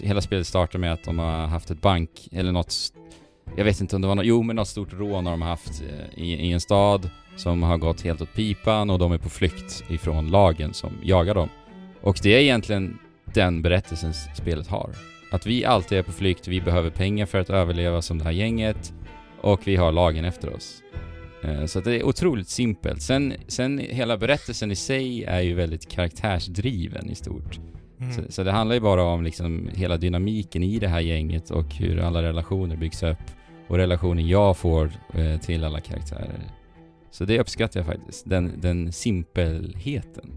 hela 0.04 0.22
spelet 0.22 0.48
startar 0.48 0.80
med 0.80 0.94
att 0.94 1.04
de 1.04 1.20
har 1.20 1.48
haft 1.48 1.72
ett 1.72 1.82
bank, 1.82 2.10
eller 2.32 2.52
något... 2.52 2.76
Jag 3.58 3.66
vet 3.66 3.82
inte 3.82 3.96
om 3.96 4.02
det 4.02 4.08
var 4.08 4.16
något... 4.16 4.26
Jo, 4.26 4.42
men 4.42 4.56
något 4.56 4.68
stort 4.68 4.94
rån 4.94 5.26
har 5.26 5.34
de 5.34 5.42
haft 5.42 5.82
eh, 5.82 6.24
i, 6.24 6.34
i 6.34 6.52
en 6.52 6.62
stad 6.62 7.10
som 7.36 7.64
har 7.64 7.78
gått 7.78 8.02
helt 8.02 8.22
åt 8.22 8.34
pipan 8.34 8.90
och 8.90 9.00
de 9.00 9.12
är 9.12 9.18
på 9.18 9.30
flykt 9.30 9.84
ifrån 9.90 10.28
lagen 10.28 10.74
som 10.74 10.92
jagar 11.04 11.34
dem. 11.36 11.50
Och 12.02 12.20
det 12.24 12.30
är 12.36 12.40
egentligen 12.40 12.98
den 13.34 13.62
berättelsen 13.62 14.14
spelet 14.14 14.68
har. 14.68 14.90
Att 15.32 15.46
vi 15.46 15.66
alltid 15.66 15.98
är 15.98 16.04
på 16.04 16.12
flykt, 16.12 16.48
vi 16.48 16.62
behöver 16.62 16.90
pengar 16.90 17.26
för 17.26 17.40
att 17.40 17.50
överleva 17.50 18.02
som 18.02 18.18
det 18.18 18.24
här 18.24 18.32
gänget 18.32 18.94
och 19.42 19.62
vi 19.68 19.76
har 19.76 19.92
lagen 19.92 20.26
efter 20.26 20.56
oss. 20.56 20.84
Eh, 21.44 21.66
Så 21.66 21.80
det 21.80 21.96
är 22.00 22.04
otroligt 22.04 22.50
simpelt. 22.50 23.02
Sen, 23.02 23.34
sen 23.48 23.80
hela 23.80 24.18
berättelsen 24.18 24.72
i 24.72 24.76
sig 24.76 25.24
är 25.24 25.42
ju 25.42 25.54
väldigt 25.54 25.90
karaktärsdriven 25.92 27.10
i 27.10 27.16
stort. 27.16 27.60
Mm. 28.00 28.14
Så, 28.14 28.22
så 28.30 28.44
det 28.44 28.52
handlar 28.52 28.74
ju 28.74 28.80
bara 28.82 29.04
om 29.04 29.24
liksom 29.24 29.70
hela 29.74 29.98
dynamiken 29.98 30.64
i 30.64 30.80
det 30.80 30.88
här 30.88 31.00
gänget 31.00 31.52
och 31.52 31.74
hur 31.76 32.00
alla 32.00 32.22
relationer 32.24 32.76
byggs 32.76 33.04
upp 33.04 33.18
och 33.68 33.78
relationen 33.78 34.28
jag 34.28 34.58
får 34.58 34.92
eh, 35.14 35.40
till 35.40 35.64
alla 35.64 35.80
karaktärer. 35.80 36.40
Så 37.16 37.26
det 37.26 37.40
uppskattar 37.40 37.80
jag 37.80 37.88
faktiskt, 37.88 38.30
den, 38.30 38.54
den 38.62 38.92
simpelheten. 38.92 40.32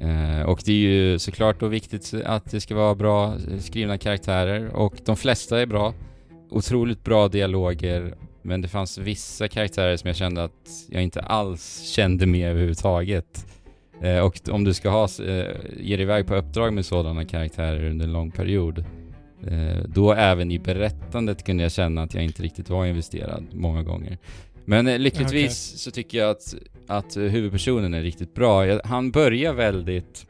Eh, 0.00 0.42
och 0.42 0.62
det 0.64 0.72
är 0.72 0.76
ju 0.76 1.18
såklart 1.18 1.60
då 1.60 1.68
viktigt 1.68 2.14
att 2.24 2.50
det 2.50 2.60
ska 2.60 2.74
vara 2.74 2.94
bra 2.94 3.34
skrivna 3.60 3.98
karaktärer 3.98 4.76
och 4.76 4.94
de 5.04 5.16
flesta 5.16 5.60
är 5.60 5.66
bra. 5.66 5.94
otroligt 6.50 7.04
bra 7.04 7.28
dialoger, 7.28 8.14
men 8.42 8.62
det 8.62 8.68
fanns 8.68 8.98
vissa 8.98 9.48
karaktärer 9.48 9.96
som 9.96 10.08
jag 10.08 10.16
kände 10.16 10.44
att 10.44 10.86
jag 10.88 11.02
inte 11.02 11.20
alls 11.20 11.82
kände 11.82 12.26
med 12.26 12.50
överhuvudtaget. 12.50 13.46
Eh, 14.02 14.18
och 14.18 14.40
om 14.50 14.64
du 14.64 14.74
ska 14.74 14.90
ha, 14.90 15.04
eh, 15.04 15.56
ge 15.76 15.96
dig 15.96 16.02
iväg 16.02 16.26
på 16.26 16.34
uppdrag 16.34 16.72
med 16.72 16.86
sådana 16.86 17.24
karaktärer 17.24 17.90
under 17.90 18.06
en 18.06 18.12
lång 18.12 18.30
period, 18.30 18.84
eh, 19.46 19.84
då 19.86 20.12
även 20.12 20.50
i 20.50 20.58
berättandet 20.58 21.44
kunde 21.44 21.62
jag 21.62 21.72
känna 21.72 22.02
att 22.02 22.14
jag 22.14 22.24
inte 22.24 22.42
riktigt 22.42 22.70
var 22.70 22.86
investerad 22.86 23.46
många 23.52 23.82
gånger. 23.82 24.18
Men 24.68 24.86
eh, 24.86 24.98
lyckligtvis 24.98 25.80
så 25.80 25.90
tycker 25.90 26.18
jag 26.18 26.30
att, 26.30 26.54
att 26.86 27.16
eh, 27.16 27.22
huvudpersonen 27.22 27.94
är 27.94 28.02
riktigt 28.02 28.34
bra. 28.34 28.80
Han 28.84 29.10
börjar 29.10 29.52
väldigt, 29.52 30.26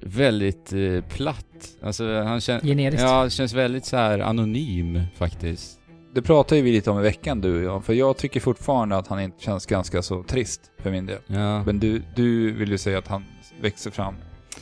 väldigt 0.00 0.72
eh, 0.72 1.04
platt. 1.08 1.76
Alltså 1.82 2.22
han 2.22 2.40
känns... 2.40 2.62
Generiskt. 2.62 3.02
Ja, 3.02 3.30
känns 3.30 3.52
väldigt 3.52 3.84
så 3.84 3.96
här 3.96 4.18
anonym 4.18 5.00
faktiskt. 5.16 5.78
Det 6.14 6.22
pratar 6.22 6.56
ju 6.56 6.62
vi 6.62 6.72
lite 6.72 6.90
om 6.90 6.98
i 6.98 7.02
veckan 7.02 7.40
du 7.40 7.56
och 7.56 7.62
jag, 7.62 7.84
för 7.84 7.94
jag 7.94 8.16
tycker 8.16 8.40
fortfarande 8.40 8.96
att 8.96 9.06
han 9.06 9.20
inte 9.20 9.42
känns 9.42 9.66
ganska 9.66 10.02
så 10.02 10.22
trist 10.22 10.60
för 10.78 10.90
min 10.90 11.06
del. 11.06 11.20
Ja. 11.26 11.64
Men 11.64 11.78
du, 11.78 12.02
du 12.16 12.52
vill 12.52 12.70
ju 12.70 12.78
säga 12.78 12.98
att 12.98 13.08
han 13.08 13.24
växer 13.60 13.90
fram 13.90 14.14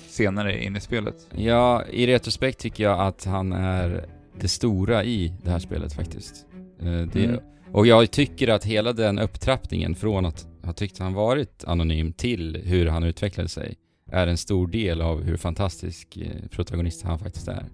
senare 0.09 0.65
in 0.65 0.77
i 0.77 0.81
spelet. 0.81 1.15
ja, 1.37 1.85
i 1.91 2.07
retrospekt 2.07 2.59
tycker 2.59 2.85
jag 2.85 3.01
att 3.01 3.25
han 3.25 3.53
är 3.53 4.05
det 4.41 4.49
stora 4.49 5.05
i 5.05 5.33
det 5.43 5.51
här 5.51 5.59
spelet 5.59 5.93
faktiskt. 5.93 6.47
Det, 7.13 7.25
Mm. 7.25 7.41
Och 7.73 7.87
jag 7.87 8.11
tycker 8.11 8.49
att 8.49 8.64
hela 8.64 8.93
den 8.93 9.18
upptrappningen 9.18 9.95
från 9.95 10.27
att 10.27 10.47
ha 10.64 10.73
tyckt 10.73 10.99
han 10.99 11.14
varit 11.14 11.64
anonym 11.64 12.12
till 12.12 12.62
hur 12.64 12.87
han 12.87 13.05
utvecklade 13.05 13.49
sig 13.49 13.75
är 14.12 14.27
en 14.27 14.37
stor 14.37 14.66
del 14.66 15.01
av 15.01 15.23
hur 15.23 15.37
fantastisk 15.37 16.16
eh, 16.16 16.49
protagonist 16.51 17.03
han 17.03 17.18
faktiskt 17.18 17.49
är. 17.49 17.64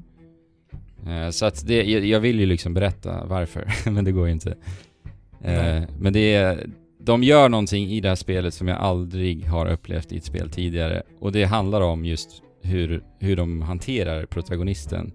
Eh, 1.06 1.30
Så 1.30 1.46
att 1.46 1.66
det, 1.66 1.82
jag 1.84 2.20
vill 2.20 2.40
ju 2.40 2.46
liksom 2.46 2.74
berätta 2.74 3.24
varför, 3.26 3.72
men 3.90 4.04
det 4.04 4.12
går 4.12 4.26
ju 4.26 4.32
inte. 4.32 4.50
Eh, 4.50 5.62
Nej. 5.62 5.86
Men 5.98 6.12
det 6.12 6.34
är, 6.34 6.66
de 7.00 7.22
gör 7.22 7.48
någonting 7.48 7.90
i 7.90 8.00
det 8.00 8.08
här 8.08 8.16
spelet 8.16 8.54
som 8.54 8.68
jag 8.68 8.78
aldrig 8.78 9.46
har 9.46 9.66
upplevt 9.66 10.12
i 10.12 10.16
ett 10.16 10.24
spel 10.24 10.50
tidigare. 10.50 11.02
Och 11.20 11.32
det 11.32 11.44
handlar 11.44 11.80
om 11.80 12.04
just 12.04 12.42
hur, 12.62 13.02
hur 13.18 13.36
de 13.36 13.62
hanterar 13.62 14.26
protagonisten. 14.26 15.12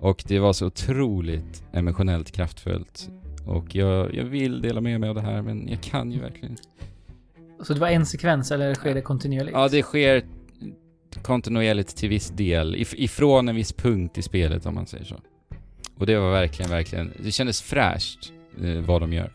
Och 0.00 0.24
det 0.28 0.38
var 0.38 0.52
så 0.52 0.66
otroligt 0.66 1.64
emotionellt 1.72 2.30
kraftfullt. 2.32 3.10
Och 3.46 3.74
jag, 3.74 4.14
jag 4.14 4.24
vill 4.24 4.62
dela 4.62 4.80
med 4.80 5.00
mig 5.00 5.08
av 5.08 5.14
det 5.14 5.20
här, 5.20 5.42
men 5.42 5.68
jag 5.68 5.80
kan 5.80 6.12
ju 6.12 6.20
verkligen 6.20 6.50
inte. 6.50 6.62
Så 7.62 7.74
det 7.74 7.80
var 7.80 7.88
en 7.88 8.06
sekvens 8.06 8.50
eller 8.50 8.74
sker 8.74 8.94
det 8.94 9.00
kontinuerligt? 9.00 9.56
Ja, 9.56 9.68
det 9.68 9.82
sker 9.82 10.22
kontinuerligt 11.22 11.96
till 11.96 12.08
viss 12.08 12.30
del. 12.30 12.74
If, 12.76 12.94
ifrån 12.94 13.48
en 13.48 13.56
viss 13.56 13.72
punkt 13.72 14.18
i 14.18 14.22
spelet, 14.22 14.66
om 14.66 14.74
man 14.74 14.86
säger 14.86 15.04
så. 15.04 15.20
Och 15.98 16.06
det 16.06 16.18
var 16.18 16.30
verkligen, 16.30 16.70
verkligen... 16.70 17.12
Det 17.22 17.30
kändes 17.30 17.62
fräscht, 17.62 18.32
eh, 18.62 18.80
vad 18.80 19.00
de 19.00 19.12
gör. 19.12 19.32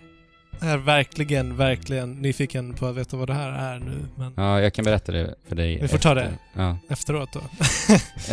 Jag 0.62 0.70
är 0.70 0.78
verkligen, 0.78 1.58
verkligen 1.58 2.12
nyfiken 2.14 2.74
på 2.74 2.86
att 2.88 2.96
veta 2.96 3.18
vad 3.18 3.28
det 3.28 3.34
här 3.34 3.52
är 3.76 3.80
nu, 3.80 4.06
men 4.16 4.34
Ja, 4.38 4.62
jag 4.62 4.74
kan 4.74 4.86
berätta 4.86 5.12
det 5.12 5.36
för 5.48 5.56
dig 5.56 5.80
Vi 5.82 5.88
får 5.88 5.98
ta 5.98 6.10
efter. 6.10 6.16
det. 6.16 6.62
Ja. 6.62 6.78
efteråt 6.90 7.30
då. 7.34 7.40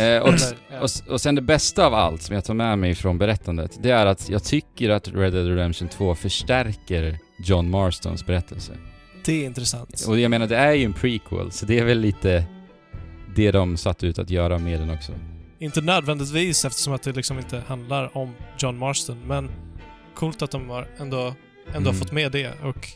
Eh, 0.03 0.21
och, 0.21 0.33
och, 0.81 1.13
och 1.13 1.21
sen 1.21 1.35
det 1.35 1.41
bästa 1.41 1.85
av 1.85 1.93
allt 1.93 2.21
som 2.21 2.35
jag 2.35 2.45
tar 2.45 2.53
med 2.53 2.79
mig 2.79 2.95
från 2.95 3.17
berättandet, 3.17 3.77
det 3.83 3.89
är 3.91 4.05
att 4.05 4.29
jag 4.29 4.43
tycker 4.43 4.89
att 4.89 5.07
Red 5.07 5.33
Dead 5.33 5.47
Redemption 5.47 5.87
2 5.87 6.15
förstärker 6.15 7.19
John 7.45 7.69
Marstons 7.69 8.25
berättelse. 8.25 8.73
Det 9.25 9.41
är 9.41 9.45
intressant. 9.45 10.05
Och 10.07 10.19
jag 10.19 10.31
menar, 10.31 10.47
det 10.47 10.57
är 10.57 10.71
ju 10.73 10.85
en 10.85 10.93
prequel, 10.93 11.51
så 11.51 11.65
det 11.65 11.79
är 11.79 11.85
väl 11.85 11.99
lite 11.99 12.43
det 13.35 13.51
de 13.51 13.77
satt 13.77 14.03
ut 14.03 14.19
att 14.19 14.29
göra 14.29 14.57
med 14.57 14.79
den 14.79 14.89
också. 14.89 15.11
Inte 15.59 15.81
nödvändigtvis 15.81 16.65
eftersom 16.65 16.93
att 16.93 17.03
det 17.03 17.11
liksom 17.11 17.37
inte 17.37 17.63
handlar 17.67 18.17
om 18.17 18.33
John 18.59 18.77
Marston, 18.77 19.17
men 19.27 19.49
coolt 20.15 20.41
att 20.41 20.51
de 20.51 20.69
har 20.69 20.87
ändå, 20.97 21.33
ändå 21.75 21.89
Mm. 21.89 21.99
fått 21.99 22.11
med 22.11 22.31
det 22.31 22.47
och 22.63 22.87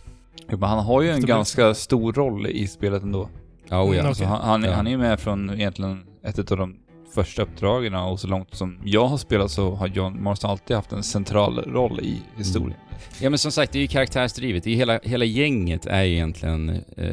Jo, 0.49 0.57
men 0.57 0.69
han 0.69 0.79
har 0.85 1.01
ju 1.01 1.09
en 1.09 1.25
ganska 1.25 1.73
stor 1.73 2.13
roll 2.13 2.47
i 2.47 2.67
spelet 2.67 3.03
ändå. 3.03 3.29
Ja, 3.69 3.83
oh 3.83 3.87
ja. 3.87 3.99
Mm, 3.99 4.07
Alltså, 4.07 4.23
Okej. 4.23 4.35
han, 4.35 4.41
han, 4.49 4.63
Ja. 4.63 4.71
han 4.75 4.87
är 4.87 4.91
ju 4.91 4.97
med 4.97 5.19
från 5.19 5.49
egentligen 5.49 6.03
ett 6.23 6.51
av 6.51 6.57
de 6.57 6.75
första 7.15 7.41
uppdragen 7.41 7.95
och 7.95 8.19
så 8.19 8.27
långt 8.27 8.55
som 8.55 8.79
jag 8.83 9.07
har 9.07 9.17
spelat 9.17 9.51
så 9.51 9.71
har 9.75 9.87
John 9.87 10.23
Marston 10.23 10.51
alltid 10.51 10.75
haft 10.75 10.91
en 10.91 11.03
central 11.03 11.59
roll 11.59 11.99
i 11.99 12.21
historien. 12.37 12.79
Ja 13.21 13.29
men 13.29 13.39
som 13.39 13.51
sagt, 13.51 13.71
det 13.71 13.79
är 13.79 13.81
ju 13.81 13.87
karaktärsdrivet. 13.87 14.63
Det 14.63 14.69
är 14.69 14.71
ju 14.71 14.77
hela, 14.77 14.99
hela 15.03 15.25
gänget 15.25 15.85
är 15.85 16.03
ju 16.03 16.13
egentligen 16.13 16.69
eh, 16.69 17.05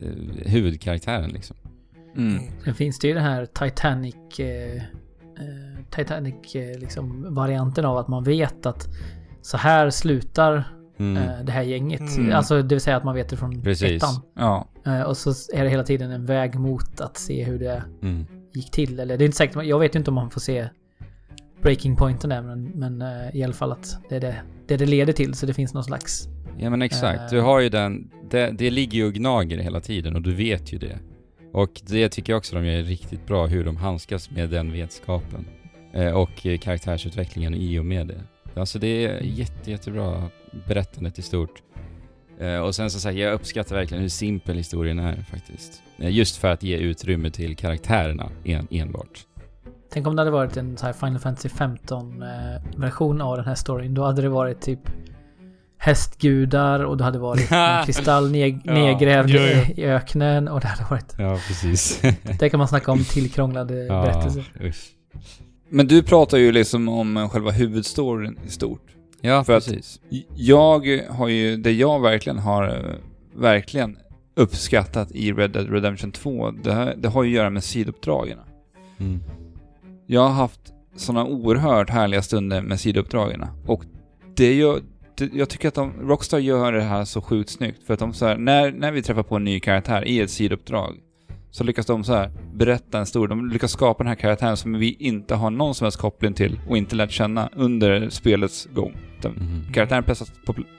eh, 0.00 0.08
huvudkaraktären 0.46 1.30
liksom. 1.30 1.56
Mm. 2.16 2.42
Sen 2.64 2.74
finns 2.74 2.98
det 2.98 3.08
ju 3.08 3.14
den 3.14 3.22
här 3.24 3.46
Titanic... 3.46 4.14
Eh, 4.38 4.76
eh, 4.76 4.82
Titanic 5.90 6.54
eh, 6.54 6.78
liksom 6.78 7.34
varianten 7.34 7.84
av 7.84 7.96
att 7.98 8.08
man 8.08 8.24
vet 8.24 8.66
att 8.66 8.88
så 9.46 9.56
här 9.56 9.90
slutar 9.90 10.64
Mm. 10.98 11.22
eh, 11.22 11.44
det 11.44 11.52
här 11.52 11.62
gänget. 11.62 12.16
Mm. 12.16 12.32
Alltså 12.36 12.62
det 12.62 12.74
vill 12.74 12.80
säga 12.80 12.96
att 12.96 13.04
man 13.04 13.14
vet 13.14 13.28
det 13.28 13.36
från 13.36 13.62
Precis. 13.62 14.02
ettan. 14.02 14.14
Ja. 14.36 14.68
Eh, 14.86 15.00
och 15.02 15.16
så 15.16 15.30
är 15.54 15.64
det 15.64 15.70
hela 15.70 15.82
tiden 15.84 16.10
en 16.10 16.26
väg 16.26 16.54
mot 16.58 17.00
att 17.00 17.16
se 17.16 17.44
hur 17.44 17.58
det 17.58 17.82
Mm. 18.02 18.26
gick 18.54 18.70
till. 18.70 19.00
Eller 19.00 19.16
det 19.18 19.24
är 19.24 19.26
inte 19.26 19.36
säkert, 19.36 19.64
jag 19.64 19.78
vet 19.78 19.94
ju 19.94 19.98
inte 19.98 20.10
om 20.10 20.14
man 20.14 20.30
får 20.30 20.40
se 20.40 20.68
breaking 21.62 21.96
pointen 21.96 22.30
där 22.30 22.42
men, 22.42 22.64
men 22.64 23.02
eh, 23.02 23.36
i 23.36 23.44
alla 23.44 23.52
fall 23.52 23.72
att 23.72 23.98
det 24.08 24.16
är 24.16 24.20
det, 24.20 24.36
det 24.66 24.76
det 24.76 24.86
leder 24.86 25.12
till. 25.12 25.34
Så 25.34 25.46
det 25.46 25.54
finns 25.54 25.74
någon 25.74 25.84
slags... 25.84 26.28
Ja 26.58 26.70
men 26.70 26.82
exakt, 26.82 27.20
Eh. 27.20 27.26
du 27.30 27.40
har 27.40 27.60
ju 27.60 27.68
den, 27.68 28.10
det, 28.30 28.50
det 28.58 28.70
ligger 28.70 28.98
ju 28.98 29.06
och 29.06 29.12
gnager 29.14 29.58
hela 29.58 29.80
tiden 29.80 30.16
och 30.16 30.22
du 30.22 30.34
vet 30.34 30.72
ju 30.72 30.78
det. 30.78 30.98
Och 31.52 31.80
det 31.86 32.08
tycker 32.08 32.32
jag 32.32 32.38
också 32.38 32.56
de 32.56 32.66
gör 32.66 32.82
riktigt 32.82 33.26
bra, 33.26 33.46
hur 33.46 33.64
de 33.64 33.76
handskas 33.76 34.30
med 34.30 34.50
den 34.50 34.72
vetskapen. 34.72 35.44
Eh, 35.92 36.12
och 36.12 36.46
karaktärsutvecklingen 36.60 37.54
i 37.54 37.78
och 37.78 37.84
med 37.86 38.06
det. 38.06 38.20
Alltså 38.56 38.78
det 38.78 39.04
är 39.06 39.20
jätte, 39.22 39.70
jättebra 39.70 40.22
berättandet 40.68 41.18
i 41.18 41.22
stort. 41.22 41.62
Eh, 42.40 42.58
och 42.58 42.74
sen 42.74 42.90
som 42.90 43.00
sagt, 43.00 43.16
jag 43.16 43.32
uppskattar 43.34 43.76
verkligen 43.76 44.02
hur 44.02 44.08
simpel 44.08 44.56
historien 44.56 44.98
är 44.98 45.16
faktiskt. 45.30 45.82
Eh, 45.98 46.10
just 46.10 46.36
för 46.36 46.48
att 46.48 46.62
ge 46.62 46.76
utrymme 46.76 47.30
till 47.30 47.56
karaktärerna 47.56 48.30
en, 48.44 48.66
enbart. 48.70 49.20
Tänk 49.92 50.06
om 50.06 50.16
det 50.16 50.20
hade 50.22 50.30
varit 50.30 50.56
en 50.56 50.76
så 50.76 50.86
här 50.86 50.92
Final 50.92 51.18
Fantasy 51.18 51.48
15 51.48 52.22
eh, 52.22 52.28
version 52.76 53.20
av 53.20 53.36
den 53.36 53.46
här 53.46 53.54
storyn. 53.54 53.94
Då 53.94 54.04
hade 54.04 54.22
det 54.22 54.28
varit 54.28 54.60
typ 54.60 54.80
hästgudar 55.78 56.84
och 56.84 56.96
det 56.96 57.04
hade 57.04 57.18
varit 57.18 57.52
en 57.52 57.84
kristall 57.84 58.30
ned, 58.30 58.60
Ja. 58.64 58.72
nedgrävd 58.72 59.30
Jo, 59.30 59.40
i- 59.40 59.64
jo. 59.76 59.82
i 59.82 59.86
öknen 59.86 60.48
och 60.48 60.60
det 60.60 60.66
hade 60.66 60.90
varit... 60.90 61.14
Ja, 61.18 61.38
precis. 61.48 62.00
Där 62.38 62.48
kan 62.48 62.58
man 62.58 62.68
snacka 62.68 62.92
om 62.92 63.04
tillkrånglade 63.04 63.74
berättelser. 63.88 64.44
usch. 64.64 64.92
Men 65.68 65.86
du 65.86 66.02
pratar 66.02 66.38
ju 66.38 66.52
liksom 66.52 66.88
om 66.88 67.28
själva 67.28 67.50
huvudstoryn 67.50 68.38
i 68.46 68.50
stort. 68.50 68.96
Ja, 69.20 69.44
För 69.44 69.54
precis. 69.54 70.00
Jag 70.34 71.02
har 71.10 71.28
ju, 71.28 71.56
det 71.56 71.72
jag 71.72 72.00
verkligen 72.00 72.38
har 72.38 72.68
eh, 72.68 72.94
verkligen 73.34 73.98
uppskattat 74.34 75.10
i 75.10 75.32
Red 75.32 75.50
Dead 75.50 75.70
Redemption 75.70 76.12
2, 76.12 76.50
det, 76.50 76.72
här, 76.72 76.94
det 76.96 77.08
har 77.08 77.22
ju 77.22 77.30
att 77.30 77.36
göra 77.36 77.50
med 77.50 77.64
sidouppdragen. 77.64 78.38
Mm. 78.98 79.20
Jag 80.06 80.20
har 80.20 80.30
haft 80.30 80.60
sådana 80.96 81.24
oerhört 81.24 81.90
härliga 81.90 82.22
stunder 82.22 82.62
med 82.62 82.80
sidouppdragen. 82.80 83.44
Och 83.66 83.84
det 84.36 84.54
gör, 84.54 84.80
det, 85.18 85.30
jag 85.34 85.48
tycker 85.48 85.68
att 85.68 85.74
de, 85.74 85.92
Rockstar 86.00 86.38
gör 86.38 86.72
det 86.72 86.82
här 86.82 87.04
så 87.04 87.22
sjukt 87.22 87.50
snyggt. 87.50 87.86
För 87.86 87.94
att 87.94 88.00
de 88.00 88.12
så 88.12 88.26
här, 88.26 88.36
när, 88.36 88.72
när 88.72 88.92
vi 88.92 89.02
träffar 89.02 89.22
på 89.22 89.36
en 89.36 89.44
ny 89.44 89.60
karaktär 89.60 90.08
i 90.08 90.20
ett 90.20 90.30
sidouppdrag, 90.30 90.96
så 91.50 91.64
lyckas 91.64 91.86
de 91.86 92.04
så 92.04 92.14
här 92.14 92.30
berätta 92.54 92.98
en 92.98 93.06
stor, 93.06 93.28
de 93.28 93.50
lyckas 93.50 93.72
skapa 93.72 94.02
den 94.04 94.08
här 94.08 94.14
karaktären 94.14 94.56
som 94.56 94.72
vi 94.72 94.96
inte 94.98 95.34
har 95.34 95.50
någon 95.50 95.74
som 95.74 95.84
helst 95.84 95.98
koppling 95.98 96.32
till 96.32 96.60
och 96.68 96.76
inte 96.76 96.96
lärt 96.96 97.10
känna 97.10 97.48
under 97.52 98.08
spelets 98.10 98.68
gång. 98.74 98.96
Mhm. 99.24 99.62
Karaktären 99.72 100.04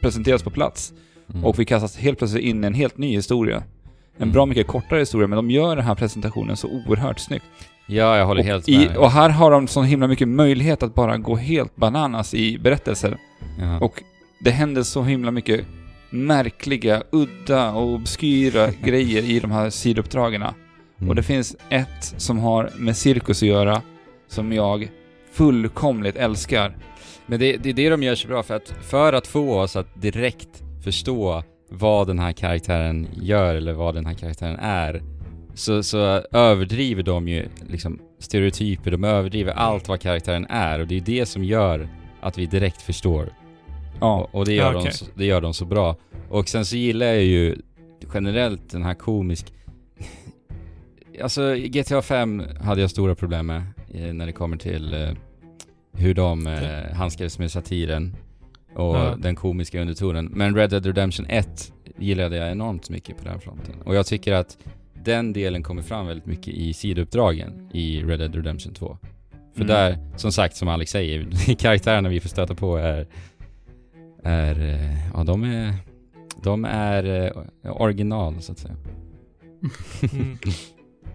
presenteras 0.02 0.44
på, 0.44 0.49
plats 0.49 0.94
Mm. 1.34 1.45
och 1.45 1.60
vi 1.60 1.65
kastas 1.65 1.98
helt 1.98 2.18
plötsligt 2.18 2.44
in 2.44 2.64
i 2.64 2.68
en 2.68 2.73
helt 2.73 2.98
ny 2.98 3.15
historia. 3.15 3.57
En 3.57 3.64
Mm. 4.23 4.31
bra 4.34 4.45
mycket 4.45 4.68
kortare 4.68 4.99
historia, 4.99 5.27
men 5.27 5.35
de 5.35 5.52
gör 5.52 5.76
den 5.76 5.85
här 5.85 5.95
presentationen 5.95 6.57
så 6.57 6.68
oerhört 6.68 7.19
snyggt. 7.19 7.45
Ja, 7.88 8.18
jag 8.18 8.26
håller 8.26 8.41
Och, 8.41 8.45
helt 8.48 8.69
i, 8.69 8.77
med. 8.77 8.98
och 8.98 9.11
här 9.11 9.30
har 9.30 9.52
de 9.52 9.68
så 9.68 9.81
himla 9.81 10.07
mycket 10.07 10.27
möjlighet 10.27 10.84
att 10.84 10.94
bara 10.95 11.18
gå 11.18 11.35
helt 11.35 11.76
bananas 11.76 12.34
i 12.34 12.57
berättelser. 12.60 13.18
Ja. 13.60 13.80
Och 13.80 14.03
det 14.39 14.52
händer 14.52 14.84
så 14.84 15.03
himla 15.03 15.31
mycket 15.31 15.65
märkliga, 16.09 17.03
udda 17.09 17.71
och 17.71 17.93
obskyra 17.93 18.71
grejer 18.84 19.23
i 19.23 19.39
de 19.39 19.51
här 19.51 19.69
sidouppdragen. 19.69 20.41
Mm. 20.41 21.09
Och 21.09 21.15
det 21.15 21.23
finns 21.23 21.55
ett 21.69 22.13
som 22.17 22.39
har 22.39 22.71
med 22.77 22.97
cirkus 22.97 23.43
att 23.43 23.49
göra, 23.49 23.81
som 24.27 24.53
jag 24.53 24.89
fullkomligt 25.31 26.15
älskar. 26.15 26.77
Men 27.25 27.39
det, 27.39 27.57
det 27.57 27.69
är 27.69 27.73
det 27.73 27.89
de 27.89 28.03
gör 28.03 28.15
så 28.15 28.27
bra 28.27 28.43
för 28.43 28.55
att, 28.55 28.69
för 28.81 29.13
att 29.13 29.27
få 29.27 29.59
oss 29.59 29.75
att 29.75 30.01
direkt 30.01 30.63
förstå 30.84 31.43
vad 31.69 32.07
den 32.07 32.19
här 32.19 32.31
karaktären 32.31 33.07
gör 33.13 33.55
eller 33.55 33.73
vad 33.73 33.95
den 33.95 34.05
här 34.05 34.13
karaktären 34.13 34.59
är 34.59 35.03
så, 35.53 35.84
så 35.84 35.97
överdriver 36.31 37.03
de 37.03 37.27
ju 37.27 37.47
liksom 37.69 37.99
stereotyper, 38.19 38.91
de 38.91 39.03
överdriver 39.03 39.53
allt 39.53 39.88
vad 39.88 40.01
karaktären 40.01 40.45
är 40.49 40.79
och 40.79 40.88
det 40.88 40.97
är 40.97 41.01
det 41.01 41.25
som 41.25 41.43
gör 41.43 41.89
att 42.21 42.38
vi 42.38 42.45
direkt 42.45 42.81
förstår. 42.81 43.29
Ja. 43.99 44.30
Och, 44.32 44.36
och 44.40 44.45
det, 44.45 44.53
gör 44.53 44.72
Ja, 44.74 44.80
okej. 44.80 44.91
de, 44.91 44.98
så- 44.98 45.06
det 45.15 45.26
gör 45.26 45.41
de 45.41 45.53
så 45.53 45.65
bra. 45.65 45.95
Och 46.30 46.49
sen 46.49 46.65
så 46.65 46.76
gillar 46.76 47.06
jag 47.06 47.24
ju 47.24 47.56
generellt 48.14 48.69
den 48.72 48.84
här 48.84 48.94
komisk... 48.94 49.53
Alltså 51.22 51.56
GTA 51.56 52.02
5 52.02 52.44
hade 52.61 52.82
jag 52.82 52.90
stora 52.90 53.15
problem 53.15 53.45
med 53.45 53.61
eh, 53.94 54.14
när 54.14 54.26
det 54.26 54.32
kommer 54.32 54.57
till 54.57 54.94
eh, 54.94 55.10
hur 55.94 56.14
de 56.14 56.48
eh, 56.48 56.95
handskades 56.95 57.40
med 57.40 57.52
satiren 57.52 58.15
och 58.76 58.95
Ja. 58.95 59.15
den 59.19 59.36
komiska 59.36 59.82
undertonen. 59.82 60.26
Men 60.26 60.56
Red 60.56 60.69
Dead 60.69 60.86
Redemption 60.86 61.26
1 61.30 61.74
gillade 61.98 62.38
jag 62.38 62.52
enormt 62.52 62.90
mycket 62.90 63.18
på 63.18 63.24
den 63.24 63.40
fronten. 63.40 63.76
Och 63.86 63.95
jag 63.95 64.06
tycker 64.06 64.34
att 64.34 64.57
den 65.03 65.34
delen 65.34 65.64
kommer 65.64 65.82
fram 65.82 66.07
väldigt 66.07 66.26
mycket 66.26 66.48
i 66.53 66.74
sidouppdragen 66.74 67.69
i 67.74 68.02
Red 68.03 68.19
Dead 68.19 68.36
Redemption 68.36 68.74
2. 68.74 68.98
För 69.56 69.61
Mm. 69.64 69.68
där, 69.68 69.98
som 70.18 70.32
sagt, 70.32 70.56
som 70.56 70.68
Alex 70.68 70.91
säger, 70.91 71.56
karaktärerna 71.60 72.10
vi 72.10 72.19
får 72.19 72.30
stöta 72.30 72.56
på 72.56 72.78
är... 72.78 73.07
är 74.27 74.59
eh, 74.59 75.11
ja, 75.13 75.23
de 75.23 75.43
är... 75.43 75.73
De 76.43 76.65
är 76.65 77.03
eh, 77.63 77.81
original, 77.81 78.41
så 78.41 78.51
att 78.51 78.59
säga. 78.59 78.75
Mm. 80.13 80.37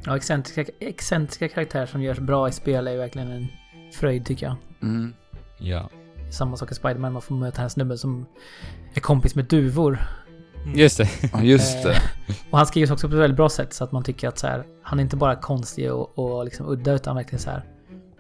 Ja, 0.05 0.16
excentriska, 0.16 0.72
excentriska 0.80 1.48
karaktärer 1.48 1.86
som 1.86 2.02
görs 2.02 2.18
bra 2.18 2.48
i 2.48 2.52
spel 2.52 2.86
är 2.86 2.93
ju 2.93 2.98
verkligen 2.98 3.30
en 3.30 3.47
fröjd 3.93 4.24
tycker 4.26 4.47
jag. 4.47 4.56
Mm. 4.82 5.14
Ja. 5.59 5.90
Samma 6.30 6.56
sak 6.56 6.72
i 6.72 6.74
Spiderman, 6.74 7.12
man 7.12 7.22
får 7.22 7.34
möta 7.34 7.62
en 7.62 7.70
snubbe 7.70 7.98
som 7.98 8.26
är 8.94 9.01
kompis 9.01 9.34
med 9.34 9.44
duvor. 9.44 9.98
Mm. 10.64 10.78
Just 10.78 10.98
det. 10.98 11.09
Ja, 11.32 11.43
just 11.43 11.82
det. 11.82 11.90
Eh, 11.93 12.34
Och 12.51 12.59
han 12.59 12.66
skrivs 12.66 12.90
också 12.90 13.09
på 13.09 13.14
ett 13.14 13.20
väldigt 13.20 13.36
bra 13.36 13.48
sätt 13.48 13.72
så 13.72 13.84
att 13.84 13.93
man 13.93 14.02
tycker 14.02 14.28
att 14.28 14.39
så 14.39 14.47
här, 14.47 14.64
han 14.82 14.98
är 14.98 15.02
inte 15.02 15.16
bara 15.16 15.36
konstig 15.36 15.93
och, 15.93 16.18
och 16.18 16.44
liksom 16.44 16.68
udda 16.68 16.93
utan 16.93 17.16
verkligen 17.16 17.40
så 17.40 17.51
här. 17.51 17.64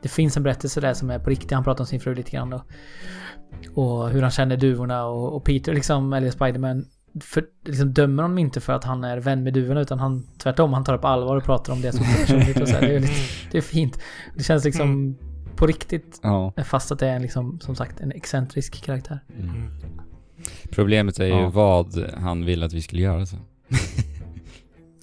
Det 0.02 0.08
finns 0.08 0.36
en 0.36 0.42
berättelse 0.42 0.80
där 0.80 0.94
som 0.94 1.10
är 1.10 1.18
på 1.18 1.30
riktigt. 1.30 1.50
Han 1.52 1.64
pratar 1.64 1.82
om 1.82 1.86
sin 1.86 2.00
fru 2.00 2.14
lite 2.14 2.30
grann 2.30 2.50
då. 2.50 2.62
Och 3.74 4.10
hur 4.10 4.22
han 4.22 4.30
känner 4.30 4.56
duvorna 4.56 5.04
och, 5.06 5.36
och 5.36 5.44
Peter 5.44 5.74
liksom, 5.74 6.12
eller 6.12 6.30
Spiderman, 6.30 6.84
för, 7.20 7.44
liksom 7.66 7.92
dömer 7.92 8.22
honom 8.22 8.38
inte 8.38 8.60
för 8.60 8.72
att 8.72 8.84
han 8.84 9.04
är 9.04 9.18
vän 9.18 9.42
med 9.42 9.54
duvorna 9.54 9.80
utan 9.80 9.98
han 9.98 10.26
tvärtom, 10.38 10.72
han 10.72 10.84
tar 10.84 10.98
på 10.98 11.08
allvar 11.08 11.36
och 11.36 11.44
pratar 11.44 11.72
om 11.72 11.80
det 11.80 11.92
som 11.92 12.04
personligt 12.06 12.60
och 12.60 12.68
så 12.68 12.74
här. 12.74 12.80
Det 12.80 12.88
är, 12.88 12.92
väldigt, 12.92 13.12
det 13.50 13.58
är 13.58 13.62
fint. 13.62 13.98
Det 14.36 14.42
känns 14.42 14.64
liksom 14.64 15.16
på 15.56 15.66
riktigt 15.66 16.20
Ja. 16.22 16.52
fast 16.64 16.92
att 16.92 16.98
det 16.98 17.08
är 17.08 17.16
en 17.16 17.22
liksom, 17.22 17.60
som 17.60 17.76
sagt, 17.76 18.00
en 18.00 18.12
excentrisk 18.12 18.84
karaktär. 18.84 19.20
Mm. 19.38 19.66
Problemet 20.70 21.18
är 21.20 21.24
ju 21.26 21.30
Ja. 21.40 21.48
vad 21.50 22.10
han 22.16 22.44
vill 22.44 22.62
att 22.62 22.72
vi 22.72 22.82
skulle 22.82 23.02
göra 23.02 23.26
sen. 23.26 23.40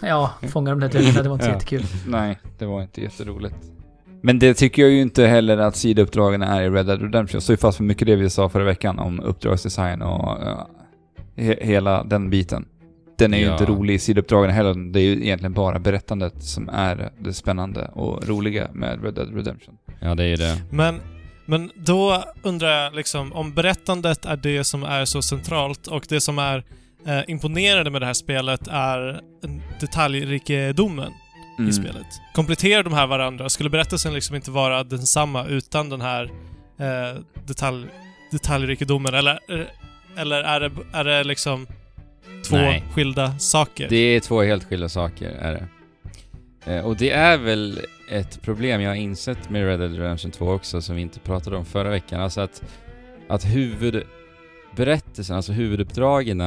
Ja, 0.01 0.31
fånga 0.47 0.69
de 0.69 0.79
där 0.79 0.89
duvorna, 0.89 1.21
det 1.23 1.29
var 1.29 1.35
inte 1.35 1.45
så 1.45 1.51
Ja. 1.51 1.53
jättekul. 1.53 1.83
Nej, 2.07 2.39
det 2.57 2.65
var 2.65 2.81
inte 2.81 3.01
jätteroligt. 3.01 3.55
Men 4.23 4.39
det 4.39 4.53
tycker 4.53 4.81
jag 4.81 4.91
ju 4.91 5.01
inte 5.01 5.25
heller 5.27 5.57
att 5.57 5.75
sidouppdragen 5.75 6.41
är 6.41 6.61
i 6.61 6.69
Red 6.69 6.85
Dead 6.85 7.01
Redemption. 7.01 7.35
Jag 7.35 7.43
står 7.43 7.53
ju 7.53 7.57
fast 7.57 7.77
för 7.77 7.83
mycket 7.83 8.07
det 8.07 8.15
vi 8.15 8.29
sa 8.29 8.49
förra 8.49 8.63
veckan 8.63 8.99
om 8.99 9.19
uppdragsdesign 9.19 10.01
och 10.01 10.41
uh, 10.43 10.57
he- 11.35 11.63
hela 11.65 12.03
den 12.03 12.29
biten. 12.29 12.65
Den 13.17 13.33
är 13.33 13.37
ju 13.37 13.45
Ja. 13.45 13.51
inte 13.51 13.65
rolig 13.65 13.93
i 13.93 13.99
sidouppdragen 13.99 14.51
heller. 14.51 14.91
Det 14.93 14.99
är 14.99 15.03
ju 15.03 15.11
egentligen 15.23 15.53
bara 15.53 15.79
berättandet 15.79 16.43
som 16.43 16.69
är 16.69 17.11
det 17.19 17.33
spännande 17.33 17.85
och 17.93 18.27
roliga 18.27 18.67
med 18.73 19.03
Red 19.03 19.13
Dead 19.13 19.35
Redemption. 19.35 19.73
Ja, 19.99 20.15
det 20.15 20.23
är 20.23 20.27
ju 20.27 20.35
det. 20.35 20.57
Men, 20.71 20.99
men 21.45 21.69
då 21.75 22.23
undrar 22.43 22.69
jag 22.83 22.95
liksom 22.95 23.33
om 23.33 23.53
berättandet 23.53 24.25
är 24.25 24.37
det 24.37 24.63
som 24.63 24.83
är 24.83 25.05
så 25.05 25.21
centralt 25.21 25.87
och 25.87 26.05
det 26.09 26.21
som 26.21 26.39
är 26.39 26.63
eh, 27.07 27.19
imponerande 27.27 27.91
med 27.91 28.01
det 28.01 28.05
här 28.05 28.13
spelet 28.13 28.67
är 28.71 29.21
detaljrikedomen 29.79 31.11
Mm. 31.59 31.69
i 31.69 31.73
spelet. 31.73 32.07
Kompletterar 32.33 32.83
de 32.83 32.93
här 32.93 33.07
varandra? 33.07 33.49
Skulle 33.49 33.69
berättelsen 33.69 34.13
liksom 34.13 34.35
inte 34.35 34.51
vara 34.51 34.83
densamma 34.83 35.45
utan 35.45 35.89
den 35.89 36.01
här 36.01 36.31
eh, 36.79 37.21
detalj, 37.47 37.85
detaljrikedomen? 38.31 39.13
Eller, 39.13 39.39
eller 40.17 40.43
är, 40.43 40.59
det, 40.59 40.71
är 40.93 41.03
det 41.03 41.23
liksom 41.23 41.67
två 42.49 42.55
Nej. 42.55 42.83
skilda 42.93 43.39
saker? 43.39 43.89
Det 43.89 43.97
är 43.97 44.19
två 44.19 44.41
helt 44.41 44.63
skilda 44.63 44.89
saker, 44.89 45.29
är 45.29 45.51
det. 45.51 45.67
Eh, 46.73 46.85
och 46.85 46.95
det 46.95 47.11
är 47.11 47.37
väl 47.37 47.81
ett 48.09 48.41
problem 48.41 48.81
jag 48.81 48.89
har 48.89 48.95
insett 48.95 49.49
med 49.49 49.65
Red 49.65 49.79
Dead 49.79 49.97
Redemption 49.97 50.31
2 50.31 50.51
också, 50.51 50.81
som 50.81 50.95
vi 50.95 51.01
inte 51.01 51.19
pratade 51.19 51.57
om 51.57 51.65
förra 51.65 51.89
veckan. 51.89 52.21
Alltså 52.21 52.41
att, 52.41 52.63
att 53.27 53.45
huvudberättelsen, 53.45 55.35
alltså 55.35 55.51
huvuduppdragen 55.51 56.41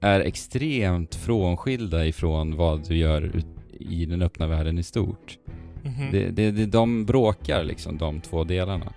är 0.00 0.20
extremt 0.20 1.14
frånskilda 1.14 2.06
ifrån 2.06 2.56
vad 2.56 2.88
du 2.88 2.96
gör 2.96 3.22
ut 3.22 3.46
i 3.80 4.06
den 4.06 4.22
öppna 4.22 4.46
världen 4.46 4.78
i 4.78 4.82
stort. 4.82 5.38
Mhm. 5.82 6.10
Det, 6.12 6.30
det, 6.30 6.50
det, 6.50 6.66
de 6.66 7.04
bråkar 7.06 7.64
liksom, 7.64 7.98
de 7.98 8.20
två 8.20 8.44
delarna. 8.44 8.92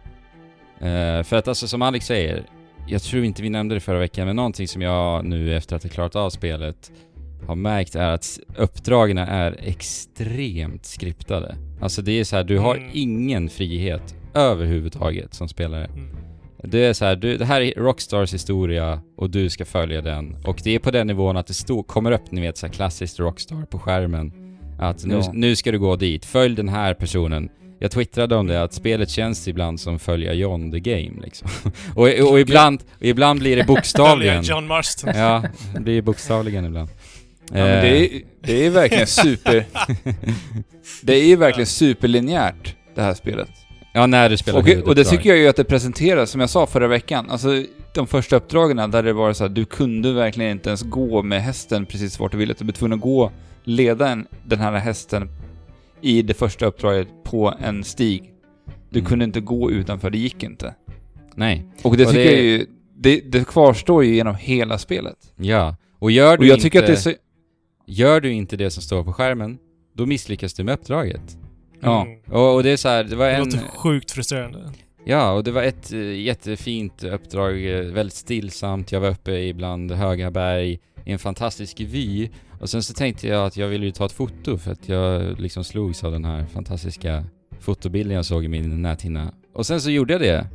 Eh, 0.79 1.23
för 1.23 1.33
att 1.35 1.47
alltså 1.47 1.67
som 1.67 1.81
Alex 1.81 2.05
säger, 2.05 2.43
jag 2.87 3.01
tror 3.01 3.23
inte 3.23 3.41
vi 3.41 3.49
nämnde 3.49 3.75
det 3.75 3.79
förra 3.79 3.99
veckan, 3.99 4.27
men 4.27 4.35
någonting 4.35 4.67
som 4.67 4.81
jag 4.81 5.25
nu 5.25 5.55
efter 5.57 5.75
att 5.75 5.83
ha 5.83 5.89
klarat 5.89 6.15
av 6.15 6.29
spelet 6.29 6.91
har 7.47 7.55
märkt 7.55 7.95
är 7.95 8.09
att 8.09 8.39
uppdragen 8.57 9.17
är 9.17 9.55
extremt 9.63 10.85
skriptade. 10.85 11.55
Alltså 11.81 12.01
det 12.01 12.11
är 12.11 12.23
så 12.23 12.35
här, 12.35 12.43
du 12.43 12.57
har 12.57 12.75
Mm. 12.75 12.89
ingen 12.93 13.49
frihet 13.49 14.15
överhuvudtaget 14.33 15.33
som 15.33 15.47
spelare. 15.49 15.85
Mm. 15.85 16.09
Det 16.63 16.85
är 16.85 16.93
så 16.93 17.05
här, 17.05 17.15
du, 17.15 17.37
det 17.37 17.45
här 17.45 17.61
är 17.61 17.73
Rockstars 17.77 18.33
historia 18.33 19.01
och 19.17 19.29
du 19.29 19.49
ska 19.49 19.65
följa 19.65 20.01
den. 20.01 20.37
Och 20.45 20.61
det 20.63 20.75
är 20.75 20.79
på 20.79 20.91
den 20.91 21.07
nivån 21.07 21.37
att 21.37 21.47
det 21.47 21.53
stå, 21.53 21.83
kommer 21.83 22.11
upp, 22.11 22.31
ni 22.31 22.41
vet, 22.41 22.57
så 22.57 22.65
här 22.65 22.73
klassiskt 22.73 23.19
Rockstar 23.19 23.65
på 23.65 23.79
skärmen. 23.79 24.46
Att 24.79 25.05
nu, 25.05 25.15
Ja. 25.15 25.31
nu 25.33 25.55
ska 25.55 25.71
du 25.71 25.79
gå 25.79 25.95
dit, 25.95 26.25
följ 26.25 26.55
den 26.55 26.69
här 26.69 26.93
personen. 26.93 27.49
Jag 27.79 27.91
twittrade 27.91 28.35
om 28.35 28.47
det, 28.47 28.61
att 28.63 28.73
spelet 28.73 29.09
känns 29.09 29.47
ibland 29.47 29.79
som 29.79 29.99
följa 29.99 30.33
John 30.33 30.71
the 30.71 30.79
Game 30.79 31.21
liksom. 31.23 31.49
och, 31.95 32.07
och, 32.31 32.39
ibland, 32.39 32.83
och 32.99 33.03
ibland 33.05 33.39
blir 33.39 33.55
det 33.55 33.63
bokstavligen. 33.67 34.35
Följer 34.43 34.55
John 34.55 34.67
Marston. 34.67 35.09
ja, 35.15 35.43
det 35.73 35.79
blir 35.79 36.01
bokstavligen 36.01 36.65
ibland. 36.65 36.89
Ja, 37.51 37.57
men 37.57 37.65
det, 37.65 37.87
Eh, 37.87 38.01
är, 38.15 38.21
det 38.41 38.65
är 38.65 38.69
verkligen 38.69 39.07
super... 39.07 39.65
det 41.01 41.13
är 41.15 41.25
ju 41.25 41.35
verkligen 41.35 41.67
superlinjärt, 41.67 42.75
det 42.95 43.01
här 43.01 43.13
spelet. 43.13 43.49
ja, 43.93 44.05
när 44.07 44.29
du 44.29 44.37
spelar 44.37 44.59
Och, 44.59 44.87
och 44.87 44.95
det 44.95 45.03
tycker 45.03 45.29
jag 45.29 45.37
ju 45.37 45.47
att 45.47 45.55
det 45.55 45.63
presenteras, 45.63 46.31
som 46.31 46.41
jag 46.41 46.49
sa 46.49 46.67
förra 46.67 46.87
veckan. 46.87 47.29
Alltså, 47.29 47.63
de 47.93 48.07
första 48.07 48.35
uppdragen 48.35 48.91
där 48.91 49.03
det 49.03 49.13
var 49.13 49.33
så 49.33 49.43
här, 49.43 49.49
du 49.49 49.65
kunde 49.65 50.13
verkligen 50.13 50.51
inte 50.51 50.69
ens 50.69 50.81
gå 50.83 51.23
med 51.23 51.43
hästen 51.43 51.85
precis 51.85 52.19
vart 52.19 52.31
du 52.31 52.37
ville. 52.37 52.55
Du 52.59 52.65
var 52.65 52.71
tvungen 52.71 52.97
att 52.97 53.01
gå, 53.03 53.31
leda 53.67 54.09
en, 54.09 54.27
den 54.45 54.59
här 54.59 54.73
hästen 54.73 55.29
i 56.01 56.21
det 56.21 56.33
första 56.33 56.65
uppdraget 56.65 57.07
på 57.23 57.53
en 57.59 57.83
stig. 57.83 58.33
Du 58.89 58.99
Mm. 58.99 59.09
kunde 59.09 59.25
inte 59.25 59.39
gå 59.39 59.71
utanför, 59.71 60.09
det 60.09 60.17
gick 60.17 60.43
inte. 60.43 60.75
Nej, 61.35 61.65
Och 61.83 61.97
det 61.97 62.05
Och 62.05 62.11
tycker 62.11 62.25
det- 62.25 62.35
jag 62.35 62.43
ju, 62.43 62.65
det, 62.95 63.19
det 63.31 63.47
kvarstår 63.47 64.03
ju 64.03 64.15
genom 64.15 64.35
hela 64.35 64.77
spelet. 64.77 65.17
ja. 65.35 65.75
Och 65.99 66.11
gör 66.11 66.37
Och 66.37 66.43
du 66.43 66.47
jag 66.47 66.55
inte... 66.55 66.63
tycker 66.63 66.79
att 66.79 66.85
det 66.87 66.91
är 66.93 66.95
så... 66.95 67.13
Gör 67.85 68.21
du 68.21 68.31
inte 68.33 68.57
det 68.57 68.69
som 68.71 68.83
står 68.83 69.03
på 69.03 69.13
skärmen, 69.13 69.57
då 69.93 70.05
misslyckas 70.05 70.53
du 70.53 70.63
med 70.63 70.73
uppdraget. 70.73 71.37
Ja. 71.81 72.05
Mm. 72.05 72.19
Och, 72.31 72.55
och 72.55 72.63
det 72.63 72.69
är 72.69 72.77
så 72.77 72.89
här, 72.89 73.03
det 73.03 73.15
var 73.15 73.25
Det 73.25 73.31
en... 73.35 73.43
låter 73.43 73.57
sjukt 73.59 74.11
frustrerande. 74.11 74.59
Ja, 75.05 75.31
och 75.31 75.43
det 75.43 75.51
var 75.51 75.63
ett 75.63 75.93
eh, 75.93 75.99
jättefint 76.19 77.03
uppdrag, 77.03 77.65
eh, 77.77 77.81
väldigt 77.85 78.13
stillsamt. 78.15 78.91
Jag 78.91 78.99
var 78.99 79.09
uppe 79.09 79.31
ibland 79.31 79.91
höga 79.91 80.31
berg 80.31 80.79
i 81.05 81.11
en 81.11 81.19
fantastisk 81.19 81.79
vy. 81.79 82.29
Och 82.59 82.69
sen 82.69 82.83
så 82.83 82.93
tänkte 82.93 83.27
jag 83.27 83.45
att 83.45 83.57
jag 83.57 83.67
ville 83.67 83.85
ju 83.85 83.91
ta 83.91 84.05
ett 84.05 84.11
foto 84.11 84.57
för 84.57 84.71
att 84.71 84.89
jag 84.89 85.39
liksom 85.39 85.63
slogs 85.63 86.03
av 86.03 86.11
den 86.11 86.25
här 86.25 86.45
fantastiska 86.53 87.23
fotobilden 87.59 88.15
jag 88.15 88.25
såg 88.25 88.45
i 88.45 88.47
min 88.47 88.81
näthinna. 88.81 89.33
Och 89.53 89.65
sen 89.65 89.81
så 89.81 89.89
gjorde 89.89 90.13
jag 90.13 90.21
det. 90.21 90.47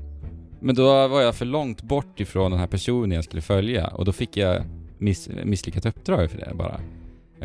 Men 0.61 0.75
då 0.75 1.09
var 1.09 1.21
jag 1.23 1.35
för 1.35 1.45
långt 1.45 1.83
bort 1.83 2.21
ifrån 2.21 2.51
den 2.51 2.61
här 2.61 2.67
personen 2.67 3.11
jag 3.11 3.25
skulle 3.25 3.43
följa 3.43 3.87
och 3.87 4.05
då 4.05 4.13
fick 4.13 4.37
jag 4.37 4.63
miss, 4.99 5.29
misslyckat 5.45 5.87
uppdrag 5.87 6.31
för 6.31 6.39
det 6.39 6.53
bara. 6.55 6.81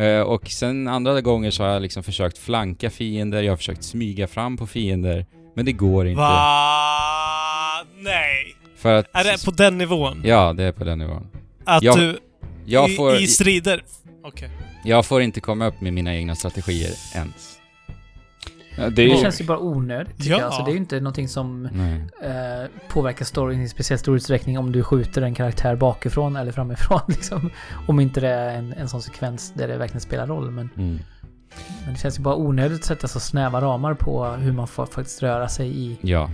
Eh, 0.05 0.21
och 0.21 0.47
sen 0.47 0.87
andra 0.87 1.21
gånger 1.21 1.51
så 1.51 1.63
har 1.63 1.69
jag 1.69 1.81
liksom 1.81 2.03
försökt 2.03 2.37
flanka 2.37 2.89
fiender, 2.89 3.43
jag 3.43 3.51
har 3.51 3.57
försökt 3.57 3.83
smyga 3.83 4.27
fram 4.27 4.57
på 4.57 4.67
fiender, 4.67 5.25
men 5.55 5.65
det 5.65 5.71
går 5.71 6.07
inte. 6.07 6.19
Va? 6.19 7.83
Nej. 7.99 8.55
För 8.75 8.93
att... 8.93 9.05
Är 9.13 9.23
det 9.23 9.45
på 9.45 9.51
den 9.51 9.77
nivån? 9.77 10.21
Ja, 10.25 10.53
det 10.53 10.63
är 10.63 10.71
på 10.71 10.83
den 10.83 10.99
nivån. 10.99 11.27
Att 11.65 11.83
Jag- 11.83 11.97
du 11.97 12.17
Jag 12.65 12.89
i, 12.89 12.95
får, 12.95 13.15
i 13.15 13.27
strider... 13.27 13.83
Okej. 14.27 14.49
jag 14.83 15.05
får 15.05 15.21
inte 15.21 15.39
komma 15.41 15.67
upp 15.67 15.81
med 15.81 15.93
mina 15.93 16.15
egna 16.15 16.35
strategier 16.35 16.91
ens. 17.15 17.53
Ja, 18.77 18.83
det 18.83 18.89
Det 18.89 19.11
är, 19.11 19.17
känns 19.21 19.41
ju 19.41 19.45
bara 19.45 19.59
onödigt 19.59 20.17
tycker 20.17 20.29
Ja. 20.31 20.37
jag. 20.37 20.45
Alltså, 20.45 20.63
det 20.63 20.69
är 20.69 20.73
ju 20.73 20.77
inte 20.77 20.99
någonting 20.99 21.27
som 21.27 21.65
eh, 21.65 22.87
påverkar 22.89 23.25
storyn 23.25 23.61
i 23.61 23.69
speciellt 23.69 24.01
stor 24.01 24.15
utsträckning 24.15 24.57
om 24.59 24.71
du 24.71 24.83
skjuter 24.83 25.21
en 25.21 25.35
karaktär 25.35 25.75
bakifrån 25.75 26.35
eller 26.35 26.51
framifrån. 26.51 26.99
Liksom. 27.07 27.49
Om 27.87 27.99
inte 27.99 28.19
det 28.19 28.29
är 28.29 28.55
en, 28.57 28.73
en 28.73 28.89
sån 28.89 29.01
sekvens 29.01 29.53
där 29.55 29.67
det 29.67 29.77
verkligen 29.77 30.01
spelar 30.01 30.27
roll. 30.27 30.51
Men, 30.51 30.69
Mm. 30.75 30.99
men 31.85 31.93
det 31.93 31.99
känns 31.99 32.19
ju 32.19 32.23
bara 32.23 32.35
onödigt 32.35 32.79
att 32.79 32.85
sätta 32.85 33.07
så 33.07 33.19
snäva 33.19 33.61
ramar 33.61 33.93
på 33.93 34.25
hur 34.25 34.51
man 34.51 34.67
får 34.67 34.85
faktiskt 34.85 35.23
röra 35.23 35.47
sig 35.49 35.67
i... 35.79 35.97
Ja. 36.01 36.29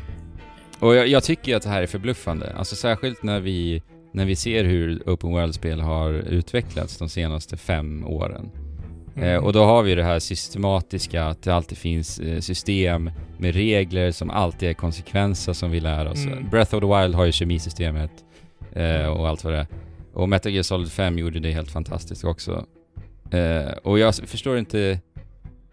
Och 0.80 0.96
jag, 0.96 1.08
jag 1.08 1.24
tycker 1.24 1.56
att 1.56 1.64
det 1.64 1.70
här 1.70 1.82
är 1.82 1.88
förbluffande. 1.88 2.54
Alltså 2.58 2.76
särskilt 2.76 3.24
när 3.24 3.40
vi, 3.40 3.82
när 4.14 4.26
vi 4.26 4.36
ser 4.36 4.64
hur 4.64 5.04
Open 5.06 5.32
World-spel 5.32 5.80
har 5.80 6.12
utvecklats 6.14 6.98
de 6.98 7.10
senaste 7.10 7.58
fem 7.58 8.08
åren. 8.08 8.50
Mm. 9.16 9.30
Eh, 9.30 9.44
och 9.44 9.54
då 9.54 9.64
har 9.64 9.84
vi 9.84 9.96
det 9.96 10.04
här 10.04 10.20
systematiska, 10.20 11.26
att 11.26 11.44
det 11.44 11.56
alltid 11.56 11.78
finns 11.78 12.20
eh, 12.20 12.40
system 12.40 13.12
med 13.38 13.56
regler 13.56 14.12
som 14.12 14.30
alltid 14.30 14.70
är 14.70 14.74
konsekvenser 14.74 15.54
som 15.54 15.72
vi 15.72 15.80
lär 15.80 16.08
oss. 16.08 16.26
Mm. 16.26 16.50
Breath 16.50 16.76
of 16.76 16.82
the 16.82 16.88
Wild 16.88 17.16
har 17.16 17.26
ju 17.26 17.32
kemisystemet 17.32 18.12
eh, 18.74 19.08
och 19.08 19.28
allt 19.28 19.44
vad 19.44 19.54
det 19.54 19.60
är. 19.60 19.68
Och 20.14 20.30
Metal 20.30 20.52
Gear 20.52 20.64
Solid 20.64 20.92
5 20.92 21.18
gjorde 21.18 21.40
det 21.40 21.52
helt 21.52 21.72
fantastiskt 21.72 22.24
också. 22.24 22.66
Eh, 23.32 23.72
och 23.84 24.00
jag 24.00 24.16
förstår 24.16 24.58
inte 24.58 25.00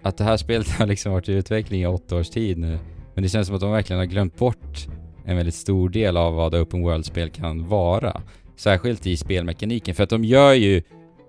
att 0.03 0.17
det 0.17 0.25
här 0.25 0.37
spelet 0.37 0.69
har 0.79 0.87
liksom 0.87 1.13
varit 1.13 1.29
i 1.29 1.33
utveckling 1.33 1.83
i 1.83 1.87
åtta 1.87 2.17
års 2.17 2.31
tid 2.31 2.59
nu. 2.59 2.79
Men 3.15 3.23
det 3.23 3.29
känns 3.29 3.47
som 3.47 3.57
att 3.57 3.63
de 3.63 3.73
verkligen 3.73 3.99
har 3.99 4.07
glömt 4.07 4.37
bort 4.37 4.87
en 5.25 5.37
väldigt 5.37 5.55
stor 5.55 5.89
del 5.89 6.17
av 6.17 6.35
vad 6.35 6.55
open 6.55 6.83
world-spel 6.83 7.31
kan 7.31 7.69
vara. 7.69 8.23
Särskilt 8.57 9.07
i 9.07 9.17
spelmekaniken, 9.17 9.95
för 9.95 10.03
att 10.05 10.11
de 10.11 10.25
gör 10.25 10.53
ju 10.53 10.83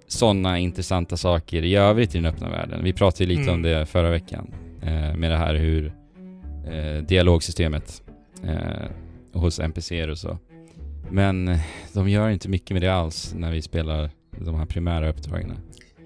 sådana 0.07 0.59
intressanta 0.59 1.18
saker 1.18 1.63
i 1.63 1.76
övrigt 1.76 2.15
i 2.15 2.18
den 2.18 2.26
öppna 2.26 2.49
världen. 2.49 2.84
Vi 2.84 2.93
pratade 2.93 3.23
ju 3.23 3.30
lite 3.30 3.41
Mm. 3.41 3.53
om 3.53 3.61
det 3.61 3.85
förra 3.85 4.09
veckan, 4.09 4.53
eh, 4.81 5.15
med 5.15 5.31
det 5.31 5.38
här 5.38 5.55
hur 5.55 5.93
eh, 6.72 7.03
dialogsystemet 7.03 8.03
eh, 8.43 8.89
hos 9.39 9.59
NPCer 9.59 10.07
och 10.09 10.18
så. 10.18 10.38
Men 11.09 11.47
eh, 11.47 11.59
de 11.93 12.09
gör 12.09 12.30
inte 12.30 12.49
mycket 12.49 12.72
med 12.72 12.81
det 12.81 12.93
alls 12.93 13.34
när 13.38 13.51
vi 13.51 13.61
spelar 13.61 14.09
de 14.39 14.55
här 14.55 14.65
primära 14.65 15.09
uppdragen. 15.09 15.53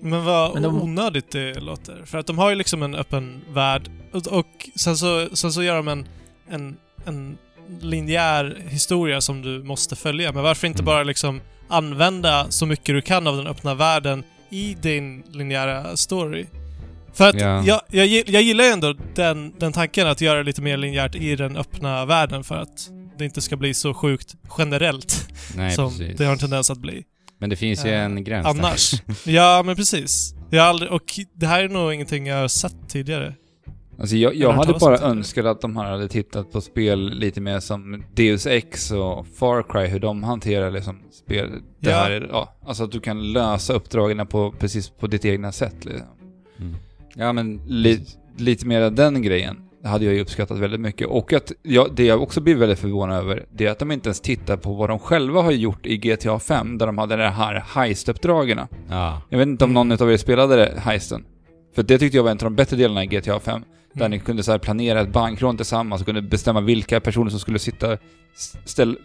Men 0.02 0.26
vad 0.26 0.54
Men 0.54 0.64
de- 0.64 0.82
onödigt 0.82 1.32
det 1.32 1.60
låter. 1.60 2.02
För 2.06 2.18
att 2.18 2.28
de 2.28 2.38
har 2.38 2.50
ju 2.50 2.56
liksom 2.56 2.84
en 2.84 2.96
öppen 2.96 3.42
värld 3.54 3.90
och, 4.12 4.28
och 4.40 4.70
sen, 4.76 4.98
så, 4.98 5.28
sen 5.36 5.52
så 5.54 5.64
gör 5.64 5.76
de 5.76 5.88
en, 5.88 6.06
en, 6.50 6.78
en 7.06 7.38
linjär 7.82 8.58
historia 8.70 9.22
som 9.22 9.42
du 9.42 9.64
måste 9.64 9.96
följa. 9.96 10.32
Men 10.32 10.44
varför 10.44 10.68
inte 10.68 10.80
Mm. 10.80 10.86
bara 10.86 11.04
liksom 11.04 11.42
använda 11.68 12.46
så 12.52 12.66
mycket 12.66 12.96
du 12.96 13.02
kan 13.02 13.28
av 13.28 13.38
den 13.38 13.48
öppna 13.48 13.76
världen 13.76 14.24
i 14.50 14.76
din 14.82 15.24
linjära 15.34 15.98
story? 15.98 16.46
För 17.14 17.30
att 17.30 17.36
Ja. 17.42 17.64
jag, 17.66 17.82
jag, 17.92 18.08
jag 18.30 18.42
gillar 18.42 18.64
ju 18.66 18.70
ändå 18.72 18.94
den, 19.16 19.54
den 19.60 19.74
tanken 19.74 20.08
att 20.08 20.22
göra 20.22 20.38
det 20.38 20.44
lite 20.44 20.62
mer 20.62 20.78
linjärt 20.78 21.16
i 21.16 21.36
den 21.36 21.58
öppna 21.58 22.06
världen 22.06 22.44
för 22.44 22.56
att 22.56 22.90
det 23.18 23.26
inte 23.26 23.42
ska 23.42 23.56
bli 23.58 23.74
så 23.74 23.94
sjukt 23.94 24.36
generellt 24.58 25.28
Nej, 25.56 25.72
som 25.72 25.90
precis. 25.90 26.18
det 26.18 26.26
har 26.26 26.32
en 26.34 26.40
tendens 26.40 26.70
att 26.72 26.78
bli. 26.78 27.04
Men 27.40 27.50
det 27.50 27.56
finns 27.56 27.86
ju 27.86 27.90
Eh, 27.90 28.02
en 28.04 28.24
gräns 28.24 28.44
där. 28.46 28.50
Annars. 28.50 28.94
ja, 29.26 29.64
men 29.66 29.76
precis. 29.76 30.34
Jag 30.50 30.66
aldrig, 30.66 30.92
och 30.92 31.20
det 31.34 31.48
här 31.48 31.64
är 31.64 31.70
nog 31.70 31.94
ingenting 31.94 32.28
jag 32.28 32.38
har 32.38 32.48
sett 32.48 32.76
tidigare. 32.90 33.34
Alltså 34.00 34.16
jag, 34.16 34.36
Jag 34.36 34.52
hade 34.52 34.74
bara 34.74 34.98
önskat 35.00 35.46
att 35.46 35.62
de 35.62 35.78
här 35.78 35.92
hade 35.92 36.08
tittat 36.08 36.52
på 36.52 36.62
spel 36.62 37.10
lite 37.10 37.42
mer 37.42 37.60
som 37.60 38.04
Deus 38.14 38.48
Ex 38.48 38.92
och 38.92 39.28
Far 39.28 39.64
Cry, 39.70 39.86
hur 39.88 40.00
de 40.00 40.24
hanterar 40.24 40.72
liksom 40.72 41.00
spel. 41.12 41.50
Det 41.80 41.90
Ja. 41.90 41.98
här 41.98 42.12
är, 42.12 42.28
ja, 42.32 42.56
alltså 42.66 42.84
att 42.84 42.92
du 42.92 43.00
kan 43.00 43.34
lösa 43.34 43.74
uppdragen 43.74 44.28
på, 44.28 44.52
precis 44.60 44.90
på 44.90 45.08
ditt 45.08 45.26
egna 45.26 45.52
sätt. 45.52 45.86
Liksom. 45.86 46.08
Mm. 46.60 46.76
Ja, 47.16 47.34
men... 47.34 47.62
Li, 47.68 48.06
lite 48.38 48.68
mer 48.68 48.82
av 48.82 48.94
den 48.94 49.22
grejen. 49.22 49.62
Hade 49.84 50.06
jag 50.06 50.14
ju 50.14 50.22
uppskattat 50.22 50.58
väldigt 50.58 50.80
mycket. 50.80 51.08
Och 51.08 51.34
att, 51.34 51.52
ja, 51.64 51.88
det 51.96 52.06
jag 52.06 52.22
också 52.22 52.42
blir 52.42 52.56
väldigt 52.56 52.80
förvånad 52.80 53.18
över, 53.18 53.46
det 53.54 53.66
är 53.66 53.72
att 53.72 53.80
de 53.80 53.92
inte 53.92 54.08
ens 54.10 54.22
tittar 54.22 54.58
på 54.58 54.74
vad 54.74 54.90
de 54.90 55.00
själva 55.00 55.42
har 55.42 55.52
gjort 55.52 55.86
i 55.86 55.98
GTA 55.98 56.40
5, 56.40 56.78
där 56.78 56.86
de 56.86 56.98
hade 56.98 57.16
de 57.16 57.24
här 57.30 57.64
heist-uppdragen. 57.68 58.60
Ja. 58.90 59.22
Jag 59.30 59.38
vet 59.38 59.48
inte 59.48 59.64
om 59.66 59.72
Mm. 59.72 59.88
någon 59.88 60.02
av 60.02 60.12
er 60.14 60.18
spelade 60.18 60.56
det, 60.56 60.74
heisten. 60.80 61.26
För 61.76 61.84
det 61.84 61.98
tyckte 61.98 62.18
jag 62.18 62.24
var 62.24 62.32
en 62.32 62.38
av 62.38 62.44
de 62.44 62.56
bättre 62.56 62.78
delarna 62.78 63.04
i 63.04 63.08
GTA 63.08 63.40
5. 63.40 63.62
Där 63.96 64.10
ni 64.10 64.20
kunde 64.20 64.44
så 64.44 64.52
här 64.52 64.60
planera 64.60 65.02
ett 65.02 65.10
bankrån 65.10 65.58
tillsammans 65.58 66.02
och 66.02 66.06
kunde 66.06 66.22
bestämma 66.22 66.62
vilka 66.62 67.00
personer 67.00 67.30
som 67.30 67.40
skulle 67.40 67.60
sitta, 67.60 67.98
ställ, 68.66 68.98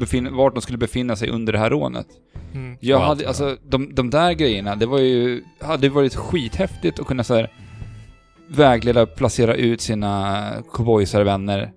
befin, 0.00 0.36
vart 0.36 0.54
de 0.54 0.60
skulle 0.62 0.78
befinna 0.78 1.16
sig 1.16 1.28
under 1.30 1.52
det 1.52 1.58
här 1.58 1.70
rånet. 1.70 2.06
Mm. 2.54 2.76
Jag 2.80 2.98
Och 2.98 3.04
allt 3.06 3.18
hade, 3.18 3.28
alltså 3.28 3.56
de, 3.68 3.94
de 3.94 4.10
där 4.10 4.32
grejerna, 4.32 4.76
det 4.76 4.86
var 4.86 4.98
ju, 4.98 5.44
hade 5.60 5.88
varit 5.88 6.14
skithäftigt 6.14 7.00
att 7.00 7.06
kunna 7.06 7.24
så 7.24 7.34
här 7.34 7.50
vägleda, 8.48 9.06
placera 9.06 9.54
ut 9.54 9.80
sina 9.80 10.50
cowboysarvänner 10.72 11.70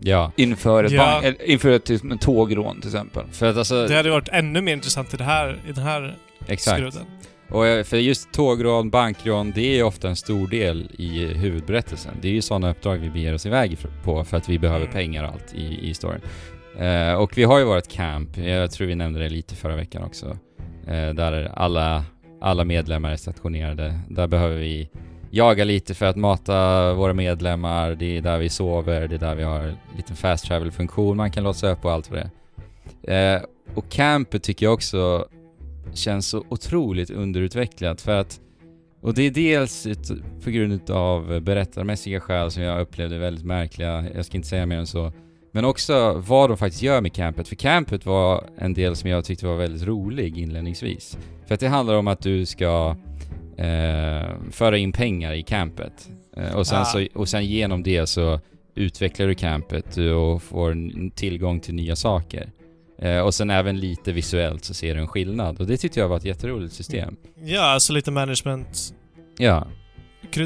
Ja. 0.00 0.32
inför 0.36 0.84
ett 0.84 0.92
Ja. 0.92 1.20
bank, 1.22 1.36
inför 1.44 1.70
ett, 1.70 1.84
typ, 1.84 2.04
en 2.04 2.18
tågrån 2.18 2.80
till 2.80 2.88
exempel. 2.88 3.24
För 3.32 3.46
att 3.46 3.56
alltså... 3.56 3.86
Det 3.86 3.96
hade 3.96 4.10
varit 4.10 4.28
ännu 4.32 4.60
mer 4.60 4.72
intressant 4.72 5.14
i, 5.14 5.16
det 5.16 5.24
här, 5.24 5.60
i 5.68 5.72
den 5.72 5.84
här 5.84 6.16
exakt. 6.46 6.76
skruden. 6.78 7.06
Och 7.50 7.66
eh, 7.66 7.84
för 7.84 7.96
just 7.96 8.32
tågrån, 8.32 8.90
bankrån, 8.90 9.52
det 9.54 9.60
är 9.60 9.76
ju 9.76 9.82
ofta 9.82 10.08
en 10.08 10.16
stor 10.16 10.48
del 10.48 10.90
i 10.98 11.26
huvudberättelsen. 11.26 12.14
Det 12.20 12.28
är 12.28 12.32
ju 12.32 12.42
sådana 12.42 12.70
uppdrag 12.70 12.96
vi 12.96 13.10
beger 13.10 13.34
oss 13.34 13.46
iväg 13.46 13.78
på 14.04 14.24
för 14.24 14.36
att 14.36 14.48
vi 14.48 14.58
behöver 14.58 14.80
Mm. 14.80 14.92
pengar 14.92 15.24
och 15.24 15.30
allt 15.30 15.54
i, 15.54 15.88
i 15.90 15.94
storyn. 15.94 16.20
Eh, 16.78 17.14
och 17.14 17.38
vi 17.38 17.44
har 17.44 17.58
ju 17.58 17.64
vårt 17.64 17.88
camp, 17.88 18.36
jag 18.36 18.70
tror 18.70 18.86
vi 18.86 18.94
nämnde 18.94 19.20
det 19.20 19.28
lite 19.28 19.54
förra 19.54 19.76
veckan 19.76 20.02
också. 20.04 20.38
Eh, 20.86 21.08
där 21.14 21.52
alla, 21.54 22.04
alla 22.40 22.64
medlemmar 22.64 23.10
är 23.12 23.16
stationerade. 23.16 24.00
Där 24.08 24.26
behöver 24.26 24.56
vi 24.56 24.90
jaga 25.30 25.64
lite 25.64 25.94
för 25.94 26.06
att 26.06 26.16
mata 26.16 26.94
våra 26.94 27.14
medlemmar. 27.14 27.94
Det 27.94 28.16
är 28.16 28.20
där 28.22 28.38
vi 28.38 28.48
sover, 28.48 29.08
det 29.08 29.14
är 29.14 29.18
där 29.18 29.34
vi 29.34 29.42
har 29.42 29.60
en 29.60 29.76
liten 29.96 30.16
fast 30.16 30.44
travel-funktion 30.46 31.16
man 31.16 31.30
kan 31.30 31.44
låsa 31.44 31.70
upp 31.70 31.84
och 31.84 31.92
allt 31.92 32.10
vad 32.10 32.18
det 32.18 32.30
är. 33.12 33.36
Eh, 33.36 33.42
och 33.74 33.88
campet 33.90 34.42
tycker 34.42 34.66
jag 34.66 34.72
också 34.74 35.28
känns 35.94 36.28
så 36.28 36.44
otroligt 36.48 37.10
underutvecklat 37.10 38.00
för 38.00 38.20
att 38.20 38.40
och 39.00 39.14
det 39.14 39.22
är 39.22 39.30
dels 39.30 39.86
ut, 39.86 40.10
på 40.44 40.50
grund 40.50 40.90
av 40.90 41.40
berättarmässiga 41.40 42.20
skäl 42.20 42.50
som 42.50 42.62
jag 42.62 42.80
upplevde 42.80 43.18
väldigt 43.18 43.44
märkliga, 43.44 44.04
jag 44.14 44.24
ska 44.24 44.36
inte 44.36 44.48
säga 44.48 44.66
mer 44.66 44.76
än 44.76 44.86
så. 44.86 45.12
Men 45.52 45.64
också 45.64 46.22
vad 46.26 46.50
de 46.50 46.56
faktiskt 46.56 46.82
gör 46.82 47.00
med 47.00 47.12
campet, 47.12 47.48
för 47.48 47.56
campet 47.56 48.06
var 48.06 48.44
en 48.58 48.74
del 48.74 48.96
som 48.96 49.10
jag 49.10 49.24
tyckte 49.24 49.46
var 49.46 49.56
väldigt 49.56 49.82
rolig 49.82 50.38
inledningsvis. 50.38 51.18
För 51.46 51.54
att 51.54 51.60
det 51.60 51.68
handlar 51.68 51.94
om 51.94 52.08
att 52.08 52.20
du 52.20 52.46
ska 52.46 52.96
eh, 53.56 54.28
föra 54.50 54.78
in 54.78 54.92
pengar 54.92 55.32
i 55.32 55.42
campet. 55.42 56.10
Eh, 56.36 56.56
och, 56.56 56.66
sen 56.66 56.80
Ah. 56.80 56.84
så, 56.84 57.06
och 57.14 57.28
sen 57.28 57.46
genom 57.46 57.82
det 57.82 58.06
så 58.06 58.40
utvecklar 58.74 59.26
du 59.26 59.34
campet 59.34 59.96
och 59.96 60.42
får 60.42 61.10
tillgång 61.10 61.60
till 61.60 61.74
nya 61.74 61.96
saker. 61.96 62.50
Eh, 62.98 63.20
och 63.20 63.34
sen 63.34 63.50
även 63.50 63.80
lite 63.80 64.12
visuellt 64.12 64.64
så 64.64 64.74
ser 64.74 64.94
du 64.94 65.00
en 65.00 65.08
skillnad. 65.08 65.60
Och 65.60 65.66
det 65.66 65.76
tyckte 65.76 66.00
jag 66.00 66.08
var 66.08 66.16
ett 66.16 66.24
jätteroligt 66.24 66.74
system. 66.74 67.16
Ja, 67.44 67.62
alltså 67.62 67.92
lite 67.92 68.10
management 68.10 68.94
Ja. 69.38 69.66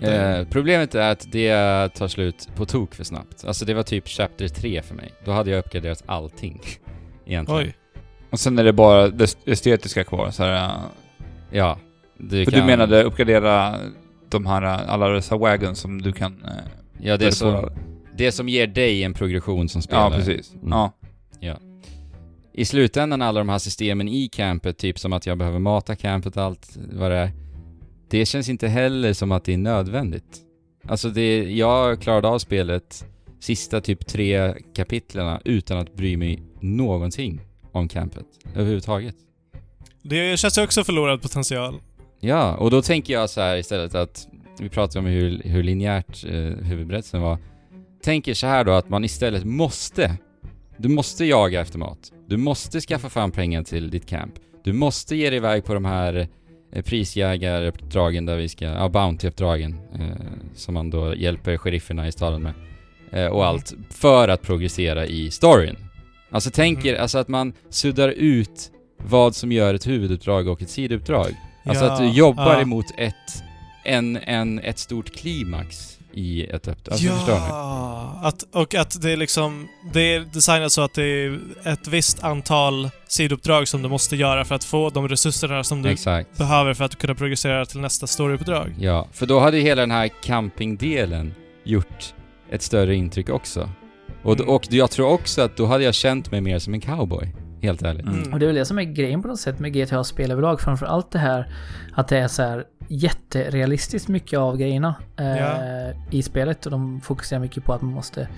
Eh, 0.03 0.47
problemet 0.51 0.95
är 0.95 1.11
att 1.12 1.33
det 1.33 1.89
tar 1.95 2.09
slut 2.09 2.49
på 2.57 2.66
tok 2.66 2.95
för 2.95 3.05
snabbt. 3.05 3.45
Alltså 3.45 3.65
det 3.65 3.74
var 3.74 3.83
typ 3.83 4.09
chapter 4.09 4.49
3 4.49 4.83
för 4.83 4.95
mig. 4.95 5.12
Då 5.24 5.33
hade 5.33 5.51
jag 5.51 5.59
uppgraderat 5.59 6.03
allting. 6.07 6.61
Egentligen. 7.27 7.61
Oj. 7.62 7.74
Och 8.31 8.41
sen 8.41 8.59
är 8.59 8.65
det 8.65 8.73
bara 8.73 9.09
det 9.09 9.37
estetiska 9.47 10.05
kvar. 10.05 10.31
Så 10.31 10.43
här, 10.43 10.65
äh, 10.65 10.70
Ja. 11.51 11.79
Du 12.19 12.45
för 12.45 12.51
kan, 12.53 12.61
du 12.61 12.66
menade 12.66 13.03
uppgradera 13.03 13.77
de 14.29 14.47
här, 14.47 14.62
äh, 14.62 14.93
alla 14.93 15.09
dessa 15.09 15.37
wagons 15.37 15.79
som 15.79 16.03
du 16.03 16.12
kan... 16.12 16.45
äh, 16.45 16.51
Ja, 17.01 17.16
det 17.16 17.33
som, 17.33 17.55
på- 17.55 17.70
det 18.16 18.33
som 18.33 18.49
ger 18.49 18.66
dig 18.66 19.05
en 19.05 19.15
progression 19.15 19.69
som 19.69 19.83
spelare. 19.83 20.11
Ja, 20.12 20.16
precis. 20.19 20.55
Mm. 20.55 20.69
Ja. 20.70 20.93
I 22.55 22.65
slutändan 22.65 23.23
alla 23.23 23.41
de 23.41 23.49
här 23.49 23.59
systemen 23.59 24.09
i 24.09 24.29
campet, 24.29 24.79
typ 24.79 24.99
som 24.99 25.12
att 25.12 25.27
jag 25.27 25.39
behöver 25.39 25.59
mata 25.59 25.97
campet 25.97 26.37
och 26.37 26.43
allt 26.43 26.79
vad 26.93 27.11
det 27.11 27.16
är. 27.16 27.33
Det 28.09 28.27
känns 28.27 28.49
inte 28.49 28.69
heller 28.69 29.12
som 29.12 29.33
att 29.33 29.45
det 29.45 29.53
är 29.53 29.59
nödvändigt. 29.59 30.41
Alltså 30.89 31.09
det, 31.09 31.53
jag 31.53 32.01
klarade 32.01 32.29
av 32.29 32.39
spelet 32.39 33.07
sista 33.41 33.81
typ 33.81 34.07
tre 34.07 34.55
kapitlerna 34.74 35.41
utan 35.45 35.79
att 35.79 35.95
bry 35.95 36.16
mig 36.16 36.43
någonting 36.61 37.41
om 37.73 37.89
campet 37.89 38.27
överhuvudtaget. 38.55 39.15
Det 40.03 40.39
känns 40.39 40.59
också 40.59 40.85
förlorad 40.85 41.23
potential. 41.23 41.81
Ja, 42.20 42.57
och 42.57 42.70
då 42.70 42.83
tänker 42.83 43.12
jag 43.12 43.31
så 43.31 43.41
här 43.41 43.57
istället 43.57 43.95
att 43.95 44.29
vi 44.61 44.69
pratar 44.69 45.01
om 45.01 45.07
hur, 45.07 45.43
hur 45.45 45.62
linjärt 45.62 46.24
eh, 46.24 46.33
huvudberättelsen 46.41 47.23
var. 47.23 47.39
Tänker 48.03 48.35
så 48.35 48.47
här 48.47 48.65
då 48.65 48.73
att 48.73 48.89
man 48.89 49.05
istället 49.05 49.45
måste, 49.45 50.16
du 50.77 50.89
måste 50.89 51.24
jaga 51.24 51.61
efter 51.61 51.79
mat. 51.79 52.12
Du 52.32 52.38
måste 52.38 52.80
skaffa 52.80 53.09
fram 53.09 53.30
pengar 53.30 53.62
till 53.62 53.90
ditt 53.90 54.06
camp. 54.06 54.34
Du 54.64 54.72
måste 54.72 55.16
ge 55.16 55.30
dig 55.30 55.36
iväg 55.36 55.64
på 55.64 55.74
de 55.74 55.84
här 55.84 56.28
eh, 56.72 56.82
prisjägaruppdragen 56.82 58.26
där 58.26 58.36
vi 58.36 58.48
ska, 58.48 58.64
ja 58.64 58.88
bounty-uppdragen 58.88 59.74
eh, 59.94 60.16
som 60.54 60.74
man 60.74 60.90
då 60.90 61.14
hjälper 61.14 61.56
sherifferna 61.56 62.09
i 62.09 62.12
staden 62.12 62.42
med. 62.42 62.52
Eh, 63.12 63.26
och 63.26 63.46
allt 63.46 63.74
för 63.90 64.28
att 64.28 64.42
progressera 64.42 65.06
i 65.06 65.30
storyn. 65.30 65.76
Alltså 66.30 66.50
tänker, 66.50 66.94
alltså 66.94 67.18
att 67.18 67.28
man 67.28 67.52
suddar 67.68 68.09
ut 68.09 68.70
vad 68.96 69.34
som 69.34 69.52
gör 69.52 69.74
ett 69.74 69.86
huvuduppdrag 69.86 70.48
och 70.48 70.62
ett 70.62 70.70
sidouppdrag. 70.70 71.36
Alltså 71.64 71.84
Ja, 71.84 71.92
att 71.92 71.98
du 71.98 72.10
jobbar 72.10 72.52
ja. 72.52 72.60
emot 72.60 72.86
ett, 72.98 73.42
en, 73.84 74.16
en, 74.16 74.59
ett 74.59 74.78
stort 74.78 75.10
klimax 75.10 75.98
i 76.14 76.44
ett 76.44 76.68
uppdrag. 76.68 76.93
Alltså, 76.93 77.06
ja, 77.32 78.20
att, 78.22 78.44
och 78.52 78.74
att 78.74 79.02
det 79.02 79.10
är 79.10 79.16
liksom... 79.16 79.68
Det 79.93 80.01
är 80.14 80.20
designat 80.20 80.72
så 80.72 80.82
att 80.82 80.94
det 80.94 81.05
är 81.05 81.40
ett 81.64 81.89
visst 81.89 82.22
antal 82.24 82.90
sidouppdrag 83.09 83.68
som 83.68 83.82
du 83.82 83.89
måste 83.89 84.16
göra 84.16 84.44
för 84.44 84.55
att 84.55 84.64
få 84.64 84.90
de 84.90 85.09
resurserna 85.09 85.64
som 85.64 85.82
du 85.82 85.90
Exakt. 85.90 86.39
behöver 86.39 86.74
för 86.74 86.84
att 86.84 86.98
kunna 86.98 87.14
progressera 87.14 87.66
till 87.66 87.80
nästa 87.80 88.06
storyuppdrag. 88.06 88.74
Ja, 88.78 89.09
för 89.12 89.26
då 89.26 89.40
hade 89.40 89.56
ju 89.56 89.62
hela 89.62 89.80
den 89.80 89.90
här 89.90 90.10
campingdelen 90.22 91.34
gjort 91.64 92.14
ett 92.51 92.62
större 92.62 92.94
intryck 92.94 93.28
också. 93.28 93.70
Och, 94.22 94.34
Mm. 94.40 94.48
och 94.48 94.62
jag 94.70 94.90
tror 94.90 95.09
också 95.09 95.43
att 95.43 95.56
då 95.56 95.66
hade 95.66 95.84
jag 95.84 95.94
känt 95.94 96.30
mig 96.30 96.40
mer 96.40 96.59
som 96.59 96.74
en 96.74 96.80
cowboy. 96.80 97.34
Helt 97.62 97.82
ärligt. 97.82 98.06
Mm. 98.06 98.32
Och 98.32 98.39
det 98.39 98.44
är 98.44 98.47
väl 98.47 98.56
det 98.56 98.64
som 98.64 98.78
är 98.78 98.82
grejen 98.82 99.22
på 99.22 99.28
något 99.28 99.40
sätt 99.40 99.59
med 99.59 99.72
GTA-spel 99.72 100.30
överlag. 100.30 100.60
Framför 100.60 100.86
allt 100.86 101.10
det 101.10 101.18
här 101.18 101.52
att 101.94 102.09
det 102.09 102.18
är 102.18 102.28
så 102.28 102.43
här 102.43 102.64
jätterealistiskt 102.89 104.09
mycket 104.09 104.39
av 104.39 104.56
grejerna 104.56 104.94
eh, 105.16 105.36
Ja. 105.36 105.93
i 106.10 106.22
spelet. 106.22 106.64
Och 106.66 106.72
de 106.72 107.01
fokuserar 107.01 107.40
mycket 107.40 107.64
på 107.64 107.72
att 107.72 107.82
man 107.82 107.93
måste 107.93 108.28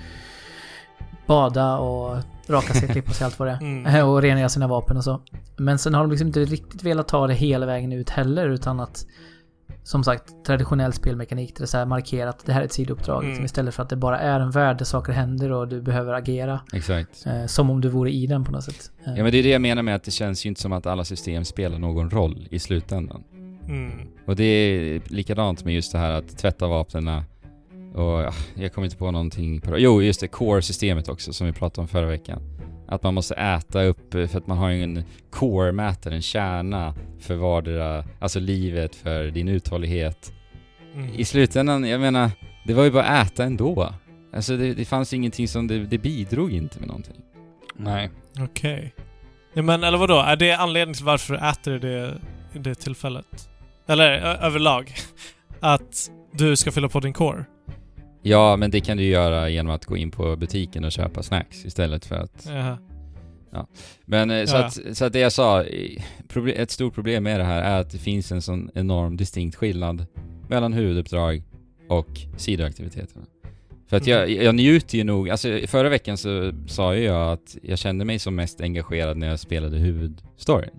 bada 1.27 1.77
och 1.77 2.17
raka 2.49 2.75
sig, 2.75 2.89
klippa 2.89 3.13
sig, 3.13 3.25
allt 3.25 3.39
vad 3.39 3.49
det 3.49 3.53
är. 3.53 3.61
Mm. 3.61 3.87
Eh, 3.87 4.09
Och 4.11 4.23
rengöra 4.23 4.49
sina 4.49 4.67
vapen 4.67 4.97
och 4.97 5.05
så. 5.05 5.21
Men 5.57 5.79
sen 5.79 5.95
har 5.95 6.01
de 6.03 6.11
liksom 6.11 6.27
inte 6.27 6.41
riktigt 6.41 6.83
velat 6.83 7.09
ta 7.09 7.27
det 7.27 7.35
hela 7.35 7.67
vägen 7.67 7.93
ut 7.93 8.11
heller 8.11 8.49
utan 8.49 8.81
att 8.81 9.07
som 9.85 10.05
sagt 10.05 10.45
traditionell 10.47 10.93
spelmekanik 10.93 11.55
där 11.55 11.61
det 11.61 11.65
är 11.65 11.67
så 11.67 11.79
här 11.79 11.87
markerat 11.87 12.47
det 12.47 12.53
här 12.53 12.61
är 12.61 12.65
ett 12.65 12.73
sidouppdrag. 12.73 13.19
Mm. 13.19 13.29
Liksom, 13.29 13.45
istället 13.45 13.75
för 13.75 13.83
att 13.83 13.89
det 13.89 13.97
bara 13.97 14.19
är 14.19 14.41
en 14.41 14.51
värld 14.51 14.79
där 14.79 14.85
saker 14.85 15.13
händer 15.13 15.53
och 15.53 15.69
du 15.69 15.83
behöver 15.83 16.13
agera. 16.13 16.61
Exakt. 16.73 17.27
Eh, 17.27 17.47
som 17.47 17.71
om 17.71 17.81
du 17.81 17.89
vore 17.89 18.11
i 18.11 18.27
den 18.27 18.45
på 18.45 18.53
något 18.53 18.65
sätt. 18.65 18.91
Eh, 19.07 19.13
Ja 19.17 19.23
men 19.23 19.33
det 19.33 19.39
är 19.39 19.43
det 19.43 19.49
jag 19.49 19.63
menar 19.63 19.83
med 19.83 19.95
att 19.95 20.05
det 20.05 20.11
känns 20.11 20.47
ju 20.47 20.49
inte 20.49 20.61
som 20.61 20.73
att 20.73 20.87
alla 20.87 21.05
system 21.05 21.45
spelar 21.45 21.79
någon 21.79 22.11
roll 22.11 22.49
i 22.51 22.59
slutändan. 22.59 23.25
Mm. 23.69 24.09
Och 24.27 24.37
det 24.37 24.45
är 24.45 25.03
likadant 25.07 25.65
med 25.65 25.75
just 25.75 25.93
det 25.93 25.99
här 25.99 26.11
att 26.11 26.39
tvätta 26.39 26.67
vapnen 26.67 27.09
och 27.95 28.23
ja, 28.23 28.33
jag 28.55 28.73
kommer 28.73 28.85
inte 28.85 28.97
på 28.97 29.11
någonting 29.11 29.61
på 29.61 29.79
Jo, 29.79 30.03
just 30.03 30.21
det, 30.21 30.29
core-systemet 30.29 31.09
också 31.09 31.33
som 31.33 31.47
vi 31.47 31.53
pratade 31.53 31.81
om 31.81 31.89
förra 31.89 32.07
veckan. 32.07 32.43
Att 32.89 33.03
man 33.03 33.15
måste 33.15 33.35
äta 33.35 33.83
upp, 33.83 34.13
för 34.13 34.37
att 34.37 34.47
man 34.47 34.59
har 34.59 34.69
ju 34.69 34.83
en 34.83 35.05
core-mätare, 35.31 36.15
en 36.15 36.23
kärna 36.23 36.95
för 37.21 37.35
vardera, 37.35 38.05
alltså 38.21 38.41
livet, 38.41 38.97
för 38.97 39.25
din 39.25 39.49
uthållighet. 39.49 40.33
Mm. 40.95 41.15
I 41.15 41.25
slutändan, 41.25 41.85
jag 41.85 42.01
menar, 42.01 42.31
det 42.67 42.75
var 42.75 42.85
ju 42.85 42.91
bara 42.91 43.05
att 43.05 43.33
äta 43.33 43.45
ändå. 43.45 43.95
Alltså 44.35 44.57
det, 44.57 44.75
det 44.75 44.85
fanns 44.85 45.13
ingenting 45.13 45.49
som, 45.49 45.67
det, 45.67 45.79
det 45.79 45.99
bidrog 45.99 46.53
inte 46.53 46.79
med 46.79 46.89
någonting. 46.89 47.17
Nej. 47.77 48.11
Okej. 48.41 48.95
Ja, 49.55 49.63
men 49.63 49.85
eller 49.85 49.99
vadå? 49.99 50.19
Är 50.19 50.37
det 50.37 50.53
anledningen 50.53 50.95
till 50.95 51.05
varför 51.05 51.35
du 51.35 51.49
äter 51.49 51.79
det, 51.79 52.21
i 52.53 52.59
det 52.59 52.75
tillfället? 52.75 53.49
Eller 53.87 54.11
överlag? 54.45 54.95
Att 55.61 56.11
du 56.33 56.57
ska 56.57 56.73
fylla 56.73 56.89
på 56.89 57.01
din 57.01 57.13
core? 57.13 57.45
Ja, 58.27 58.57
men 58.57 58.71
det 58.71 58.81
kan 58.81 58.97
du 58.97 59.03
göra 59.05 59.49
genom 59.49 59.73
att 59.75 59.85
gå 59.85 59.97
in 59.97 60.11
på 60.11 60.37
butiken 60.37 60.85
och 60.85 60.93
köpa 60.93 61.23
snacks 61.23 61.65
istället 61.65 62.05
för 62.05 62.15
att... 62.17 62.47
Jaha. 62.49 62.79
Men 64.05 64.31
eh, 64.31 64.45
så, 64.45 64.57
Ja. 64.57 64.65
att, 64.65 64.79
så 64.97 65.05
att 65.05 65.13
det 65.13 65.19
jag 65.19 65.33
sa, 65.33 65.63
eh, 65.63 66.03
proble- 66.29 66.55
ett 66.57 66.71
stort 66.71 66.95
problem 66.95 67.23
med 67.23 67.41
det 67.41 67.45
här 67.45 67.63
är 67.63 67.81
att 67.81 67.91
det 67.91 67.99
finns 67.99 68.33
en 68.33 68.43
sån 68.43 68.71
enorm 68.75 69.17
distinkt 69.17 69.57
skillnad 69.57 70.07
mellan 70.49 70.73
huvuduppdrag 70.73 71.43
och 71.89 72.09
sidoaktiviteterna. 72.37 73.25
För 73.89 73.97
att 73.97 74.07
jag, 74.07 74.31
jag 74.31 74.55
njuter 74.55 74.99
ju 74.99 75.05
nog, 75.05 75.31
alltså 75.31 75.49
förra 75.67 75.89
veckan 75.89 76.17
så 76.17 76.53
sa 76.67 76.95
ju 76.95 77.03
jag 77.03 77.33
att 77.33 77.57
jag 77.63 77.79
kände 77.79 78.05
mig 78.05 78.19
som 78.19 78.35
mest 78.35 78.61
engagerad 78.61 79.17
när 79.17 79.29
jag 79.29 79.41
spelade 79.41 79.77
huvudstoryn. 79.79 80.71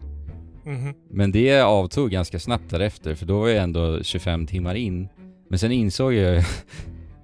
Mhm. 0.66 0.94
Men 1.12 1.32
det 1.32 1.62
avtog 1.62 2.12
ganska 2.12 2.40
snabbt 2.40 2.70
därefter, 2.70 3.16
för 3.16 3.26
då 3.26 3.40
var 3.40 3.48
jag 3.50 3.64
ändå 3.64 4.04
25 4.04 4.48
timmar 4.48 4.76
in. 4.76 5.08
Men 5.50 5.60
sen 5.60 5.72
insåg 5.72 6.14
jag 6.14 6.44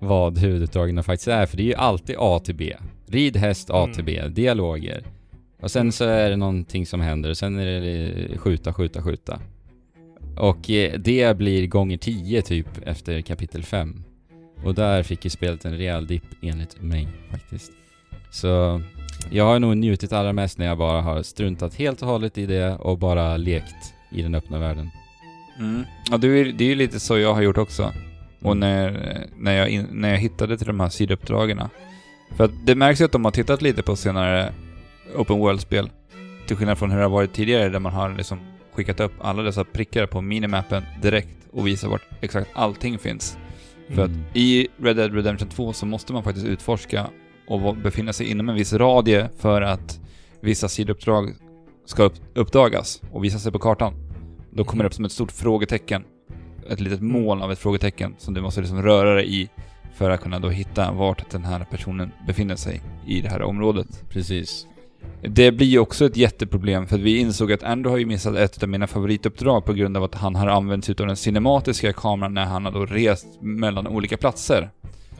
vad 0.01 0.37
huvuduppdragen 0.37 1.03
faktiskt 1.03 1.27
är, 1.27 1.45
för 1.45 1.57
det 1.57 1.63
är 1.63 1.67
ju 1.67 1.75
alltid 1.75 2.15
A 2.19 2.39
till 2.39 2.55
B. 2.55 2.75
Rid 3.07 3.37
häst 3.37 3.69
A 3.69 3.87
till 3.93 4.03
B, 4.03 4.27
dialoger. 4.27 5.03
Och 5.61 5.71
sen 5.71 5.91
så 5.91 6.03
är 6.03 6.29
det 6.29 6.35
någonting 6.35 6.85
som 6.85 7.01
händer, 7.01 7.29
och 7.29 7.37
sen 7.37 7.59
är 7.59 7.81
det 7.81 8.37
skjuta, 8.37 8.73
skjuta, 8.73 9.01
skjuta. 9.01 9.39
Och 10.37 10.69
eh, 10.69 10.99
det 10.99 11.37
blir 11.37 11.67
gånger 11.67 11.97
10 11.97 12.41
typ 12.41 12.67
efter 12.85 13.21
kapitel 13.21 13.63
5. 13.63 14.03
Och 14.65 14.75
där 14.75 15.03
fick 15.03 15.23
ju 15.23 15.29
spelet 15.29 15.65
en 15.65 15.77
rejäl 15.77 16.07
dipp 16.07 16.23
enligt 16.41 16.81
mig 16.81 17.07
faktiskt. 17.31 17.71
Så 18.31 18.81
jag 19.31 19.45
har 19.45 19.59
nog 19.59 19.77
njutit 19.77 20.13
allra 20.13 20.33
mest 20.33 20.57
när 20.57 20.65
jag 20.65 20.77
bara 20.77 21.01
har 21.01 21.23
struntat 21.23 21.75
helt 21.75 22.01
och 22.01 22.07
hållet 22.07 22.37
i 22.37 22.45
det 22.45 22.75
och 22.75 22.97
bara 22.97 23.37
lekt 23.37 23.93
i 24.11 24.21
den 24.21 24.35
öppna 24.35 24.59
världen. 24.59 24.89
Mm. 25.59 25.83
Ja, 26.11 26.17
det 26.17 26.27
är, 26.27 26.45
det 26.45 26.63
är 26.63 26.69
ju 26.69 26.75
lite 26.75 26.99
så 26.99 27.17
jag 27.17 27.33
har 27.33 27.41
gjort 27.41 27.57
också. 27.57 27.91
Och 28.41 28.57
när, 28.57 29.27
när, 29.37 29.53
jag, 29.53 29.69
in, 29.69 29.87
när 29.91 30.09
jag 30.09 30.17
hittade 30.17 30.57
till 30.57 30.67
de 30.67 30.79
här 30.79 30.89
sidouppdragen. 30.89 31.61
För 32.35 32.43
att 32.43 32.51
det 32.65 32.75
märks 32.75 33.01
ju 33.01 33.05
att 33.05 33.11
de 33.11 33.25
har 33.25 33.31
tittat 33.31 33.61
lite 33.61 33.83
på 33.83 33.95
senare 33.95 34.53
Open 35.15 35.39
World-spel. 35.39 35.89
Till 36.47 36.57
skillnad 36.57 36.77
från 36.77 36.91
hur 36.91 36.97
det 36.97 37.03
har 37.03 37.09
varit 37.09 37.33
tidigare 37.33 37.69
där 37.69 37.79
man 37.79 37.93
har 37.93 38.17
liksom 38.17 38.39
skickat 38.73 38.99
upp 38.99 39.11
alla 39.21 39.43
dessa 39.43 39.63
prickar 39.63 40.05
på 40.05 40.21
minimappen 40.21 40.83
direkt 41.01 41.37
och 41.51 41.67
visar 41.67 41.87
vart 41.89 42.01
exakt 42.21 42.49
allting 42.53 42.99
finns. 42.99 43.37
För 43.87 44.03
Mm. 44.05 44.11
att 44.11 44.37
i 44.37 44.67
Red 44.77 44.95
Dead 44.95 45.13
Redemption 45.13 45.49
2 45.49 45.73
så 45.73 45.85
måste 45.85 46.13
man 46.13 46.23
faktiskt 46.23 46.47
utforska 46.47 47.07
och 47.47 47.75
befinna 47.75 48.13
sig 48.13 48.31
inom 48.31 48.49
en 48.49 48.55
viss 48.55 48.73
radie 48.73 49.29
för 49.37 49.61
att 49.61 49.99
vissa 50.39 50.67
sidouppdrag 50.67 51.33
ska 51.85 52.03
upp, 52.03 52.13
uppdagas 52.33 53.01
och 53.11 53.23
visa 53.23 53.39
sig 53.39 53.51
på 53.51 53.59
kartan. 53.59 53.93
Då 54.51 54.63
kommer 54.63 54.83
det 54.83 54.87
upp 54.87 54.93
som 54.93 55.05
ett 55.05 55.11
stort 55.11 55.31
frågetecken. 55.31 56.03
Ett 56.69 56.79
litet 56.79 57.01
moln 57.01 57.41
av 57.41 57.51
ett 57.51 57.59
frågetecken 57.59 58.15
som 58.17 58.33
du 58.33 58.41
måste 58.41 58.61
liksom 58.61 58.81
röra 58.83 59.13
dig 59.13 59.41
i 59.41 59.49
för 59.93 60.09
att 60.09 60.21
kunna 60.21 60.39
då 60.39 60.49
hitta 60.49 60.91
vart 60.91 61.29
den 61.29 61.43
här 61.43 61.65
personen 61.71 62.11
befinner 62.27 62.55
sig 62.55 62.81
i 63.07 63.21
det 63.21 63.29
här 63.29 63.41
området. 63.41 64.03
Precis. 64.09 64.67
Det 65.21 65.51
blir 65.51 65.67
ju 65.67 65.79
också 65.79 66.05
ett 66.05 66.17
jätteproblem 66.17 66.87
för 66.87 66.97
vi 66.97 67.17
insåg 67.17 67.51
att 67.51 67.63
Andrew 67.63 67.89
har 67.93 67.97
ju 67.97 68.05
missat 68.05 68.35
ett 68.35 68.63
av 68.63 68.69
mina 68.69 68.87
favorituppdrag 68.87 69.65
på 69.65 69.73
grund 69.73 69.97
av 69.97 70.03
att 70.03 70.15
han 70.15 70.35
har 70.35 70.47
använt 70.47 70.85
sig 70.85 70.95
av 70.99 71.07
den 71.07 71.15
cinematiska 71.15 71.93
kameran 71.93 72.33
när 72.33 72.45
han 72.45 72.65
har 72.65 72.71
då 72.71 72.85
rest 72.85 73.27
mellan 73.41 73.87
olika 73.87 74.17
platser. 74.17 74.69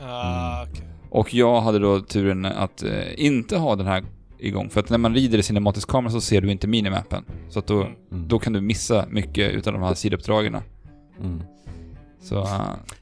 Ah, 0.02 0.62
okej. 0.62 0.84
Och 1.10 1.34
jag 1.34 1.60
hade 1.60 1.78
då 1.78 2.00
turen 2.00 2.44
att 2.44 2.82
eh, 2.82 2.90
inte 3.24 3.56
ha 3.56 3.76
den 3.76 3.86
här 3.86 4.04
igång. 4.38 4.70
För 4.70 4.80
att 4.80 4.90
när 4.90 4.98
man 4.98 5.14
rider 5.14 5.38
i 5.38 5.42
cinematisk 5.42 5.88
kamera 5.88 6.12
så 6.12 6.20
ser 6.20 6.40
du 6.40 6.50
inte 6.50 6.66
minimappen. 6.66 7.24
Så 7.48 7.58
att 7.58 7.66
då, 7.66 7.80
Mm. 7.80 7.92
Mm. 8.12 8.28
då 8.28 8.38
kan 8.38 8.52
du 8.52 8.60
missa 8.60 9.06
mycket 9.10 9.52
utav 9.52 9.72
de 9.72 9.82
här 9.82 9.94
sidouppdragen. 9.94 10.56
Mm. 11.20 11.42
Så... 12.20 12.42
eh, 12.42 12.60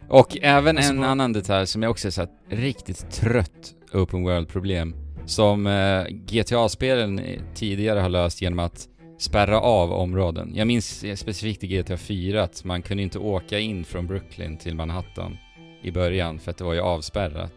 Och 0.08 0.38
även 0.42 0.76
Alltså, 0.76 0.92
en 0.92 1.00
vad- 1.00 1.08
annan 1.08 1.32
detalj 1.32 1.66
som 1.66 1.82
jag 1.82 1.90
också 1.90 2.08
är 2.08 2.12
så 2.12 2.26
riktigt 2.48 3.10
trött 3.10 3.74
open 3.92 4.22
world-problem. 4.22 4.94
Som 5.26 5.66
eh, 5.66 6.04
GTA-spelen 6.08 7.20
tidigare 7.54 8.00
har 8.00 8.08
löst 8.08 8.42
genom 8.42 8.58
att 8.58 8.88
spärra 9.18 9.60
av 9.60 9.92
områden. 9.92 10.52
Jag 10.54 10.66
minns 10.66 11.04
specifikt 11.20 11.64
i 11.64 11.66
GTA 11.66 11.96
4 11.96 12.42
att 12.42 12.64
man 12.64 12.82
kunde 12.82 13.02
inte 13.02 13.18
åka 13.18 13.58
in 13.58 13.84
från 13.84 14.06
Brooklyn 14.06 14.56
till 14.56 14.74
Manhattan 14.74 15.36
i 15.82 15.90
början 15.90 16.38
för 16.38 16.50
att 16.50 16.56
det 16.58 16.64
var 16.64 16.74
ju 16.74 16.80
avspärrat. 16.80 17.52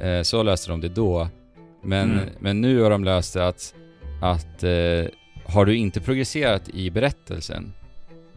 Eh, 0.00 0.22
så 0.22 0.42
löste 0.42 0.70
de 0.70 0.80
det 0.80 0.88
då. 0.88 1.28
Men, 1.82 2.10
Mm. 2.12 2.24
men 2.40 2.60
nu 2.60 2.80
har 2.80 2.90
de 2.90 3.04
löst 3.04 3.34
det 3.34 3.46
att, 3.46 3.74
att 4.22 4.62
eh, 4.62 5.04
har 5.46 5.64
du 5.64 5.76
inte 5.76 6.00
progresserat 6.00 6.68
i 6.68 6.90
berättelsen 6.90 7.72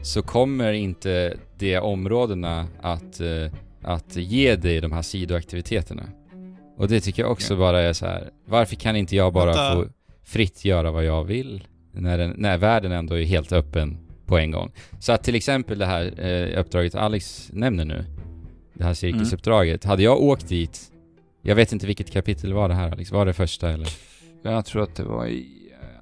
så 0.01 0.21
kommer 0.21 0.73
inte 0.73 1.37
de 1.57 1.77
områdena 1.79 2.67
att, 2.81 3.19
eh, 3.19 3.51
att 3.83 4.15
ge 4.15 4.55
dig 4.55 4.81
de 4.81 4.91
här 4.91 5.01
sidoaktiviteterna. 5.01 6.03
Och 6.77 6.87
det 6.87 6.99
tycker 7.01 7.23
jag 7.23 7.31
också 7.31 7.53
Ja. 7.53 7.59
bara 7.59 7.81
är 7.81 7.93
så 7.93 8.05
här. 8.05 8.29
varför 8.45 8.75
kan 8.75 8.95
inte 8.95 9.15
jag 9.15 9.33
bara 9.33 9.45
Vänta. 9.45 9.73
få 9.73 9.85
fritt 10.23 10.65
göra 10.65 10.91
vad 10.91 11.03
jag 11.05 11.23
vill? 11.23 11.67
När, 11.91 12.17
den, 12.17 12.33
när 12.37 12.57
världen 12.57 12.91
ändå 12.91 13.15
är 13.19 13.23
helt 13.25 13.51
öppen 13.51 13.97
på 14.25 14.37
en 14.37 14.51
gång. 14.51 14.71
Så 14.99 15.11
att 15.11 15.23
till 15.23 15.35
exempel 15.35 15.77
det 15.77 15.85
här 15.85 16.25
eh, 16.25 16.59
uppdraget 16.59 16.95
Alex 16.95 17.49
nämner 17.53 17.85
nu, 17.85 18.05
det 18.73 18.83
här 18.83 18.93
cirkusuppdraget. 18.93 19.83
Hade 19.83 20.03
jag 20.03 20.21
åkt 20.21 20.47
dit, 20.47 20.91
jag 21.41 21.55
vet 21.55 21.71
inte 21.73 21.87
vilket 21.87 22.11
kapitel 22.11 22.53
var 22.53 22.69
det 22.69 22.75
här 22.75 22.91
Alex, 22.91 23.11
var 23.11 23.25
det 23.25 23.33
första 23.33 23.69
eller? 23.71 23.87
jag 24.43 24.65
tror 24.65 24.83
att 24.83 24.95
det 24.95 25.03
var 25.03 25.25
i 25.27 25.47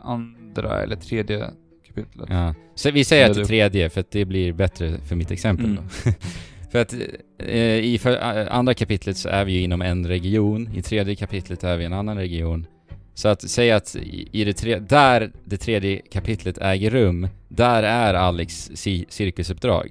andra 0.01 0.83
eller 0.83 0.95
tredje 0.95 1.49
kapitlet. 1.95 2.29
Ja. 2.29 2.53
Så 2.75 2.91
vi 2.91 3.03
säger 3.03 3.29
att 3.29 3.35
det 3.37 3.45
tredje, 3.45 3.89
för 3.89 4.01
att 4.01 4.11
det 4.11 4.25
blir 4.25 4.53
bättre 4.53 4.97
för 5.07 5.15
mitt 5.15 5.31
exempel 5.31 5.65
Mm. 5.65 5.75
då. 6.05 6.11
för 6.71 6.81
att 6.81 6.93
eh, 7.39 7.55
i 7.79 7.97
för, 8.01 8.11
eh, 8.11 8.55
andra 8.55 8.73
kapitlet 8.73 9.17
så 9.17 9.29
är 9.29 9.45
vi 9.45 9.51
ju 9.53 9.59
inom 9.61 9.81
en 9.81 10.07
region, 10.07 10.69
i 10.75 10.81
tredje 10.81 11.15
kapitlet 11.15 11.63
är 11.63 11.77
vi 11.77 11.83
i 11.83 11.85
en 11.85 11.93
annan 11.93 12.17
region. 12.17 12.65
Så 13.13 13.27
att 13.27 13.41
säga 13.49 13.75
att 13.75 13.95
i 14.31 14.43
det 14.43 14.53
tre, 14.53 14.79
där 14.79 15.31
det 15.45 15.57
tredje 15.57 15.97
kapitlet 16.11 16.57
äger 16.61 16.89
rum, 16.91 17.27
där 17.47 17.83
är 17.83 18.13
Alex 18.13 18.71
ci- 18.71 19.05
cirkusuppdrag. 19.09 19.89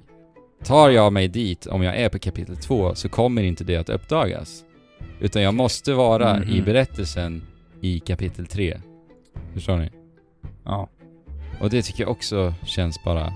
Tar 0.63 0.89
jag 0.89 1.13
mig 1.13 1.27
dit 1.27 1.65
om 1.67 1.83
jag 1.83 1.95
är 1.97 2.09
på 2.09 2.19
kapitel 2.19 2.57
två 2.57 2.95
så 2.95 3.09
kommer 3.09 3.43
inte 3.43 3.63
det 3.63 3.75
att 3.77 3.89
uppdagas. 3.89 4.63
Utan 5.19 5.41
jag 5.41 5.53
måste 5.53 5.93
vara 5.93 6.43
i 6.43 6.55
Mhm. 6.55 6.65
berättelsen 6.65 7.43
i 7.81 7.99
kapitel 7.99 8.47
tre. 8.47 8.77
Förstår 9.53 9.77
ni? 9.77 9.89
Ja. 10.65 10.89
Och 11.59 11.69
det 11.69 11.81
tycker 11.81 12.03
jag 12.03 12.11
också 12.11 12.53
känns 12.65 13.03
bara... 13.03 13.33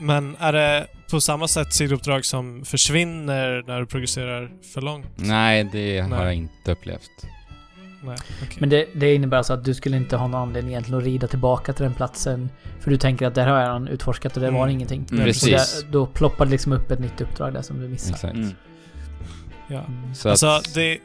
Men 0.00 0.36
är 0.38 0.52
det 0.52 0.86
på 1.10 1.20
samma 1.20 1.48
sätt 1.48 1.74
sidouppdrag 1.74 2.24
som 2.24 2.64
försvinner 2.64 3.64
när 3.66 3.80
du 3.80 3.86
progresserar 3.86 4.50
för 4.74 4.80
långt? 4.80 5.06
Nej, 5.16 5.68
det 5.72 6.00
har 6.00 6.08
Nej. 6.08 6.24
jag 6.24 6.34
inte 6.34 6.72
upplevt. 6.72 7.10
Nej, 8.04 8.16
okej. 8.42 8.56
Men 8.60 8.68
det, 8.68 8.86
det 8.94 9.14
innebär 9.14 9.36
alltså 9.36 9.52
att 9.52 9.64
du 9.64 9.74
skulle 9.74 9.96
inte 9.96 10.16
ha 10.16 10.26
någon 10.26 10.40
anledning 10.42 10.72
egentligen 10.72 10.98
att 10.98 11.04
rida 11.04 11.26
tillbaka 11.26 11.72
till 11.72 11.82
den 11.82 11.94
platsen. 11.94 12.50
För 12.80 12.90
du 12.90 12.96
tänker 12.96 13.26
att 13.26 13.34
där 13.34 13.46
har 13.46 13.56
jag 13.58 13.62
redan 13.68 13.88
utforskat 13.88 14.36
och 14.36 14.42
det 14.42 14.50
var 14.50 14.58
Mm. 14.62 14.70
ingenting. 14.74 15.06
Mm, 15.12 15.24
precis. 15.24 15.82
Där, 15.82 15.90
då 15.92 16.06
ploppar 16.06 16.44
det 16.44 16.50
liksom 16.50 16.72
upp 16.72 16.90
ett 16.90 16.98
nytt 17.00 17.20
uppdrag 17.20 17.52
där 17.54 17.62
som 17.62 17.80
du 17.80 17.88
missar. 17.88 18.14
Exakt. 18.14 18.34
Mm. 18.34 18.50
Ja. 19.68 19.80
Mm. 19.88 20.14
Så 20.14 20.28
Alltså, 20.30 20.46
att, 20.46 20.74
det, 20.74 20.98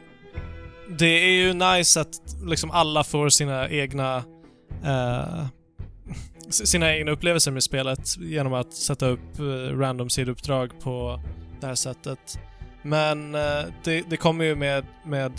det 0.98 1.06
är 1.06 1.30
ju 1.32 1.52
nice 1.52 2.00
att 2.00 2.08
liksom 2.46 2.70
alla 2.70 3.04
får 3.04 3.28
sina 3.28 3.68
egna 3.68 4.16
eh, 4.84 5.46
sina 6.50 6.96
egna 6.96 7.10
upplevelser 7.10 7.50
med 7.50 7.62
spelet 7.62 8.16
genom 8.20 8.52
att 8.52 8.72
sätta 8.72 9.06
upp 9.06 9.38
eh, 9.38 9.78
random 9.78 10.10
sidouppdrag 10.10 10.70
på 10.80 11.20
det 11.60 11.66
här 11.66 11.74
sättet. 11.74 12.38
Men 12.82 13.34
eh, 13.34 13.40
det, 13.84 14.02
det 14.10 14.16
kommer 14.16 14.44
ju 14.44 14.56
med, 14.56 14.84
med, 15.06 15.32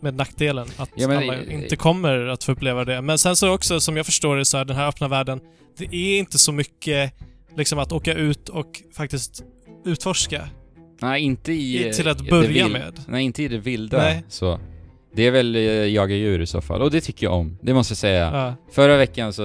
med 0.00 0.14
nackdelen 0.14 0.68
att 0.76 0.90
Ja, 0.94 1.08
men- 1.08 1.16
alla 1.16 1.42
inte 1.44 1.76
kommer 1.76 2.26
att 2.26 2.44
få 2.44 2.52
uppleva 2.52 2.84
det. 2.84 3.00
Men 3.02 3.18
sen 3.18 3.36
så 3.36 3.54
också, 3.54 3.80
som 3.80 3.96
jag 3.96 4.06
förstår 4.06 4.36
det, 4.36 4.44
så 4.44 4.58
är 4.58 4.64
den 4.64 4.76
här 4.76 4.88
öppna 4.88 5.08
världen, 5.08 5.40
det 5.78 5.84
är 5.94 6.18
inte 6.18 6.38
så 6.38 6.52
mycket 6.52 7.12
liksom 7.56 7.78
att 7.78 7.92
åka 7.92 8.14
ut 8.14 8.48
och 8.48 8.82
faktiskt 8.96 9.44
utforska. 9.84 10.48
Nej, 11.00 11.22
inte 11.22 11.52
i... 11.52 11.88
I- 11.88 11.92
till 11.92 12.08
att 12.08 12.30
börja 12.30 12.48
vild- 12.64 12.72
med. 12.72 13.00
Nej, 13.08 13.24
inte 13.24 13.42
i 13.42 13.48
det 13.48 13.58
vilda. 13.58 13.96
Nej. 13.98 14.24
Så. 14.28 14.60
Det 15.16 15.26
är 15.26 15.30
väl 15.30 15.56
eh, 15.56 15.62
jaga 15.62 16.14
djur 16.14 16.40
i 16.40 16.46
så 16.46 16.60
fall. 16.60 16.82
Och 16.82 16.90
det 16.90 17.00
tycker 17.00 17.26
jag 17.26 17.34
om. 17.34 17.58
Det 17.62 17.74
måste 17.74 17.92
jag 17.92 17.98
säga. 17.98 18.30
Ja. 18.32 18.54
Förra 18.72 18.96
veckan 18.96 19.32
så 19.32 19.42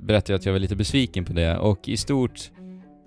berättade 0.00 0.32
jag 0.32 0.38
att 0.38 0.46
jag 0.46 0.52
var 0.52 0.60
lite 0.60 0.76
besviken 0.76 1.24
på 1.24 1.32
det 1.32 1.56
och 1.58 1.88
i 1.88 1.96
stort 1.96 2.50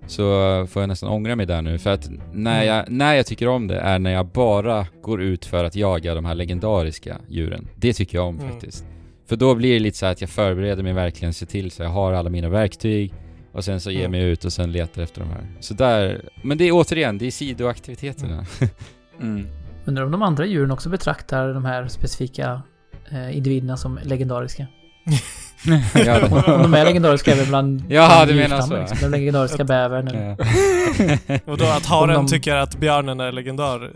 så 0.06 0.22
får 0.70 0.82
jag 0.82 0.88
nästan 0.88 1.08
ångra 1.08 1.36
mig 1.36 1.46
där 1.46 1.62
nu 1.62 1.78
för 1.78 1.90
att 1.90 2.08
när 2.32 2.62
Mm. 2.62 2.66
jag, 2.76 2.90
när 2.90 3.14
jag 3.14 3.26
tycker 3.26 3.48
om 3.48 3.66
det 3.66 3.78
är 3.78 3.98
när 3.98 4.12
jag 4.12 4.26
bara 4.26 4.86
går 5.02 5.22
ut 5.22 5.44
för 5.44 5.64
att 5.64 5.76
jaga 5.76 6.14
de 6.14 6.24
här 6.24 6.34
legendariska 6.34 7.16
djuren. 7.28 7.68
Det 7.76 7.92
tycker 7.92 8.18
jag 8.18 8.26
om 8.26 8.38
Mm. 8.38 8.50
faktiskt. 8.52 8.84
För 9.28 9.36
då 9.36 9.54
blir 9.54 9.72
det 9.72 9.78
lite 9.78 9.98
så 9.98 10.06
att 10.06 10.20
jag 10.20 10.30
förbereder 10.30 10.82
mig 10.82 10.92
verkligen, 10.92 11.34
ser 11.34 11.46
till 11.46 11.70
så 11.70 11.82
jag 11.82 11.90
har 11.90 12.12
alla 12.12 12.30
mina 12.30 12.48
verktyg 12.48 13.12
och 13.52 13.64
sen 13.64 13.80
så 13.80 13.90
ger 13.90 13.98
Mm. 14.00 14.10
mig 14.10 14.22
ut 14.22 14.44
och 14.44 14.52
sen 14.52 14.72
letar 14.72 15.02
efter 15.02 15.20
de 15.20 15.28
här. 15.30 15.46
Så 15.60 15.74
där, 15.74 16.20
men 16.42 16.58
det 16.58 16.64
är 16.68 16.72
återigen, 16.72 17.18
det 17.18 17.26
är 17.26 17.30
sidoaktiviteterna. 17.30 18.46
Mm. 19.20 19.46
Undrar 19.86 20.04
om 20.04 20.10
de 20.10 20.22
andra 20.22 20.46
djuren 20.46 20.70
också 20.70 20.88
betraktar 20.88 21.48
de 21.54 21.64
här 21.64 21.88
specifika 21.88 22.62
eh, 23.10 23.36
individerna 23.36 23.76
som 23.76 23.98
legendariska. 24.02 24.66
ja, 25.94 26.26
Om 26.54 26.62
de 26.62 26.74
är 26.74 26.84
legendariska 26.84 27.32
även 27.32 27.46
bland 27.48 27.84
Ja, 27.88 28.24
du 28.26 28.34
menar 28.34 28.60
så. 28.60 28.76
Liksom. 28.78 28.98
Den 29.00 29.10
legendariska 29.10 29.64
bävern 29.64 30.08
eller... 30.08 30.36
ja. 31.28 31.38
Och 31.52 31.58
då 31.58 31.64
att 31.64 31.86
haren 31.86 32.14
de- 32.14 32.26
tycker 32.26 32.54
att 32.56 32.76
björnen 32.76 33.20
är 33.20 33.32
legendar. 33.32 33.90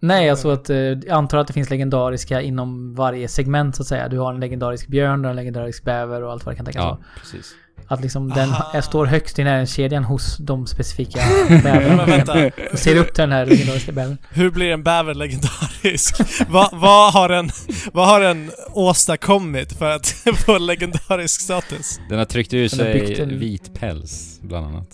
Nej, 0.00 0.30
alltså 0.30 0.50
att 0.50 0.70
eh, 0.70 0.76
jag 0.76 1.08
antar 1.08 1.38
att 1.38 1.46
det 1.46 1.52
finns 1.52 1.70
legendariska 1.70 2.40
inom 2.40 2.94
varje 2.94 3.28
segment 3.28 3.76
så 3.76 3.82
att 3.82 3.86
säga. 3.88 4.08
Du 4.08 4.18
har 4.18 4.34
en 4.34 4.40
legendarisk 4.40 4.88
björn, 4.88 5.22
du 5.22 5.26
har 5.26 5.30
en 5.30 5.36
legendarisk 5.36 5.84
bäver 5.84 6.22
och 6.22 6.32
allt 6.32 6.46
vad 6.46 6.52
det 6.52 6.56
kan 6.56 6.64
tänkas 6.66 6.82
ja, 6.82 6.88
vara. 6.88 6.98
precis. 7.20 7.52
Att 7.88 8.00
liksom 8.00 8.28
den 8.28 8.50
Aha. 8.50 8.70
är, 8.74 8.80
står 8.80 9.06
högst 9.06 9.38
i 9.38 9.44
näringskedjan 9.44 10.04
hos 10.04 10.36
de 10.36 10.66
specifika 10.66 11.18
bävrarna. 11.48 12.50
Och 12.72 12.78
ser 12.78 12.96
upp 12.96 13.14
till 13.14 13.22
den 13.22 13.32
här 13.32 13.46
legendariska 13.46 13.92
bävern. 13.92 14.18
hur 14.30 14.50
blir 14.50 14.70
en 14.72 14.82
bäver 14.82 15.14
legendarisk? 15.14 16.16
vad, 16.48 16.68
vad, 16.80 17.12
har 17.12 17.28
den, 17.28 17.50
vad 17.92 18.08
har 18.08 18.20
den 18.20 18.50
åstadkommit 18.72 19.72
för 19.72 19.90
att 19.90 20.06
få 20.46 20.58
legendarisk 20.58 21.40
status? 21.40 22.00
Den 22.08 22.18
har 22.18 22.24
tryckt 22.24 22.54
ur 22.54 22.68
sig 22.68 23.20
en- 23.22 23.38
vit 23.38 23.74
päls, 23.74 24.40
bland 24.42 24.66
annat. 24.66 24.88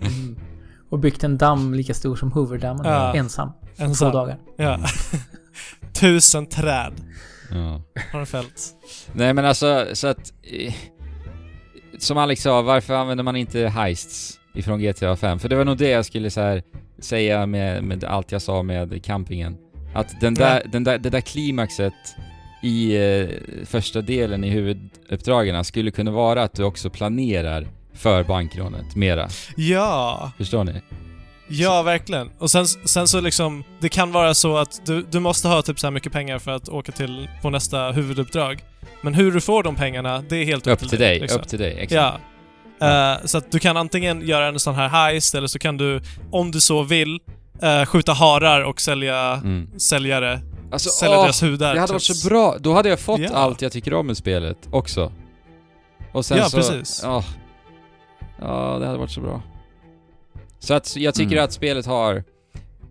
Mm. 0.00 0.36
Och 0.90 0.98
byggt 0.98 1.24
en 1.24 1.38
damm 1.38 1.74
lika 1.74 1.94
stor 1.94 2.16
som 2.16 2.32
Hooverdammen. 2.32 2.86
Ja. 2.86 3.14
Ensam. 3.14 3.52
En 3.76 3.94
Två 3.94 4.10
dagar. 4.10 4.38
ja. 4.56 4.80
Tusen 5.92 6.46
träd 6.46 6.92
Ja. 7.50 7.82
har 8.12 8.18
den 8.18 8.26
fällt. 8.26 8.62
Nej 9.12 9.34
men 9.34 9.44
alltså, 9.44 9.86
så 9.92 10.06
att... 10.06 10.32
Som 11.98 12.18
Alex 12.18 12.42
sa, 12.42 12.62
varför 12.62 12.94
använder 12.94 13.24
man 13.24 13.36
inte 13.36 13.68
heists 13.68 14.40
ifrån 14.54 14.80
GTA 14.80 15.16
5? 15.16 15.38
För 15.38 15.48
det 15.48 15.56
var 15.56 15.64
nog 15.64 15.76
det 15.78 15.88
jag 15.88 16.04
skulle 16.04 16.30
så 16.30 16.60
säga 16.98 17.46
med, 17.46 17.84
med 17.84 18.04
allt 18.04 18.32
jag 18.32 18.42
sa 18.42 18.62
med 18.62 19.04
campingen. 19.04 19.56
Att 19.94 20.20
den 20.20 20.34
där, 20.34 20.62
den 20.72 20.84
där, 20.84 20.98
det 20.98 21.10
där 21.10 21.20
klimaxet 21.20 21.92
i 22.62 22.96
eh, 22.96 23.28
första 23.66 24.00
delen 24.00 24.44
i 24.44 24.50
huvuduppdragen 24.50 25.64
skulle 25.64 25.90
kunna 25.90 26.10
vara 26.10 26.42
att 26.42 26.54
du 26.54 26.64
också 26.64 26.90
planerar 26.90 27.66
för 27.94 28.24
bankrånet 28.24 28.96
mera. 28.96 29.28
Ja, 29.56 30.32
Förstår 30.38 30.64
ni? 30.64 30.72
ja 31.48 31.82
verkligen. 31.82 32.30
Och 32.38 32.50
sen, 32.50 32.66
sen 32.66 33.08
så 33.08 33.20
liksom, 33.20 33.64
det 33.80 33.88
kan 33.88 34.12
vara 34.12 34.34
så 34.34 34.56
att 34.56 34.86
du, 34.86 35.02
du 35.10 35.20
måste 35.20 35.48
ha 35.48 35.62
typ 35.62 35.78
så 35.78 35.86
här 35.86 35.92
mycket 35.92 36.12
pengar 36.12 36.38
för 36.38 36.50
att 36.50 36.68
åka 36.68 36.92
till 36.92 37.28
på 37.42 37.50
nästa 37.50 37.92
huvuduppdrag. 37.92 38.62
Men 39.00 39.14
hur 39.14 39.32
du 39.32 39.40
får 39.40 39.62
de 39.62 39.76
pengarna, 39.76 40.22
det 40.28 40.36
är 40.36 40.44
helt 40.44 40.66
Upp 40.66 40.78
till 40.88 40.98
dig, 40.98 41.20
liksom. 41.20 41.40
upp 41.40 41.48
till 41.48 41.58
dig. 41.58 41.76
Exakt. 41.80 42.20
Ja. 42.78 43.12
Eh, 43.14 43.24
så 43.24 43.38
att 43.38 43.50
du 43.52 43.58
kan 43.58 43.76
antingen 43.76 44.20
göra 44.28 44.46
en 44.46 44.58
sån 44.58 44.74
här 44.74 44.88
heist, 44.88 45.34
eller 45.34 45.46
så 45.46 45.58
kan 45.58 45.76
du, 45.76 46.00
om 46.30 46.50
du 46.50 46.60
så 46.60 46.82
vill, 46.82 47.20
eh, 47.62 47.84
skjuta 47.84 48.12
harar 48.12 48.60
och 48.64 48.80
sälja 48.80 49.32
Mm. 49.34 49.78
säljare. 49.78 50.40
Alltså, 50.72 50.90
sälja 50.90 51.16
åh, 51.18 51.22
deras 51.22 51.42
hudar. 51.42 51.74
Det 51.74 51.80
hade 51.80 51.92
varit 51.92 52.02
till- 52.02 52.14
så 52.20 52.28
bra. 52.28 52.56
Då 52.60 52.72
hade 52.74 52.88
jag 52.88 53.00
fått 53.00 53.20
Ja. 53.20 53.30
allt 53.32 53.62
jag 53.62 53.72
tycker 53.72 53.94
om 53.94 54.06
med 54.06 54.16
spelet 54.16 54.58
också. 54.70 55.12
Och 56.12 56.24
sen 56.24 56.38
Ja, 56.38 56.44
så, 56.48 56.56
precis. 56.56 57.00
Ja, 57.04 57.24
ja, 58.40 58.76
det 58.80 58.86
hade 58.86 58.98
varit 58.98 59.10
så 59.10 59.20
bra. 59.20 59.42
Så 60.58 60.74
att 60.74 60.96
jag 60.96 61.14
tycker 61.14 61.32
Mm. 61.32 61.44
att 61.44 61.52
spelet 61.52 61.86
har 61.86 62.24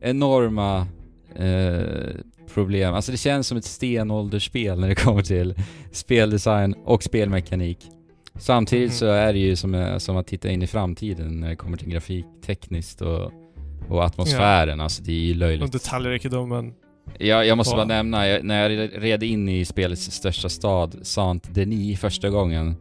enorma 0.02 0.88
eh, 1.36 2.16
problem. 2.54 2.94
Alltså 2.94 3.12
det 3.12 3.18
känns 3.18 3.48
som 3.48 3.58
ett 3.58 3.66
stenåldersspel 3.66 4.80
när 4.80 4.88
det 4.88 4.96
kommer 4.96 5.22
till 5.22 5.56
speldesign 5.92 6.74
och 6.86 7.04
spelmekanik. 7.04 7.78
Samtidigt 8.36 8.90
Mhm. 8.90 8.96
så 8.96 9.06
är 9.06 9.34
det 9.34 9.40
ju 9.40 9.56
som, 9.56 9.76
eh, 9.76 9.98
som 9.98 10.18
att 10.18 10.28
titta 10.28 10.50
in 10.50 10.62
i 10.62 10.68
framtiden 10.68 11.40
när 11.40 11.50
det 11.50 11.56
kommer 11.56 11.78
till 11.78 11.90
grafik 11.90 12.26
tekniskt 12.46 13.02
och, 13.02 13.32
och 13.90 14.04
atmosfären. 14.04 14.82
Alltså 14.82 15.04
det 15.04 15.12
är 15.12 15.16
ju 15.16 15.34
löjligt. 15.34 15.64
Och 15.64 15.70
detaljrikedomen. 15.70 16.74
Jag, 17.18 17.46
jag 17.48 17.58
måste 17.58 17.74
Ja. 17.74 17.78
bara 17.78 17.86
nämna, 17.88 18.28
jag, 18.28 18.44
när 18.44 18.70
jag 18.70 18.90
red 19.04 19.24
in 19.24 19.50
i 19.50 19.66
spelets 19.66 20.12
största 20.12 20.50
stad, 20.50 20.96
Saint-Denis, 21.02 22.00
första 22.00 22.30
gången. 22.30 22.76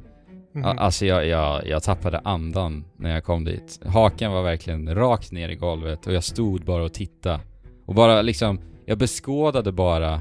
A- 0.65 0.75
Alltså 0.79 1.07
jag, 1.07 1.27
jag, 1.27 1.67
jag 1.67 1.83
tappade 1.83 2.19
andan 2.19 2.85
när 2.97 3.11
jag 3.15 3.25
kom 3.25 3.45
dit. 3.45 3.81
Hakan 3.87 4.33
var 4.33 4.43
verkligen 4.43 4.95
rakt 4.95 5.33
ner 5.33 5.49
i 5.49 5.55
golvet 5.55 6.07
och 6.07 6.13
jag 6.13 6.25
stod 6.25 6.65
bara 6.65 6.83
och 6.85 6.93
tittade. 6.95 7.41
Och 7.87 7.95
bara 7.95 8.23
liksom, 8.23 8.61
jag 8.85 8.99
beskådade 8.99 9.73
bara 9.73 10.21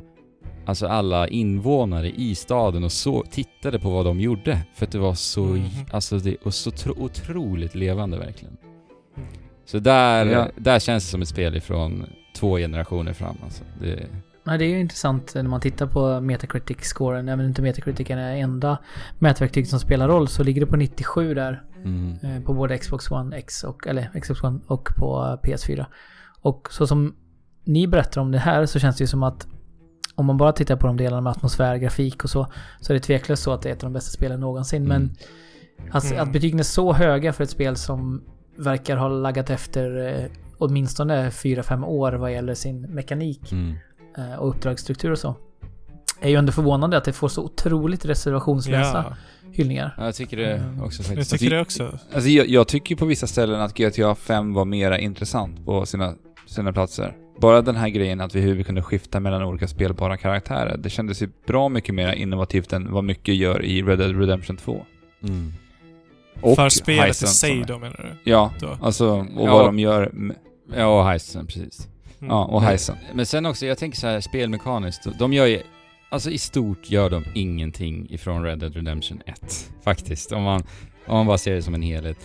Alltså 0.66 0.88
alla 0.88 1.28
invånare 1.28 2.10
i 2.10 2.36
staden 2.36 2.84
och 2.84 2.92
så 2.92 3.24
tittade 3.32 3.80
på 3.80 3.90
vad 3.90 4.06
de 4.06 4.20
gjorde. 4.20 4.62
För 4.76 4.86
att 4.86 4.92
det 4.92 5.00
var 5.00 5.14
så, 5.14 5.44
Mhm. 5.44 5.66
alltså 5.92 6.18
det 6.18 6.36
och 6.36 6.54
så 6.54 6.72
tro, 6.72 6.94
otroligt 6.98 7.76
levande 7.76 8.18
verkligen. 8.18 8.58
Så 9.66 9.80
där, 9.80 10.26
Ja. 10.26 10.48
där 10.58 10.80
känns 10.80 11.06
det 11.06 11.12
som 11.12 11.22
ett 11.22 11.28
spel 11.28 11.56
ifrån 11.56 12.06
två 12.36 12.58
generationer 12.58 13.14
fram 13.14 13.36
alltså. 13.44 13.64
Det, 13.82 14.08
Nej, 14.44 14.58
det 14.58 14.66
är 14.66 14.70
ju 14.70 14.80
intressant 14.80 15.32
när 15.36 15.44
man 15.44 15.62
tittar 15.62 15.88
på 15.88 16.20
Metacritic-scoren. 16.22 17.30
Även 17.30 17.40
om 17.40 17.46
inte 17.50 17.62
Metacritic 17.62 18.10
är 18.10 18.16
det 18.16 18.22
enda 18.24 18.78
mätverktyg 19.20 19.68
som 19.68 19.80
spelar 19.80 20.08
roll 20.08 20.28
så 20.28 20.44
ligger 20.44 20.62
det 20.62 20.68
på 20.68 20.76
97 20.78 21.34
där. 21.34 21.64
mm. 21.84 22.18
eh, 22.24 22.42
På 22.44 22.54
både 22.54 22.78
Xbox 22.78 23.12
One 23.12 23.38
X 23.38 23.64
och, 23.64 23.88
eller 23.88 24.20
Xbox 24.22 24.44
One 24.44 24.60
och 24.68 24.90
på 24.98 25.40
PS4. 25.44 25.86
Och 26.42 26.68
så 26.72 26.88
som 26.88 27.16
ni 27.64 27.88
berättar 27.88 28.22
om 28.22 28.32
det 28.32 28.38
här 28.38 28.66
så 28.66 28.80
känns 28.80 28.98
det 28.98 29.04
ju 29.04 29.08
som 29.08 29.24
att 29.24 29.48
om 30.16 30.26
man 30.26 30.38
bara 30.38 30.52
tittar 30.52 30.76
på 30.76 30.88
de 30.88 30.98
delarna 30.98 31.22
med 31.22 31.32
atmosfär, 31.32 31.78
grafik 31.78 32.24
och 32.24 32.30
så, 32.30 32.48
så 32.82 32.94
är 32.94 32.94
det 32.94 33.00
tveklöst 33.00 33.44
så 33.44 33.52
att 33.54 33.62
det 33.62 33.70
är 33.70 33.74
ett 33.74 33.84
av 33.84 33.90
de 33.90 33.94
bästa 33.94 34.12
spelen 34.12 34.40
någonsin. 34.40 34.86
Mm. 34.86 35.02
Men 35.02 35.16
alltså, 35.92 36.14
Mm. 36.14 36.28
att 36.28 36.34
betygen 36.34 36.60
är 36.60 36.64
så 36.64 36.94
höga 36.94 37.34
för 37.34 37.44
ett 37.44 37.50
spel 37.50 37.76
som 37.76 38.24
verkar 38.58 38.98
ha 38.98 39.08
laggat 39.08 39.50
efter 39.50 40.08
eh, 40.08 40.26
åtminstone 40.58 41.30
4-5 41.30 41.86
år 41.86 42.12
vad 42.14 42.34
gäller 42.34 42.54
sin 42.54 42.82
mekanik 42.82 43.52
Mm. 43.52 43.76
eh, 44.18 44.34
och 44.36 44.50
uppdragsstruktur 44.50 45.12
och 45.12 45.20
så. 45.20 45.36
Är 46.22 46.30
ju 46.30 46.36
ändå 46.36 46.52
förvånande 46.52 46.98
att 46.98 47.04
det 47.04 47.14
får 47.14 47.28
så 47.28 47.44
otroligt 47.44 48.06
reservationslösa 48.06 49.06
Ja, 49.10 49.16
hyllningar. 49.52 49.96
Ja, 49.98 50.06
jag 50.06 50.16
tycker 50.16 50.38
det 50.38 50.52
Mm. 50.58 50.84
också 50.84 51.00
jag 51.02 51.08
faktiskt. 51.08 51.32
tycker 51.32 51.50
det 51.56 51.62
också. 51.62 51.98
Alltså 52.14 52.30
jag, 52.30 52.48
jag 52.48 52.68
tycker 52.68 52.96
på 52.96 53.06
vissa 53.06 53.28
ställen 53.28 53.62
att 53.62 53.78
GTA 53.78 54.16
5 54.16 54.54
var 54.54 54.66
mera 54.66 55.00
intressant 55.00 55.66
på 55.66 55.86
sina, 55.86 56.14
sina 56.48 56.74
platser. 56.74 57.16
Bara 57.40 57.62
den 57.62 57.76
här 57.76 57.90
grejen 57.90 58.22
att 58.22 58.36
vi 58.36 58.42
hur 58.42 58.56
vi 58.56 58.64
kunde 58.64 58.82
skifta 58.84 59.20
mellan 59.20 59.44
olika 59.44 59.68
spelbara 59.68 60.18
karaktärer. 60.18 60.78
Det 60.78 60.90
kändes 60.90 61.22
ju 61.22 61.30
bra 61.48 61.70
mycket 61.70 61.96
mer 61.96 62.14
innovativt 62.14 62.74
än 62.74 62.92
vad 62.92 63.04
mycket 63.04 63.36
gör 63.36 63.66
i 63.66 63.82
Red 63.84 64.00
Dead 64.00 64.20
Redemption 64.20 64.58
2. 64.58 64.86
Mm. 65.24 65.54
Och 66.42 66.56
För 66.56 66.70
spelet 66.70 67.10
i 67.24 67.28
sig 67.28 67.64
då 67.68 67.80
menar 67.80 68.16
du? 68.24 68.32
Ja, 68.32 68.52
Då. 68.60 68.78
alltså 68.82 69.08
och 69.10 69.48
Ja. 69.48 69.54
vad 69.54 69.66
de 69.66 69.80
gör. 69.80 70.10
med- 70.14 70.36
Ja, 70.76 71.00
och 71.00 71.06
heisten, 71.06 71.46
precis. 71.48 71.88
Mm. 72.20 72.30
Ja, 72.32 72.46
och 72.46 72.62
heisen. 72.62 72.96
Men 73.14 73.26
sen 73.26 73.46
också, 73.46 73.66
jag 73.66 73.78
tänker 73.78 73.98
så 73.98 74.08
här 74.08 74.22
spelmekaniskt. 74.22 75.08
De 75.20 75.34
gör 75.34 75.46
ju... 75.46 75.62
Alltså 76.10 76.30
i 76.32 76.38
stort 76.38 76.90
gör 76.92 77.10
de 77.10 77.24
ingenting 77.36 78.08
ifrån 78.10 78.44
Red 78.44 78.60
Dead 78.60 78.76
Redemption 78.76 79.22
1. 79.26 79.70
Faktiskt. 79.84 80.32
Om 80.32 80.44
man, 80.44 80.64
om 81.08 81.18
man 81.18 81.26
bara 81.28 81.38
ser 81.38 81.56
det 81.56 81.62
som 81.62 81.74
en 81.74 81.82
helhet. 81.82 82.18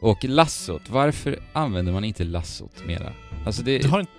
Och 0.00 0.24
lassot, 0.24 0.82
varför 0.90 1.38
använder 1.52 1.92
man 1.92 2.04
inte 2.04 2.24
lassot 2.24 2.86
mera? 2.86 3.12
Alltså 3.46 3.62
det... 3.62 3.78
Du 3.78 3.88
har 3.88 4.00
inte... 4.00 4.12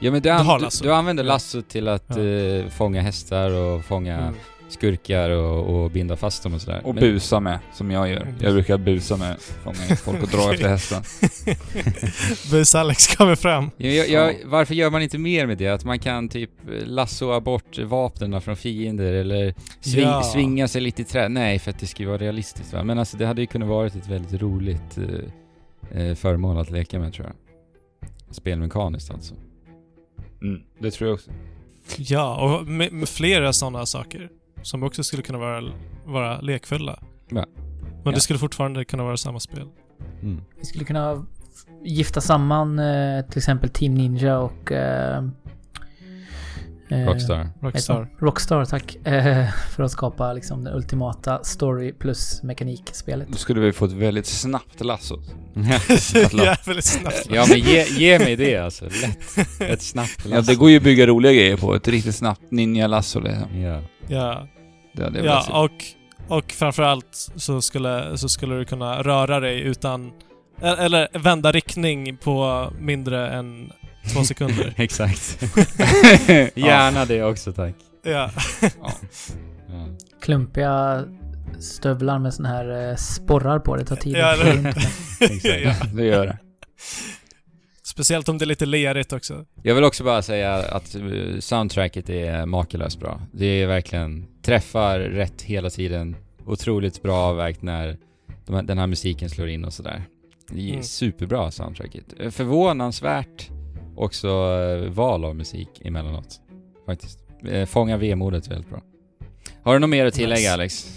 ja 0.00 0.10
men 0.10 0.22
du, 0.22 0.30
an, 0.30 0.46
du, 0.58 0.64
lasso. 0.64 0.84
du 0.84 0.92
använder 0.94 1.24
lassot 1.24 1.68
till 1.68 1.88
att 1.88 2.04
Ja. 2.16 2.18
eh, 2.24 2.68
fånga 2.68 3.02
hästar 3.02 3.50
och 3.50 3.84
fånga 3.84 4.18
Mm. 4.18 4.34
skurkar 4.70 5.30
och, 5.30 5.82
och 5.84 5.90
binda 5.90 6.16
fast 6.16 6.42
dem 6.42 6.54
och 6.54 6.60
sådär. 6.60 6.80
Och 6.84 6.94
Men- 6.94 7.00
busa 7.04 7.40
med, 7.40 7.58
som 7.74 7.90
jag 7.90 8.08
gör. 8.08 8.34
Jag 8.40 8.52
brukar 8.52 8.78
busa 8.78 9.16
med, 9.16 9.36
fånga 9.40 9.96
folk 9.96 10.22
och 10.22 10.28
dra 10.28 10.52
efter 10.54 10.68
hästen. 10.76 11.02
Bus-Alex 12.50 13.16
kommer 13.16 13.34
fram. 13.34 13.70
Ja, 13.76 13.88
jag, 13.88 14.08
jag, 14.08 14.34
varför 14.44 14.74
gör 14.74 14.90
man 14.90 15.02
inte 15.02 15.18
mer 15.18 15.46
med 15.46 15.58
det? 15.58 15.68
Att 15.68 15.84
man 15.84 15.98
kan 15.98 16.28
typ 16.28 16.50
lassoa 16.84 17.40
bort 17.40 17.78
vapnen 17.78 18.40
från 18.40 18.56
fiender 18.56 19.12
eller 19.12 19.54
sving, 19.80 20.02
Ja. 20.04 20.22
svinga 20.22 20.68
sig 20.68 20.80
lite 20.80 21.02
i 21.02 21.04
trä. 21.04 21.28
Nej, 21.28 21.58
för 21.58 21.70
att 21.70 21.78
det 21.78 21.86
ska 21.86 22.02
ju 22.02 22.08
vara 22.08 22.18
realistiskt 22.18 22.72
va? 22.72 22.84
Men 22.84 22.98
alltså 22.98 23.16
det 23.16 23.26
hade 23.26 23.40
ju 23.40 23.46
kunnat 23.46 23.68
varit 23.68 23.94
ett 23.94 24.08
väldigt 24.08 24.42
roligt 24.42 24.98
eh, 25.92 26.02
eh, 26.02 26.14
föremål 26.14 26.58
att 26.58 26.70
leka 26.70 26.98
med 26.98 27.12
tror 27.12 27.26
jag. 27.26 27.34
Spelmekaniskt 28.34 29.10
alltså. 29.10 29.34
Mm, 30.42 30.60
det 30.80 30.90
tror 30.90 31.08
jag 31.08 31.14
också. 31.14 31.30
Ja, 31.96 32.36
och 32.60 32.66
med, 32.66 32.92
med 32.92 33.08
flera 33.08 33.52
sådana 33.52 33.86
saker. 33.86 34.28
Som 34.62 34.82
också 34.82 35.02
skulle 35.04 35.22
kunna 35.22 35.38
vara, 35.38 35.64
vara 36.06 36.40
lekfulla. 36.40 36.98
Ja. 37.28 37.34
Men 37.34 37.44
Ja. 38.04 38.10
det 38.10 38.20
skulle 38.20 38.38
fortfarande 38.38 38.84
kunna 38.84 39.04
vara 39.04 39.16
samma 39.16 39.40
spel. 39.40 39.68
Mm. 40.22 40.40
Vi 40.58 40.64
skulle 40.64 40.84
kunna 40.84 41.26
gifta 41.84 42.20
samman 42.20 42.78
eh, 42.78 43.24
till 43.26 43.38
exempel 43.38 43.70
Team 43.70 43.94
Ninja 43.94 44.38
och... 44.38 44.72
Eh, 44.72 45.28
Rockstar. 46.90 47.48
Rockstar. 47.62 48.08
Rockstar, 48.18 48.64
tack. 48.64 48.96
Eh, 49.06 49.46
för 49.76 49.82
att 49.82 49.90
skapa 49.90 50.32
liksom 50.32 50.64
den 50.64 50.74
ultimata 50.74 51.44
story 51.44 51.92
plus 51.92 52.42
mekanik-spelet. 52.42 53.28
Då 53.28 53.36
skulle 53.36 53.60
vi 53.60 53.72
få 53.72 53.84
ett 53.84 53.92
väldigt 53.92 54.26
snabbt 54.26 54.80
lasso. 54.84 55.20
Jävligt 56.32 56.84
snabbt. 56.84 57.26
ja 57.30 57.46
men 57.48 57.58
ge, 57.58 57.84
ge 57.84 58.18
mig 58.18 58.36
det 58.36 58.56
alltså. 58.56 58.84
Lätt. 58.84 59.60
Ett 59.60 59.82
snabbt 59.82 60.26
Ja, 60.30 60.40
det 60.40 60.54
går 60.54 60.70
ju 60.70 60.76
att 60.76 60.82
bygga 60.82 61.06
roliga 61.06 61.32
grejer 61.32 61.56
på. 61.56 61.74
Ett 61.74 61.88
riktigt 61.88 62.14
snabbt 62.14 62.42
ninja-lasso 62.50 63.20
liksom. 63.20 63.60
Ja. 63.60 63.80
Ja, 64.08 64.46
Det 64.92 65.12
se. 65.12 65.26
ja 65.26 65.62
och, 65.64 66.36
och 66.38 66.52
framförallt 66.52 67.28
så 67.36 67.60
skulle, 67.62 68.18
så 68.18 68.28
skulle 68.28 68.54
du 68.54 68.64
kunna 68.64 69.02
röra 69.02 69.40
dig 69.40 69.60
utan... 69.60 70.06
e- 70.62 70.76
Eller 70.78 71.08
vända 71.18 71.52
riktning 71.52 72.16
på 72.16 72.68
mindre 72.80 73.28
än 73.30 73.72
två 74.08 74.24
sekunder. 74.24 74.74
Exakt. 74.76 75.38
Gärna 76.54 77.04
det 77.04 77.22
också 77.24 77.52
tack. 77.52 77.74
ja. 78.02 78.30
Ja. 78.60 78.92
Klumpiga 80.22 81.04
stövlar 81.60 82.18
med 82.18 82.34
sån 82.34 82.44
här 82.46 82.88
eh, 82.90 82.96
sporrar 82.96 83.58
på. 83.58 83.76
Det 83.76 83.84
tar 83.84 83.96
tid 83.96 84.16
Ja, 84.16 84.32
att 84.32 84.38
få 84.38 84.46
runt 84.46 84.62
den. 84.62 85.62
ja. 85.62 85.74
det 85.94 86.04
gör 86.04 86.26
det. 86.26 86.38
Speciellt 87.84 88.28
om 88.28 88.38
det 88.38 88.44
är 88.44 88.46
lite 88.46 88.66
lerigt 88.66 89.12
också. 89.12 89.44
Jag 89.62 89.74
vill 89.74 89.84
också 89.84 90.04
bara 90.04 90.22
säga 90.22 90.54
att 90.54 90.94
eh, 90.94 91.02
soundtracket 91.40 92.10
är 92.10 92.46
makalöst 92.46 93.00
bra. 93.00 93.20
Det 93.32 93.46
är 93.46 93.66
verkligen, 93.66 94.26
träffar 94.42 94.98
rätt 94.98 95.42
hela 95.42 95.70
tiden. 95.70 96.16
Otroligt 96.46 97.02
bra 97.02 97.16
avvägt 97.16 97.62
när 97.62 97.96
de 98.46 98.54
här, 98.54 98.62
den 98.62 98.78
här 98.78 98.86
musiken 98.86 99.30
slår 99.30 99.48
in 99.48 99.64
och 99.64 99.72
sådär. 99.72 100.02
Det 100.50 100.60
är 100.60 100.70
Mm. 100.70 100.82
superbra 100.82 101.50
soundtracket. 101.50 102.04
Förvånansvärt 102.30 103.48
också 103.98 104.28
eh, 104.28 104.90
val 104.90 105.24
av 105.24 105.36
musik 105.36 105.68
emellanåt. 105.84 106.40
Faktiskt. 106.86 107.18
Eh, 107.44 107.66
Fångar 107.66 107.98
vemodet 107.98 108.48
väldigt 108.48 108.70
bra. 108.70 108.82
Har 109.62 109.72
du 109.74 109.78
något 109.78 109.90
mer 109.90 110.06
att 110.06 110.14
tillägga 110.14 110.38
Nice. 110.40 110.52
Alex? 110.54 110.94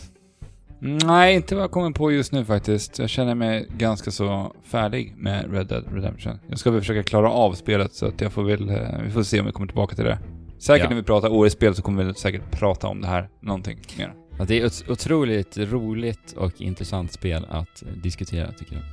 Nej, 0.83 1.35
inte 1.35 1.55
vad 1.55 1.63
jag 1.63 1.71
kommer 1.71 1.91
på 1.91 2.11
just 2.11 2.31
nu 2.31 2.45
faktiskt. 2.45 2.99
Jag 2.99 3.09
känner 3.09 3.35
mig 3.35 3.67
ganska 3.77 4.11
så 4.11 4.55
färdig 4.63 5.13
med 5.17 5.53
Red 5.53 5.67
Dead 5.67 5.83
Redemption. 5.93 6.39
Jag 6.49 6.59
ska 6.59 6.71
väl 6.71 6.81
försöka 6.81 7.03
klara 7.03 7.31
av 7.31 7.53
spelet 7.53 7.93
så 7.93 8.05
att 8.05 8.21
jag 8.21 8.31
får 8.33 8.43
väl... 8.43 8.69
eh, 8.69 9.01
Vi 9.03 9.11
får 9.11 9.23
se 9.23 9.39
om 9.39 9.45
vi 9.45 9.51
kommer 9.51 9.67
tillbaka 9.67 9.95
till 9.95 10.05
det. 10.05 10.19
Säkert 10.59 10.83
Ja. 10.83 10.89
när 10.89 10.95
vi 10.95 11.03
pratar 11.03 11.29
årets 11.29 11.55
spel 11.55 11.75
så 11.75 11.81
kommer 11.81 12.03
vi 12.03 12.13
säkert 12.13 12.51
prata 12.51 12.87
om 12.87 13.01
det 13.01 13.07
här 13.07 13.29
någonting 13.41 13.79
mer. 13.97 14.13
Ja, 14.39 14.45
det 14.45 14.61
är 14.61 14.65
ett 14.65 14.89
otroligt 14.89 15.57
roligt 15.57 16.33
och 16.37 16.61
intressant 16.61 17.11
spel 17.11 17.45
att 17.49 17.83
diskutera 18.03 18.51
tycker 18.51 18.73
jag. 18.75 18.83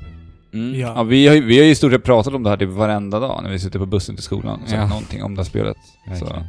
Mm. 0.67 0.81
Ja. 0.81 0.93
Ja. 0.97 1.03
vi, 1.03 1.27
har, 1.29 1.35
ju- 1.35 1.45
vi 1.45 1.59
har 1.59 1.65
ju 1.65 1.71
i 1.71 1.75
stort 1.75 1.93
sett 1.93 2.05
pratat 2.05 2.35
om 2.35 2.43
det 2.43 2.51
här 2.51 2.57
typ 2.57 2.69
varenda 2.71 3.21
dag 3.21 3.43
när 3.43 3.51
vi 3.51 3.59
sitter 3.59 3.79
på 3.79 3.87
bussen 3.87 4.15
till 4.17 4.25
skolan 4.25 4.61
och 4.63 4.69
sagt 4.69 4.81
Ja. 4.81 4.89
någonting 4.89 5.23
om 5.23 5.35
det 5.35 5.41
här 5.43 5.45
spelet. 5.49 5.77
Så. 6.05 6.11
Verkligen. 6.25 6.45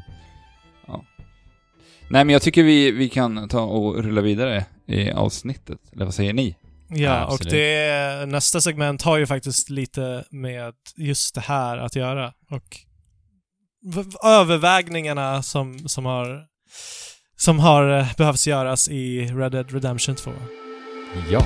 Nej 2.12 2.26
men 2.26 2.30
jag 2.34 2.42
tycker 2.42 2.64
vi, 2.64 2.92
vi 2.92 3.10
kan 3.10 3.48
ta 3.50 3.62
och 3.62 4.04
rulla 4.04 4.22
vidare 4.22 4.66
i 4.88 5.12
avsnittet. 5.12 5.80
Eller 5.94 6.06
vad 6.06 6.14
säger 6.14 6.34
ni? 6.34 6.56
Ja, 6.90 7.26
och 7.26 7.34
Absolut. 7.34 7.52
det, 7.54 8.26
nästa 8.28 8.62
segment 8.62 9.02
har 9.02 9.18
ju 9.18 9.26
faktiskt 9.28 9.70
lite 9.70 10.24
med 10.32 10.74
just 10.98 11.36
det 11.36 11.42
här 11.42 11.78
att 11.78 11.96
göra. 11.96 12.28
Och 12.50 12.78
v- 13.96 14.02
v- 14.06 14.28
övervägningarna 14.30 15.44
som, 15.44 15.80
som 15.90 16.06
har 16.06 16.44
som 17.38 17.60
har 17.60 18.00
eh, 18.00 18.06
behövts 18.18 18.48
göras 18.48 18.90
i 18.90 19.26
Red 19.26 19.52
Dead 19.52 19.72
Redemption 19.72 20.16
2. 20.16 20.32
Ja. 21.32 21.46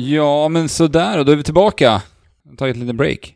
Ja 0.00 0.48
men 0.48 0.68
sådär 0.68 1.18
och 1.18 1.24
då 1.24 1.32
är 1.32 1.36
vi 1.36 1.42
tillbaka. 1.42 2.02
Jag 2.44 2.50
har 2.50 2.56
tagit 2.56 2.74
en 2.76 2.80
liten 2.80 2.96
break. 2.96 3.34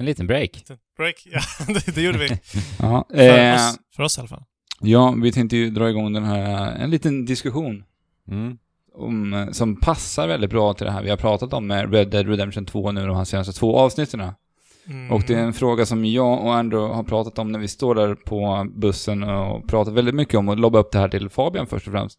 En 0.00 0.06
liten 0.06 0.26
break. 0.26 0.64
Break? 0.96 1.26
Ja, 1.26 1.40
det, 1.74 1.94
det 1.94 2.02
gjorde 2.02 2.18
vi. 2.18 2.28
Ja, 2.78 3.06
För, 3.10 3.38
eh, 3.38 3.54
oss, 3.54 3.78
för 3.96 4.02
oss 4.02 4.18
i 4.18 4.20
alla 4.20 4.28
fall. 4.28 4.42
ja 4.80 5.14
vi 5.22 5.32
tänkte 5.32 5.56
ju 5.56 5.70
dra 5.70 5.90
igång 5.90 6.12
den 6.12 6.24
här, 6.24 6.72
en 6.72 6.90
liten 6.90 7.24
diskussion 7.24 7.84
Mm. 8.28 8.58
om, 8.94 9.34
eh, 9.34 9.50
som 9.50 9.76
passar 9.76 10.28
väldigt 10.28 10.50
bra 10.50 10.74
till 10.74 10.86
det 10.86 10.92
här 10.92 11.02
vi 11.02 11.10
har 11.10 11.16
pratat 11.16 11.52
om 11.52 11.66
med 11.66 11.92
Red 11.94 12.10
Dead 12.10 12.28
Redemption 12.28 12.66
2 12.66 12.92
nu 12.92 13.06
de 13.06 13.16
här 13.16 13.24
senaste 13.24 13.52
två 13.52 13.78
avsnitten. 13.78 14.20
Mm. 14.86 15.10
Och 15.12 15.22
det 15.26 15.34
är 15.34 15.38
en 15.38 15.52
fråga 15.52 15.86
som 15.86 16.04
jag 16.04 16.44
och 16.44 16.54
Andrew 16.54 16.94
har 16.96 17.02
pratat 17.02 17.38
om 17.38 17.52
när 17.52 17.58
vi 17.58 17.68
står 17.68 17.94
där 17.94 18.14
på 18.14 18.66
bussen 18.76 19.22
och 19.22 19.68
pratat 19.68 19.94
väldigt 19.94 20.14
mycket 20.14 20.34
om 20.34 20.48
och 20.48 20.56
lobba 20.58 20.78
upp 20.78 20.92
det 20.92 20.98
här 20.98 21.08
till 21.08 21.28
Fabian 21.28 21.66
först 21.66 21.86
och 21.86 21.92
främst. 21.92 22.18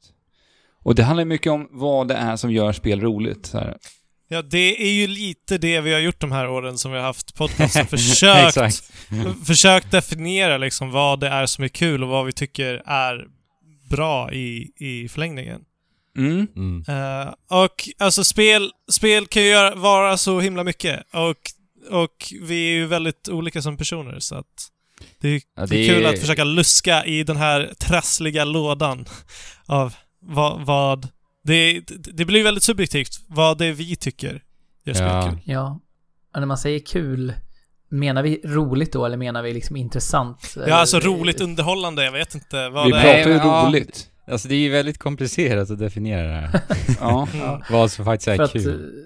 Och 0.86 0.96
det 0.96 1.04
handlar 1.04 1.26
mycket 1.26 1.52
om 1.52 1.68
vad 1.72 2.08
det 2.08 2.16
är 2.16 2.36
som 2.36 2.52
gör 2.52 2.74
spel 2.74 3.02
roligt. 3.02 3.46
Så 3.46 3.58
här. 3.58 3.78
Ja, 4.28 4.42
det 4.42 4.84
är 4.84 4.92
ju 4.92 5.08
lite 5.08 5.58
det 5.58 5.82
vi 5.82 5.94
har 5.94 6.00
gjort 6.00 6.20
de 6.20 6.32
här 6.32 6.50
åren 6.50 6.78
som 6.78 6.92
vi 6.92 6.98
har 6.98 7.06
haft 7.06 7.36
podcasten. 7.36 7.88
Försökt, 7.88 8.84
försökt 9.46 9.92
definiera 9.92 10.58
liksom 10.58 10.92
vad 10.92 11.20
det 11.20 11.28
är 11.28 11.46
som 11.46 11.64
är 11.64 11.68
kul 11.68 12.04
och 12.04 12.10
vad 12.10 12.26
vi 12.26 12.32
tycker 12.32 12.84
är 12.86 13.28
bra 13.90 14.34
i, 14.34 14.72
i 14.78 15.10
förlängningen. 15.10 15.62
Mm. 16.18 16.48
Mm. 16.56 16.84
Eh, 16.88 17.34
och 17.48 17.90
alltså 17.98 18.24
spel, 18.24 18.72
spel 18.92 19.28
kan 19.28 19.44
ju 19.44 19.50
göra, 19.50 19.76
vara 19.76 20.18
så 20.18 20.40
himla 20.40 20.64
mycket 20.64 21.04
och, 21.14 21.38
och 21.90 22.34
vi 22.42 22.68
är 22.68 22.74
ju 22.74 22.86
väldigt 22.86 23.30
olika 23.30 23.62
som 23.62 23.78
personer 23.78 24.20
så 24.20 24.36
att 24.36 24.72
det 25.22 25.30
är, 25.30 25.42
Ja, 25.56 25.66
det 25.66 25.78
är 25.78 25.94
kul 25.94 26.06
att 26.06 26.20
försöka 26.20 26.44
luska 26.44 27.06
i 27.06 27.24
den 27.24 27.38
här 27.38 27.74
trassliga 27.80 28.46
lådan 28.46 29.06
av 29.66 29.94
vad, 30.26 30.66
vad 30.66 31.08
det, 31.44 31.82
det 32.14 32.26
blir 32.26 32.44
väldigt 32.44 32.64
subjektivt 32.64 33.20
vad 33.28 33.58
det 33.58 33.66
är 33.66 33.74
vi 33.74 33.96
tycker 33.96 34.44
spel 34.82 34.96
Ja. 35.08 35.30
kul. 35.32 35.40
Ja. 35.46 35.80
Och 36.34 36.40
när 36.40 36.48
man 36.48 36.58
säger 36.58 36.80
kul, 36.80 37.34
menar 37.90 38.24
vi 38.24 38.42
roligt 38.46 38.94
då 38.94 39.06
eller 39.06 39.18
menar 39.18 39.44
vi 39.44 39.54
liksom 39.54 39.76
intressant? 39.76 40.56
Ja, 40.68 40.76
alltså 40.76 41.00
roligt 41.00 41.42
underhållande, 41.42 42.04
jag 42.06 42.12
vet 42.12 42.36
inte 42.36 42.70
vad 42.70 42.86
Vi 42.86 42.92
det 42.92 43.02
pratar 43.02 43.18
är. 43.20 43.28
ju 43.28 43.38
men, 43.38 43.48
ja. 43.48 43.66
roligt. 43.68 44.10
Alltså 44.28 44.48
det 44.48 44.56
är 44.56 44.60
ju 44.60 44.70
väldigt 44.72 44.98
komplicerat 44.98 45.72
att 45.72 45.80
definiera 45.80 46.28
det 46.28 46.34
här. 46.34 46.62
Ja. 47.00 47.28
Mm. 47.34 47.62
Vad 47.72 47.92
som 47.92 48.06
faktiskt 48.06 48.28
är 48.28 48.36
För 48.36 48.44
att, 48.44 48.52
kul. 48.52 48.68
eh, 48.68 49.06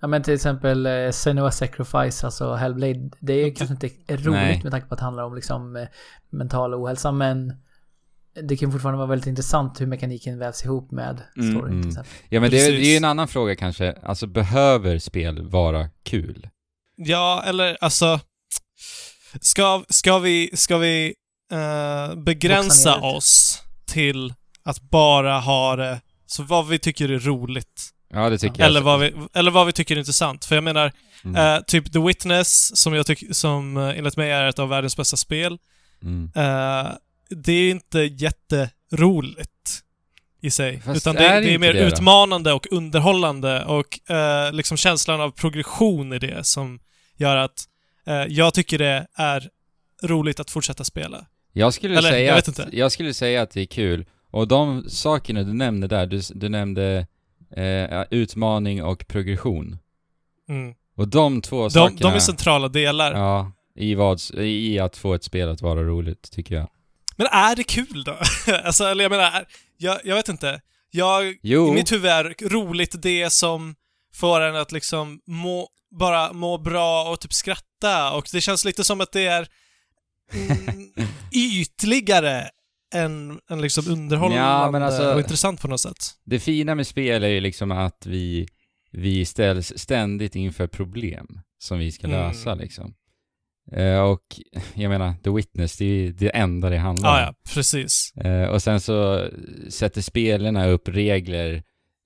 ja 0.00 0.06
men 0.08 0.22
till 0.22 0.34
exempel 0.34 0.86
eh, 0.86 1.10
Senua 1.10 1.50
Sacrifice, 1.50 2.26
alltså 2.26 2.54
Hellblade, 2.54 3.10
det 3.20 3.32
är 3.32 3.46
ju 3.46 3.54
kanske 3.54 3.74
inte 3.74 3.88
roligt 4.08 4.26
Nej. 4.30 4.60
med 4.62 4.72
tanke 4.72 4.86
på 4.88 4.94
att 4.94 4.98
det 4.98 5.04
handlar 5.04 5.24
om 5.24 5.34
liksom 5.34 5.76
eh, 5.76 5.86
mental 6.30 6.74
ohälsa, 6.74 7.12
men 7.12 7.52
det 8.48 8.56
kan 8.56 8.72
fortfarande 8.72 8.98
vara 8.98 9.08
väldigt 9.08 9.26
intressant 9.26 9.80
hur 9.80 9.86
mekaniken 9.86 10.38
vävs 10.38 10.64
ihop 10.64 10.90
med 10.90 11.22
Mm, 11.36 11.50
storyn 11.52 11.72
mm. 11.72 11.82
till 11.82 11.88
exempel. 11.90 12.12
Ja 12.28 12.40
men 12.40 12.50
det 12.50 12.60
är, 12.66 12.72
det 12.72 12.86
är 12.86 12.96
en 12.96 13.04
annan 13.04 13.28
fråga 13.28 13.56
kanske. 13.56 13.92
Alltså 14.02 14.26
behöver 14.26 14.98
spel 14.98 15.48
vara 15.48 15.88
kul? 16.02 16.48
Ja, 16.96 17.42
eller 17.46 17.76
alltså... 17.80 18.20
Ska, 19.40 19.84
ska 19.88 20.18
vi, 20.18 20.50
ska 20.54 20.78
vi 20.78 21.14
eh, 21.52 22.14
begränsa 22.16 23.00
oss 23.00 23.62
till 23.86 24.34
att 24.64 24.80
bara 24.80 25.38
ha 25.38 25.76
det 25.76 26.00
så 26.26 26.42
vad 26.42 26.68
vi 26.68 26.78
tycker 26.78 27.08
är 27.08 27.18
roligt? 27.18 27.90
Ja 28.10 28.30
det 28.30 28.38
tycker 28.38 28.60
jag. 28.60 28.66
Eller 28.66 28.80
vad, 28.80 29.00
vi, 29.00 29.14
eller 29.34 29.50
vad 29.50 29.66
vi 29.66 29.72
tycker 29.72 29.94
är 29.94 29.98
intressant. 29.98 30.44
För 30.44 30.54
jag 30.54 30.64
menar, 30.64 30.92
Mm. 31.24 31.56
eh, 31.56 31.62
typ 31.62 31.92
The 31.92 31.98
Witness, 31.98 32.76
som 32.76 32.94
jag 32.94 33.06
tycker, 33.06 33.32
som 33.32 33.76
eh, 33.76 33.98
enligt 33.98 34.16
mig 34.16 34.30
är 34.30 34.46
ett 34.48 34.58
av 34.58 34.68
världens 34.68 34.96
bästa 34.96 35.16
spel. 35.16 35.58
Mm. 36.02 36.30
eh, 36.36 36.92
det 37.36 37.52
är 37.52 37.70
inte 37.70 37.98
jätteroligt 38.00 39.82
i 40.40 40.50
sig. 40.50 40.80
Fast 40.80 40.96
utan 40.96 41.16
är 41.16 41.34
det, 41.34 41.40
det 41.40 41.40
det 41.40 41.54
är 41.54 41.58
mer 41.58 41.72
det 41.72 41.86
utmanande 41.86 42.52
och 42.52 42.66
underhållande 42.70 43.64
och 43.64 44.10
eh, 44.10 44.52
liksom 44.52 44.76
känslan 44.76 45.20
av 45.20 45.30
progression 45.30 46.12
i 46.12 46.18
det 46.18 46.46
som 46.46 46.80
gör 47.16 47.36
att 47.36 47.64
eh, 48.06 48.14
jag 48.14 48.54
tycker 48.54 48.78
det 48.78 49.06
är 49.14 49.48
roligt 50.02 50.40
att 50.40 50.50
fortsätta 50.50 50.84
spela. 50.84 51.26
Jag 51.52 51.74
skulle 51.74 51.98
Eller, 51.98 52.10
säga 52.10 52.26
jag 52.26 52.38
att, 52.38 52.72
jag 52.72 52.92
skulle 52.92 53.14
säga 53.14 53.42
att 53.42 53.50
det 53.50 53.60
är 53.60 53.66
kul. 53.66 54.06
Och 54.30 54.48
de 54.48 54.84
sakerna 54.88 55.42
du 55.42 55.52
nämnde 55.52 55.86
där, 55.86 56.06
du, 56.06 56.20
du 56.34 56.48
nämnde 56.48 57.06
eh, 57.56 58.02
utmaning 58.10 58.82
och 58.82 59.06
progression. 59.08 59.78
Mm. 60.48 60.74
Och 60.96 61.08
de 61.08 61.42
två 61.42 61.62
De, 61.62 61.70
sakerna... 61.70 62.10
de 62.10 62.14
är 62.14 62.18
centrala 62.18 62.68
delar. 62.68 63.12
Ja, 63.12 63.52
i, 63.74 63.94
vad, 63.94 64.20
i 64.38 64.78
att 64.78 64.96
få 64.96 65.14
ett 65.14 65.24
spel 65.24 65.48
att 65.48 65.62
vara 65.62 65.82
roligt, 65.82 66.30
tycker 66.32 66.54
jag. 66.54 66.68
Men 67.16 67.26
är 67.26 67.56
det 67.56 67.64
kul 67.64 68.04
då? 68.04 68.18
alltså, 68.64 68.84
eller 68.84 69.04
jag 69.04 69.10
menar, 69.10 69.44
jag, 69.78 70.00
jag 70.04 70.16
vet 70.16 70.28
inte. 70.28 70.60
Jag, 70.90 71.36
Jo. 71.42 71.68
I 71.68 71.72
mitt 71.74 71.92
huvud 71.92 72.10
är 72.10 72.48
roligt 72.48 73.02
det 73.02 73.30
som 73.30 73.74
får 74.14 74.40
en 74.40 74.56
att 74.56 74.72
liksom 74.72 75.20
må, 75.26 75.68
bara 76.00 76.32
må 76.32 76.58
bra 76.58 77.10
och 77.10 77.20
typ 77.20 77.32
skratta 77.32 78.12
och 78.12 78.28
det 78.32 78.40
känns 78.40 78.64
lite 78.64 78.84
som 78.84 79.00
att 79.00 79.12
det 79.12 79.26
är 79.26 79.48
mm, 80.32 80.92
ytligare 81.32 82.48
än, 82.94 83.40
än 83.50 83.60
liksom 83.60 83.88
underhållande 83.88 84.42
Ja, 84.44 84.70
men 84.70 84.82
alltså- 84.82 85.12
och 85.12 85.20
intressant 85.20 85.60
på 85.60 85.68
något 85.68 85.80
sätt. 85.80 86.10
Det 86.24 86.40
fina 86.40 86.74
med 86.74 86.86
spel 86.86 87.24
är 87.24 87.28
ju 87.28 87.40
liksom 87.40 87.70
att 87.72 88.06
vi, 88.06 88.48
vi 88.90 89.24
ställs 89.24 89.72
ständigt 89.78 90.36
inför 90.36 90.66
problem 90.66 91.40
som 91.58 91.78
vi 91.78 91.92
ska 91.92 92.06
Mm. 92.06 92.18
lösa 92.20 92.54
liksom. 92.54 92.94
Eh, 93.72 94.00
och 94.00 94.22
jag 94.74 94.88
menar, 94.88 95.14
The 95.24 95.30
Witness, 95.30 95.76
det 95.76 95.84
är 95.84 96.12
det 96.12 96.28
enda 96.28 96.70
det 96.70 96.78
handlar 96.78 97.08
om. 97.10 97.16
Ah, 97.16 97.20
ja, 97.20 97.34
precis. 97.54 98.12
Eh, 98.16 98.44
och 98.48 98.62
sen 98.62 98.80
så 98.80 99.28
sätter 99.68 100.00
spelarna 100.00 100.66
upp 100.66 100.88
regler 100.88 101.62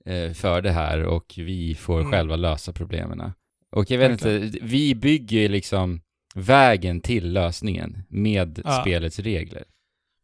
eh, 0.06 0.32
för 0.32 0.62
det 0.62 0.70
här 0.72 1.02
och 1.02 1.34
vi 1.36 1.74
får 1.74 2.00
Mm. 2.00 2.12
själva 2.12 2.36
lösa 2.36 2.72
problemen. 2.72 3.32
Och 3.72 3.90
jag 3.90 3.98
vet 3.98 4.10
Verkligen. 4.10 4.42
inte, 4.44 4.58
vi 4.62 4.94
bygger 4.94 5.48
liksom 5.48 6.00
vägen 6.34 7.00
till 7.00 7.32
lösningen 7.32 8.02
med 8.08 8.60
Ja. 8.64 8.80
spelets 8.80 9.18
regler. 9.18 9.64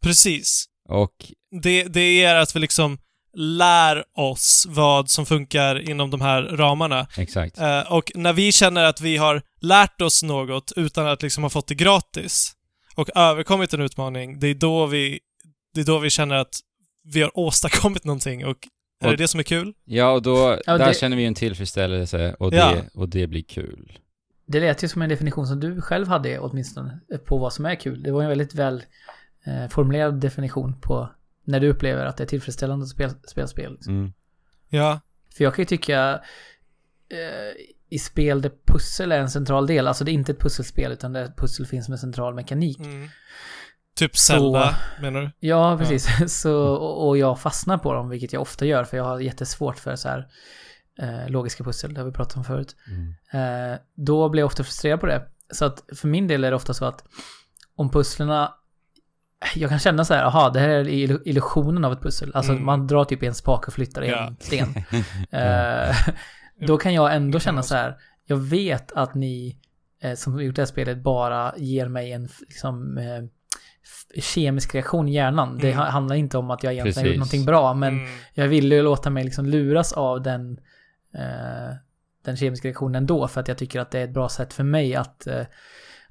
Precis. 0.03 0.65
Och 0.89 1.15
Det, 1.63 1.85
det 1.85 2.25
är 2.25 2.37
att 2.37 2.57
vi 2.57 2.61
liksom 2.61 2.99
lär 3.35 4.05
oss 4.15 4.67
vad 4.69 5.11
som 5.11 5.27
funkar 5.27 5.91
inom 5.91 6.11
de 6.11 6.21
här 6.21 6.43
ramarna. 6.43 7.07
exakt. 7.19 7.59
Eh, 7.59 7.93
och 7.93 8.13
när 8.15 8.33
vi 8.33 8.53
känner 8.53 8.85
att 8.85 9.01
vi 9.01 9.17
har 9.17 9.43
lärt 9.61 10.01
oss 10.01 10.23
något 10.23 10.73
utan 10.77 11.07
att 11.07 11.23
liksom 11.23 11.43
ha 11.43 11.51
fått 11.51 11.67
det 11.67 11.75
gratis 11.75 12.53
och 12.95 13.09
överkommit 13.17 13.75
en 13.75 13.81
utmaning, 13.81 14.39
det 14.41 14.47
är 14.49 14.55
då 14.55 14.87
vi, 14.87 15.21
det 15.75 15.81
är 15.81 15.85
då 15.85 15.99
vi 15.99 16.11
känner 16.11 16.35
att 16.37 16.55
vi 17.05 17.23
har 17.23 17.39
åstadkommit 17.39 18.05
någonting 18.05 18.47
och 18.47 18.57
är 19.01 19.07
Och- 19.07 19.11
det 19.11 19.17
det 19.17 19.29
som 19.29 19.41
är 19.41 19.45
kul? 19.45 19.73
Ja, 19.85 20.11
och 20.11 20.23
då, 20.23 20.59
Ja, 20.67 20.79
där 20.79 20.87
det- 20.89 20.95
känner 20.99 21.17
vi 21.17 21.25
en 21.25 21.35
tillfredsställelse 21.35 22.35
och 22.39 22.51
det, 22.51 22.57
Ja. 22.57 22.75
och 22.95 23.09
det 23.09 23.27
blir 23.27 23.43
kul. 23.43 23.99
Det 24.47 24.61
lät 24.61 24.85
ju 24.85 24.89
som 24.89 25.03
en 25.03 25.09
definition 25.09 25.47
som 25.47 25.61
du 25.61 25.81
själv 25.81 26.09
hade 26.09 26.39
åtminstone 26.39 27.01
på 27.27 27.39
vad 27.39 27.53
som 27.53 27.67
är 27.67 27.75
kul. 27.75 28.03
Det 28.03 28.13
var 28.13 28.23
en 28.23 28.29
väldigt 28.29 28.55
väl 28.55 28.83
eh, 29.47 29.69
formulerad 29.71 30.21
definition 30.21 30.81
på 30.81 31.09
när 31.45 31.61
du 31.61 31.69
upplever 31.69 32.05
att 32.07 32.17
det 32.17 32.25
är 32.25 32.27
tillfredsställande 32.27 32.83
att 32.83 32.89
spela 32.89 33.13
spela 33.29 33.47
spel. 33.47 33.73
Liksom. 33.73 33.95
Mm. 33.99 34.13
Ja. 34.69 35.01
För 35.37 35.45
jag 35.45 35.55
kan 35.55 35.63
ju 35.63 35.67
tycka 35.67 36.21
eh, 37.09 37.63
i 37.89 37.99
spel 37.99 38.43
där 38.43 38.53
pussel 38.67 39.13
är 39.13 39.19
en 39.19 39.31
central 39.31 39.67
del, 39.67 39.89
alltså 39.89 40.05
det 40.05 40.11
är 40.11 40.13
inte 40.13 40.33
ett 40.33 40.41
pusselspel 40.41 40.93
utan 40.93 41.13
där 41.13 41.33
pussel 41.37 41.67
finns 41.67 41.89
med 41.89 42.01
central 42.01 42.35
mekanik. 42.35 42.79
Mm. 42.79 43.09
Typ 43.97 44.17
Så- 44.17 44.33
Zelda, 44.33 44.75
menar 45.01 45.21
du? 45.21 45.31
Ja, 45.41 45.77
precis. 45.79 46.09
Så, 46.41 46.63
och, 46.63 47.09
och 47.09 47.19
jag 47.19 47.41
fastnar 47.41 47.79
på 47.79 47.93
dem, 47.93 48.09
vilket 48.09 48.33
jag 48.33 48.43
ofta 48.43 48.65
gör 48.67 48.85
för 48.85 48.97
jag 48.97 49.05
har 49.05 49.21
jättesvårt 49.21 49.79
för 49.79 49.97
så 49.97 50.09
här 50.09 50.29
eh, 50.99 51.29
logiska 51.29 51.65
pussel, 51.65 51.95
det 51.95 52.01
har 52.01 52.07
vi 52.07 52.13
pratat 52.13 52.37
om 52.37 52.45
förut. 52.45 52.77
Mm. 52.87 53.73
Eh, 53.73 53.79
då 53.95 54.29
blir 54.29 54.41
jag 54.43 54.47
ofta 54.47 54.65
frustrerad 54.65 55.01
på 55.01 55.07
det. 55.07 55.29
Så 55.51 55.65
att 55.65 55.85
för 55.97 56.09
min 56.09 56.27
del 56.29 56.45
är 56.45 56.51
det 56.51 56.57
ofta 56.57 56.75
så 56.75 56.85
att 56.85 57.05
om 57.77 57.91
pusslerna 57.91 58.55
jag 59.57 59.71
kan 59.71 59.79
känna 59.79 60.05
så 60.05 60.15
här, 60.15 60.25
aha, 60.25 60.51
det 60.51 60.61
här 60.61 60.69
är 60.69 60.85
illu- 60.85 61.23
illusionen 61.25 61.85
av 61.85 61.93
ett 61.93 62.01
pussel. 62.03 62.31
Alltså 62.35 62.53
Mm. 62.53 62.65
man 62.65 62.87
drar 62.87 63.05
typ 63.05 63.23
en 63.23 63.35
spak 63.35 63.67
och 63.69 63.73
flyttar 63.75 64.03
Ja. 64.03 64.27
en 64.27 64.37
sten. 64.41 64.75
Eh, 65.31 65.97
då 66.67 66.77
kan 66.79 66.95
jag 66.95 67.15
ändå 67.15 67.41
känna 67.41 67.63
så 67.63 67.75
här, 67.75 67.97
jag 68.27 68.37
vet 68.37 68.93
att 68.93 69.15
ni 69.15 69.57
eh, 70.03 70.15
som 70.15 70.33
har 70.35 70.41
gjort 70.41 70.57
det 70.57 70.63
här 70.63 70.67
spelet 70.67 70.99
bara 70.99 71.55
ger 71.57 71.89
mig 71.89 72.13
en 72.13 72.29
liksom, 72.41 72.99
eh, 72.99 73.25
kemisk 74.23 74.75
reaktion 74.75 75.09
i 75.09 75.13
hjärnan. 75.15 75.59
Det 75.59 75.67
Mm. 75.67 75.79
ha- 75.79 75.91
handlar 75.91 76.17
inte 76.17 76.39
om 76.39 76.51
att 76.51 76.63
jag 76.63 76.73
egentligen 76.73 76.99
har 77.07 77.09
gjort 77.13 77.19
någonting 77.19 77.45
bra, 77.45 77.75
men 77.75 77.99
Mm. 77.99 78.11
jag 78.35 78.49
ville 78.49 78.75
ju 78.75 78.83
låta 78.83 79.11
mig 79.11 79.25
liksom 79.25 79.47
luras 79.47 79.93
av 79.93 80.23
den, 80.23 80.59
eh, 81.15 81.75
den 82.25 82.37
kemiska 82.37 82.69
reaktionen 82.69 82.95
ändå, 82.95 83.29
för 83.29 83.41
att 83.41 83.49
jag 83.49 83.59
tycker 83.59 83.81
att 83.81 83.91
det 83.91 83.99
är 83.99 84.05
ett 84.05 84.15
bra 84.15 84.29
sätt 84.29 84.53
för 84.53 84.65
mig 84.65 84.95
att, 84.95 85.27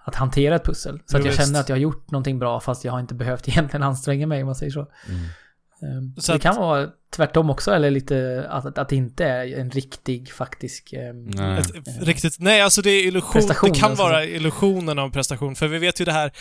att 0.04 0.16
hantera 0.16 0.56
ett 0.56 0.66
pussel. 0.66 0.98
Så 1.06 1.18
Jo, 1.18 1.20
att 1.20 1.26
jag 1.26 1.32
visst. 1.32 1.46
känner 1.46 1.60
att 1.60 1.70
jag 1.70 1.76
har 1.76 1.82
gjort 1.82 2.12
någonting 2.12 2.40
bra, 2.40 2.60
fast 2.60 2.86
jag 2.86 2.92
har 2.92 3.00
inte 3.00 3.14
behövt 3.14 3.48
egentligen 3.48 3.84
anstränga 3.84 4.28
mig, 4.28 4.42
om 4.42 4.46
man 4.46 4.56
säger 4.56 4.72
så. 4.72 4.80
Mm. 5.08 5.22
Eh, 5.84 6.22
Så 6.22 6.32
det 6.32 6.36
att- 6.36 6.42
kan 6.42 6.56
vara 6.56 6.88
tvärtom 7.16 7.50
också, 7.50 7.72
eller 7.72 7.92
lite 7.92 8.46
att, 8.50 8.66
att, 8.66 8.78
att 8.78 8.90
det 8.90 8.96
inte 8.96 9.26
är 9.26 9.60
en 9.60 9.72
riktig 9.72 10.32
faktisk... 10.32 10.94
eh, 10.94 11.14
Nej. 11.14 11.60
Ett, 11.60 11.68
riktigt, 12.08 12.36
nej 12.40 12.62
alltså 12.62 12.82
det 12.82 12.90
är 12.90 13.08
illusion, 13.08 13.42
det 13.48 13.54
kan 13.80 13.90
alltså. 13.90 14.04
vara 14.04 14.26
illusionen 14.26 15.00
av 15.00 15.10
prestation, 15.10 15.56
för 15.56 15.68
vi 15.68 15.78
vet 15.80 16.02
ju 16.02 16.06
det 16.06 16.12
här 16.12 16.32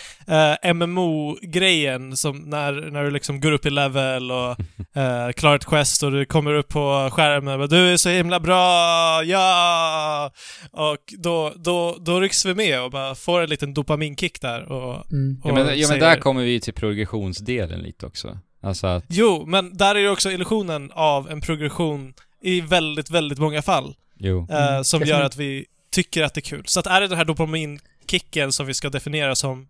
eh, 0.64 0.74
MMO-grejen 0.74 2.16
som 2.16 2.36
när, 2.38 2.72
när 2.90 3.04
du 3.04 3.10
liksom 3.10 3.40
går 3.40 3.52
upp 3.52 3.66
i 3.66 3.70
level 3.70 4.30
och 4.32 4.50
eh, 4.96 5.30
klarar 5.32 5.56
ett 5.56 5.64
quest 5.66 6.02
och 6.02 6.12
du 6.12 6.24
kommer 6.24 6.54
upp 6.54 6.68
på 6.68 7.08
skärmen 7.12 7.52
och 7.52 7.58
bara, 7.58 7.66
du 7.78 7.92
är 7.92 7.96
så 7.96 8.08
himla 8.08 8.40
bra, 8.40 9.22
ja! 9.24 10.30
Och 10.72 10.98
då, 11.18 11.52
då, 11.56 11.96
då 12.00 12.20
rycks 12.20 12.44
vi 12.46 12.54
med 12.54 12.82
och 12.82 12.90
bara 12.90 13.14
får 13.14 13.40
en 13.42 13.48
liten 13.50 13.74
dopaminkick 13.74 14.40
där 14.40 14.72
och, 14.72 15.12
Mm. 15.12 15.40
och 15.44 15.50
Ja 15.50 15.54
men, 15.54 15.78
ja, 15.80 15.88
men 15.88 15.98
där 15.98 16.16
kommer 16.16 16.42
vi 16.42 16.60
till 16.60 16.74
progressionsdelen 16.74 17.80
lite 17.80 18.06
också. 18.06 18.38
Alltså 18.62 18.86
att, 18.86 19.04
Jo, 19.08 19.44
men 19.46 19.76
där 19.76 19.94
är 19.94 20.02
det 20.02 20.10
också 20.10 20.30
illusionen 20.30 20.90
av 20.94 21.30
en 21.30 21.40
progression 21.40 22.14
i 22.42 22.60
väldigt, 22.60 23.10
väldigt 23.10 23.38
många 23.38 23.62
fall. 23.62 23.94
jo. 24.18 24.46
eh, 24.50 24.66
Mm, 24.72 24.84
som 24.84 25.02
gör 25.02 25.20
att 25.22 25.36
vi 25.36 25.64
tycker 25.92 26.22
att 26.22 26.34
det 26.34 26.38
är 26.38 26.42
kul. 26.42 26.62
Så 26.66 26.80
att 26.80 26.86
är 26.86 27.00
det 27.00 27.08
den 27.08 27.18
här 27.18 27.24
dopaminkicken 27.24 28.52
som 28.52 28.66
vi 28.66 28.74
ska 28.74 28.88
definiera 28.90 29.34
som 29.34 29.68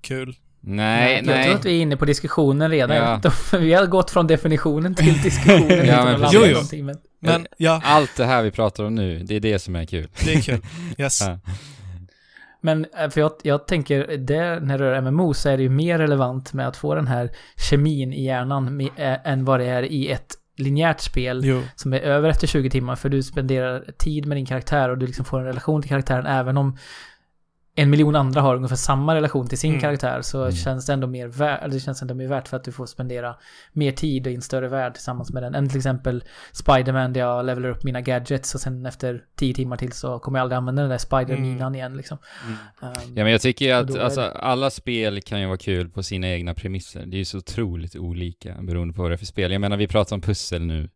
kul? 0.00 0.36
Nej, 0.60 1.14
jag 1.16 1.26
nej. 1.26 1.44
tror 1.44 1.54
att 1.56 1.64
vi 1.64 1.76
är 1.78 1.82
inne 1.82 1.96
på 1.96 2.04
diskussionen 2.04 2.70
redan. 2.70 2.96
Ja. 2.96 3.20
Jag 3.52 3.58
vi 3.58 3.74
har 3.74 3.86
gått 3.86 4.10
från 4.10 4.26
definitionen 4.26 4.94
till 4.94 5.22
diskussionen. 5.22 5.86
Ja, 5.86 6.04
men 6.18 6.28
Jo, 6.32 6.40
jo. 6.72 6.82
men- 6.84 6.96
Men 7.20 7.46
ja, 7.56 7.80
Allt 7.84 8.16
det 8.16 8.24
här 8.24 8.42
vi 8.42 8.50
pratar 8.50 8.84
om 8.84 8.94
nu, 8.94 9.18
det 9.24 9.36
är 9.36 9.40
det 9.40 9.58
som 9.58 9.76
är 9.76 9.84
kul. 9.84 10.08
det 10.24 10.34
är 10.34 10.40
kul. 10.40 10.60
Yes. 10.98 11.20
Ja. 11.26 11.38
Men 12.66 12.86
eh, 12.98 13.10
för 13.10 13.20
jag, 13.20 13.32
jag 13.42 13.66
tänker, 13.66 14.16
det, 14.16 14.60
när 14.60 14.78
det 14.78 14.84
rör 14.84 15.00
MMO 15.00 15.34
så 15.34 15.48
är 15.48 15.56
det 15.56 15.62
ju 15.62 15.68
mer 15.68 15.98
relevant 15.98 16.52
med 16.52 16.68
att 16.68 16.76
få 16.76 16.94
den 16.94 17.06
här 17.06 17.30
kemin 17.56 18.12
i 18.12 18.24
hjärnan 18.24 18.76
med, 18.76 18.88
äh, 18.96 19.32
än 19.32 19.44
vad 19.44 19.60
det 19.60 19.66
är 19.66 19.82
i 19.82 20.10
ett 20.10 20.34
linjärt 20.56 21.00
spel 21.00 21.40
Jo. 21.44 21.62
som 21.76 21.92
är 21.92 22.00
över 22.00 22.28
efter 22.28 22.46
20 22.46 22.70
timmar. 22.70 22.96
För 22.96 23.08
du 23.08 23.22
spenderar 23.22 23.84
tid 23.98 24.26
med 24.26 24.36
din 24.36 24.46
karaktär 24.46 24.88
och 24.88 24.98
du 24.98 25.06
liksom 25.06 25.24
får 25.24 25.40
en 25.40 25.46
relation 25.46 25.82
till 25.82 25.88
karaktären 25.88 26.26
även 26.26 26.56
om 26.56 26.78
en 27.78 27.90
miljon 27.90 28.16
andra 28.16 28.40
har 28.40 28.56
ungefär 28.56 28.76
samma 28.76 29.14
relation 29.14 29.48
till 29.48 29.58
sin 29.58 29.70
Mm. 29.70 29.80
karaktär 29.80 30.22
så 30.22 30.40
Mm. 30.42 30.52
känns 30.52 30.86
det 30.86 30.92
ändå 30.92 31.06
mer 31.06 31.28
värt, 31.28 31.62
eller 31.62 31.74
det 31.74 31.80
känns 31.80 32.02
ändå 32.02 32.14
mer 32.14 32.28
värt 32.28 32.48
för 32.48 32.56
att 32.56 32.64
du 32.64 32.72
får 32.72 32.86
spendera 32.86 33.36
mer 33.72 33.92
tid 33.92 34.26
och 34.26 34.32
i 34.32 34.34
en 34.34 34.42
större 34.42 34.68
värld 34.68 34.94
tillsammans 34.94 35.32
med 35.32 35.42
den. 35.42 35.54
Än 35.54 35.68
till 35.68 35.76
exempel 35.76 36.24
Spiderman 36.52 37.12
där 37.12 37.20
jag 37.20 37.44
levelar 37.46 37.68
upp 37.68 37.84
mina 37.84 38.00
gadgets 38.00 38.54
och 38.54 38.60
sen 38.60 38.86
efter 38.86 39.24
10 39.36 39.54
timmar 39.54 39.76
till 39.76 39.92
så 39.92 40.18
kommer 40.18 40.38
jag 40.38 40.42
aldrig 40.42 40.56
använda 40.56 40.82
den 40.82 40.90
där 40.90 40.98
Spider-minan 40.98 41.74
igen 41.74 41.96
liksom. 41.96 42.18
Um, 42.82 42.90
Ja 43.14 43.24
men 43.24 43.32
jag 43.32 43.40
tycker 43.40 43.74
att 43.74 43.98
alltså, 43.98 44.20
alla 44.20 44.70
spel 44.70 45.20
kan 45.20 45.40
ju 45.40 45.46
vara 45.46 45.58
kul 45.58 45.88
på 45.88 46.02
sina 46.02 46.28
egna 46.28 46.54
premisser. 46.54 47.06
Det 47.06 47.16
är 47.16 47.18
ju 47.18 47.24
så 47.24 47.38
otroligt 47.38 47.96
olika 47.96 48.54
beroende 48.62 48.94
på 48.94 49.02
vad 49.02 49.10
det 49.10 49.14
är 49.14 49.18
för 49.18 49.26
spel. 49.26 49.52
Jag 49.52 49.60
menar 49.60 49.76
vi 49.76 49.88
pratar 49.88 50.16
om 50.16 50.20
pussel 50.22 50.62
nu. 50.62 50.88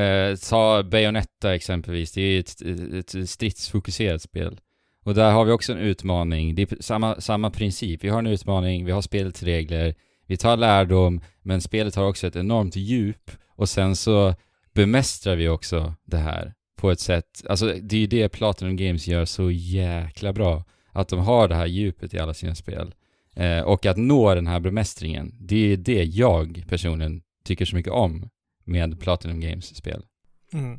Eh, 0.00 0.36
ta 0.50 0.82
Bayonetta 0.82 1.54
exempelvis, 1.54 2.12
det 2.12 2.20
är 2.20 2.30
ju 2.32 2.40
ett, 2.40 3.14
ett 3.14 3.30
stridsfokuserat 3.30 4.22
spel. 4.22 4.60
Och 5.04 5.14
där 5.14 5.32
har 5.32 5.44
vi 5.44 5.52
också 5.52 5.72
en 5.72 5.78
utmaning, 5.78 6.54
det 6.54 6.72
är 6.72 6.82
samma, 6.82 7.20
samma 7.20 7.50
princip. 7.50 8.04
Vi 8.04 8.08
har 8.08 8.18
en 8.18 8.26
utmaning, 8.26 8.84
vi 8.84 8.92
har 8.92 9.02
spelets 9.02 9.42
regler, 9.42 9.94
vi 10.26 10.36
tar 10.36 10.56
lärdom, 10.56 11.20
men 11.42 11.60
spelet 11.60 11.94
har 11.94 12.04
också 12.04 12.26
ett 12.26 12.36
enormt 12.36 12.76
djup 12.76 13.30
och 13.48 13.68
sen 13.68 13.96
så 13.96 14.34
bemästrar 14.74 15.36
vi 15.36 15.48
också 15.48 15.94
det 16.04 16.16
här 16.16 16.54
på 16.76 16.90
ett 16.90 17.00
sätt, 17.00 17.44
alltså 17.48 17.66
det 17.82 17.96
är 17.96 18.00
ju 18.00 18.06
det 18.06 18.28
Platinum 18.28 18.76
Games 18.76 19.06
gör 19.06 19.24
så 19.24 19.50
jäkla 19.50 20.32
bra 20.32 20.64
att 20.92 21.08
de 21.08 21.18
har 21.18 21.48
det 21.48 21.54
här 21.54 21.66
djupet 21.66 22.14
i 22.14 22.18
alla 22.18 22.34
sina 22.34 22.54
spel. 22.54 22.94
Eh, 23.34 23.60
och 23.60 23.86
att 23.86 23.96
nå 23.96 24.34
den 24.34 24.46
här 24.46 24.60
bemästringen, 24.60 25.34
det 25.40 25.72
är 25.72 25.76
det 25.76 26.04
jag 26.04 26.64
personligen 26.68 27.22
tycker 27.44 27.64
så 27.64 27.76
mycket 27.76 27.92
om 27.92 28.28
med 28.64 29.00
Platinum 29.00 29.40
Games 29.40 29.76
spel. 29.76 30.04
Mm 30.52 30.78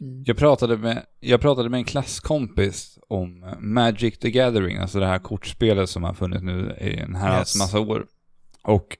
mm. 0.00 0.22
Jag 0.26 0.36
pratade, 0.36 0.76
med, 0.76 1.06
jag 1.20 1.40
pratade 1.40 1.68
med 1.68 1.78
en 1.78 1.84
klasskompis 1.84 2.98
om 3.08 3.42
eh, 3.42 3.58
Magic 3.58 4.18
the 4.18 4.30
Gathering, 4.30 4.76
alltså 4.76 5.00
det 5.00 5.06
här 5.06 5.18
kortspelet 5.18 5.90
som 5.90 6.04
har 6.04 6.14
funnits 6.14 6.42
nu 6.42 6.76
i 6.80 6.96
en 6.96 7.14
herrans 7.14 7.38
Yes. 7.56 7.58
massa 7.58 7.80
år. 7.80 8.06
Och 8.62 8.96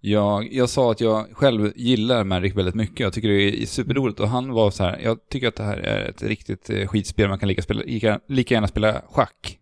jag, 0.00 0.52
jag 0.52 0.68
sa 0.68 0.90
att 0.90 1.00
jag 1.00 1.26
själv 1.36 1.72
gillar 1.76 2.24
Magic 2.24 2.54
väldigt 2.56 2.74
mycket. 2.74 3.00
Jag 3.00 3.12
tycker 3.12 3.28
det 3.28 3.62
är 3.62 3.66
superroligt 3.66 4.20
och 4.20 4.28
han 4.28 4.52
var 4.52 4.70
så 4.70 4.84
här, 4.84 5.00
jag 5.04 5.28
tycker 5.28 5.48
att 5.48 5.56
det 5.56 5.64
här 5.64 5.76
är 5.76 6.08
ett 6.08 6.22
riktigt 6.22 6.70
eh, 6.70 6.86
skitspel. 6.86 7.28
Man 7.28 7.38
kan 7.38 7.48
lika, 7.48 7.62
spela, 7.62 7.82
lika, 7.82 8.20
lika 8.28 8.54
gärna 8.54 8.68
spela 8.68 9.02
schack. 9.10 9.58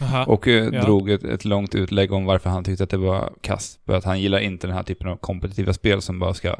Aha. 0.00 0.24
Och 0.24 0.48
eh, 0.48 0.68
Ja. 0.72 0.82
drog 0.84 1.10
ett, 1.10 1.24
ett 1.24 1.44
långt 1.44 1.74
utlägg 1.74 2.12
om 2.12 2.24
varför 2.24 2.50
han 2.50 2.64
tyckte 2.64 2.84
att 2.84 2.90
det 2.90 2.96
var 2.96 3.32
kast. 3.40 3.80
För 3.86 3.94
att 3.94 4.04
han 4.04 4.20
gillar 4.20 4.38
inte 4.38 4.66
den 4.66 4.76
här 4.76 4.82
typen 4.82 5.08
av 5.08 5.16
kompetitiva 5.16 5.72
spel 5.72 6.02
som 6.02 6.18
bara 6.18 6.34
ska 6.34 6.56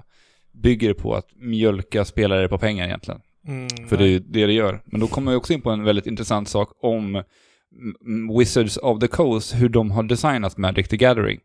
bygger 0.52 0.94
på 0.94 1.14
att 1.14 1.26
mjölka 1.36 2.04
spelare 2.04 2.48
på 2.48 2.58
pengar 2.58 2.86
egentligen. 2.86 3.20
Mm, 3.46 3.88
För 3.88 3.96
det 3.96 4.04
är 4.04 4.08
ju 4.08 4.18
det 4.18 4.46
det 4.46 4.52
gör. 4.52 4.80
Men 4.84 5.00
då 5.00 5.06
kommer 5.06 5.32
jag 5.32 5.38
också 5.38 5.52
in 5.52 5.60
på 5.60 5.70
en 5.70 5.84
väldigt 5.84 6.06
intressant 6.06 6.48
sak 6.48 6.68
om 6.82 7.14
mm, 7.14 8.38
Wizards 8.38 8.76
of 8.76 8.98
the 9.00 9.06
Coast, 9.08 9.54
hur 9.54 9.68
de 9.68 9.90
har 9.90 10.02
designat 10.02 10.56
Magic 10.56 10.88
the 10.88 10.96
Gathering. 10.96 11.38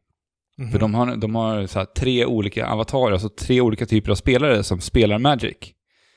Mhm. 0.58 0.72
För 0.72 0.80
de 0.80 0.94
har, 0.94 1.16
de 1.16 1.36
har 1.36 1.66
så 1.68 1.86
tre 1.86 2.26
olika 2.26 2.68
avatarer, 2.68 3.12
alltså 3.12 3.30
tre 3.30 3.62
olika 3.62 3.86
typer 3.86 4.12
av 4.12 4.16
spelare 4.16 4.64
som 4.64 4.80
spelar 4.82 5.20
Magic. 5.20 5.58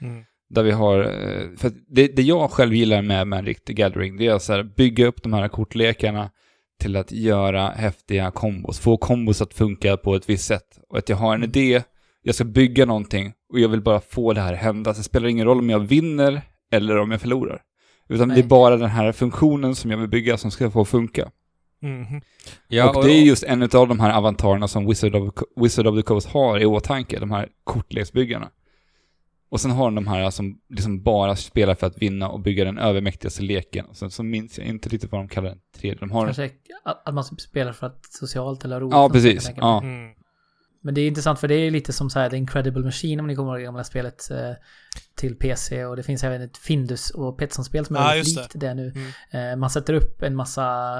Mm. 0.00 0.24
Där 0.50 0.62
vi 0.62 0.70
har, 0.70 0.98
eh, 1.04 1.42
för 1.56 1.72
det, 1.88 2.16
det 2.16 2.22
jag 2.22 2.50
själv 2.50 2.74
gillar 2.74 3.02
med 3.02 3.26
Magic 3.26 3.60
the 3.64 3.72
Gathering, 3.72 4.16
det 4.16 4.26
är 4.26 4.32
att 4.34 4.42
så 4.42 4.52
här 4.52 4.62
bygga 4.62 5.06
upp 5.06 5.22
de 5.22 5.32
här 5.32 5.48
kortlekarna 5.48 6.30
till 6.80 6.96
att 6.96 7.12
göra 7.12 7.68
häftiga 7.70 8.30
kombos, 8.30 8.78
få 8.80 8.96
kombos 8.96 9.42
att 9.42 9.54
funka 9.54 9.96
på 9.96 10.14
ett 10.14 10.28
visst 10.28 10.44
sätt. 10.44 10.78
Och 10.88 10.98
att 10.98 11.08
jag 11.08 11.16
har 11.16 11.34
en 11.34 11.42
Mm. 11.42 11.48
idé, 11.50 11.82
jag 12.26 12.34
ska 12.34 12.44
bygga 12.44 12.86
någonting 12.86 13.32
och 13.52 13.60
jag 13.60 13.68
vill 13.68 13.80
bara 13.80 14.00
få 14.00 14.32
det 14.32 14.40
här 14.40 14.54
hända. 14.54 14.94
Så 14.94 15.00
det 15.00 15.04
spelar 15.04 15.28
ingen 15.28 15.46
roll 15.46 15.58
om 15.58 15.70
jag 15.70 15.78
vinner 15.78 16.42
eller 16.70 16.98
om 16.98 17.10
jag 17.10 17.20
förlorar. 17.20 17.62
Utan 18.08 18.28
Nej. 18.28 18.36
det 18.36 18.42
är 18.42 18.48
bara 18.48 18.76
den 18.76 18.90
här 18.90 19.12
funktionen 19.12 19.74
som 19.74 19.90
jag 19.90 19.98
vill 19.98 20.08
bygga 20.08 20.36
som 20.36 20.50
ska 20.50 20.70
få 20.70 20.84
funka. 20.84 21.30
Mhm. 21.82 22.20
Ja, 22.68 22.96
och 22.96 23.04
det 23.04 23.12
är 23.12 23.22
just 23.22 23.42
en 23.42 23.62
av 23.62 23.88
de 23.88 24.00
här 24.00 24.12
avantarerna 24.12 24.68
som 24.68 24.86
Wizard 24.86 25.14
of, 25.14 25.34
Wizard 25.56 25.86
of 25.86 25.96
the 25.96 26.02
Coast 26.02 26.28
har 26.28 26.58
i 26.60 26.66
åtanke, 26.66 27.20
de 27.20 27.30
här 27.30 27.48
kortleksbyggarna. 27.64 28.50
Och 29.48 29.60
sen 29.60 29.70
har 29.70 29.84
de 29.84 29.94
de 29.94 30.06
här 30.06 30.30
som 30.30 30.60
liksom 30.68 31.02
bara 31.02 31.36
spelar 31.36 31.74
för 31.74 31.86
att 31.86 32.02
vinna 32.02 32.28
och 32.28 32.40
bygga 32.40 32.64
den 32.64 32.78
övermäktigaste 32.78 33.42
leken. 33.42 33.86
Och 33.86 33.96
sen 33.96 34.10
så 34.10 34.22
minns 34.22 34.58
jag 34.58 34.66
inte 34.66 34.88
riktigt 34.88 35.12
vad 35.12 35.20
de 35.20 35.28
kallar 35.28 35.48
den 35.48 35.60
tredje. 35.76 35.98
De 36.00 36.10
har... 36.10 36.24
Kanske 36.24 36.50
att 36.84 37.08
att 37.08 37.14
man 37.14 37.24
spelar 37.24 37.72
för 37.72 37.86
att 37.86 38.04
socialt 38.04 38.64
eller 38.64 38.80
roligt. 38.80 38.94
Ja, 38.94 39.08
precis. 39.08 39.50
Ja. 39.56 39.82
Mm. 39.82 40.15
Men 40.86 40.94
det 40.94 41.00
är 41.00 41.08
intressant 41.08 41.40
för 41.40 41.48
det 41.48 41.54
är 41.54 41.70
lite 41.70 41.92
som 41.92 42.10
så 42.10 42.18
här 42.18 42.30
The 42.30 42.36
Incredible 42.36 42.84
Machine 42.84 43.20
om 43.20 43.26
ni 43.26 43.36
kommer 43.36 43.50
ihåg 43.50 43.58
det 43.60 43.64
gamla 43.64 43.84
spelet 43.84 44.30
eh, 44.30 44.50
till 45.14 45.34
PC 45.36 45.84
och 45.84 45.96
det 45.96 46.02
finns 46.02 46.24
även 46.24 46.42
ett 46.42 46.56
Findus 46.56 47.10
och 47.10 47.38
Petson-spel 47.38 47.84
som 47.86 47.96
är 47.96 48.00
Ja, 48.00 48.06
väldigt 48.08 48.36
likt 48.36 48.50
det 48.54 48.74
nu. 48.74 48.92
Mm. 49.30 49.52
Eh, 49.52 49.56
man 49.56 49.70
sätter 49.70 49.94
upp 49.94 50.22
en 50.22 50.36
massa 50.36 50.98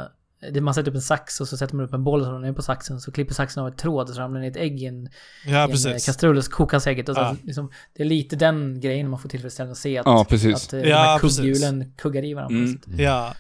det- 0.53 0.61
man 0.61 0.75
sätter 0.75 0.91
upp 0.91 0.95
en 0.95 1.01
sax 1.03 1.41
och 1.41 1.49
så 1.49 1.57
sätter 1.57 1.75
man 1.77 1.85
upp 1.87 1.93
en 1.95 2.05
boll 2.05 2.25
som 2.25 2.45
är 2.45 2.53
på 2.53 2.63
saxen 2.63 3.01
så 3.01 3.13
klipper 3.13 3.35
saxen 3.35 3.63
av 3.63 3.69
ett 3.69 3.79
tråd 3.79 4.09
och 4.09 4.15
så 4.15 4.21
ramlar 4.21 4.41
det 4.41 4.45
ner 4.47 4.51
ett 4.51 4.57
ägg 4.57 4.83
i 4.83 4.87
en, 4.87 5.09
Ja, 5.47 5.51
i 5.51 5.55
en 5.55 5.61
eh, 5.63 5.67
precis. 5.71 6.07
kastrull 6.07 6.37
och 6.37 6.45
så 6.45 6.51
kokas 6.51 6.87
ägget. 6.87 7.09
Och 7.09 7.15
så, 7.15 7.21
Ja. 7.21 7.37
liksom, 7.43 7.71
det 7.97 8.03
är 8.03 8.07
lite 8.07 8.37
den 8.37 8.81
grejen 8.81 9.11
man 9.11 9.19
får 9.21 9.29
tillfredsställande 9.29 9.73
att 9.73 9.79
se 9.79 9.99
att, 9.99 10.07
Ja, 10.07 10.27
precis. 10.29 10.55
att 10.67 10.73
eh, 10.73 10.81
Ja, 10.81 10.87
de 10.87 10.93
här 10.93 11.19
precis. 11.19 11.37
kugghjulen 11.39 11.93
kuggar 11.97 12.25
i 12.25 12.35
varandra. 12.35 12.57
Mm. 12.59 12.81
Ja. 12.99 13.35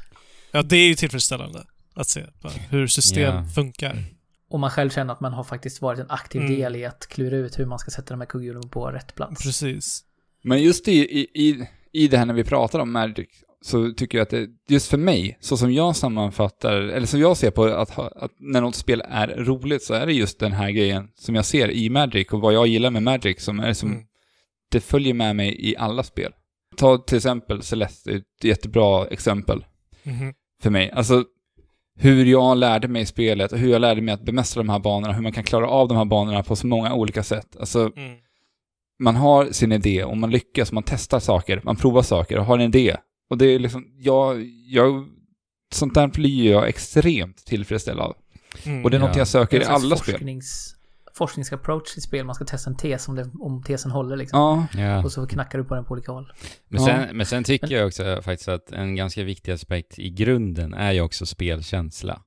ja, 0.52 0.62
det 0.62 0.76
är 0.76 0.88
ju 0.88 0.94
tillfredsställande 0.94 1.64
att 1.94 2.08
se 2.08 2.24
hur 2.70 2.86
system 2.86 3.22
Ja. 3.34 3.44
funkar. 3.54 4.04
Och 4.56 4.60
man 4.60 4.70
själv 4.70 4.90
känner 4.90 5.12
att 5.12 5.20
man 5.20 5.32
har 5.32 5.44
faktiskt 5.44 5.82
varit 5.82 5.98
en 6.00 6.10
aktiv 6.10 6.40
Mm. 6.40 6.54
del 6.56 6.76
i 6.76 6.84
att 6.84 7.06
klura 7.06 7.36
ut 7.36 7.58
hur 7.58 7.66
man 7.66 7.78
ska 7.78 7.90
sätta 7.90 8.14
de 8.14 8.20
här 8.20 8.26
kugghjulen 8.26 8.68
på 8.68 8.86
rätt 8.86 9.14
plats. 9.14 9.42
Precis. 9.44 10.04
Men 10.42 10.62
just 10.62 10.88
i, 10.88 10.92
i, 11.20 11.26
i, 11.48 11.68
i 11.92 12.08
det 12.08 12.18
här 12.18 12.26
när 12.26 12.34
vi 12.34 12.44
pratar 12.44 12.78
om 12.78 12.92
Magic 12.92 13.28
så 13.60 13.92
tycker 13.92 14.18
jag 14.18 14.22
att 14.22 14.30
det, 14.30 14.48
just 14.68 14.88
för 14.90 14.98
mig, 14.98 15.38
så 15.40 15.56
som 15.56 15.72
jag 15.72 15.96
sammanfattar, 15.96 16.72
eller 16.76 17.06
som 17.06 17.20
jag 17.20 17.36
ser 17.36 17.50
på 17.50 17.64
att, 17.64 17.90
ha, 17.90 18.08
att 18.16 18.30
när 18.38 18.60
något 18.60 18.74
spel 18.74 19.02
är 19.08 19.26
roligt 19.28 19.82
så 19.82 19.94
är 19.94 20.06
det 20.06 20.12
just 20.12 20.38
den 20.38 20.52
här 20.52 20.70
grejen 20.70 21.08
som 21.14 21.34
jag 21.34 21.44
ser 21.44 21.70
i 21.70 21.90
Magic 21.90 22.28
och 22.32 22.40
vad 22.40 22.54
jag 22.54 22.66
gillar 22.66 22.90
med 22.90 23.02
Magic 23.02 23.42
som 23.44 23.60
är 23.60 23.72
som, 23.72 23.90
Mm. 23.92 24.02
det 24.70 24.80
följer 24.80 25.14
med 25.14 25.36
mig 25.36 25.68
i 25.70 25.76
alla 25.76 26.02
spel. 26.02 26.32
Ta 26.76 26.98
till 26.98 27.16
exempel 27.16 27.62
Celeste, 27.62 28.12
ett 28.12 28.44
jättebra 28.44 29.06
exempel 29.06 29.64
Mhm. 30.02 30.34
för 30.62 30.70
mig. 30.70 30.90
Alltså, 30.90 31.24
hur 31.98 32.24
jag 32.26 32.56
lärde 32.58 32.88
mig 32.88 33.06
spelet 33.06 33.52
och 33.52 33.58
hur 33.58 33.70
jag 33.70 33.80
lärde 33.80 34.00
mig 34.02 34.14
att 34.14 34.22
bemästra 34.24 34.62
de 34.62 34.68
här 34.68 34.78
banorna, 34.78 35.12
hur 35.12 35.22
man 35.22 35.32
kan 35.32 35.44
klara 35.44 35.68
av 35.68 35.88
de 35.88 35.96
här 35.96 36.04
banorna 36.04 36.42
på 36.42 36.56
så 36.56 36.66
många 36.66 36.94
olika 36.94 37.22
sätt. 37.22 37.56
Alltså, 37.60 37.78
Mm. 37.96 38.16
man 39.02 39.16
har 39.16 39.46
sin 39.52 39.72
idé 39.72 40.04
och 40.04 40.16
man 40.16 40.30
lyckas, 40.30 40.72
man 40.72 40.82
testar 40.82 41.20
saker, 41.20 41.60
man 41.64 41.76
provar 41.76 42.02
saker 42.02 42.38
och 42.38 42.44
har 42.44 42.54
en 42.58 42.64
idé. 42.64 42.96
Och 43.30 43.38
det 43.38 43.46
är 43.46 43.58
liksom, 43.58 43.84
jag, 43.98 44.44
jag, 44.66 45.06
sånt 45.74 45.94
där 45.94 46.06
blir 46.08 46.50
jag 46.52 46.68
extremt 46.68 47.36
tillfredsställd 47.46 48.00
av. 48.00 48.16
Mm. 48.64 48.84
Och 48.84 48.90
det 48.90 48.96
är 48.96 49.00
Ja. 49.00 49.06
något 49.06 49.16
jag 49.16 49.28
söker 49.28 49.60
i 49.60 49.64
alla 49.64 49.96
spel. 49.96 50.14
Forsknings, 51.16 51.48
Forskningsapproach 51.50 51.96
i 51.98 52.00
spel. 52.00 52.24
Man 52.26 52.34
ska 52.34 52.44
testa 52.44 52.70
en 52.70 52.76
tes 52.76 53.08
om, 53.08 53.14
det, 53.14 53.30
om 53.40 53.62
tesen 53.62 53.90
håller 53.90 54.16
liksom. 54.16 54.38
Ja, 54.74 54.80
Ja. 54.82 55.04
Och 55.04 55.12
så 55.12 55.26
knackar 55.26 55.58
du 55.58 55.64
på 55.64 55.74
den 55.74 55.84
på 55.84 55.92
olika 55.92 56.12
håll. 56.12 56.32
Men, 56.68 56.80
Ja. 56.82 56.86
sen, 56.86 57.16
men 57.16 57.26
sen 57.26 57.44
tycker 57.44 57.76
jag 57.76 57.86
också 57.86 58.22
faktiskt 58.22 58.48
att 58.48 58.72
en 58.72 58.96
ganska 58.96 59.24
viktig 59.24 59.52
aspekt 59.52 59.98
i 59.98 60.10
grunden 60.10 60.74
är 60.74 60.92
ju 60.92 61.00
också 61.00 61.26
spelkänsla. 61.26 62.22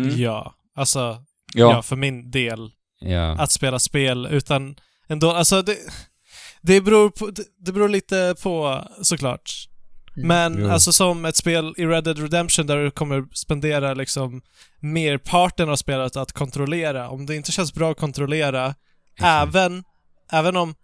mm. 0.00 0.10
Ja, 0.20 0.54
alltså, 0.74 0.98
ja. 1.54 1.70
ja. 1.72 1.82
för 1.82 1.96
min 1.96 2.30
del, 2.30 2.70
Ja. 3.00 3.30
att 3.38 3.50
spela 3.50 3.78
spel 3.78 4.26
utan 4.30 4.76
ändå, 5.08 5.30
alltså 5.30 5.62
det, 5.62 5.76
det 6.62 6.80
beror 6.80 7.10
på, 7.10 7.26
det, 7.30 7.42
det 7.58 7.72
beror 7.72 7.88
lite 7.88 8.34
på 8.42 8.84
såklart. 9.02 9.50
Mm. 10.24 10.28
Men 10.28 10.64
Jo. 10.64 10.70
alltså 10.70 10.92
som 10.92 11.24
ett 11.24 11.36
spel 11.36 11.74
i 11.76 11.86
Red 11.86 12.04
Dead 12.04 12.18
Redemption 12.18 12.66
där 12.66 12.76
du 12.76 12.90
kommer 12.90 13.24
spendera 13.32 13.94
liksom 13.94 14.42
merparten 14.80 15.68
av 15.68 15.76
spelet 15.76 16.16
att 16.16 16.32
kontrollera. 16.32 17.08
Om 17.08 17.26
det 17.26 17.36
inte 17.36 17.52
känns 17.52 17.74
bra 17.74 17.90
att 17.90 17.98
kontrollera, 17.98 18.74
Exakt. 19.14 19.48
även, 19.48 19.84
även 20.32 20.56
om 20.56 20.74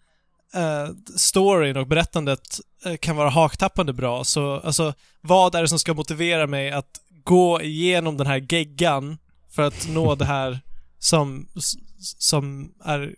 eh, 0.54 0.88
storyn 1.16 1.76
och 1.76 1.86
berättandet 1.86 2.60
eh, 2.84 2.96
kan 2.96 3.16
vara 3.16 3.30
haktappande 3.30 3.92
bra, 3.92 4.24
så 4.24 4.60
alltså 4.60 4.94
vad 5.20 5.54
är 5.54 5.62
det 5.62 5.68
som 5.68 5.78
ska 5.78 5.94
motivera 5.94 6.46
mig 6.46 6.70
att 6.70 7.00
gå 7.24 7.62
igenom 7.62 8.16
den 8.16 8.26
här 8.26 8.46
geggan 8.52 9.18
för 9.50 9.62
att 9.62 9.88
nå 9.88 10.14
det 10.14 10.24
här 10.24 10.60
som, 10.98 11.48
som 12.18 12.72
är, 12.84 13.14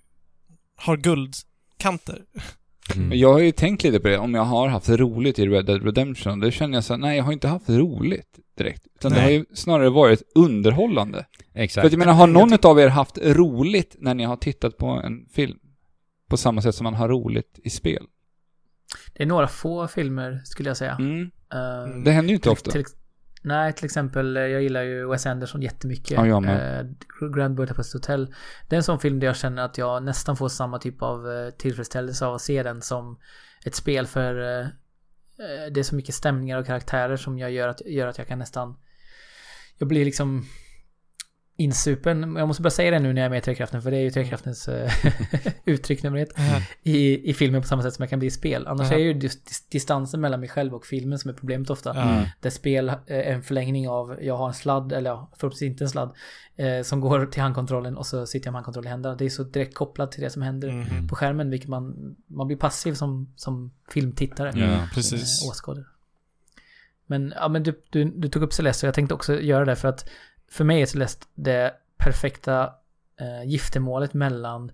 har 0.76 0.96
guldkanter? 0.96 2.22
Mm. 2.96 3.08
Men 3.08 3.18
Jag 3.18 3.32
har 3.32 3.38
ju 3.38 3.52
tänkt 3.52 3.84
lite 3.84 4.00
på 4.00 4.08
det, 4.08 4.18
om 4.18 4.34
jag 4.34 4.42
har 4.42 4.68
haft 4.68 4.88
roligt 4.88 5.38
i 5.38 5.46
Red 5.46 5.66
Dead 5.66 5.84
Redemption. 5.84 6.40
Då 6.40 6.50
känner 6.50 6.74
jag 6.76 6.84
så 6.84 6.92
här, 6.92 6.98
nej 7.00 7.16
jag 7.16 7.24
har 7.24 7.32
inte 7.32 7.48
haft 7.48 7.68
roligt 7.70 8.38
direkt. 8.58 8.86
Utan 8.94 9.10
det 9.12 9.16
Nej. 9.16 9.24
har 9.24 9.30
ju 9.30 9.44
snarare 9.54 9.90
varit 9.90 10.22
underhållande. 10.34 11.26
För 11.52 11.60
Exakt. 11.60 11.86
att 11.86 11.92
jag 11.92 11.98
menar, 11.98 12.12
har 12.12 12.26
någon 12.26 12.58
av 12.62 12.80
er 12.80 12.88
haft 12.88 13.18
roligt 13.22 13.96
när 13.98 14.14
ni 14.14 14.24
har 14.24 14.36
tittat 14.36 14.76
på 14.76 14.86
en 14.86 15.26
film? 15.32 15.58
På 16.28 16.36
samma 16.36 16.62
sätt 16.62 16.74
som 16.74 16.84
man 16.84 16.94
har 16.94 17.08
roligt 17.08 17.58
i 17.64 17.70
spel. 17.70 18.06
Det 19.14 19.22
är 19.22 19.26
några 19.26 19.48
få 19.48 19.88
filmer 19.88 20.40
skulle 20.44 20.70
jag 20.70 20.76
säga. 20.76 20.96
Mm. 20.98 21.30
Eh, 21.52 22.02
Det 22.04 22.10
händer 22.10 22.28
ju 22.28 22.34
inte 22.34 22.42
till, 22.42 22.52
ofta. 22.52 22.70
till, 22.70 22.84
nej, 23.48 23.72
till 23.72 23.84
exempel, 23.84 24.36
eh, 24.36 24.42
jag 24.42 24.62
gillar 24.62 24.82
ju 24.82 25.06
Wes 25.06 25.26
Anderson 25.26 25.62
jättemycket. 25.62 26.10
Ja, 26.10 26.26
jag 26.26 26.42
med. 26.42 26.80
Eh, 26.80 27.28
Grand 27.28 27.54
Budapest 27.54 27.92
Hotel. 27.92 28.34
Det 28.68 28.74
är 28.74 28.76
en 28.76 28.82
sån 28.82 29.00
film 29.00 29.20
där 29.20 29.26
jag 29.26 29.36
känner 29.36 29.62
att 29.62 29.78
jag 29.78 30.02
nästan 30.02 30.36
får 30.36 30.48
samma 30.48 30.78
typ 30.78 31.02
av 31.02 31.30
eh, 31.30 31.50
tillfredsställelse 31.50 32.26
av 32.26 32.34
att 32.34 32.42
se 32.42 32.62
den 32.62 32.82
som 32.82 33.18
ett 33.64 33.74
spel 33.74 34.06
för 34.06 34.34
det 35.70 35.80
är 35.80 35.82
så 35.82 35.94
mycket 35.94 36.14
stämningar 36.14 36.58
och 36.58 36.66
karaktärer 36.66 37.16
som 37.16 37.38
jag 37.38 37.50
gör 37.50 37.68
att, 37.68 37.80
gör 37.86 38.06
att 38.06 38.18
jag 38.18 38.26
kan 38.26 38.38
nästan 38.38 38.76
jag 39.78 39.88
blir 39.88 40.04
liksom 40.04 40.46
insupen. 41.60 42.36
Jag 42.36 42.48
måste 42.48 42.62
bara 42.62 42.70
säga 42.70 42.90
det 42.90 42.98
nu 42.98 43.12
när 43.12 43.20
jag 43.20 43.26
är 43.26 43.30
med 43.30 43.38
i 43.38 43.40
Trekraften 43.40 43.82
för 43.82 43.90
det 43.90 43.96
är 43.96 44.00
ju 44.00 44.10
Trekraftens 44.10 44.68
eh, 44.68 44.92
uttryck 45.64 46.02
nummer 46.02 46.18
ett 46.18 46.32
i, 46.82 47.30
i 47.30 47.34
filmen 47.34 47.62
på 47.62 47.68
samma 47.68 47.82
sätt 47.82 47.94
som 47.94 48.02
jag 48.02 48.10
kan 48.10 48.18
bli 48.18 48.28
i 48.28 48.30
spel. 48.30 48.66
Annars 48.66 48.86
Aha. 48.86 48.94
är 48.94 48.98
ju 48.98 49.12
dis- 49.12 49.44
dis- 49.46 49.66
distansen 49.70 50.20
mellan 50.20 50.40
mig 50.40 50.48
själv 50.48 50.74
och 50.74 50.86
filmen 50.86 51.18
som 51.18 51.30
är 51.30 51.34
problemet 51.34 51.70
ofta. 51.70 51.92
Ja. 51.96 52.24
Där 52.40 52.50
spel 52.50 52.88
är 53.06 53.22
en 53.22 53.42
förlängning 53.42 53.88
av, 53.88 54.18
jag 54.22 54.36
har 54.36 54.48
en 54.48 54.54
sladd, 54.54 54.92
eller 54.92 55.10
ja, 55.10 55.30
förhoppningsvis 55.38 55.70
inte 55.70 55.84
en 55.84 55.88
sladd, 55.90 56.14
eh, 56.56 56.82
som 56.82 57.00
går 57.00 57.26
till 57.26 57.42
handkontrollen 57.42 57.96
och 57.96 58.06
så 58.06 58.26
sitter 58.26 58.46
jag 58.46 58.52
med 58.52 58.58
handkontrollen 58.58 58.86
i 58.88 58.90
händerna. 58.90 59.14
Det 59.14 59.24
är 59.24 59.28
så 59.30 59.42
direkt 59.42 59.74
kopplat 59.74 60.12
till 60.12 60.22
det 60.22 60.30
som 60.30 60.42
händer 60.42 60.68
Mhm. 60.72 61.08
på 61.08 61.16
skärmen, 61.16 61.50
vilket 61.50 61.68
man, 61.68 62.16
man 62.26 62.46
blir 62.46 62.56
passiv 62.56 62.94
som, 62.94 63.32
som 63.36 63.72
filmtittare. 63.90 64.52
Ja, 64.60 64.88
precis. 64.94 65.42
Eh, 65.42 65.48
åskådare. 65.48 65.84
Men, 67.06 67.32
ja, 67.36 67.48
men 67.48 67.62
du, 67.62 67.82
du, 67.90 68.04
du 68.04 68.28
tog 68.28 68.42
upp 68.42 68.52
Celeste 68.52 68.86
och 68.86 68.88
jag 68.88 68.94
tänkte 68.94 69.14
också 69.14 69.40
göra 69.40 69.64
det 69.64 69.76
för 69.76 69.88
att 69.88 70.08
för 70.50 70.64
mig 70.64 70.82
är 70.82 70.86
Celeste 70.86 71.26
det 71.34 71.74
perfekta 71.96 72.72
eh, 73.20 73.48
giftermålet 73.48 74.14
mellan 74.14 74.72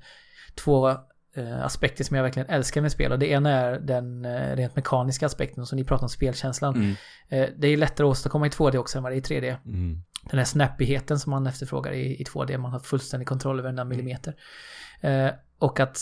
två 0.54 0.88
eh, 1.34 1.64
aspekter 1.64 2.04
som 2.04 2.16
jag 2.16 2.22
verkligen 2.22 2.48
älskar 2.48 2.80
med 2.80 2.92
spel. 2.92 3.12
Och 3.12 3.18
det 3.18 3.26
ena 3.26 3.50
är 3.50 3.80
den 3.80 4.24
eh, 4.24 4.56
rent 4.56 4.76
mekaniska 4.76 5.26
aspekten 5.26 5.66
som 5.66 5.76
ni 5.76 5.84
pratar 5.84 6.04
om, 6.04 6.08
spelkänslan. 6.08 6.74
Mm. 6.74 6.94
Eh, 7.28 7.48
det 7.56 7.68
är 7.68 7.76
lättare 7.76 8.06
att 8.06 8.10
åstadkomma 8.10 8.46
i 8.46 8.50
2D 8.50 8.76
också 8.76 8.98
än 8.98 9.02
vad 9.02 9.12
det 9.12 9.16
är 9.16 9.32
i 9.32 9.40
3D. 9.40 9.56
Mm. 9.66 10.02
Den 10.30 10.38
här 10.38 10.46
snappigheten 10.46 11.18
som 11.18 11.30
man 11.30 11.46
efterfrågar 11.46 11.92
i, 11.92 12.20
i 12.20 12.24
2D. 12.24 12.58
Man 12.58 12.72
har 12.72 12.80
fullständig 12.80 13.28
kontroll 13.28 13.58
över 13.58 13.80
en 13.80 13.88
millimeter. 13.88 14.34
Eh, 15.00 15.30
och 15.58 15.80
att 15.80 15.98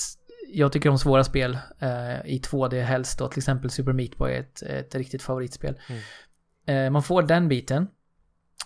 jag 0.52 0.72
tycker 0.72 0.90
om 0.90 0.98
svåra 0.98 1.24
spel 1.24 1.58
i 2.24 2.38
2D 2.38 2.82
helst 2.82 3.18
då. 3.18 3.28
Till 3.28 3.38
exempel 3.38 3.70
Super 3.70 3.92
Meat 3.92 4.16
Boy 4.16 4.32
är 4.32 4.40
ett, 4.40 4.62
ett 4.62 4.94
riktigt 4.94 5.22
favoritspel. 5.22 5.78
Eh, 6.66 6.90
man 6.90 7.02
får 7.02 7.22
den 7.22 7.48
biten. 7.48 7.88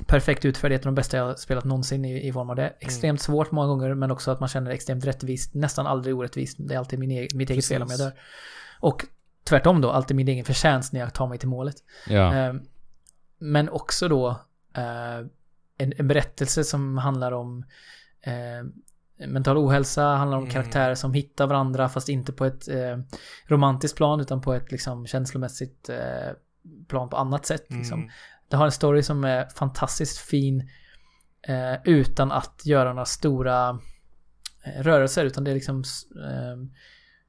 Perfekt 0.07 0.45
utförd, 0.45 0.73
ett 0.73 0.81
av 0.81 0.85
de 0.85 0.95
bästa 0.95 1.17
jag 1.17 1.39
spelat 1.39 1.65
någonsin 1.65 2.05
i, 2.05 2.29
i 2.29 2.33
form 2.33 2.51
av 2.51 2.57
det. 2.57 2.73
Extremt 2.81 3.21
svårt 3.21 3.51
många 3.51 3.67
gånger, 3.69 3.95
men 3.95 4.11
också 4.11 4.31
att 4.31 4.41
man 4.41 4.49
känner 4.49 4.69
det 4.71 4.75
extremt 4.75 5.05
rättvist. 5.05 5.55
Nästan 5.55 5.87
aldrig 5.87 6.17
orättvist. 6.17 6.57
Det 6.61 6.75
är 6.75 6.79
alltid 6.79 6.99
min 6.99 7.11
egen, 7.11 7.29
mitt 7.39 7.51
eget 7.51 7.67
fel 7.67 7.83
om 7.83 7.89
jag 7.91 7.99
dör. 7.99 8.13
Och 8.81 9.07
tvärtom 9.45 9.81
då, 9.81 9.91
alltid 9.91 10.17
min 10.17 10.29
egen 10.29 10.45
förtjänst 10.45 10.93
när 10.93 11.01
jag 11.01 11.15
tar 11.15 11.27
mig 11.27 11.39
till 11.39 11.49
målet. 11.49 11.77
Ja. 12.09 12.35
Eh, 12.35 12.55
Men 13.39 13.69
också 13.69 14.09
då 14.09 14.29
eh, 14.77 15.19
en, 15.79 15.93
en 15.97 16.09
berättelse 16.09 16.65
som 16.65 16.99
handlar 16.99 17.33
om 17.33 17.65
eh, 18.21 19.25
mental 19.27 19.57
ohälsa, 19.59 20.03
handlar 20.05 20.39
om 20.39 20.45
Mm. 20.45 20.53
karaktärer 20.53 20.95
som 20.95 21.13
hittar 21.15 21.47
varandra 21.47 21.89
fast 21.89 22.09
inte 22.09 22.33
på 22.33 22.45
ett 22.45 22.69
eh, 22.69 22.99
romantiskt 23.47 23.97
plan 23.97 24.21
utan 24.21 24.41
på 24.41 24.55
ett 24.55 24.73
liksom 24.73 25.07
känslomässigt 25.07 25.91
plan 26.89 27.09
på 27.09 27.17
annat 27.17 27.47
sätt. 27.47 27.65
Liksom. 27.69 27.99
Mm. 28.01 28.11
Det 28.49 28.57
har 28.57 28.65
en 28.65 28.73
story 28.73 29.03
som 29.03 29.25
är 29.25 29.47
fantastiskt 29.57 30.19
fin 30.19 30.69
eh, 31.49 31.75
utan 31.85 32.33
att 32.33 32.63
göra 32.65 32.89
några 32.93 33.05
stora 33.05 33.79
eh, 34.67 34.83
rörelser 34.83 35.25
utan 35.25 35.45
det 35.45 35.51
är 35.51 35.55
liksom 35.55 35.79
eh, 36.31 36.57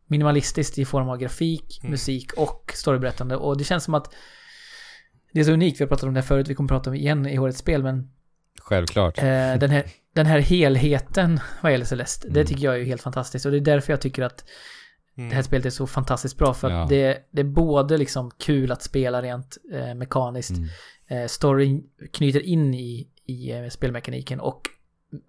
minimalistiskt 0.07 0.77
i 0.77 0.85
form 0.85 1.10
av 1.10 1.18
grafik, 1.18 1.80
Mm. 1.81 1.91
musik 1.91 2.34
och 2.34 2.72
storyberättande 2.76 3.35
och 3.35 3.57
det 3.57 3.64
känns 3.64 3.84
som 3.84 3.94
att 3.94 4.14
det 5.34 5.39
är 5.39 5.44
så 5.44 5.52
unikt, 5.52 5.80
vi 5.80 5.84
har 5.84 5.88
pratat 5.89 6.03
om 6.03 6.14
det 6.14 6.19
här 6.19 6.27
förut, 6.27 6.48
vi 6.48 6.56
kommer 6.56 6.68
prata 6.68 6.89
om 6.89 6.94
det 6.95 6.99
igen 6.99 7.26
i 7.27 7.39
årets 7.39 7.60
spel 7.60 7.84
men 7.84 8.11
Självklart. 8.61 9.18
eh, 9.18 9.23
den, 9.60 9.69
här, 9.69 9.85
den 10.14 10.26
här 10.26 10.39
helheten 10.39 11.39
vad 11.61 11.72
gäller 11.72 11.85
Celeste, 11.85 12.27
det 12.27 12.39
Mm. 12.39 12.48
tycker 12.48 12.64
jag 12.64 12.80
är 12.80 12.85
helt 12.85 13.02
fantastiskt 13.02 13.45
och 13.45 13.52
det 13.52 13.57
är 13.57 13.61
därför 13.61 13.94
jag 13.94 14.02
tycker 14.02 14.23
att 14.23 14.44
Mm. 15.18 15.30
det 15.30 15.35
här 15.35 15.41
spelet 15.44 15.65
är 15.65 15.69
så 15.69 15.88
fantastiskt 15.88 16.38
bra 16.38 16.53
för 16.53 16.68
att 16.68 16.73
Ja. 16.73 16.85
det, 16.89 17.27
det 17.31 17.41
är 17.41 17.45
både 17.45 17.98
liksom 17.98 18.31
kul 18.38 18.72
att 18.72 18.81
spela 18.81 19.22
rent 19.22 19.57
eh, 19.73 19.94
mekaniskt, 19.95 20.52
Mm. 20.57 20.69
eh, 21.23 21.27
storyn 21.27 21.84
knyter 22.14 22.39
in 22.39 22.73
i, 22.73 23.07
i 23.26 23.52
eh, 23.52 23.68
spelmekaniken 23.69 24.39
och 24.39 24.61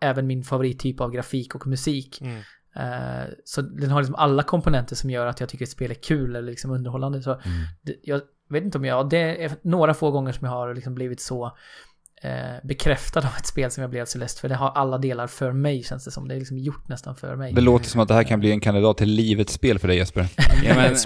även 0.00 0.26
min 0.26 0.44
favorittyp 0.44 1.00
av 1.00 1.10
grafik 1.10 1.54
och 1.54 1.66
musik. 1.66 2.20
Mm. 2.20 2.36
Eh, 2.76 3.28
så 3.44 3.62
den 3.62 3.90
har 3.90 4.00
liksom 4.00 4.14
alla 4.14 4.42
komponenter 4.42 4.96
som 4.96 5.10
gör 5.10 5.26
att 5.26 5.40
jag 5.40 5.48
tycker 5.48 5.64
ett 5.64 5.70
spel 5.70 5.90
är 5.90 5.94
kul 5.94 6.36
eller 6.36 6.50
liksom 6.50 6.70
underhållande. 6.70 7.22
Så 7.22 7.30
Mm. 7.32 7.42
det, 7.82 7.94
jag 8.02 8.20
vet 8.48 8.64
inte 8.64 8.78
om 8.78 8.84
jag, 8.84 9.08
det 9.10 9.44
är 9.44 9.52
några 9.62 9.94
få 9.94 10.10
gånger 10.10 10.32
som 10.32 10.44
jag 10.44 10.52
har 10.52 10.74
liksom 10.74 10.94
blivit 10.94 11.20
så 11.20 11.56
eh, 12.22 12.30
bekräftad 12.64 13.20
av 13.20 13.32
ett 13.38 13.46
spel 13.46 13.70
som 13.70 13.80
jag 13.80 13.90
blev 13.90 14.02
av 14.02 14.06
Celeste. 14.06 14.40
För 14.40 14.48
det 14.48 14.54
har 14.54 14.68
alla 14.70 14.98
delar 14.98 15.26
för 15.26 15.52
mig 15.52 15.82
känns 15.82 16.04
det 16.04 16.10
som. 16.10 16.28
Det 16.28 16.34
är 16.34 16.38
liksom 16.38 16.58
gjort 16.58 16.88
nästan 16.88 17.16
för 17.16 17.36
mig. 17.36 17.52
Det 17.52 17.60
låter 17.60 17.86
som 17.86 18.00
att 18.00 18.08
det 18.08 18.14
här 18.14 18.24
kan 18.24 18.40
bli 18.40 18.50
en 18.50 18.60
kandidat 18.60 18.96
till 18.98 19.08
livets 19.10 19.52
spel 19.52 19.78
för 19.78 19.88
dig 19.88 19.96
Jesper. 19.96 20.26
Ja, 20.64 20.74
men, 20.74 20.96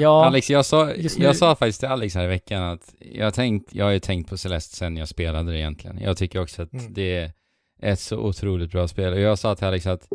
Ja. 0.00 0.26
Alex, 0.26 0.50
jag 0.50 0.64
sa, 0.66 0.90
jag 1.18 1.36
sa 1.36 1.54
faktiskt 1.56 1.80
till 1.80 1.88
Alex 1.88 2.14
här 2.14 2.24
i 2.24 2.28
veckan 2.28 2.62
att 2.62 2.94
jag, 3.00 3.34
tänkt, 3.34 3.74
jag 3.74 3.84
har 3.84 3.92
ju 3.92 3.98
tänkt 4.00 4.30
på 4.30 4.36
Celeste 4.36 4.76
sen 4.76 4.96
jag 4.96 5.08
spelade 5.08 5.50
det 5.52 5.58
egentligen. 5.58 5.98
Jag 6.00 6.16
tycker 6.16 6.40
också 6.42 6.62
att 6.62 6.72
Mm. 6.72 6.92
det 6.94 7.16
är 7.16 7.32
ett 7.92 8.00
så 8.00 8.16
otroligt 8.18 8.70
bra 8.72 8.88
spel. 8.88 9.12
Och 9.12 9.20
jag 9.20 9.38
sa 9.38 9.54
till 9.56 9.66
Alex 9.66 9.86
att 9.86 10.08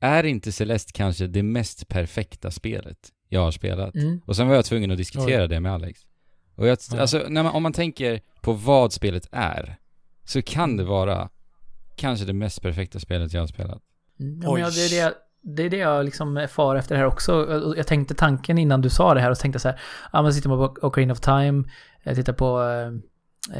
är 0.00 0.24
inte 0.24 0.52
Celeste 0.52 0.92
kanske 0.92 1.26
det 1.26 1.42
mest 1.42 1.88
perfekta 1.88 2.50
spelet 2.50 2.98
jag 3.28 3.40
har 3.40 3.50
spelat? 3.50 3.94
mm, 3.94 4.20
Och 4.26 4.36
sen 4.36 4.48
var 4.48 4.54
jag 4.54 4.64
tvungen 4.64 4.90
att 4.90 4.96
diskutera 4.96 5.46
det 5.46 5.60
med 5.60 5.72
Alex. 5.72 6.00
Och 6.56 6.66
jag, 6.66 6.78
Ja. 6.92 7.00
alltså, 7.00 7.24
när 7.28 7.42
man, 7.42 7.52
om 7.52 7.62
man 7.62 7.72
tänker 7.72 8.20
på 8.40 8.52
vad 8.52 8.92
spelet 8.92 9.28
är, 9.32 9.76
så 10.30 10.42
kan 10.42 10.76
det 10.76 10.84
vara 10.84 11.28
kanske 11.96 12.26
det 12.26 12.32
mest 12.32 12.62
perfekta 12.62 12.98
spelet 12.98 13.32
jag 13.32 13.42
har 13.42 13.46
spelat. 13.46 13.82
mm. 14.20 14.40
Ja, 14.42 14.52
men 14.52 14.62
jag, 14.62 14.72
det, 14.72 14.80
är 14.80 15.04
det, 15.04 15.14
det 15.42 15.62
är 15.62 15.70
det 15.70 15.76
jag 15.76 16.04
liksom 16.04 16.46
far 16.50 16.76
efter 16.76 16.96
här 16.96 17.04
också. 17.04 17.62
Jag 17.76 17.86
tänkte 17.86 18.14
tanken 18.14 18.58
innan 18.58 18.80
du 18.80 18.90
sa 18.90 19.14
det 19.14 19.20
här 19.20 19.30
och 19.30 19.38
tänkte 19.38 19.58
så 19.58 19.68
här, 19.68 19.80
ja 20.12 20.22
men 20.22 20.34
sitter 20.34 20.48
man 20.48 20.58
på 20.58 20.86
Ocarina 20.86 21.12
of 21.12 21.20
Time, 21.20 21.64
jag 22.02 22.16
tittar 22.16 22.32
på 22.32 22.62
eh, 22.62 22.86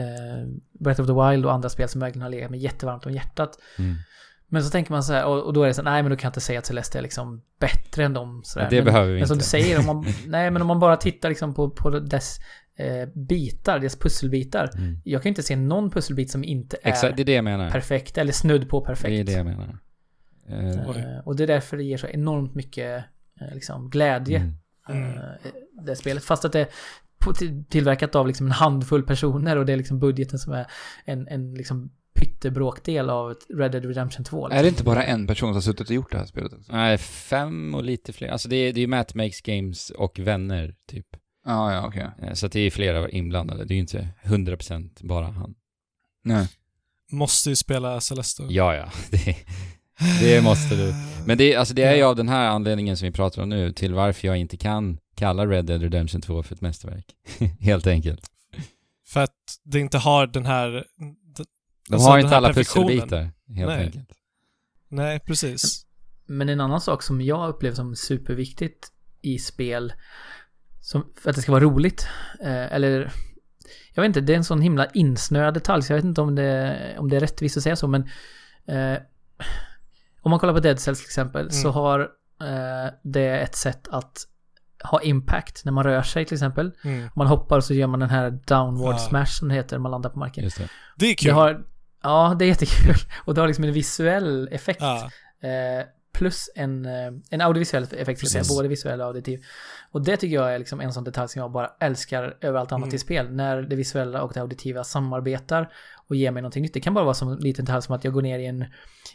eh, 0.00 0.46
Breath 0.80 1.00
of 1.00 1.06
the 1.06 1.12
Wild 1.12 1.46
och 1.46 1.52
andra 1.52 1.68
spel 1.68 1.88
som 1.88 2.00
verkligen 2.00 2.22
har 2.22 2.30
legat 2.30 2.50
mig 2.50 2.60
jättevarmt 2.60 3.06
om 3.06 3.12
hjärtat. 3.12 3.58
Mm. 3.78 3.94
Men 4.52 4.64
så 4.64 4.70
tänker 4.70 4.92
man 4.92 5.02
så 5.02 5.12
här, 5.12 5.26
och, 5.26 5.42
och 5.42 5.52
då 5.52 5.62
är 5.62 5.66
det 5.68 5.74
så 5.74 5.82
här, 5.82 5.90
nej 5.90 6.02
men 6.02 6.10
då 6.10 6.16
kan 6.16 6.28
jag 6.28 6.30
inte 6.30 6.40
säga 6.40 6.58
att 6.58 6.66
Celeste 6.66 6.98
är 6.98 7.02
liksom 7.02 7.42
bättre 7.60 8.04
än 8.04 8.12
dem. 8.12 8.42
Så 8.44 8.58
där. 8.58 8.70
Det 8.70 8.76
men, 8.76 8.84
behöver 8.84 9.12
vi 9.12 9.18
men 9.18 9.28
som 9.28 9.34
inte. 9.34 9.44
du 9.44 9.48
säger, 9.48 9.78
om 9.78 9.86
man, 9.86 10.04
nej 10.26 10.50
men 10.50 10.62
om 10.62 10.68
man 10.68 10.78
bara 10.78 10.96
tittar 10.96 11.28
liksom 11.28 11.54
på, 11.54 11.70
på 11.70 11.90
dess 11.90 12.40
bitar, 13.14 13.78
dess 13.78 13.96
pusselbitar. 13.96 14.70
Mm. 14.76 15.00
Jag 15.04 15.22
kan 15.22 15.28
inte 15.28 15.42
se 15.42 15.56
någon 15.56 15.90
pusselbit 15.90 16.30
som 16.30 16.44
inte 16.44 16.76
är 16.82 16.88
Exakt, 16.88 17.16
det 17.16 17.22
är 17.22 17.24
det 17.24 17.32
jag 17.32 17.44
menar. 17.44 17.70
perfekt 17.70 18.18
eller 18.18 18.32
snudd 18.32 18.68
på 18.68 18.80
perfekt. 18.80 19.08
Det 19.08 19.20
är 19.20 19.24
det 19.24 19.32
jag 19.32 19.46
menar. 19.46 19.78
Eh. 20.48 20.70
Eh, 20.70 21.18
och 21.24 21.36
det 21.36 21.42
är 21.42 21.46
därför 21.46 21.76
det 21.76 21.82
ger 21.82 21.96
så 21.96 22.06
enormt 22.06 22.54
mycket 22.54 23.04
eh, 23.40 23.54
liksom, 23.54 23.90
glädje, 23.90 24.38
mm. 24.38 24.54
Mm. 24.88 25.18
eh, 25.18 25.24
det 25.82 25.96
spelet. 25.96 26.24
Fast 26.24 26.44
att 26.44 26.52
det 26.52 26.60
är 26.60 27.64
tillverkat 27.64 28.14
av 28.14 28.26
liksom 28.26 28.46
en 28.46 28.52
handfull 28.52 29.02
personer 29.02 29.56
och 29.56 29.66
det 29.66 29.72
är 29.72 29.76
liksom 29.76 29.98
budgeten 29.98 30.38
som 30.38 30.52
är 30.52 30.66
en, 31.04 31.28
en 31.28 31.54
liksom 31.54 31.90
pyttebråkdel 32.14 33.10
av 33.10 33.34
Red 33.48 33.72
Dead 33.72 33.84
Redemption 33.84 34.24
2. 34.24 34.48
Liksom. 34.48 34.58
Är 34.58 34.62
det 34.62 34.68
inte 34.68 34.84
bara 34.84 35.04
en 35.04 35.26
person 35.26 35.48
som 35.48 35.54
har 35.54 35.60
suttit 35.60 35.88
och 35.88 35.94
gjort 35.94 36.12
det 36.12 36.18
här 36.18 36.26
spelet 36.26 36.52
också? 36.52 36.72
Nej, 36.72 36.98
fem 36.98 37.74
och 37.74 37.84
lite 37.84 38.12
fler. 38.12 38.28
Alltså 38.28 38.48
det 38.48 38.56
är, 38.56 38.72
det 38.72 38.80
är 38.80 38.86
Matt 38.86 39.14
Makes 39.14 39.40
Games 39.40 39.90
och 39.90 40.18
vänner, 40.18 40.74
typ. 40.88 41.06
Ja, 41.44 41.72
ja, 41.72 41.86
okej. 41.86 42.10
Eh, 42.22 42.32
Så 42.32 42.48
det 42.48 42.60
är 42.60 42.70
flera 42.70 43.08
inblandade. 43.10 43.64
Det 43.64 43.72
är 43.74 43.76
ju 43.76 43.80
inte 43.80 44.08
100% 44.24 45.06
bara 45.06 45.26
han. 45.26 45.54
Nej. 46.24 46.48
Måste 47.12 47.48
ju 47.50 47.56
spela 47.56 48.00
Celeste. 48.00 48.42
Ja, 48.48 48.74
ja. 48.74 48.90
Det, 49.10 49.36
det 50.20 50.42
måste 50.42 50.74
du. 50.76 50.94
Men 51.26 51.38
det, 51.38 51.56
alltså 51.56 51.74
det 51.74 51.82
är 51.82 51.94
ju 51.96 52.02
av 52.02 52.16
den 52.16 52.28
här 52.28 52.48
anledningen 52.48 52.96
som 52.96 53.06
vi 53.06 53.12
pratar 53.12 53.42
om 53.42 53.48
nu, 53.48 53.72
till 53.72 53.94
varför 53.94 54.28
jag 54.28 54.36
inte 54.36 54.56
kan 54.56 54.98
kalla 55.14 55.46
Red 55.46 55.64
Dead 55.64 55.82
Redemption 55.82 56.20
2 56.20 56.42
för 56.42 56.54
ett 56.54 56.60
mästerverk. 56.60 57.06
Helt 57.60 57.86
enkelt. 57.86 58.20
För 59.06 59.20
att 59.20 59.34
det 59.64 59.80
inte 59.80 59.98
har 59.98 60.26
den 60.26 60.46
här... 60.46 60.84
De 60.96 61.94
Alltså, 61.94 62.08
har 62.10 62.18
inte 62.18 62.36
alla 62.36 62.52
pusselbitar, 62.54 63.22
helt 63.56 63.68
Nej. 63.70 63.84
enkelt. 63.86 64.08
Nej, 64.88 65.20
precis. 65.20 65.86
Men 66.26 66.48
en 66.48 66.60
annan 66.60 66.80
sak 66.80 67.02
som 67.02 67.20
jag 67.20 67.48
upplever 67.48 67.76
som 67.76 67.96
superviktigt 67.96 68.88
i 69.22 69.38
spel, 69.38 69.92
som, 70.80 71.12
för 71.22 71.30
att 71.30 71.36
det 71.36 71.42
ska 71.42 71.52
vara 71.52 71.64
roligt, 71.64 72.06
eh, 72.42 72.72
eller 72.74 73.12
jag 73.94 74.02
vet 74.02 74.08
inte, 74.08 74.20
det 74.20 74.32
är 74.32 74.36
en 74.36 74.44
sån 74.44 74.60
himla 74.60 74.86
insnöad 74.86 75.54
detalj, 75.54 75.82
så 75.82 75.92
jag 75.92 75.96
vet 75.98 76.04
inte 76.04 76.20
om 76.20 76.34
det, 76.34 76.78
om 76.98 77.10
det 77.10 77.16
är 77.16 77.20
rättvist 77.20 77.56
att 77.56 77.62
säga 77.62 77.76
så, 77.76 77.86
men 77.88 78.02
eh, 78.66 78.98
om 80.22 80.30
man 80.30 80.38
kollar 80.40 80.54
på 80.54 80.60
Dead 80.60 80.80
Cells 80.80 80.98
till 80.98 81.06
exempel, 81.06 81.40
Mm. 81.40 81.50
så 81.52 81.70
har 81.70 82.00
eh, 82.42 82.92
det 83.02 83.40
ett 83.40 83.54
sätt 83.54 83.88
att 83.90 84.12
ha 84.84 85.02
impact 85.02 85.64
när 85.64 85.72
man 85.72 85.84
rör 85.84 86.02
sig 86.02 86.24
till 86.24 86.34
exempel. 86.34 86.72
Mm. 86.84 87.02
Om 87.04 87.10
man 87.14 87.26
hoppar 87.26 87.60
så 87.60 87.74
gör 87.74 87.86
man 87.86 88.00
den 88.00 88.10
här 88.10 88.30
downward 88.30 88.94
Ja. 88.94 88.98
smash 88.98 89.26
som 89.26 89.48
det 89.48 89.54
heter, 89.54 89.76
när 89.76 89.80
man 89.80 89.90
landar 89.90 90.10
på 90.10 90.18
marken. 90.18 90.44
Just 90.44 90.58
det. 90.58 90.68
Det 90.96 91.06
är 91.06 91.14
kul. 91.14 91.28
Det 91.28 91.34
har, 91.34 91.64
ja, 92.02 92.36
det 92.38 92.44
är 92.44 92.46
jättekul. 92.46 92.94
Och 93.24 93.34
det 93.34 93.40
har 93.40 93.48
liksom 93.48 93.64
en 93.64 93.72
visuell 93.72 94.48
effekt. 94.52 94.80
ja. 94.80 95.10
Eh, 95.48 95.84
plus 96.12 96.50
en, 96.54 96.86
eh, 96.86 97.12
en 97.30 97.40
audiovisuell 97.40 97.86
effekt, 97.92 98.28
säga, 98.28 98.44
både 98.48 98.68
visuell 98.68 99.00
och 99.00 99.06
auditiv. 99.06 99.40
Och 99.92 100.02
det 100.04 100.16
tycker 100.16 100.34
jag 100.36 100.54
är 100.54 100.58
liksom 100.58 100.80
en 100.80 100.92
sån 100.92 101.04
detalj 101.04 101.28
som 101.28 101.40
jag 101.40 101.52
bara 101.52 101.70
älskar 101.80 102.36
över 102.40 102.58
allt 102.58 102.72
annat 102.72 102.86
Mm. 102.86 102.94
i 102.94 102.98
spel. 102.98 103.30
När 103.32 103.62
det 103.62 103.76
visuella 103.76 104.22
och 104.22 104.32
det 104.34 104.40
auditiva 104.40 104.84
samarbetar 104.84 105.72
och 106.08 106.16
ger 106.16 106.30
mig 106.30 106.42
någonting 106.42 106.62
nytt. 106.62 106.74
Det 106.74 106.80
kan 106.80 106.94
bara 106.94 107.04
vara 107.04 107.14
som 107.14 107.28
en 107.32 107.38
liten 107.38 107.64
detalj 107.64 107.82
som 107.82 107.94
att 107.94 108.04
jag 108.04 108.12
går 108.14 108.22
ner 108.22 108.38
i 108.38 108.46
en, 108.46 108.64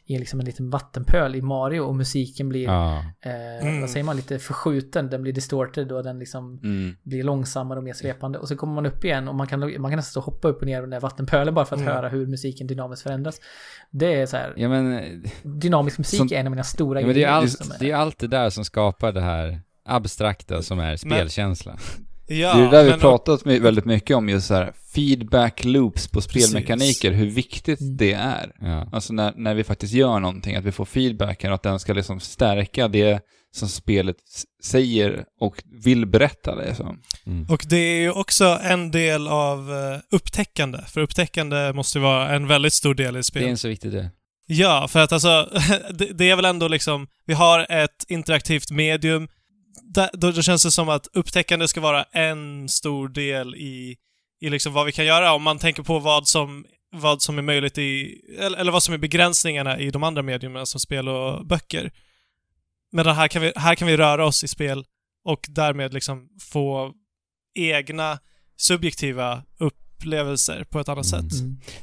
i 0.06 0.18
liksom 0.18 0.40
en 0.40 0.46
liten 0.46 0.70
vattenpöl 0.70 1.36
i 1.36 1.42
Mario 1.42 1.80
och 1.80 1.96
musiken 1.96 2.50
blir, 2.50 2.64
Ja. 2.64 3.04
eh, 3.22 3.68
Mm. 3.68 3.82
vad 3.82 3.90
säger 3.90 4.04
man, 4.04 4.16
lite 4.16 4.40
förskjuten. 4.40 5.10
Den 5.10 5.22
blir 5.22 5.34
distorted 5.34 5.92
och 5.92 6.04
den 6.04 6.20
liksom 6.20 6.60
Mm. 6.64 6.96
blir 7.04 7.24
långsammare 7.24 7.78
och 7.80 7.84
mer 7.84 7.94
svepande. 7.94 8.40
Och 8.40 8.48
så 8.48 8.56
kommer 8.56 8.74
man 8.74 8.86
upp 8.86 9.04
igen 9.06 9.28
och 9.28 9.36
man 9.36 9.48
kan, 9.48 9.60
man 9.60 9.92
kan 9.92 9.96
nästan 9.98 10.24
hoppa 10.24 10.48
upp 10.48 10.60
och 10.60 10.66
ner 10.66 10.78
i 10.78 10.82
den 10.82 10.90
där 10.90 11.00
vattenpölen 11.00 11.54
bara 11.54 11.66
för 11.66 11.76
att 11.76 11.82
höra 11.82 12.10
hur 12.10 12.28
musiken 12.28 12.68
dynamiskt 12.68 13.04
förändras. 13.04 13.40
Det 13.92 14.14
är 14.22 14.26
så 14.26 14.38
här, 14.38 14.54
Ja 14.58 14.70
men, 14.70 14.94
ja, 15.24 15.30
dynamisk 15.44 15.98
musik 15.98 16.18
Som- 16.18 16.28
är 16.32 16.36
en 16.36 16.48
av 16.48 16.52
mina 16.52 16.64
stora 16.64 17.00
men 17.00 17.04
det, 17.08 17.12
är 17.12 17.14
grejer 17.14 17.28
allt, 17.30 17.80
det 17.80 17.92
är 17.92 17.96
allt 17.96 18.20
det 18.20 18.28
där 18.28 18.50
som 18.50 18.66
skapar 18.66 19.12
det 19.12 19.22
här 19.22 19.62
abstrakta 19.86 20.62
som 20.62 20.80
är 20.80 20.98
spelkänsla. 20.98 21.78
Ja, 22.28 22.54
det 22.54 22.62
är 22.62 22.66
det 22.66 22.72
där 22.78 22.84
vi 22.84 22.90
men- 22.90 23.00
pratat 23.00 23.46
my- 23.46 23.60
väldigt 23.60 23.86
mycket 23.86 24.18
om, 24.18 24.30
just 24.30 24.48
så 24.48 24.54
här 24.54 24.74
feedback 24.96 25.64
loops 25.64 26.08
på 26.08 26.22
spelmekaniker, 26.22 27.12
hur 27.12 27.30
viktigt 27.30 27.82
Mm. 27.82 27.98
det 27.98 28.14
är. 28.14 28.52
Ja. 28.60 28.90
Alltså 28.92 29.14
när, 29.14 29.34
när 29.36 29.54
vi 29.56 29.64
faktiskt 29.64 29.94
gör 29.94 30.20
någonting, 30.20 30.56
att 30.56 30.64
vi 30.66 30.72
får 30.72 30.86
feedbacken 30.86 31.52
och 31.52 31.56
att 31.56 31.64
den 31.64 31.80
ska 31.80 31.94
liksom 31.94 32.20
stärka 32.20 32.88
det 32.88 33.20
som 33.56 33.68
spelet 33.70 34.16
säger 34.64 35.24
och 35.40 35.64
vill 35.84 36.06
berätta 36.06 36.56
det 36.56 36.76
som. 36.76 37.00
Mm. 37.26 37.46
Och 37.50 37.66
det 37.70 37.78
är 37.78 38.00
ju 38.02 38.12
också 38.12 38.60
en 38.64 38.92
del 38.92 39.28
av 39.28 39.72
eh, 39.72 40.00
upptäckande. 40.16 40.80
För 40.88 41.02
upptäckande 41.02 41.74
måste 41.74 41.98
ju 41.98 42.02
vara 42.04 42.36
en 42.36 42.48
väldigt 42.48 42.74
stor 42.74 42.94
del 42.96 43.18
i 43.18 43.22
Det 43.34 43.40
är 43.40 43.48
en 43.50 43.58
så 43.58 43.68
viktig 43.68 43.92
del. 43.92 44.10
Ja, 44.48 44.88
för 44.88 45.00
att 45.00 45.12
alltså, 45.12 45.50
det, 45.94 46.06
det 46.14 46.30
är 46.30 46.36
väl 46.36 46.46
ändå 46.46 46.68
liksom, 46.68 47.08
vi 47.26 47.34
har 47.34 47.72
ett 47.72 48.06
interaktivt 48.08 48.72
medium. 48.72 49.28
Där, 49.84 50.10
då, 50.14 50.32
då 50.32 50.42
känns 50.42 50.64
det 50.64 50.72
som 50.72 50.90
att 50.90 51.08
upptäckande 51.14 51.68
ska 51.68 51.82
vara 51.82 52.04
en 52.04 52.70
stor 52.70 53.10
del 53.10 53.56
i, 53.56 53.98
i 54.42 54.50
liksom 54.50 54.74
vad 54.74 54.86
vi 54.86 54.92
kan 54.92 55.06
göra. 55.06 55.34
Om 55.34 55.44
man 55.44 55.60
tänker 55.60 55.84
på 55.84 56.00
vad 56.00 56.28
som, 56.28 56.66
vad 56.92 57.22
som 57.22 57.38
är 57.38 57.42
möjligt 57.42 57.78
i, 57.78 58.22
eller, 58.40 58.58
eller 58.58 58.72
vad 58.72 58.84
som 58.84 58.94
är 58.94 58.98
begränsningarna 58.98 59.80
i 59.80 59.92
de 59.92 60.04
andra 60.04 60.22
medierna 60.22 60.66
som 60.66 60.80
spel 60.80 61.10
och 61.10 61.46
böcker. 61.48 61.92
Men 62.92 63.06
här 63.06 63.28
kan 63.28 63.42
vi, 63.42 63.52
här 63.56 63.76
kan 63.76 63.88
vi 63.88 63.98
röra 63.98 64.26
oss 64.26 64.44
i 64.44 64.48
spel 64.48 64.86
och 65.26 65.46
därmed 65.50 65.94
liksom 65.94 66.30
få 66.42 66.94
egna 67.60 68.20
subjektiva 68.58 69.44
upplevelser 69.58 70.64
på 70.64 70.80
ett 70.80 70.90
annat 70.90 71.14
Mm. 71.14 71.30
sätt. 71.30 71.40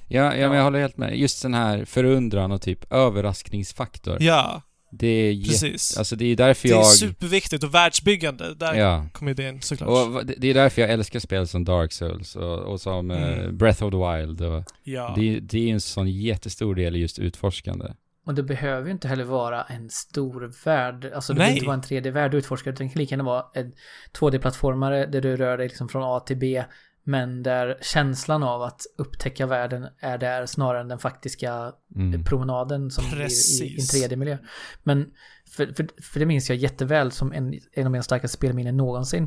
Ja, 0.09 0.23
ja, 0.24 0.31
men 0.31 0.40
Ja. 0.40 0.55
jag 0.56 0.64
håller 0.64 0.81
helt 0.81 0.97
med. 0.97 1.19
Just 1.19 1.43
den 1.43 1.55
här 1.55 1.85
förundran 1.85 2.52
och 2.52 2.62
typ 2.62 2.93
överraskningsfaktor. 2.93 4.23
Ja, 4.23 4.62
Det 4.94 5.06
är 5.06 5.44
precis. 5.44 5.98
Alltså 5.98 6.16
det 6.16 6.24
är 6.24 6.36
därför 6.36 6.69
Det 6.69 6.74
är 6.74 6.78
jag... 6.78 6.86
superviktigt 6.86 7.64
och 7.64 7.74
världsbyggande. 7.74 8.55
Där 8.55 8.74
Ja. 8.74 9.06
kommer 9.12 9.31
idén 9.31 9.62
såklart. 9.62 9.89
Och 9.89 10.27
det 10.27 10.48
är 10.51 10.55
därför 10.55 10.82
jag 10.82 10.90
älskar 10.90 11.20
spel 11.20 11.47
som 11.48 11.64
Dark 11.64 11.93
Souls 11.93 12.36
och, 12.36 12.59
och 12.59 12.81
som 12.81 13.10
eh, 13.10 13.23
Mm. 13.23 13.56
Breath 13.59 13.85
of 13.85 13.90
the 13.90 13.97
Wild. 13.97 14.40
Och 14.40 14.64
ja. 14.82 15.12
det, 15.16 15.40
det 15.40 15.69
är 15.69 15.73
en 15.73 15.81
sån 15.81 16.09
jättestor 16.10 16.74
del 16.74 16.97
i 16.97 16.98
just 16.98 17.19
utforskande. 17.19 17.86
Och 18.27 18.35
det 18.35 18.43
behöver 18.43 18.86
ju 18.86 18.93
inte 18.93 19.09
heller 19.09 19.24
vara 19.24 19.62
en 19.62 19.90
stor 19.90 20.52
värld. 20.64 21.10
Alltså 21.14 21.32
det 21.32 21.39
Nej. 21.39 21.44
behöver 21.47 21.56
inte 21.56 21.66
vara 21.66 22.01
en 22.01 22.05
3D-värld 22.05 22.31
du 22.31 22.39
utforskar. 22.39 22.73
utan 22.73 22.86
Det 22.86 22.93
kan 22.93 23.01
lika 23.01 23.12
gärna 23.12 23.24
vara 23.24 23.44
en 23.55 23.73
2D-plattformare 24.19 25.06
där 25.06 25.20
du 25.20 25.36
rör 25.36 25.59
dig 25.59 25.69
liksom 25.69 25.89
från 25.89 26.02
A 26.05 26.20
till 26.20 26.36
B. 26.36 26.64
Men 27.04 27.42
där 27.42 27.78
känslan 27.80 28.42
av 28.42 28.62
att 28.62 28.80
upptäcka 28.98 29.46
världen 29.46 29.86
är 29.98 30.18
där 30.18 30.46
snarare 30.46 30.80
än 30.80 30.88
den 30.88 30.98
faktiska 30.98 31.72
Mm. 31.96 32.24
promenaden 32.24 32.90
som 32.90 33.04
blir 33.10 33.20
i, 33.20 33.22
i 33.22 33.26
Precis. 33.26 33.94
en 33.94 34.00
3D-miljö. 34.10 34.38
Men 34.82 35.10
för, 35.50 35.66
för, 35.66 35.88
för 36.02 36.20
det 36.20 36.26
minns 36.26 36.48
jag 36.48 36.58
jätteväl 36.58 37.10
som 37.12 37.32
en, 37.32 37.54
en 37.72 37.86
av 37.86 37.92
mina 37.92 38.02
starkaste 38.02 38.36
spelminnen 38.36 38.76
någonsin. 38.76 39.26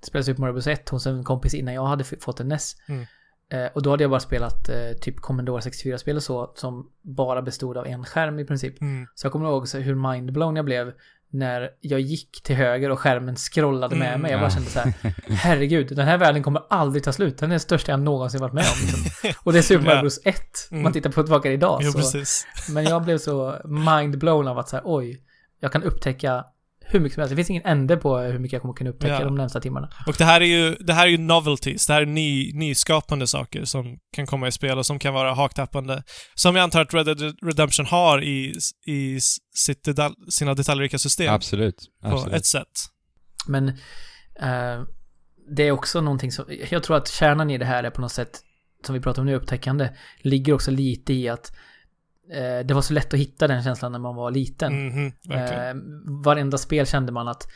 Det 0.00 0.06
spelades 0.06 0.26
Super 0.26 0.40
Mario 0.40 0.52
Bros 0.52 0.66
1 0.66 0.88
hos 0.88 1.06
en 1.06 1.24
kompis 1.24 1.54
innan 1.54 1.74
jag 1.74 1.86
hade 1.86 2.04
fått 2.04 2.40
en 2.40 2.48
NES. 2.48 2.76
Mm. 2.88 3.06
Eh, 3.52 3.66
och 3.74 3.82
då 3.82 3.90
hade 3.90 4.04
jag 4.04 4.10
bara 4.10 4.20
spelat 4.20 4.68
eh, 4.68 4.92
typ 5.00 5.20
Commodore 5.20 5.60
64-spel 5.60 6.16
och 6.16 6.22
så 6.22 6.52
som 6.54 6.90
bara 7.02 7.42
bestod 7.42 7.76
av 7.76 7.86
en 7.86 8.04
skärm 8.04 8.38
i 8.38 8.44
princip. 8.44 8.80
Mm. 8.80 9.06
Så 9.14 9.26
jag 9.26 9.32
kommer 9.32 9.46
ihåg 9.46 9.68
så 9.68 9.78
hur 9.78 10.12
mindblown 10.12 10.56
jag 10.56 10.64
blev 10.64 10.92
när 11.30 11.70
jag 11.80 12.00
gick 12.00 12.42
till 12.42 12.56
höger 12.56 12.90
och 12.90 12.98
skärmen 13.00 13.36
scrollade 13.36 13.96
med 13.96 14.08
Mm, 14.08 14.20
mig. 14.20 14.30
Jag 14.30 14.40
bara 14.40 14.46
ja. 14.46 14.50
kände 14.54 14.70
så 14.70 14.78
här, 14.80 14.92
herregud, 15.30 15.96
den 15.96 16.06
här 16.08 16.18
världen 16.18 16.42
kommer 16.42 16.62
aldrig 16.70 17.04
ta 17.04 17.12
slut. 17.12 17.38
Den 17.38 17.48
är 17.48 17.50
den 17.50 17.60
största 17.60 17.92
jag 17.92 18.00
någonsin 18.00 18.40
varit 18.40 18.52
med 18.52 18.64
om. 18.64 18.80
Liksom. 18.86 19.32
Och 19.44 19.52
det 19.52 19.58
är 19.58 19.62
Super 19.62 19.84
Mario. 19.84 20.00
Bros 20.00 20.20
1, 20.24 20.36
om 20.70 20.74
Mm. 20.74 20.82
man 20.82 20.92
tittar 20.92 21.10
på 21.10 21.22
tillbaka 21.22 21.52
idag. 21.52 21.80
Jo, 21.82 21.92
så. 21.92 22.22
Men 22.72 22.84
jag 22.84 23.02
blev 23.04 23.18
så 23.18 23.56
mind-blown 23.64 24.48
av 24.48 24.58
att 24.58 24.68
så 24.68 24.76
här, 24.76 24.82
oj, 24.86 25.22
jag 25.60 25.72
kan 25.72 25.82
upptäcka 25.82 26.44
hur 26.90 27.00
mycket 27.00 27.14
som 27.14 27.20
helst. 27.20 27.30
Det 27.30 27.36
finns 27.36 27.50
ingen 27.50 27.64
ände 27.66 27.96
på 27.96 28.18
hur 28.18 28.38
mycket 28.38 28.52
jag 28.52 28.62
kommer 28.62 28.74
kunna 28.74 28.90
upptäcka 28.90 29.12
Ja. 29.12 29.24
de 29.24 29.34
närmsta 29.34 29.60
timmarna. 29.60 29.90
Och 30.06 30.14
det 30.18 30.24
här 30.24 30.40
är 30.40 30.44
ju, 30.44 30.74
det 30.74 30.92
här 30.92 31.06
är 31.06 31.10
ju 31.10 31.18
novelties, 31.18 31.86
det 31.86 31.92
här 31.92 32.02
är 32.02 32.06
ny, 32.06 32.52
nyskapande 32.54 33.26
saker 33.26 33.64
som 33.64 33.98
kan 34.16 34.26
komma 34.26 34.48
i 34.48 34.52
spel 34.52 34.78
och 34.78 34.86
som 34.86 34.98
kan 34.98 35.14
vara 35.14 35.34
haktappande. 35.34 36.02
Som 36.34 36.56
jag 36.56 36.62
antar 36.62 36.80
att 36.80 36.94
Red 36.94 37.06
Dead 37.06 37.34
Redemption 37.42 37.86
har 37.86 38.22
i, 38.24 38.54
i 38.86 39.18
sitt 39.54 39.84
detal, 39.84 40.14
sina 40.30 40.54
detaljrika 40.54 40.98
system. 40.98 41.34
Absolut. 41.34 41.76
På 42.02 42.08
Absolut. 42.08 42.34
ett 42.34 42.46
sätt. 42.46 42.72
Men 43.48 43.68
eh, 44.40 44.82
det 45.56 45.62
är 45.62 45.70
också 45.70 46.00
någonting 46.00 46.32
som, 46.32 46.44
jag 46.70 46.82
tror 46.82 46.96
att 46.96 47.08
kärnan 47.08 47.50
i 47.50 47.58
det 47.58 47.64
här 47.64 47.84
är 47.84 47.90
på 47.90 48.00
något 48.00 48.12
sätt, 48.12 48.40
som 48.86 48.94
vi 48.94 49.00
pratar 49.00 49.22
om 49.22 49.26
nu, 49.26 49.34
upptäckande, 49.34 49.88
ligger 50.20 50.52
också 50.52 50.70
lite 50.70 51.12
i 51.12 51.28
att 51.28 51.52
eh, 52.32 52.66
det 52.66 52.74
var 52.74 52.82
så 52.82 52.92
lätt 52.94 53.14
att 53.14 53.20
hitta 53.20 53.46
den 53.46 53.62
känslan 53.62 53.92
när 53.92 53.98
man 53.98 54.14
var 54.14 54.30
liten. 54.30 54.86
Mhm, 54.86 55.12
verkligen. 55.28 55.68
Eh, 55.68 56.22
varenda 56.24 56.58
spel 56.58 56.86
kände 56.86 57.12
man 57.12 57.28
att 57.28 57.46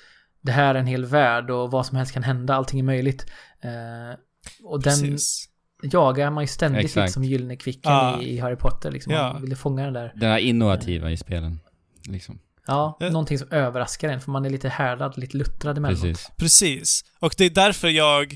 det 0.41 0.53
här 0.53 0.75
är 0.75 0.79
en 0.79 0.87
hel 0.87 1.05
värld 1.05 1.51
och 1.51 1.71
vad 1.71 1.87
som 1.87 1.97
helst 1.97 2.13
kan 2.13 2.23
hända, 2.23 2.55
allting 2.55 2.81
är 2.81 2.85
möjligt. 2.85 3.27
Eh, 3.61 4.19
och 4.65 4.83
den 4.83 5.01
Precis. 5.01 5.49
jagar 5.83 6.31
man 6.31 6.43
ju 6.45 6.49
ständigt 6.49 6.85
Exakt. 6.85 6.97
lite 7.05 7.13
som 7.13 7.25
gyllene 7.25 7.57
kvicken 7.57 7.93
Ja. 7.93 8.23
i, 8.23 8.35
i 8.35 8.39
Harry 8.39 8.57
Potter. 8.57 8.91
Liksom. 8.91 9.13
Ja. 9.13 9.33
Man 9.33 9.43
ville 9.43 9.57
fånga 9.57 9.85
den 9.85 9.93
där. 9.93 10.13
Det 10.17 10.27
här 10.27 10.39
innovativa 10.39 11.11
i 11.11 11.17
spelen. 11.17 11.61
Liksom. 12.09 12.39
Ja, 12.67 12.99
Eh. 13.01 13.11
någonting 13.11 13.39
som 13.39 13.49
överraskar 13.51 14.09
en, 14.09 14.21
för 14.21 14.31
man 14.31 14.45
är 14.45 14.51
lite 14.51 14.69
härdad, 14.69 15.19
lite 15.19 15.37
luttrad 15.37 15.79
emellanåt. 15.79 16.03
Precis. 16.03 16.31
Precis. 16.37 17.05
Och 17.21 17.35
det 17.39 17.45
är 17.45 17.51
därför 17.51 17.89
jag 17.89 18.33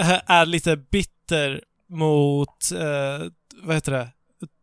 eh, 0.00 0.30
är 0.30 0.46
lite 0.46 0.76
bitter 0.76 1.60
mot, 1.88 2.72
eh, 2.78 3.26
vad 3.62 3.74
heter 3.76 3.92
det? 3.92 4.08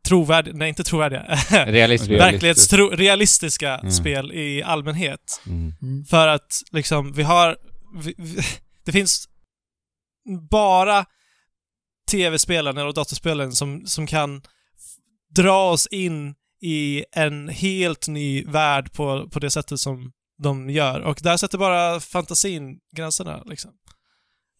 Trovärdiga, 0.05 0.53
nej 0.57 0.69
inte 0.69 0.83
trovärdiga. 0.83 1.21
Realism. 1.65 2.11
Real- 2.11 2.17
Verklighetstro, 2.31 2.89
realistiska 2.89 3.77
Mm. 3.77 3.91
spel 3.91 4.31
i 4.31 4.63
allmänhet. 4.63 5.41
Mm. 5.47 5.73
Mm. 5.81 6.05
För 6.05 6.27
att 6.27 6.61
liksom, 6.71 7.11
vi 7.13 7.23
har... 7.23 7.57
Vi, 8.03 8.15
vi, 8.17 8.41
det 8.85 8.91
finns 8.91 9.29
bara 10.49 11.05
tv-spelen 12.11 12.77
och 12.77 12.93
datorspelen 12.93 13.51
som, 13.51 13.85
som 13.85 14.07
kan 14.07 14.41
dra 15.35 15.71
oss 15.71 15.87
in 15.87 16.35
i 16.61 17.05
en 17.11 17.49
helt 17.49 18.07
ny 18.07 18.43
värld 18.45 18.93
på, 18.93 19.29
på 19.29 19.39
det 19.39 19.49
sättet 19.49 19.79
som 19.79 20.11
de 20.43 20.69
gör. 20.69 20.99
Och 21.01 21.19
där 21.21 21.37
sätter 21.37 21.57
bara 21.57 21.99
fantasin 21.99 22.79
gränserna 22.95 23.43
liksom. 23.45 23.71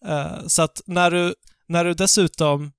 Eh, 0.06 0.46
så 0.46 0.62
att 0.62 0.80
när 0.86 1.10
du, 1.10 1.34
när 1.68 1.84
du 1.84 1.94
dessutom, 1.94 2.72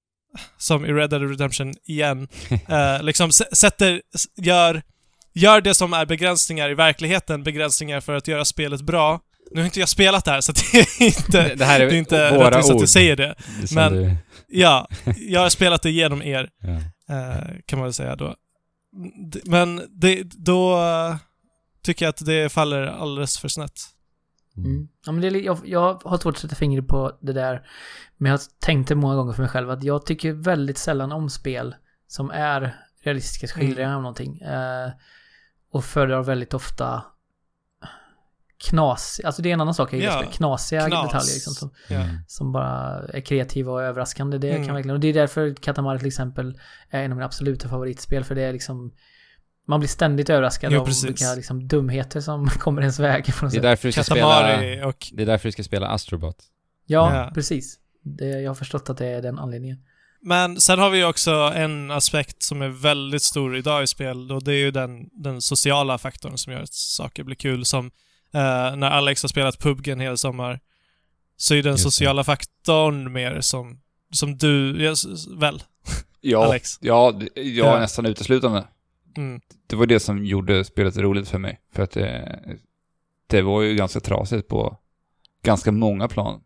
som 0.57 0.85
i 0.85 0.93
Red 0.93 1.09
Dead 1.09 1.29
Redemption 1.29 1.73
igen, 1.85 2.27
eh, 2.67 3.03
liksom 3.03 3.31
sätter, 3.31 4.01
gör, 4.37 4.81
gör 5.33 5.61
det 5.61 5.73
som 5.73 5.93
är 5.93 6.05
begränsningar 6.05 6.69
i 6.69 6.73
verkligheten, 6.73 7.43
begränsningar 7.43 7.99
för 8.01 8.13
att 8.15 8.27
göra 8.27 8.45
spelet 8.45 8.81
bra. 8.81 9.19
Nu 9.51 9.61
har 9.61 9.65
inte 9.65 9.79
jag 9.79 9.89
spelat 9.89 10.25
det 10.25 10.31
här 10.31 10.41
så 10.41 10.51
det 10.71 10.77
är 10.77 11.03
inte, 11.03 11.55
Det 11.55 11.65
här 11.65 11.79
är, 11.79 11.85
det 11.85 11.95
är 11.95 11.99
inte 11.99 12.29
rättvist 12.31 12.69
att 12.69 12.79
jag 12.79 12.89
säger 12.89 13.15
det. 13.15 13.35
Som 13.65 13.75
men- 13.75 13.93
Du, 13.93 14.15
Ja, 14.49 14.87
jag 15.17 15.41
har 15.41 15.49
spelat 15.49 15.81
det 15.81 15.91
genom 15.91 16.21
er, 16.21 16.49
ja. 16.61 16.69
eh, 17.15 17.47
kan 17.65 17.79
man 17.79 17.83
väl 17.83 17.93
säga 17.93 18.15
då. 18.15 18.35
Men 19.43 19.81
det, 19.89 20.23
då 20.23 20.77
eh, 20.77 21.15
tycker 21.83 22.05
jag 22.05 22.09
att 22.09 22.25
det 22.25 22.51
faller 22.51 22.81
alldeles 22.81 23.37
för 23.39 23.47
snett. 23.47 23.81
Mm. 24.57 24.87
Ja, 25.05 25.11
men 25.11 25.21
det 25.21 25.39
jag, 25.39 25.57
jag 25.65 26.01
har 26.05 26.17
svårt 26.17 26.35
att 26.35 26.41
sätta 26.41 26.55
fingret 26.55 26.87
på 26.87 27.17
det 27.21 27.33
där. 27.33 27.67
Men 28.17 28.31
jag 28.31 28.39
tänkte 28.59 28.95
många 28.95 29.15
gånger 29.15 29.33
för 29.33 29.41
mig 29.41 29.49
själv 29.49 29.69
att 29.69 29.83
jag 29.83 30.05
tycker 30.05 30.33
väldigt 30.33 30.77
sällan 30.77 31.11
om 31.11 31.29
spel 31.29 31.75
som 32.07 32.31
är 32.31 32.75
realistiska 33.03 33.47
skildringar 33.47 33.95
av 33.95 34.01
någonting. 34.01 34.39
Eh, 34.41 34.89
och 35.71 35.83
föredrar 35.83 36.23
väldigt 36.23 36.53
ofta 36.53 37.03
knas, 38.69 39.21
alltså 39.25 39.41
det 39.41 39.49
är 39.49 39.53
en 39.53 39.61
annan 39.61 39.73
sak, 39.73 39.93
jag 39.93 39.99
gillar 39.99 40.23
Ja, 40.23 40.29
knasiga 40.31 40.87
knas. 40.87 41.03
detaljer 41.03 41.33
liksom, 41.33 41.53
som, 41.53 41.71
Ja. 41.89 41.95
Mm. 41.95 42.15
som 42.27 42.51
bara 42.51 43.03
är 43.07 43.21
kreativa 43.21 43.71
och 43.71 43.81
överraskande. 43.83 44.37
Det 44.37 44.49
Mm. 44.51 44.65
kan 44.65 44.75
verkligen, 44.75 44.95
och 44.95 44.99
det 44.99 45.07
är 45.07 45.13
därför 45.13 45.53
Katamari 45.53 45.97
till 45.97 46.07
exempel 46.07 46.59
är 46.89 47.03
en 47.03 47.11
av 47.11 47.17
mina 47.17 47.25
absoluta 47.25 47.69
favoritspel, 47.69 48.23
för 48.23 48.35
det 48.35 48.41
är 48.41 48.53
liksom 48.53 48.91
man 49.67 49.79
blir 49.79 49.87
ständigt 49.89 50.29
överraskad 50.29 50.73
Jo, 50.73 50.79
av 50.81 50.87
vilka 51.05 51.33
liksom, 51.33 51.67
dumheter 51.67 52.21
som 52.21 52.47
kommer 52.49 52.81
ens 52.81 52.99
väg 52.99 53.35
på 53.35 53.45
något 53.45 53.51
Det 53.53 53.57
är 53.59 53.61
därför 53.61 53.87
du 53.87 53.91
ska 53.91 54.03
spela... 54.03 54.87
Och... 54.87 55.07
Det 55.13 55.21
är 55.21 55.25
därför 55.25 55.47
du 55.47 55.51
ska 55.51 55.63
spela 55.63 55.87
Astrobot. 55.87 56.35
Ja, 56.85 57.15
Ja. 57.15 57.31
precis. 57.33 57.79
Det, 58.03 58.25
jag 58.25 58.49
har 58.49 58.55
förstått 58.55 58.89
att 58.89 58.97
det 58.97 59.07
är 59.07 59.21
den 59.21 59.39
anledningen. 59.39 59.77
Men 60.21 60.61
sen 60.61 60.79
har 60.79 60.89
vi 60.89 60.97
ju 60.97 61.05
också 61.05 61.31
en 61.55 61.91
aspekt 61.91 62.43
som 62.43 62.61
är 62.61 62.67
väldigt 62.69 63.23
stor 63.23 63.57
idag 63.57 63.83
i 63.83 63.87
spel 63.87 64.31
och 64.31 64.43
det 64.43 64.51
är 64.53 64.57
ju 64.57 64.71
den, 64.71 65.09
den 65.11 65.41
sociala 65.41 65.97
faktorn 65.97 66.37
som 66.37 66.53
gör 66.53 66.61
att 66.61 66.73
saker 66.73 67.23
blir 67.23 67.35
kul. 67.35 67.65
Som 67.65 67.85
eh, 68.33 68.75
när 68.75 68.89
Alex 68.89 69.23
har 69.23 69.27
spelat 69.29 69.59
PubG 69.59 69.87
en 69.87 69.99
hel 69.99 70.17
sommar 70.17 70.59
så 71.37 71.53
är 71.53 71.63
den 71.63 71.71
Just 71.71 71.83
det. 71.83 71.91
sociala 71.91 72.23
faktorn 72.23 73.11
mer 73.13 73.41
som, 73.41 73.79
som 74.11 74.37
du, 74.37 74.73
väl? 75.37 75.63
Ja, 76.21 76.43
Alex. 76.45 76.77
ja, 76.81 77.13
ja, 77.35 77.41
Ja. 77.43 77.79
nästan 77.79 78.05
uteslutande. 78.05 78.63
Mm. 79.17 79.41
Det 79.67 79.75
var 79.75 79.85
det 79.85 79.99
som 79.99 80.25
gjorde 80.25 80.63
spelet 80.63 80.97
roligt 80.97 81.27
för 81.29 81.37
mig. 81.39 81.59
För 81.71 81.83
att 81.83 81.91
det, 81.91 82.39
det 83.27 83.41
var 83.41 83.61
ju 83.61 83.75
ganska 83.75 83.99
trasigt 83.99 84.47
på 84.47 84.77
ganska 85.43 85.71
många 85.71 86.07
plan 86.07 86.43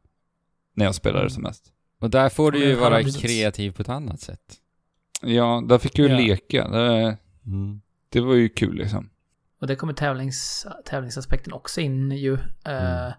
när 0.73 0.85
jag 0.85 0.95
spelade 0.95 1.30
som 1.30 1.43
mest. 1.43 1.73
Och 1.99 2.10
där 2.10 2.30
får 2.30 2.52
du 2.52 2.60
ju 2.65 2.76
vara 2.76 3.03
kreativ 3.03 3.72
på 3.72 3.81
ett 3.81 3.89
annat 3.89 4.19
sätt. 4.19 4.56
Ja, 5.22 5.64
där 5.69 5.77
fick 5.77 5.99
jag 5.99 6.07
ju 6.10 6.14
Ja. 6.14 6.19
leka. 6.19 6.68
Det, 6.68 7.18
det 8.10 8.22
var 8.22 8.34
ju 8.35 8.49
kul 8.49 8.76
liksom. 8.76 9.10
Och 9.61 9.68
det 9.68 9.76
kommer 9.76 9.93
tävlings, 9.93 10.65
tävlingsaspekten 10.85 11.53
också 11.53 11.81
in 11.81 12.11
ju. 12.11 12.34
Eh, 12.34 12.39
Mm. 12.65 13.11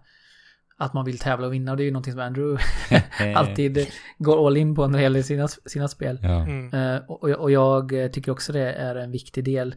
Att 0.83 0.93
man 0.93 1.05
vill 1.05 1.19
tävla 1.19 1.47
och 1.47 1.53
vinna 1.53 1.71
och 1.71 1.77
det 1.77 1.83
är 1.83 1.85
ju 1.85 1.91
någonting 1.91 2.13
som 2.13 2.21
Andrew 2.21 2.63
alltid 3.35 3.87
går 4.17 4.47
all 4.47 4.57
in 4.57 4.75
på 4.75 4.87
när 4.87 4.97
det 4.97 5.03
gäller 5.03 5.21
sina, 5.21 5.47
sina 5.47 5.87
spel. 5.87 6.19
Ja. 6.21 6.43
Mm. 6.43 6.73
Eh, 6.73 7.01
och, 7.07 7.23
och 7.23 7.51
jag 7.51 7.91
tycker 8.13 8.31
också 8.31 8.53
det 8.53 8.73
är 8.73 8.95
en 8.95 9.11
viktig 9.11 9.43
del. 9.43 9.75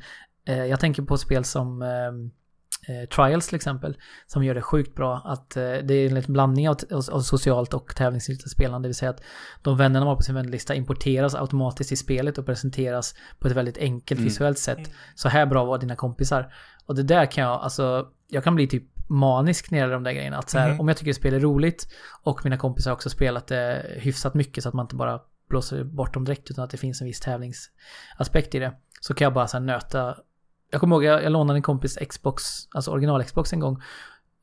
Eh, 0.49 0.65
jag 0.65 0.81
tänker 0.81 1.03
på 1.03 1.19
spel 1.19 1.45
som 1.45 1.83
eh, 1.83 3.09
Trials 3.16 3.47
till 3.47 3.57
exempel, 3.57 3.97
som 4.27 4.45
gör 4.45 4.55
det 4.55 4.62
sjukt 4.62 4.95
bra. 4.95 5.23
Att 5.24 5.51
det 5.51 5.95
är 5.95 6.07
en 6.07 6.15
liten 6.15 6.33
blandning 6.33 6.69
av, 6.69 6.77
av, 6.91 7.05
av 7.12 7.20
socialt 7.20 7.74
och 7.74 7.97
tävlingsinriktat 7.97 8.51
spelande. 8.51 8.87
Det 8.87 8.89
vill 8.89 8.95
säga 8.95 9.11
att 9.11 9.23
de 9.62 9.77
vännerna 9.77 10.01
man 10.05 10.09
har 10.09 10.16
på 10.16 10.23
sin 10.23 10.35
vänlista 10.35 10.74
importeras 10.74 11.35
automatiskt 11.35 11.93
i 11.93 11.97
spelet 11.97 12.39
och 12.39 12.47
presenteras 12.47 13.15
på 13.39 13.49
ett 13.49 13.55
väldigt 13.55 13.78
enkelt 13.78 14.19
Mm. 14.19 14.24
visuellt 14.28 14.59
sätt. 14.59 14.78
Mm. 14.78 14.91
Så 15.15 15.28
här 15.28 15.47
bra 15.47 15.65
var 15.65 15.78
dina 15.78 15.97
kompisar. 15.97 16.53
Och 16.87 16.95
det 16.95 17.03
där 17.03 17.27
kan 17.27 17.45
jag, 17.45 17.61
alltså, 17.62 18.07
jag 18.28 18.45
kan 18.45 18.55
bli 18.55 18.66
typ 18.66 18.95
manisk 19.09 19.70
när 19.70 19.78
det 19.78 19.81
gäller 19.81 19.95
de 19.95 20.03
där 20.05 20.12
grejerna. 20.12 20.39
Att 20.39 20.51
så 20.51 20.59
här, 20.59 20.70
Mhm. 20.70 20.81
om 20.81 20.89
jag 20.89 20.97
tycker 20.97 21.12
spelet 21.12 21.39
är 21.39 21.43
roligt 21.43 21.89
och 22.23 22.41
mina 22.45 22.57
kompisar 22.57 22.91
har 22.91 22.95
också 22.97 23.11
spelat 23.11 23.47
det 23.47 23.87
hyfsat 23.97 24.35
mycket 24.35 24.62
så 24.62 24.69
att 24.69 24.74
man 24.74 24.85
inte 24.85 24.97
bara 24.97 25.20
blåser 25.49 25.85
bort 25.85 26.15
dem 26.15 26.24
direkt 26.24 26.51
utan 26.51 26.65
att 26.65 26.70
det 26.70 26.77
finns 26.77 27.01
en 27.01 27.07
viss 27.07 27.20
tävlingsaspekt 27.20 28.55
i 28.55 28.59
det. 28.59 28.73
Så 29.01 29.15
kan 29.15 29.24
jag 29.24 29.33
bara 29.35 29.47
så 29.47 29.57
här 29.57 29.65
nöta. 29.65 30.16
Jag 30.70 30.81
kommer 30.81 30.97
ihåg, 30.97 31.05
jag, 31.05 31.23
jag 31.23 31.33
lånade 31.33 31.57
en 31.59 31.62
kompis 31.62 31.99
Xbox, 32.09 32.43
alltså 32.74 32.91
original 32.91 33.24
Xbox 33.24 33.53
en 33.53 33.61
gång. 33.61 33.83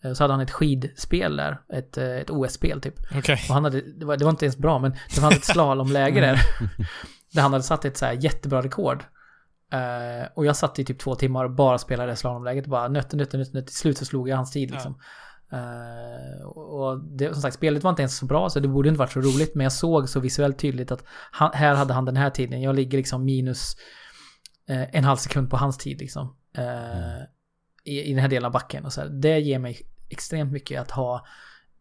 Eh, 0.03 0.13
Så 0.13 0.23
hade 0.23 0.33
han 0.33 0.41
ett 0.41 0.51
skidspel 0.51 1.35
där, 1.37 1.61
ett, 1.73 1.97
eh, 1.97 2.05
ett 2.09 2.29
OS-spel 2.29 2.81
typ. 2.81 2.95
Okej. 3.17 3.39
Och 3.49 3.53
han 3.53 3.63
hade, 3.63 3.81
det 3.99 4.05
var, 4.05 4.17
det 4.17 4.23
var 4.25 4.31
inte 4.31 4.45
ens 4.45 4.57
bra, 4.57 4.79
men 4.79 4.91
det 4.91 5.21
fanns 5.21 5.35
ett 5.35 5.45
slalomläge 5.53 6.21
där. 6.21 6.39
där 7.33 7.41
han 7.41 7.51
hade 7.53 7.63
satt 7.63 7.85
ett 7.85 7.97
så 7.97 8.05
jättebra 8.19 8.61
rekord. 8.61 9.03
Eh, 9.73 10.27
och 10.33 10.45
jag 10.45 10.55
satt 10.55 10.79
i 10.79 10.85
typ 10.85 10.99
två 10.99 11.15
timmar 11.15 11.45
och 11.45 11.51
bara 11.51 11.77
spelade 11.77 12.15
slalomläget. 12.15 12.65
Bara 12.65 12.87
nötte, 12.87 13.17
nötte, 13.17 13.37
nötte, 13.37 13.51
nötte. 13.53 13.67
Till 13.67 13.75
slut 13.75 13.97
så 13.97 14.05
slog 14.05 14.29
jag 14.29 14.35
hans 14.35 14.51
tid 14.51 14.71
liksom. 14.71 14.99
Eh, 15.51 16.45
och 16.47 17.03
det, 17.03 17.33
som 17.33 17.41
sagt, 17.41 17.55
spelet 17.55 17.83
var 17.83 17.89
inte 17.89 18.01
ens 18.01 18.17
så 18.17 18.25
bra 18.25 18.49
så 18.49 18.59
det 18.59 18.67
borde 18.67 18.89
inte 18.89 18.99
varit 18.99 19.11
så 19.11 19.21
roligt. 19.21 19.55
Men 19.55 19.63
jag 19.63 19.73
såg 19.73 20.09
så 20.09 20.19
visuellt 20.19 20.59
tydligt 20.59 20.91
att 20.91 21.03
han, 21.31 21.51
här 21.53 21.75
hade 21.75 21.93
han 21.93 22.05
den 22.05 22.17
här 22.17 22.29
tiden. 22.29 22.61
Jag 22.61 22.75
ligger 22.75 22.97
liksom 22.97 23.25
minus 23.25 23.75
eh, 24.69 24.95
en 24.95 25.03
halv 25.03 25.17
sekund 25.17 25.49
på 25.49 25.57
hans 25.57 25.77
tid 25.77 25.99
liksom. 25.99 26.35
Eh, 26.57 27.23
i, 27.83 28.01
I 28.01 28.09
den 28.13 28.21
här 28.21 28.29
delen 28.29 28.45
av 28.45 28.51
backen. 28.51 28.85
Och 28.85 28.93
så 28.93 29.01
här. 29.01 29.09
Det 29.09 29.39
ger 29.39 29.59
mig 29.59 29.81
extremt 30.09 30.51
mycket 30.51 30.81
att 30.81 30.91
ha 30.91 31.25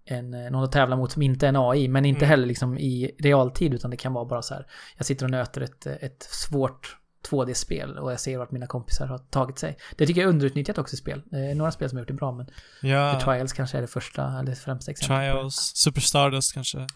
en, 0.05 0.31
någon 0.31 0.65
att 0.65 0.73
tävla 0.73 0.97
mot 0.97 1.13
som 1.13 1.23
inte 1.23 1.47
är 1.47 1.49
en 1.49 1.57
AI, 1.57 1.89
men 1.89 2.05
inte 2.05 2.25
Mm. 2.25 2.29
heller 2.31 2.47
liksom 2.47 2.79
i 2.79 3.17
realtid, 3.19 3.75
utan 3.75 3.91
det 3.91 3.97
kan 3.97 4.13
vara 4.13 4.25
bara 4.25 4.43
så 4.43 4.55
här. 4.55 4.67
Jag 4.97 5.07
sitter 5.07 5.25
och 5.25 5.31
nöter 5.31 5.61
ett, 5.61 5.87
ett 5.87 6.23
svårt 6.23 6.97
2D-spel 7.31 7.99
och 7.99 8.13
jag 8.13 8.21
ser 8.21 8.39
vart 8.39 8.51
mina 8.51 8.67
kompisar 8.67 9.07
har 9.07 9.19
tagit 9.19 9.59
sig. 9.59 9.77
Det 9.97 10.07
tycker 10.07 10.21
jag 10.21 10.29
är 10.29 10.33
underutnyttjat 10.33 10.79
också 10.79 10.95
i 10.95 10.97
spel. 10.97 11.23
Det 11.31 11.37
är 11.39 11.55
några 11.55 11.71
spel 11.73 11.89
som 11.89 11.97
har 11.97 12.01
gjort 12.03 12.09
det 12.09 12.15
bra, 12.15 12.33
men 12.33 12.47
Ja. 12.83 13.15
The 13.15 13.25
Trials 13.25 13.53
kanske 13.53 13.79
är 13.79 13.81
det 13.83 13.87
första, 13.89 14.27
eller 14.39 14.51
det 14.51 14.57
främsta 14.57 14.91
exemplet. 14.91 15.33
Trials, 15.33 15.55
Super 15.75 16.01
Stardust 16.01 16.55
kanske. 16.55 16.87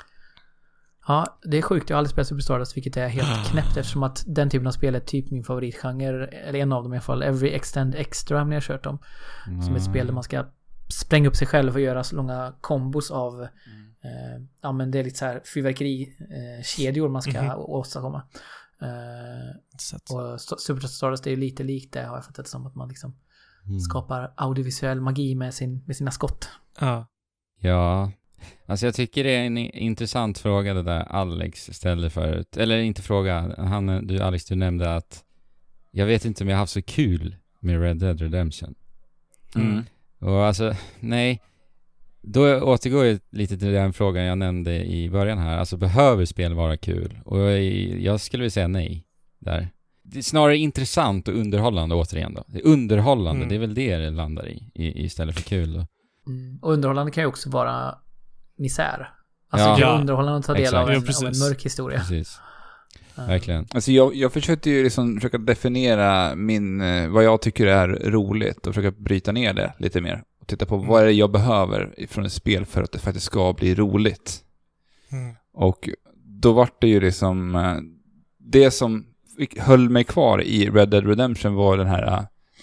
Ja, 1.08 1.38
det 1.42 1.58
är 1.58 1.62
sjukt. 1.62 1.90
Jag 1.90 1.96
har 1.96 1.98
aldrig 1.98 2.10
spelat 2.12 2.28
Super 2.28 2.42
Stardust, 2.42 2.76
vilket 2.76 2.96
är 2.96 3.08
helt 3.08 3.46
knäppt 3.50 3.76
eftersom 3.76 4.02
att 4.02 4.24
den 4.26 4.50
typen 4.50 4.66
av 4.66 4.70
spel 4.72 4.94
är 4.94 5.00
typ 5.00 5.30
min 5.30 5.44
favoritgenre. 5.44 6.26
Eller 6.26 6.58
en 6.58 6.72
av 6.72 6.82
dem 6.82 6.92
i 6.94 6.96
alla 6.96 7.02
fall. 7.02 7.22
Every 7.22 7.50
Extend 7.50 7.94
Extra 7.94 8.38
har 8.38 8.52
har 8.52 8.60
kört 8.60 8.84
dem. 8.84 8.98
Som 9.64 9.74
är 9.74 9.78
ett 9.78 9.84
spel 9.84 10.06
där 10.06 10.14
man 10.14 10.22
ska 10.22 10.46
spränga 10.88 11.28
upp 11.28 11.36
sig 11.36 11.46
själv 11.46 11.74
och 11.74 11.80
göra 11.80 12.04
så 12.04 12.16
långa 12.16 12.54
kombos 12.60 13.10
av 13.10 13.42
eh, 13.42 14.42
ja 14.62 14.72
men 14.72 14.90
det 14.90 14.98
är 14.98 15.04
lite 15.04 15.18
så 15.18 15.24
här 15.24 15.42
fyrverkerikedjor 15.54 16.58
eh, 16.58 16.62
kedjor 16.64 17.08
man 17.08 17.22
ska 17.22 17.42
Mhm. 17.42 17.50
åstadkomma. 17.56 18.22
Eh, 18.82 20.16
och 20.16 20.40
Super 20.40 20.86
Stardust 20.86 21.26
är 21.26 21.30
ju 21.30 21.36
lite 21.36 21.64
likt 21.64 21.92
det 21.92 22.02
har 22.02 22.16
jag 22.16 22.24
fattat 22.24 22.44
det 22.44 22.50
som 22.50 22.66
att 22.66 22.74
man 22.74 22.88
liksom 22.88 23.14
Mm. 23.66 23.80
skapar 23.80 24.32
audiovisuell 24.36 25.00
magi 25.00 25.34
med, 25.34 25.54
sin, 25.54 25.82
med 25.86 25.96
sina 25.96 26.10
skott. 26.10 26.48
Ja. 26.80 27.06
Ja, 27.60 28.12
alltså 28.66 28.86
jag 28.86 28.94
tycker 28.94 29.24
det 29.24 29.30
är 29.30 29.44
en 29.44 29.58
intressant 29.58 30.38
fråga 30.38 30.74
det 30.74 30.82
där 30.82 31.00
Alex 31.00 31.70
ställde 31.72 32.10
förut. 32.10 32.56
Eller 32.56 32.78
inte 32.78 33.02
fråga, 33.02 33.54
han, 33.58 34.06
du 34.06 34.20
Alex, 34.20 34.44
du 34.44 34.54
nämnde 34.54 34.94
att 34.96 35.24
jag 35.90 36.06
vet 36.06 36.24
inte 36.24 36.44
om 36.44 36.48
jag 36.48 36.56
har 36.56 36.60
haft 36.60 36.72
så 36.72 36.82
kul 36.82 37.36
med 37.60 37.80
Red 37.80 37.96
Dead 37.96 38.20
Redemption. 38.20 38.74
Mm. 39.54 39.84
Och 40.18 40.44
alltså, 40.44 40.74
nej. 41.00 41.42
Då 42.28 42.60
återgår 42.60 43.04
jag 43.04 43.18
lite 43.30 43.58
till 43.58 43.72
den 43.72 43.92
frågan 43.92 44.24
jag 44.24 44.38
nämnde 44.38 44.84
i 44.84 45.10
början 45.10 45.38
här. 45.38 45.58
Alltså 45.58 45.76
behöver 45.76 46.24
spel 46.24 46.54
vara 46.54 46.76
kul? 46.76 47.18
Och 47.24 47.38
jag, 47.40 47.62
jag 48.00 48.20
skulle 48.20 48.40
vilja 48.40 48.50
säga 48.50 48.68
nej 48.68 49.04
där. 49.38 49.68
Det 50.02 50.18
är 50.18 50.22
snarare 50.22 50.56
intressant 50.56 51.28
och 51.28 51.34
underhållande 51.34 51.94
återigen 51.94 52.34
då. 52.34 52.44
Det 52.46 52.58
är 52.58 52.66
underhållande, 52.66 53.36
Mm. 53.36 53.48
det 53.48 53.54
är 53.54 53.58
väl 53.58 53.74
det 53.74 53.96
det 53.96 54.10
landar 54.10 54.48
i, 54.48 54.70
i 54.74 55.04
istället 55.04 55.34
för 55.34 55.42
kul 55.42 55.72
då. 55.72 55.86
Mm. 56.26 56.58
Och 56.62 56.72
underhållande 56.72 57.12
kan 57.12 57.22
ju 57.22 57.28
också 57.28 57.50
vara 57.50 57.94
misär. 58.58 59.10
Alltså 59.50 59.68
Ja. 59.68 59.76
det 59.76 59.82
är 59.82 59.86
Ja. 59.86 59.98
underhållande 60.00 60.38
att 60.38 60.44
ta 60.46 60.52
del 60.52 60.62
Exakt. 60.62 60.76
av 60.82 60.90
en, 60.90 61.02
Jo, 61.06 61.26
av 61.26 61.32
en 61.32 61.38
mörk 61.38 61.64
historia. 61.64 61.98
Precis, 61.98 62.38
verkligen. 63.14 63.66
Alltså 63.74 63.92
jag, 63.92 64.14
jag 64.14 64.32
försökte 64.32 64.70
ju 64.70 64.82
liksom 64.84 65.14
försöka 65.16 65.38
definiera 65.38 66.34
min, 66.34 66.80
eh, 66.80 67.08
vad 67.08 67.24
jag 67.24 67.40
tycker 67.42 67.66
är 67.66 67.88
roligt 67.88 68.66
och 68.66 68.74
försöka 68.74 68.96
bryta 69.00 69.32
ner 69.32 69.54
det 69.54 69.72
lite 69.78 70.00
mer. 70.00 70.22
Och 70.46 70.50
titta 70.50 70.66
på 70.66 70.76
vad 70.76 71.02
är 71.02 71.06
det 71.06 71.12
jag 71.12 71.30
behöver 71.30 72.06
från 72.08 72.24
ett 72.24 72.32
spel 72.32 72.64
för 72.66 72.82
att 72.82 72.92
det 72.92 72.98
faktiskt 72.98 73.26
ska 73.26 73.52
bli 73.52 73.74
roligt. 73.74 74.40
Mm. 75.12 75.34
Och 75.52 75.88
då 76.24 76.52
vart 76.52 76.80
det 76.80 76.88
ju 76.88 77.00
liksom, 77.00 77.54
eh, 77.54 77.76
det 78.38 78.70
som 78.70 79.06
höll 79.58 79.88
mig 79.90 80.04
kvar 80.04 80.42
i 80.42 80.70
Red 80.70 80.88
Dead 80.88 81.06
Redemption 81.06 81.54
var 81.54 81.76
den 81.76 81.86
här, 81.86 82.06
eh, 82.06 82.20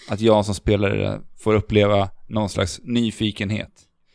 att 0.08 0.20
jag 0.20 0.44
som 0.44 0.54
spelare 0.54 1.20
får 1.38 1.54
uppleva 1.54 2.10
någon 2.26 2.48
slags 2.48 2.80
nyfikenhet. 2.84 3.70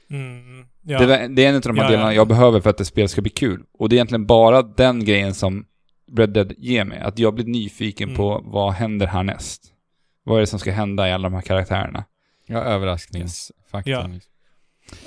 Mm. 0.09 0.65
Ja. 0.81 0.99
Det, 0.99 1.27
det 1.27 1.45
är 1.45 1.49
en 1.49 1.55
av 1.55 1.61
de 1.61 1.77
här 1.77 1.83
Ja, 1.83 1.83
ja. 1.83 1.91
delarna 1.91 2.13
jag 2.13 2.27
behöver 2.27 2.61
för 2.61 2.69
att 2.69 2.81
ett 2.81 2.87
spel 2.87 3.09
ska 3.09 3.21
bli 3.21 3.31
kul. 3.31 3.63
Och 3.73 3.89
det 3.89 3.93
är 3.93 3.97
egentligen 3.97 4.25
bara 4.25 4.61
den 4.61 5.05
grejen 5.05 5.33
som 5.33 5.65
Red 6.17 6.29
Dead 6.29 6.53
ger 6.57 6.85
mig. 6.85 6.99
Att 6.99 7.19
jag 7.19 7.33
blir 7.33 7.45
nyfiken 7.45 8.09
Mm. 8.09 8.17
på 8.17 8.41
vad 8.45 8.73
händer 8.73 9.07
härnäst. 9.07 9.63
Vad 10.23 10.35
är 10.37 10.39
det 10.39 10.47
som 10.47 10.59
ska 10.59 10.71
hända 10.71 11.09
i 11.09 11.11
alla 11.11 11.29
de 11.29 11.35
här 11.35 11.41
karaktärerna? 11.41 12.03
Ja, 12.45 12.79
överraskningsfaktorn. 13.73 14.11
Ja. 14.11 14.13
liksom. 14.13 14.31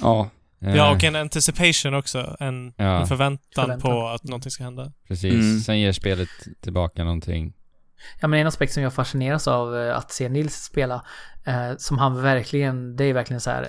Ja, 0.01 0.31
Eh, 0.65 0.77
ja, 0.77 0.95
och 0.95 1.05
en 1.05 1.17
anticipation 1.17 1.95
också. 1.95 2.37
En, 2.41 2.73
Ja. 2.77 3.01
en 3.01 3.07
förväntan, 3.07 3.65
Förväntan. 3.65 3.91
på 3.91 4.09
att 4.09 4.25
någonting 4.25 4.51
ska 4.51 4.65
hända. 4.65 4.93
Precis, 5.09 5.33
Mm. 5.35 5.61
sen 5.61 5.81
ger 5.81 5.93
spelet 5.93 6.29
tillbaka 6.61 7.05
någonting. 7.05 7.53
Ja 8.21 8.29
men 8.29 8.41
en 8.41 8.47
aspekt 8.47 8.73
som 8.73 8.83
jag 8.83 8.95
fascineras 8.95 9.49
av 9.49 9.77
eh, 9.77 9.97
att 9.97 10.13
se 10.13 10.29
Nils 10.29 10.55
spela, 10.65 11.05
eh, 11.47 11.77
som 11.79 11.99
han 11.99 12.23
verkligen, 12.23 12.97
det 12.97 13.05
är 13.05 13.13
verkligen 13.15 13.41
så 13.41 13.51
här, 13.51 13.63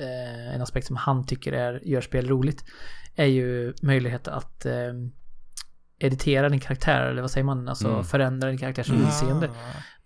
eh, 0.00 0.54
en 0.54 0.62
aspekt 0.62 0.86
som 0.86 0.96
han 0.96 1.26
tycker 1.26 1.52
är, 1.52 1.80
gör 1.88 2.00
spel 2.00 2.28
roligt, 2.28 2.64
är 3.16 3.26
ju 3.26 3.74
möjligheten 3.82 4.34
att 4.34 4.66
eh, 4.66 4.72
editera 5.98 6.48
din 6.48 6.60
karaktär, 6.60 7.02
eller 7.02 7.22
vad 7.22 7.30
säger 7.30 7.44
man, 7.44 7.68
alltså 7.68 7.88
Mm. 7.88 8.04
förändra 8.04 8.48
din 8.48 8.58
karaktärs 8.58 8.88
Mm. 8.90 9.50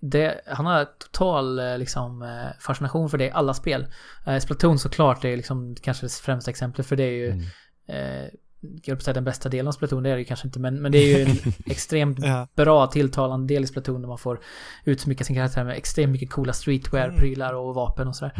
Det, 0.05 0.41
han 0.47 0.67
har 0.67 0.85
total 0.85 1.59
eh, 1.59 1.79
liksom, 1.79 2.23
eh, 2.23 2.61
fascination 2.61 3.11
för 3.11 3.19
det 3.19 3.25
i 3.27 3.31
alla 3.31 3.55
spel. 3.55 3.87
Eh, 4.27 4.39
Splatoon 4.39 4.79
såklart 4.79 5.25
är 5.25 5.37
liksom 5.37 5.77
kanske 5.83 6.07
det 6.07 6.13
främsta 6.13 6.51
exemplet 6.51 6.87
för 6.87 6.97
det 6.97 7.03
är 7.05 7.11
ju 7.11 7.31
Mm. 7.31 7.45
eh, 7.89 8.29
jag 8.61 8.85
på 8.87 8.93
att 8.93 9.03
säga 9.03 9.15
den 9.15 9.25
bästa 9.25 9.49
delen 9.49 9.69
av 9.69 9.73
Splatoon, 9.73 10.03
det 10.03 10.11
är 10.11 10.15
det 10.15 10.19
ju 10.19 10.25
kanske 10.25 10.47
inte, 10.49 10.61
men, 10.61 10.83
men 10.83 10.93
det 10.93 10.99
är 10.99 11.19
ju 11.19 11.25
en 11.25 11.37
extremt 11.67 12.19
Ja. 12.23 12.49
bra 12.57 12.87
tilltalande 12.87 13.55
del 13.55 13.65
i 13.65 13.67
Splatoon 13.67 14.01
där 14.03 14.09
man 14.09 14.19
får 14.19 14.41
utsmycka 14.85 15.25
sin 15.25 15.37
karaktär 15.37 15.65
med 15.65 15.77
extremt 15.77 16.13
mycket 16.13 16.31
coola 16.31 16.53
streetwear-prylar 16.53 17.53
och 17.53 17.75
vapen 17.75 18.09
och 18.09 18.17
sådär. 18.17 18.33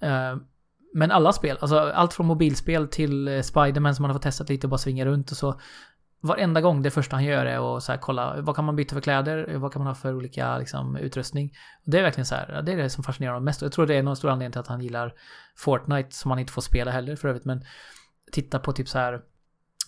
Mm. 0.00 0.32
Eh, 0.32 0.42
men 0.94 1.10
alla 1.10 1.32
spel, 1.32 1.56
alltså 1.60 1.78
allt 1.78 2.12
från 2.12 2.26
mobilspel 2.26 2.88
till 2.88 3.44
Spiderman 3.44 3.94
som 3.94 4.02
man 4.02 4.10
har 4.10 4.14
fått 4.14 4.22
testat 4.22 4.48
lite 4.48 4.66
och 4.66 4.70
bara 4.70 4.78
svinga 4.78 5.04
runt 5.04 5.30
och 5.30 5.36
så. 5.36 5.60
Varenda 6.24 6.60
gång 6.60 6.82
det 6.82 6.90
första 6.90 7.16
han 7.16 7.24
gör 7.24 7.46
är 7.46 7.76
att 7.76 7.82
så 7.82 7.92
här, 7.92 7.98
kolla 7.98 8.40
vad 8.40 8.56
kan 8.56 8.64
man 8.64 8.76
byta 8.76 8.94
för 8.94 9.00
kläder, 9.00 9.54
vad 9.56 9.72
kan 9.72 9.80
man 9.82 9.86
ha 9.86 9.94
för 9.94 10.14
olika 10.14 10.58
liksom, 10.58 10.96
utrustning. 10.96 11.52
Och 11.84 11.90
det 11.90 11.98
är 11.98 12.02
verkligen 12.02 12.26
så 12.26 12.34
här, 12.34 12.62
det 12.62 12.72
är 12.72 12.76
det 12.76 12.90
som 12.90 13.04
fascinerar 13.04 13.32
honom 13.32 13.44
mest. 13.44 13.62
Jag 13.62 13.72
tror 13.72 13.86
det 13.86 13.94
är 13.94 14.02
någon 14.02 14.16
stor 14.16 14.30
anledning 14.30 14.52
till 14.52 14.60
att 14.60 14.66
han 14.66 14.80
gillar 14.80 15.14
Fortnite 15.56 16.16
som 16.16 16.30
han 16.30 16.40
inte 16.40 16.52
får 16.52 16.62
spela 16.62 16.90
heller 16.90 17.16
för 17.16 17.28
övrigt. 17.28 17.44
Men 17.44 17.64
titta 18.32 18.58
på 18.58 18.72
typ 18.72 18.88
så 18.88 18.98
här 18.98 19.20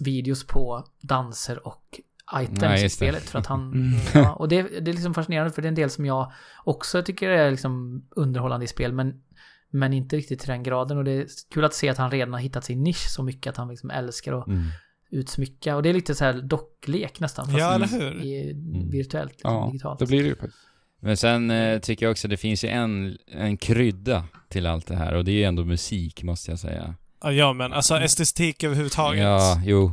videos 0.01 0.47
på 0.47 0.85
danser 1.01 1.67
och 1.67 2.01
items 2.41 2.61
Nej, 2.61 2.85
i 2.85 2.91
spelet. 2.91 3.23
För 3.23 3.39
att 3.39 3.47
han, 3.47 3.73
Mm. 3.73 4.01
ja, 4.15 4.33
och 4.33 4.49
det, 4.49 4.63
det 4.63 4.91
är 4.91 4.93
liksom 4.93 5.15
fascinerande 5.15 5.53
för 5.53 5.63
det 5.63 5.67
är 5.67 5.71
en 5.71 5.75
del 5.75 5.91
som 5.91 6.07
jag 6.07 6.33
också 6.65 7.03
tycker 7.03 7.31
är 7.31 7.51
liksom 7.51 8.05
underhållande 8.11 8.65
i 8.65 8.69
spel. 8.69 8.93
Men, 8.93 9.23
men 9.71 9.93
inte 9.93 10.17
riktigt 10.17 10.41
till 10.41 10.49
den 10.49 10.63
graden. 10.63 10.99
Och 10.99 11.05
det 11.05 11.13
är 11.13 11.27
kul 11.51 11.65
att 11.65 11.75
se 11.75 11.89
att 11.89 11.99
han 11.99 12.11
redan 12.11 12.33
har 12.33 12.41
hittat 12.41 12.65
sin 12.65 12.83
nisch 12.83 13.11
så 13.11 13.23
mycket 13.23 13.51
att 13.51 13.57
han 13.57 13.69
liksom 13.69 13.91
älskar 13.91 14.33
att 14.33 14.47
Mm. 14.47 14.63
Utsmycka. 15.11 15.77
Och 15.77 15.83
det 15.83 15.89
är 15.89 15.95
lite 15.95 16.15
så 16.15 16.25
här 16.25 16.33
docklek 16.33 17.21
nästan. 17.21 17.47
fast 17.47 17.59
Ja, 17.59 17.75
eller 17.75 17.87
i- 17.87 17.89
hur? 18.01 18.23
I, 18.25 18.51
Mm. 18.51 18.91
virtuellt, 18.91 19.31
liksom, 19.33 19.53
ja 19.55 19.67
digitalt. 19.73 19.99
det 19.99 20.07
blir 20.07 20.23
det 20.23 20.29
ju 20.29 20.35
faktiskt. 20.37 20.59
Men 21.01 21.17
sen 21.17 21.51
eh, 21.51 21.79
tycker 21.79 22.07
jag 22.07 22.11
också 22.11 22.29
det 22.29 22.37
finns 22.37 22.65
ju 22.65 22.69
en, 22.69 23.19
en 23.33 23.57
krydda 23.57 24.25
till 24.49 24.67
allt 24.67 24.87
det 24.87 24.97
här 24.97 25.15
och 25.15 25.25
det 25.25 25.31
är 25.31 25.37
ju 25.37 25.45
ändå 25.45 25.65
musik 25.65 26.23
måste 26.23 26.51
jag 26.51 26.59
säga. 26.59 26.95
Ja, 27.23 27.33
ja, 27.33 27.53
men 27.53 27.73
alltså 27.73 27.97
estetik 27.97 28.65
överhuvudtaget. 28.65 29.23
Ja, 29.23 29.63
jo. 29.67 29.93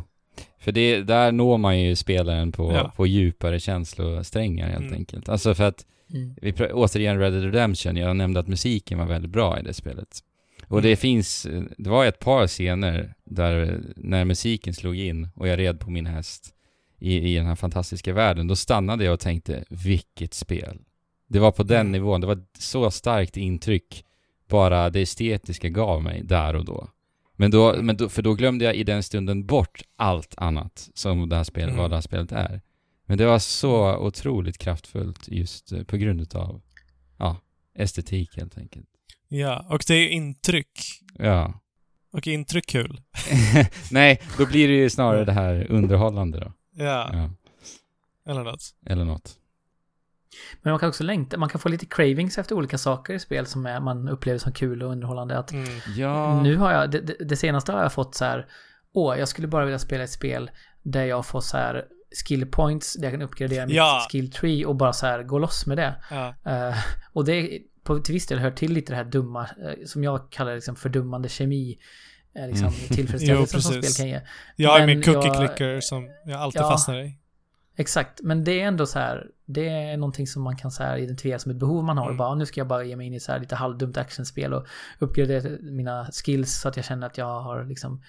För 0.59 0.71
det, 0.71 1.01
där 1.01 1.31
når 1.31 1.57
man 1.57 1.79
ju 1.79 1.95
spelaren 1.95 2.51
på, 2.51 2.71
Ja. 2.73 2.91
på 2.95 3.07
djupare 3.07 3.59
känslosträngar 3.59 4.67
helt 4.67 4.81
Mm. 4.81 4.93
enkelt. 4.93 5.29
Alltså 5.29 5.53
för 5.55 5.63
att, 5.63 5.85
Mm. 6.13 6.35
vi, 6.41 6.51
återigen 6.73 7.19
Red 7.19 7.33
Dead 7.33 7.43
Redemption, 7.43 7.95
jag 7.97 8.15
nämnde 8.15 8.39
att 8.39 8.47
musiken 8.47 8.97
var 8.99 9.05
väldigt 9.05 9.31
bra 9.31 9.59
i 9.59 9.63
det 9.63 9.73
spelet. 9.73 10.19
Och 10.71 10.77
Mm. 10.79 10.89
det 10.89 10.95
finns, 10.95 11.47
det 11.77 11.89
var 11.89 12.05
ett 12.05 12.19
par 12.19 12.47
scener 12.47 13.13
där 13.25 13.81
när 13.95 14.25
musiken 14.25 14.73
slog 14.73 14.95
in 14.97 15.29
och 15.35 15.47
jag 15.47 15.59
red 15.59 15.79
på 15.79 15.89
min 15.89 16.05
häst 16.05 16.53
i, 16.99 17.17
i 17.31 17.35
den 17.35 17.45
här 17.45 17.55
fantastiska 17.55 18.13
världen, 18.13 18.47
då 18.47 18.55
stannade 18.55 19.03
jag 19.03 19.13
och 19.13 19.19
tänkte, 19.19 19.63
vilket 19.69 20.33
spel. 20.33 20.77
Det 21.27 21.39
var 21.39 21.51
på 21.51 21.63
den 21.63 21.79
Mm. 21.79 21.91
nivån, 21.91 22.21
det 22.21 22.27
var 22.27 22.43
så 22.59 22.91
starkt 22.91 23.37
intryck 23.37 24.05
bara 24.49 24.89
det 24.89 25.01
estetiska 25.01 25.69
gav 25.69 26.03
mig 26.03 26.23
där 26.23 26.55
och 26.55 26.65
då. 26.65 26.87
Men 27.35 27.51
då, 27.51 27.75
men 27.81 27.97
då, 27.97 28.09
för 28.09 28.21
då 28.21 28.33
glömde 28.33 28.65
jag 28.65 28.75
i 28.75 28.83
den 28.83 29.03
stunden 29.03 29.45
bort 29.45 29.81
allt 29.95 30.33
annat 30.37 30.89
som 30.93 31.29
det 31.29 31.35
här 31.35 31.43
spelet, 31.43 31.69
Mm. 31.69 31.81
vad 31.81 31.89
det 31.91 31.95
här 31.95 32.01
spelet 32.01 32.31
är. 32.31 32.61
Men 33.05 33.17
det 33.17 33.25
var 33.25 33.39
så 33.39 33.97
otroligt 33.97 34.57
kraftfullt 34.57 35.27
just 35.27 35.71
eh, 35.71 35.83
på 35.83 35.97
grund 35.97 36.21
utav, 36.21 36.61
ja, 37.17 37.37
estetik 37.75 38.37
helt 38.37 38.57
enkelt. 38.57 38.87
Ja, 39.33 39.65
och 39.69 39.83
det 39.87 39.93
är 39.93 39.99
ju 39.99 40.09
intryck. 40.09 40.79
Ja. 41.13 41.53
Och 42.13 42.27
intryck 42.27 42.65
kul. 42.69 43.01
Nej, 43.91 44.21
då 44.37 44.45
blir 44.45 44.67
det 44.67 44.73
ju 44.73 44.89
snarare 44.89 45.25
det 45.25 45.31
här 45.31 45.71
underhållande 45.71 46.39
då. 46.39 46.53
Ja, 46.71 47.09
Ja. 47.13 47.29
eller 48.31 48.43
något. 48.43 48.61
Eller 48.85 49.05
något. 49.05 49.37
Men 50.61 50.71
man 50.71 50.79
kan 50.79 50.89
också 50.89 51.03
längta, 51.03 51.37
man 51.37 51.49
kan 51.49 51.61
få 51.61 51.69
lite 51.69 51.85
cravings 51.85 52.37
efter 52.37 52.55
olika 52.55 52.77
saker 52.77 53.13
i 53.13 53.19
spel 53.19 53.45
som 53.45 53.65
är, 53.65 53.79
man 53.79 54.09
upplever 54.09 54.39
som 54.39 54.51
kul 54.53 54.83
och 54.83 54.91
underhållande. 54.91 55.37
Att 55.37 55.51
Mm. 55.51 55.69
Ja. 55.97 56.41
Nu 56.43 56.57
har 56.57 56.71
jag, 56.71 56.91
det, 56.91 56.99
det, 57.19 57.35
senaste 57.35 57.71
har 57.71 57.81
jag 57.81 57.93
fått 57.93 58.15
så 58.15 58.25
här, 58.25 58.47
åh, 58.93 59.19
jag 59.19 59.27
skulle 59.27 59.47
bara 59.47 59.65
vilja 59.65 59.79
spela 59.79 60.03
ett 60.03 60.09
spel 60.11 60.51
där 60.83 61.05
jag 61.05 61.25
får 61.25 61.41
så 61.41 61.57
här 61.57 61.85
skill 62.27 62.45
points, 62.45 62.93
där 62.93 63.03
jag 63.03 63.13
kan 63.13 63.21
uppgradera 63.21 63.65
mitt 63.65 63.75
Ja. 63.75 64.07
skill 64.11 64.31
tree 64.31 64.65
och 64.65 64.75
bara 64.75 64.93
så 64.93 65.05
här 65.05 65.23
gå 65.23 65.39
loss 65.39 65.65
med 65.65 65.77
det. 65.77 65.95
Ja. 66.11 66.35
Eh, 66.45 66.75
och 67.13 67.25
det 67.25 67.59
på, 67.83 67.99
till 67.99 68.13
viss 68.13 68.27
del 68.27 68.39
hör 68.39 68.51
till 68.51 68.73
lite 68.73 68.91
det 68.93 68.97
här 68.97 69.03
dumma, 69.03 69.41
eh, 69.43 69.85
som 69.85 70.03
jag 70.03 70.29
kallar 70.31 70.55
liksom 70.55 70.75
fördummande 70.75 71.29
kemi, 71.29 71.77
eh, 72.35 72.47
liksom 72.47 72.67
Mm. 72.67 72.79
tillfredsställelse 72.89 73.57
Jo, 73.57 73.61
som 73.61 73.73
spel 73.73 73.93
kan 73.97 74.07
ge. 74.07 74.21
Jag 74.55 74.79
Men 74.79 74.85
min 74.87 75.01
cookie 75.01 75.31
clicker 75.33 75.79
som 75.81 76.09
jag 76.25 76.41
alltid 76.41 76.61
Ja. 76.61 76.69
fastnar 76.69 76.99
i. 76.99 77.17
Exakt, 77.75 78.19
men 78.23 78.43
det 78.43 78.61
är 78.61 78.67
ändå 78.67 78.85
så 78.85 78.99
här, 78.99 79.27
det 79.45 79.69
är 79.69 79.97
någonting 79.97 80.27
som 80.27 80.43
man 80.43 80.55
kan 80.57 80.71
så 80.71 80.83
här 80.83 80.97
identifiera 80.97 81.39
som 81.39 81.51
ett 81.51 81.57
behov 81.57 81.83
man 81.83 81.97
har. 81.97 82.05
Mm. 82.05 82.17
Bara, 82.17 82.35
nu 82.35 82.45
ska 82.45 82.59
jag 82.59 82.67
bara 82.67 82.83
ge 82.83 82.95
mig 82.95 83.07
in 83.07 83.13
i 83.13 83.19
så 83.19 83.31
här 83.31 83.39
lite 83.39 83.55
halvdumt 83.55 83.97
actionspel 83.97 84.53
och 84.53 84.65
uppgradera 84.99 85.49
mina 85.61 86.05
skills 86.11 86.61
så 86.61 86.67
att 86.67 86.75
jag 86.75 86.85
känner 86.85 87.07
att 87.07 87.17
jag 87.17 87.41
har 87.41 87.65
liksom 87.65 88.03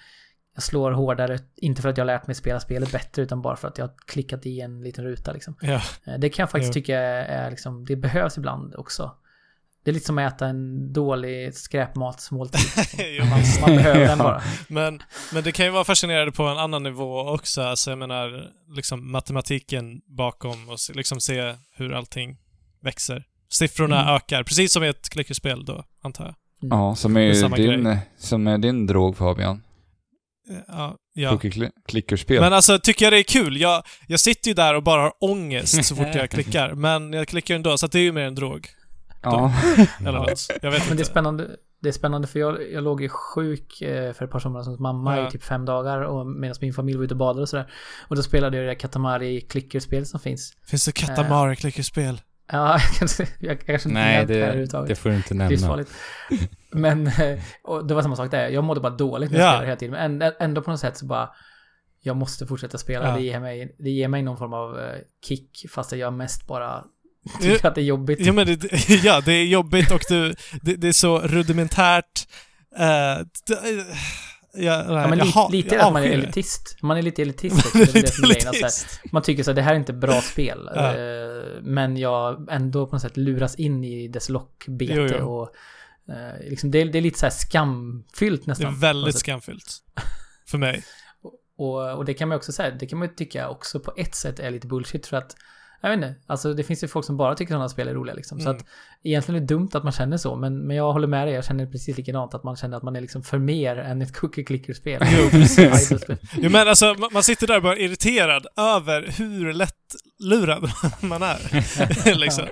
jag 0.55 0.63
slår 0.63 0.91
hårdare, 0.91 1.39
inte 1.55 1.81
för 1.81 1.89
att 1.89 1.97
jag 1.97 2.01
har 2.05 2.07
lärt 2.13 2.27
mig 2.27 2.35
spela 2.35 2.59
spelet 2.59 2.91
bättre 2.91 3.21
utan 3.21 3.41
bara 3.41 3.55
för 3.55 3.67
att 3.67 3.77
jag 3.77 3.85
har 3.87 3.93
klickat 4.05 4.45
i 4.45 4.61
en 4.61 4.81
liten 4.81 5.03
ruta 5.05 5.31
liksom. 5.33 5.55
Ja. 5.61 5.81
Eh, 6.05 6.13
Det 6.19 6.29
kan 6.29 6.43
jag 6.43 6.49
faktiskt 6.51 6.69
Jo. 6.69 6.73
tycka 6.81 6.99
är, 6.99 7.25
är 7.45 7.49
liksom, 7.49 7.85
det 7.85 7.95
behövs 7.95 8.37
ibland 8.37 8.75
också. 8.75 9.15
Det 9.83 9.91
är 9.91 9.93
lite 9.93 10.05
som 10.05 10.17
att 10.17 10.33
äta 10.33 10.47
en 10.47 10.93
dålig 10.93 11.53
skräpmatsmåltid. 11.55 12.61
Man, 13.29 13.39
man 13.61 13.75
behöver 13.75 14.07
den 14.07 14.17
bara. 14.17 14.41
Men, 14.67 15.03
men 15.33 15.43
det 15.43 15.51
kan 15.51 15.65
ju 15.65 15.71
vara 15.71 15.83
fascinerande 15.83 16.31
på 16.31 16.43
en 16.43 16.57
annan 16.57 16.83
nivå 16.83 17.19
också. 17.19 17.61
Alltså 17.61 17.91
jag 17.91 17.97
menar, 17.99 18.47
liksom 18.75 19.11
matematiken 19.11 20.01
bakom 20.17 20.69
och 20.69 20.79
se- 20.79 20.93
liksom 20.93 21.19
se 21.21 21.55
hur 21.75 21.93
allting 21.93 22.37
växer. 22.83 23.23
Siffrorna 23.51 24.01
Mm. 24.01 24.15
ökar, 24.15 24.43
precis 24.43 24.73
som 24.73 24.83
i 24.83 24.87
ett 24.87 25.09
klickerspel 25.09 25.65
då, 25.65 25.83
antar 26.03 26.25
jag. 26.25 26.35
Ja, 26.71 26.95
som 26.95 27.17
är 27.17 27.21
din, 27.57 27.97
som 28.17 28.47
är 28.47 28.57
din 28.57 28.87
drog 28.87 29.17
Fabian. 29.17 29.63
Ja, 30.67 30.95
ja. 31.13 31.29
Cookie 31.29 31.71
klickerspel. 31.87 32.39
Men 32.41 32.53
alltså, 32.53 32.79
tycker 32.79 33.05
jag 33.05 33.13
det 33.13 33.19
är 33.19 33.23
kul? 33.23 33.61
Jag, 33.61 33.83
jag 34.07 34.19
sitter 34.19 34.47
ju 34.47 34.53
där 34.53 34.73
och 34.75 34.83
bara 34.83 35.01
har 35.01 35.13
ångest 35.19 35.85
så 35.85 35.95
fort 35.95 36.15
jag 36.15 36.29
klickar, 36.29 36.73
men 36.73 37.13
jag 37.13 37.27
klickar 37.27 37.55
ändå, 37.55 37.77
så 37.77 37.85
att 37.85 37.91
det 37.91 37.99
är 37.99 38.03
ju 38.03 38.11
mer 38.11 38.21
en 38.25 38.35
drog. 38.35 38.67
Ja. 39.23 39.53
Eller 39.99 40.11
något. 40.11 40.47
Jag 40.61 40.71
vet 40.71 40.79
Men 40.79 40.87
det 40.87 40.87
är 40.87 40.91
inte. 40.91 41.05
spännande. 41.05 41.47
Det 41.79 41.89
är 41.89 41.93
spännande 41.93 42.27
för 42.27 42.39
jag, 42.39 42.71
jag 42.71 42.83
låg 42.83 43.01
ju 43.01 43.09
sjuk 43.09 43.81
eh, 43.81 44.13
för 44.13 44.25
ett 44.25 44.31
par 44.31 44.39
somrar 44.39 44.63
som 44.63 44.77
mamma 44.79 45.17
Ja. 45.17 45.27
i 45.27 45.31
typ 45.31 45.43
fem 45.43 45.65
dagar 45.65 46.01
och 46.01 46.27
medan 46.27 46.55
min 46.61 46.73
familj 46.73 46.97
var 46.97 47.03
ute 47.05 47.13
och 47.13 47.17
badade 47.17 47.41
och 47.41 47.49
sådär. 47.49 47.71
Och 48.07 48.15
då 48.15 48.23
spelade 48.23 48.57
jag 48.57 48.63
det 48.65 48.69
där 48.69 48.79
Katamari 48.79 49.41
klickerspel 49.41 50.05
som 50.05 50.19
finns. 50.19 50.53
Finns 50.67 50.85
det 50.85 50.91
Katamari 50.91 51.55
klickerspel? 51.55 52.21
Ja, 52.51 52.79
jag 53.39 53.59
kanske, 53.59 53.89
inte 53.89 53.89
Nej, 53.89 54.25
det 54.25 54.45
här 54.45 54.55
det, 54.55 54.85
det 54.87 54.95
får 54.95 55.09
du 55.09 55.15
inte 55.15 55.33
nämna. 55.33 55.49
Livsfarligt. 55.49 55.91
Men, 56.71 57.07
eh, 57.07 57.39
och 57.63 57.87
det 57.87 57.93
var 57.93 58.01
samma 58.01 58.15
sak 58.15 58.31
där. 58.31 58.47
Jag 58.49 58.63
mådde 58.63 58.81
bara 58.81 58.95
dåligt 58.95 59.31
när 59.31 59.39
jag 59.39 59.45
Ja. 59.47 59.51
spelade 59.51 59.65
hela 59.67 59.75
tiden. 59.79 60.19
Men 60.19 60.31
ändå- 60.39 60.61
på 60.61 60.71
något 60.71 60.79
sätt 60.79 60.97
så 60.97 61.05
bara, 61.05 61.29
jag 62.01 62.15
måste 62.17 62.47
fortsätta 62.47 62.77
spela. 62.77 63.07
Ja. 63.09 63.15
Det, 63.15 63.21
ger 63.21 63.39
mig, 63.39 63.75
det 63.79 63.89
ger 63.89 64.07
mig 64.07 64.21
någon 64.21 64.37
form 64.37 64.53
av 64.53 64.79
eh, 64.79 64.95
kick, 65.27 65.65
fast 65.69 65.91
jag 65.91 66.13
mest 66.13 66.47
bara. 66.47 66.83
tycker 67.41 67.67
att 67.67 67.75
det 67.75 67.81
är 67.81 67.85
jobbigt. 67.85 68.19
Ja, 68.25 68.33
men 68.33 68.47
det, 68.47 68.89
ja, 69.03 69.21
det 69.25 69.33
är 69.33 69.43
jobbigt 69.45 69.91
och 69.91 70.01
du, 70.09 70.35
det, 70.61 70.75
det 70.75 70.87
är 70.87 70.91
så 70.91 71.19
rudimentärt. 71.19 72.27
Uh, 72.79 73.25
det, 73.47 73.85
ja, 74.53 74.83
nej, 74.87 74.95
Ja, 74.95 75.07
men 75.07 75.17
jag 75.19 75.25
lite, 75.27 75.47
lite 75.51 75.75
jag 75.75 75.85
att 75.85 75.93
man 75.93 76.03
är 76.03 76.07
det. 76.07 76.13
elitist. 76.13 76.77
Man 76.81 76.97
är 76.97 77.01
lite 77.01 77.21
elitist 77.21 77.55
också. 77.65 77.77
Det 77.77 77.83
är 77.83 77.93
väl 77.93 78.01
det 78.01 78.07
är 78.07 78.21
grejen. 78.33 78.47
Alltså, 78.47 78.63
Elitist. 78.65 78.99
man 79.11 79.21
tycker 79.23 79.43
så 79.43 79.53
det 79.53 79.61
här 79.61 79.73
är 79.73 79.77
inte 79.77 79.93
bra 79.93 80.21
spel. 80.21 80.69
Ja. 80.75 80.95
eh, 80.95 81.43
Men 81.61 81.97
jag 81.97 82.47
ändå 82.51 82.87
på 82.87 82.95
något 82.95 83.01
sätt 83.01 83.17
luras 83.17 83.55
in 83.55 83.83
i 83.83 84.07
dess 84.07 84.29
lockbete 84.29 84.93
Jo, 84.93 85.07
jo. 85.19 85.33
och 85.39 85.49
eh, 86.13 86.49
liksom 86.49 86.71
det, 86.71 86.81
är, 86.81 86.85
det 86.85 86.97
är 86.97 87.01
lite 87.01 87.19
så 87.19 87.25
här 87.25 87.31
skamfyllt 87.33 88.41
Det 88.45 88.47
nästan. 88.51 88.65
är 88.65 88.69
på 88.69 88.73
något 88.75 88.83
väldigt 88.83 89.17
skamfyllt. 89.19 89.77
För 90.47 90.57
mig. 90.57 90.83
Och, 91.57 91.97
och 91.97 92.05
det 92.05 92.13
kan 92.13 92.27
man 92.29 92.35
också 92.37 92.51
säga, 92.51 92.71
det 92.71 92.85
kan 92.85 92.99
man 92.99 93.15
tycka 93.15 93.49
också 93.49 93.79
på 93.79 93.93
ett 93.97 94.15
sätt 94.15 94.39
är 94.39 94.51
lite 94.51 94.67
bullshit 94.67 95.07
för 95.07 95.17
att 95.17 95.35
jag 95.83 95.89
vet 95.89 95.97
inte, 95.97 96.15
alltså 96.27 96.53
det 96.53 96.63
finns 96.63 96.83
ju 96.83 96.87
folk 96.87 97.05
som 97.05 97.17
bara 97.17 97.35
tycker 97.35 97.53
sådana 97.53 97.69
spel 97.69 97.87
är 97.87 97.93
roliga 97.93 98.15
liksom. 98.15 98.39
Så 98.39 98.49
Mm. 98.49 98.57
att 98.59 98.65
egentligen 99.03 99.35
är 99.35 99.39
det 99.47 99.53
dumt 99.53 99.69
att 99.73 99.83
man 99.83 99.91
känner 99.93 100.17
så, 100.17 100.35
men, 100.35 100.67
men 100.67 100.77
jag 100.77 100.93
håller 100.93 101.07
med 101.07 101.27
dig, 101.27 101.35
jag 101.35 101.45
känner 101.45 101.65
precis 101.65 101.97
likadant, 101.97 102.33
att 102.33 102.43
man 102.43 102.55
känner 102.55 102.77
att 102.77 102.83
man 102.83 102.95
är 102.95 103.01
liksom 103.01 103.23
för 103.23 103.37
mer 103.37 103.77
än 103.77 104.01
ett 104.01 104.13
cookie-clicker-spel. 104.17 105.01
Jo, 105.17 105.29
precis. 105.31 105.93
Jo, 106.37 106.49
men 106.49 106.67
alltså, 106.67 106.85
ma- 106.93 107.13
man 107.13 107.23
sitter 107.23 107.47
där 107.47 107.59
bara 107.61 107.77
irriterad 107.77 108.47
över 108.57 109.07
hur 109.17 109.53
lätt 109.53 109.95
lurad 110.19 110.71
man 111.01 111.23
är. 111.23 112.15
liksom. 112.15 112.45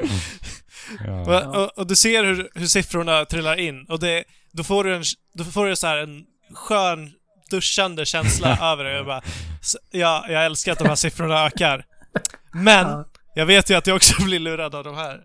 Ja. 1.06 1.22
Och, 1.22 1.56
och, 1.64 1.78
och 1.78 1.88
du 1.88 1.96
ser 1.96 2.24
hur, 2.24 2.50
hur 2.56 2.68
siffrorna 2.68 3.26
trillar 3.26 3.60
in 3.60 3.86
och 3.90 4.00
det, 4.00 4.24
då 4.52 4.64
får 4.64 4.84
du 4.84 4.96
en, 4.96 5.04
då 5.34 5.44
får 5.44 5.66
du 5.66 5.76
så 5.76 5.88
här 5.88 5.98
en 5.98 6.24
skön 6.54 7.12
duschande 7.52 8.06
känsla 8.06 8.58
över 8.72 8.84
det. 8.84 8.92
Jag, 8.96 9.06
bara, 9.06 9.22
ja, 9.92 10.26
jag 10.30 10.46
älskar 10.46 10.72
att 10.72 10.80
de 10.80 10.88
här 10.88 10.96
siffrorna 10.96 11.46
ökar. 11.46 11.86
Men 12.54 12.88
Ja. 12.88 13.06
Jag 13.34 13.46
vet 13.46 13.70
ju 13.72 13.76
att 13.76 13.88
jag 13.88 13.96
också 13.96 14.24
blir 14.26 14.40
lurad 14.40 14.76
av 14.76 14.84
de 14.84 14.96
här 14.96 15.22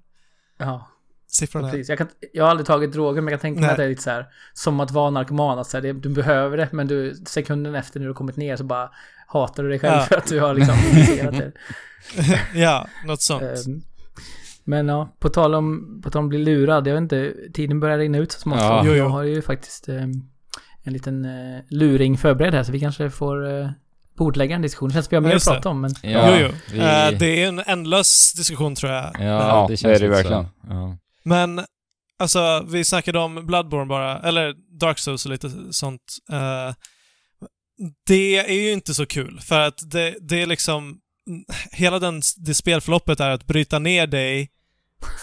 Ja, 0.59 0.89
siffrorna. 1.27 1.71
precis. 1.71 1.89
Jag, 1.89 1.99
kan, 1.99 2.09
jag 2.33 2.45
har 2.45 2.51
aldrig 2.51 2.67
tagit 2.67 2.93
droger, 2.93 3.21
men 3.23 3.33
jag 3.33 3.41
kan 3.41 3.51
tänka 3.51 3.61
mig 3.61 3.71
att 3.71 3.77
det 3.77 3.85
är 3.85 3.89
lite 3.89 4.03
så 4.03 4.11
här, 4.11 4.27
som 4.53 4.81
att 4.81 4.91
vara 4.91 5.11
narkoman, 5.11 5.59
att 5.59 5.67
så 5.67 5.77
här, 5.77 5.83
det, 5.83 5.93
du 5.93 6.09
behöver 6.09 6.57
det, 6.57 6.69
men 6.73 6.87
du, 6.87 7.15
sekunden 7.27 7.75
efter 7.75 8.01
när 8.01 8.07
du 8.07 8.15
kommit 8.15 8.37
ner 8.37 8.57
så 8.57 8.65
bara 8.65 8.91
hatar 9.27 9.63
du 9.63 9.69
dig 9.69 9.79
själv 9.79 9.95
Ja. 9.95 10.01
för 10.03 10.17
att 10.17 10.27
du 10.27 10.41
har 10.41 10.55
liksom 10.55 10.75
det. 11.33 11.53
ja, 12.55 12.87
något 13.07 13.21
sånt. 13.23 13.43
Ehm, 13.43 13.83
Men 14.65 14.89
ja, 14.89 15.17
på 15.19 15.29
tal 15.29 15.55
om, 15.55 16.01
på 16.05 16.11
tal 16.11 16.19
om 16.21 16.25
att 16.27 16.29
bli 16.29 16.39
lurad, 16.39 16.87
jag 16.87 16.95
vet 16.95 17.03
inte, 17.03 17.35
tiden 17.55 17.81
börjar 17.81 17.99
rinna 17.99 18.19
ut 18.19 18.33
så 18.33 18.41
smått. 18.41 18.59
Ja. 18.61 18.87
Jag 18.87 19.09
har 19.09 19.23
ju 19.23 19.43
faktiskt 19.43 19.89
ehm, 19.89 20.13
en 20.83 20.93
liten 20.93 21.25
eh, 21.25 21.61
luring 21.69 22.19
förberedd 22.19 22.55
här, 22.55 22.63
så 22.63 22.73
vi 22.73 22.81
kanske 22.81 23.11
får 23.11 23.45
uh, 23.47 23.71
bordlägga 24.17 24.57
en 24.57 24.63
diskussion. 24.63 24.89
Det 24.89 24.93
känns 24.95 25.07
som 25.07 25.11
vi 25.11 25.17
har 25.17 25.23
mer 25.23 25.37
att 25.37 25.45
det. 25.45 25.51
prata 25.51 25.69
om, 25.69 25.81
men 25.81 25.95
Ja, 26.03 26.39
jo, 26.39 26.47
jo. 26.51 26.57
vi- 26.73 26.79
Eh, 26.79 27.19
det 27.19 27.43
är 27.43 27.49
en 27.49 27.59
ändlös 27.67 28.33
diskussion 28.33 28.75
tror 28.75 28.93
jag. 28.93 29.05
Ja, 29.19 29.25
Ja, 29.25 29.67
det 29.69 29.73
det 29.73 29.77
känns 29.77 30.01
är 30.01 30.09
det 30.09 30.17
lite 30.17 30.23
så. 30.29 30.29
verkligen. 30.31 30.47
Ja. 30.77 30.97
Men, 31.23 31.61
alltså, 32.19 32.65
vi 32.69 32.85
snackade 32.85 33.19
om 33.19 33.47
Bloodborne 33.47 33.87
bara, 33.87 34.19
eller 34.19 34.55
Dark 34.81 34.99
Souls 34.99 35.27
och 35.27 35.33
lite 35.33 35.51
sånt. 35.71 36.01
Eh, 36.33 36.75
det 38.07 38.37
är 38.39 38.53
ju 38.65 38.73
inte 38.73 38.95
så 38.95 39.07
kul, 39.07 39.41
för 39.41 39.61
att 39.61 39.91
det, 39.91 40.15
det 40.21 40.43
är 40.43 40.47
liksom... 40.47 40.99
Hela 41.73 41.99
den, 41.99 42.23
det 42.37 42.55
spelförloppet 42.55 43.21
är 43.21 43.31
att 43.31 43.47
bryta 43.47 43.79
ner 43.79 44.07
dig 44.07 44.51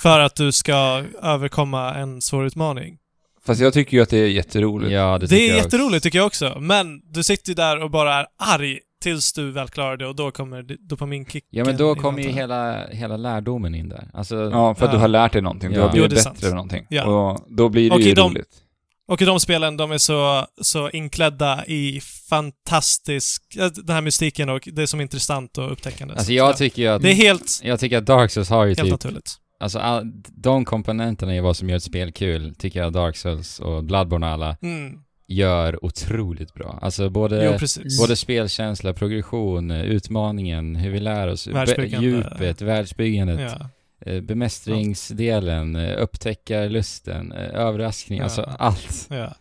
för 0.02 0.20
att 0.20 0.36
du 0.36 0.52
ska 0.52 1.04
överkomma 1.22 1.94
en 1.94 2.22
svår 2.22 2.46
utmaning. 2.46 2.98
Fast 3.46 3.62
jag 3.62 3.74
tycker 3.74 3.98
ju 3.98 4.04
att 4.04 4.10
det 4.10 4.18
är 4.18 4.28
jätteroligt. 4.28 4.92
Ja, 4.92 5.18
det, 5.18 5.26
Det, 5.26 5.28
tycker 5.28 5.44
är 5.44 5.48
jag 5.48 5.56
också. 5.58 5.66
jätteroligt 5.78 6.04
tycker 6.04 6.18
jag 6.20 6.26
också, 6.26 6.58
men 6.60 7.02
du 7.14 7.24
sitter 7.24 7.50
ju 7.50 7.56
där 7.56 7.84
och 7.84 7.92
bara 7.92 8.14
är 8.16 8.26
arg 8.38 8.80
tills 9.04 9.34
du 9.34 9.52
väl 9.52 9.68
klarar 9.68 9.98
det 9.98 10.08
och 10.08 10.16
då 10.16 10.32
kommer 10.32 10.66
dopaminkicken 10.90 11.50
Ja, 11.52 11.66
men 11.66 11.78
då 11.78 11.96
kommer 11.96 12.20
ju 12.24 12.30
hela, 12.30 12.88
hela 12.88 13.18
lärdomen 13.18 13.76
in 13.76 13.90
där. 13.90 14.10
Alltså, 14.14 14.36
Ja, 14.36 14.76
för 14.76 14.86
att 14.86 14.92
Ja. 14.92 14.98
du 14.98 15.02
har 15.02 15.08
lärt 15.08 15.34
dig 15.34 15.42
någonting. 15.42 15.70
Du 15.70 15.76
Ja. 15.76 15.82
har 15.82 15.88
Jo, 15.90 15.92
blivit 15.94 16.10
det 16.24 16.30
är 16.30 16.34
bättre 16.34 16.48
eller 16.48 16.56
någonting. 16.56 16.86
Ja. 16.90 17.06
Och 17.06 17.40
då 17.58 17.70
blir 17.70 17.90
det 17.90 17.96
Och 17.96 18.02
ju 18.02 18.14
de- 18.14 18.30
roligt. 18.32 18.48
Och 19.08 19.22
i 19.22 19.26
de 19.26 19.40
spelen, 19.40 19.78
de 19.78 19.92
är 19.92 19.98
så, 19.98 20.46
så 20.62 20.90
inklädda 20.90 21.66
i 21.66 22.02
fantastisk... 22.30 23.44
Den 23.86 23.96
här 23.96 24.02
mystiken 24.02 24.50
och 24.50 24.70
det 24.74 24.82
är 24.82 24.86
som 24.86 25.02
intressant 25.02 25.58
och 25.58 25.72
upptäckande. 25.72 26.14
alltså 26.14 26.26
Så 26.26 26.34
jag 26.34 26.50
ja, 26.50 26.54
tycker 26.54 26.82
ju 26.82 26.88
att... 26.88 27.02
Det 27.02 27.10
är 27.12 27.16
helt, 27.16 27.60
Jag 27.64 27.80
tycker 27.80 27.98
att 27.98 28.06
Dark 28.06 28.32
Souls 28.32 28.50
har 28.50 28.64
ju 28.66 28.70
helt 28.70 28.80
typ... 28.82 28.92
naturligt. 28.92 29.36
Alltså 29.60 29.80
all, 29.80 30.12
de 30.36 30.66
komponenterna 30.66 31.36
i 31.36 31.40
vad 31.40 31.58
som 31.58 31.70
gör 31.70 31.78
ett 31.78 31.84
spel 31.84 32.12
kul, 32.12 32.56
tycker 32.56 32.80
jag 32.80 32.94
Dark 32.94 33.18
Souls 33.18 33.60
och 33.60 33.84
Bloodborne 33.84 34.26
och 34.26 34.32
alla 34.34 34.58
Mm. 34.62 35.00
gör 35.28 35.86
otroligt 35.86 36.54
bra. 36.54 36.80
Alltså 36.82 37.10
både... 37.10 37.46
Jo. 37.62 37.68
Både 38.00 38.16
spelkänsla, 38.16 38.94
progression, 38.94 39.72
utmaningen, 39.72 40.76
hur 40.76 40.92
vi 40.92 41.00
lär 41.00 41.28
oss, 41.28 41.48
djupet, 41.88 42.62
världsbyggandet, 42.62 43.40
Ja. 43.60 43.70
eh, 44.12 44.22
bemästringsdelen, 44.22 45.76
eh, 45.76 46.02
upptäckarlusten, 46.02 47.32
eh, 47.32 47.56
överraskning, 47.56 48.18
Ja. 48.18 48.24
alltså 48.24 48.42
allt. 48.42 49.08
Ja. 49.10 49.34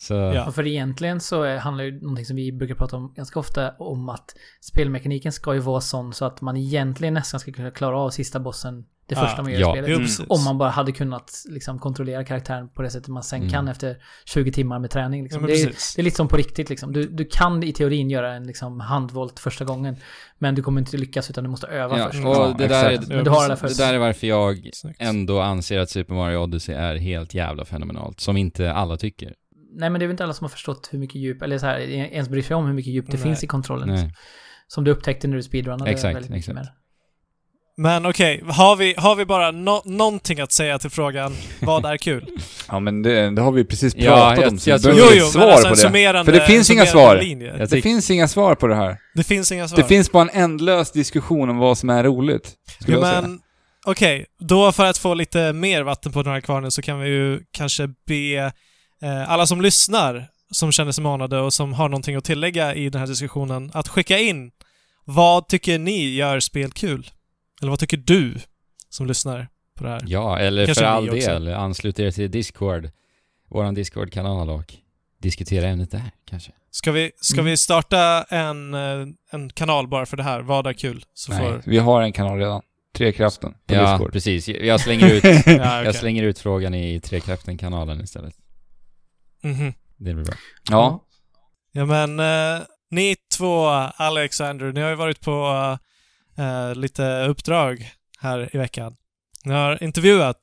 Så, 0.00 0.14
Ja. 0.14 0.34
Ja, 0.34 0.52
för 0.52 0.66
egentligen 0.66 1.20
så 1.20 1.42
är, 1.42 1.56
handlar 1.58 1.84
ju 1.84 2.00
någonting 2.00 2.24
som 2.26 2.36
vi 2.36 2.52
brukar 2.52 2.74
prata 2.74 2.96
om 2.96 3.12
ganska 3.16 3.38
ofta 3.40 3.70
om 3.78 4.08
att 4.08 4.34
spelmekaniken 4.60 5.32
ska 5.32 5.54
ju 5.54 5.60
vara 5.60 5.80
sån 5.80 6.12
så 6.14 6.24
att 6.24 6.40
man 6.40 6.56
egentligen 6.56 7.14
nästan 7.14 7.40
ska 7.40 7.52
kunna 7.52 7.70
klara 7.70 7.98
av 7.98 8.10
sista 8.10 8.40
bossen 8.40 8.84
det 9.08 9.14
Ja. 9.14 9.20
första 9.26 9.42
man 9.42 9.52
gör 9.52 9.60
Ja. 9.60 9.76
i 9.76 9.82
spelet. 9.82 9.88
Jo, 9.90 9.96
Mm. 9.96 10.26
Om 10.28 10.44
man 10.44 10.58
bara 10.58 10.70
hade 10.70 10.92
kunnat 10.92 11.42
liksom 11.48 11.78
kontrollera 11.78 12.24
karaktären 12.24 12.68
på 12.68 12.82
det 12.82 12.90
sättet 12.90 13.08
man 13.08 13.22
sen 13.22 13.38
Mm. 13.40 13.52
kan 13.52 13.68
efter 13.68 13.96
20 14.24 14.52
timmar 14.52 14.78
med 14.78 14.90
träning. 14.90 15.20
Ja, 15.20 15.24
Liksom. 15.24 15.46
det, 15.46 15.52
är, 15.62 15.66
det 15.96 16.00
är 16.00 16.02
lite 16.02 16.16
som 16.16 16.28
på 16.28 16.36
riktigt 16.36 16.70
liksom. 16.70 16.92
Du, 16.92 17.08
du 17.08 17.24
kan 17.24 17.62
i 17.62 17.72
teorin 17.72 18.10
göra 18.10 18.34
en 18.34 18.46
liksom, 18.46 18.80
handvolt 18.80 19.38
första 19.38 19.64
gången. 19.64 19.96
Men 20.38 20.54
du 20.54 20.62
kommer 20.62 20.80
inte 20.80 20.96
lyckas 20.96 21.30
utan 21.30 21.44
du 21.44 21.50
måste 21.50 21.66
öva 21.66 21.98
Ja, 21.98 22.06
först. 22.10 22.24
och 22.24 22.30
Ja, 22.36 22.54
det, 22.58 22.66
där 22.68 22.90
är, 22.90 22.98
Men 23.08 23.24
du 23.24 23.30
har 23.30 23.42
det 23.42 23.48
där 23.48 23.48
det 23.48 23.56
först. 23.56 23.78
där 23.78 23.94
är 23.94 23.98
varför 23.98 24.26
jag 24.26 24.70
ändå 24.98 25.40
anser 25.40 25.78
att 25.78 25.90
Super 25.90 26.14
Mario 26.14 26.36
Odyssey 26.38 26.74
är 26.74 26.96
helt 26.96 27.34
jävla 27.34 27.64
fenomenalt, 27.64 28.20
som 28.20 28.36
inte 28.36 28.72
alla 28.72 28.96
tycker. 28.96 29.34
Nej 29.72 29.90
men 29.90 29.98
det 29.98 30.04
är 30.04 30.06
väl 30.06 30.10
inte 30.14 30.24
alla 30.24 30.32
som 30.32 30.44
har 30.44 30.48
förstått 30.48 30.88
hur 30.92 30.98
mycket 30.98 31.16
djup, 31.16 31.42
eller 31.42 31.58
så 31.58 31.66
här, 31.66 31.78
ens 31.80 32.28
bryr 32.28 32.42
sig 32.42 32.56
om 32.56 32.66
hur 32.66 32.72
mycket 32.74 32.92
djup 32.92 33.06
det 33.06 33.12
Nej. 33.16 33.22
finns 33.22 33.44
i 33.44 33.46
kontrollen. 33.46 33.88
Nej. 33.88 34.12
Som 34.68 34.84
du 34.84 34.90
upptäckte 34.90 35.28
när 35.28 35.36
du 35.36 35.42
speedrunnade 35.42 35.90
Exakt, 35.90 36.16
väldigt 36.16 36.30
mycket 36.30 36.48
exakt. 36.48 36.66
mer. 36.66 36.72
Men 37.80 38.06
okej, 38.06 38.42
har, 38.48 38.76
vi, 38.76 38.94
har 38.98 39.14
vi 39.16 39.24
bara 39.24 39.50
no 39.50 39.82
någonting 39.84 40.40
att 40.40 40.52
säga 40.52 40.78
till 40.78 40.90
frågan 40.90 41.34
vad 41.60 41.84
är 41.84 41.96
kul? 41.96 42.26
Ja, 42.68 42.80
men 42.80 43.02
det, 43.02 43.30
det 43.30 43.42
har 43.42 43.52
vi 43.52 43.64
precis 43.64 43.94
Ja, 43.96 44.10
pratat 44.10 44.38
jag- 44.44 44.52
om. 44.52 44.58
så 44.58 44.70
jag 44.70 44.78
det 44.78 44.82
tror- 44.82 44.96
jo, 44.98 45.06
jo, 45.14 45.26
svar 45.26 45.42
alltså 45.48 45.68
på 45.68 45.74
det. 45.74 45.80
summerande, 45.80 46.32
För 46.32 46.40
det 46.40 46.46
finns 46.46 46.70
inga 46.70 46.86
svar. 46.86 47.16
Linje. 47.16 47.56
Jag 47.58 47.68
Det 47.70 47.82
finns 47.82 48.10
inga 48.10 48.28
svar 48.28 48.54
på 48.54 48.66
det 48.66 48.74
här. 48.74 48.96
Det 49.14 49.24
finns 49.24 49.52
inga 49.52 49.68
svar. 49.68 49.76
Det 49.76 49.84
finns 49.84 50.12
bara 50.12 50.22
en 50.22 50.42
ändlös 50.42 50.92
diskussion 50.92 51.50
om 51.50 51.58
vad 51.58 51.78
som 51.78 51.90
är 51.90 52.04
roligt. 52.04 52.52
Ja, 52.86 52.92
jag 52.94 53.02
säga. 53.02 53.20
men 53.22 53.40
okej, 53.86 54.26
då 54.40 54.72
för 54.72 54.84
att 54.86 54.98
få 54.98 55.14
lite 55.14 55.52
mer 55.52 55.82
vatten 55.82 56.12
på 56.12 56.22
den 56.22 56.32
här 56.32 56.40
kvarnen 56.40 56.70
så 56.70 56.82
kan 56.82 57.00
vi 57.00 57.08
ju 57.08 57.40
kanske 57.52 57.88
be 58.06 58.36
eh, 59.02 59.30
alla 59.30 59.46
som 59.46 59.60
lyssnar, 59.60 60.26
som 60.52 60.72
känner 60.72 60.92
sig 60.92 61.04
manade 61.04 61.40
och 61.40 61.52
som 61.52 61.72
har 61.72 61.88
någonting 61.88 62.16
att 62.16 62.24
tillägga 62.24 62.74
i 62.74 62.88
den 62.90 63.00
här 63.00 63.08
diskussionen, 63.08 63.70
att 63.74 63.88
skicka 63.88 64.18
in 64.18 64.50
vad 65.04 65.48
tycker 65.48 65.78
ni 65.78 66.14
gör 66.14 66.40
spel 66.40 66.70
kul? 66.70 67.10
Eller 67.60 67.70
vad 67.70 67.78
tycker 67.78 67.96
du 67.96 68.34
som 68.88 69.06
lyssnar 69.06 69.48
på 69.74 69.84
det 69.84 69.90
här? 69.90 70.02
Ja, 70.06 70.38
eller 70.38 70.66
Kanske 70.66 70.84
för 70.84 70.90
all 70.90 71.10
också. 71.10 71.28
del, 71.28 71.48
anslut 71.54 71.98
er 71.98 72.10
till 72.10 72.30
Discord, 72.30 72.90
våran 73.50 73.74
Discord-kanal 73.74 74.50
och 74.50 74.74
diskutera 75.18 75.66
ämnet 75.68 75.90
där, 75.90 76.10
kanske. 76.24 76.52
Ska 76.70 76.92
vi, 76.92 77.10
ska 77.20 77.34
Mm. 77.34 77.44
vi 77.46 77.56
starta 77.56 78.22
en, 78.28 78.74
eh, 78.74 79.06
en 79.30 79.50
kanal 79.50 79.88
bara 79.88 80.06
för 80.06 80.16
det 80.16 80.22
här? 80.22 80.40
Vad 80.40 80.66
är 80.66 80.72
kul? 80.72 81.04
Så 81.14 81.32
Nej. 81.32 81.40
får... 81.40 81.62
Vi 81.64 81.78
har 81.78 82.02
en 82.02 82.12
kanal 82.12 82.38
redan. 82.38 82.62
Trekraften 82.94 83.52
på 83.66 83.74
Ja, 83.74 83.92
Discord. 83.92 84.12
precis. 84.12 84.48
Jag 84.48 84.80
slänger 84.80 85.12
ut, 85.14 85.24
Ja, 85.24 85.40
jag 85.46 85.80
okej. 85.80 85.94
slänger 85.94 86.22
ut 86.22 86.38
frågan 86.38 86.74
i 86.74 87.00
Trekraften-kanalen 87.00 88.00
istället. 88.00 88.34
Mhm. 89.42 89.72
Det 89.96 90.14
blir 90.14 90.24
bra. 90.24 90.34
Ja. 90.70 91.04
Ja 91.72 91.84
men, 91.84 92.20
eh, 92.20 92.62
ni 92.90 93.16
två, 93.38 93.66
Alexander, 93.96 94.72
ni 94.72 94.80
har 94.80 94.88
ju 94.88 94.94
varit 94.94 95.20
på 95.20 95.30
eh, 95.30 95.78
lite 96.74 97.26
uppdrag 97.28 97.90
här 98.20 98.48
i 98.52 98.58
veckan. 98.58 98.96
Ni 99.44 99.52
har 99.54 99.82
intervjuat 99.82 100.40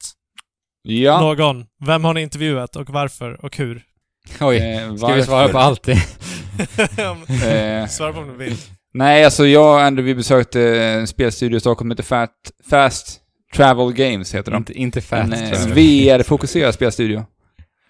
Ja. 0.84 1.22
någon. 1.22 1.66
Vem 1.86 2.04
har 2.04 2.14
ni 2.14 2.22
intervjuat 2.22 2.76
och 2.76 2.90
varför 2.90 3.46
och 3.46 3.58
hur? 3.58 3.84
Oj, 4.42 4.58
Eh, 4.58 4.96
ska 4.96 5.14
vi 5.14 5.24
svara 5.24 5.48
på 5.48 5.58
allt 5.58 5.84
det? 5.84 5.98
Eh, 7.46 7.88
Svara 7.88 8.14
på 8.14 8.20
om 8.20 8.28
du 8.28 8.36
vill. 8.46 8.58
nej, 8.94 9.26
alltså 9.26 9.46
jag 9.48 9.74
och 9.76 9.82
Andrew, 9.82 10.04
vi 10.14 10.16
besökte 10.16 10.62
en 10.80 11.08
spelstudio 11.08 11.58
i 11.58 11.60
Stockholm 11.60 11.86
som 11.88 11.92
heter 11.92 12.04
Fat, 12.04 12.32
Fast 12.70 13.20
Travel 13.56 13.94
Games, 13.94 14.36
heter 14.36 14.52
de. 14.52 14.58
inte, 14.58 14.74
inte 14.74 15.00
En 15.00 15.04
fast 15.04 15.34
eh, 15.44 15.50
travel. 15.52 15.74
VR-fokuserad 15.74 16.72
spelstudio. 16.74 17.26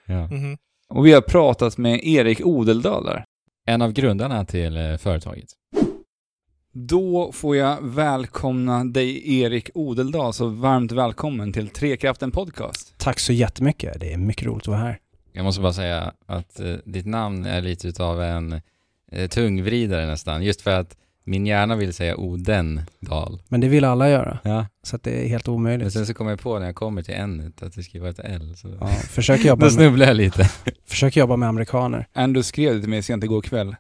Ja. 0.07 0.27
Mhm. 0.27 0.57
Och 0.89 1.05
vi 1.05 1.13
har 1.13 1.21
pratat 1.21 1.77
med 1.77 2.03
Erik 2.03 2.41
Odeldal 2.45 3.05
där. 3.05 3.23
En 3.67 3.81
av 3.81 3.91
grundarna 3.91 4.45
till 4.45 4.77
eh, 4.77 4.97
företaget. 4.97 5.45
Då 6.77 7.31
får 7.31 7.55
jag 7.55 7.77
välkomna 7.81 8.83
dig 8.83 9.39
Erik 9.41 9.69
Odeldal, 9.73 10.33
så 10.33 10.47
varmt 10.47 10.91
välkommen 10.91 11.53
till 11.53 11.69
Trekraften 11.69 12.31
Podcast. 12.31 12.93
Tack 12.97 13.19
så 13.19 13.33
jättemycket. 13.33 13.99
Det 13.99 14.13
är 14.13 14.17
mycket 14.17 14.45
roligt 14.47 14.61
att 14.63 14.67
vara 14.67 14.77
här. 14.79 14.99
Jag 15.33 15.43
måste 15.43 15.61
bara 15.61 15.73
säga 15.73 16.13
att 16.25 16.59
eh, 16.59 16.73
ditt 16.85 17.05
namn 17.05 17.45
är 17.45 17.61
lite 17.61 17.87
utav 17.87 18.21
en 18.21 18.61
eh, 19.11 19.27
tungvridare 19.29 20.05
nästan. 20.05 20.43
Just 20.43 20.61
för 20.61 20.71
att 20.71 20.97
min 21.23 21.45
hjärna 21.45 21.75
vill 21.75 21.93
säga 21.93 22.17
Odendal. 22.17 23.41
Men 23.47 23.61
det 23.61 23.67
vill 23.67 23.85
alla 23.85 24.09
göra, 24.09 24.39
Ja. 24.43 24.65
så 24.83 24.95
att 24.95 25.03
det 25.03 25.25
är 25.25 25.27
helt 25.29 25.45
Men 25.47 25.55
omöjligt. 25.55 25.93
sen 25.93 26.05
så 26.05 26.13
kommer 26.13 26.31
jag 26.31 26.39
på 26.39 26.59
när 26.59 26.65
jag 26.65 26.75
kommer 26.75 27.01
till 27.03 27.13
n 27.15 27.53
att 27.61 27.73
det 27.75 27.83
ska 27.83 27.99
vara 27.99 28.09
ett 28.09 28.19
L. 28.19 28.53
Så. 28.57 28.77
Ja, 28.79 28.87
försök, 28.87 29.45
jobba 29.45 29.59
Då 29.59 29.65
med, 29.65 29.73
snubblar 29.73 30.07
jag 30.07 30.15
lite. 30.15 30.49
försök 30.87 31.15
jobba 31.17 31.35
med 31.35 31.49
amerikaner. 31.49 32.07
Andrew 32.13 32.43
skrev 32.43 32.73
det 32.75 32.79
till 32.79 32.89
mig 32.89 33.03
sent 33.03 33.23
igår 33.23 33.41
kväll. 33.41 33.75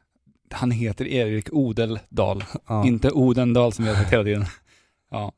Han 0.51 0.71
heter 0.71 1.07
Erik 1.07 1.53
Odeldal, 1.53 2.43
Ja, 2.67 2.85
inte 2.85 3.11
Odendal 3.11 3.73
som 3.73 3.85
jag 3.85 3.93
har 3.93 3.99
sagt 4.01 4.13
hela 4.13 4.23
tiden. 4.23 4.45
Ja, 5.11 5.31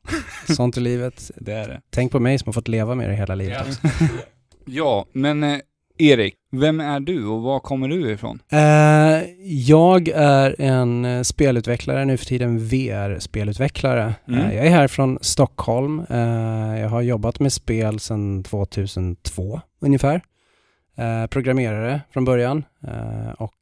sånt 0.56 0.78
i 0.78 0.80
livet. 0.80 1.32
det 1.36 1.54
är 1.54 1.68
det. 1.68 1.82
Tänk 1.90 2.12
på 2.12 2.20
mig 2.20 2.40
som 2.40 2.48
har 2.48 2.54
fått 2.54 2.68
leva 2.68 2.96
med 2.96 3.10
det 3.10 3.16
hela 3.16 3.36
livet. 3.36 3.62
också. 3.68 3.88
Ja, 4.66 5.06
men 5.14 5.44
eh, 5.44 5.60
Erik, 6.00 6.36
vem 6.52 6.80
är 6.80 7.00
du 7.00 7.26
och 7.26 7.42
var 7.42 7.60
kommer 7.60 7.88
du 7.88 8.12
ifrån? 8.12 8.40
Eh, 8.52 9.30
jag 9.44 10.08
är 10.16 10.62
en 10.62 11.06
eh, 11.06 11.22
spelutvecklare, 11.22 12.06
nu 12.06 12.18
för 12.18 12.26
tiden 12.26 12.60
VR-spelutvecklare. 12.60 14.14
Mm. 14.28 14.40
Eh, 14.40 14.56
jag 14.56 14.66
är 14.66 14.70
här 14.70 14.88
från 14.88 15.18
Stockholm. 15.22 16.06
Jag 16.80 16.90
har 16.90 17.02
jobbat 17.02 17.40
med 17.40 17.54
spel 17.54 18.00
sedan 18.00 18.44
2002 18.44 19.62
ungefär. 19.80 20.22
Programmerare 21.30 22.02
från 22.14 22.26
början. 22.26 22.64
Och, 23.38 23.54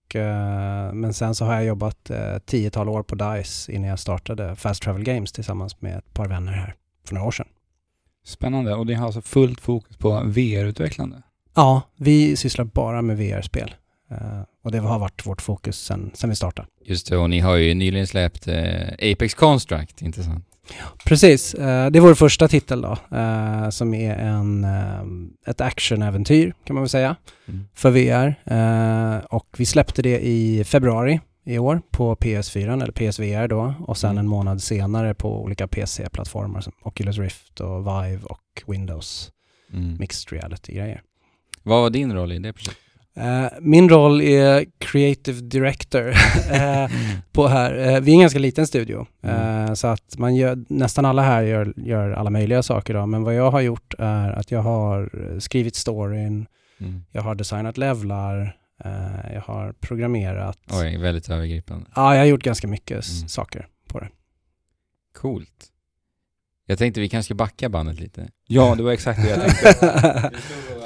men 0.93 1.13
sen 1.13 1.35
så 1.35 1.45
har 1.45 1.53
jag 1.53 1.65
jobbat 1.65 2.09
eh, 2.09 2.37
tiotal 2.45 2.89
år 2.89 3.03
på 3.03 3.15
DICE 3.15 3.71
innan 3.71 3.89
jag 3.89 3.99
startade 3.99 4.55
Fast 4.55 4.83
Travel 4.83 5.03
Games 5.03 5.31
tillsammans 5.31 5.81
med 5.81 5.97
ett 5.97 6.13
par 6.13 6.27
vänner 6.27 6.51
här 6.51 6.75
för 7.07 7.15
några 7.15 7.27
år 7.27 7.31
sedan. 7.31 7.47
Spännande, 8.25 8.75
och 8.75 8.85
det 8.85 8.93
har 8.93 9.05
alltså 9.05 9.21
fullt 9.21 9.61
fokus 9.61 9.97
på 9.97 10.21
VR-utvecklande. 10.25 11.21
Ja, 11.55 11.81
vi 11.95 12.35
sysslar 12.35 12.65
bara 12.65 13.01
med 13.01 13.17
VR-spel. 13.17 13.75
Eh, 14.11 14.41
och 14.63 14.71
det 14.71 14.79
har 14.79 14.99
varit 14.99 15.25
vårt 15.25 15.41
fokus 15.41 15.91
sen 16.13 16.29
vi 16.29 16.35
startade. 16.35 16.67
Just 16.85 17.09
det, 17.09 17.17
och 17.17 17.29
ni 17.29 17.39
har 17.39 17.55
ju 17.55 17.73
nyligen 17.73 18.07
släppt 18.07 18.47
eh, 18.47 19.11
Apex 19.11 19.33
Construct, 19.33 20.01
inte 20.01 20.23
sant? 20.23 20.45
Precis, 21.05 21.53
eh, 21.53 21.89
det 21.91 21.99
är 21.99 22.01
vår 22.01 22.13
första 22.13 22.47
titel 22.47 22.81
då, 22.81 22.97
eh, 23.17 23.69
som 23.69 23.93
är 23.93 24.15
en, 24.15 24.63
eh, 24.63 25.49
ett 25.51 25.61
actionäventyr 25.61 26.53
kan 26.63 26.73
man 26.73 26.83
väl 26.83 26.89
säga, 26.89 27.15
Mm. 27.47 27.67
för 27.73 27.91
VR. 27.91 28.35
Och 29.35 29.47
vi 29.57 29.65
släppte 29.65 30.01
det 30.01 30.19
i 30.25 30.63
februari 30.63 31.19
i 31.45 31.57
år 31.57 31.81
på 31.91 32.15
PS4, 32.15 32.73
eller 32.83 32.91
PSVR 32.91 33.47
då, 33.47 33.73
och 33.87 33.97
sen 33.97 34.09
Mm. 34.11 34.19
en 34.19 34.27
månad 34.27 34.61
senare 34.61 35.13
på 35.13 35.43
olika 35.43 35.67
PC-plattformar 35.67 36.61
som 36.61 36.73
Oculus 36.83 37.17
Rift 37.17 37.59
och 37.59 37.79
Vive 37.87 38.21
och 38.23 38.63
Windows 38.67 39.31
Mm. 39.73 39.97
Mixed 39.99 40.33
Reality-grejer. 40.33 41.01
Vad 41.63 41.81
var 41.81 41.89
din 41.89 42.13
roll 42.13 42.31
i 42.31 42.39
det 42.39 42.53
projektet? 42.53 42.77
Eh, 43.17 43.45
min 43.61 43.89
roll 43.89 44.21
är 44.21 44.65
Creative 44.77 45.41
Director 45.41 46.07
eh, 46.51 46.89
på 47.31 47.47
här. 47.47 47.75
Eh, 47.95 47.99
vi 48.01 48.11
är 48.11 48.15
en 48.15 48.21
ganska 48.21 48.39
liten 48.39 48.67
studio, 48.67 49.07
Mm. 49.23 49.75
så 49.75 49.87
att 49.87 50.17
man 50.17 50.35
gör, 50.35 50.63
nästan 50.69 51.05
alla 51.05 51.21
här 51.21 51.43
gör, 51.43 51.73
gör 51.77 52.11
alla 52.11 52.29
möjliga 52.29 52.63
saker 52.63 52.93
då, 52.93 53.05
men 53.05 53.23
vad 53.23 53.35
jag 53.35 53.51
har 53.51 53.61
gjort 53.61 53.93
är 53.99 54.29
att 54.31 54.51
jag 54.51 54.61
har 54.61 55.09
skrivit 55.39 55.75
storyn, 55.75 56.45
Mm. 56.79 57.03
jag 57.11 57.21
har 57.21 57.35
designat 57.35 57.77
levlar, 57.77 58.57
jag 59.33 59.41
har 59.41 59.73
programmerat. 59.79 60.59
Oj, 60.71 60.97
väldigt 60.97 61.29
övergripande. 61.29 61.85
Ja, 61.95 62.13
jag 62.13 62.21
har 62.21 62.25
gjort 62.25 62.43
ganska 62.43 62.67
mycket 62.67 63.05
Mm. 63.17 63.27
saker 63.29 63.67
på 63.87 63.99
det. 63.99 64.09
Coolt. 65.17 65.65
Jag 66.65 66.77
tänkte 66.77 66.99
vi 67.01 67.09
kanske 67.09 67.25
ska 67.27 67.35
backa 67.35 67.69
bandet 67.69 67.99
lite. 67.99 68.27
Ja, 68.47 68.75
det 68.75 68.83
var 68.83 68.91
exakt 68.91 69.21
det 69.23 69.29
jag 69.29 69.41
tänkte. 69.41 70.31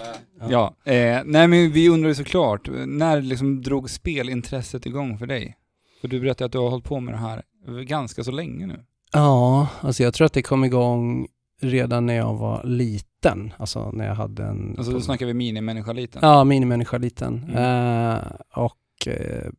ja, 0.50 0.76
eh, 0.86 1.20
nej 1.26 1.48
men 1.48 1.72
vi 1.72 1.90
undrar 1.90 2.10
ju 2.10 2.16
såklart, 2.16 2.70
när 2.88 3.22
liksom 3.22 3.62
drog 3.62 3.90
spelintresset 3.90 4.86
igång 4.86 5.18
för 5.18 5.26
dig? 5.28 5.56
För 6.02 6.08
du 6.08 6.20
berättade 6.20 6.46
att 6.46 6.52
du 6.52 6.58
har 6.58 6.70
hållit 6.70 6.86
på 6.86 7.00
med 7.00 7.14
det 7.14 7.18
här 7.18 7.44
ganska 7.84 8.24
så 8.24 8.32
länge 8.32 8.68
nu. 8.68 8.84
Ja, 9.14 9.68
alltså 9.82 10.04
jag 10.04 10.14
tror 10.14 10.26
att 10.26 10.34
det 10.34 10.42
kom 10.42 10.64
igång 10.64 11.28
redan 11.62 12.06
när 12.06 12.14
jag 12.16 12.36
var 12.36 12.64
liten, 12.64 13.54
alltså 13.58 13.92
när 13.92 14.08
jag 14.08 14.16
hade 14.16 14.44
en... 14.44 14.76
Alltså 14.78 14.94
då 14.94 15.02
snackar 15.02 15.26
vi 15.26 15.34
minimänniska 15.34 15.94
liten. 15.94 16.20
Ja, 16.24 16.44
minimänniska 16.44 16.98
liten. 16.98 17.44
Mm. 17.50 18.14
Eh, 18.16 18.24
och, 18.56 19.08
eh, 19.08 19.50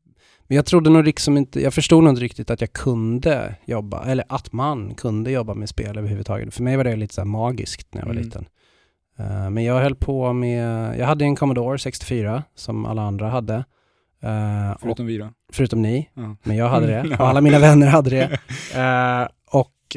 men 0.47 0.57
jag 0.57 0.67
trodde 0.67 0.91
nog 0.91 1.05
liksom 1.05 1.37
inte, 1.37 1.61
jag 1.63 1.75
förstod 1.75 2.05
nog 2.05 2.13
inte 2.13 2.23
riktigt 2.23 2.51
att 2.51 2.61
jag 2.61 2.73
kunde 2.73 3.55
jobba, 3.65 4.05
eller 4.05 4.25
att 4.29 4.53
man 4.53 4.95
kunde 4.95 5.31
jobba 5.31 5.55
med 5.55 5.69
spel 5.69 5.99
överhuvudtaget. 5.99 6.55
För 6.55 6.63
mig 6.63 6.77
var 6.77 6.85
det 6.85 6.97
lite 6.97 7.15
så 7.15 7.25
magiskt 7.25 7.95
när 7.95 8.01
jag 8.01 8.07
var 8.07 8.15
Mm. 8.15 8.25
liten. 8.25 8.45
Eh, 9.21 9.51
men 9.51 9.65
jag 9.65 9.81
höll 9.81 9.95
på 9.95 10.33
med, 10.33 10.99
jag 10.99 11.07
hade 11.07 11.25
en 11.25 11.37
Commodore 11.37 11.79
64 11.79 12.43
som 12.55 12.87
alla 12.87 13.03
andra 13.03 13.29
hade. 13.29 13.65
Och, 14.75 14.81
Förutom 14.81 15.07
vi 15.07 15.19
då. 15.19 15.29
förutom 15.53 15.83
ni, 15.83 16.09
Ja. 16.15 16.37
men 16.43 16.57
jag 16.57 16.69
hade 16.69 16.87
det. 16.87 17.17
Och 17.19 17.29
alla 17.29 17.41
mina 17.41 17.59
vänner 17.59 17.87
hade 17.87 18.11
det. 18.11 18.39
Eh, 18.77 19.29
och 19.53 19.97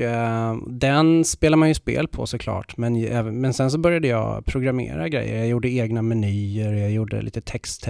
den 0.68 1.26
spelar 1.26 1.58
man 1.58 1.68
ju 1.68 1.74
spel 1.74 2.08
på 2.08 2.26
såklart. 2.26 2.78
Men, 2.78 3.02
men 3.42 3.54
sen 3.54 3.72
så 3.72 3.78
började 3.78 4.08
jag 4.08 4.46
programmera 4.46 5.10
grejer. 5.10 5.38
Jag 5.38 5.48
gjorde 5.48 5.70
egna 5.70 6.02
menyer, 6.02 6.74
jag 6.74 6.92
gjorde 6.92 7.22
lite 7.22 7.42
text, 7.42 7.88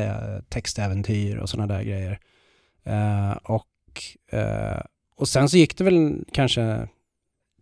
textäventyr 0.49 1.38
och 1.38 1.49
sådana 1.49 1.73
där 1.73 1.84
grejer. 1.84 2.19
Och, 3.43 3.68
och 5.18 5.27
sen 5.27 5.49
så 5.49 5.57
gick 5.57 5.77
det 5.77 5.84
väl 5.84 6.26
kanske 6.31 6.88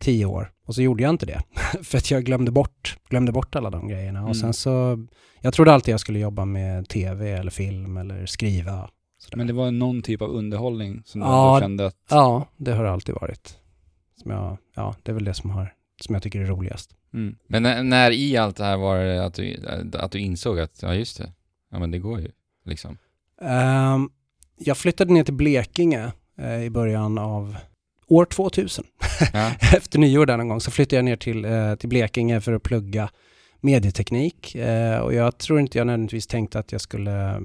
tio 0.02 0.26
år 0.26 0.52
och 0.65 0.76
så 0.76 0.82
gjorde 0.82 1.03
jag 1.03 1.10
inte 1.10 1.26
det. 1.26 1.41
För 1.84 1.98
att 1.98 2.11
jag 2.11 2.23
glömde 2.23 2.52
bort, 2.52 2.98
glömde 3.10 3.32
bort 3.32 3.56
alla 3.56 3.69
de 3.69 3.88
grejerna. 3.88 4.19
Mm. 4.19 4.30
Och 4.30 4.38
sen 4.38 4.53
så, 4.53 5.07
jag 5.41 5.53
trodde 5.53 5.73
alltid 5.73 5.94
jag 5.94 5.99
skulle 5.99 6.19
jobba 6.19 6.45
med 6.45 6.90
tv 6.90 7.32
eller 7.32 7.52
film 7.52 7.98
eller 7.98 8.26
skriva. 8.26 8.90
sådär. 9.18 9.38
Men 9.38 9.48
det 9.48 9.53
var 9.53 9.72
någon 9.72 10.02
typ 10.02 10.22
av 10.22 10.30
underhållning 10.30 11.02
som 11.06 11.22
du 11.22 11.28
Ja, 11.28 11.56
ändå 11.56 11.61
kände 11.65 11.86
att... 11.86 11.95
Ja, 12.10 12.48
det 12.57 12.72
har 12.73 12.84
det 12.84 12.91
alltid 12.91 13.15
varit. 13.15 13.57
Som 14.22 14.32
jag, 14.32 14.57
ja, 14.76 14.95
det 15.03 15.11
är 15.11 15.14
väl 15.14 15.23
det 15.26 15.34
som, 15.34 15.49
har, 15.49 15.73
som 16.02 16.15
jag 16.15 16.23
tycker 16.23 16.41
är 16.41 16.45
roligast. 16.45 16.95
Mm. 17.14 17.36
Men 17.48 17.64
när, 17.64 17.84
när 17.84 18.11
i 18.11 18.38
allt 18.38 18.57
det 18.57 18.64
här 18.64 18.78
var 18.78 18.98
det 18.99 19.26
att 19.26 19.34
du, 19.34 19.65
att 19.94 20.11
du 20.11 20.19
insåg 20.19 20.60
att, 20.60 20.80
ja 20.82 20.94
just 20.95 21.18
det, 21.18 21.32
ja 21.72 21.80
men 21.80 21.91
det 21.91 21.99
går 21.99 22.19
ju 22.19 22.32
liksom. 22.65 22.98
Ehm, 23.41 24.10
jag 24.57 24.78
flyttade 24.78 25.14
ner 25.14 25.23
till 25.23 25.34
Blekinge 25.34 26.11
eh, 26.38 26.64
i 26.64 26.69
början 26.69 27.18
av 27.18 27.56
år 28.12 28.26
2000. 28.26 28.86
Ja. 29.34 29.52
Efter 29.78 30.00
nyår 30.00 30.26
där 30.26 30.38
någon 30.38 30.48
gång 30.48 30.62
så 30.62 30.72
flyttade 30.72 30.96
jag 30.96 31.06
ner 31.06 31.16
till, 31.16 31.46
eh, 31.46 31.76
till 31.76 31.90
Blekinge 31.90 32.42
för 32.42 32.54
att 32.54 32.64
plugga 32.64 33.10
medieteknik. 33.62 34.56
Eh, 34.56 35.00
och 35.00 35.14
jag 35.14 35.38
tror 35.38 35.60
inte 35.60 35.78
jag 35.78 35.88
nödvändigtvis 35.88 36.28
tänkte 36.28 36.60
att 36.60 36.72
jag 36.72 36.82
skulle 36.82 37.30
eh, 37.32 37.40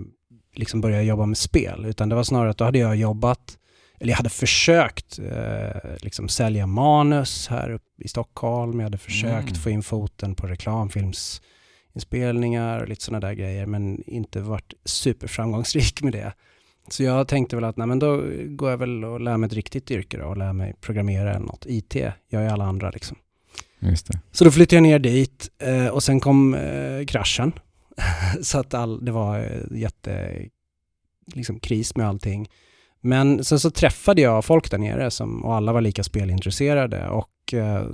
liksom 0.55 0.81
börja 0.81 1.03
jobba 1.03 1.27
med 1.27 1.39
spel, 1.39 1.85
utan 1.89 2.09
det 2.09 2.15
var 2.15 2.23
snarare 2.25 2.51
att 2.51 2.59
då 2.59 2.65
hade 2.65 2.79
jag 2.79 2.97
jobbat, 2.97 3.59
eller 4.01 4.11
jag 4.13 4.17
hade 4.17 4.31
försökt 4.31 5.19
eh, 5.19 5.77
liksom 6.01 6.29
sälja 6.29 6.67
manus 6.67 7.49
här 7.49 7.71
uppe 7.71 8.05
i 8.05 8.09
Stockholm. 8.09 8.81
Jag 8.81 8.87
hade 8.87 8.99
försökt 8.99 9.49
Mm. 9.49 9.55
få 9.55 9.71
in 9.71 9.83
foten 9.83 10.35
på 10.35 10.47
reklamfilmsinspelningar 10.47 12.81
och 12.81 12.89
lite 12.89 13.05
sådana 13.05 13.27
där 13.27 13.35
grejer, 13.35 13.67
men 13.67 14.03
inte 14.11 14.41
varit 14.41 14.75
superframgångsrik 14.85 16.03
med 16.03 16.13
det. 16.13 16.33
Så 16.89 17.03
jag 17.03 17.29
tänkte 17.29 17.57
väl 17.57 17.65
att 17.65 17.77
nej, 17.77 17.87
men 17.87 17.99
då 17.99 18.23
går 18.47 18.71
jag 18.71 18.79
väl 18.79 19.05
och 19.05 19.21
lär 19.21 19.37
mig 19.37 19.47
ett 19.47 19.53
riktigt 19.53 19.91
yrke 19.91 20.19
då, 20.19 20.25
och 20.25 20.37
lär 20.37 20.53
mig 20.53 20.75
programmera 20.81 21.31
eller 21.31 21.47
något. 21.47 21.67
IT 21.69 21.95
gör 22.29 22.43
ju 22.43 22.49
alla 22.49 22.65
andra 22.65 22.91
liksom. 22.91 23.17
Så 24.33 24.45
då 24.45 24.51
flyttade 24.51 24.77
jag 24.77 24.83
ner 24.83 24.99
dit 24.99 25.51
eh, 25.59 25.87
och 25.87 26.03
sen 26.03 26.21
kom 26.21 26.55
eh, 26.55 27.05
kraschen. 27.07 27.53
så 28.43 28.59
att 28.59 28.75
all, 28.75 29.05
det 29.05 29.13
var 29.13 29.39
eh, 29.39 29.79
jätte 29.79 30.43
liksom, 31.35 31.61
kris 31.61 31.97
med 31.97 32.09
allting. 32.09 32.49
Men 33.01 33.45
sen 33.45 33.61
så 33.61 33.71
träffade 33.71 34.23
jag 34.23 34.45
folk 34.45 34.71
där 34.71 34.79
nere 34.79 35.11
som, 35.11 35.45
och 35.45 35.55
alla 35.55 35.73
var 35.73 35.81
lika 35.81 36.05
spelintresserade 36.05 37.09
och 37.09 37.55
eh, 37.55 37.87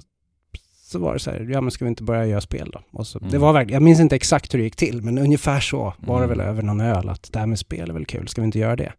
så 0.92 0.98
var 0.98 1.12
det 1.12 1.18
så 1.20 1.30
här, 1.30 1.48
ja 1.52 1.60
men 1.60 1.70
ska 1.70 1.84
vi 1.84 1.88
inte 1.88 2.02
börja 2.02 2.26
göra 2.26 2.40
spel 2.40 2.70
då? 2.72 2.80
Och 2.98 3.06
så, 3.06 3.18
Mm. 3.18 3.30
Det 3.30 3.38
var 3.38 3.52
verkligen, 3.52 3.74
jag 3.74 3.82
minns 3.82 4.00
inte 4.00 4.16
exakt 4.16 4.54
hur 4.54 4.58
det 4.58 4.64
gick 4.64 4.76
till, 4.76 5.02
men 5.02 5.18
ungefär 5.18 5.60
så 5.60 5.94
var 5.98 6.18
det 6.18 6.24
Mm. 6.24 6.38
väl 6.38 6.46
över 6.48 6.62
någon 6.62 6.80
öl, 6.80 7.08
att 7.08 7.28
det 7.32 7.38
här 7.38 7.46
med 7.46 7.58
spel 7.58 7.90
är 7.90 7.94
väl 7.94 8.06
kul, 8.06 8.28
ska 8.28 8.40
vi 8.40 8.44
inte 8.44 8.58
göra 8.58 8.76
det? 8.76 8.92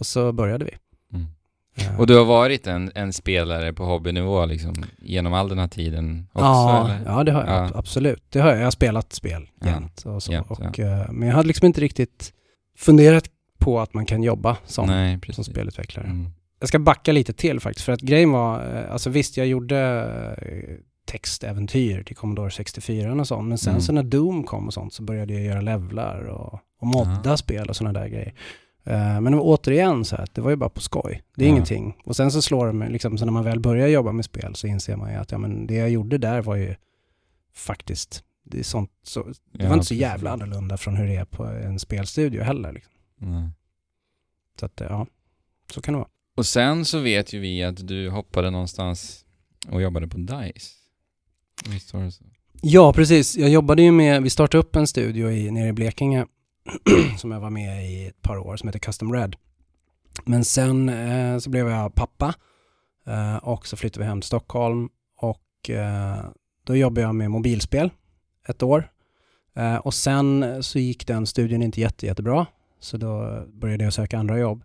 Och 0.00 0.06
så 0.06 0.32
började 0.32 0.64
vi. 0.64 0.70
Mm. 1.16 1.26
Eh, 1.76 2.00
Och 2.00 2.06
du 2.06 2.16
har 2.16 2.24
varit 2.24 2.66
en, 2.66 2.90
en 2.94 3.12
spelare 3.12 3.72
på 3.72 3.84
hobbynivå 3.84 4.46
liksom 4.46 4.74
genom 4.98 5.32
all 5.32 5.48
den 5.48 5.58
här 5.58 5.68
tiden 5.68 6.26
också 6.32 6.44
ja, 6.44 6.84
eller? 6.90 7.04
ja, 7.06 7.24
det 7.24 7.32
har 7.32 7.40
jag 7.40 7.50
Ja. 7.50 7.64
ab- 7.64 7.72
absolut. 7.76 8.22
Det 8.30 8.40
har 8.40 8.48
jag. 8.50 8.58
Jag 8.58 8.64
har 8.64 8.70
spelat 8.70 9.12
spel 9.12 9.48
Ja, 9.60 9.66
jämt 9.66 10.02
och 10.06 10.22
så. 10.22 10.32
jämt, 10.32 10.46
och, 10.50 10.78
eh, 10.80 11.10
Men 11.12 11.28
jag 11.28 11.34
hade 11.36 11.48
liksom 11.48 11.66
inte 11.66 11.80
riktigt 11.80 12.32
funderat 12.78 13.24
på 13.58 13.80
att 13.80 13.94
man 13.94 14.06
kan 14.06 14.22
jobba 14.22 14.56
som, 14.64 14.86
Nej, 14.86 15.18
som 15.30 15.44
spelutvecklare. 15.44 16.06
Mm. 16.06 16.30
Jag 16.60 16.68
ska 16.68 16.78
backa 16.78 17.12
lite 17.12 17.32
till 17.32 17.60
faktiskt, 17.60 17.84
för 17.84 17.92
att 17.92 18.00
grejen 18.00 18.30
var, 18.30 18.76
eh, 18.76 18.92
alltså 18.92 19.10
visst 19.10 19.36
jag 19.36 19.46
gjorde 19.46 19.78
textäventyr 21.18 22.02
till 22.02 22.16
Commodore 22.16 22.50
64 22.50 23.12
och 23.12 23.26
sånt, 23.28 23.48
men 23.48 23.58
sen 23.58 23.70
Mm. 23.70 23.80
så 23.82 23.92
när 23.92 24.02
Doom 24.02 24.44
kom 24.44 24.66
och 24.66 24.74
sånt 24.74 24.92
så 24.92 25.02
började 25.02 25.32
jag 25.34 25.42
göra 25.42 25.60
levlar 25.60 26.24
och, 26.24 26.60
och 26.80 26.86
modda 26.86 27.32
Ah. 27.32 27.36
spel 27.36 27.68
och 27.68 27.76
sådana 27.76 28.00
där 28.00 28.08
grejer. 28.08 28.34
Eh, 28.84 29.20
Men 29.20 29.34
återigen 29.34 30.04
så 30.04 30.16
här, 30.16 30.26
det 30.32 30.40
var 30.40 30.50
ju 30.50 30.56
bara 30.56 30.70
på 30.70 30.80
skoj. 30.80 31.22
Det 31.36 31.44
är 31.44 31.48
Ja. 31.48 31.52
ingenting. 31.52 31.96
Och 32.04 32.16
sen 32.16 32.30
så 32.30 32.42
slår 32.42 32.66
det 32.66 32.72
mig, 32.72 32.90
liksom, 32.90 33.18
så 33.18 33.24
när 33.24 33.32
man 33.32 33.44
väl 33.44 33.60
börjar 33.60 33.88
jobba 33.88 34.12
med 34.12 34.24
spel 34.24 34.54
så 34.54 34.66
inser 34.66 34.96
man 34.96 35.10
ju 35.10 35.16
att 35.16 35.32
ja, 35.32 35.38
men 35.38 35.66
det 35.66 35.74
jag 35.74 35.90
gjorde 35.90 36.18
där 36.18 36.42
var 36.42 36.56
ju 36.56 36.74
faktiskt, 37.54 38.24
det, 38.44 38.58
är 38.58 38.62
sånt, 38.62 38.90
så, 39.02 39.22
det 39.22 39.34
Ja, 39.52 39.68
var 39.68 39.74
inte 39.74 39.86
så 39.86 39.88
precis. 39.94 40.00
jävla 40.00 40.30
annorlunda 40.30 40.76
från 40.76 40.96
hur 40.96 41.06
det 41.06 41.16
är 41.16 41.24
på 41.24 41.44
en 41.44 41.78
spelstudio 41.78 42.42
heller. 42.42 42.72
Liksom. 42.72 42.92
Nej. 43.18 43.50
Så 44.60 44.66
att, 44.66 44.80
eh, 44.80 44.86
ja, 44.90 45.06
så 45.74 45.80
kan 45.82 45.94
det 45.94 45.98
vara. 45.98 46.08
Och 46.36 46.46
sen 46.46 46.84
så 46.84 46.98
vet 46.98 47.32
ju 47.32 47.38
vi 47.40 47.64
att 47.64 47.86
du 47.88 48.10
hoppade 48.10 48.50
någonstans 48.50 49.24
och 49.70 49.82
jobbade 49.82 50.08
på 50.08 50.18
DICE. 50.18 50.70
Visst 51.68 51.94
var 51.94 52.02
det 52.02 52.10
så? 52.12 52.24
Ja, 52.62 52.92
precis. 52.92 53.36
Jag 53.36 53.50
jobbade 53.50 53.82
ju 53.82 53.90
med, 53.92 54.22
vi 54.22 54.30
startade 54.30 54.58
upp 54.60 54.76
en 54.76 54.86
studio 54.86 55.30
i, 55.30 55.50
nere 55.50 55.68
i 55.68 55.72
Blekinge 55.72 56.26
som 57.18 57.30
jag 57.30 57.40
var 57.40 57.50
med 57.50 57.90
i 57.90 58.06
ett 58.06 58.22
par 58.22 58.36
år 58.38 58.56
som 58.56 58.68
heter 58.68 58.78
Custom 58.78 59.12
Red. 59.12 59.36
Men 60.24 60.44
sen 60.44 60.88
eh, 60.88 61.38
så 61.38 61.50
blev 61.50 61.68
jag 61.68 61.94
pappa 61.94 62.34
eh, 63.06 63.36
och 63.36 63.66
så 63.66 63.76
flyttade 63.76 64.04
vi 64.04 64.08
hem 64.08 64.20
till 64.20 64.26
Stockholm 64.26 64.88
och 65.20 65.70
eh, 65.70 66.24
då 66.64 66.76
jobbade 66.76 67.00
jag 67.00 67.14
med 67.14 67.30
mobilspel 67.30 67.90
ett 68.48 68.62
år. 68.62 68.90
Eh, 69.56 69.76
och 69.76 69.94
sen 69.94 70.62
så 70.62 70.78
gick 70.78 71.06
den 71.06 71.26
studien 71.26 71.62
inte 71.62 71.80
jätte, 71.80 72.06
jättebra 72.06 72.46
så 72.80 72.96
då 72.96 73.44
började 73.52 73.84
jag 73.84 73.92
söka 73.92 74.18
andra 74.18 74.38
jobb. 74.38 74.64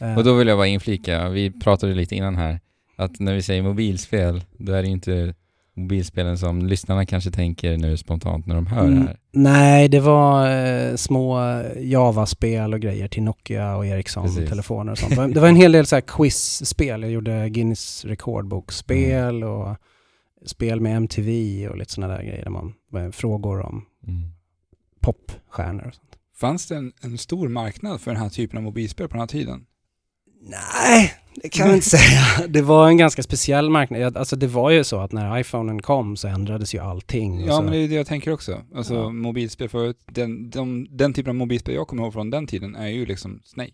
Eh, 0.00 0.18
Och 0.18 0.24
då 0.24 0.34
vill 0.34 0.48
jag 0.48 0.58
bara 0.58 0.66
inflika, 0.66 1.28
vi 1.28 1.50
pratade 1.60 1.94
lite 1.94 2.14
innan 2.14 2.36
här, 2.36 2.60
att 2.96 3.20
när 3.20 3.34
vi 3.34 3.42
säger 3.42 3.62
mobilspel, 3.62 4.44
då 4.58 4.72
är 4.72 4.82
det 4.82 4.88
inte 4.88 5.34
mobilspelen 5.76 6.38
som 6.38 6.66
lyssnarna 6.66 7.06
kanske 7.06 7.30
tänker 7.30 7.76
nu 7.76 7.96
spontant 7.96 8.46
när 8.46 8.54
de 8.54 8.66
hör 8.66 8.82
det 8.82 8.92
Mm, 8.92 9.06
här. 9.06 9.16
Nej, 9.32 9.88
det 9.88 10.00
var 10.00 10.50
eh, 10.66 10.96
små 10.96 11.38
Java-spel 11.80 12.74
och 12.74 12.80
grejer 12.80 13.08
till 13.08 13.22
Nokia 13.22 13.76
och. 13.76 13.86
Ericsson-telefoner 13.86 14.92
och 14.92 14.98
sånt. 14.98 15.10
Det 15.14 15.16
var- 15.16 15.28
Det 15.28 15.48
en 15.48 15.56
hel 15.56 15.72
del 15.72 15.86
så 15.86 15.96
här 15.96 16.00
quiz-spel. 16.00 17.02
Jag 17.02 17.10
gjorde 17.10 17.48
Guinness 17.48 18.04
rekordbokspel 18.04 19.36
Mm. 19.36 19.48
och 19.48 19.76
spel 20.46 20.80
med 20.80 20.96
MTV 20.96 21.68
och 21.68 21.76
lite 21.76 21.92
sådana 21.92 22.14
där 22.14 22.22
grejer 22.22 22.44
där 22.44 22.50
man 22.50 22.74
frågor 23.12 23.60
om 23.60 23.84
Mm. 24.08 24.22
popstjärnor 25.00 25.86
och 25.88 25.94
sånt. 25.94 26.08
Fanns 26.36 26.66
det 26.66 26.76
en, 26.76 26.92
en 27.02 27.18
stor 27.18 27.48
marknad 27.48 28.00
för 28.00 28.10
den 28.10 28.20
här 28.22 28.28
typen 28.28 28.56
av 28.56 28.62
mobilspel 28.62 29.08
på 29.08 29.12
den 29.12 29.20
här 29.20 29.26
tiden? 29.26 29.64
Nej, 30.42 31.14
det 31.42 31.48
kan 31.48 31.66
man 31.66 31.74
inte 31.76 31.88
säga. 31.98 32.46
Det 32.48 32.62
var 32.62 32.88
en 32.88 32.96
ganska 32.96 33.22
speciell 33.22 33.70
marknad. 33.70 34.00
Jag- 34.00 34.18
Alltså 34.18 34.36
det 34.36 34.46
var 34.46 34.70
ju 34.70 34.84
så 34.84 34.98
att 35.00 35.12
när 35.12 35.38
iPhonen 35.38 35.82
kom 35.82 36.16
så 36.16 36.28
ändrades 36.28 36.74
ju 36.74 36.78
allting. 36.78 37.44
Ja, 37.46 37.56
så, 37.56 37.62
men 37.62 37.72
det 37.72 37.78
är 37.78 37.88
det 37.88 37.94
jag 37.94 38.06
tänker 38.06 38.32
också. 38.32 38.58
Alltså 38.74 38.94
Ja. 38.94 39.10
mobilspel 39.10 39.68
förut, 39.68 39.96
den, 40.06 40.50
de, 40.50 40.86
den 40.90 41.12
typen 41.14 41.30
av 41.30 41.34
mobilspel 41.34 41.74
jag 41.74 41.88
kommer 41.88 42.02
ihåg 42.02 42.12
från 42.12 42.30
den 42.30 42.46
tiden 42.46 42.74
är 42.76 42.88
ju 42.88 43.06
liksom 43.06 43.40
Snake. 43.44 43.72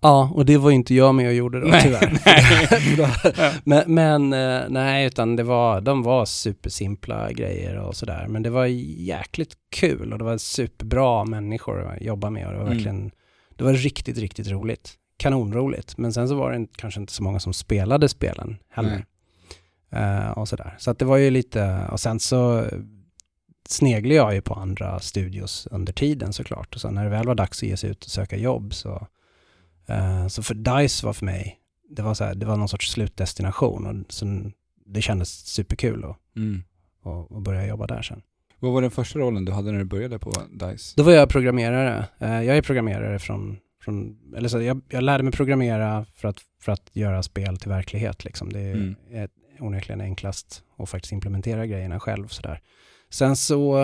Ja, 0.00 0.30
och 0.34 0.46
det 0.46 0.56
var 0.56 0.70
ju 0.70 0.76
inte 0.76 0.94
jag 0.94 1.14
med 1.14 1.26
och 1.28 1.34
gjorde 1.34 1.60
då 1.60 1.66
Nej, 1.66 1.82
tyvärr. 1.82 2.18
nej. 2.26 3.52
Men 3.64 3.94
men 3.94 4.32
eh, 4.32 4.60
nej, 4.68 5.06
utan 5.06 5.36
det 5.36 5.42
var, 5.42 5.80
de 5.80 6.02
var 6.02 6.24
supersimpla 6.24 7.32
grejer 7.32 7.76
och 7.78 7.96
sådär. 7.96 8.26
Men 8.28 8.42
det 8.42 8.50
var 8.50 8.66
jäkligt 8.66 9.52
kul 9.72 10.12
och 10.12 10.18
det 10.18 10.24
var 10.24 10.38
superbra 10.38 11.24
människor 11.24 11.84
att 11.92 12.02
jobba 12.02 12.30
med 12.30 12.46
och 12.46 12.52
det 12.52 12.58
var 12.58 12.64
Mm. 12.66 12.76
verkligen, 12.76 13.10
det 13.56 13.64
var 13.64 13.72
riktigt, 13.72 14.18
riktigt 14.18 14.48
roligt. 14.50 14.94
Kanonroligt. 15.16 15.98
Men 15.98 16.12
sen 16.12 16.28
så 16.28 16.34
var 16.34 16.50
det 16.50 16.56
inte- 16.56 16.74
kanske 16.76 17.00
inte 17.00 17.12
så 17.12 17.22
många 17.22 17.40
som 17.40 17.52
spelade 17.52 18.08
spelen 18.08 18.56
heller. 18.68 19.06
Eh, 19.90 20.30
och 20.30 20.48
sådär. 20.48 20.74
Så 20.78 20.90
att 20.90 20.98
det 20.98 21.04
var 21.04 21.16
ju 21.16 21.30
lite, 21.30 21.86
och 21.90 22.00
sen 22.00 22.20
så 22.20 22.64
sneglade 23.68 24.14
jag 24.14 24.34
ju 24.34 24.40
på 24.40 24.54
andra 24.54 25.00
studios 25.00 25.68
under 25.70 25.92
tiden 25.92 26.32
såklart. 26.32 26.74
Och 26.74 26.80
sen 26.80 26.94
när 26.94 27.04
det 27.04 27.10
väl 27.10 27.26
var 27.26 27.34
dags 27.34 27.62
att 27.62 27.68
ge 27.68 27.76
sig 27.76 27.90
ut 27.90 28.04
och 28.04 28.10
söka 28.10 28.36
jobb 28.36 28.74
så, 28.74 29.06
eh, 29.86 30.26
så 30.26 30.42
för 30.42 30.54
DICE 30.54 31.06
var 31.06 31.12
för 31.12 31.24
mig, 31.26 31.58
det 31.90 32.02
var, 32.02 32.14
så 32.14 32.24
här, 32.24 32.34
det 32.34 32.46
var 32.46 32.56
någon 32.56 32.68
sorts 32.68 32.90
slutdestination 32.92 33.86
och 34.06 34.12
så 34.12 34.50
det 34.86 35.02
kändes 35.02 35.46
superkul 35.46 36.04
att, 36.04 36.16
Mm. 36.36 36.62
att, 37.04 37.32
att 37.36 37.42
börja 37.42 37.66
jobba 37.66 37.86
där 37.86 38.02
sen. 38.02 38.22
Vad 38.58 38.72
var 38.72 38.82
den 38.82 38.90
första 38.90 39.18
rollen 39.18 39.44
du 39.44 39.52
hade 39.52 39.72
när 39.72 39.78
du 39.78 39.84
började 39.84 40.18
på 40.18 40.30
DICE? 40.52 40.94
Då 40.96 41.02
var 41.02 41.12
jag 41.12 41.28
programmerare. 41.28 42.06
Eh, 42.18 42.42
Jag 42.42 42.56
är 42.56 42.62
programmerare 42.62 43.18
från, 43.18 43.56
från 43.84 44.18
eller 44.36 44.48
så 44.48 44.60
jag, 44.62 44.80
jag 44.88 45.02
lärde 45.04 45.22
mig 45.24 45.32
programmera 45.32 46.04
för 46.14 46.28
att, 46.28 46.40
för 46.60 46.72
att 46.72 46.90
göra 46.92 47.22
spel 47.22 47.56
till 47.56 47.68
verklighet. 47.68 48.24
Liksom. 48.24 48.52
Det 48.52 48.60
är 48.60 48.74
Mm. 48.74 48.94
är 49.12 49.28
onekligen 49.60 50.00
enklast 50.00 50.62
att 50.78 50.88
faktiskt 50.88 51.12
implementera 51.12 51.66
grejerna 51.66 52.00
själv. 52.00 52.28
Sådär. 52.28 52.60
Sen 53.10 53.36
så, 53.36 53.76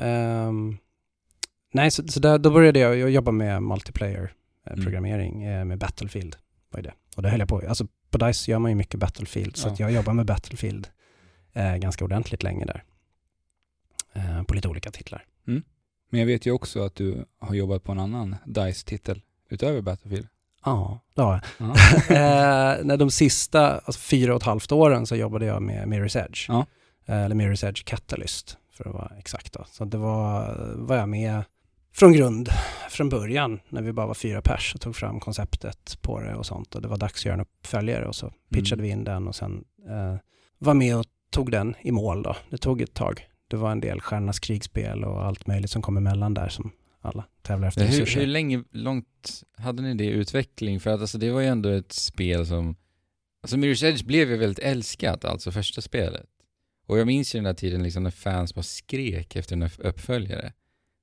ehm, 0.00 0.76
nej, 1.72 1.90
så, 1.90 2.08
så 2.08 2.20
där, 2.20 2.38
då 2.38 2.50
började 2.50 2.78
jag, 2.78 2.96
jag 2.98 3.10
jobba 3.10 3.30
med 3.32 3.62
multiplayer-programmering 3.62 5.42
eh, 5.44 5.64
med 5.64 5.78
Battlefield. 5.78 6.36
Var 6.70 6.82
det. 6.82 6.92
Och 7.16 7.22
det 7.22 7.30
höll 7.30 7.40
jag 7.40 7.48
på, 7.48 7.62
alltså 7.68 7.86
på 8.10 8.18
DICE 8.18 8.50
gör 8.50 8.58
man 8.58 8.70
ju 8.70 8.74
mycket 8.74 9.00
Battlefield, 9.00 9.56
så 9.56 9.68
Ja. 9.68 9.74
jag 9.78 9.92
jobbar 9.92 10.12
med 10.12 10.26
Battlefield 10.26 10.88
eh, 11.52 11.76
ganska 11.76 12.04
ordentligt 12.04 12.42
länge 12.42 12.64
där. 12.64 12.84
Eh, 14.12 14.42
på 14.42 14.54
lite 14.54 14.68
olika 14.68 14.90
titlar. 14.90 15.24
Men 16.10 16.20
jag 16.20 16.26
vet 16.26 16.46
ju 16.46 16.50
också 16.52 16.82
att 16.82 16.94
du 16.94 17.24
har 17.38 17.54
jobbat 17.54 17.84
på 17.84 17.92
en 17.92 17.98
annan 17.98 18.36
DICE-titel 18.46 19.22
utöver 19.48 19.80
Battlefield. 19.80 20.26
Ja, 20.64 21.00
det 21.14 21.22
har 21.22 21.32
jag. 21.58 21.76
Ja. 22.08 22.84
eh, 22.90 22.96
de 22.96 23.10
sista 23.10 23.70
alltså 23.70 24.00
fyra 24.00 24.34
och 24.34 24.40
ett 24.40 24.46
halvt 24.46 24.72
åren 24.72 25.06
så 25.06 25.16
jobbade 25.16 25.46
jag 25.46 25.62
med 25.62 25.88
Mirror's 25.88 26.24
Edge. 26.24 26.48
Ja. 26.48 26.66
Eh, 27.06 27.24
eller 27.24 27.36
Mirror's 27.36 27.68
Edge 27.68 27.84
Catalyst 27.84 28.56
för 28.72 28.88
att 28.88 28.94
vara 28.94 29.12
exakt. 29.18 29.52
Då. 29.52 29.64
Så 29.70 29.84
det 29.84 29.98
var, 29.98 30.54
var 30.76 30.96
jag 30.96 31.08
med 31.08 31.42
från 31.94 32.12
grund, 32.12 32.48
från 32.90 33.08
början, 33.08 33.60
när 33.68 33.82
vi 33.82 33.92
bara 33.92 34.06
var 34.06 34.14
fyra 34.14 34.42
pers 34.42 34.74
och 34.74 34.80
tog 34.80 34.96
fram 34.96 35.20
konceptet 35.20 35.98
på 36.02 36.20
det 36.20 36.34
och 36.34 36.46
sånt. 36.46 36.74
Och 36.74 36.82
det 36.82 36.88
var 36.88 36.96
dags 36.96 37.20
att 37.20 37.24
göra 37.24 37.34
en 37.34 37.40
uppföljare 37.40 38.08
och 38.08 38.14
så 38.14 38.32
pitchade 38.50 38.82
vi 38.82 38.88
in 38.88 39.04
den 39.04 39.28
och 39.28 39.34
sen 39.34 39.64
eh, 39.88 40.16
var 40.58 40.74
med 40.74 40.96
och 40.96 41.04
tog 41.30 41.50
den 41.50 41.74
i 41.80 41.90
mål 41.90 42.22
då. 42.22 42.36
Det 42.50 42.58
tog 42.58 42.80
ett 42.80 42.94
tag. 42.94 43.28
Det 43.48 43.56
var 43.56 43.72
en 43.72 43.80
del 43.80 44.00
Stjärnornas 44.00 44.38
krigsspel 44.38 45.04
och 45.04 45.24
allt 45.24 45.46
möjligt 45.46 45.70
som 45.70 45.82
kom 45.82 45.96
emellan 45.96 46.34
där 46.34 46.48
som 46.48 46.70
alla 47.00 47.24
tävlar 47.42 47.68
efter 47.68 47.80
Hur, 47.84 47.88
resurser. 48.00 48.20
hur 48.20 48.26
länge, 48.26 48.64
långt 48.70 49.42
hade 49.56 49.82
ni 49.82 49.94
det 49.94 50.04
i 50.04 50.08
utveckling? 50.08 50.80
För 50.80 50.90
att 50.90 51.00
alltså 51.00 51.18
det 51.18 51.30
var 51.30 51.40
ju 51.40 51.46
ändå 51.46 51.68
ett 51.68 51.92
spel 51.92 52.46
som... 52.46 52.76
Alltså 53.42 53.56
Mirror's 53.56 53.84
Edge 53.84 54.04
blev 54.04 54.30
ju 54.30 54.36
väldigt 54.36 54.58
älskat, 54.64 55.24
alltså 55.24 55.50
första 55.52 55.80
spelet. 55.80 56.26
Och 56.86 56.98
jag 56.98 57.06
minns 57.06 57.34
ju 57.34 57.38
den 57.38 57.46
här 57.46 57.54
tiden 57.54 57.82
liksom 57.82 58.02
när 58.02 58.10
fans 58.10 58.54
bara 58.54 58.62
skrek 58.62 59.36
efter 59.36 59.56
en 59.56 59.62
upp- 59.62 59.78
uppföljare. 59.78 60.52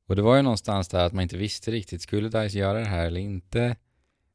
Och 0.08 0.16
det 0.16 0.22
var 0.22 0.36
ju 0.36 0.42
någonstans 0.42 0.88
där 0.88 1.06
att 1.06 1.14
man 1.14 1.24
inte 1.24 1.38
visste 1.38 1.72
riktigt, 1.72 2.02
skulle 2.02 2.30
DICE 2.30 2.60
göra 2.60 2.80
det 2.80 2.86
här 2.86 3.06
eller 3.06 3.20
inte? 3.22 3.76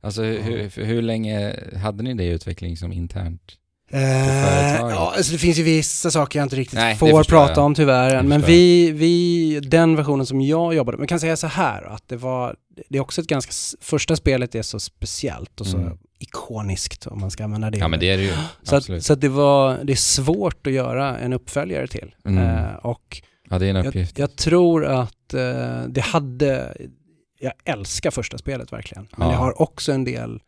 Alltså 0.00 0.22
hur, 0.22 0.40
hur, 0.40 0.84
hur 0.84 1.02
länge 1.02 1.56
hade 1.76 2.02
ni 2.02 2.14
det 2.14 2.24
i 2.24 2.28
utveckling 2.28 2.76
som 2.76 2.92
internt? 2.92 3.58
Företaget? 3.98 4.94
ja, 4.94 5.12
alltså 5.16 5.32
det 5.32 5.38
finns 5.38 5.58
ju 5.58 5.62
vissa 5.62 6.10
saker 6.10 6.38
jag 6.38 6.46
inte 6.46 6.56
riktigt 6.56 6.78
Nej, 6.78 6.96
får 6.96 7.24
prata 7.24 7.52
jag. 7.52 7.64
om 7.64 7.74
tyvärr. 7.74 8.16
Det 8.16 8.22
Men 8.22 8.40
vi, 8.42 8.90
vi, 8.92 9.60
den 9.60 9.96
versionen 9.96 10.26
som 10.26 10.40
jag 10.40 10.74
jobbade 10.74 10.98
med, 10.98 11.08
kan 11.08 11.20
säga 11.20 11.36
så 11.36 11.46
här 11.46 11.82
att 11.82 12.08
det 12.08 12.16
var, 12.16 12.56
det 12.88 12.98
är 12.98 13.02
också 13.02 13.20
ett 13.20 13.26
ganska, 13.26 13.52
första 13.80 14.16
spelet 14.16 14.54
är 14.54 14.62
så 14.62 14.80
speciellt 14.80 15.60
och 15.60 15.66
så 15.66 15.76
Mm. 15.76 15.98
ikoniskt 16.18 17.06
om 17.06 17.20
man 17.20 17.30
ska 17.30 17.44
använda 17.44 17.70
det. 17.70 17.78
Ja 17.78 17.88
men 17.88 18.00
det 18.00 18.10
är 18.10 18.16
det 18.16 18.22
ju, 18.22 18.32
så 18.62 18.76
att, 18.76 19.04
så 19.04 19.12
att 19.12 19.20
det 19.20 19.28
var, 19.28 19.78
det 19.84 19.92
är 19.92 19.96
svårt 19.96 20.66
att 20.66 20.72
göra 20.72 21.18
en 21.18 21.32
uppföljare 21.32 21.86
till. 21.86 22.14
Mm. 22.24 22.44
Eh, 22.64 22.74
och 22.74 23.22
ja 23.50 23.58
det 23.58 23.66
är 23.66 23.70
en 23.70 23.76
jag, 23.76 23.86
uppgift. 23.86 24.18
jag 24.18 24.36
tror 24.36 24.86
att 24.86 25.34
eh, 25.34 25.82
det 25.88 26.00
hade, 26.00 26.76
jag 27.40 27.52
älskar 27.64 28.10
första 28.10 28.38
spelet 28.38 28.72
verkligen, 28.72 29.08
men 29.16 29.26
Ja. 29.28 29.32
det 29.32 29.38
har 29.38 29.62
också 29.62 29.92
en 29.92 30.04
del 30.04 30.40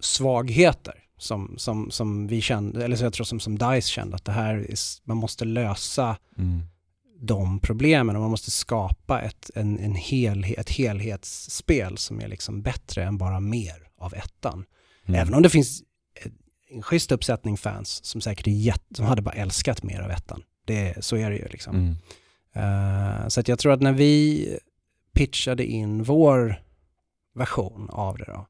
svagheter 0.00 0.94
som, 1.22 1.54
som, 1.58 1.90
som 1.90 2.26
vi 2.26 2.40
kände, 2.40 2.84
eller 2.84 2.96
så 2.96 3.04
jag 3.04 3.12
tror 3.12 3.24
som, 3.24 3.40
som 3.40 3.58
DICE 3.58 3.88
kände 3.88 4.16
att 4.16 4.24
det 4.24 4.32
här, 4.32 4.54
är, 4.54 4.74
man 5.04 5.16
måste 5.16 5.44
lösa 5.44 6.16
Mm. 6.38 6.60
de 7.20 7.60
problemen 7.60 8.16
och 8.16 8.22
man 8.22 8.30
måste 8.30 8.50
skapa 8.50 9.20
ett, 9.20 9.50
en, 9.54 9.78
en 9.78 9.94
helhet, 9.94 10.58
ett 10.58 10.70
helhetsspel 10.70 11.98
som 11.98 12.20
är 12.20 12.28
liksom 12.28 12.62
bättre 12.62 13.04
än 13.04 13.18
bara 13.18 13.40
mer 13.40 13.88
av 13.98 14.14
ettan. 14.14 14.64
Mm. 15.06 15.20
Även 15.20 15.34
om 15.34 15.42
det 15.42 15.50
finns 15.50 15.82
eh, 16.24 16.32
en 16.70 16.82
schysst 16.82 17.12
uppsättning 17.12 17.56
fans 17.56 18.04
som 18.04 18.20
säkert 18.20 18.46
är 18.46 18.50
jätte, 18.50 18.94
som 18.94 19.06
hade 19.06 19.22
bara 19.22 19.34
älskat 19.34 19.82
mer 19.82 20.00
av 20.00 20.10
ettan. 20.10 20.42
Det, 20.66 21.04
så 21.04 21.16
är 21.16 21.30
det 21.30 21.36
ju 21.36 21.48
liksom. 21.48 21.76
Mm. 21.76 21.96
Eh, 22.54 23.28
så 23.28 23.40
att 23.40 23.48
jag 23.48 23.58
tror 23.58 23.72
att 23.72 23.80
när 23.80 23.92
vi 23.92 24.58
pitchade 25.14 25.64
in 25.64 26.02
vår 26.02 26.62
version 27.34 27.90
av 27.90 28.18
det 28.18 28.24
då, 28.24 28.46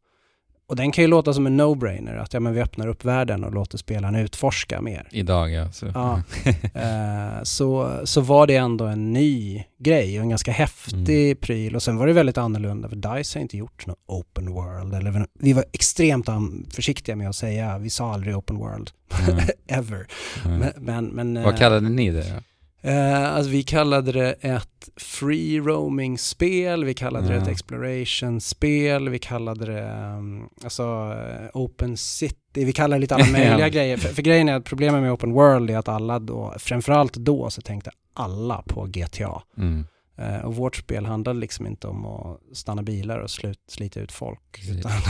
och 0.73 0.77
den 0.77 0.93
kan 0.93 1.05
ju 1.05 1.09
låta 1.09 1.35
som 1.35 1.47
en 1.47 1.61
no-brainer, 1.61 2.16
att 2.19 2.35
ja, 2.35 2.40
men 2.40 2.55
vi 2.55 2.61
öppnar 2.61 2.86
upp 2.89 3.05
världen 3.05 3.44
och 3.44 3.53
låter 3.55 3.78
spelaren 3.78 4.15
utforska 4.15 4.81
mer. 4.81 5.09
Idag 5.11 5.51
ja. 5.53 5.73
Så. 5.73 5.86
Ja. 5.94 6.23
Eh, 6.74 7.43
så, 7.43 8.01
så 8.05 8.20
var 8.20 8.47
det 8.47 8.57
ändå 8.57 8.85
en 8.85 9.12
ny 9.12 9.65
grej 9.78 10.19
och 10.19 10.23
en 10.23 10.28
ganska 10.28 10.53
häftig 10.53 11.24
Mm. 11.27 11.36
pryl. 11.36 11.77
Och 11.77 11.82
sen 11.82 11.97
var 11.97 12.07
det 12.07 12.12
väldigt 12.12 12.39
annorlunda, 12.39 12.89
för 12.89 12.97
DICE 12.97 13.39
har 13.39 13.43
inte 13.43 13.57
gjort 13.57 13.86
något 13.86 13.99
open 14.07 14.53
world. 14.53 14.94
Eller, 14.94 15.27
vi 15.39 15.53
var 15.53 15.65
extremt 15.73 16.28
försiktiga 16.74 17.16
med 17.16 17.28
att 17.28 17.36
säga, 17.36 17.78
vi 17.78 17.90
sa 17.90 18.12
aldrig 18.12 18.36
open 18.36 18.57
world, 18.57 18.90
Mm. 19.28 19.39
ever. 19.69 20.07
Mm. 20.44 20.59
Men, 20.59 20.73
men, 20.78 21.07
men, 21.32 21.43
Vad 21.44 21.53
eh, 21.55 21.59
kallade 21.59 21.89
ni 21.89 22.11
det? 22.11 22.43
Eh, 22.84 23.32
alltså 23.34 23.50
vi 23.50 23.62
kallade 23.62 24.12
det 24.12 24.32
ett 24.32 24.88
free 24.96 25.60
roaming-spel, 25.60 26.84
vi 26.84 26.94
kallade 26.94 27.28
det 27.28 27.34
Ja. 27.34 27.42
ett 27.42 27.48
exploration-spel, 27.48 29.09
vi 29.09 29.18
kallade 29.18 29.66
det 29.66 30.14
um, 30.18 30.48
alltså 30.64 30.82
eh, 30.82 31.48
open 31.54 31.96
city, 31.96 32.64
vi 32.64 32.72
kallade 32.72 32.96
det 32.96 33.00
lite 33.00 33.14
alla 33.14 33.26
möjliga 33.32 33.68
grejer. 33.78 33.96
För, 33.96 34.09
för 34.14 34.22
grejen 34.22 34.48
är 34.48 34.54
att 34.56 34.64
problemet 34.64 35.02
med 35.02 35.12
open 35.12 35.32
world 35.32 35.70
är 35.70 35.78
att 35.78 35.88
alla 35.88 36.18
då, 36.18 36.54
framförallt 36.59 37.12
då 37.14 37.50
så 37.50 37.60
tänkte 37.60 37.90
alla 38.14 38.62
på 38.66 38.86
GTA. 38.90 39.42
Mm. 39.59 39.84
Eh, 40.18 40.38
och 40.44 40.56
vårt 40.56 40.76
spel 40.76 41.06
handlade 41.06 41.38
liksom 41.40 41.66
inte 41.66 41.88
om 41.88 42.06
att 42.06 42.40
stanna 42.52 42.82
bilar 42.82 43.18
och 43.18 43.30
slut, 43.30 43.59
slita 43.68 44.00
ut 44.00 44.12
folk. 44.12 44.60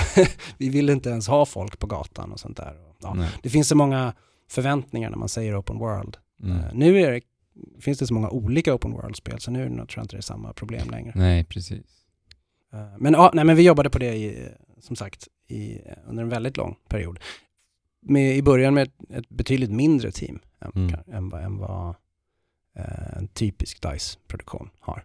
Vi 0.59 0.69
ville 0.69 0.93
inte 0.93 1.09
ens 1.11 1.28
ha 1.28 1.47
folk 1.47 1.78
på 1.78 1.86
gatan 1.86 2.32
och 2.32 2.40
sånt 2.40 2.57
där. 2.57 2.74
Ja. 3.03 3.16
Det 3.43 3.51
finns 3.51 3.69
så 3.69 3.77
många 3.77 4.12
förväntningar 4.51 5.11
när 5.11 5.16
man 5.19 5.28
säger 5.28 5.61
open 5.61 5.78
world. 5.78 6.16
Mm. 6.43 6.57
Eh, 6.57 6.65
Nu 6.74 7.01
är 7.01 7.12
det, 7.12 7.20
finns 7.81 7.99
det 7.99 8.07
så 8.07 8.15
många 8.15 8.31
olika 8.31 8.74
open 8.74 8.93
world-spel 8.93 9.41
så 9.41 9.51
nu 9.51 9.66
tror 9.69 9.89
jag 9.97 10.05
inte 10.05 10.16
det 10.16 10.20
är 10.20 10.23
samma 10.23 10.53
problem 10.53 10.91
längre. 10.91 11.12
Nej, 11.16 11.45
precis. 11.45 12.05
Eh, 12.73 12.87
Men, 12.99 13.12
ja, 13.12 13.31
nej, 13.35 13.45
men 13.45 13.57
vi 13.57 13.62
jobbade 13.62 13.91
på 13.91 13.99
det 13.99 14.15
i, 14.16 14.49
som 14.81 14.97
sagt 14.97 15.29
i, 15.49 15.79
under 16.07 16.23
en 16.23 16.29
väldigt 16.29 16.57
lång 16.57 16.77
period. 16.89 17.19
Med, 18.03 18.37
I 18.37 18.43
början 18.43 18.74
med 18.74 18.83
ett, 18.83 18.95
ett 19.11 19.29
betydligt 19.29 19.70
mindre 19.70 20.11
team 20.12 20.39
än, 20.61 20.73
Mm. 20.74 20.91
kan- 20.93 21.15
än, 21.15 21.29
vad- 21.29 21.43
än 21.43 21.57
vad 21.59 21.95
eh, 22.77 23.16
en 23.19 23.29
typisk 23.29 23.83
DICE-produktion 23.83 24.70
har. 24.81 25.05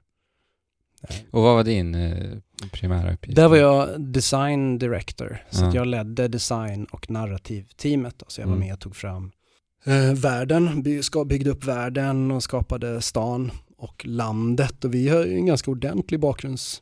Eh, 1.10 1.16
Och 1.32 1.44
vad 1.44 1.56
var 1.56 1.64
din 1.64 1.96
eh, 1.96 2.38
primära 2.72 3.14
uppgift? 3.14 3.36
Där 3.36 3.48
var 3.48 3.58
jag 3.58 4.02
design 4.02 4.78
director, 4.80 5.44
så 5.50 5.66
Ja. 5.66 5.72
jag 5.76 5.88
ledde 5.88 6.28
design 6.28 6.86
och 6.86 7.10
narrativteamet. 7.10 8.24
Så 8.28 8.42
jag 8.42 8.48
var 8.48 8.54
Mm. 8.56 8.68
med 8.68 8.74
och 8.74 8.80
tog 8.80 8.96
fram 8.96 9.32
eh, 9.88 10.14
världen, 10.14 10.82
by, 10.84 11.04
ska, 11.04 11.26
byggde 11.26 11.50
upp 11.50 11.64
världen 11.66 12.32
och 12.32 12.44
skapade 12.44 13.02
stan 13.02 13.52
och 13.78 14.06
landet. 14.06 14.86
Och 14.86 14.94
vi 14.94 15.10
har 15.10 15.26
ju 15.26 15.34
en 15.36 15.46
ganska 15.46 15.72
ordentlig 15.72 16.20
bakgrunds 16.20 16.82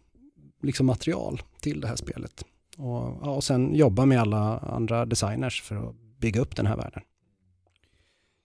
liksom, 0.64 0.86
material 0.86 1.42
till 1.62 1.82
det 1.82 1.88
här 1.88 1.96
spelet. 1.96 2.44
Och, 2.78 3.20
ja, 3.22 3.30
och 3.36 3.44
sen 3.44 3.76
jobba 3.76 4.06
med 4.06 4.20
alla 4.22 4.58
andra 4.58 5.06
designers 5.06 5.62
för 5.62 5.76
att 5.90 5.96
bygga 6.20 6.42
upp 6.42 6.56
den 6.56 6.66
här 6.66 6.78
världen. 6.78 7.02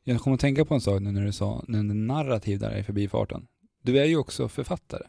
Jag 0.05 0.21
kommer 0.21 0.35
att 0.35 0.41
tänka 0.41 0.65
på 0.65 0.75
en 0.75 0.81
sak 0.81 1.01
nu 1.03 1.13
när 1.13 1.25
du 1.25 1.33
sa 1.33 1.65
när 1.69 1.83
narrativ 1.83 2.59
där 2.59 2.77
i 2.77 2.83
förbifarten. 2.85 3.47
Du 3.83 3.99
är 3.99 4.05
ju 4.05 4.17
också 4.17 4.49
författare. 4.49 5.03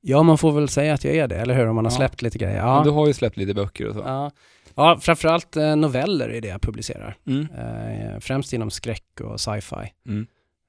Ja, 0.00 0.22
man 0.22 0.38
får 0.38 0.52
väl 0.52 0.68
säga 0.68 0.94
att 0.94 1.04
jag 1.04 1.14
är 1.16 1.28
det, 1.28 1.36
eller 1.36 1.54
hur? 1.54 1.66
Om 1.66 1.74
man 1.74 1.84
har 1.84 1.92
Ja. 1.92 1.96
släppt 1.96 2.22
lite 2.22 2.38
grejer. 2.38 2.56
Ja. 2.58 2.82
Du 2.84 2.90
har 2.90 3.06
ju 3.06 3.12
släppt 3.12 3.36
lite 3.36 3.54
böcker 3.54 3.86
och 3.88 3.94
så. 3.94 4.00
ja. 4.00 4.30
Ja 4.76 4.98
framförallt 5.00 5.56
eh, 5.56 5.76
noveller 5.76 6.28
är 6.28 6.40
det 6.40 6.48
jag 6.48 6.60
publicerar. 6.62 7.16
Mm. 7.26 7.46
Eh, 7.58 8.18
främst 8.20 8.52
inom 8.52 8.70
skräck 8.70 9.20
och 9.20 9.40
sci-fi. 9.40 9.92
Mm. 10.08 10.26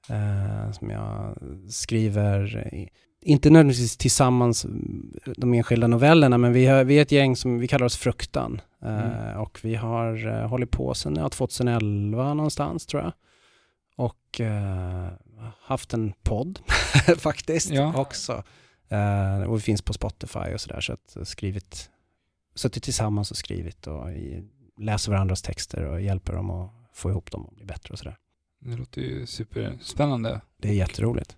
eh, 0.08 0.72
som 0.72 0.90
jag 0.90 1.36
skriver, 1.68 2.68
i- 2.74 2.88
inte 3.22 3.50
nödvändigtvis 3.50 3.96
tillsammans 3.96 4.64
mm, 4.64 5.12
de 5.36 5.54
enskilda 5.54 5.86
novellerna, 5.86 6.38
men 6.38 6.52
vi, 6.52 6.66
har, 6.66 6.84
vi 6.84 6.98
är 6.98 7.02
ett 7.02 7.12
gäng 7.12 7.36
som 7.36 7.58
vi 7.58 7.68
kallar 7.68 7.86
oss 7.86 7.96
Fruktan. 7.96 8.60
Mm. 8.82 9.38
Och 9.40 9.58
vi 9.62 9.74
har 9.74 10.42
hållit 10.46 10.70
på 10.70 10.94
sedan 10.94 11.16
ja, 11.16 11.28
2011 11.28 12.34
någonstans 12.34 12.86
tror 12.86 13.02
jag. 13.02 13.12
Och 13.96 14.40
haft 15.60 15.94
en 15.94 16.12
podd 16.22 16.58
faktiskt 17.18 17.70
Ja. 17.70 17.92
också. 17.96 18.42
Och 19.48 19.56
vi 19.56 19.60
finns 19.60 19.82
på 19.82 19.92
Spotify 19.92 20.54
och 20.54 20.60
sådär, 20.60 20.80
så 20.80 20.92
att 20.92 21.16
skrivit, 21.28 21.90
suttit 22.58 22.82
tillsammans 22.82 23.30
och 23.30 23.36
skrivit 23.36 23.86
och 23.86 24.06
läser 24.80 25.12
varandras 25.12 25.42
texter 25.42 25.84
och 25.84 26.00
hjälper 26.00 26.32
dem 26.32 26.50
att 26.50 26.70
få 26.94 27.10
ihop 27.10 27.30
dem 27.30 27.46
och 27.46 27.54
bli 27.54 27.64
bättre 27.64 27.92
och 27.92 27.98
sådär. 27.98 28.16
Det 28.60 28.76
låter 28.76 29.00
ju 29.00 29.26
superspännande. 29.26 30.40
Det 30.56 30.68
är 30.68 30.72
jätteroligt. 30.72 31.36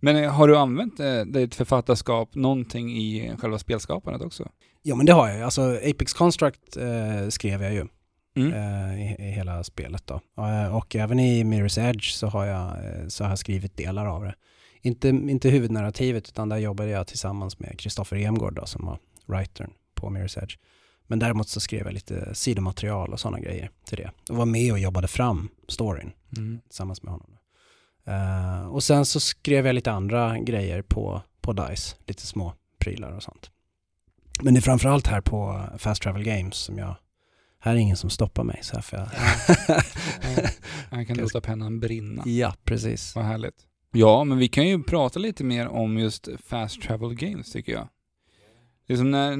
Men 0.00 0.16
eh, 0.16 0.30
har 0.32 0.48
du 0.48 0.56
använt 0.56 1.00
eh, 1.00 1.20
ditt 1.20 1.54
författarskap 1.54 2.34
någonting 2.34 2.90
i 2.90 3.36
själva 3.38 3.58
spelskapandet 3.58 4.22
också? 4.22 4.48
Ja 4.82 4.96
men 4.96 5.06
det 5.06 5.12
har 5.12 5.28
jag 5.28 5.36
ju. 5.36 5.42
Alltså 5.44 5.62
Apex 5.62 6.12
Construct 6.12 6.76
eh, 6.76 7.28
skrev 7.28 7.62
jag 7.62 7.72
ju 7.74 7.86
Mm. 8.36 8.52
eh, 8.52 9.00
i, 9.12 9.28
i 9.28 9.30
hela 9.30 9.64
spelet 9.64 10.06
då. 10.06 10.20
Eh, 10.42 10.76
och 10.76 10.96
även 10.96 11.20
i 11.20 11.44
Mirror's 11.44 11.88
Edge 11.90 12.12
så 12.12 12.26
har 12.26 12.46
jag, 12.46 12.72
så 13.12 13.24
har 13.24 13.30
jag 13.30 13.38
skrivit 13.38 13.76
delar 13.76 14.06
av 14.06 14.24
det. 14.24 14.34
Inte, 14.82 15.08
inte 15.08 15.48
huvudnarrativet 15.50 16.28
utan 16.28 16.48
där 16.48 16.56
jobbade 16.56 16.90
jag 16.90 17.06
tillsammans 17.06 17.58
med 17.58 17.78
Kristoffer 17.78 18.16
Emgård 18.16 18.54
då 18.54 18.66
som 18.66 18.86
var 18.86 18.98
writern 19.26 19.70
på 20.00 20.10
Mirror's 20.10 20.42
Edge. 20.42 20.56
Men 21.06 21.18
däremot 21.18 21.48
så 21.48 21.60
skrev 21.60 21.84
jag 21.84 21.94
lite 21.94 22.34
sidomaterial 22.34 23.12
och 23.12 23.20
sådana 23.20 23.40
grejer 23.40 23.70
till 23.84 23.96
det. 23.96 24.10
Och 24.30 24.36
var 24.36 24.46
med 24.46 24.72
och 24.72 24.78
jobbade 24.78 25.08
fram 25.08 25.48
storyn 25.68 26.12
Mm. 26.36 26.60
tillsammans 26.68 27.02
med 27.02 27.12
honom. 27.12 27.30
Eh, 28.06 28.66
och 28.68 28.82
sen 28.82 29.04
så 29.04 29.20
skrev 29.20 29.66
jag 29.66 29.74
lite 29.74 29.92
andra 29.92 30.38
grejer 30.38 30.82
på, 30.82 31.22
på 31.40 31.52
DICE, 31.52 31.96
lite 32.06 32.26
små 32.26 32.54
prylar 32.78 33.12
och 33.12 33.22
sånt. 33.22 33.50
Men 34.42 34.54
det 34.54 34.60
är 34.60 34.62
framförallt 34.62 35.06
här 35.06 35.20
på 35.20 35.64
Fast 35.78 36.02
Travel 36.02 36.22
Games 36.22 36.56
som 36.56 36.78
jag, 36.78 36.94
här 37.60 37.72
är 37.72 37.76
ingen 37.76 37.96
som 37.96 38.10
stoppar 38.10 38.44
mig 38.44 38.58
så 38.62 38.74
här 38.74 38.82
får 38.82 38.98
jag... 38.98 39.08
Han 40.90 41.06
kan 41.06 41.16
låta 41.16 41.40
pennan 41.40 41.80
brinna. 41.80 42.22
ja, 42.26 42.54
precis. 42.64 43.14
Vad 43.16 43.24
härligt. 43.24 43.54
Ja, 43.92 44.24
men 44.24 44.38
vi 44.38 44.48
kan 44.48 44.68
ju 44.68 44.82
prata 44.82 45.18
lite 45.18 45.44
mer 45.44 45.68
om 45.68 45.98
just 45.98 46.28
Fast 46.46 46.82
Travel 46.82 47.14
Games 47.14 47.52
tycker 47.52 47.72
jag. 47.72 47.88
Liksom 48.88 49.10
när, 49.10 49.36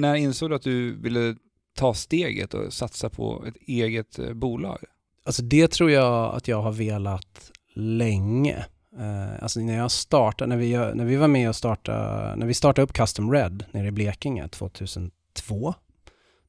när 0.00 0.14
insåg 0.14 0.50
du 0.50 0.56
att 0.56 0.62
du 0.62 0.96
ville 0.96 1.36
ta 1.74 1.94
steget 1.94 2.54
och 2.54 2.72
satsa 2.72 3.10
på 3.10 3.44
ett 3.46 3.56
eget 3.56 4.18
eh, 4.18 4.32
bolag? 4.32 4.78
Alltså 5.24 5.42
det 5.42 5.70
tror 5.70 5.90
jag 5.90 6.34
att 6.34 6.48
jag 6.48 6.62
har 6.62 6.72
velat 6.72 7.50
länge. 7.74 8.66
Eh, 8.98 9.42
alltså 9.42 9.60
när 9.60 9.76
jag 9.76 9.90
startade, 9.90 10.48
när 10.48 10.56
vi, 10.56 10.72
när 10.72 11.04
vi 11.04 11.16
var 11.16 11.28
med 11.28 11.48
och 11.48 11.56
startade, 11.56 12.36
när 12.36 12.46
vi 12.46 12.54
startade 12.54 12.82
upp 12.84 12.92
Custom 12.92 13.32
Red 13.32 13.64
nere 13.70 13.86
i 13.86 13.90
Blekinge 13.90 14.48
2002, 14.48 15.74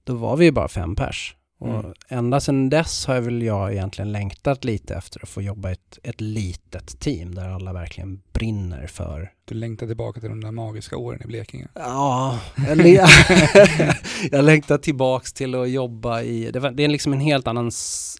då 0.03 0.15
var 0.15 0.37
vi 0.37 0.45
ju 0.45 0.51
bara 0.51 0.67
fem 0.67 0.95
pers. 0.95 1.35
Och 1.61 1.69
Mm. 1.79 1.93
ända 2.07 2.39
sedan 2.39 2.69
dess 2.69 3.05
har 3.05 3.15
jag 3.15 3.21
väl 3.21 3.41
jag 3.41 3.71
egentligen 3.71 4.11
längtat 4.11 4.63
lite 4.63 4.95
efter 4.95 5.23
att 5.23 5.29
få 5.29 5.41
jobba 5.41 5.69
i 5.69 5.73
ett, 5.73 5.99
ett 6.03 6.21
litet 6.21 6.99
team 6.99 7.35
där 7.35 7.49
alla 7.49 7.73
verkligen 7.73 8.21
brinner 8.33 8.87
för 8.87 9.31
Du 9.45 9.55
längtar 9.55 9.87
tillbaka 9.87 10.19
till 10.19 10.29
de 10.29 10.41
där 10.43 10.51
magiska 10.51 10.97
åren 10.97 11.21
i 11.23 11.27
Blekinge. 11.27 11.67
Ja, 11.75 12.39
jag, 12.67 13.09
jag 14.31 14.45
längtar 14.45 14.77
tillbaks 14.77 15.33
till 15.33 15.55
att 15.55 15.69
jobba 15.69 16.21
i, 16.21 16.51
det, 16.51 16.59
var, 16.59 16.71
det 16.71 16.83
är 16.83 16.87
liksom 16.87 17.13
en 17.13 17.19
helt 17.19 17.47
annan 17.47 17.71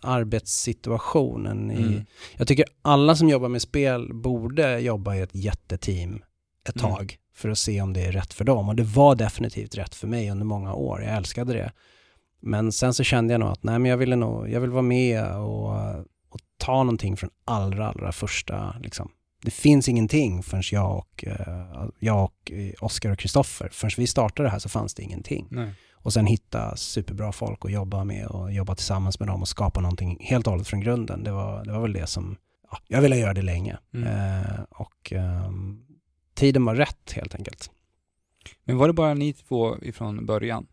arbetssituation 0.02 1.46
än 1.48 1.72
i, 1.72 1.76
Mm. 1.76 2.06
jag 2.38 2.48
tycker 2.48 2.66
alla 2.82 3.16
som 3.16 3.30
jobbar 3.30 3.50
med 3.50 3.62
spel 3.62 4.14
borde 4.14 4.80
jobba 4.80 5.16
i 5.16 5.22
ett 5.22 5.36
jätteteam 5.36 6.22
ett 6.70 6.82
Mm. 6.82 6.92
tag 6.96 7.18
för 7.36 7.50
att 7.50 7.58
se 7.58 7.82
om 7.82 7.94
det 7.94 8.02
är 8.06 8.12
rätt 8.12 8.34
för 8.34 8.46
dem. 8.46 8.70
Och 8.70 8.76
det 8.76 8.84
var 8.84 9.16
definitivt 9.16 9.78
rätt 9.78 9.96
för 9.96 10.08
mig 10.08 10.32
under 10.32 10.46
många 10.46 10.74
år, 10.74 11.04
jag 11.04 11.18
älskade 11.18 11.54
det. 11.54 11.72
Men 12.42 12.72
sen 12.72 12.94
så 12.94 13.04
kände 13.04 13.34
jag 13.34 13.40
nog 13.40 13.50
att 13.50 13.64
nej 13.64 13.80
men 13.80 13.92
jag 13.92 13.98
ville 13.98 14.16
nog, 14.16 14.50
jag 14.50 14.62
vill 14.62 14.70
vara 14.70 14.82
med 14.82 15.36
och, 15.36 15.70
och 16.30 16.40
ta 16.58 16.84
någonting 16.84 17.18
från 17.18 17.30
allra, 17.46 17.88
allra 17.88 18.12
första 18.12 18.76
liksom. 18.80 19.12
Det 19.44 19.52
finns 19.52 19.90
ingenting 19.90 20.44
förrän 20.44 20.64
jag 20.72 20.98
och, 20.98 21.26
eh, 21.28 21.88
jag 22.00 22.24
och 22.24 22.52
eh, 22.52 22.74
Oskar 22.82 23.10
och 23.12 23.20
Kristoffer, 23.20 23.70
förrän 23.72 23.92
vi 23.98 24.08
startade 24.08 24.48
det 24.48 24.52
här 24.52 24.60
så 24.60 24.70
fanns 24.70 24.94
det 24.94 25.04
ingenting. 25.04 25.48
Nej. 25.52 25.74
Och 25.94 26.14
sen 26.14 26.26
hitta 26.26 26.76
superbra 26.76 27.32
folk 27.32 27.66
och 27.66 27.72
jobba 27.72 28.04
med 28.04 28.28
och 28.28 28.52
jobba 28.54 28.76
tillsammans 28.76 29.20
med 29.20 29.28
dem 29.28 29.42
och 29.42 29.48
skapa 29.48 29.80
någonting 29.80 30.18
helt 30.22 30.48
och 30.48 30.52
hållet 30.52 30.68
från 30.68 30.82
grunden. 30.82 31.24
Det 31.24 31.32
var, 31.32 31.66
det 31.66 31.72
var 31.72 31.82
väl 31.82 31.94
det 31.94 32.08
som, 32.08 32.38
ja, 32.72 32.78
jag 32.88 33.02
ville 33.02 33.18
göra 33.18 33.34
det 33.34 33.42
länge. 33.42 33.78
Mm. 33.94 34.08
Eh, 34.08 34.62
och 34.70 35.14
ehm, 35.14 35.84
tiden 36.34 36.66
var 36.66 36.76
rätt 36.76 37.12
helt 37.12 37.36
enkelt. 37.36 37.72
Men 38.64 38.78
var 38.78 38.88
det 38.88 38.94
bara 38.94 39.14
ni 39.14 39.34
två 39.34 39.78
ifrån 39.82 40.26
början? 40.26 40.68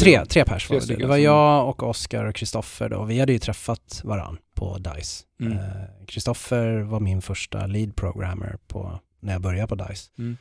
Tre, 0.00 0.24
tre 0.24 0.44
pers 0.44 0.70
var 0.70 0.80
det. 0.86 0.96
Det 0.96 1.06
var 1.06 1.16
jag 1.16 1.68
och 1.68 1.82
Oskar 1.82 2.24
och 2.24 2.34
Kristoffer 2.34 2.88
då. 2.88 3.04
Vi 3.04 3.20
hade 3.20 3.32
ju 3.32 3.38
träffat 3.38 4.00
varann 4.04 4.38
på 4.54 4.78
DICE. 4.78 5.24
Mm. 5.40 5.52
Eh, 5.52 6.06
Kristoffer 6.06 6.80
var 6.80 7.00
min 7.00 7.22
första 7.22 7.66
lead 7.66 7.96
programmer 7.96 8.58
på, 8.66 9.00
när 9.20 9.32
jag 9.32 9.42
började 9.42 9.66
på 9.66 9.74
DICE. 9.74 10.10
Mm. 10.18 10.36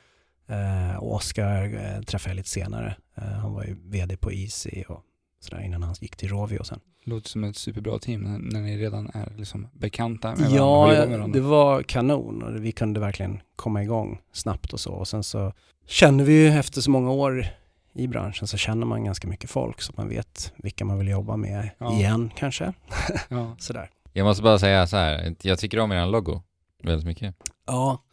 Eh, 0.50 0.98
och 0.98 1.16
Oskar 1.16 1.64
eh, 1.64 2.02
träffade 2.02 2.30
jag 2.30 2.36
lite 2.36 2.50
senare. 2.50 2.96
Eh, 3.18 3.24
han 3.24 3.54
var 3.54 3.64
ju 3.64 3.76
vd 3.84 4.18
på 4.18 4.32
Easy 4.32 4.84
och 4.88 5.04
sådär 5.40 5.62
innan 5.62 5.84
han 5.84 5.96
gick 6.02 6.16
till 6.16 6.30
Rovio 6.30 6.64
sen. 6.64 6.80
Låter 7.04 7.30
som 7.30 7.44
ett 7.44 7.58
superbra 7.58 8.00
team 8.00 8.22
när, 8.22 8.38
när 8.38 8.62
ni 8.62 8.78
redan 8.78 9.12
är 9.14 9.34
liksom 9.38 9.68
bekanta 9.74 10.28
med 10.36 10.52
varandra. 10.52 10.96
Ja, 10.96 11.18
med 11.18 11.32
det 11.32 11.42
var 11.42 11.84
kanon 11.84 12.44
och 12.44 12.66
vi 12.66 12.72
kunde 12.72 13.00
verkligen 13.00 13.42
komma 13.56 13.84
igång 13.84 14.22
snabbt 14.34 14.74
och 14.74 14.80
så. 14.80 14.92
Och 14.92 15.08
sen 15.08 15.24
så 15.24 15.54
känner 15.88 16.24
vi 16.24 16.34
ju 16.34 16.48
efter 16.48 16.82
så 16.82 16.92
många 16.92 17.12
år 17.12 17.46
i 17.94 18.08
branschen 18.08 18.48
så 18.48 18.58
känner 18.58 18.86
man 18.86 19.04
ganska 19.04 19.28
mycket 19.28 19.50
folk 19.50 19.82
så 19.82 19.94
man 19.98 20.10
vet 20.10 20.54
vilka 20.58 20.86
man 20.86 20.98
vill 20.98 21.08
jobba 21.08 21.36
med 21.38 21.70
Ja. 21.78 21.94
igen 21.94 22.32
kanske. 22.36 22.74
Ja. 23.30 23.56
Sådär. 23.60 23.90
Jag 24.14 24.24
måste 24.24 24.44
bara 24.44 24.60
säga 24.60 24.88
så 24.88 24.98
här. 24.98 25.36
jag 25.42 25.60
tycker 25.60 25.80
om 25.80 25.92
er 25.92 26.06
logo 26.06 26.42
väldigt 26.84 27.06
mycket. 27.06 27.36
Ja, 27.68 28.04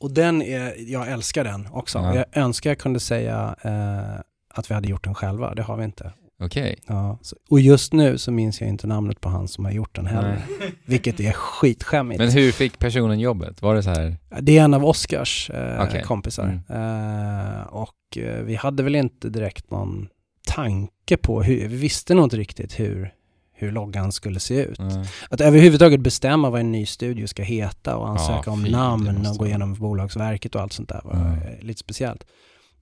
och 0.00 0.10
den 0.14 0.42
är, 0.42 0.90
jag 0.92 1.08
älskar 1.08 1.44
den 1.44 1.68
också. 1.72 1.98
Ja. 1.98 2.14
Jag 2.14 2.24
önskar 2.32 2.70
jag 2.70 2.78
kunde 2.78 3.00
säga 3.00 3.56
eh, 3.62 4.20
att 4.54 4.70
vi 4.70 4.74
hade 4.74 4.88
gjort 4.88 5.04
den 5.04 5.14
själva, 5.14 5.54
det 5.54 5.62
har 5.62 5.76
vi 5.76 5.84
inte. 5.84 6.12
Okej. 6.44 6.78
Ja, 6.86 7.18
så, 7.22 7.36
och 7.50 7.60
just 7.60 7.92
nu 7.92 8.18
så 8.18 8.32
minns 8.32 8.60
jag 8.60 8.68
inte 8.70 8.86
namnet 8.86 9.20
på 9.20 9.28
han 9.28 9.48
som 9.48 9.64
har 9.64 9.72
gjort 9.72 9.96
den 9.96 10.06
heller. 10.06 10.42
Vilket 10.84 11.20
är 11.20 11.32
skitskämmigt. 11.32 12.18
Men 12.18 12.30
hur 12.30 12.52
fick 12.52 12.78
personen 12.78 13.20
jobbet? 13.20 13.62
Var 13.62 13.74
det 13.74 13.82
så 13.82 13.90
här? 13.90 14.16
Det 14.40 14.58
är 14.58 14.64
en 14.64 14.74
av 14.74 14.84
Oscars 14.84 15.50
eh, 15.50 15.82
Okej. 15.82 16.02
kompisar. 16.02 16.60
Eh, 16.68 17.62
och 17.66 18.16
eh, 18.16 18.42
vi 18.42 18.54
hade 18.54 18.82
väl 18.82 18.94
inte 18.94 19.28
direkt 19.28 19.70
någon 19.70 20.08
tanke 20.46 21.16
på 21.16 21.42
hur, 21.42 21.68
vi 21.68 21.76
visste 21.76 22.14
nog 22.14 22.24
inte 22.24 22.36
riktigt 22.36 22.80
hur, 22.80 23.12
hur 23.54 23.70
loggan 23.72 24.12
skulle 24.12 24.40
se 24.40 24.62
ut. 24.64 24.78
Ja. 24.78 25.04
Att 25.30 25.40
överhuvudtaget 25.40 26.00
bestämma 26.00 26.50
vad 26.50 26.60
en 26.60 26.72
ny 26.72 26.86
studio 26.86 27.26
ska 27.26 27.42
heta 27.42 27.96
och 27.96 28.08
ansöka 28.08 28.42
Ja, 28.46 28.52
om 28.52 28.62
det 28.64 28.70
namn 28.70 29.26
och 29.26 29.36
gå 29.36 29.46
igenom 29.46 29.74
Bolagsverket 29.74 30.54
och 30.54 30.60
allt 30.60 30.72
sånt 30.72 30.88
där 30.88 31.00
var 31.04 31.12
Mm. 31.14 31.32
eh, 31.32 31.60
lite 31.60 31.80
speciellt. 31.80 32.24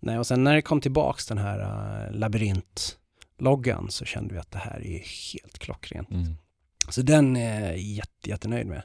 Nej, 0.02 0.18
och 0.18 0.26
sen 0.26 0.44
när 0.44 0.54
det 0.54 0.62
kom 0.62 0.80
tillbaks 0.80 1.26
den 1.26 1.38
här 1.38 1.58
uh, 1.60 2.18
labyrintloggan 3.40 3.90
så 3.90 4.04
kände 4.04 4.34
vi 4.34 4.40
att 4.40 4.50
det 4.50 4.58
här 4.58 4.86
är 4.86 5.02
helt 5.34 5.58
klockrent. 5.58 6.10
Mm. 6.10 6.36
Så 6.88 7.02
den 7.02 7.36
är 7.36 7.72
jätte, 7.72 8.28
jättenöjd 8.30 8.66
med. 8.66 8.82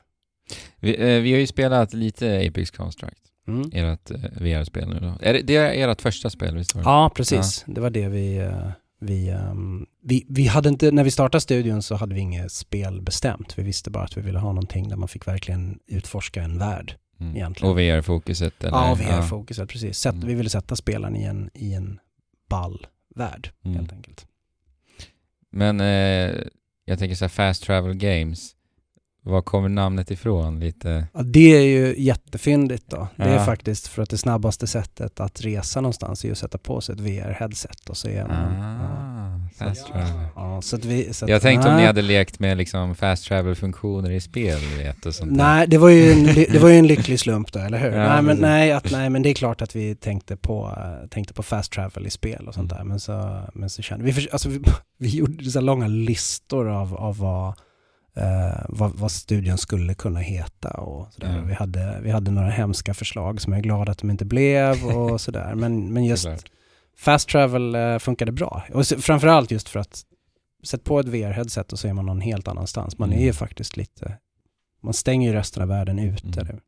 Vi, 0.79 0.95
eh, 1.15 1.21
vi 1.21 1.31
har 1.33 1.39
ju 1.39 1.47
spelat 1.47 1.93
lite 1.93 2.47
Apex 2.47 2.71
Construct, 2.71 3.21
Mm. 3.47 3.69
ert 3.73 4.11
eh, 4.11 4.17
VR-spel 4.41 4.89
nu 4.89 4.99
då. 4.99 5.17
Är 5.21 5.33
det, 5.33 5.41
det 5.41 5.55
är 5.55 5.89
ert 5.89 6.01
första 6.01 6.29
spel, 6.29 6.55
visst 6.57 6.75
var 6.75 6.81
det? 6.83 6.89
Ja, 6.89 7.11
precis. 7.15 7.63
Det 7.67 7.81
var 7.81 7.89
det 7.89 8.07
vi, 8.09 8.37
eh, 8.37 8.69
vi, 8.99 9.29
ehm, 9.29 9.85
vi, 10.03 10.25
vi 10.29 10.47
hade 10.47 10.69
inte, 10.69 10.91
när 10.91 11.03
vi 11.03 11.11
startade 11.11 11.41
studion 11.41 11.81
så 11.81 11.95
hade 11.95 12.15
vi 12.15 12.21
inget 12.21 12.51
spel 12.51 13.01
bestämt. 13.01 13.57
Vi 13.57 13.63
visste 13.63 13.89
bara 13.89 14.03
att 14.03 14.17
vi 14.17 14.21
ville 14.21 14.39
ha 14.39 14.47
någonting 14.49 14.89
där 14.89 14.95
man 14.95 15.07
fick 15.07 15.27
verkligen 15.27 15.79
utforska 15.87 16.43
en 16.43 16.57
värld. 16.59 16.95
Mm. 17.19 17.35
egentligen. 17.35 17.71
Och 17.71 17.79
VR-fokuset 17.79 18.63
eller? 18.63 18.77
Ja, 18.77 18.95
VR-fokuset, 18.95 19.69
precis. 19.69 19.97
Sätt, 19.99 20.13
Mm. 20.15 20.27
Vi 20.27 20.33
ville 20.33 20.49
sätta 20.49 20.75
spelaren 20.75 21.15
i 21.15 21.23
en, 21.23 21.49
i 21.53 21.73
en 21.73 21.99
ball 22.49 22.87
värld, 23.15 23.49
Mm. 23.65 23.77
helt 23.77 23.93
enkelt. 23.93 24.25
Men 25.55 25.79
eh, 25.81 26.41
jag 26.85 26.99
tänker 26.99 27.15
så 27.15 27.23
här 27.25 27.29
Fast 27.29 27.63
Travel 27.63 27.93
Games. 27.93 28.51
Var 29.23 29.41
kommer 29.41 29.69
namnet 29.69 30.11
ifrån 30.11 30.59
lite? 30.59 31.07
Ja, 31.13 31.21
det 31.23 31.57
är 31.57 31.61
ju 31.61 31.95
jättefyndigt 32.03 32.83
då. 32.89 33.07
Det 33.15 33.23
är 33.23 33.33
Ja. 33.35 33.45
faktiskt 33.45 33.87
för 33.87 34.01
att 34.03 34.09
det 34.09 34.17
snabbaste 34.17 34.67
sättet 34.67 35.19
att 35.19 35.41
resa 35.41 35.81
någonstans 35.81 36.23
är 36.23 36.27
ju 36.27 36.31
att 36.31 36.37
sätta 36.37 36.57
på 36.57 36.81
sig 36.81 36.93
ett 36.95 37.01
VR-headset 37.01 37.89
och 37.89 37.97
så 37.97 38.07
är 38.07 38.27
man... 38.27 38.53
ja. 38.59 39.14
Fast 39.57 39.87
travel. 39.87 40.07
Ja, 40.35 40.61
så 40.61 40.75
att 40.75 40.85
vi, 40.85 41.13
så 41.13 41.25
att, 41.25 41.31
Jag 41.31 41.41
tänkte 41.41 41.69
om 41.69 41.75
ni 41.75 41.85
hade 41.85 42.01
lekt 42.01 42.39
med 42.39 42.57
liksom 42.57 42.95
fast 42.95 43.25
travel-funktioner 43.27 44.11
i 44.11 44.19
spel, 44.21 44.59
vet, 44.77 45.05
och 45.05 45.15
sånt. 45.15 45.31
Nej, 45.31 45.67
det 45.67 45.77
var, 45.77 45.89
ju 45.89 46.11
en, 46.11 46.23
det 46.23 46.59
var 46.61 46.69
ju 46.69 46.75
en 46.75 46.87
lycklig 46.87 47.19
slump 47.19 47.51
då, 47.51 47.59
eller 47.59 47.77
hur? 47.77 47.91
Ja, 47.91 48.13
nej, 48.13 48.21
men, 48.21 48.37
nej, 48.37 48.71
att, 48.71 48.91
nej, 48.91 49.09
men 49.09 49.21
det 49.21 49.29
är 49.29 49.33
klart 49.33 49.61
att 49.61 49.75
vi 49.75 49.95
tänkte 49.95 50.37
på, 50.37 50.77
tänkte 51.11 51.33
på 51.33 51.43
fast 51.43 51.71
travel 51.71 52.07
i 52.07 52.09
spel 52.09 52.47
och 52.47 52.53
sånt 52.53 52.71
Mm. 52.71 52.77
där. 52.77 52.89
Men 52.89 52.99
så, 52.99 53.41
men 53.53 53.69
så 53.69 53.81
kände 53.81 54.05
vi, 54.05 54.13
för, 54.13 54.27
alltså, 54.31 54.49
vi, 54.49 54.59
vi 54.99 55.09
gjorde 55.09 55.45
så 55.51 55.61
långa 55.61 55.87
listor 55.87 56.67
av, 56.69 56.95
av 56.95 57.17
vad, 57.17 57.47
eh, 58.17 58.59
vad, 58.69 58.91
vad 58.93 59.11
studion 59.11 59.57
skulle 59.57 59.93
kunna 59.93 60.19
heta 60.19 60.69
och 60.69 61.13
sådär. 61.13 61.29
Mm. 61.33 61.47
Vi, 61.47 61.53
hade, 61.53 61.99
vi 62.03 62.11
hade 62.11 62.31
några 62.31 62.49
hemska 62.49 62.93
förslag 62.93 63.41
som 63.41 63.53
jag 63.53 63.59
är 63.59 63.63
glad 63.63 63.89
att 63.89 63.97
de 63.97 64.09
inte 64.09 64.25
blev 64.25 64.85
och 64.85 65.21
sådär. 65.25 65.53
Men, 65.55 65.93
men 65.93 66.05
just. 66.05 66.27
Fast 66.97 67.29
travel 67.29 67.75
eh, 67.75 67.97
funkade 67.99 68.31
bra. 68.31 68.63
Och 68.73 68.87
så, 68.87 68.97
framförallt 69.01 69.51
just 69.51 69.69
för 69.69 69.79
att 69.79 70.03
sätt 70.63 70.83
på 70.83 70.99
ett 70.99 71.05
VR-headset 71.07 71.71
och 71.73 71.79
så 71.79 71.87
är 71.87 71.93
man 71.93 72.05
någon 72.05 72.21
helt 72.21 72.47
annanstans. 72.47 72.97
Man 72.97 73.09
Mm. 73.09 73.21
är 73.21 73.25
ju 73.25 73.33
faktiskt 73.33 73.77
lite, 73.77 74.17
man 74.83 74.93
stänger 74.93 75.29
ju 75.29 75.35
resten 75.35 75.63
av 75.63 75.69
världen 75.69 75.99
ute. 75.99 76.41
Mm. 76.41 76.59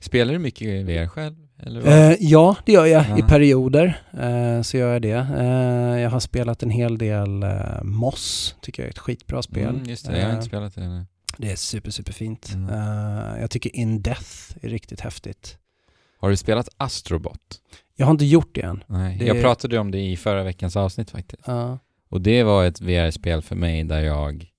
Spelar 0.00 0.32
du 0.32 0.38
mycket 0.38 0.86
VR 0.86 1.06
själv? 1.06 1.34
Eller 1.62 1.80
vad? 1.80 1.92
Eh, 1.92 2.16
ja, 2.20 2.56
det 2.66 2.72
gör 2.72 2.86
jag 2.86 3.04
i 3.06 3.14
Ja. 3.20 3.26
perioder. 3.28 4.02
Eh, 4.20 4.62
så 4.62 4.76
gör 4.76 4.92
jag 4.92 5.02
det. 5.02 5.28
Eh, 5.38 6.00
jag 6.00 6.10
har 6.10 6.20
spelat 6.20 6.62
en 6.62 6.70
hel 6.70 6.98
del 6.98 7.42
eh, 7.42 7.82
Moss, 7.82 8.56
tycker 8.60 8.82
jag 8.82 8.86
är 8.86 8.90
ett 8.90 8.98
skitbra 8.98 9.42
spel. 9.42 9.68
Mm, 9.74 9.84
just 9.84 10.06
det, 10.06 10.12
jag 10.18 10.22
har 10.24 10.28
Eh, 10.30 10.34
inte 10.34 10.46
spelat 10.46 10.74
det 10.74 10.80
ännu. 10.82 11.06
det 11.38 11.52
är 11.52 11.56
super, 11.56 11.90
super 11.90 12.12
fint. 12.12 12.50
Mm. 12.54 12.68
Eh, 12.70 13.40
jag 13.40 13.50
tycker 13.50 13.76
In 13.76 14.02
Death 14.02 14.30
är 14.62 14.68
riktigt 14.68 15.00
häftigt. 15.00 15.58
Har 16.18 16.30
du 16.30 16.36
spelat 16.36 16.68
Astrobot? 16.76 17.60
Jag 17.96 18.06
har 18.06 18.10
inte 18.10 18.24
gjort 18.24 18.54
det 18.54 18.60
än. 18.60 18.84
Nej. 18.86 19.16
Det- 19.18 19.24
Jag 19.24 19.40
pratade 19.40 19.78
om 19.78 19.90
det 19.90 20.00
i 20.00 20.16
förra 20.16 20.42
veckans 20.42 20.76
avsnitt 20.76 21.10
faktiskt. 21.10 21.42
Ja. 21.46 21.78
Och 22.08 22.20
det 22.20 22.42
var 22.42 22.64
ett 22.64 22.80
VR-spel 22.80 23.42
för 23.42 23.56
mig 23.56 23.84
där 23.84 24.00
jag 24.00 24.50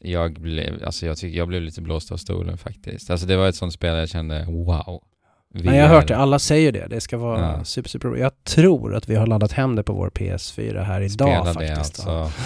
jag 0.00 0.40
blev, 0.40 0.84
alltså 0.84 1.06
jag 1.06 1.16
tycker 1.16 1.38
jag 1.38 1.48
blev 1.48 1.62
lite 1.62 1.80
blåst 1.82 2.12
av 2.12 2.16
stolen 2.16 2.58
faktiskt. 2.58 3.10
Alltså 3.10 3.26
det 3.26 3.36
var 3.36 3.48
ett 3.48 3.54
sånt 3.54 3.72
spel 3.72 3.96
jag 3.96 4.08
kände, 4.08 4.44
wow. 4.44 5.02
Nej, 5.54 5.64
jag 5.76 5.82
har 5.82 5.88
VR. 5.88 5.94
hört 5.94 6.08
det. 6.08 6.16
Alla 6.16 6.38
säger 6.38 6.72
det. 6.72 6.86
Det 6.90 7.00
ska 7.00 7.16
vara 7.18 7.40
Ja. 7.40 7.64
super, 7.64 7.88
super 7.90 8.08
bra. 8.08 8.18
Jag 8.18 8.44
tror 8.44 8.94
att 8.94 9.08
vi 9.08 9.14
har 9.14 9.26
laddat 9.26 9.52
hem 9.52 9.76
det 9.76 9.82
på 9.82 9.92
vår 9.92 10.10
PS4 10.10 10.82
här 10.82 11.00
idag 11.00 11.10
Spela 11.46 11.60
det 11.60 11.74
faktiskt. 11.76 12.08
alltså. 12.08 12.40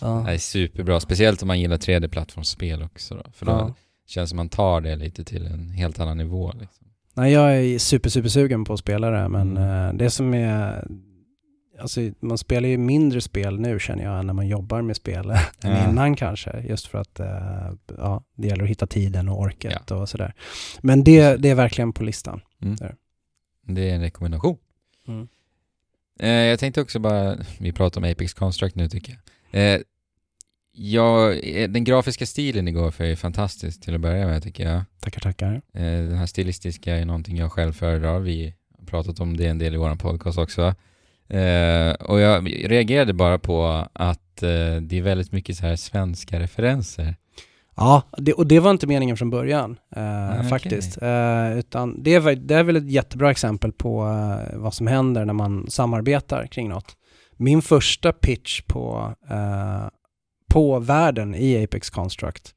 Ja. 0.06 0.22
Det 0.26 0.32
är 0.32 0.38
superbra, 0.38 1.00
speciellt 1.00 1.42
om 1.42 1.48
man 1.48 1.60
gillar 1.60 1.76
3D-plattformsspel 1.76 2.82
också 2.82 3.14
då. 3.14 3.30
För 3.32 3.46
då 3.46 3.52
Ja. 3.52 3.74
känns 4.06 4.28
det 4.28 4.30
som 4.30 4.36
man 4.36 4.48
tar 4.48 4.80
det 4.80 4.96
lite 4.96 5.24
till 5.24 5.46
en 5.46 5.70
helt 5.70 6.00
annan 6.00 6.16
nivå 6.18 6.52
liksom. 6.60 6.86
Nej, 7.20 7.32
jag 7.32 7.56
är 7.56 7.78
super, 7.78 8.10
super 8.10 8.28
sugen 8.28 8.64
på 8.64 8.72
att 8.72 8.78
spela 8.80 9.10
det, 9.10 9.28
men 9.28 9.56
Mm. 9.56 9.88
eh, 9.88 9.94
det 9.94 10.10
som 10.10 10.34
är... 10.34 10.84
Alltså, 11.80 12.00
man 12.20 12.38
spelar 12.38 12.68
ju 12.68 12.78
mindre 12.78 13.20
spel 13.20 13.60
nu 13.60 13.78
känner 13.80 14.04
jag, 14.04 14.26
när 14.26 14.32
man 14.34 14.48
jobbar 14.48 14.82
med 14.82 14.96
spel 14.96 15.30
än 15.30 15.36
Ja. 15.62 15.90
innan 15.90 16.16
kanske. 16.16 16.60
Just 16.68 16.86
för 16.86 16.98
att 16.98 17.20
eh, 17.20 17.72
ja, 17.98 18.24
det 18.36 18.48
gäller 18.48 18.64
att 18.64 18.70
hitta 18.70 18.86
tiden 18.86 19.28
och 19.28 19.40
orket 19.40 19.90
och 19.90 20.08
sådär. 20.08 20.34
Men 20.80 21.04
det, 21.04 21.36
det 21.36 21.48
är 21.50 21.54
verkligen 21.54 21.92
på 21.92 22.04
listan. 22.04 22.40
Mm. 22.62 22.76
Det 23.66 23.90
är 23.90 23.94
en 23.94 24.00
rekommendation. 24.00 24.56
Mm. 25.08 25.28
Eh, 26.20 26.28
jag 26.30 26.58
tänkte 26.58 26.80
också 26.80 26.98
bara, 26.98 27.36
vi 27.60 27.72
pratar 27.72 28.00
om 28.00 28.10
Apex 28.10 28.34
Construct 28.34 28.76
nu 28.76 28.88
tycker 28.88 29.18
jag. 29.50 29.82
Ja, 30.72 31.32
eh, 31.32 31.70
den 31.70 31.84
grafiska 31.84 32.26
stilen 32.26 32.68
igår 32.68 32.90
för 32.90 33.04
är 33.04 33.16
fantastisk 33.16 33.80
till 33.80 33.94
att 33.94 34.00
börja 34.00 34.26
med 34.26 34.42
tycker 34.42 34.64
jag. 34.64 34.82
Tackar, 35.00 35.20
tackar. 35.20 35.54
Eh, 35.74 35.82
den 35.82 36.16
här 36.16 36.26
stilistiska 36.26 36.96
är 36.96 37.04
någonting 37.04 37.36
jag 37.36 37.52
själv 37.52 37.72
föredrar. 37.72 38.18
Vi 38.18 38.54
har 38.78 38.86
pratat 38.86 39.20
om 39.20 39.36
det 39.36 39.46
en 39.46 39.58
del 39.58 39.74
i 39.74 39.76
vår 39.76 39.94
podcast 39.94 40.38
också. 40.38 40.74
Eh, 41.28 41.92
och 41.92 42.20
jag 42.20 42.70
reagerade 42.70 43.12
bara 43.12 43.38
på 43.38 43.86
att 43.92 44.36
det 44.80 44.92
är 44.92 45.02
väldigt 45.02 45.32
mycket 45.32 45.56
så 45.56 45.66
här 45.66 45.76
svenska 45.76 46.40
referenser. 46.40 47.16
Ja, 47.80 48.02
det, 48.16 48.32
och 48.32 48.46
det 48.46 48.60
var 48.60 48.70
inte 48.70 48.86
meningen 48.86 49.16
från 49.16 49.30
början 49.30 49.78
eh, 49.96 50.30
okej. 50.36 50.48
faktiskt. 50.48 51.02
Eh, 51.02 51.58
utan 51.58 52.02
det, 52.02 52.18
var, 52.18 52.32
det 52.32 52.54
är 52.54 52.62
väl 52.62 52.76
ett 52.76 52.90
jättebra 52.90 53.30
exempel 53.30 53.72
på 53.72 54.02
eh, 54.02 54.58
vad 54.58 54.74
som 54.74 54.86
händer 54.86 55.24
när 55.24 55.32
man 55.32 55.70
samarbetar 55.70 56.46
kring 56.46 56.68
något. 56.68 56.96
Min 57.36 57.62
första 57.62 58.12
pitch 58.12 58.60
på, 58.60 59.14
på 60.50 60.78
världen 60.78 61.34
i 61.34 61.64
Apex 61.64 61.90
Construct 61.90 62.54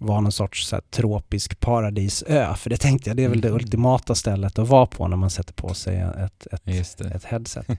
var 0.00 0.20
någon 0.20 0.32
sorts 0.32 0.66
så 0.66 0.76
här, 0.76 0.82
tropisk 0.90 1.60
paradisö. 1.60 2.54
För 2.54 2.70
det 2.70 2.76
tänkte 2.76 3.10
jag, 3.10 3.16
det 3.16 3.24
är 3.24 3.28
väl 3.28 3.40
det 3.40 3.48
Mm. 3.48 3.60
ultimata 3.60 4.14
stället 4.14 4.58
att 4.58 4.68
vara 4.68 4.86
på 4.86 5.08
när 5.08 5.16
man 5.16 5.30
sätter 5.30 5.54
på 5.54 5.74
sig 5.74 5.96
ett, 5.96 6.46
ett, 6.52 7.00
ett 7.00 7.24
headset. 7.24 7.66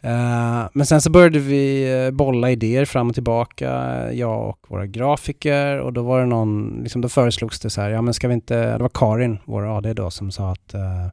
Eh, 0.00 0.68
men 0.72 0.86
sen 0.86 1.00
så 1.02 1.10
började 1.10 1.38
vi 1.38 1.92
eh, 2.04 2.10
bolla 2.10 2.50
idéer 2.50 2.84
fram 2.84 3.08
och 3.08 3.14
tillbaka, 3.14 3.68
jag 4.12 4.48
och 4.48 4.66
våra 4.68 4.86
grafiker 4.86 5.78
och 5.80 5.92
då 5.92 6.02
var 6.02 6.20
det 6.20 6.26
någon, 6.26 6.80
liksom 6.82 7.00
då 7.00 7.08
föreslogs 7.08 7.60
det 7.60 7.70
så 7.70 7.80
här, 7.80 7.90
ja 7.90 8.02
men 8.02 8.14
ska 8.14 8.28
vi 8.28 8.34
inte, 8.34 8.76
det 8.76 8.82
var 8.82 8.90
Karin, 8.94 9.38
vår 9.44 9.76
AD 9.78 9.92
då, 9.94 10.10
som 10.10 10.30
sa 10.30 10.52
att 10.52 10.74
eh, 10.74 11.06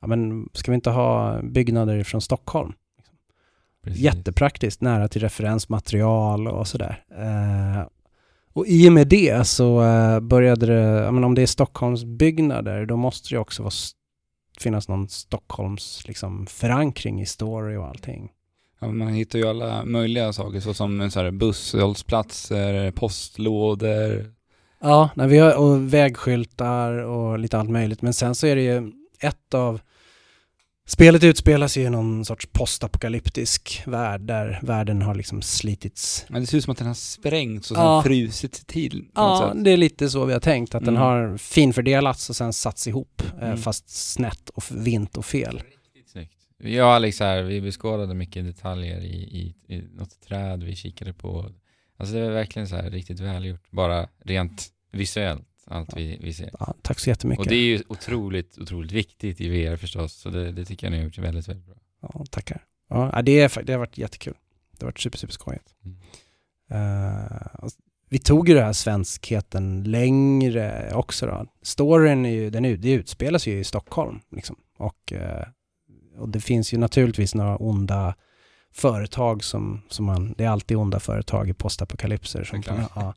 ja 0.00 0.06
men 0.06 0.48
ska 0.52 0.70
vi 0.70 0.74
inte 0.74 0.90
ha 0.90 1.38
byggnader 1.42 2.04
från 2.04 2.20
Stockholm? 2.20 2.72
Precis. 3.84 4.02
Jättepraktiskt, 4.02 4.80
nära 4.80 5.08
till 5.08 5.20
referensmaterial 5.20 6.48
och 6.48 6.68
sådär. 6.68 7.04
Eh, 7.18 7.86
och 8.52 8.66
i 8.66 8.88
och 8.88 8.92
med 8.92 9.08
det 9.08 9.46
så 9.46 9.82
eh, 9.82 10.20
började 10.20 10.66
det, 10.66 11.12
men 11.12 11.24
om 11.24 11.34
det 11.34 11.42
är 11.42 11.46
Stockholms 11.46 12.04
byggnader, 12.04 12.86
då 12.86 12.96
måste 12.96 13.34
det 13.34 13.38
också 13.38 13.62
vara, 13.62 13.72
finnas 14.60 14.88
någon 14.88 15.08
Stockholms 15.08 16.08
liksom, 16.08 16.46
förankring 16.46 17.20
i 17.20 17.26
story 17.26 17.76
och 17.76 17.86
allting. 17.86 18.30
Ja, 18.80 18.88
man 18.88 19.08
hittar 19.08 19.38
ju 19.38 19.48
alla 19.48 19.84
möjliga 19.84 20.32
saker 20.32 20.60
såsom 20.60 21.10
så 21.10 21.20
här 21.20 21.30
busshållplatser, 21.30 22.90
postlådor. 22.90 24.32
Ja, 24.80 25.10
nej, 25.14 25.28
vi 25.28 25.38
har, 25.38 25.56
och 25.56 25.94
vägskyltar 25.94 26.92
och 26.92 27.38
lite 27.38 27.58
allt 27.58 27.70
möjligt. 27.70 28.02
Men 28.02 28.14
sen 28.14 28.34
så 28.34 28.46
är 28.46 28.56
det 28.56 28.62
ju 28.62 28.92
ett 29.20 29.54
av 29.54 29.80
Spelet 30.86 31.24
utspelar 31.24 31.68
sig 31.68 31.82
i 31.82 31.90
någon 31.90 32.24
sorts 32.24 32.46
postapokalyptisk 32.52 33.82
värld 33.86 34.20
där 34.20 34.58
världen 34.62 35.02
har 35.02 35.14
liksom 35.14 35.42
slitits. 35.42 36.24
Men 36.28 36.40
det 36.42 36.46
ser 36.46 36.58
ut 36.58 36.64
som 36.64 36.70
att 36.72 36.78
den 36.78 36.86
har 36.86 36.94
sprängts 36.94 37.70
och 37.70 37.76
Ja. 37.76 38.02
frusit 38.02 38.66
till 38.66 39.04
Ja, 39.14 39.52
sätt. 39.54 39.64
det 39.64 39.70
är 39.70 39.76
lite 39.76 40.10
så 40.10 40.24
vi 40.24 40.32
har 40.32 40.40
tänkt, 40.40 40.74
att 40.74 40.84
den 40.84 40.96
Mm. 40.96 41.02
har 41.02 41.36
finfördelats 41.38 42.30
och 42.30 42.36
sen 42.36 42.52
satts 42.52 42.86
ihop, 42.88 43.22
eh, 43.40 43.44
Mm. 43.46 43.58
fast 43.58 43.88
snett 43.88 44.48
och 44.48 44.64
vint 44.70 45.16
och 45.16 45.24
fel. 45.24 45.54
Riktigt 45.58 46.10
snyggt. 46.10 46.32
Jag 46.58 46.86
och 46.86 46.92
Alex 46.92 47.20
här, 47.20 47.42
vi 47.42 47.60
beskådade 47.60 48.14
mycket 48.14 48.44
detaljer 48.44 49.00
i, 49.00 49.16
i, 49.16 49.54
i 49.74 49.82
något 49.94 50.20
träd 50.20 50.62
vi 50.62 50.76
kikade 50.76 51.12
på. 51.12 51.50
Alltså 51.96 52.14
det 52.14 52.22
var 52.22 52.30
verkligen 52.30 52.68
så 52.68 52.76
här 52.76 52.90
riktigt 52.90 53.20
välgjort, 53.20 53.70
bara 53.70 54.08
rent 54.24 54.68
visuellt, 54.92 55.48
allt 55.66 55.96
vi, 55.96 56.18
vi 56.22 56.32
ser. 56.32 56.50
Ja, 56.60 56.74
tack 56.82 56.98
så 56.98 57.10
jättemycket. 57.10 57.40
Och 57.40 57.46
det 57.46 57.54
är 57.54 57.64
ju 57.64 57.82
otroligt, 57.88 58.58
otroligt 58.58 58.92
viktigt 58.92 59.40
i 59.40 59.48
VR 59.48 59.76
förstås, 59.76 60.12
så 60.12 60.30
det, 60.30 60.52
det 60.52 60.64
tycker 60.64 60.86
jag 60.86 60.92
ni 60.92 60.98
har 60.98 61.04
gjort 61.04 61.18
väldigt, 61.18 61.48
väldigt 61.48 61.66
bra. 61.66 61.76
Ja, 62.02 62.24
tackar. 62.30 62.64
Ja, 62.88 63.22
det, 63.22 63.40
är, 63.40 63.62
det 63.62 63.72
har 63.72 63.78
varit 63.78 63.98
jättekul. 63.98 64.34
Det 64.70 64.84
har 64.84 64.86
varit 64.86 65.00
super, 65.00 65.18
super 65.18 65.32
skojigt. 65.32 65.74
Mm. 65.84 65.96
Och 67.52 67.70
vi 68.08 68.18
tog 68.18 68.48
ju 68.48 68.54
den 68.54 68.64
här 68.64 68.72
svenskheten 68.72 69.84
längre 69.84 70.92
också 70.94 71.26
då. 71.26 71.46
Storyn 71.62 72.26
är 72.26 72.30
ju, 72.30 72.50
den 72.50 72.64
ut, 72.64 72.82
det 72.82 72.92
utspelas 72.92 73.46
ju 73.46 73.58
i 73.58 73.64
Stockholm 73.64 74.20
liksom. 74.30 74.56
Och, 74.78 75.12
eh, 75.12 75.46
och 76.18 76.28
det 76.28 76.40
finns 76.40 76.74
ju 76.74 76.78
naturligtvis 76.78 77.34
några 77.34 77.56
onda 77.56 78.14
företag 78.76 79.44
som, 79.44 79.82
som 79.88 80.04
man, 80.04 80.34
det 80.38 80.44
är 80.44 80.48
alltid 80.48 80.76
onda 80.76 81.00
företag 81.00 81.48
i 81.48 81.54
postapokalypser 81.54 82.44
som, 82.44 82.62
ja, 82.94 83.14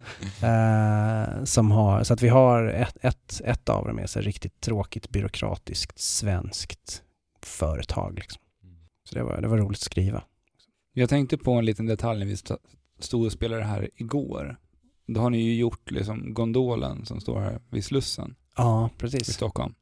eh, 0.48 1.44
som 1.44 1.72
har, 1.72 2.04
så 2.04 2.14
att 2.14 2.22
vi 2.22 2.28
har 2.30 2.64
ett, 2.68 2.98
ett, 3.02 3.42
ett 3.46 3.70
av 3.70 3.88
dem 3.88 4.00
är 4.00 4.08
så 4.08 4.20
riktigt 4.20 4.62
tråkigt 4.62 5.10
byråkratiskt 5.10 6.00
svenskt 6.00 7.04
företag 7.44 8.16
liksom. 8.16 8.42
Så 9.10 9.16
det 9.16 9.24
var, 9.24 9.42
det 9.42 9.48
var 9.48 9.58
roligt 9.58 9.78
att 9.78 9.82
skriva. 9.84 10.24
Jag 10.94 11.10
tänkte 11.10 11.38
på 11.38 11.52
en 11.52 11.66
liten 11.66 11.86
detalj 11.86 12.20
när 12.20 12.26
vi 12.26 12.34
st- 12.34 12.56
stod 13.00 13.26
och 13.26 13.32
spelade 13.32 13.64
här 13.64 13.90
igår. 13.96 14.58
Då 15.08 15.22
har 15.22 15.30
ni 15.30 15.38
ju 15.42 15.56
gjort 15.56 15.92
liksom 15.92 16.34
gondolen 16.34 17.06
som 17.06 17.22
står 17.22 17.40
här 17.40 17.60
vid 17.70 17.86
Slussen 17.86 18.36
Ja, 18.56 18.90
i 18.96 19.00
precis. 19.00 19.34
Stockholm. 19.34 19.74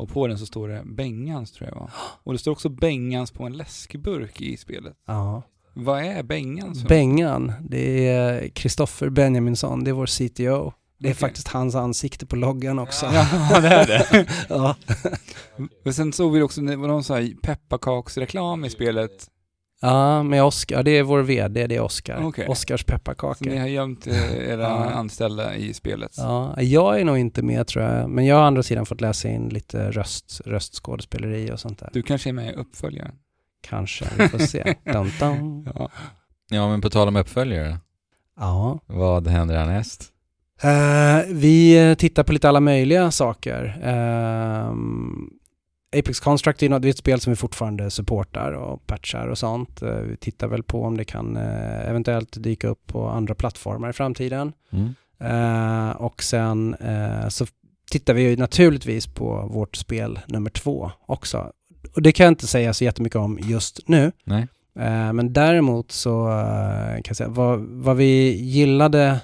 Och 0.00 0.08
på 0.08 0.26
den 0.26 0.38
så 0.38 0.46
står 0.46 0.68
det 0.68 0.82
Bengans 0.84 1.52
tror 1.52 1.68
jag 1.68 1.76
va? 1.76 1.90
Och 1.96 2.32
det 2.32 2.38
står 2.38 2.52
också 2.52 2.68
Bengans 2.68 3.30
på 3.30 3.44
en 3.44 3.56
läskburk 3.56 4.40
i 4.40 4.56
spelet. 4.56 4.96
Ja. 5.06 5.42
Vad 5.74 6.04
är 6.04 6.22
Bengans? 6.22 6.84
Bengan, 6.84 7.52
det 7.68 8.08
är 8.08 8.48
Kristoffer 8.48 9.08
Benjaminsson, 9.08 9.84
det 9.84 9.90
är 9.90 9.92
vår 9.92 10.06
CTO. 10.06 10.72
Det 10.98 11.08
är 11.08 11.12
Okej. 11.12 11.14
faktiskt 11.14 11.48
hans 11.48 11.74
ansikte 11.74 12.26
på 12.26 12.36
loggan 12.36 12.78
också. 12.78 13.06
Ja, 13.06 13.60
det 13.60 13.68
är 13.68 13.86
det. 13.86 14.26
ja. 14.48 14.76
Men 15.84 15.94
sen 15.94 16.12
såg 16.12 16.32
vi 16.32 16.42
också, 16.42 16.60
det 16.60 16.76
var 16.76 16.88
någon 16.88 17.04
sån 17.04 17.16
här 17.16 17.34
pepparkaksreklam 17.42 18.64
i 18.64 18.70
spelet. 18.70 19.28
Ja, 19.80 20.22
med 20.22 20.44
Oskar, 20.44 20.82
det 20.82 20.90
är 20.98 21.02
vår 21.02 21.22
VD, 21.22 21.66
det 21.66 21.76
är 21.76 21.80
Oskar. 21.80 22.24
Okej. 22.24 22.46
Oskars 22.48 22.80
Så 22.80 22.84
ni 22.92 22.98
pepparkakor. 22.98 23.58
har 23.58 23.66
gömt 23.66 24.06
eh, 24.06 24.34
era 24.48 24.68
anställda 24.90 25.54
i 25.56 25.74
spelet. 25.74 26.10
Ja, 26.16 26.60
jag 26.62 27.00
är 27.00 27.04
nog 27.04 27.18
inte 27.18 27.42
med 27.42 27.66
tror 27.66 27.84
jag, 27.84 28.10
men 28.10 28.26
jag 28.26 28.36
har 28.36 28.42
å 28.42 28.46
andra 28.46 28.62
sidan 28.62 28.86
fått 28.86 29.00
läsa 29.00 29.28
in 29.28 29.48
lite 29.48 29.90
röst, 29.90 30.40
röstskådespeleri 30.44 31.50
och 31.52 31.60
sånt 31.60 31.78
där. 31.78 31.90
Du 31.92 32.02
kanske 32.02 32.28
är 32.30 32.32
med 32.32 32.50
i 32.52 32.56
uppföljaren? 32.56 33.12
Kanske, 33.68 34.04
vi 34.18 34.28
får 34.28 34.38
se. 34.38 34.74
dun, 34.92 35.10
dun. 35.20 35.68
Ja. 35.74 35.88
Ja, 36.50 36.68
men 36.68 36.80
på 36.80 36.90
tal 36.90 37.08
om 37.08 37.16
uppföljare, 37.16 37.78
Ja. 38.36 38.78
vad 38.86 39.28
händer 39.28 39.56
härnäst? 39.56 40.12
Eh, 40.62 41.18
vi 41.34 41.94
tittar 41.98 42.22
på 42.24 42.32
lite 42.32 42.48
alla 42.48 42.60
möjliga 42.60 43.10
saker. 43.10 43.80
Ehm, 43.82 45.30
Apex 45.98 46.20
Construct 46.20 46.62
är 46.62 46.68
något- 46.68 46.82
det 46.82 46.88
är 46.88 46.90
ett 46.90 46.98
spel 46.98 47.20
som 47.20 47.30
vi 47.32 47.36
fortfarande 47.36 47.90
supportar 47.90 48.52
och 48.52 48.86
patchar 48.86 49.26
och 49.26 49.38
sånt. 49.38 49.82
Eh, 49.82 49.94
vi 49.94 50.16
tittar 50.16 50.48
väl 50.48 50.62
på 50.62 50.82
om 50.84 50.96
det 50.96 51.04
kan 51.04 51.36
eh, 51.36 51.88
eventuellt 51.88 52.42
dyka 52.42 52.68
upp 52.68 52.86
på 52.86 53.08
andra 53.08 53.34
plattformar 53.34 53.90
i 53.90 53.92
framtiden. 53.92 54.52
Mm. 54.72 54.94
Eh, 55.20 55.90
och 55.90 56.22
sen 56.22 56.74
eh, 56.74 57.28
så 57.28 57.46
tittar 57.90 58.14
vi 58.14 58.22
ju 58.22 58.36
naturligtvis 58.36 59.06
på 59.06 59.48
vårt 59.52 59.76
spel 59.76 60.18
nummer 60.26 60.50
två 60.50 60.90
också. 61.06 61.52
Och 61.94 62.02
det 62.02 62.12
kan 62.12 62.24
jag 62.24 62.30
inte 62.32 62.46
säga 62.46 62.74
så 62.74 62.84
jättemycket 62.84 63.16
om 63.16 63.38
just 63.42 63.88
nu. 63.88 64.12
Eh, 64.78 65.12
men 65.12 65.32
däremot 65.32 65.92
så 65.92 66.24
kan 66.94 67.02
jag 67.06 67.16
säga 67.16 67.28
vad, 67.28 67.60
vad 67.60 67.96
vi 67.96 68.34
gillade 68.42 69.20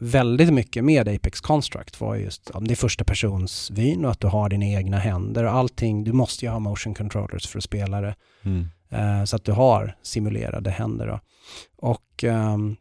väldigt 0.00 0.52
mycket 0.52 0.84
med 0.84 1.08
Apex 1.08 1.40
Construct 1.40 2.00
var 2.00 2.16
just 2.16 2.50
om 2.50 2.68
det 2.68 2.74
är 2.74 2.76
första 2.76 3.04
persons 3.04 3.70
vyn 3.70 4.04
och 4.04 4.10
att 4.10 4.20
du 4.20 4.26
har 4.26 4.48
dina 4.48 4.66
egna 4.66 4.98
händer 4.98 5.44
och 5.44 5.52
allting. 5.52 6.04
Du 6.04 6.12
måste 6.12 6.44
ju 6.44 6.50
ha 6.50 6.58
motion 6.58 6.94
controllers 6.94 7.46
för 7.46 7.58
att 7.58 7.64
spela 7.64 8.00
det. 8.00 8.14
Mm. 8.42 8.66
Eh, 8.90 9.24
så 9.24 9.36
att 9.36 9.44
du 9.44 9.52
har 9.52 9.96
simulerade 10.02 10.70
händer. 10.70 11.06
Då. 11.06 11.20
Och 11.76 12.24
ehm, 12.24 12.76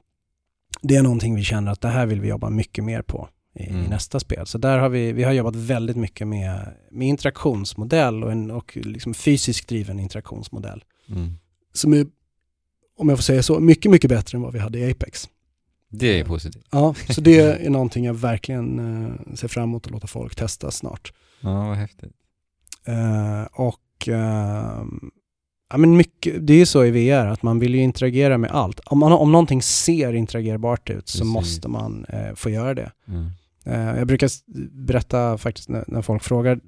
det 0.81 0.95
är 0.95 1.03
någonting 1.03 1.35
vi 1.35 1.43
känner 1.43 1.71
att 1.71 1.81
det 1.81 1.87
här 1.87 2.05
vill 2.05 2.21
vi 2.21 2.27
jobba 2.27 2.49
mycket 2.49 2.83
mer 2.83 3.01
på 3.01 3.29
i, 3.55 3.63
i 3.63 3.69
Mm. 3.69 3.83
nästa 3.83 4.19
spel. 4.19 4.45
Så 4.47 4.57
där 4.57 4.77
har 4.79 4.89
vi, 4.89 5.11
vi 5.11 5.23
har 5.23 5.31
jobbat 5.31 5.55
väldigt 5.55 5.97
mycket 5.97 6.27
med, 6.27 6.73
med 6.91 7.07
interaktionsmodell 7.07 8.23
och, 8.23 8.31
en, 8.31 8.51
och 8.51 8.77
liksom 8.77 9.13
fysiskt 9.13 9.69
driven 9.69 9.99
interaktionsmodell. 9.99 10.83
Mm. 11.09 11.33
Som 11.73 11.93
är, 11.93 12.05
om 12.97 13.09
jag 13.09 13.17
får 13.17 13.23
säga 13.23 13.43
så, 13.43 13.59
mycket, 13.59 13.91
mycket 13.91 14.09
bättre 14.09 14.35
än 14.35 14.41
vad 14.41 14.53
vi 14.53 14.59
hade 14.59 14.79
i 14.79 14.91
Apex. 14.91 15.29
Det 15.89 16.19
är 16.19 16.23
positivt. 16.25 16.65
Ja, 16.71 16.95
så 17.09 17.21
det 17.21 17.39
är 17.39 17.69
någonting 17.69 18.05
jag 18.05 18.13
verkligen 18.13 18.79
eh, 19.29 19.35
ser 19.35 19.47
fram 19.47 19.63
emot 19.63 19.85
att 19.85 19.91
låta 19.91 20.07
folk 20.07 20.35
testa 20.35 20.71
snart. 20.71 21.13
Ja, 21.41 21.67
vad 21.67 21.77
häftigt. 21.77 22.11
Eh, 22.87 23.43
och 23.51 24.07
ehm, 24.07 25.11
ja, 25.69 25.77
men 25.77 25.97
mycket, 25.97 26.47
det 26.47 26.53
är 26.53 26.57
ju 26.57 26.65
så 26.65 26.85
i 26.85 26.91
VR 26.91 27.25
att 27.25 27.43
man 27.43 27.59
vill 27.59 27.75
ju 27.75 27.81
interagera 27.81 28.37
med 28.37 28.51
allt. 28.51 28.79
Om, 28.79 28.99
man, 28.99 29.11
om 29.11 29.31
någonting 29.31 29.61
ser 29.61 30.13
interagerbart 30.13 30.89
ut 30.89 31.07
så 31.07 31.17
Precis. 31.17 31.33
måste 31.33 31.67
man 31.67 32.05
eh, 32.09 32.33
få 32.35 32.49
göra 32.49 32.73
det. 32.73 32.91
Mm. 33.07 33.25
Eh, 33.65 33.97
jag 33.97 34.07
brukar 34.07 34.29
berätta 34.85 35.37
faktiskt 35.37 35.69
när, 35.69 35.83
när 35.87 36.01
folk 36.01 36.23
frågar 36.23 36.59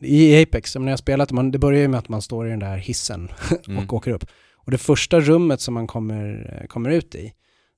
i 0.00 0.42
Apex, 0.42 0.76
när 0.76 0.90
jag 0.92 0.98
spelat, 0.98 1.32
man, 1.32 1.50
det 1.50 1.58
börjar 1.58 1.80
ju 1.80 1.88
med 1.88 1.98
att 1.98 2.08
man 2.08 2.22
står 2.22 2.46
i 2.46 2.50
den 2.50 2.58
där 2.58 2.76
hissen 2.76 3.28
Mm. 3.68 3.84
och 3.84 3.92
åker 3.92 4.10
upp. 4.10 4.26
Och 4.56 4.70
det 4.70 4.78
första 4.78 5.20
rummet 5.20 5.60
som 5.60 5.74
man 5.74 5.86
kommer, 5.86 6.56
eh, 6.60 6.66
kommer 6.66 6.90
ut 6.90 7.14
i, 7.14 7.32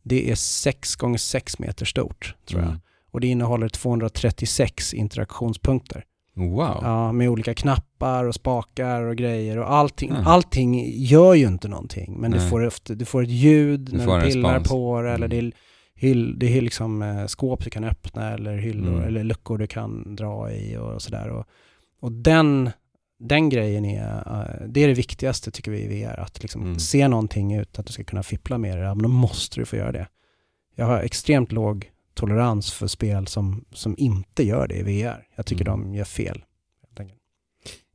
det 0.09 0.31
är 0.31 0.35
6 0.35 0.97
gånger 0.97 1.18
6 1.18 1.59
meter 1.59 1.85
stort, 1.86 2.35
tror 2.49 2.60
jag. 2.60 2.68
Mm. 2.68 2.81
Och 3.10 3.20
det 3.20 3.26
innehåller 3.26 3.68
236 3.68 4.94
interaktionspunkter. 4.94 6.05
Wow. 6.35 6.78
Ja, 6.83 7.12
med 7.12 7.28
olika 7.28 7.55
knappar 7.55 8.25
och 8.25 8.35
spakar 8.35 9.02
och 9.02 9.17
grejer 9.17 9.59
och 9.59 9.73
allting. 9.73 10.10
Mm. 10.10 10.26
Allting 10.26 10.93
gör 11.05 11.35
ju 11.35 11.47
inte 11.47 11.68
någonting, 11.68 12.17
men 12.20 12.31
du 12.31 12.41
får, 12.51 12.67
ofta, 12.67 12.94
du 12.94 13.05
får 13.05 13.23
ett 13.23 13.28
ljud 13.28 13.81
Du 13.81 13.97
när 13.97 14.20
du 14.20 14.26
pillar 14.26 14.52
respons. 14.59 14.68
på 14.68 15.01
det, 15.02 15.10
eller 15.12 15.26
Mm. 15.26 15.31
det 15.31 15.39
är, 15.39 15.52
hyll, 15.94 16.39
det 16.39 16.57
är 16.59 16.60
liksom 16.60 17.02
eh, 17.02 17.26
skåp 17.26 17.65
du 17.65 17.70
kan 17.70 17.85
öppna 17.85 18.33
eller 18.35 18.57
hyllor 18.57 18.93
Mm. 18.94 19.05
eller 19.09 19.25
luckor 19.25 19.59
du 19.59 19.67
kan 19.67 20.17
dra 20.17 20.52
i 20.52 20.76
och 20.76 21.02
sådär. 21.02 21.28
Och, 21.31 21.47
och 22.01 22.12
den, 22.12 22.70
den 23.19 23.49
grejen 23.49 23.85
är, 23.85 24.17
eh, 24.17 24.67
det 24.69 24.83
är 24.85 24.89
det 24.89 24.95
viktigaste 24.95 25.51
tycker 25.51 25.70
vi 25.70 25.78
i 25.83 25.89
VR, 26.05 26.20
att 26.20 26.43
liksom 26.43 26.62
Mm. 26.62 26.78
se 26.78 27.09
någonting 27.09 27.55
ut, 27.55 27.78
att 27.78 27.86
du 27.86 27.93
ska 27.93 28.05
kunna 28.05 28.23
fippla 28.23 28.59
med 28.59 28.78
det, 28.78 28.85
men 28.85 29.03
då 29.03 29.09
måste 29.09 29.61
du 29.61 29.65
få 29.67 29.77
göra 29.77 29.93
det. 29.93 30.09
Jag 30.75 30.86
har 30.86 30.99
extremt 31.03 31.53
låg 31.53 31.91
tolerans 32.15 32.73
för 32.73 32.86
spel 32.86 33.27
som, 33.27 33.65
som 33.73 33.95
inte 33.99 34.43
gör 34.43 34.69
det 34.69 34.75
i 34.75 34.83
VR. 34.83 35.27
Jag 35.36 35.47
tycker 35.47 35.69
Mm. 35.69 35.81
de 35.83 35.95
gör 35.95 36.05
fel. 36.05 36.45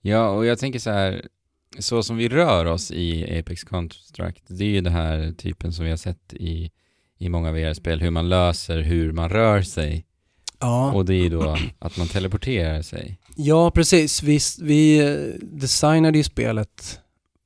Ja, 0.02 0.30
och 0.30 0.46
jag 0.46 0.60
tänker 0.60 0.80
så 0.80 0.90
här, 0.92 1.26
så 1.80 2.04
som 2.04 2.18
vi 2.18 2.30
rör 2.30 2.66
oss 2.66 2.92
i 2.92 3.40
Apex 3.40 3.64
Construct, 3.64 4.44
det 4.48 4.64
är 4.64 4.68
ju 4.70 4.82
den 4.82 4.94
här 4.94 5.32
typen 5.32 5.74
som 5.74 5.86
vi 5.86 5.92
har 5.92 5.98
sett 5.98 6.34
i, 6.34 6.72
i 7.18 7.30
många 7.30 7.52
VR-spel, 7.52 8.02
hur 8.02 8.10
man 8.12 8.30
löser 8.30 8.80
hur 8.80 9.12
man 9.12 9.30
rör 9.30 9.62
sig. 9.62 10.06
Ja, 10.60 10.92
Och 10.92 11.06
det 11.06 11.14
är 11.16 11.24
ju 11.24 11.30
då 11.30 11.58
att 11.80 11.98
man 11.98 12.08
teleporterar 12.08 12.82
sig. 12.82 13.20
Ja 13.36 13.72
precis. 13.72 14.24
Vi, 14.24 14.40
vi 14.62 15.00
eh, 15.00 15.36
designade 15.42 16.18
ju 16.18 16.24
spelet 16.24 17.00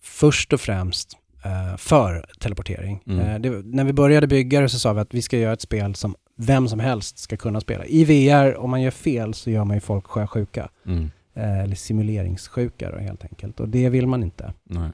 först 0.04 0.54
och 0.54 0.62
främst 0.62 1.18
eh, 1.46 1.78
för 1.78 2.26
teleportering. 2.40 3.02
Mm. 3.08 3.20
Eh, 3.20 3.40
det, 3.40 3.50
när 3.66 3.84
vi 3.84 3.94
började 3.94 4.28
bygga 4.28 4.62
det 4.62 4.70
så 4.70 4.80
sa 4.80 4.94
vi 4.94 5.02
att 5.02 5.14
vi 5.14 5.22
ska 5.22 5.38
göra 5.38 5.54
ett 5.54 5.62
spel 5.62 5.96
som 5.96 6.16
vem 6.38 6.68
som 6.68 6.80
helst 6.80 7.18
ska 7.18 7.38
kunna 7.38 7.62
spela. 7.62 7.86
I 7.86 8.06
VR, 8.06 8.56
om 8.56 8.70
man 8.70 8.82
gör 8.82 8.92
fel 8.92 9.34
så 9.34 9.52
gör 9.52 9.64
man 9.64 9.78
ju 9.78 9.82
folk 9.82 10.08
sjösjuka. 10.08 10.70
Mm. 10.86 11.12
Eller 11.38 11.76
simuleringssjuka 11.76 12.92
då 12.92 12.98
helt 12.98 13.24
enkelt. 13.24 13.60
Och 13.60 13.70
det 13.70 13.90
vill 13.90 14.08
man 14.08 14.24
inte. 14.24 14.54
Nej. 14.64 14.90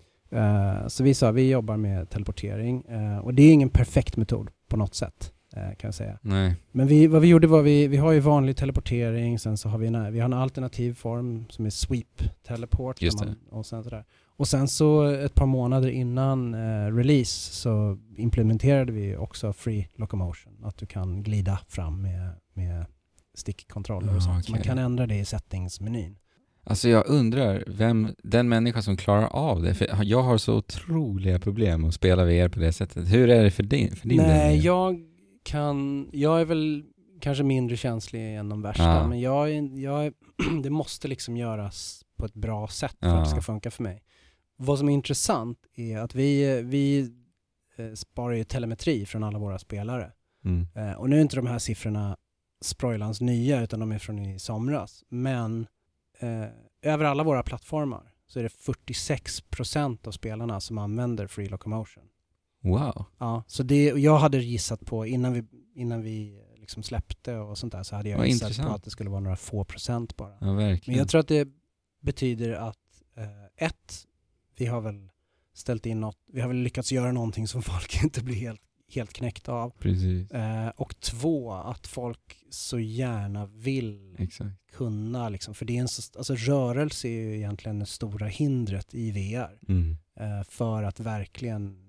Så 0.87 1.03
vi 1.03 1.13
sa 1.13 1.31
vi 1.31 1.49
jobbar 1.49 1.77
med 1.77 2.09
teleportering. 2.09 2.83
Och 3.23 3.33
det 3.33 3.43
är 3.43 3.53
ingen 3.53 3.69
perfekt 3.69 4.17
metod 4.17 4.49
på 4.69 4.77
något 4.77 4.95
sätt. 4.95 5.31
Eh, 5.55 5.63
kan 5.63 5.87
jag 5.87 5.93
säga. 5.93 6.19
Nej. 6.21 6.55
Men 6.71 6.87
vi, 6.87 7.07
vad 7.07 7.21
vi 7.21 7.27
gjorde 7.27 7.47
var 7.47 7.61
vi, 7.61 7.87
vi 7.87 7.97
har 7.97 8.11
ju 8.11 8.19
vanlig 8.19 8.57
teleportering, 8.57 9.39
sen 9.39 9.57
så 9.57 9.69
har 9.69 9.77
vi 9.77 9.87
en, 9.87 10.13
vi 10.13 10.19
har 10.19 10.25
en 10.25 10.33
alternativ 10.33 10.93
form 10.93 11.45
som 11.49 11.65
är 11.65 11.69
sweep 11.69 12.23
teleport. 12.47 13.01
Man, 13.19 13.35
och, 13.49 13.65
sen 13.65 13.83
sådär. 13.83 14.05
och 14.37 14.47
sen 14.47 14.67
så 14.67 15.03
ett 15.03 15.35
par 15.35 15.45
månader 15.45 15.89
innan 15.89 16.53
eh, 16.53 16.95
release 16.95 17.53
så 17.53 17.97
implementerade 18.17 18.91
vi 18.91 19.15
också 19.17 19.53
free 19.53 19.87
locomotion. 19.95 20.53
Att 20.63 20.77
du 20.77 20.85
kan 20.85 21.23
glida 21.23 21.59
fram 21.67 22.01
med, 22.01 22.29
med 22.53 22.85
stickkontroller 23.33 24.09
och 24.09 24.17
Ah, 24.17 24.21
sånt. 24.21 24.45
Så 24.45 24.51
man 24.51 24.61
kan 24.61 24.77
ändra 24.77 25.07
det 25.07 25.15
i 25.15 25.25
settingsmenyn. 25.25 26.17
Alltså 26.63 26.89
jag 26.89 27.07
undrar 27.07 27.63
vem, 27.67 28.15
den 28.23 28.49
människa 28.49 28.81
som 28.81 28.97
klarar 28.97 29.27
av 29.27 29.61
det, 29.61 29.73
för 29.73 30.03
jag 30.03 30.23
har 30.23 30.37
så 30.37 30.55
otroliga 30.55 31.39
problem 31.39 31.85
att 31.85 31.93
spela 31.93 32.25
VR 32.25 32.49
på 32.49 32.59
det 32.59 32.73
sättet. 32.73 33.13
Hur 33.13 33.29
är 33.29 33.43
det 33.43 33.51
för 33.51 33.63
din, 33.63 33.95
för 33.95 34.07
din 34.07 34.17
Nej, 34.17 34.55
del? 34.55 34.65
jag 34.65 35.10
kan, 35.43 36.09
jag 36.11 36.41
är 36.41 36.45
väl 36.45 36.83
kanske 37.19 37.43
mindre 37.43 37.77
känslig 37.77 38.35
än 38.35 38.49
de 38.49 38.61
värsta, 38.61 38.83
Ja. 38.83 39.07
men 39.07 39.19
jag, 39.19 39.51
är, 39.51 39.79
jag 39.79 40.05
är, 40.05 40.13
det 40.63 40.69
måste 40.69 41.07
liksom 41.07 41.37
göras 41.37 42.05
på 42.17 42.25
ett 42.25 42.33
bra 42.33 42.67
sätt 42.67 42.95
för 42.99 43.07
Ja. 43.07 43.17
att 43.17 43.23
det 43.25 43.29
ska 43.31 43.41
funka 43.41 43.71
för 43.71 43.83
mig. 43.83 44.03
Vad 44.57 44.77
som 44.79 44.89
är 44.89 44.93
intressant 44.93 45.57
är 45.75 45.97
att 45.97 46.15
vi, 46.15 46.61
vi 46.61 47.11
eh, 47.77 47.93
sparar 47.93 48.33
ju 48.35 48.43
telemetri 48.43 49.05
från 49.05 49.23
alla 49.23 49.39
våra 49.39 49.59
spelare. 49.59 50.11
Mm. 50.45 50.67
Eh, 50.75 50.93
och 50.97 51.09
nu 51.09 51.17
är 51.17 51.21
inte 51.21 51.35
de 51.35 51.47
här 51.47 51.59
siffrorna 51.59 52.17
Sproilans 52.61 53.21
nya, 53.21 53.61
utan 53.63 53.79
de 53.79 53.91
är 53.91 53.99
från 53.99 54.19
i 54.19 54.39
somras. 54.39 55.03
Men 55.09 55.67
eh, 56.19 56.45
över 56.81 57.05
alla 57.05 57.23
våra 57.23 57.43
plattformar 57.43 58.13
så 58.27 58.39
är 58.39 58.43
det 58.43 58.49
46% 58.49 60.07
av 60.07 60.11
spelarna 60.11 60.59
som 60.59 60.77
använder 60.77 61.27
Free 61.27 61.49
Locomotion. 61.49 62.03
Wow. 62.61 63.05
Ja, 63.17 63.43
så 63.47 63.63
det, 63.63 63.83
jag 63.85 64.17
hade 64.17 64.37
gissat 64.37 64.85
på, 64.85 65.05
innan 65.05 65.33
vi, 65.33 65.43
innan 65.75 66.01
vi 66.01 66.41
liksom 66.57 66.83
släppte 66.83 67.35
och 67.35 67.57
sånt 67.57 67.73
där, 67.73 67.83
så 67.83 67.95
hade 67.95 68.09
jag 68.09 68.17
Vad 68.17 68.27
gissat 68.27 68.41
intressant. 68.49 68.69
på 68.69 68.75
att 68.75 68.83
det 68.83 68.89
skulle 68.89 69.09
vara 69.09 69.19
några 69.19 69.35
få 69.35 69.63
procent 69.63 70.17
bara. 70.17 70.31
Ja, 70.39 70.45
Men 70.45 70.55
verkligen. 70.57 70.97
jag 70.97 71.07
tror 71.09 71.21
att 71.21 71.27
det 71.27 71.47
betyder 72.01 72.51
att, 72.53 72.77
eh, 73.17 73.65
ett, 73.67 74.07
vi 74.57 74.65
har 74.65 74.81
väl 74.81 75.09
ställt 75.53 75.85
in 75.85 75.99
något, 75.99 76.17
vi 76.33 76.41
har 76.41 76.47
väl 76.47 76.57
lyckats 76.57 76.91
göra 76.91 77.11
någonting 77.11 77.47
som 77.47 77.61
folk 77.61 78.03
inte 78.03 78.23
blir 78.23 78.35
helt, 78.35 78.61
helt 78.93 79.13
knäckta 79.13 79.53
av. 79.53 79.69
Precis. 79.79 80.31
Eh, 80.31 80.67
och 80.69 80.99
två, 80.99 81.53
att 81.53 81.87
folk 81.87 82.37
så 82.49 82.79
gärna 82.79 83.45
vill 83.45 84.15
Exakt. 84.19 84.71
kunna, 84.71 85.29
liksom, 85.29 85.53
för 85.53 85.65
det 85.65 85.77
är 85.77 85.81
en 85.81 85.87
så, 85.87 86.17
alltså 86.17 86.35
rörelse 86.35 87.07
är 87.07 87.11
ju 87.11 87.35
egentligen 87.37 87.79
det 87.79 87.85
stora 87.85 88.27
hindret 88.27 88.95
i 88.95 89.11
VR. 89.11 89.59
Mm. 89.67 89.97
Eh, 90.19 90.43
för 90.49 90.83
att 90.83 90.99
verkligen 90.99 91.87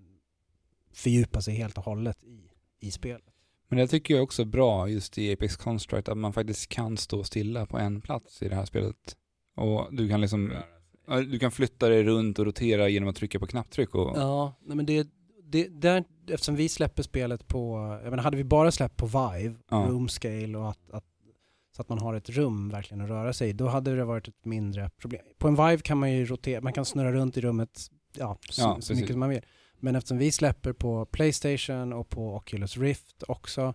fördjupa 0.93 1.41
sig 1.41 1.55
helt 1.55 1.79
och 1.79 1.85
hållet 1.85 2.25
i, 2.25 2.51
i 2.87 2.91
spelet. 2.91 3.23
Men 3.69 3.79
det 3.79 3.89
tycker 3.89 4.15
jag 4.15 4.23
också 4.23 4.43
är 4.43 4.47
bra 4.47 4.89
just 4.89 5.19
i 5.19 5.33
Apex 5.33 5.57
Construct, 5.57 6.09
att 6.09 6.19
man 6.19 6.33
faktiskt 6.33 6.69
kan 6.69 6.97
stå 6.97 7.25
stilla 7.25 7.67
på 7.67 7.79
en 7.79 8.01
plats 8.01 8.43
i 8.43 8.49
det 8.49 8.55
här 8.55 8.65
spelet. 8.65 9.17
Och 9.57 9.95
du 9.95 10.09
kan 10.09 10.21
liksom, 10.21 10.53
du 11.31 11.39
kan 11.39 11.51
flytta 11.51 11.89
dig 11.89 12.03
runt 12.03 12.39
och 12.39 12.45
rotera 12.45 12.89
genom 12.89 13.09
att 13.09 13.17
trycka 13.17 13.39
på 13.39 13.47
knapptryck 13.47 13.95
och... 13.95 14.17
Ja, 14.17 14.55
nej 14.61 14.77
men 14.77 14.87
det, 14.87 15.09
det 15.45 15.69
där, 15.69 16.05
eftersom 16.31 16.57
vi 16.57 16.69
släpper 16.69 17.03
spelet 17.03 17.49
på, 17.49 17.77
jag 18.03 18.11
menar 18.11 18.23
hade 18.23 18.37
vi 18.37 18.45
bara 18.45 18.73
släppt 18.73 18.97
på 18.97 19.07
Vive, 19.07 19.55
Ja. 19.71 19.87
room 19.89 20.09
scale 20.09 20.59
och 20.59 20.71
att, 20.71 20.91
att 20.91 21.05
så 21.77 21.83
att 21.83 21.89
man 21.89 21.99
har 21.99 22.15
ett 22.15 22.31
rum 22.31 22.69
verkligen 22.69 23.01
att 23.01 23.11
röra 23.11 23.33
sig 23.33 23.49
i, 23.49 23.53
då 23.53 23.69
hade 23.69 23.97
det 23.97 24.05
varit 24.05 24.29
ett 24.29 24.45
mindre 24.45 24.91
problem. 24.91 25.23
På 25.39 25.49
en 25.49 25.55
Vive 25.55 25.79
kan 25.79 25.99
man 25.99 26.13
ju 26.13 26.25
rotera, 26.25 26.61
man 26.61 26.73
kan 26.73 26.85
snurra 26.85 27.13
runt 27.13 27.37
i 27.37 27.41
rummet 27.41 27.81
ja, 28.17 28.39
så, 28.51 28.63
Ja, 28.63 28.81
så 28.81 28.95
mycket 28.95 29.11
som 29.11 29.21
man 29.21 29.29
vill. 29.29 29.43
Men 29.83 29.97
eftersom 29.97 30.19
vi 30.19 30.33
släpper 30.33 30.73
på 30.73 31.07
Playstation 31.07 31.93
och 31.93 32.09
på 32.09 32.35
Oculus 32.35 32.77
Rift 32.77 33.23
också, 33.29 33.75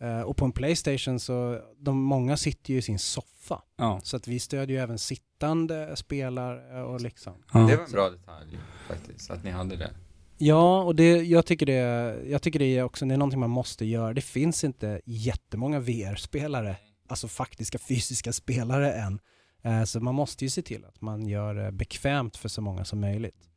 eh, 0.00 0.20
och 0.20 0.36
på 0.36 0.44
en 0.44 0.52
Playstation 0.52 1.20
så, 1.20 1.60
de 1.78 2.02
många 2.02 2.36
sitter 2.36 2.72
ju 2.72 2.78
i 2.78 2.82
sin 2.82 2.98
soffa. 2.98 3.62
Ja. 3.76 4.00
Så 4.02 4.16
att 4.16 4.28
vi 4.28 4.40
stödjer 4.40 4.76
ju 4.76 4.82
även 4.82 4.98
sittande 4.98 5.96
spelare 5.96 6.82
och 6.82 7.00
liksom. 7.00 7.32
Ja. 7.52 7.60
Det 7.60 7.76
var 7.76 7.84
en 7.84 7.92
bra 7.92 8.10
detalj 8.10 8.58
faktiskt, 8.88 9.30
att 9.30 9.44
ni 9.44 9.50
hade 9.50 9.76
det. 9.76 9.90
Ja, 10.38 10.82
och 10.82 10.96
det, 10.96 11.22
jag, 11.22 11.46
tycker 11.46 11.66
det, 11.66 12.18
jag 12.26 12.42
tycker 12.42 12.58
det 12.58 12.76
är 12.76 12.82
också 12.82 13.06
det 13.06 13.14
är 13.14 13.18
någonting 13.18 13.40
man 13.40 13.50
måste 13.50 13.84
göra. 13.84 14.14
Det 14.14 14.20
finns 14.20 14.64
inte 14.64 15.00
jättemånga 15.04 15.80
VR-spelare, 15.80 16.76
alltså 17.08 17.28
faktiska 17.28 17.78
fysiska 17.78 18.32
spelare 18.32 18.92
än. 18.92 19.20
Eh, 19.62 19.84
Så 19.84 20.00
man 20.00 20.14
måste 20.14 20.44
ju 20.44 20.50
se 20.50 20.62
till 20.62 20.84
att 20.84 21.00
man 21.00 21.26
gör 21.26 21.54
det 21.54 21.72
bekvämt 21.72 22.36
för 22.36 22.48
så 22.48 22.60
många 22.60 22.84
som 22.84 23.00
möjligt. 23.00 23.47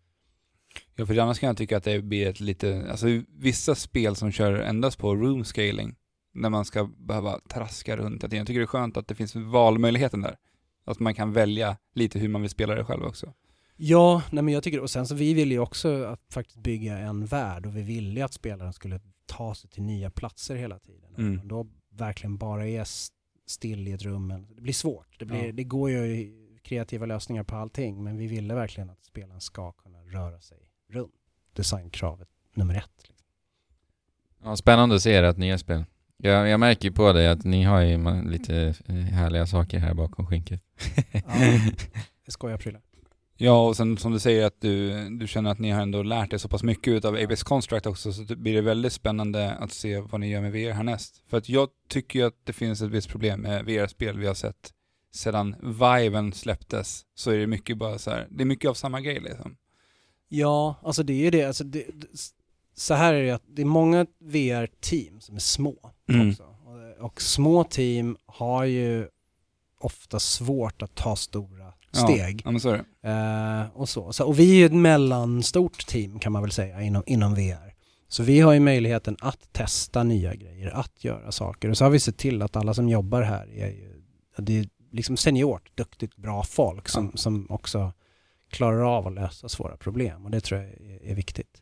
Ja, 1.02 1.06
för 1.06 1.18
annars 1.18 1.40
kan 1.40 1.48
jag 1.48 1.58
tycka 1.58 1.78
att 1.78 1.84
det 1.84 2.02
blir 2.02 2.28
ett 2.28 2.40
lite, 2.40 2.88
alltså 2.92 3.08
vissa 3.28 3.76
spel 3.76 4.16
som 4.16 4.32
kör 4.32 4.54
endast 4.54 4.98
på 4.98 5.16
room 5.16 5.44
scaling, 5.44 5.96
när 6.34 6.50
man 6.50 6.66
ska 6.66 6.90
behöva 6.98 7.40
traska 7.50 7.98
runt. 7.98 8.24
Jag 8.24 8.32
tycker 8.32 8.54
det 8.60 8.64
är 8.64 8.66
skönt 8.66 8.98
att 8.98 9.08
det 9.08 9.16
finns 9.16 9.36
valmöjligheten 9.36 10.22
där. 10.22 10.36
Att 10.86 11.00
man 11.00 11.14
kan 11.14 11.34
välja 11.34 11.78
lite 11.96 12.20
hur 12.20 12.28
man 12.30 12.42
vill 12.42 12.50
spela 12.50 12.76
det 12.76 12.86
själv 12.86 13.04
också. 13.04 13.34
Ja, 13.76 14.22
nej 14.32 14.44
men 14.44 14.54
jag 14.54 14.64
tycker, 14.64 14.80
och 14.80 14.90
sen 14.90 15.08
så 15.08 15.16
vi 15.16 15.34
ville 15.34 15.54
ju 15.54 15.60
också 15.60 16.04
att 16.04 16.22
faktiskt 16.34 16.58
bygga 16.58 16.98
en 16.98 17.26
värld 17.26 17.66
och 17.66 17.78
vi 17.78 17.82
ville 17.82 18.26
att 18.26 18.34
spelaren 18.34 18.74
skulle 18.74 19.00
ta 19.26 19.56
sig 19.56 19.70
till 19.70 19.84
nya 19.84 20.10
platser 20.10 20.56
hela 20.56 20.80
tiden. 20.80 21.16
Mm. 21.18 21.36
Man 21.36 21.48
då 21.48 21.68
verkligen 21.90 22.38
bara 22.38 22.68
är 22.68 22.88
still 23.48 23.88
i 23.88 23.92
ett 23.92 24.02
rum, 24.04 24.46
det 24.56 24.62
blir 24.62 24.74
svårt. 24.74 25.20
Det, 25.20 25.26
blir, 25.26 25.46
Ja. 25.46 25.52
det 25.52 25.64
går 25.64 25.90
ju 25.90 26.32
kreativa 26.64 27.06
lösningar 27.06 27.44
på 27.44 27.56
allting, 27.56 28.04
men 28.04 28.18
vi 28.18 28.28
ville 28.28 28.54
verkligen 28.54 28.90
att 28.90 29.04
spelaren 29.04 29.42
ska 29.42 29.72
kunna 29.72 29.98
röra 30.04 30.40
sig 30.42 30.58
runt. 30.92 31.14
Designkravet 31.54 32.28
nummer 32.54 32.76
ett. 32.76 33.08
Liksom. 33.08 33.26
Ja, 34.44 34.56
spännande 34.56 34.96
att 34.96 35.02
se 35.02 35.16
ert 35.16 35.38
nya 35.38 35.58
spel. 35.58 35.86
Jag, 36.18 36.50
jag 36.50 36.60
märker 36.60 36.90
ju 36.90 36.96
på 36.96 37.14
dig 37.14 37.28
att 37.28 37.44
ni 37.44 37.64
har 37.64 37.82
ju 37.82 38.24
lite 38.30 38.76
eh, 38.86 38.96
härliga 38.96 39.48
saker 39.48 39.80
här 39.80 39.94
bakom 39.94 40.28
skinket. 40.28 40.62
Ja. 41.12 41.22
Det 42.26 42.32
skojar 42.32 42.58
prylar. 42.58 42.82
Ja, 43.38 43.68
och 43.68 43.78
sen 43.78 43.98
som 43.98 44.12
du 44.12 44.20
säger 44.20 44.46
att 44.46 44.62
du, 44.62 45.10
du 45.10 45.28
känner 45.28 45.52
att 45.52 45.60
ni 45.60 45.70
har 45.72 45.82
ändå 45.82 46.04
lärt 46.04 46.34
er 46.34 46.38
så 46.38 46.50
pass 46.50 46.64
mycket 46.64 46.94
utav 46.94 47.16
Apex 47.16 47.44
Construct 47.44 47.86
också, 47.86 48.14
så 48.14 48.22
det 48.22 48.36
blir 48.36 48.54
det 48.54 48.62
väldigt 48.62 48.94
spännande 48.94 49.52
att 49.52 49.72
se 49.72 50.00
vad 50.00 50.22
ni 50.22 50.30
gör 50.30 50.42
med 50.42 50.52
VR 50.52 50.72
härnäst. 50.72 51.24
För 51.30 51.38
att 51.38 51.50
jag 51.50 51.70
tycker 51.90 52.20
ju 52.20 52.26
att 52.26 52.36
det 52.44 52.54
finns 52.54 52.82
ett 52.82 52.90
visst 52.90 53.10
problem 53.10 53.42
med 53.42 53.66
VR-spel 53.66 54.20
vi 54.20 54.28
har 54.28 54.34
sett 54.34 54.72
sedan 55.14 55.56
Viven 55.62 56.34
släpptes, 56.34 57.02
så 57.16 57.32
är 57.32 57.38
det 57.38 57.48
mycket 57.48 57.78
bara 57.78 57.98
så 57.98 58.12
här, 58.12 58.28
det 58.30 58.44
är 58.44 58.46
mycket 58.46 58.70
av 58.70 58.74
samma 58.74 59.02
grej 59.02 59.20
liksom. 59.20 59.56
Ja, 60.34 60.76
alltså 60.84 61.04
det 61.04 61.14
är 61.14 61.18
ju 61.18 61.30
det. 61.30 61.44
Alltså 61.44 61.64
det, 61.64 61.86
så 62.76 62.94
här 62.94 63.14
är 63.14 63.24
det 63.24 63.32
att 63.32 63.44
det 63.48 63.62
är 63.62 63.66
många 63.66 64.06
VR-team 64.20 65.20
som 65.22 65.36
är 65.36 65.40
små 65.40 65.76
Mm. 66.10 66.30
också. 66.30 66.44
Och, 66.44 67.06
och 67.06 67.22
små 67.22 67.64
team 67.64 68.18
har 68.26 68.64
ju 68.64 69.08
ofta 69.80 70.20
svårt 70.20 70.82
att 70.82 70.96
ta 70.96 71.16
stora 71.16 71.74
steg. 71.92 72.42
Ja, 72.46 72.52
men 72.52 72.62
så 72.62 72.70
är 72.70 72.86
det. 73.02 73.10
Eh, 73.10 73.78
och, 73.82 73.90
så. 73.90 74.14
Så, 74.14 74.26
och 74.28 74.40
vi 74.40 74.52
är 74.52 74.56
ju 74.56 74.66
ett 74.66 74.74
mellanstort 74.74 75.88
team 75.88 76.20
kan 76.20 76.32
man 76.32 76.42
väl 76.42 76.52
säga 76.52 76.82
inom, 76.82 77.04
inom 77.06 77.36
VR. 77.36 77.74
Så 78.08 78.24
vi 78.24 78.40
har 78.40 78.54
ju 78.54 78.60
möjligheten 78.60 79.18
att 79.20 79.54
testa 79.54 80.04
nya 80.04 80.36
grejer, 80.36 80.70
att 80.70 81.04
göra 81.04 81.32
saker. 81.32 81.70
Och 81.70 81.78
så 81.78 81.84
har 81.86 81.90
vi 81.92 82.00
sett 82.00 82.18
till 82.18 82.42
att 82.42 82.56
alla 82.56 82.74
som 82.74 82.90
jobbar 82.90 83.22
här 83.22 83.48
är 83.54 83.68
ju, 83.68 84.02
det 84.38 84.60
är 84.60 84.68
liksom 84.92 85.18
seniort, 85.18 85.72
duktigt, 85.76 86.16
bra 86.16 86.44
folk 86.44 86.90
som, 86.90 87.06
Ja. 87.14 87.18
som 87.18 87.48
också 87.50 87.94
klarar 88.52 88.98
av 88.98 89.08
att 89.08 89.14
lösa 89.14 89.50
svåra 89.50 89.78
problem. 89.78 90.26
Och 90.26 90.32
det 90.32 90.42
tror 90.42 90.62
jag 90.62 90.70
är, 90.70 91.04
är 91.12 91.16
viktigt. 91.16 91.62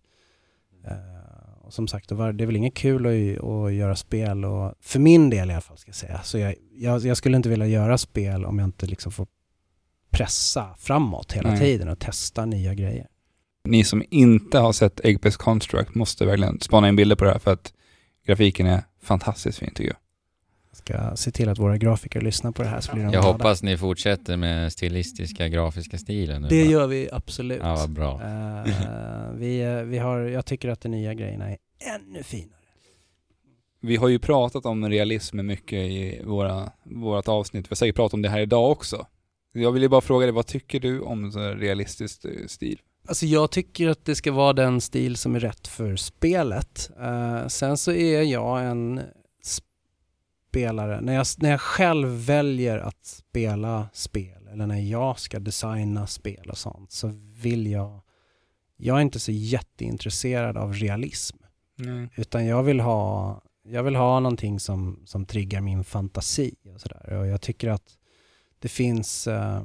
Eh, 0.86 1.64
och 1.66 1.74
som 1.74 1.88
sagt, 1.88 2.10
det 2.10 2.16
var- 2.16 2.34
det 2.34 2.44
är 2.44 2.46
väl 2.46 2.56
inget 2.56 2.74
kul 2.76 3.06
att, 3.06 3.44
att 3.44 3.74
göra 3.74 3.96
spel 3.96 4.46
och 4.46 4.74
för 4.82 5.00
min 5.00 5.30
del 5.30 5.50
i 5.50 5.54
alla 5.54 5.62
fall 5.62 5.78
ska 5.78 5.90
jag 5.90 5.96
säga. 5.96 6.22
Så 6.24 6.38
jag, 6.38 6.56
jag, 6.76 7.02
jag 7.06 7.18
skulle 7.18 7.38
inte 7.38 7.50
vilja 7.50 7.68
göra 7.68 7.98
spel 7.98 8.46
om 8.46 8.60
jag 8.60 8.66
inte 8.68 8.86
liksom 8.86 9.12
får 9.12 9.28
pressa 10.10 10.76
framåt 10.78 11.32
hela 11.32 11.50
Nej. 11.50 11.60
tiden 11.60 11.88
och 11.90 12.00
testa 12.00 12.46
nya 12.46 12.74
grejer. 12.74 13.08
Ni 13.64 13.84
som 13.84 14.04
inte 14.10 14.60
har 14.60 14.74
sett 14.74 15.00
Apex 15.00 15.38
Construct 15.38 15.96
måste 15.96 16.26
verkligen 16.26 16.60
spana 16.60 16.90
in 16.90 16.96
bilder 16.96 17.16
på 17.16 17.24
det 17.26 17.32
här 17.32 17.40
för 17.40 17.54
att 17.54 17.74
grafiken 18.26 18.68
är 18.68 18.84
fantastiskt 19.02 19.58
fin 19.60 19.74
tycker 19.74 19.90
jag. 19.90 19.98
Jag 20.70 20.78
ska 20.78 21.16
se 21.16 21.32
till 21.32 21.50
att 21.50 21.60
våra 21.60 21.78
grafiker 21.78 22.22
lyssnar 22.22 22.52
på 22.52 22.64
det 22.64 22.70
här 22.70 22.82
så 22.82 22.92
blir 22.94 23.04
de 23.04 23.14
Jag 23.14 23.24
glada. 23.24 23.32
hoppas 23.34 23.64
ni 23.64 23.78
fortsätter 23.78 24.38
med 24.38 24.72
stilistiska 24.74 25.48
grafiska 25.48 25.98
stilen 25.98 26.42
nu. 26.42 26.48
Det 26.48 26.64
va? 26.66 26.72
gör 26.72 26.88
vi 26.88 27.10
absolut. 27.12 27.60
Ja, 27.62 27.76
vad 27.76 27.90
bra. 27.90 28.22
Eh, 28.24 29.32
vi, 29.36 29.62
eh, 29.62 29.82
vi 29.82 29.98
har, 29.98 30.20
jag 30.20 30.46
tycker 30.46 30.70
att 30.70 30.82
de 30.82 30.90
nya 30.90 31.14
grejerna 31.14 31.50
är 31.50 31.58
ännu 31.96 32.24
finare. 32.24 32.56
Vi 33.82 33.96
har 33.96 34.08
ju 34.08 34.20
pratat 34.20 34.66
om 34.66 34.90
realism 34.90 35.46
mycket 35.46 35.80
i 35.80 36.22
våra, 36.26 36.72
vårat 36.84 37.28
avsnitt. 37.28 37.66
Vi 37.66 37.70
har 37.70 37.76
säkert 37.76 37.96
pratat 37.96 38.14
om 38.14 38.22
det 38.22 38.30
här 38.30 38.40
idag 38.40 38.72
också. 38.72 39.06
Jag 39.54 39.72
vill 39.72 39.82
ju 39.82 39.90
bara 39.90 40.02
fråga 40.02 40.26
dig, 40.26 40.34
vad 40.34 40.46
tycker 40.48 40.80
du 40.80 41.00
om 41.02 41.32
realistisk 41.58 42.26
eh, 42.26 42.32
stil? 42.48 42.80
Alltså 43.08 43.26
jag 43.26 43.52
tycker 43.52 43.88
att 43.88 44.06
det 44.06 44.16
ska 44.16 44.32
vara 44.32 44.54
den 44.54 44.82
stil 44.82 45.16
som 45.16 45.36
är 45.36 45.40
rätt 45.40 45.68
för 45.68 45.96
spelet. 45.96 46.90
Eh, 47.02 47.48
sen 47.48 47.78
så 47.78 47.92
är 47.92 48.22
jag 48.24 48.66
en 48.66 49.02
spelare, 50.50 51.02
när 51.02 51.14
jag, 51.14 51.26
när 51.38 51.50
jag 51.52 51.62
själv 51.62 52.08
väljer 52.26 52.78
att 52.78 53.06
spela 53.06 53.90
spel 53.94 54.48
eller 54.48 54.68
när 54.68 54.80
jag 54.80 55.20
ska 55.20 55.40
designa 55.40 56.08
spel 56.08 56.50
och 56.50 56.58
sånt 56.58 56.92
så 56.92 57.08
vill 57.42 57.68
jag, 57.68 58.02
jag 58.78 58.98
är 58.98 59.02
inte 59.02 59.20
så 59.20 59.32
jätteintresserad 59.32 60.58
av 60.58 60.74
realism 60.74 61.38
Mm. 61.80 62.10
utan 62.16 62.46
jag 62.46 62.64
vill 62.64 62.80
ha, 62.80 63.42
jag 63.64 63.84
vill 63.84 63.96
ha 63.96 64.20
någonting 64.20 64.60
som, 64.60 65.02
som 65.06 65.26
triggar 65.26 65.62
min 65.62 65.84
fantasi 65.84 66.56
och 66.76 66.82
sådär. 66.82 67.14
Och 67.14 67.28
jag 67.28 67.42
tycker 67.42 67.70
att 67.70 67.98
det 68.60 68.68
finns, 68.70 69.28
eh, 69.28 69.64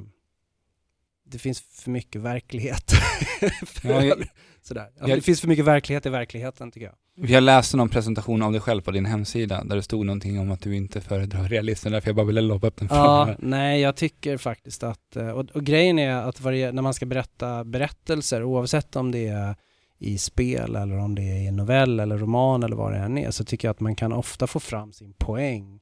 det 1.25 1.39
finns 1.39 1.61
för 1.61 1.91
mycket 1.91 2.21
verklighet. 2.21 2.91
för 3.65 3.89
Ja, 3.89 4.03
jag- 4.03 4.27
sådär. 4.61 4.89
Ja, 4.99 5.07
jag- 5.07 5.17
det 5.17 5.21
finns 5.21 5.41
för 5.41 5.47
mycket 5.47 5.65
verklighet 5.65 6.05
i 6.05 6.09
verkligheten 6.09 6.71
tycker 6.71 6.85
jag. 6.85 6.95
Vi 7.17 7.33
har 7.33 7.41
läst 7.41 7.73
någon 7.73 7.89
presentation 7.89 8.41
av 8.41 8.51
dig 8.51 8.61
själv 8.61 8.81
på 8.81 8.91
din 8.91 9.05
hemsida 9.05 9.63
där 9.63 9.75
det 9.75 9.83
stod 9.83 10.05
någonting 10.05 10.39
om 10.39 10.51
att 10.51 10.61
du 10.61 10.75
inte 10.75 11.01
föredrar 11.01 11.43
realism, 11.43 11.89
därför 11.91 12.07
jag 12.09 12.15
bara 12.15 12.25
ville 12.25 12.41
lobba 12.41 12.67
upp 12.67 12.77
den 12.77 12.87
Ja, 12.91 13.25
frågan. 13.25 13.35
nej 13.39 13.81
jag 13.81 13.95
tycker 13.95 14.37
faktiskt 14.37 14.83
att, 14.83 15.15
eh, 15.15 15.29
och, 15.29 15.45
och 15.51 15.63
grejen 15.63 15.99
är 15.99 16.15
att 16.15 16.41
varje, 16.41 16.71
när 16.71 16.81
man 16.81 16.93
ska 16.93 17.05
berätta 17.05 17.63
berättelser, 17.63 18.43
oavsett 18.43 18.95
om 18.95 19.11
det 19.11 19.27
är 19.27 19.55
i 19.99 20.17
spel 20.17 20.75
eller 20.75 20.97
om 20.97 21.15
det 21.15 21.21
är 21.21 21.35
i 21.43 21.47
en 21.47 21.55
novell 21.55 21.99
eller 21.99 22.17
roman 22.17 22.63
eller 22.63 22.75
vad 22.75 22.91
det 22.91 22.97
än 22.97 23.17
är, 23.17 23.31
så 23.31 23.45
tycker 23.45 23.67
jag 23.67 23.73
att 23.73 23.79
man 23.79 23.95
kan 23.95 24.13
ofta 24.13 24.47
få 24.47 24.59
fram 24.59 24.93
sin 24.93 25.13
poäng 25.13 25.79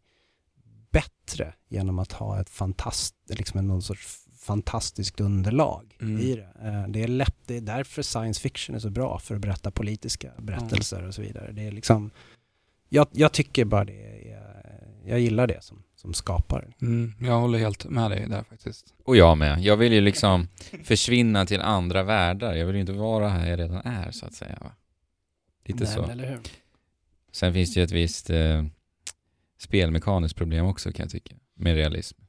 bättre 0.91 1.53
genom 1.69 1.99
att 1.99 2.11
ha 2.11 2.41
ett 2.41 2.49
fantast, 2.49 3.15
liksom 3.29 3.67
någon 3.67 3.81
sorts 3.81 4.22
fantastiskt 4.43 5.19
underlag 5.19 5.97
Mm. 6.01 6.21
i 6.21 6.35
det. 6.35 6.67
Eh, 6.67 6.87
Det 6.87 7.03
är 7.03 7.07
lätt, 7.07 7.35
det 7.45 7.57
är 7.57 7.61
därför 7.61 8.01
science 8.01 8.41
fiction 8.41 8.75
är 8.75 8.79
så 8.79 8.89
bra 8.89 9.19
för 9.19 9.35
att 9.35 9.41
berätta 9.41 9.71
politiska 9.71 10.31
berättelser 10.37 11.07
och 11.07 11.13
så 11.15 11.21
vidare. 11.21 11.51
Det 11.51 11.67
är 11.67 11.71
liksom, 11.71 12.11
jag, 12.89 13.07
jag 13.11 13.31
tycker 13.31 13.65
bara 13.65 13.85
det 13.85 14.31
är, 14.31 14.43
jag 15.05 15.19
gillar 15.19 15.47
det 15.47 15.63
som, 15.63 15.83
som 15.95 16.13
skapare. 16.13 16.73
Mm, 16.81 17.13
jag 17.21 17.39
håller 17.39 17.59
helt 17.59 17.85
med 17.85 18.11
dig 18.11 18.25
där 18.29 18.43
faktiskt. 18.43 18.93
Och 19.03 19.17
jag 19.17 19.37
med. 19.37 19.59
Jag 19.61 19.77
vill 19.77 19.93
ju 19.93 20.01
liksom 20.01 20.47
försvinna 20.83 21.45
till 21.45 21.61
andra 21.61 22.03
världar. 22.03 22.53
Jag 22.53 22.65
vill 22.65 22.75
ju 22.75 22.81
inte 22.81 22.93
vara 22.93 23.29
här 23.29 23.49
jag 23.49 23.59
redan 23.59 23.77
är, 23.77 24.11
så 24.11 24.25
att 24.25 24.33
säga. 24.33 24.57
Va? 24.61 24.71
Lite 25.65 25.83
Nej, 25.83 25.93
så. 25.93 26.03
Eller 26.03 26.29
hur? 26.29 26.39
Sen 27.31 27.53
finns 27.53 27.73
det 27.73 27.79
ju 27.79 27.83
ett 27.83 27.91
visst 27.91 28.29
eh, 28.29 28.65
spelmekaniskt 29.57 30.35
problem 30.35 30.65
också, 30.65 30.91
kan 30.91 31.03
jag 31.03 31.11
tycka. 31.11 31.35
Med 31.55 31.75
realism. 31.75 32.22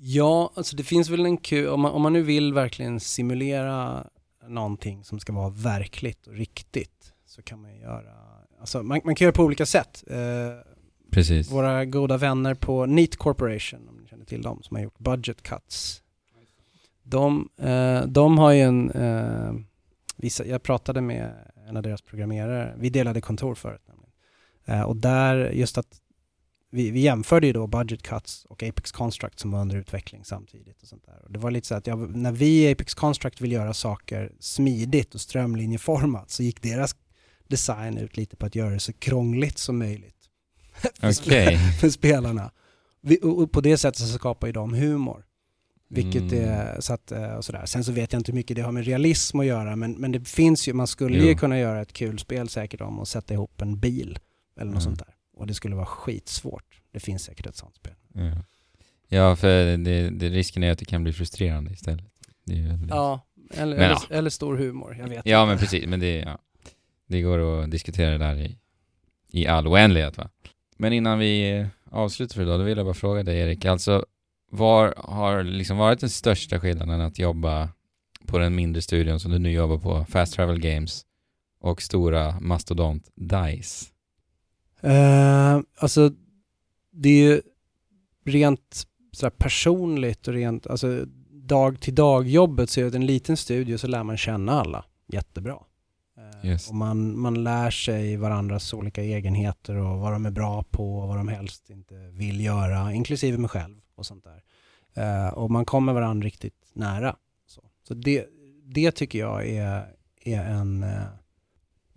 Ja, 0.00 0.52
alltså 0.54 0.76
det 0.76 0.82
finns 0.82 1.08
väl 1.08 1.26
en 1.26 1.36
kul, 1.36 1.68
om 1.68 1.80
man, 1.80 1.92
om 1.92 2.02
man 2.02 2.12
nu 2.12 2.22
vill 2.22 2.52
verkligen 2.52 3.00
simulera 3.00 4.06
någonting 4.48 5.04
som 5.04 5.20
ska 5.20 5.32
vara 5.32 5.50
verkligt 5.50 6.26
och 6.26 6.34
riktigt 6.34 7.12
så 7.26 7.42
kan 7.42 7.62
man 7.62 7.76
göra, 7.76 8.14
alltså 8.60 8.82
man, 8.82 9.00
man 9.04 9.14
kan 9.14 9.24
göra 9.24 9.34
på 9.34 9.42
olika 9.42 9.66
sätt. 9.66 10.04
Eh, 10.06 10.16
Precis. 11.10 11.50
våra 11.50 11.84
goda 11.84 12.16
vänner 12.16 12.54
på 12.54 12.86
Neat 12.86 13.16
Corporation, 13.16 13.88
om 13.88 13.96
ni 13.96 14.08
känner 14.08 14.24
till 14.24 14.42
dem, 14.42 14.62
som 14.62 14.76
har 14.76 14.82
gjort 14.82 14.98
budget 14.98 15.42
cuts. 15.42 16.02
De, 17.02 17.48
eh, 17.56 18.02
de 18.02 18.38
har 18.38 18.52
ju 18.52 18.60
en, 18.60 18.90
eh, 18.90 19.52
vissa, 20.16 20.46
jag 20.46 20.62
pratade 20.62 21.00
med 21.00 21.32
en 21.68 21.76
av 21.76 21.82
deras 21.82 22.02
programmerare, 22.02 22.74
vi 22.78 22.90
delade 22.90 23.20
kontor 23.20 23.54
förut 23.54 23.82
nämligen. 23.86 24.12
Eh, 24.64 24.82
och 24.82 24.96
där, 24.96 25.50
just 25.50 25.78
att 25.78 26.00
vi, 26.70 26.90
vi 26.90 27.00
jämförde 27.00 27.46
ju 27.46 27.52
då 27.52 27.66
budget 27.66 28.02
cuts 28.02 28.44
och 28.44 28.62
Apex 28.62 28.92
Construct 28.92 29.38
som 29.40 29.50
var 29.50 29.60
under 29.60 29.76
utveckling 29.76 30.24
samtidigt 30.24 30.82
och 30.82 30.88
sånt 30.88 31.04
där. 31.06 31.22
Och 31.24 31.32
det 31.32 31.38
var 31.38 31.50
lite 31.50 31.66
så 31.66 31.74
att 31.74 31.86
jag, 31.86 32.16
när 32.16 32.32
vi 32.32 32.62
i 32.68 32.72
Apex 32.72 32.94
Construct 32.94 33.40
vill 33.40 33.52
göra 33.52 33.74
saker 33.74 34.32
smidigt 34.40 35.14
och 35.14 35.20
strömlinjeformat 35.20 36.30
så 36.30 36.42
gick 36.42 36.62
deras 36.62 36.96
design 37.48 37.98
ut 37.98 38.16
lite 38.16 38.36
på 38.36 38.46
att 38.46 38.54
göra 38.54 38.70
det 38.70 38.80
så 38.80 38.92
krångligt 38.92 39.58
som 39.58 39.78
möjligt. 39.78 40.14
för 41.00 41.08
Okej. 41.22 41.58
för 41.80 41.90
spelarna. 41.90 42.50
Vi, 43.00 43.18
och 43.22 43.38
och 43.42 43.52
på 43.52 43.60
det 43.60 43.78
sättet 43.78 43.98
så 44.00 44.06
skapar 44.18 44.46
ju 44.46 44.52
de 44.52 44.74
humor. 44.74 45.24
Vilket 45.90 46.32
Mm. 46.32 46.44
är 46.48 46.80
så 46.80 46.92
att, 46.92 47.12
eh, 47.12 47.32
och 47.34 47.44
sådär. 47.44 47.66
Sen 47.66 47.84
så 47.84 47.92
vet 47.92 48.12
jag 48.12 48.20
inte 48.20 48.32
hur 48.32 48.36
mycket 48.36 48.56
det 48.56 48.62
har 48.62 48.72
med 48.72 48.84
realism 48.84 49.40
att 49.40 49.46
göra 49.46 49.76
men, 49.76 49.92
men 49.92 50.12
det 50.12 50.28
finns 50.28 50.68
ju, 50.68 50.72
man 50.72 50.86
skulle 50.86 51.18
ju 51.18 51.30
Jo. 51.30 51.38
kunna 51.38 51.58
göra 51.58 51.80
ett 51.82 51.92
kul 51.92 52.18
spel 52.18 52.48
säkert 52.48 52.80
om 52.80 53.00
att 53.00 53.08
sätta 53.08 53.34
ihop 53.34 53.62
en 53.62 53.80
bil 53.80 54.18
eller 54.56 54.70
något 54.72 54.72
Mm. 54.72 54.96
sånt 54.96 54.98
där. 54.98 55.14
Och 55.38 55.46
det 55.46 55.54
skulle 55.54 55.76
vara 55.76 55.86
skitsvårt. 55.86 56.80
Det 56.92 57.00
finns 57.00 57.22
säkert 57.24 57.46
ett 57.46 57.56
sånt 57.56 57.76
spel. 57.76 57.92
Ja. 58.14 58.32
ja, 59.08 59.36
för 59.36 59.76
det, 59.76 60.10
det, 60.10 60.28
risken 60.28 60.62
är 60.62 60.70
att 60.72 60.78
det 60.78 60.84
kan 60.84 61.02
bli 61.02 61.12
frustrerande 61.12 61.72
istället. 61.72 62.04
Det 62.44 62.52
är 62.52 62.56
ju 62.56 62.68
väldigt- 62.68 62.88
Ja, 62.90 63.26
eller, 63.50 63.76
Men 63.76 63.84
eller, 63.84 63.98
ja. 64.10 64.16
eller 64.16 64.30
stor 64.30 64.56
humor. 64.56 64.96
Jag 65.00 65.08
vet 65.08 65.26
Ja, 65.26 65.42
inte. 65.42 65.48
men 65.50 65.58
precis. 65.58 65.86
Men 65.86 66.00
det, 66.00 66.16
ja. 66.18 66.38
det 67.06 67.20
går 67.22 67.62
att 67.62 67.70
diskutera 67.70 68.10
det 68.10 68.18
där 68.18 68.36
i, 68.36 68.58
i 69.32 69.46
all 69.46 69.66
oändlighet. 69.68 70.16
Va? 70.18 70.30
Men 70.76 70.92
innan 70.92 71.18
vi 71.18 71.50
eh, 71.58 71.66
avslutar 71.90 72.34
för 72.34 72.42
idag, 72.42 72.60
då 72.60 72.64
vill 72.64 72.76
jag 72.78 72.86
bara 72.86 72.94
fråga 72.94 73.22
dig 73.22 73.38
Erik. 73.40 73.64
Alltså, 73.64 74.04
var 74.50 74.94
har 74.96 75.42
liksom 75.44 75.76
varit 75.76 76.00
den 76.00 76.10
största 76.10 76.60
skillnaden 76.60 77.00
att 77.00 77.18
jobba 77.18 77.68
på 78.26 78.38
den 78.38 78.54
mindre 78.54 78.82
studion 78.82 79.20
som 79.20 79.30
du 79.30 79.38
nu 79.38 79.50
jobbar 79.52 79.78
på, 79.78 80.04
Fast 80.04 80.34
Travel 80.34 80.60
Games, 80.60 81.04
och 81.60 81.82
stora 81.82 82.40
mastodont 82.40 83.10
DICE? 83.16 83.86
Eh, 84.80 85.60
alltså, 85.78 86.10
det 86.90 87.08
är 87.08 87.22
ju 87.22 87.42
rent 88.24 88.86
sådär 89.12 89.30
personligt 89.30 90.28
och 90.28 90.34
rent, 90.34 90.66
alltså 90.66 91.04
dag 91.30 91.80
till 91.80 91.94
dag 91.94 92.28
jobbet 92.28 92.70
så 92.70 92.80
är 92.80 92.90
det 92.90 92.96
en 92.98 93.06
liten 93.06 93.36
studio 93.36 93.78
så 93.78 93.86
lär 93.86 94.02
man 94.02 94.16
känna 94.16 94.52
alla 94.52 94.84
jättebra. 95.06 95.58
Eh, 96.16 96.50
Just. 96.50 96.68
Och 96.68 96.74
man, 96.74 97.18
man 97.18 97.44
lär 97.44 97.70
sig 97.70 98.16
varandras 98.16 98.74
olika 98.74 99.02
egenheter 99.02 99.76
och 99.76 99.98
vad 99.98 100.12
de 100.12 100.26
är 100.26 100.30
bra 100.30 100.62
på 100.62 100.98
och 100.98 101.08
vad 101.08 101.16
de 101.16 101.28
helst 101.28 101.70
inte 101.70 101.94
vill 101.94 102.40
göra, 102.40 102.92
inklusive 102.92 103.38
mig 103.38 103.48
själv 103.48 103.80
och 103.94 104.06
sånt 104.06 104.24
där. 104.24 104.42
Eh, 104.94 105.28
och 105.28 105.50
man 105.50 105.64
kommer 105.64 105.92
varandra 105.92 106.26
riktigt 106.26 106.70
nära. 106.72 107.16
Så, 107.46 107.62
så 107.88 107.94
det, 107.94 108.26
det 108.64 108.90
tycker 108.90 109.18
jag 109.18 109.48
är, 109.48 109.94
är 110.24 110.44
en 110.44 110.86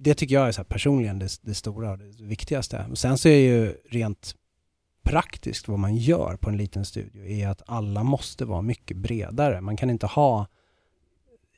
det 0.03 0.13
tycker 0.13 0.35
jag 0.35 0.47
är 0.47 0.51
så 0.51 0.63
personligen 0.63 1.19
det, 1.19 1.29
det 1.41 1.53
stora 1.53 1.91
och 1.91 1.97
det 1.97 2.23
viktigaste. 2.23 2.85
Och 2.89 2.97
sen 2.97 3.17
så 3.17 3.29
är 3.29 3.37
ju 3.37 3.77
rent 3.89 4.35
praktiskt 5.03 5.67
vad 5.67 5.79
man 5.79 5.95
gör 5.95 6.37
på 6.37 6.49
en 6.49 6.57
liten 6.57 6.85
studio 6.85 7.25
är 7.25 7.47
att 7.47 7.61
alla 7.65 8.03
måste 8.03 8.45
vara 8.45 8.61
mycket 8.61 8.97
bredare. 8.97 9.61
Man 9.61 9.77
kan 9.77 9.89
inte 9.89 10.05
ha 10.07 10.47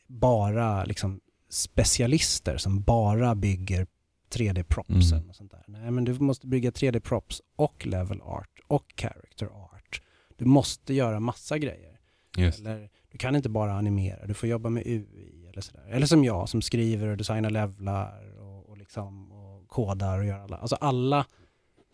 bara 0.08 0.86
liksom 0.86 1.20
specialister 1.50 2.58
som 2.58 2.82
bara 2.82 3.36
bygger 3.36 3.88
3D-propsen 4.34 5.18
Mm. 5.18 5.30
och 5.30 5.36
sånt 5.36 5.52
där. 5.52 5.64
Nej, 5.68 5.92
men 5.92 6.04
du 6.04 6.14
måste 6.20 6.48
bygga 6.48 6.72
3D-props 6.72 7.42
och 7.56 7.86
level 7.86 8.22
art 8.22 8.60
och 8.68 8.94
character 8.98 9.46
art. 9.46 10.02
Du 10.38 10.46
måste 10.46 10.94
göra 10.94 11.20
massa 11.20 11.58
grejer. 11.58 12.00
Just. 12.38 12.60
Eller 12.60 12.90
du 13.12 13.18
kan 13.18 13.36
inte 13.36 13.50
bara 13.50 13.74
animera, 13.74 14.26
du 14.28 14.34
får 14.34 14.50
jobba 14.50 14.70
med 14.70 14.84
UI 14.88 15.48
eller 15.50 15.62
sådär. 15.62 15.86
Eller 15.90 16.06
som 16.06 16.24
jag 16.24 16.50
som 16.50 16.62
skriver 16.62 17.08
och 17.08 17.18
designar 17.18 17.50
levlar 17.50 18.33
liksom, 18.94 19.32
och 19.32 19.68
kodar 19.68 20.20
och 20.20 20.26
gör 20.26 20.40
alla. 20.40 20.58
Alltså 20.58 20.76
alla, 20.76 21.26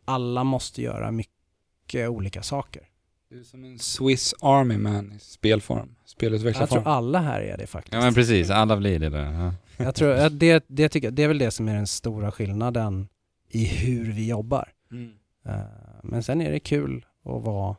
alla 0.06 0.44
måste 0.44 0.82
göra 0.82 1.11
mycket 1.11 2.10
olika 2.10 2.44
saker. 2.44 2.84
Du 3.30 3.40
är 3.40 3.44
som 3.44 3.64
en 3.64 3.80
Swiss 3.80 4.34
Army 4.42 4.78
Man 4.78 5.11
i 5.14 5.19
spelform, 5.19 5.78
Jag 5.80 5.86
tror 5.88 6.06
spelutvecklarform. 6.06 6.84
alla 6.86 7.19
här 7.19 7.42
är 7.42 7.58
det 7.58 7.68
faktiskt. 7.68 7.94
Ja 7.94 8.02
men 8.02 8.14
precis, 8.14 8.50
alla 8.50 8.78
blir 8.78 9.00
det 9.00 9.10
där. 9.10 9.32
Ja. 9.32 9.53
Jag 9.78 9.95
tror, 9.95 10.30
det, 10.30 10.64
det, 10.68 10.90
tycker, 10.90 11.11
det 11.11 11.24
är 11.24 11.28
väl 11.28 11.38
det 11.38 11.52
som 11.52 11.68
är 11.68 11.74
den 11.76 11.88
stora 11.88 12.32
skillnaden 12.32 13.08
i 13.50 13.66
hur 13.66 14.11
vi 14.11 14.28
jobbar. 14.28 14.72
Mm. 14.92 15.14
Eh, 15.45 15.60
Men 16.03 16.24
sen 16.24 16.42
är 16.42 16.52
det 16.52 16.60
kul 16.60 17.06
att 17.26 17.44
vara 17.44 17.76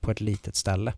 på 0.00 0.10
ett 0.10 0.20
litet 0.20 0.56
ställe. 0.56 0.92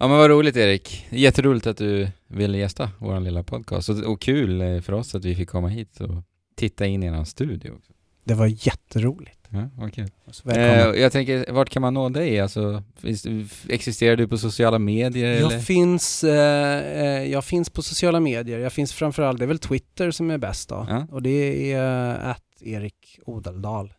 Ja 0.00 0.08
men 0.08 0.16
vad 0.16 0.30
roligt 0.30 0.56
Erik. 0.56 1.06
Jätteroligt 1.10 1.66
att 1.66 1.76
du 1.76 2.08
ville 2.26 2.58
gästa 2.58 2.90
vår 2.98 3.20
lilla 3.20 3.42
podcast. 3.42 3.88
Och, 3.88 3.98
och 3.98 4.20
kul 4.20 4.60
eh, 4.60 4.80
för 4.80 4.92
oss 4.92 5.14
att 5.14 5.24
vi 5.24 5.34
fick 5.34 5.48
komma 5.48 5.68
hit 5.68 6.00
och 6.00 6.22
titta 6.56 6.86
in 6.86 7.02
i 7.02 7.06
en 7.06 7.26
studio 7.26 7.70
också. 7.70 7.92
Det 8.24 8.34
var 8.34 8.46
jätteroligt. 8.46 9.38
Ja, 9.48 9.68
vad 9.76 9.94
kul. 9.94 10.10
Eh, 10.46 10.56
jag 10.78 11.12
tänker, 11.12 11.52
vart 11.52 11.70
kan 11.70 11.82
man 11.82 11.94
nå 11.94 12.08
dig? 12.08 12.40
Alltså, 12.40 12.82
finns, 12.96 13.26
existerar 13.68 14.16
du 14.16 14.28
på 14.28 14.38
sociala 14.38 14.78
medier 14.78 15.28
eller? 15.28 15.50
Jag 15.52 15.64
finns, 15.64 16.24
eh, 16.24 17.02
eh, 17.02 17.24
jag 17.32 17.44
finns 17.44 17.70
på 17.70 17.82
sociala 17.82 18.20
medier. 18.20 18.58
Jag 18.58 18.72
finns 18.72 18.92
framförallt, 18.92 19.38
det 19.38 19.44
är 19.44 19.46
väl 19.46 19.58
Twitter 19.58 20.10
som 20.10 20.30
är 20.30 20.38
bäst 20.38 20.68
då. 20.68 20.86
Ja. 20.88 21.06
Och 21.10 21.22
det 21.22 21.72
är 21.72 22.18
uh, 22.18 22.28
att 22.28 22.62
Erik 22.62 23.18
Odeldal 23.26 23.92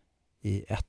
i 0.44 0.64
ett, 0.68 0.86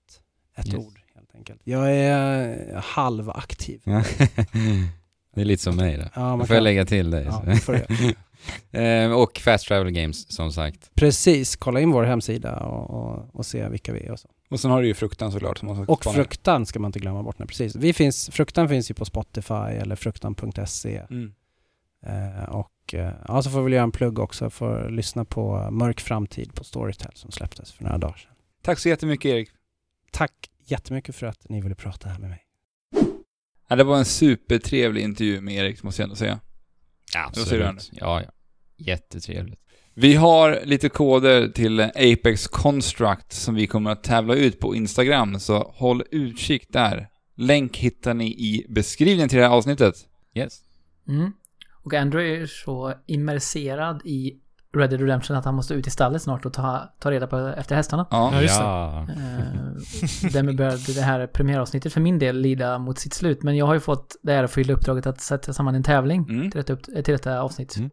ett 0.57 0.67
Yes. 0.67 0.75
ord 0.77 1.01
helt 1.15 1.35
enkelt. 1.35 1.61
Jag 1.65 1.93
är 1.97 2.75
eh, 2.75 2.83
halvaktiv. 2.83 3.81
Ja. 3.85 4.03
det 5.35 5.41
är 5.41 5.45
lite 5.45 5.63
som 5.63 5.77
mig 5.77 5.97
då. 5.97 6.05
Ja, 6.15 6.21
man 6.37 6.47
får 6.47 6.55
jag 6.55 6.59
kan- 6.59 6.65
lägga 6.65 6.85
till 6.85 7.11
dig. 7.11 7.25
Ja, 7.25 7.33
så. 7.33 7.47
det 7.47 7.57
får 7.57 7.73
du 7.73 8.15
Eh, 8.73 9.13
och 9.13 9.39
Fast 9.39 9.67
Travel 9.69 9.91
Games 9.91 10.33
som 10.33 10.53
sagt. 10.53 10.91
Precis, 10.95 11.57
kolla 11.57 11.81
in 11.81 11.91
vår 11.91 12.05
hemsida 12.05 12.57
och, 12.61 12.91
och, 12.91 13.35
och 13.35 13.47
se 13.47 13.69
vilka 13.69 13.93
vi 13.93 14.01
är 14.07 14.11
och 14.13 14.21
så. 14.21 14.29
Och 14.51 14.61
sen 14.61 14.71
har 14.71 14.83
du 14.83 14.89
ju 14.89 14.95
fruktan 14.95 15.33
såklart. 15.33 15.59
Som 15.59 15.69
man 15.69 15.89
Och 15.89 16.01
spana. 16.03 16.15
Fruktan 16.15 16.67
ska 16.67 16.79
man 16.81 16.89
inte 16.89 16.99
glömma 16.99 17.23
bort. 17.23 17.39
Nej, 17.39 17.49
precis. 17.49 17.75
Vi 17.77 17.93
finns, 17.93 18.31
Fruktan 18.33 18.69
finns 18.69 18.91
ju 18.91 18.95
på 18.95 19.05
Spotify 19.05 19.55
eller 19.55 19.97
fruktan.se. 19.97 21.03
Mm. 21.11 21.33
Eh, 22.07 22.45
och 22.45 22.95
eh, 22.95 23.13
ja, 23.29 23.43
så 23.43 23.51
får 23.51 23.63
vi 23.63 23.73
göra 23.73 23.83
en 23.85 23.93
plugg 23.93 24.19
också 24.19 24.51
för 24.51 24.87
att 24.87 24.93
lyssna 24.93 25.25
på 25.25 25.71
Mörk 25.71 26.01
Framtid 26.01 26.55
på 26.55 26.65
Storytel 26.65 27.11
som 27.15 27.31
släpptes 27.31 27.73
för 27.73 27.85
några 27.85 27.99
dagar 27.99 28.17
sedan. 28.17 28.33
Tack 28.63 28.79
så 28.79 28.89
jättemycket 28.89 29.29
Erik. 29.29 29.51
Tack 30.11 30.33
jättemycket 30.67 31.15
för 31.17 31.27
att 31.27 31.49
ni 31.49 31.61
ville 31.61 31.75
prata 31.75 32.09
här 32.09 32.19
med 32.19 32.31
mig. 32.31 32.43
Ja, 33.71 33.77
det 33.77 33.85
var 33.85 33.99
en 33.99 34.05
supertrevlig 34.05 35.03
intervju 35.03 35.41
med 35.41 35.55
Erik, 35.55 35.83
måste 35.83 36.03
jag 36.03 36.05
ändå 36.05 36.17
säga. 36.17 36.41
Anders? 37.69 37.91
Ja, 37.93 38.23
ja. 38.23 38.31
Jättetrevligt. 38.77 39.61
Vi 39.95 40.15
har 40.15 40.61
lite 40.65 40.89
koder 40.89 41.49
till 41.49 41.81
Apex 41.81 42.47
Construct 42.47 43.33
som 43.33 43.55
vi 43.55 43.67
kommer 43.67 43.91
att 43.91 44.05
tävla 44.05 44.35
ut 44.35 44.61
på 44.61 44.75
Instagram, 44.75 45.41
så 45.41 45.73
håll 45.75 46.03
utkik 46.11 46.67
där. 46.69 47.09
Länk 47.37 47.77
hittar 47.77 48.15
ni 48.15 48.27
i 48.27 48.67
beskrivningen 48.69 49.29
till 49.29 49.39
det 49.39 49.45
här 49.45 49.53
avsnittet. 49.53 49.95
Yes. 50.35 50.61
Mm. 51.09 51.33
Och 51.73 51.95
Andrew 51.95 52.43
är 52.43 52.47
så 52.47 52.95
immerserad 53.07 54.03
i 54.05 54.37
Red 54.77 54.91
Dead 54.91 55.01
Redemption 55.01 55.37
att 55.37 55.45
han 55.45 55.55
måste 55.55 55.75
ut 55.75 55.87
i 55.87 55.91
stallet 55.91 56.23
snart 56.23 56.47
och 56.47 56.53
ta, 56.53 56.93
ta 57.01 57.11
reda 57.11 57.27
på 57.27 57.39
efter 57.57 57.77
hästarna. 57.77 58.07
Ja. 58.11 58.41
Just 58.43 58.59
det. 58.59 58.65
ja. 58.65 59.07
Eh, 59.11 60.31
Därmed 60.33 60.57
började 60.57 60.93
det 60.95 61.03
här 61.03 61.27
premiäravsnittet 61.27 61.93
för 61.93 62.01
min 62.01 62.19
del 62.19 62.41
lida 62.41 62.79
mot 62.79 62.99
sitt 62.99 63.15
slut. 63.15 63.43
Men 63.43 63.57
jag 63.57 63.67
har 63.67 63.75
ju 63.75 63.81
fått 63.81 64.17
det 64.23 64.33
här 64.33 64.47
fylla 64.47 64.73
uppdraget 64.73 65.07
att 65.07 65.21
sätta 65.21 65.53
samman 65.53 65.75
en 65.75 65.83
tävling 65.83 66.27
Mm. 66.29 66.51
till, 66.51 66.59
detta 66.61 66.73
upp, 66.73 66.83
till 66.85 67.03
detta 67.05 67.41
avsnitt. 67.41 67.77
Mm. 67.77 67.91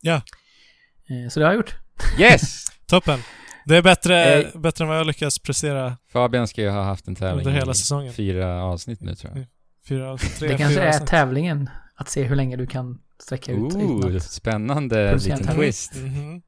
Ja. 0.00 0.14
Eh, 0.14 1.28
Så 1.30 1.40
det 1.40 1.46
har 1.46 1.52
jag 1.52 1.56
gjort. 1.58 1.76
Yes! 2.20 2.64
Toppen. 2.86 3.18
Det 3.64 3.76
är 3.76 3.82
bättre, 3.82 4.34
Eh. 4.42 4.60
bättre 4.60 4.84
än 4.84 4.88
vad 4.88 4.98
jag 4.98 5.06
lyckas 5.06 5.38
prestera 5.38 5.96
Fabian 6.12 6.48
ska 6.48 6.62
ju 6.62 6.68
ha 6.68 6.82
haft 6.82 7.08
en 7.08 7.14
tävling 7.14 7.46
under 7.46 7.60
hela 7.60 7.74
säsongen. 7.74 8.12
fyra 8.12 8.62
avsnitt 8.64 9.00
nu 9.00 9.14
tror 9.14 9.36
jag. 9.36 9.46
Fyra, 9.88 10.16
tre, 10.38 10.48
Det 10.48 10.56
kanske 10.58 10.74
fyra 10.74 10.84
är 10.84 10.88
avsnitt. 10.88 11.08
tävlingen. 11.08 11.70
Att 11.96 12.08
se 12.08 12.22
hur 12.24 12.36
länge 12.36 12.56
du 12.56 12.66
kan 12.66 12.98
sträcka 13.22 13.52
ut 13.52 13.58
Ooh, 13.74 14.18
spännande 14.18 15.14
liten 15.14 15.46
twist. 15.46 15.92
Mhm. 15.96 16.42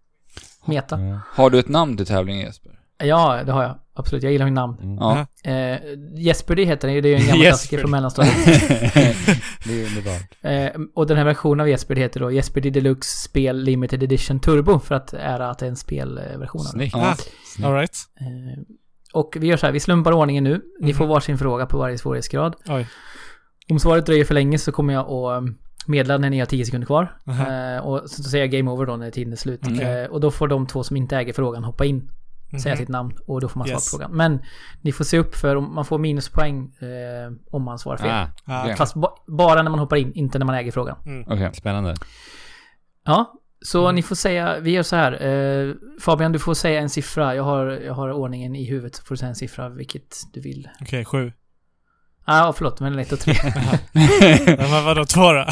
meta. 0.67 1.01
Ja. 1.01 1.21
Har 1.33 1.51
du 1.51 1.59
ett 1.59 1.69
namn 1.69 1.97
till 1.97 2.07
tävlingen 2.07 2.47
Jesper? 2.47 2.73
Ja, 3.05 3.43
det 3.47 3.53
har 3.53 3.63
jag. 3.63 3.79
Absolut. 3.95 4.23
Jag 4.23 4.33
gillar 4.33 4.45
min 4.45 4.55
namn. 4.55 4.77
Mm. 4.83 4.97
Ja. 4.97 5.27
Eh, 5.51 5.79
Jesper 6.15 6.57
det 6.57 6.65
heter 6.65 6.89
det. 6.89 7.01
Det 7.01 7.09
är 7.09 7.11
ju 7.11 7.23
en 7.25 7.27
gammal 7.29 7.47
klassiker 7.47 7.79
från 7.79 7.91
mellanstadiet. 7.91 8.35
det 9.65 9.83
är 9.83 9.87
underbart. 9.87 10.23
Eh, 10.41 10.81
och 10.95 11.07
den 11.07 11.17
här 11.17 11.25
versionen 11.25 11.61
av 11.61 11.69
Jesper 11.69 11.95
det 11.95 12.01
heter 12.01 12.21
då 12.21 12.31
Jesper 12.33 12.61
D 12.61 12.71
Deluxe 12.71 13.29
Spel 13.29 13.57
Limited 13.63 14.03
Edition 14.03 14.41
Turbo 14.41 14.79
för 14.79 14.95
att 14.95 15.13
ära 15.13 15.51
att 15.51 15.59
det 15.59 15.67
är 15.67 15.71
en 15.71 15.77
spelversion. 15.77 16.61
Snyggt. 16.65 16.95
Ja. 16.97 17.15
Snyggt. 17.55 17.67
All 17.67 17.75
right. 17.75 17.97
Eh, 18.21 18.63
och 19.13 19.37
vi 19.41 19.47
gör 19.47 19.57
så 19.57 19.67
här, 19.67 19.73
vi 19.73 19.81
slumpar 19.81 20.13
ordningen 20.13 20.45
nu. 20.45 20.63
Ni 20.81 20.87
Mhm. 20.87 20.95
får 20.99 21.07
varsin 21.07 21.39
fråga 21.39 21.67
på 21.67 21.79
varje 21.79 21.99
svårighetsgrad. 21.99 22.57
Oj. 22.69 22.89
Om 23.71 23.79
svaret 23.81 24.07
dröjer 24.07 24.25
för 24.25 24.35
länge 24.35 24.59
så 24.59 24.73
kommer 24.73 24.95
jag 24.95 25.01
att 25.11 25.43
eh, 25.95 25.97
meddela 25.97 26.19
när 26.19 26.31
ni 26.31 26.39
har 26.39 26.47
10 26.47 26.65
sekunder 26.65 26.87
kvar. 26.87 27.17
Aha. 27.29 27.53
Eh, 27.53 27.87
och 27.87 28.11
så 28.11 28.23
säger 28.23 28.45
jag 28.45 28.51
game 28.53 28.71
over 28.71 28.87
då 28.87 28.97
när 28.97 29.11
tiden 29.11 29.33
är 29.33 29.37
slut. 29.37 29.61
Okej. 29.65 30.03
Eh, 30.03 30.11
och 30.11 30.21
då 30.21 30.31
får 30.31 30.49
de 30.49 30.67
två 30.67 30.83
som 30.83 30.97
inte 30.97 31.17
äger 31.17 31.33
frågan 31.33 31.65
hoppa 31.65 31.85
in, 31.85 32.11
säga 32.63 32.75
Mhm. 32.75 32.79
sitt 32.81 32.89
namn 32.89 33.13
och 33.27 33.41
då 33.41 33.49
får 33.49 33.59
man 33.59 33.67
svara 33.69 33.77
Yes. 33.77 33.91
på 33.93 33.97
frågan. 33.99 34.17
Men 34.17 34.43
ni 34.81 34.93
får 34.93 35.05
se 35.05 35.19
upp 35.19 35.35
för 35.35 35.57
om 35.57 35.75
man 35.75 35.85
får 35.85 35.99
minuspoäng 35.99 36.65
eh, 36.65 37.33
om 37.51 37.63
man 37.63 37.79
svarar 37.79 37.97
fel. 37.97 38.11
Ah, 38.11 38.27
Ah, 38.45 38.63
Okej. 38.63 38.77
Fast 38.77 38.95
ba 38.95 39.09
bara 39.27 39.63
när 39.63 39.71
man 39.71 39.79
hoppar 39.81 39.97
in, 39.97 40.13
inte 40.13 40.39
när 40.39 40.47
man 40.47 40.55
äger 40.55 40.73
frågan. 40.73 40.97
Okej. 41.27 41.51
spännande. 41.55 41.95
Ja, 43.05 43.33
så 43.65 43.83
Mm. 43.85 43.95
ni 43.95 44.03
får 44.03 44.15
säga, 44.17 44.61
vi 44.61 44.71
gör 44.71 44.83
så 44.83 44.97
här. 44.97 45.13
Eh, 45.27 45.75
Fabian, 46.01 46.33
du 46.33 46.39
får 46.39 46.55
säga 46.55 46.81
en 46.81 46.91
siffra. 46.91 47.35
Jag 47.35 47.43
har, 47.43 47.67
jag 47.67 47.95
har 47.95 48.13
ordningen 48.13 48.57
i 48.57 48.65
huvudet, 48.65 48.95
så 48.95 49.03
får 49.05 49.15
du 49.15 49.19
säga 49.19 49.29
en 49.29 49.35
siffra 49.35 49.69
vilket 49.69 50.17
du 50.33 50.41
vill. 50.41 50.69
Okej, 50.81 51.05
sju. 51.05 51.33
Ja, 52.27 52.49
ah, 52.49 52.53
förlåt, 52.53 52.81
men 52.81 52.99
ett 52.99 53.13
och 53.13 53.21
tre. 53.21 53.35
Ja, 54.47 54.57
men 54.59 54.85
vadå, 54.85 55.05
två 55.05 55.33
då? 55.33 55.47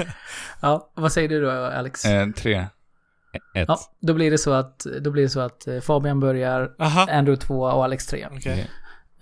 ja, 0.60 0.92
vad 0.94 1.12
säger 1.12 1.28
du 1.28 1.40
då, 1.40 1.50
Alex? 1.50 2.04
Eh, 2.04 2.30
tre. 2.30 2.66
Ett. 3.54 3.68
Ja, 3.68 3.78
då 4.00 4.14
blir 4.14 4.30
det 4.30 4.38
så 4.38 4.52
att, 4.52 4.86
då 5.00 5.10
blir 5.10 5.22
det 5.22 5.28
så 5.28 5.40
att 5.40 5.66
eh, 5.66 5.80
Fabian 5.80 6.20
börjar, 6.20 6.70
Aha. 6.78 7.06
Andrew 7.10 7.46
två 7.46 7.60
och 7.60 7.84
Alex 7.84 8.06
tre. 8.06 8.26
Okej, 8.32 8.70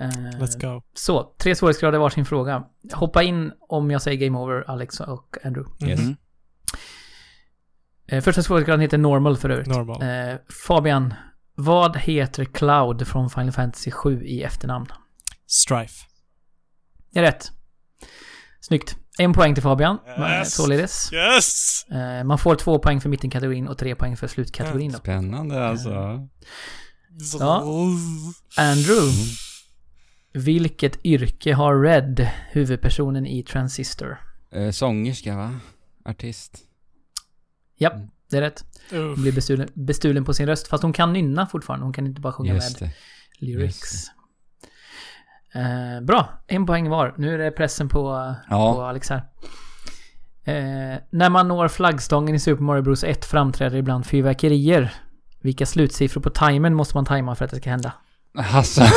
Eh, 0.00 0.08
let's 0.08 0.60
go. 0.60 0.82
Så, 0.94 1.34
tre 1.38 1.54
svårighetsgrader 1.54 1.98
varsin 1.98 2.26
fråga. 2.26 2.64
Hoppa 2.92 3.22
in 3.22 3.52
om 3.68 3.90
jag 3.90 4.02
säger 4.02 4.26
game 4.26 4.38
over, 4.38 4.70
Alex 4.70 5.00
och 5.00 5.36
Andrew. 5.44 5.88
Yes. 5.88 6.00
Mhm. 6.00 6.16
Eh, 8.08 8.22
första 8.22 8.42
svårighetsgraden 8.42 8.80
heter 8.80 8.98
normal 8.98 9.36
för 9.36 9.50
övrigt. 9.50 9.68
Normal. 9.68 10.02
Eh, 10.02 10.36
Fabian, 10.66 11.14
vad 11.54 11.96
heter 11.96 12.44
Cloud 12.44 13.08
från 13.08 13.30
Final 13.30 13.52
Fantasy 13.52 13.90
7 13.90 14.24
i 14.24 14.42
efternamn? 14.42 14.86
Strife. 15.46 16.04
Det 17.12 17.18
är 17.18 17.22
rätt. 17.22 17.50
Snyggt. 18.60 18.96
En 19.18 19.32
poäng 19.32 19.54
till 19.54 19.62
Fabian, 19.62 19.98
eh, 20.16 20.22
Yes. 20.38 20.54
således. 20.54 21.12
Yes! 21.12 21.84
Eh, 21.90 22.24
man 22.24 22.38
får 22.38 22.54
två 22.54 22.78
poäng 22.78 23.00
för 23.00 23.08
mittenkategorin 23.08 23.68
och 23.68 23.78
tre 23.78 23.94
poäng 23.94 24.16
för 24.16 24.26
slutkategorin 24.26 24.92
då. 24.92 24.98
Spännande 24.98 25.64
alltså. 25.68 25.90
Ja. 27.40 27.64
Andrew. 28.56 29.12
Vilket 30.32 31.04
yrke 31.04 31.52
har 31.54 31.82
Red, 31.82 32.30
huvudpersonen 32.50 33.26
i 33.26 33.42
Transistor? 33.42 34.20
Eh, 34.52 34.70
sångerska 34.70 35.36
va? 35.36 35.60
Artist. 36.04 36.58
Japp, 37.78 37.94
det 38.30 38.36
är 38.36 38.40
rätt. 38.40 38.64
Hon 38.90 39.22
blir 39.22 39.32
bestulen, 39.32 39.68
bestulen 39.74 40.24
på 40.24 40.34
sin 40.34 40.46
röst, 40.46 40.68
fast 40.68 40.82
hon 40.82 40.92
kan 40.92 41.12
nynna 41.12 41.46
fortfarande. 41.46 41.86
Hon 41.86 41.92
kan 41.92 42.06
inte 42.06 42.20
bara 42.20 42.32
sjunga 42.32 42.54
Just 42.54 42.80
med 42.80 42.90
det. 42.90 42.94
lyrics. 43.46 44.06
Eh, 45.54 46.00
bra, 46.04 46.28
en 46.46 46.66
poäng 46.66 46.88
var. 46.90 47.14
Nu 47.16 47.34
är 47.34 47.38
det 47.38 47.50
pressen 47.50 47.88
på, 47.88 48.34
Ja. 48.50 48.74
på 48.74 48.82
Alex 48.82 49.10
här. 49.10 49.22
Eh, 50.44 50.98
när 51.10 51.30
man 51.30 51.48
når 51.48 51.68
flaggstången 51.68 52.34
i 52.34 52.38
Super 52.38 52.62
Mario 52.62 52.82
Bros 52.82 53.04
1 53.04 53.24
framträder 53.24 53.76
ibland 53.76 54.06
fyrverkerier. 54.06 54.94
Vilka 55.40 55.66
slutsiffror 55.66 56.20
på 56.20 56.30
timern 56.30 56.74
måste 56.74 56.96
man 56.96 57.04
tajma 57.04 57.34
för 57.34 57.44
att 57.44 57.50
det 57.50 57.56
ska 57.56 57.70
hända? 57.70 57.92
Alltså. 58.52 58.82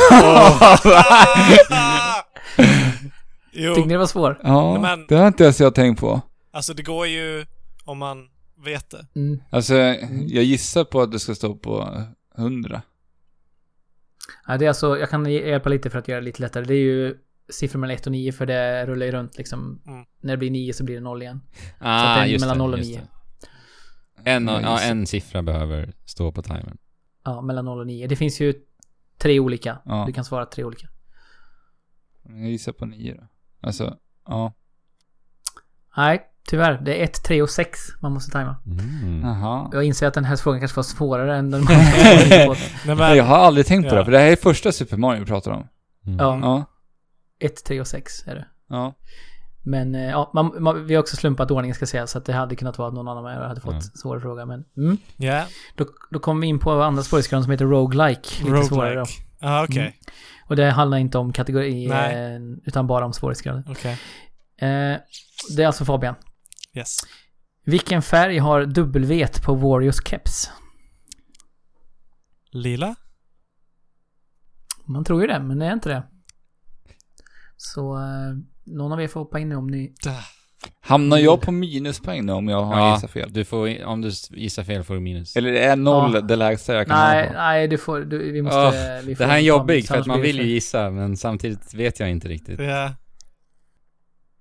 jo, 3.52 3.74
Tyckte 3.74 3.88
ni 3.88 3.94
det 3.94 3.98
var 3.98 4.06
svår? 4.06 4.40
ja, 4.42 4.78
Men- 4.80 5.06
det 5.08 5.14
har 5.16 5.26
inte 5.26 5.44
ens 5.44 5.60
jag 5.60 5.74
tänkt 5.74 6.00
på. 6.00 6.20
alltså 6.52 6.74
det 6.74 6.82
går 6.82 7.06
ju 7.06 7.46
om 7.84 7.98
man 7.98 8.18
vet 8.64 8.90
det. 8.90 9.06
Mm. 9.20 9.42
Alltså, 9.50 9.74
jag 10.28 10.44
gissar 10.44 10.84
på 10.84 11.00
att 11.00 11.12
det 11.12 11.18
ska 11.18 11.34
stå 11.34 11.54
på 11.54 12.02
100. 12.38 12.82
Ja, 14.46 14.56
det 14.58 14.64
är 14.64 14.68
alltså, 14.68 14.98
jag 14.98 15.10
kan 15.10 15.26
hjälpa 15.26 15.68
lite 15.68 15.90
för 15.90 15.98
att 15.98 16.08
göra 16.08 16.20
det 16.20 16.24
lite 16.24 16.42
lättare. 16.42 16.64
Det 16.64 16.74
är 16.74 16.78
ju 16.78 17.18
siffror 17.48 17.80
mellan 17.80 17.96
1 17.96 18.06
och 18.06 18.12
9 18.12 18.32
för 18.32 18.46
det 18.46 18.86
rullar 18.86 19.06
ju 19.06 19.12
runt 19.12 19.38
liksom. 19.38 19.82
Mm. 19.86 20.04
När 20.20 20.32
det 20.32 20.36
blir 20.36 20.50
9 20.50 20.72
så 20.72 20.84
blir 20.84 20.94
det 20.94 21.00
0 21.00 21.22
igen. 21.22 21.40
Ah, 21.78 22.00
så 22.00 22.06
att 22.06 22.16
det 22.16 22.22
är 22.22 22.26
just 22.26 22.42
mellan 22.42 22.58
det, 22.58 22.64
0 22.64 22.72
och 22.72 22.78
just 22.78 22.90
9. 22.90 23.00
det. 24.24 24.30
En, 24.30 24.48
Ja, 24.48 24.60
ja, 24.60 24.80
en 24.80 25.06
siffra 25.06 25.42
behöver 25.42 25.92
stå 26.04 26.32
på 26.32 26.42
timern. 26.42 26.78
Ja, 27.24 27.40
mellan 27.40 27.64
0 27.64 27.80
och 27.80 27.86
9. 27.86 28.06
Det 28.06 28.16
finns 28.16 28.40
ju 28.40 28.54
tre 29.18 29.40
olika. 29.40 29.78
Ja. 29.84 30.04
Du 30.06 30.12
kan 30.12 30.24
svara 30.24 30.46
tre 30.46 30.64
olika. 30.64 30.88
Jag 32.22 32.50
gissar 32.50 32.72
på 32.72 32.86
9 32.86 33.14
då. 33.14 33.28
Alltså, 33.60 33.96
ja. 34.26 34.52
Nej, 35.96 36.31
tyvärr. 36.48 36.80
Det 36.84 37.00
är 37.00 37.04
1, 37.04 37.22
3 37.24 37.42
och 37.42 37.50
6 37.50 37.78
man 38.02 38.12
måste 38.12 38.30
tajma. 38.32 38.56
Mm. 38.66 39.20
Jaha. 39.22 39.70
Jag 39.72 39.84
inser 39.84 40.06
att 40.06 40.14
den 40.14 40.24
här 40.24 40.36
frågan 40.36 40.60
kanske 40.60 40.76
var 40.76 40.82
svårare 40.82 41.36
än 41.36 41.50
den. 41.50 41.60
Nej, 42.96 43.16
jag 43.16 43.24
har 43.24 43.36
aldrig 43.38 43.66
tänkt 43.66 43.88
på 43.88 43.94
Ja. 43.94 43.98
det, 43.98 44.04
för 44.04 44.12
det 44.12 44.18
här 44.18 44.26
är 44.32 44.36
första 44.36 44.72
Super 44.72 44.96
Mario 44.96 45.20
vi 45.20 45.26
pratar 45.26 45.50
om. 45.50 45.66
Mm. 46.06 46.18
Ja, 46.18 46.38
Ja. 46.42 46.64
1, 47.46 47.64
3 47.64 47.80
och 47.80 47.86
6 47.86 48.26
är 48.26 48.34
det. 48.34 48.46
Ja. 48.68 48.94
Men 49.64 49.94
eh, 49.94 50.10
ja, 50.10 50.30
man, 50.34 50.62
man, 50.62 50.86
vi 50.86 50.94
har 50.94 51.00
också 51.00 51.16
slumpat 51.16 51.50
ordningen 51.50 51.74
ska 51.74 51.86
sägas 51.86 52.10
så 52.10 52.18
att 52.18 52.24
det 52.24 52.32
hade 52.32 52.56
kunnat 52.56 52.78
vara 52.78 52.88
att 52.88 52.94
någon 52.94 53.08
annan 53.08 53.24
med 53.24 53.36
er 53.36 53.40
hade 53.40 53.60
fått 53.60 53.74
Ja. 53.74 53.80
svårare 53.80 54.20
fråga. 54.20 54.46
Men 54.46 54.64
mm. 54.76 54.96
ja, 55.16 55.44
då, 55.76 55.86
då 56.10 56.18
kommer 56.18 56.40
vi 56.40 56.46
in 56.46 56.58
på 56.58 56.82
andra 56.82 57.02
svårighetsgraden 57.02 57.42
som 57.44 57.50
heter 57.50 57.64
roguelike. 57.64 58.44
Lite 58.44 58.62
svårare 58.64 58.94
då. 58.94 59.00
roguelike. 59.00 59.22
Ja, 59.40 59.64
okej. 59.64 59.78
Mm. 59.82 59.92
Och 60.48 60.56
det 60.56 60.70
handlar 60.70 60.98
inte 60.98 61.18
om 61.18 61.32
kategori, 61.32 61.86
Nej. 61.88 62.34
eh, 62.34 62.40
utan 62.64 62.86
bara 62.86 63.04
om 63.04 63.12
svårighetsgraden. 63.12 63.64
Okej. 63.68 63.92
Eh, 64.60 64.96
det 65.56 65.62
är 65.62 65.66
alltså 65.66 65.84
Fabian. 65.84 66.14
Yes. 66.76 66.96
Vilken 67.64 68.02
färg 68.02 68.38
har 68.38 68.66
W 68.66 69.26
på 69.44 69.54
Warriors 69.54 69.96
keps? 70.08 70.50
Lila? 72.50 72.94
Man 74.84 75.04
tror 75.04 75.20
ju 75.20 75.26
det, 75.26 75.40
men 75.40 75.58
det 75.58 75.66
är 75.66 75.72
inte 75.72 75.88
det. 75.88 76.02
Så 77.56 77.96
eh, 77.96 78.36
någon 78.64 78.92
av 78.92 79.02
er 79.02 79.08
får 79.08 79.20
hoppa 79.20 79.38
in 79.38 79.48
nu 79.48 79.54
om 79.56 79.66
ni... 79.66 79.94
Hamnar 80.80 81.18
jag 81.18 81.40
på 81.40 81.52
minuspoäng 81.52 82.26
nu 82.26 82.32
om 82.32 82.48
jag 82.48 82.62
har 82.64 82.78
Ja, 82.78 82.94
gissat 82.94 83.10
fel? 83.10 83.32
Du 83.32 83.44
får, 83.44 83.84
om 83.84 84.00
du 84.00 84.10
gissar 84.30 84.64
fel 84.64 84.84
får 84.84 84.94
du 84.94 85.00
minus. 85.00 85.36
Eller 85.36 85.52
är 85.52 85.76
noll 85.76 86.14
Ja. 86.14 86.20
det 86.20 86.36
lägsta 86.36 86.74
jag 86.74 86.86
kan 86.86 86.96
Nej, 86.98 87.20
ha 87.22 87.26
på? 87.28 87.32
nej, 87.38 87.68
du 87.68 87.78
får... 87.78 88.00
Du, 88.00 88.32
vi 88.32 88.42
måste... 88.42 88.58
Ja, 88.58 89.00
vi 89.04 89.14
får 89.16 89.24
det 89.24 89.30
här 89.30 89.36
är 89.36 89.40
jobbigt 89.42 89.88
för 89.88 89.96
att 89.96 90.06
man 90.06 90.20
vill 90.20 90.36
ju 90.36 90.46
gissa 90.46 90.90
men 90.90 91.16
samtidigt 91.16 91.74
vet 91.74 92.00
jag 92.00 92.10
inte 92.10 92.28
riktigt. 92.28 92.60
Ja. 92.60 92.94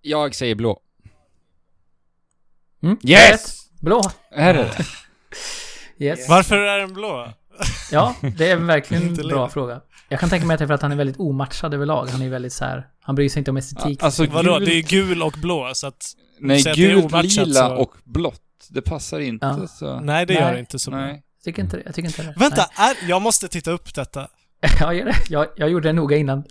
Jag 0.01 0.35
säger 0.35 0.55
blå. 0.55 0.81
Mm, 2.83 2.97
Yes! 3.03 3.31
rätt. 3.31 3.51
Blå. 3.81 4.01
Är 4.31 4.53
det 4.53 4.71
Yes. 5.99 6.29
Varför 6.29 6.57
är 6.57 6.79
den 6.79 6.93
blå? 6.93 7.33
Ja, 7.91 8.15
det 8.37 8.49
är 8.51 8.55
verkligen 8.55 9.03
en 9.07 9.13
bra 9.27 9.49
fråga. 9.49 9.81
Jag 10.09 10.19
kan 10.19 10.29
tänka 10.29 10.45
mig 10.47 10.53
att 10.53 10.57
det 10.59 10.65
är 10.65 10.67
för 10.67 10.73
att 10.73 10.81
han 10.81 10.91
är 10.91 10.95
väldigt 10.95 11.19
omatchad 11.19 11.73
överlag. 11.73 12.07
Han 12.07 12.21
är 12.21 12.29
väldigt 12.29 12.53
så 12.53 12.65
här. 12.65 12.87
Han 13.01 13.15
bryr 13.15 13.29
sig 13.29 13.39
inte 13.39 13.51
om 13.51 13.57
estetik. 13.57 14.03
Alltså 14.03 14.25
Vadå? 14.25 14.53
gult, 14.53 14.65
Det 14.65 14.73
är 14.73 14.81
gul 14.81 15.23
och 15.23 15.33
blå, 15.41 15.71
så 15.73 15.87
att... 15.87 16.05
nej, 16.39 16.63
gult, 16.75 17.13
lila 17.23 17.53
så- 17.67 17.75
och 17.75 17.93
blått. 18.03 18.41
Det 18.69 18.81
passar 18.81 19.19
inte 19.19 19.45
Ja. 19.61 19.67
så. 19.67 19.99
Nej, 19.99 20.25
det 20.25 20.33
Nej. 20.33 20.43
gör 20.43 20.53
det 20.53 20.59
inte 20.59 20.79
så 20.79 20.91
bra. 20.91 20.99
Nej. 20.99 21.23
Jag 21.37 21.43
tycker 21.43 21.61
inte 21.61 21.77
det. 21.77 21.83
Jag 21.85 21.95
tycker 21.95 22.07
inte 22.09 22.23
det. 22.23 22.33
Vänta, 22.37 22.61
är, 22.61 23.09
jag 23.09 23.21
måste 23.21 23.47
titta 23.47 23.71
upp 23.71 23.93
detta. 23.95 24.27
Jag 24.79 24.95
gör 24.95 25.05
det. 25.05 25.15
Jag, 25.29 25.47
jag 25.55 25.69
gjorde 25.69 25.89
det 25.89 25.93
noga 25.93 26.17
innan. 26.17 26.43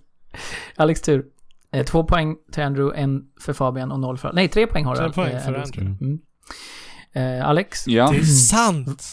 Alex 0.76 1.02
tur. 1.02 1.25
Eh, 1.73 1.84
två 1.84 2.05
poäng 2.05 2.36
till 2.52 2.62
Andrew, 2.62 3.00
en 3.02 3.23
för 3.40 3.52
Fabian 3.52 3.92
och 3.92 4.00
noll 4.00 4.18
för... 4.18 4.32
Nej, 4.32 4.49
tre 4.49 4.66
poäng 4.66 4.84
har 4.84 4.94
du. 4.94 5.00
Tre 5.00 5.12
poäng 5.12 5.32
eh, 5.34 5.40
för 5.42 5.55
Andrew. 5.55 5.97
Mm. 6.05 6.18
Eh, 7.12 7.49
Alex, 7.49 7.86
Ja. 7.86 8.10
Det 8.10 8.16
är 8.18 8.23
sant! 8.49 9.05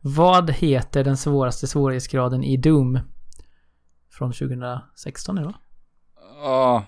vad 0.00 0.50
heter 0.50 1.04
den 1.04 1.16
svåraste 1.16 1.66
svårighetsgraden 1.66 2.44
i 2.44 2.56
Doom? 2.56 3.00
Från 4.10 4.32
2016 4.32 5.34
nu 5.34 5.42
va? 5.44 5.54
Ja. 6.42 6.84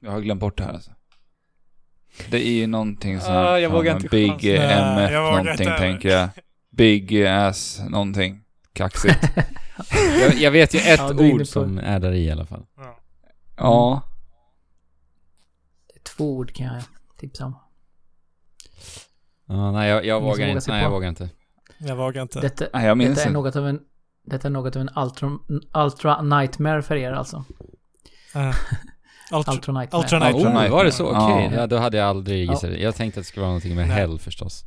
Jag 0.00 0.10
har 0.10 0.20
glömt 0.20 0.40
bort 0.40 0.58
det 0.58 0.64
här 0.64 0.72
alltså. 0.72 0.90
Det 2.30 2.46
är 2.48 2.52
ju 2.52 2.66
någonting 2.66 3.20
sånt 3.20 3.30
Ah, 3.30 3.50
här. 3.50 3.58
jag 3.58 3.70
vågar 3.70 3.94
inte 3.96 4.08
Big 4.08 4.44
MF 4.44 5.12
någonting 5.12 5.50
inte. 5.66 5.78
tänker 5.78 6.08
jag. 6.08 6.28
Big 6.70 7.26
ass 7.26 7.80
någonting. 7.90 8.40
Kaxigt. 8.72 9.18
Jag, 10.20 10.34
jag 10.34 10.50
vet 10.50 10.74
ju 10.74 10.78
ett 10.78 10.98
Ja, 10.98 11.12
du 11.12 11.24
är 11.24 11.26
inne 11.28 11.34
ord 11.34 11.40
på- 11.40 11.44
som 11.46 11.78
är 11.78 12.00
där 12.00 12.12
i 12.12 12.24
i 12.24 12.30
alla 12.30 12.46
fall. 12.46 12.66
ja. 13.56 14.02
Två 16.16 16.36
ord 16.36 16.52
kan 16.54 16.66
jag 16.66 16.82
tipsa 17.18 17.44
om. 17.46 17.58
Ja, 19.46 19.72
nej, 19.72 19.88
jag, 19.90 20.04
jag 20.06 20.22
Ingen 20.22 20.22
som 20.22 20.24
vågar 20.24 20.40
vågar 20.40 20.48
inte. 20.48 20.60
sig 20.64 20.72
Nej, 20.74 20.80
på? 20.80 20.84
jag 20.86 20.90
vågar 20.90 21.08
inte. 21.08 21.30
Jag 21.78 21.96
vågar 21.96 22.22
inte. 22.22 22.40
Detta, 22.40 22.64
Nej, 22.74 22.86
jag 22.86 22.98
minns 22.98 23.08
detta 23.10 23.20
är 23.22 23.26
inte. 23.26 23.32
något 23.32 23.56
av 23.56 23.68
en... 23.68 23.80
Detta 24.24 24.48
är 24.48 24.50
något 24.52 24.76
av 24.76 24.82
en 24.82 24.88
ultra, 24.96 25.30
ultra 25.74 26.22
nightmare 26.22 26.82
för 26.82 26.96
er 26.96 27.12
alltså. 27.12 27.36
Uh, 28.36 28.54
ultra, 29.32 29.52
Ultra 29.54 29.72
nightmare. 29.72 30.02
Ultra 30.02 30.18
Oh, 30.18 30.32
Nightmare. 30.32 30.68
var 30.68 30.84
det 30.84 30.92
så? 30.92 31.06
Okej, 31.06 31.44
Ja. 31.52 31.60
ja. 31.60 31.66
då 31.66 31.76
hade 31.76 31.96
jag 31.98 32.06
aldrig 32.08 32.46
Ja. 32.46 32.52
gissat 32.52 32.70
det. 32.70 32.78
Jag 32.78 32.94
tänkte 32.94 33.20
att 33.20 33.24
det 33.24 33.28
skulle 33.28 33.40
vara 33.42 33.50
någonting 33.50 33.74
med 33.76 33.88
Nej. 33.88 33.96
hell 33.96 34.18
förstås. 34.18 34.64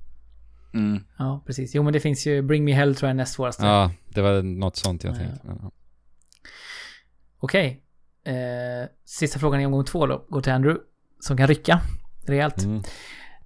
Mm. 0.74 1.04
Ja, 1.18 1.44
precis. 1.46 1.76
Jo 1.76 1.84
men 1.84 1.94
det 1.94 2.00
finns 2.00 2.28
ju 2.28 2.42
Bring 2.42 2.64
Me 2.66 2.74
Hell 2.74 2.96
tror 2.96 3.08
jag 3.08 3.14
är 3.14 3.18
näst 3.18 3.34
svåraste. 3.34 3.66
Ja, 3.66 3.92
det 4.10 4.22
var 4.22 4.42
något 4.42 4.76
sånt 4.76 5.04
jag 5.04 5.14
Ja. 5.14 5.18
tänkte. 5.18 5.40
Ja. 5.48 5.72
Okej. 7.40 7.84
Eh, 8.24 8.90
sista 9.06 9.40
frågan 9.40 9.62
i 9.62 9.66
omgång 9.66 9.86
två 9.86 10.06
då. 10.06 10.26
Går 10.30 10.42
till 10.42 10.52
Andrew. 10.54 10.84
Som 11.20 11.38
kan 11.38 11.48
rycka 11.48 11.82
rejält. 12.26 12.64
Mm. 12.64 12.84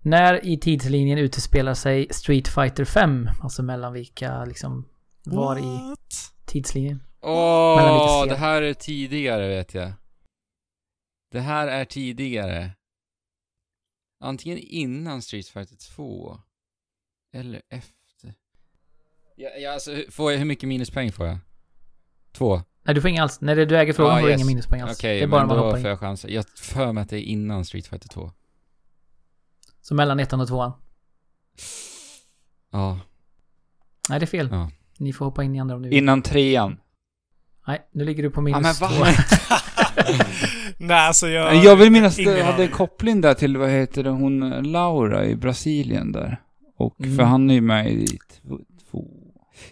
När 0.02 0.46
i 0.46 0.58
tidslinjen 0.60 1.18
utespelar 1.18 1.74
sig 1.74 2.08
Street 2.12 2.48
Fighter 2.48 2.86
5? 2.86 3.30
Alltså 3.42 3.64
mellan 3.64 3.94
vilka 3.94 4.46
liksom... 4.46 4.90
Var 5.26 5.58
i 5.58 5.62
What? 5.90 6.34
tidslinjen? 6.46 7.04
Mellan 7.22 7.94
vilka 7.94 8.06
Åh, 8.06 8.22
spel? 8.24 8.30
det 8.30 8.36
här 8.40 8.62
är 8.62 8.74
tidigare 8.74 9.48
vet 9.48 9.74
jag. 9.74 9.94
Det 11.32 11.40
här 11.40 11.68
är 11.68 11.86
tidigare. 11.86 12.72
Antingen 14.20 14.58
innan 14.58 15.22
Street 15.22 15.48
Fighter 15.48 15.76
2. 15.96 16.40
Eller 17.36 17.62
efter. 17.70 18.34
Ja, 19.36 19.50
ja, 19.60 19.74
alltså, 19.74 19.92
hur- 19.92 20.12
får 20.12 20.32
jag, 20.32 20.40
hur 20.40 20.46
mycket 20.46 20.70
minuspoäng 20.70 21.12
får 21.12 21.28
jag? 21.28 21.38
Två? 22.34 22.62
Nej, 22.84 22.96
du 22.96 23.02
får 23.02 23.10
inga 23.10 23.24
alls. 23.24 23.42
När 23.42 23.56
du 23.66 23.78
äger 23.78 23.94
frågan 23.94 24.14
Ja, 24.16 24.20
får 24.20 24.26
du 24.28 24.32
yes. 24.32 24.42
inga 24.42 24.48
minuspoäng 24.48 24.82
alls. 24.82 24.98
Okej, 25.00 25.18
det 25.18 25.24
är 25.24 25.28
bara 25.28 25.42
men 25.42 25.48
man 25.48 25.58
då 25.66 25.72
får 25.72 25.80
in. 25.80 25.86
jag 25.86 26.00
chansa. 26.00 26.30
Jag 26.30 26.46
för 26.60 26.92
mig 26.92 27.02
att 27.02 27.10
det 27.10 27.18
är 27.20 27.22
innan 27.24 27.66
Street 27.66 27.88
Fighter 27.88 28.08
2. 28.10 28.32
Så 29.82 29.94
mellan 29.96 30.20
ettan 30.20 30.42
och 30.42 30.48
tvåan. 30.48 30.72
Ja. 32.72 33.00
Nej, 34.10 34.20
det 34.20 34.24
är 34.24 34.28
fel. 34.28 34.50
Ja. 34.52 34.72
Ni 35.00 35.14
får 35.14 35.26
hoppa 35.26 35.44
in 35.44 35.56
i 35.56 35.60
andra 35.60 35.76
om 35.76 35.82
ni 35.82 35.90
vill. 35.90 35.98
Innan 35.98 36.22
trean. 36.22 36.80
Nej, 37.68 37.88
nu 37.92 38.04
ligger 38.06 38.24
du 38.24 38.30
på 38.30 38.40
Ja, 38.40 38.44
minus 38.44 38.82
men 38.82 38.90
två. 38.90 39.06
Nej, 40.78 40.98
alltså 41.08 41.28
jag... 41.28 41.56
Jag 41.56 41.76
vill 41.76 41.92
minnas 41.92 42.20
ingen 42.20 42.34
det 42.34 42.44
hade 42.44 42.56
aning. 42.58 42.68
koppling 42.72 43.22
där 43.22 43.34
till, 43.34 43.58
vad 43.58 43.70
heter 43.70 44.04
det, 44.04 44.10
hon 44.10 44.50
Laura 44.72 45.26
i 45.26 45.36
Brasilien 45.36 46.12
där. 46.12 46.42
Och 46.78 47.00
Mm. 47.02 47.16
för 47.18 47.24
han 47.24 47.50
är 47.50 47.54
ju 47.54 47.62
med 47.62 47.92
i 47.92 48.08
två, 48.08 48.60
två 48.92 49.06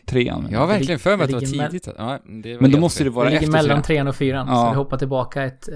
trean. 0.05 0.47
Jag 0.51 0.59
har 0.59 0.67
verkligen 0.67 0.99
för 0.99 1.17
mig 1.17 1.23
att 1.23 1.29
det 1.31 1.39
ligger 1.39 1.57
var 1.63 1.69
tidigt. 1.69 1.87
Ja, 1.97 2.19
det 2.43 2.53
var 2.53 2.61
Men 2.61 2.71
då 2.71 2.79
måste 2.79 3.03
det 3.03 3.09
vara 3.09 3.25
Det 3.25 3.31
ligger 3.31 3.43
efter 3.43 3.51
mellan 3.63 3.81
trean. 3.83 4.07
och 4.07 4.15
fyran. 4.15 4.47
Ja. 4.47 4.55
Så 4.55 4.71
du 4.71 4.77
hoppar 4.77 4.97
tillbaka 4.97 5.43
ett 5.43 5.67
eh, 5.67 5.73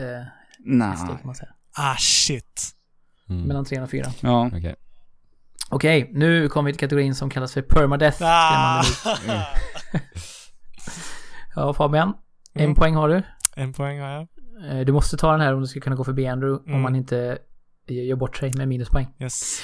steg 0.95 1.07
kan 1.07 1.19
man 1.23 1.35
säga. 1.35 1.49
Ah, 1.77 1.95
shit. 1.99 2.61
Mm. 3.29 3.41
Mellan 3.43 3.65
trean 3.65 3.83
och 3.83 3.89
fyran. 3.89 4.11
Ja. 4.21 4.47
Okej. 4.53 4.75
Okej, 5.69 6.09
nu 6.13 6.49
kommer 6.49 6.67
vi 6.69 6.73
till 6.73 6.79
kategorin 6.79 7.15
som 7.15 7.29
kallas 7.29 7.53
för 7.53 7.61
permadeath. 7.61 8.17
Ah. 8.21 8.83
Nog. 9.27 9.35
Ja, 11.55 11.73
Fabian. 11.73 12.13
En 12.53 12.61
Mm. 12.63 12.75
poäng 12.75 12.95
har 12.95 13.09
du. 13.09 13.21
En 13.55 13.73
poäng 13.73 13.99
har 13.99 14.09
jag. 14.09 14.27
Eh, 14.71 14.85
Du 14.85 14.91
måste 14.93 15.17
ta 15.17 15.31
den 15.31 15.41
här 15.41 15.53
om 15.53 15.61
du 15.61 15.67
ska 15.67 15.79
kunna 15.79 15.95
gå 15.95 16.03
förbi 16.03 16.27
Andrew. 16.27 16.63
Om 16.65 16.69
Mm. 16.69 16.81
man 16.81 16.95
inte 16.95 17.37
gör 17.87 18.15
bort 18.15 18.37
sig 18.37 18.53
med 18.53 18.67
minuspoäng. 18.67 19.07
Yes. 19.19 19.59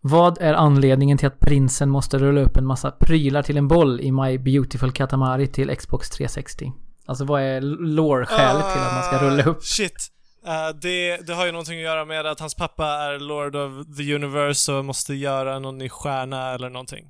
Vad 0.00 0.38
är 0.40 0.54
anledningen 0.54 1.18
till 1.18 1.26
att 1.28 1.38
prinsen 1.40 1.90
måste 1.90 2.18
rulla 2.18 2.40
upp 2.40 2.56
en 2.56 2.66
massa 2.66 2.90
prylar 2.90 3.42
till 3.42 3.56
en 3.56 3.68
boll 3.68 4.00
i 4.00 4.12
My 4.12 4.38
Beautiful 4.38 4.92
Katamari 4.92 5.46
till 5.46 5.76
Xbox 5.76 6.10
360? 6.10 6.72
Alltså 7.06 7.24
vad 7.24 7.42
är 7.42 7.60
lore-skälet 7.60 8.72
till 8.72 8.82
att 8.82 8.94
man 8.94 9.02
ska 9.02 9.26
rulla 9.26 9.44
upp? 9.44 9.56
Ah, 9.56 9.62
Shit. 9.62 10.08
Eh, 10.46 10.76
det, 10.82 11.16
det 11.26 11.34
har 11.34 11.46
ju 11.46 11.52
någonting 11.52 11.78
att 11.78 11.84
göra 11.84 12.04
med 12.04 12.26
att 12.26 12.40
hans 12.40 12.54
pappa 12.54 12.86
är 12.86 13.18
Lord 13.18 13.56
of 13.56 13.96
the 13.96 14.14
Universe 14.14 14.72
och 14.72 14.84
måste 14.84 15.14
göra 15.14 15.58
någon 15.58 15.78
ny 15.78 15.88
stjärna 15.88 16.50
eller 16.54 16.70
någonting. 16.70 17.06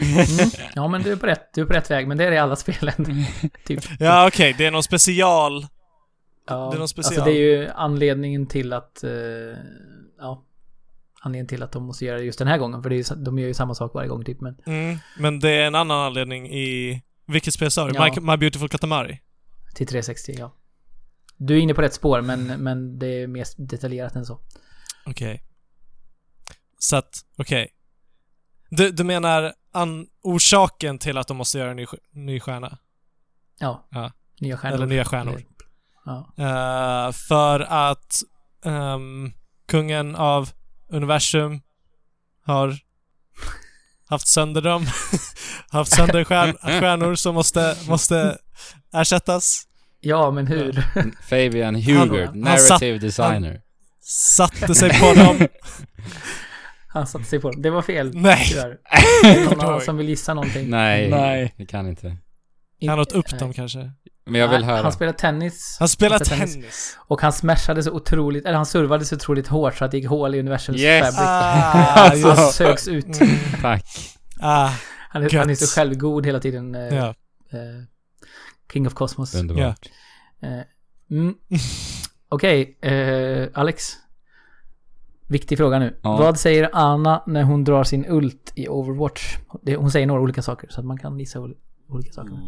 Mm. 0.00 0.50
Ja 0.74 0.88
men 0.88 1.02
du 1.02 1.12
är 1.12 1.16
på 1.16 1.26
rätt, 1.26 1.54
du 1.54 1.60
är 1.60 1.66
på 1.66 1.72
rätt 1.72 1.90
väg, 1.90 2.08
men 2.08 2.18
det 2.18 2.24
är 2.24 2.30
det 2.30 2.36
i 2.36 2.38
alla 2.38 2.56
spelen. 2.56 2.94
typ. 3.64 3.84
Ja, 3.98 4.26
okej. 4.28 4.54
det 4.58 4.66
är 4.66 4.70
någon 4.70 4.82
special. 4.82 5.66
Ja, 6.48 6.68
det 6.70 6.76
är 6.76 6.78
någon 6.78 6.88
special. 6.88 7.14
Alltså 7.14 7.24
det 7.24 7.36
är 7.36 7.58
ju 7.58 7.68
anledningen 7.74 8.46
till 8.46 8.72
att... 8.72 9.04
eh, 9.04 9.10
ja. 10.18 10.44
Anledningen 11.24 11.46
till 11.46 11.62
att 11.62 11.72
de 11.72 11.82
måste 11.84 12.04
göra 12.04 12.18
det 12.18 12.24
just 12.24 12.38
den 12.38 12.48
här 12.48 12.58
gången. 12.58 12.82
För 12.82 12.90
det 12.90 12.96
är, 12.96 13.16
de 13.16 13.38
gör 13.38 13.46
ju 13.48 13.54
samma 13.54 13.74
sak 13.74 13.94
varje 13.94 14.08
gång 14.08 14.24
typ. 14.24 14.40
Men 14.40 14.56
Mm. 14.66 14.98
Men 15.18 15.40
det 15.40 15.50
är 15.50 15.66
en 15.66 15.74
annan 15.74 16.00
anledning 16.00 16.50
i... 16.50 17.02
Vilket 17.26 17.54
spel 17.54 17.70
sa 17.70 17.88
du? 17.88 17.94
Ja. 17.94 18.04
My, 18.04 18.20
My 18.20 18.36
Beautiful 18.36 18.68
Katamari? 18.68 19.20
till 19.74 19.86
360, 19.86 20.34
ja. 20.38 20.54
Du 21.36 21.54
är 21.54 21.58
inne 21.60 21.74
på 21.74 21.82
rätt 21.82 21.94
spår, 21.94 22.20
men, 22.20 22.46
men 22.46 22.98
det 22.98 23.06
är 23.06 23.26
mer 23.26 23.46
detaljerat 23.56 24.16
än 24.16 24.26
så. 24.26 24.40
Okej. 25.06 25.42
Så 26.78 26.96
att, 26.96 27.14
okej. 27.38 27.70
Du, 28.70 28.90
du 28.90 29.04
menar 29.04 29.52
an, 29.72 30.06
orsaken 30.22 30.98
till 30.98 31.18
att 31.18 31.28
de 31.28 31.36
måste 31.36 31.58
göra 31.58 31.70
en 31.70 31.76
ny, 31.76 31.86
ny 32.10 32.40
stjärna? 32.40 32.78
Ja. 33.58 33.88
Ja. 33.90 34.12
Nya 34.40 34.56
stjärnor. 34.56 34.74
Eller 34.74 34.86
nya 34.86 35.04
stjärnor. 35.04 35.42
Ja. 36.04 36.32
Eh, 36.38 37.12
för 37.12 37.60
att 37.60 38.22
ehm, 38.64 39.32
kungen 39.66 40.16
av 40.16 40.50
universum 40.90 41.60
har 42.46 42.78
haft 44.08 44.28
sönder 44.28 44.60
dem. 44.62 44.86
haft 45.70 45.92
sönder 45.92 46.24
stjärn, 46.24 46.52
stjärnor 46.80 47.14
som 47.14 47.34
måste, 47.34 47.76
måste 47.88 48.38
ersättas. 48.94 49.62
ja, 50.00 50.30
men 50.30 50.46
hur? 50.46 50.84
Fabian 51.28 51.74
Hubert, 51.74 52.28
Han- 52.28 52.44
han 52.46 52.58
satt- 52.58 52.68
narrative 52.70 52.98
designer. 52.98 53.60
Satte 54.06 54.74
sig 54.74 55.00
på 55.00 55.14
dem. 55.14 55.48
Han 56.88 57.06
satte 57.06 57.24
sig 57.24 57.40
på 57.40 57.50
dem. 57.50 57.62
Det 57.62 57.70
var 57.70 57.82
fel. 57.82 58.10
Nej. 58.14 58.46
Tyvärr. 58.48 58.78
Är 59.24 59.34
det 59.40 59.44
Någon 59.44 59.60
annan 59.60 59.80
som 59.80 59.96
vill 59.96 60.08
gissa 60.08 60.34
någonting? 60.34 60.70
Nej, 60.70 61.10
Nej. 61.10 61.54
vi 61.56 61.66
kan 61.66 61.88
inte. 61.88 62.16
Han 62.88 63.00
åt 63.00 63.12
upp 63.12 63.30
Nej. 63.30 63.40
dem 63.40 63.52
kanske. 63.52 63.90
Men 64.26 64.40
jag 64.40 64.48
vill 64.48 64.60
Nej, 64.60 64.68
höra. 64.70 64.82
Han 64.82 64.92
spelade 64.92 65.18
tennis. 65.18 65.76
Han 65.78 65.82
Han 65.84 65.88
spelar 65.88 66.18
tennis. 66.18 66.98
Och 67.06 67.20
han 67.22 67.32
smashade 67.32 67.82
så 67.82 67.90
otroligt, 67.92 68.44
eller 68.46 68.56
han 68.56 68.66
servade 68.66 69.04
så 69.04 69.14
otroligt 69.16 69.46
hårt 69.46 69.74
så 69.76 69.84
att 69.84 69.90
det 69.90 69.96
gick 69.98 70.08
hål 70.08 70.34
i 70.34 70.40
universums 70.40 70.80
Yes. 70.80 71.00
fabric. 71.16 71.20
Ah, 71.28 71.94
alltså, 72.10 72.28
han 72.28 72.52
sögs 72.52 72.88
ut. 72.88 73.20
Mm. 73.20 73.36
Tack. 73.60 73.84
Ah, 74.40 74.70
Han 75.08 75.22
är, 75.22 75.38
han 75.38 75.50
är 75.50 75.54
så 75.54 75.66
självgod 75.80 76.26
hela 76.26 76.40
tiden. 76.40 76.74
eh, 76.74 76.94
ja. 76.96 77.08
eh, 77.50 77.84
King 78.72 78.86
of 78.86 78.94
Cosmos. 78.94 79.34
Underbart. 79.34 79.88
Eh, 80.42 80.60
mm. 81.10 81.34
Okej, 82.28 82.78
eh, 82.82 83.48
Alex. 83.54 83.82
Viktig 85.28 85.58
fråga 85.58 85.78
nu. 85.78 85.96
Ja. 86.02 86.16
Vad 86.16 86.38
säger 86.38 86.70
Anna 86.72 87.22
när 87.26 87.42
hon 87.42 87.64
drar 87.64 87.84
sin 87.84 88.04
ult 88.06 88.52
i 88.54 88.68
Overwatch? 88.68 89.36
Hon 89.76 89.90
säger 89.90 90.06
några 90.06 90.20
olika 90.20 90.42
saker 90.42 90.68
så 90.70 90.80
att 90.80 90.86
man 90.86 90.98
kan 90.98 91.18
gissa 91.18 91.38
olika 91.88 92.12
saker. 92.12 92.38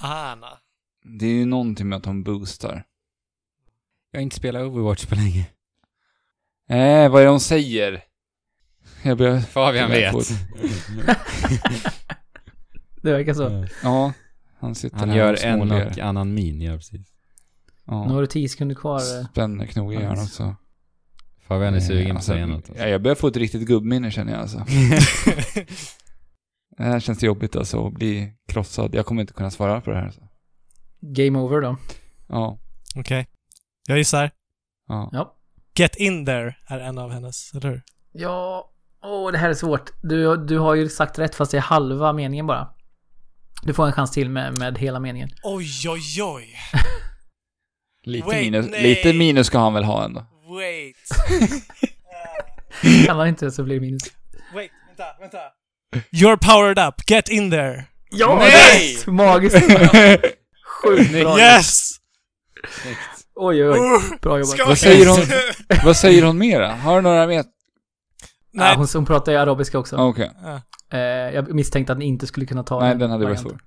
Anna. 0.00 0.58
Det 1.18 1.26
är 1.26 1.30
ju 1.32 1.44
någonting 1.46 1.88
med 1.88 1.96
att 1.96 2.02
de 2.04 2.22
boostar. 2.22 2.84
Jag 4.10 4.18
har 4.20 4.22
inte 4.22 4.36
spelat 4.36 4.62
Overwatch 4.62 5.06
på 5.06 5.14
länge. 5.14 5.46
Eh, 6.68 7.10
vad 7.10 7.20
är 7.20 7.24
det 7.24 7.30
hon 7.30 7.40
säger? 7.40 8.02
Jag 9.02 9.18
börjar... 9.18 9.40
Fabian 9.40 9.90
Jag 9.90 10.12
vet. 10.12 10.28
Det 13.02 13.12
verkar 13.12 13.34
så. 13.34 13.66
Ja. 13.82 14.12
Han 14.58 14.74
sitter 14.74 14.96
Han 14.96 15.10
här 15.10 15.16
gör 15.16 15.32
och 15.32 15.44
en 15.44 15.58
småler. 15.58 15.86
och 15.86 15.98
annan 15.98 16.34
min, 16.34 16.60
ja 16.60 16.72
precis. 16.76 16.92
Nu 16.92 17.04
Ja. 17.86 17.94
har 17.94 18.20
du 18.20 18.26
10 18.26 18.48
sekunder 18.48 18.74
kvar. 18.74 18.96
eh. 19.20 19.26
Spänner 19.32 19.66
knogar 19.66 20.00
gör 20.00 20.08
han 20.08 20.18
också. 20.24 20.56
Fabian 21.46 21.74
är 21.74 21.80
sugen 21.80 22.04
på 22.04 22.10
att 22.10 22.16
Alltså, 22.16 22.32
säga 22.32 22.46
något. 22.46 22.70
ja, 22.76 22.86
jag 22.88 23.02
börjar 23.02 23.14
få 23.14 23.26
ett 23.28 23.36
riktigt 23.36 23.66
gubbminne 23.66 24.10
känner 24.10 24.32
jag 24.32 24.40
alltså. 24.40 24.58
Det 26.80 26.86
här 26.86 27.00
känns 27.00 27.22
jobbigt 27.22 27.56
alltså 27.56 27.86
att 27.86 27.92
bli 27.92 28.32
krossad. 28.48 28.94
Jag 28.94 29.06
kommer 29.06 29.20
inte 29.20 29.32
kunna 29.32 29.50
svara 29.50 29.80
på 29.80 29.90
det 29.90 29.96
här. 29.96 30.04
Alltså. 30.04 30.20
Game 31.00 31.38
over 31.38 31.60
då. 31.60 31.76
Ja. 32.28 32.58
Okej. 32.96 33.28
Jag 33.88 33.98
gissar. 33.98 34.30
Ja. 34.88 35.10
Ja. 35.12 35.36
Get 35.74 35.96
in 35.96 36.26
there 36.26 36.56
är 36.66 36.78
en 36.80 36.98
av 36.98 37.10
hennes, 37.10 37.54
eller 37.54 37.68
hur? 37.70 37.82
Ja, 38.12 38.70
åh 39.02 39.32
det 39.32 39.38
här 39.38 39.50
är 39.50 39.54
svårt. 39.54 39.90
Du, 40.02 40.36
du 40.46 40.58
har 40.58 40.74
ju 40.74 40.88
sagt 40.88 41.18
rätt 41.18 41.34
fast 41.34 41.50
det 41.50 41.56
är 41.56 41.62
halva 41.62 42.12
meningen 42.12 42.46
bara. 42.46 42.68
Du 43.62 43.74
får 43.74 43.86
en 43.86 43.92
chans 43.92 44.10
till 44.10 44.30
med, 44.30 44.58
med 44.58 44.78
hela 44.78 45.00
meningen. 45.00 45.30
Oj, 45.42 45.88
oj, 45.88 46.22
oj. 46.22 46.48
Lite, 48.04 48.26
Wait, 48.26 48.40
minus, 48.44 48.70
nej. 48.70 48.82
lite 48.82 49.12
minus 49.12 49.46
ska 49.46 49.58
han 49.58 49.74
väl 49.74 49.84
ha 49.84 50.04
ändå. 50.04 50.26
Wait. 50.48 50.96
Kan 53.06 53.16
han 53.18 53.28
inte 53.28 53.50
så 53.50 53.62
blir 53.64 53.74
det 53.74 53.80
minus. 53.80 54.02
Wait, 54.54 54.70
vänta, 54.88 55.04
vänta. 55.20 55.38
You're 56.12 56.36
powered 56.36 56.78
up. 56.88 56.94
Get 57.06 57.28
in 57.28 57.50
there. 57.50 57.84
Ja! 58.10 58.36
Nej! 58.38 58.92
yes! 58.92 59.06
Magiskt. 59.06 59.56
Sjukt 60.82 61.12
bra. 61.12 61.38
Yes! 61.38 61.90
Oj, 63.34 63.64
oj, 63.64 63.70
oj. 63.70 64.00
Bra 64.22 64.38
jobbat. 64.38 64.58
Vad 64.66 64.78
säger 64.78 65.06
hon? 65.06 65.18
Vad 65.84 65.96
säger 65.96 66.22
hon 66.22 66.38
mera? 66.38 66.74
Har 66.74 66.96
du 66.96 67.02
några 67.02 67.26
mer? 67.26 67.36
Ja, 67.36 67.44
Nej. 68.52 68.76
hon, 68.76 68.86
hon 68.94 69.06
pratar 69.06 69.32
ju 69.32 69.38
arabiska 69.38 69.78
också. 69.78 69.96
Ah, 69.96 70.06
Okej. 70.06 70.30
Ja. 70.42 70.60
Eh, 70.98 71.34
jag 71.34 71.54
misstänkte 71.54 71.92
att 71.92 71.98
ni 71.98 72.04
inte 72.04 72.26
skulle 72.26 72.46
kunna 72.46 72.62
ta 72.62 72.80
Nej, 72.80 72.94
den 72.96 73.10
hade 73.10 73.24
varit 73.24 73.40
svår. 73.40 73.58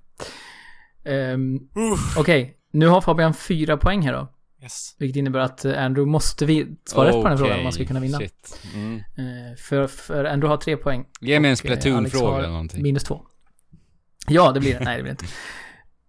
Uff. 1.92 2.18
Okej, 2.18 2.56
nu 2.72 2.86
har 2.86 3.00
Fabian 3.00 3.34
fyra 3.34 3.76
poäng 3.76 4.02
här 4.02 4.12
då. 4.12 4.33
Yes. 4.64 4.96
Vilket 4.98 5.16
innebär 5.16 5.40
att 5.40 5.64
eh, 5.64 5.84
Andrew 5.84 6.10
måste 6.12 6.46
vi 6.46 6.76
svara 6.84 7.08
rätt 7.08 7.14
på 7.14 7.28
den 7.28 7.38
frågan 7.38 7.56
om 7.58 7.62
man 7.64 7.72
ska 7.72 7.84
kunna 7.84 8.00
vinna. 8.00 8.20
Mm. 8.74 8.96
Eh, 8.96 9.56
för, 9.58 9.86
för 9.86 10.24
Andrew 10.24 10.48
har 10.48 10.56
tre 10.56 10.76
poäng. 10.76 11.06
Ge 11.20 11.40
mig 11.40 11.48
en 11.48 11.52
eh, 11.52 11.56
Splatoon-fråga 11.56 12.38
eller 12.38 12.48
någonting. 12.48 12.82
Minus 12.82 13.04
två. 13.04 13.22
Ja, 14.28 14.52
det 14.52 14.60
blir 14.60 14.78
det. 14.78 14.84
Nej, 14.84 14.96
det 14.96 15.02
blir 15.02 15.10
inte. 15.12 15.24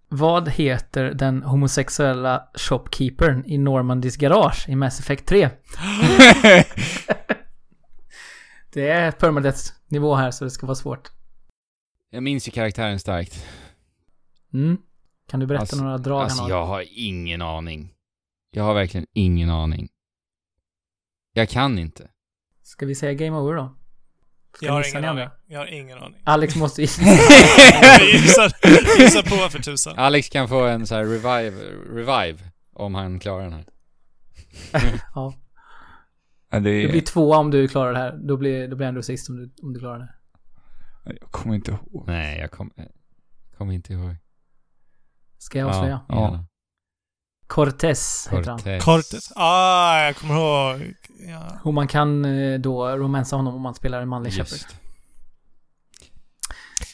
Vad 0.09 0.49
heter 0.49 1.03
den 1.03 1.43
homosexuella 1.43 2.43
shopkeepern 2.55 3.43
i 3.45 3.57
Normandys 3.57 4.17
garage 4.17 4.69
i 4.69 4.75
Mass 4.75 4.99
Effect 4.99 5.25
3? 5.25 5.49
Det 8.73 8.89
är 8.89 9.11
permadeath-nivå 9.11 10.15
här 10.15 10.31
så 10.31 10.43
det 10.43 10.51
ska 10.51 10.65
vara 10.65 10.75
svårt. 10.75 11.11
Jag 12.09 12.23
minns 12.23 12.47
ju 12.47 12.51
karaktären 12.51 12.99
starkt. 12.99 13.45
Mm. 14.53 14.77
Kan 15.29 15.39
du 15.39 15.45
berätta 15.45 15.61
Alltså- 15.61 15.83
några 15.83 15.97
drag 15.97 16.21
Alltså 16.23 16.49
jag 16.49 16.65
har 16.65 16.83
ingen 16.91 17.41
aning. 17.41 17.94
Jag 18.55 18.63
har 18.63 18.73
verkligen 18.73 19.07
ingen 19.13 19.49
aning. 19.49 19.89
Jag 21.33 21.49
kan 21.49 21.79
inte. 21.79 22.09
Ska 22.63 22.85
vi 22.85 22.95
säga 22.95 23.13
game 23.13 23.37
over 23.37 23.53
då? 23.53 23.75
Ska 24.55 24.65
Jag 24.65 24.73
har 24.73 24.83
gissa 24.83 24.99
ingen 24.99 25.15
ni 25.15 25.21
aning. 25.21 25.33
Jag 25.47 25.59
har 25.59 25.65
ingen 25.65 25.97
aning. 25.97 26.21
Alex 26.23 26.55
måste 26.55 26.81
gissa. 26.81 27.01
Gissar 28.99 29.21
på 29.21 29.49
för 29.49 29.59
tusan. 29.59 29.97
Alex 29.97 30.29
kan 30.29 30.47
få 30.47 30.65
en 30.65 30.87
så 30.87 30.95
här 30.95 31.05
revive, 31.05 31.63
revive 31.89 32.39
om 32.73 32.95
han 32.95 33.19
klarar 33.19 33.43
den 33.43 33.53
här. 33.53 33.65
ja. 35.15 35.33
Ja, 36.49 36.59
det 36.59 36.81
Det 36.81 36.87
blir 36.87 37.01
tvåa 37.01 37.37
om 37.37 37.51
du 37.51 37.67
klarar 37.67 37.93
det 37.93 37.99
här. 37.99 38.17
Då 38.23 38.37
blir, 38.37 38.67
då 38.67 38.75
blir 38.75 38.87
Andrew 38.87 39.03
sist 39.03 39.29
om 39.29 39.35
du, 39.35 39.53
om 39.61 39.73
du 39.73 39.79
klarar 39.79 39.99
det. 39.99 40.13
Jag 41.19 41.31
kommer 41.31 41.55
inte 41.55 41.71
ihåg. 41.71 42.03
Nej, 42.07 42.39
jag 42.39 42.51
kommer 42.51 42.73
kommer 43.57 43.73
inte 43.73 43.93
ihåg. 43.93 44.15
Ska 45.37 45.59
jag 45.59 45.69
avslöja? 45.69 46.01
Ja. 46.07 46.21
gärna. 46.21 46.45
Cortez 47.47 48.27
heter 48.31 48.51
han. 48.51 48.79
Cortez. 48.81 49.31
Ah, 49.35 50.01
jag 50.05 50.15
kommer 50.15 50.35
ihåg. 50.35 50.93
Ja. 51.27 51.59
Och 51.63 51.73
man 51.73 51.87
kan 51.87 52.25
eh, 52.25 52.59
då 52.59 52.89
romansa 52.89 53.35
honom 53.35 53.55
om 53.55 53.61
man 53.61 53.75
spelar 53.75 54.01
en 54.01 54.07
manlig 54.09 54.33
Shepard. 54.33 54.51
Just. 54.51 54.75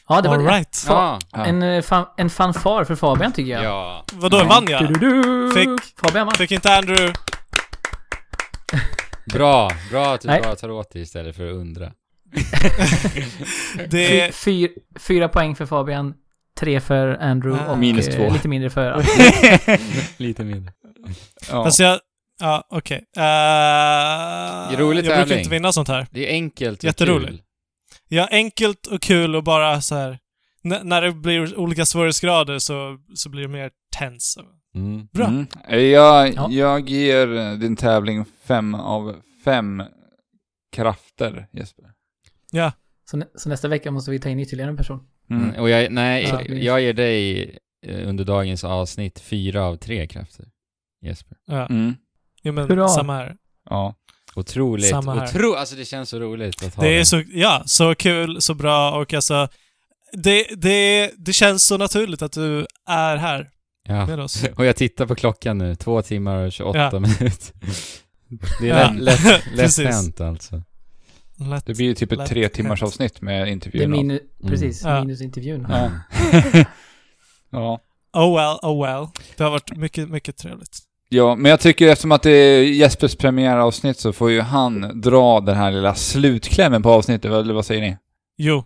Ja, 0.07 0.21
det 0.21 0.29
var 0.29 0.35
All 0.35 0.43
det. 0.43 0.51
right. 0.51 0.69
Fa- 0.71 0.87
Ja. 0.93 1.19
Ja. 1.31 1.45
en, 1.45 1.63
eh, 1.63 1.81
fan, 1.81 2.05
en 2.17 2.29
fanfar 2.29 2.83
för 2.83 2.95
Fabian 2.95 3.31
tycker 3.31 3.51
jag. 3.51 3.63
Ja. 3.63 4.05
Vadå, 4.13 4.43
vann 4.43 4.65
jag? 4.69 4.87
Du-du-du. 4.87 5.51
Fick- 5.55 5.99
Fabian 6.05 6.25
vann. 6.27 6.35
Fick 6.35 6.51
inte 6.51 6.75
Andrew... 6.77 7.13
Bra. 9.25 9.71
Bra 9.89 10.13
att 10.13 10.21
du 10.21 10.27
Nej. 10.27 10.41
bara 10.41 10.55
tar 10.55 10.71
åt 10.71 10.91
dig 10.91 11.01
istället 11.01 11.35
för 11.35 11.47
att 11.47 11.53
undra. 11.55 11.91
Det... 13.89 14.35
Fy, 14.35 14.67
fyr, 14.67 14.69
fyra 14.99 15.29
poäng 15.29 15.55
för 15.55 15.65
Fabian, 15.65 16.13
tre 16.61 16.79
för 16.81 17.07
Andrew 17.07 17.65
Ah. 17.67 17.71
och 17.71 17.77
Minus 17.79 18.07
eh, 18.07 18.15
två. 18.15 18.33
lite 18.33 18.47
mindre 18.47 18.69
för. 18.69 19.03
Lite 20.23 20.43
mindre. 20.43 20.73
Ja. 21.49 21.63
Fast 21.63 21.79
jag... 21.79 21.99
Ja, 22.39 22.67
okej. 22.69 22.97
Uh, 23.17 23.23
är 23.23 24.77
rolig 24.77 25.05
jag 25.05 25.17
brukar 25.25 25.37
inte 25.37 25.49
vinna 25.49 25.71
sånt 25.71 25.87
här. 25.87 26.07
Det 26.11 26.27
är 26.29 26.31
enkelt 26.33 26.79
och 26.79 26.83
Jätteroligt. 26.83 27.29
kul. 27.29 27.41
Ja, 28.07 28.27
enkelt 28.31 28.87
och 28.87 29.01
kul 29.01 29.35
och 29.35 29.43
bara 29.43 29.81
så 29.81 29.95
här. 29.95 30.19
N- 30.63 30.79
när 30.83 31.01
det 31.01 31.11
blir 31.11 31.57
olika 31.59 31.85
svårighetsgrader 31.85 32.59
så, 32.59 32.97
så 33.15 33.29
blir 33.29 33.41
det 33.41 33.47
mer 33.47 33.71
tense. 33.97 34.41
Mm. 34.75 35.07
Bra. 35.13 35.25
Mm. 35.27 35.47
Jag, 35.91 36.33
Ja. 36.35 36.47
jag 36.51 36.89
ger 36.89 37.55
din 37.57 37.75
tävling 37.75 38.25
fem 38.45 38.75
av 38.75 39.15
fem 39.45 39.83
krafter, 40.71 41.47
Jesper. 41.53 41.85
Ja. 42.51 42.71
Så, 43.11 43.17
nä- 43.17 43.27
så 43.35 43.49
nästa 43.49 43.67
vecka 43.67 43.91
måste 43.91 44.11
vi 44.11 44.19
ta 44.19 44.29
in 44.29 44.39
ytterligare 44.39 44.69
en 44.69 44.77
person. 44.77 44.99
Mm. 45.29 45.43
Mm. 45.49 45.61
Och 45.61 45.69
jag, 45.69 45.91
nej, 45.91 46.23
Ja. 46.29 46.41
jag 46.55 46.81
ger 46.81 46.93
dig 46.93 47.41
eh, 47.87 48.09
under 48.09 48.23
dagens 48.25 48.63
avsnitt 48.63 49.19
fyra 49.19 49.63
av 49.65 49.75
tre 49.75 50.07
krafter. 50.07 50.45
Jesper. 51.05 51.37
Ja, 51.47 51.65
Mm. 51.65 51.95
jo, 52.43 52.53
men 52.53 52.69
Hurra. 52.69 52.87
samma 52.87 53.15
här. 53.17 53.35
Ja. 53.69 53.95
Otroligt. 54.35 54.89
Samma 54.89 55.15
här. 55.15 55.23
Otro, 55.27 55.53
alltså 55.53 55.75
det 55.75 55.85
känns 55.85 56.09
så 56.09 56.19
roligt 56.19 56.63
att 56.63 56.75
ha 56.75 56.83
Det 56.83 56.89
är 56.99 57.03
så, 57.03 57.23
ja, 57.33 57.63
så 57.65 57.95
kul, 57.95 58.41
så 58.41 58.53
bra 58.53 58.91
och 59.01 59.13
alltså 59.13 59.47
det, 60.13 60.47
det, 60.57 61.11
det 61.17 61.33
känns 61.33 61.65
så 61.67 61.77
naturligt 61.77 62.21
att 62.21 62.31
du 62.31 62.65
är 62.89 63.17
här 63.17 63.49
Ja. 63.87 64.05
med 64.05 64.19
oss. 64.19 64.43
Och 64.57 64.65
jag 64.65 64.75
tittar 64.75 65.05
på 65.05 65.15
klockan 65.15 65.57
nu, 65.57 65.75
två 65.75 66.01
timmar 66.01 66.45
och 66.45 66.51
28 66.51 66.79
Ja. 66.79 66.99
minuter. 66.99 67.53
Det 68.61 68.69
är 68.69 68.81
Ja. 68.83 68.91
lätt, 68.99 69.23
lätt, 69.25 69.77
lätt 69.77 69.77
hänt 69.93 70.21
alltså. 70.21 70.63
Lätt. 71.49 71.65
Det 71.65 71.73
blir 71.73 71.85
ju 71.85 71.93
typ 71.93 72.11
ett 72.11 72.25
tre 72.25 72.49
timmars 72.49 72.83
avsnitt 72.83 73.21
med 73.21 73.41
Det 73.41 73.49
är 73.49 73.51
intervjun. 73.51 73.93
minu- 73.95 74.19
precis, 74.47 74.81
Ja. 74.85 74.99
minus 75.01 75.21
intervjun. 75.21 75.67
Ja. 75.69 75.91
ja. 77.51 77.79
Oh 78.13 78.35
well, 78.35 78.57
oh 78.71 78.83
well. 78.85 79.07
Det 79.37 79.43
har 79.43 79.51
varit 79.51 79.75
mycket, 79.77 80.09
mycket 80.09 80.37
trevligt. 80.37 80.77
Ja, 81.09 81.35
men 81.35 81.49
jag 81.49 81.59
tycker 81.59 81.87
eftersom 81.87 82.11
att 82.11 82.23
det 82.23 82.31
är 82.31 82.63
Jespers 82.63 83.15
premiäravsnitt 83.15 83.99
så 83.99 84.13
får 84.13 84.31
ju 84.31 84.41
han 84.41 85.01
dra 85.01 85.39
den 85.39 85.55
här 85.57 85.71
lilla 85.71 85.95
slutklämmen 85.95 86.83
på 86.83 86.89
avsnittet, 86.91 87.31
eller 87.31 87.53
vad 87.53 87.65
säger 87.65 87.81
ni? 87.81 87.97
Jo, 88.37 88.63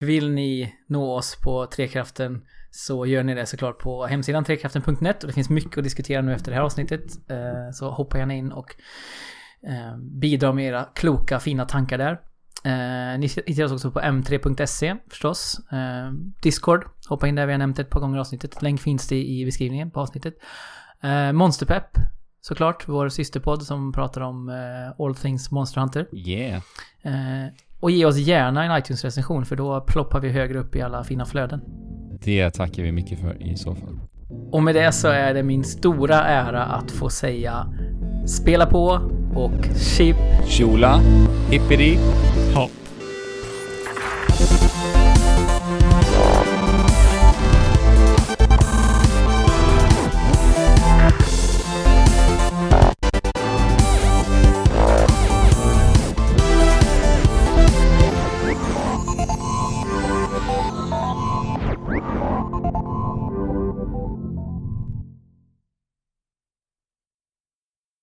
Vill 0.00 0.30
ni 0.30 0.74
nå 0.88 1.12
oss 1.14 1.36
på 1.44 1.66
Trekraften 1.66 2.40
så 2.70 3.06
gör 3.06 3.22
ni 3.22 3.34
det 3.34 3.46
såklart 3.46 3.78
på 3.78 4.06
hemsidan 4.06 4.44
trekraften.net 4.44 5.22
och 5.22 5.26
det 5.28 5.32
finns 5.34 5.50
mycket 5.50 5.78
att 5.78 5.84
diskutera 5.84 6.22
nu 6.22 6.34
efter 6.34 6.50
det 6.50 6.56
här 6.56 6.64
avsnittet. 6.64 7.02
Eh, 7.30 7.70
Så 7.72 7.90
hoppa 7.90 8.18
gärna 8.18 8.34
in 8.34 8.52
och 8.52 8.74
bidra 9.98 10.52
med 10.52 10.64
era 10.64 10.84
kloka, 10.84 11.40
fina 11.40 11.64
tankar 11.64 11.98
där. 11.98 12.20
Eh, 12.64 13.18
Ni 13.18 13.28
hittar 13.46 13.64
oss 13.64 13.72
också 13.72 13.90
på 13.90 14.00
m3.se 14.00 14.96
förstås. 15.10 15.60
Eh, 15.72 16.12
Discord, 16.42 16.84
hoppa 17.08 17.28
in 17.28 17.34
där, 17.34 17.46
vi 17.46 17.52
har 17.52 17.58
nämnt 17.58 17.78
ett 17.78 17.90
par 17.90 18.00
gånger 18.00 18.16
i 18.16 18.20
avsnittet. 18.20 18.62
Länk 18.62 18.80
finns 18.80 19.08
det 19.08 19.24
i 19.24 19.44
beskrivningen 19.44 19.90
på 19.90 20.00
avsnittet. 20.00 20.34
Eh, 21.02 21.32
Monsterpepp, 21.32 21.98
såklart, 22.40 22.88
vår 22.88 23.08
systerpodd 23.08 23.62
som 23.62 23.92
pratar 23.92 24.20
om 24.20 24.48
eh, 24.48 25.04
all 25.04 25.14
things 25.14 25.50
Monster 25.50 25.80
Hunter. 25.80 26.06
Yeah. 26.12 26.62
Eh, 27.02 27.52
och 27.80 27.90
ge 27.90 28.04
oss 28.04 28.16
gärna 28.16 28.64
en 28.64 28.78
iTunes-recension 28.78 29.44
för 29.44 29.56
då 29.56 29.80
ploppar 29.80 30.20
vi 30.20 30.28
högre 30.28 30.58
upp 30.58 30.76
i 30.76 30.82
alla 30.82 31.04
fina 31.04 31.24
flöden. 31.26 31.60
Det 32.24 32.50
tackar 32.50 32.82
vi 32.82 32.92
mycket 32.92 33.20
för 33.20 33.42
i 33.42 33.56
så 33.56 33.74
fall. 33.74 34.00
Och 34.52 34.62
med 34.62 34.74
det 34.74 34.92
så 34.92 35.08
är 35.08 35.34
det 35.34 35.42
min 35.42 35.64
stora 35.64 36.24
ära 36.24 36.64
att 36.64 36.90
få 36.90 37.10
säga 37.10 37.66
spela 38.26 38.66
på 38.66 39.00
och 39.34 39.64
chip 39.76 40.16
Tjola! 40.46 41.00
Hippity. 41.50 41.98
hopp. 42.54 42.70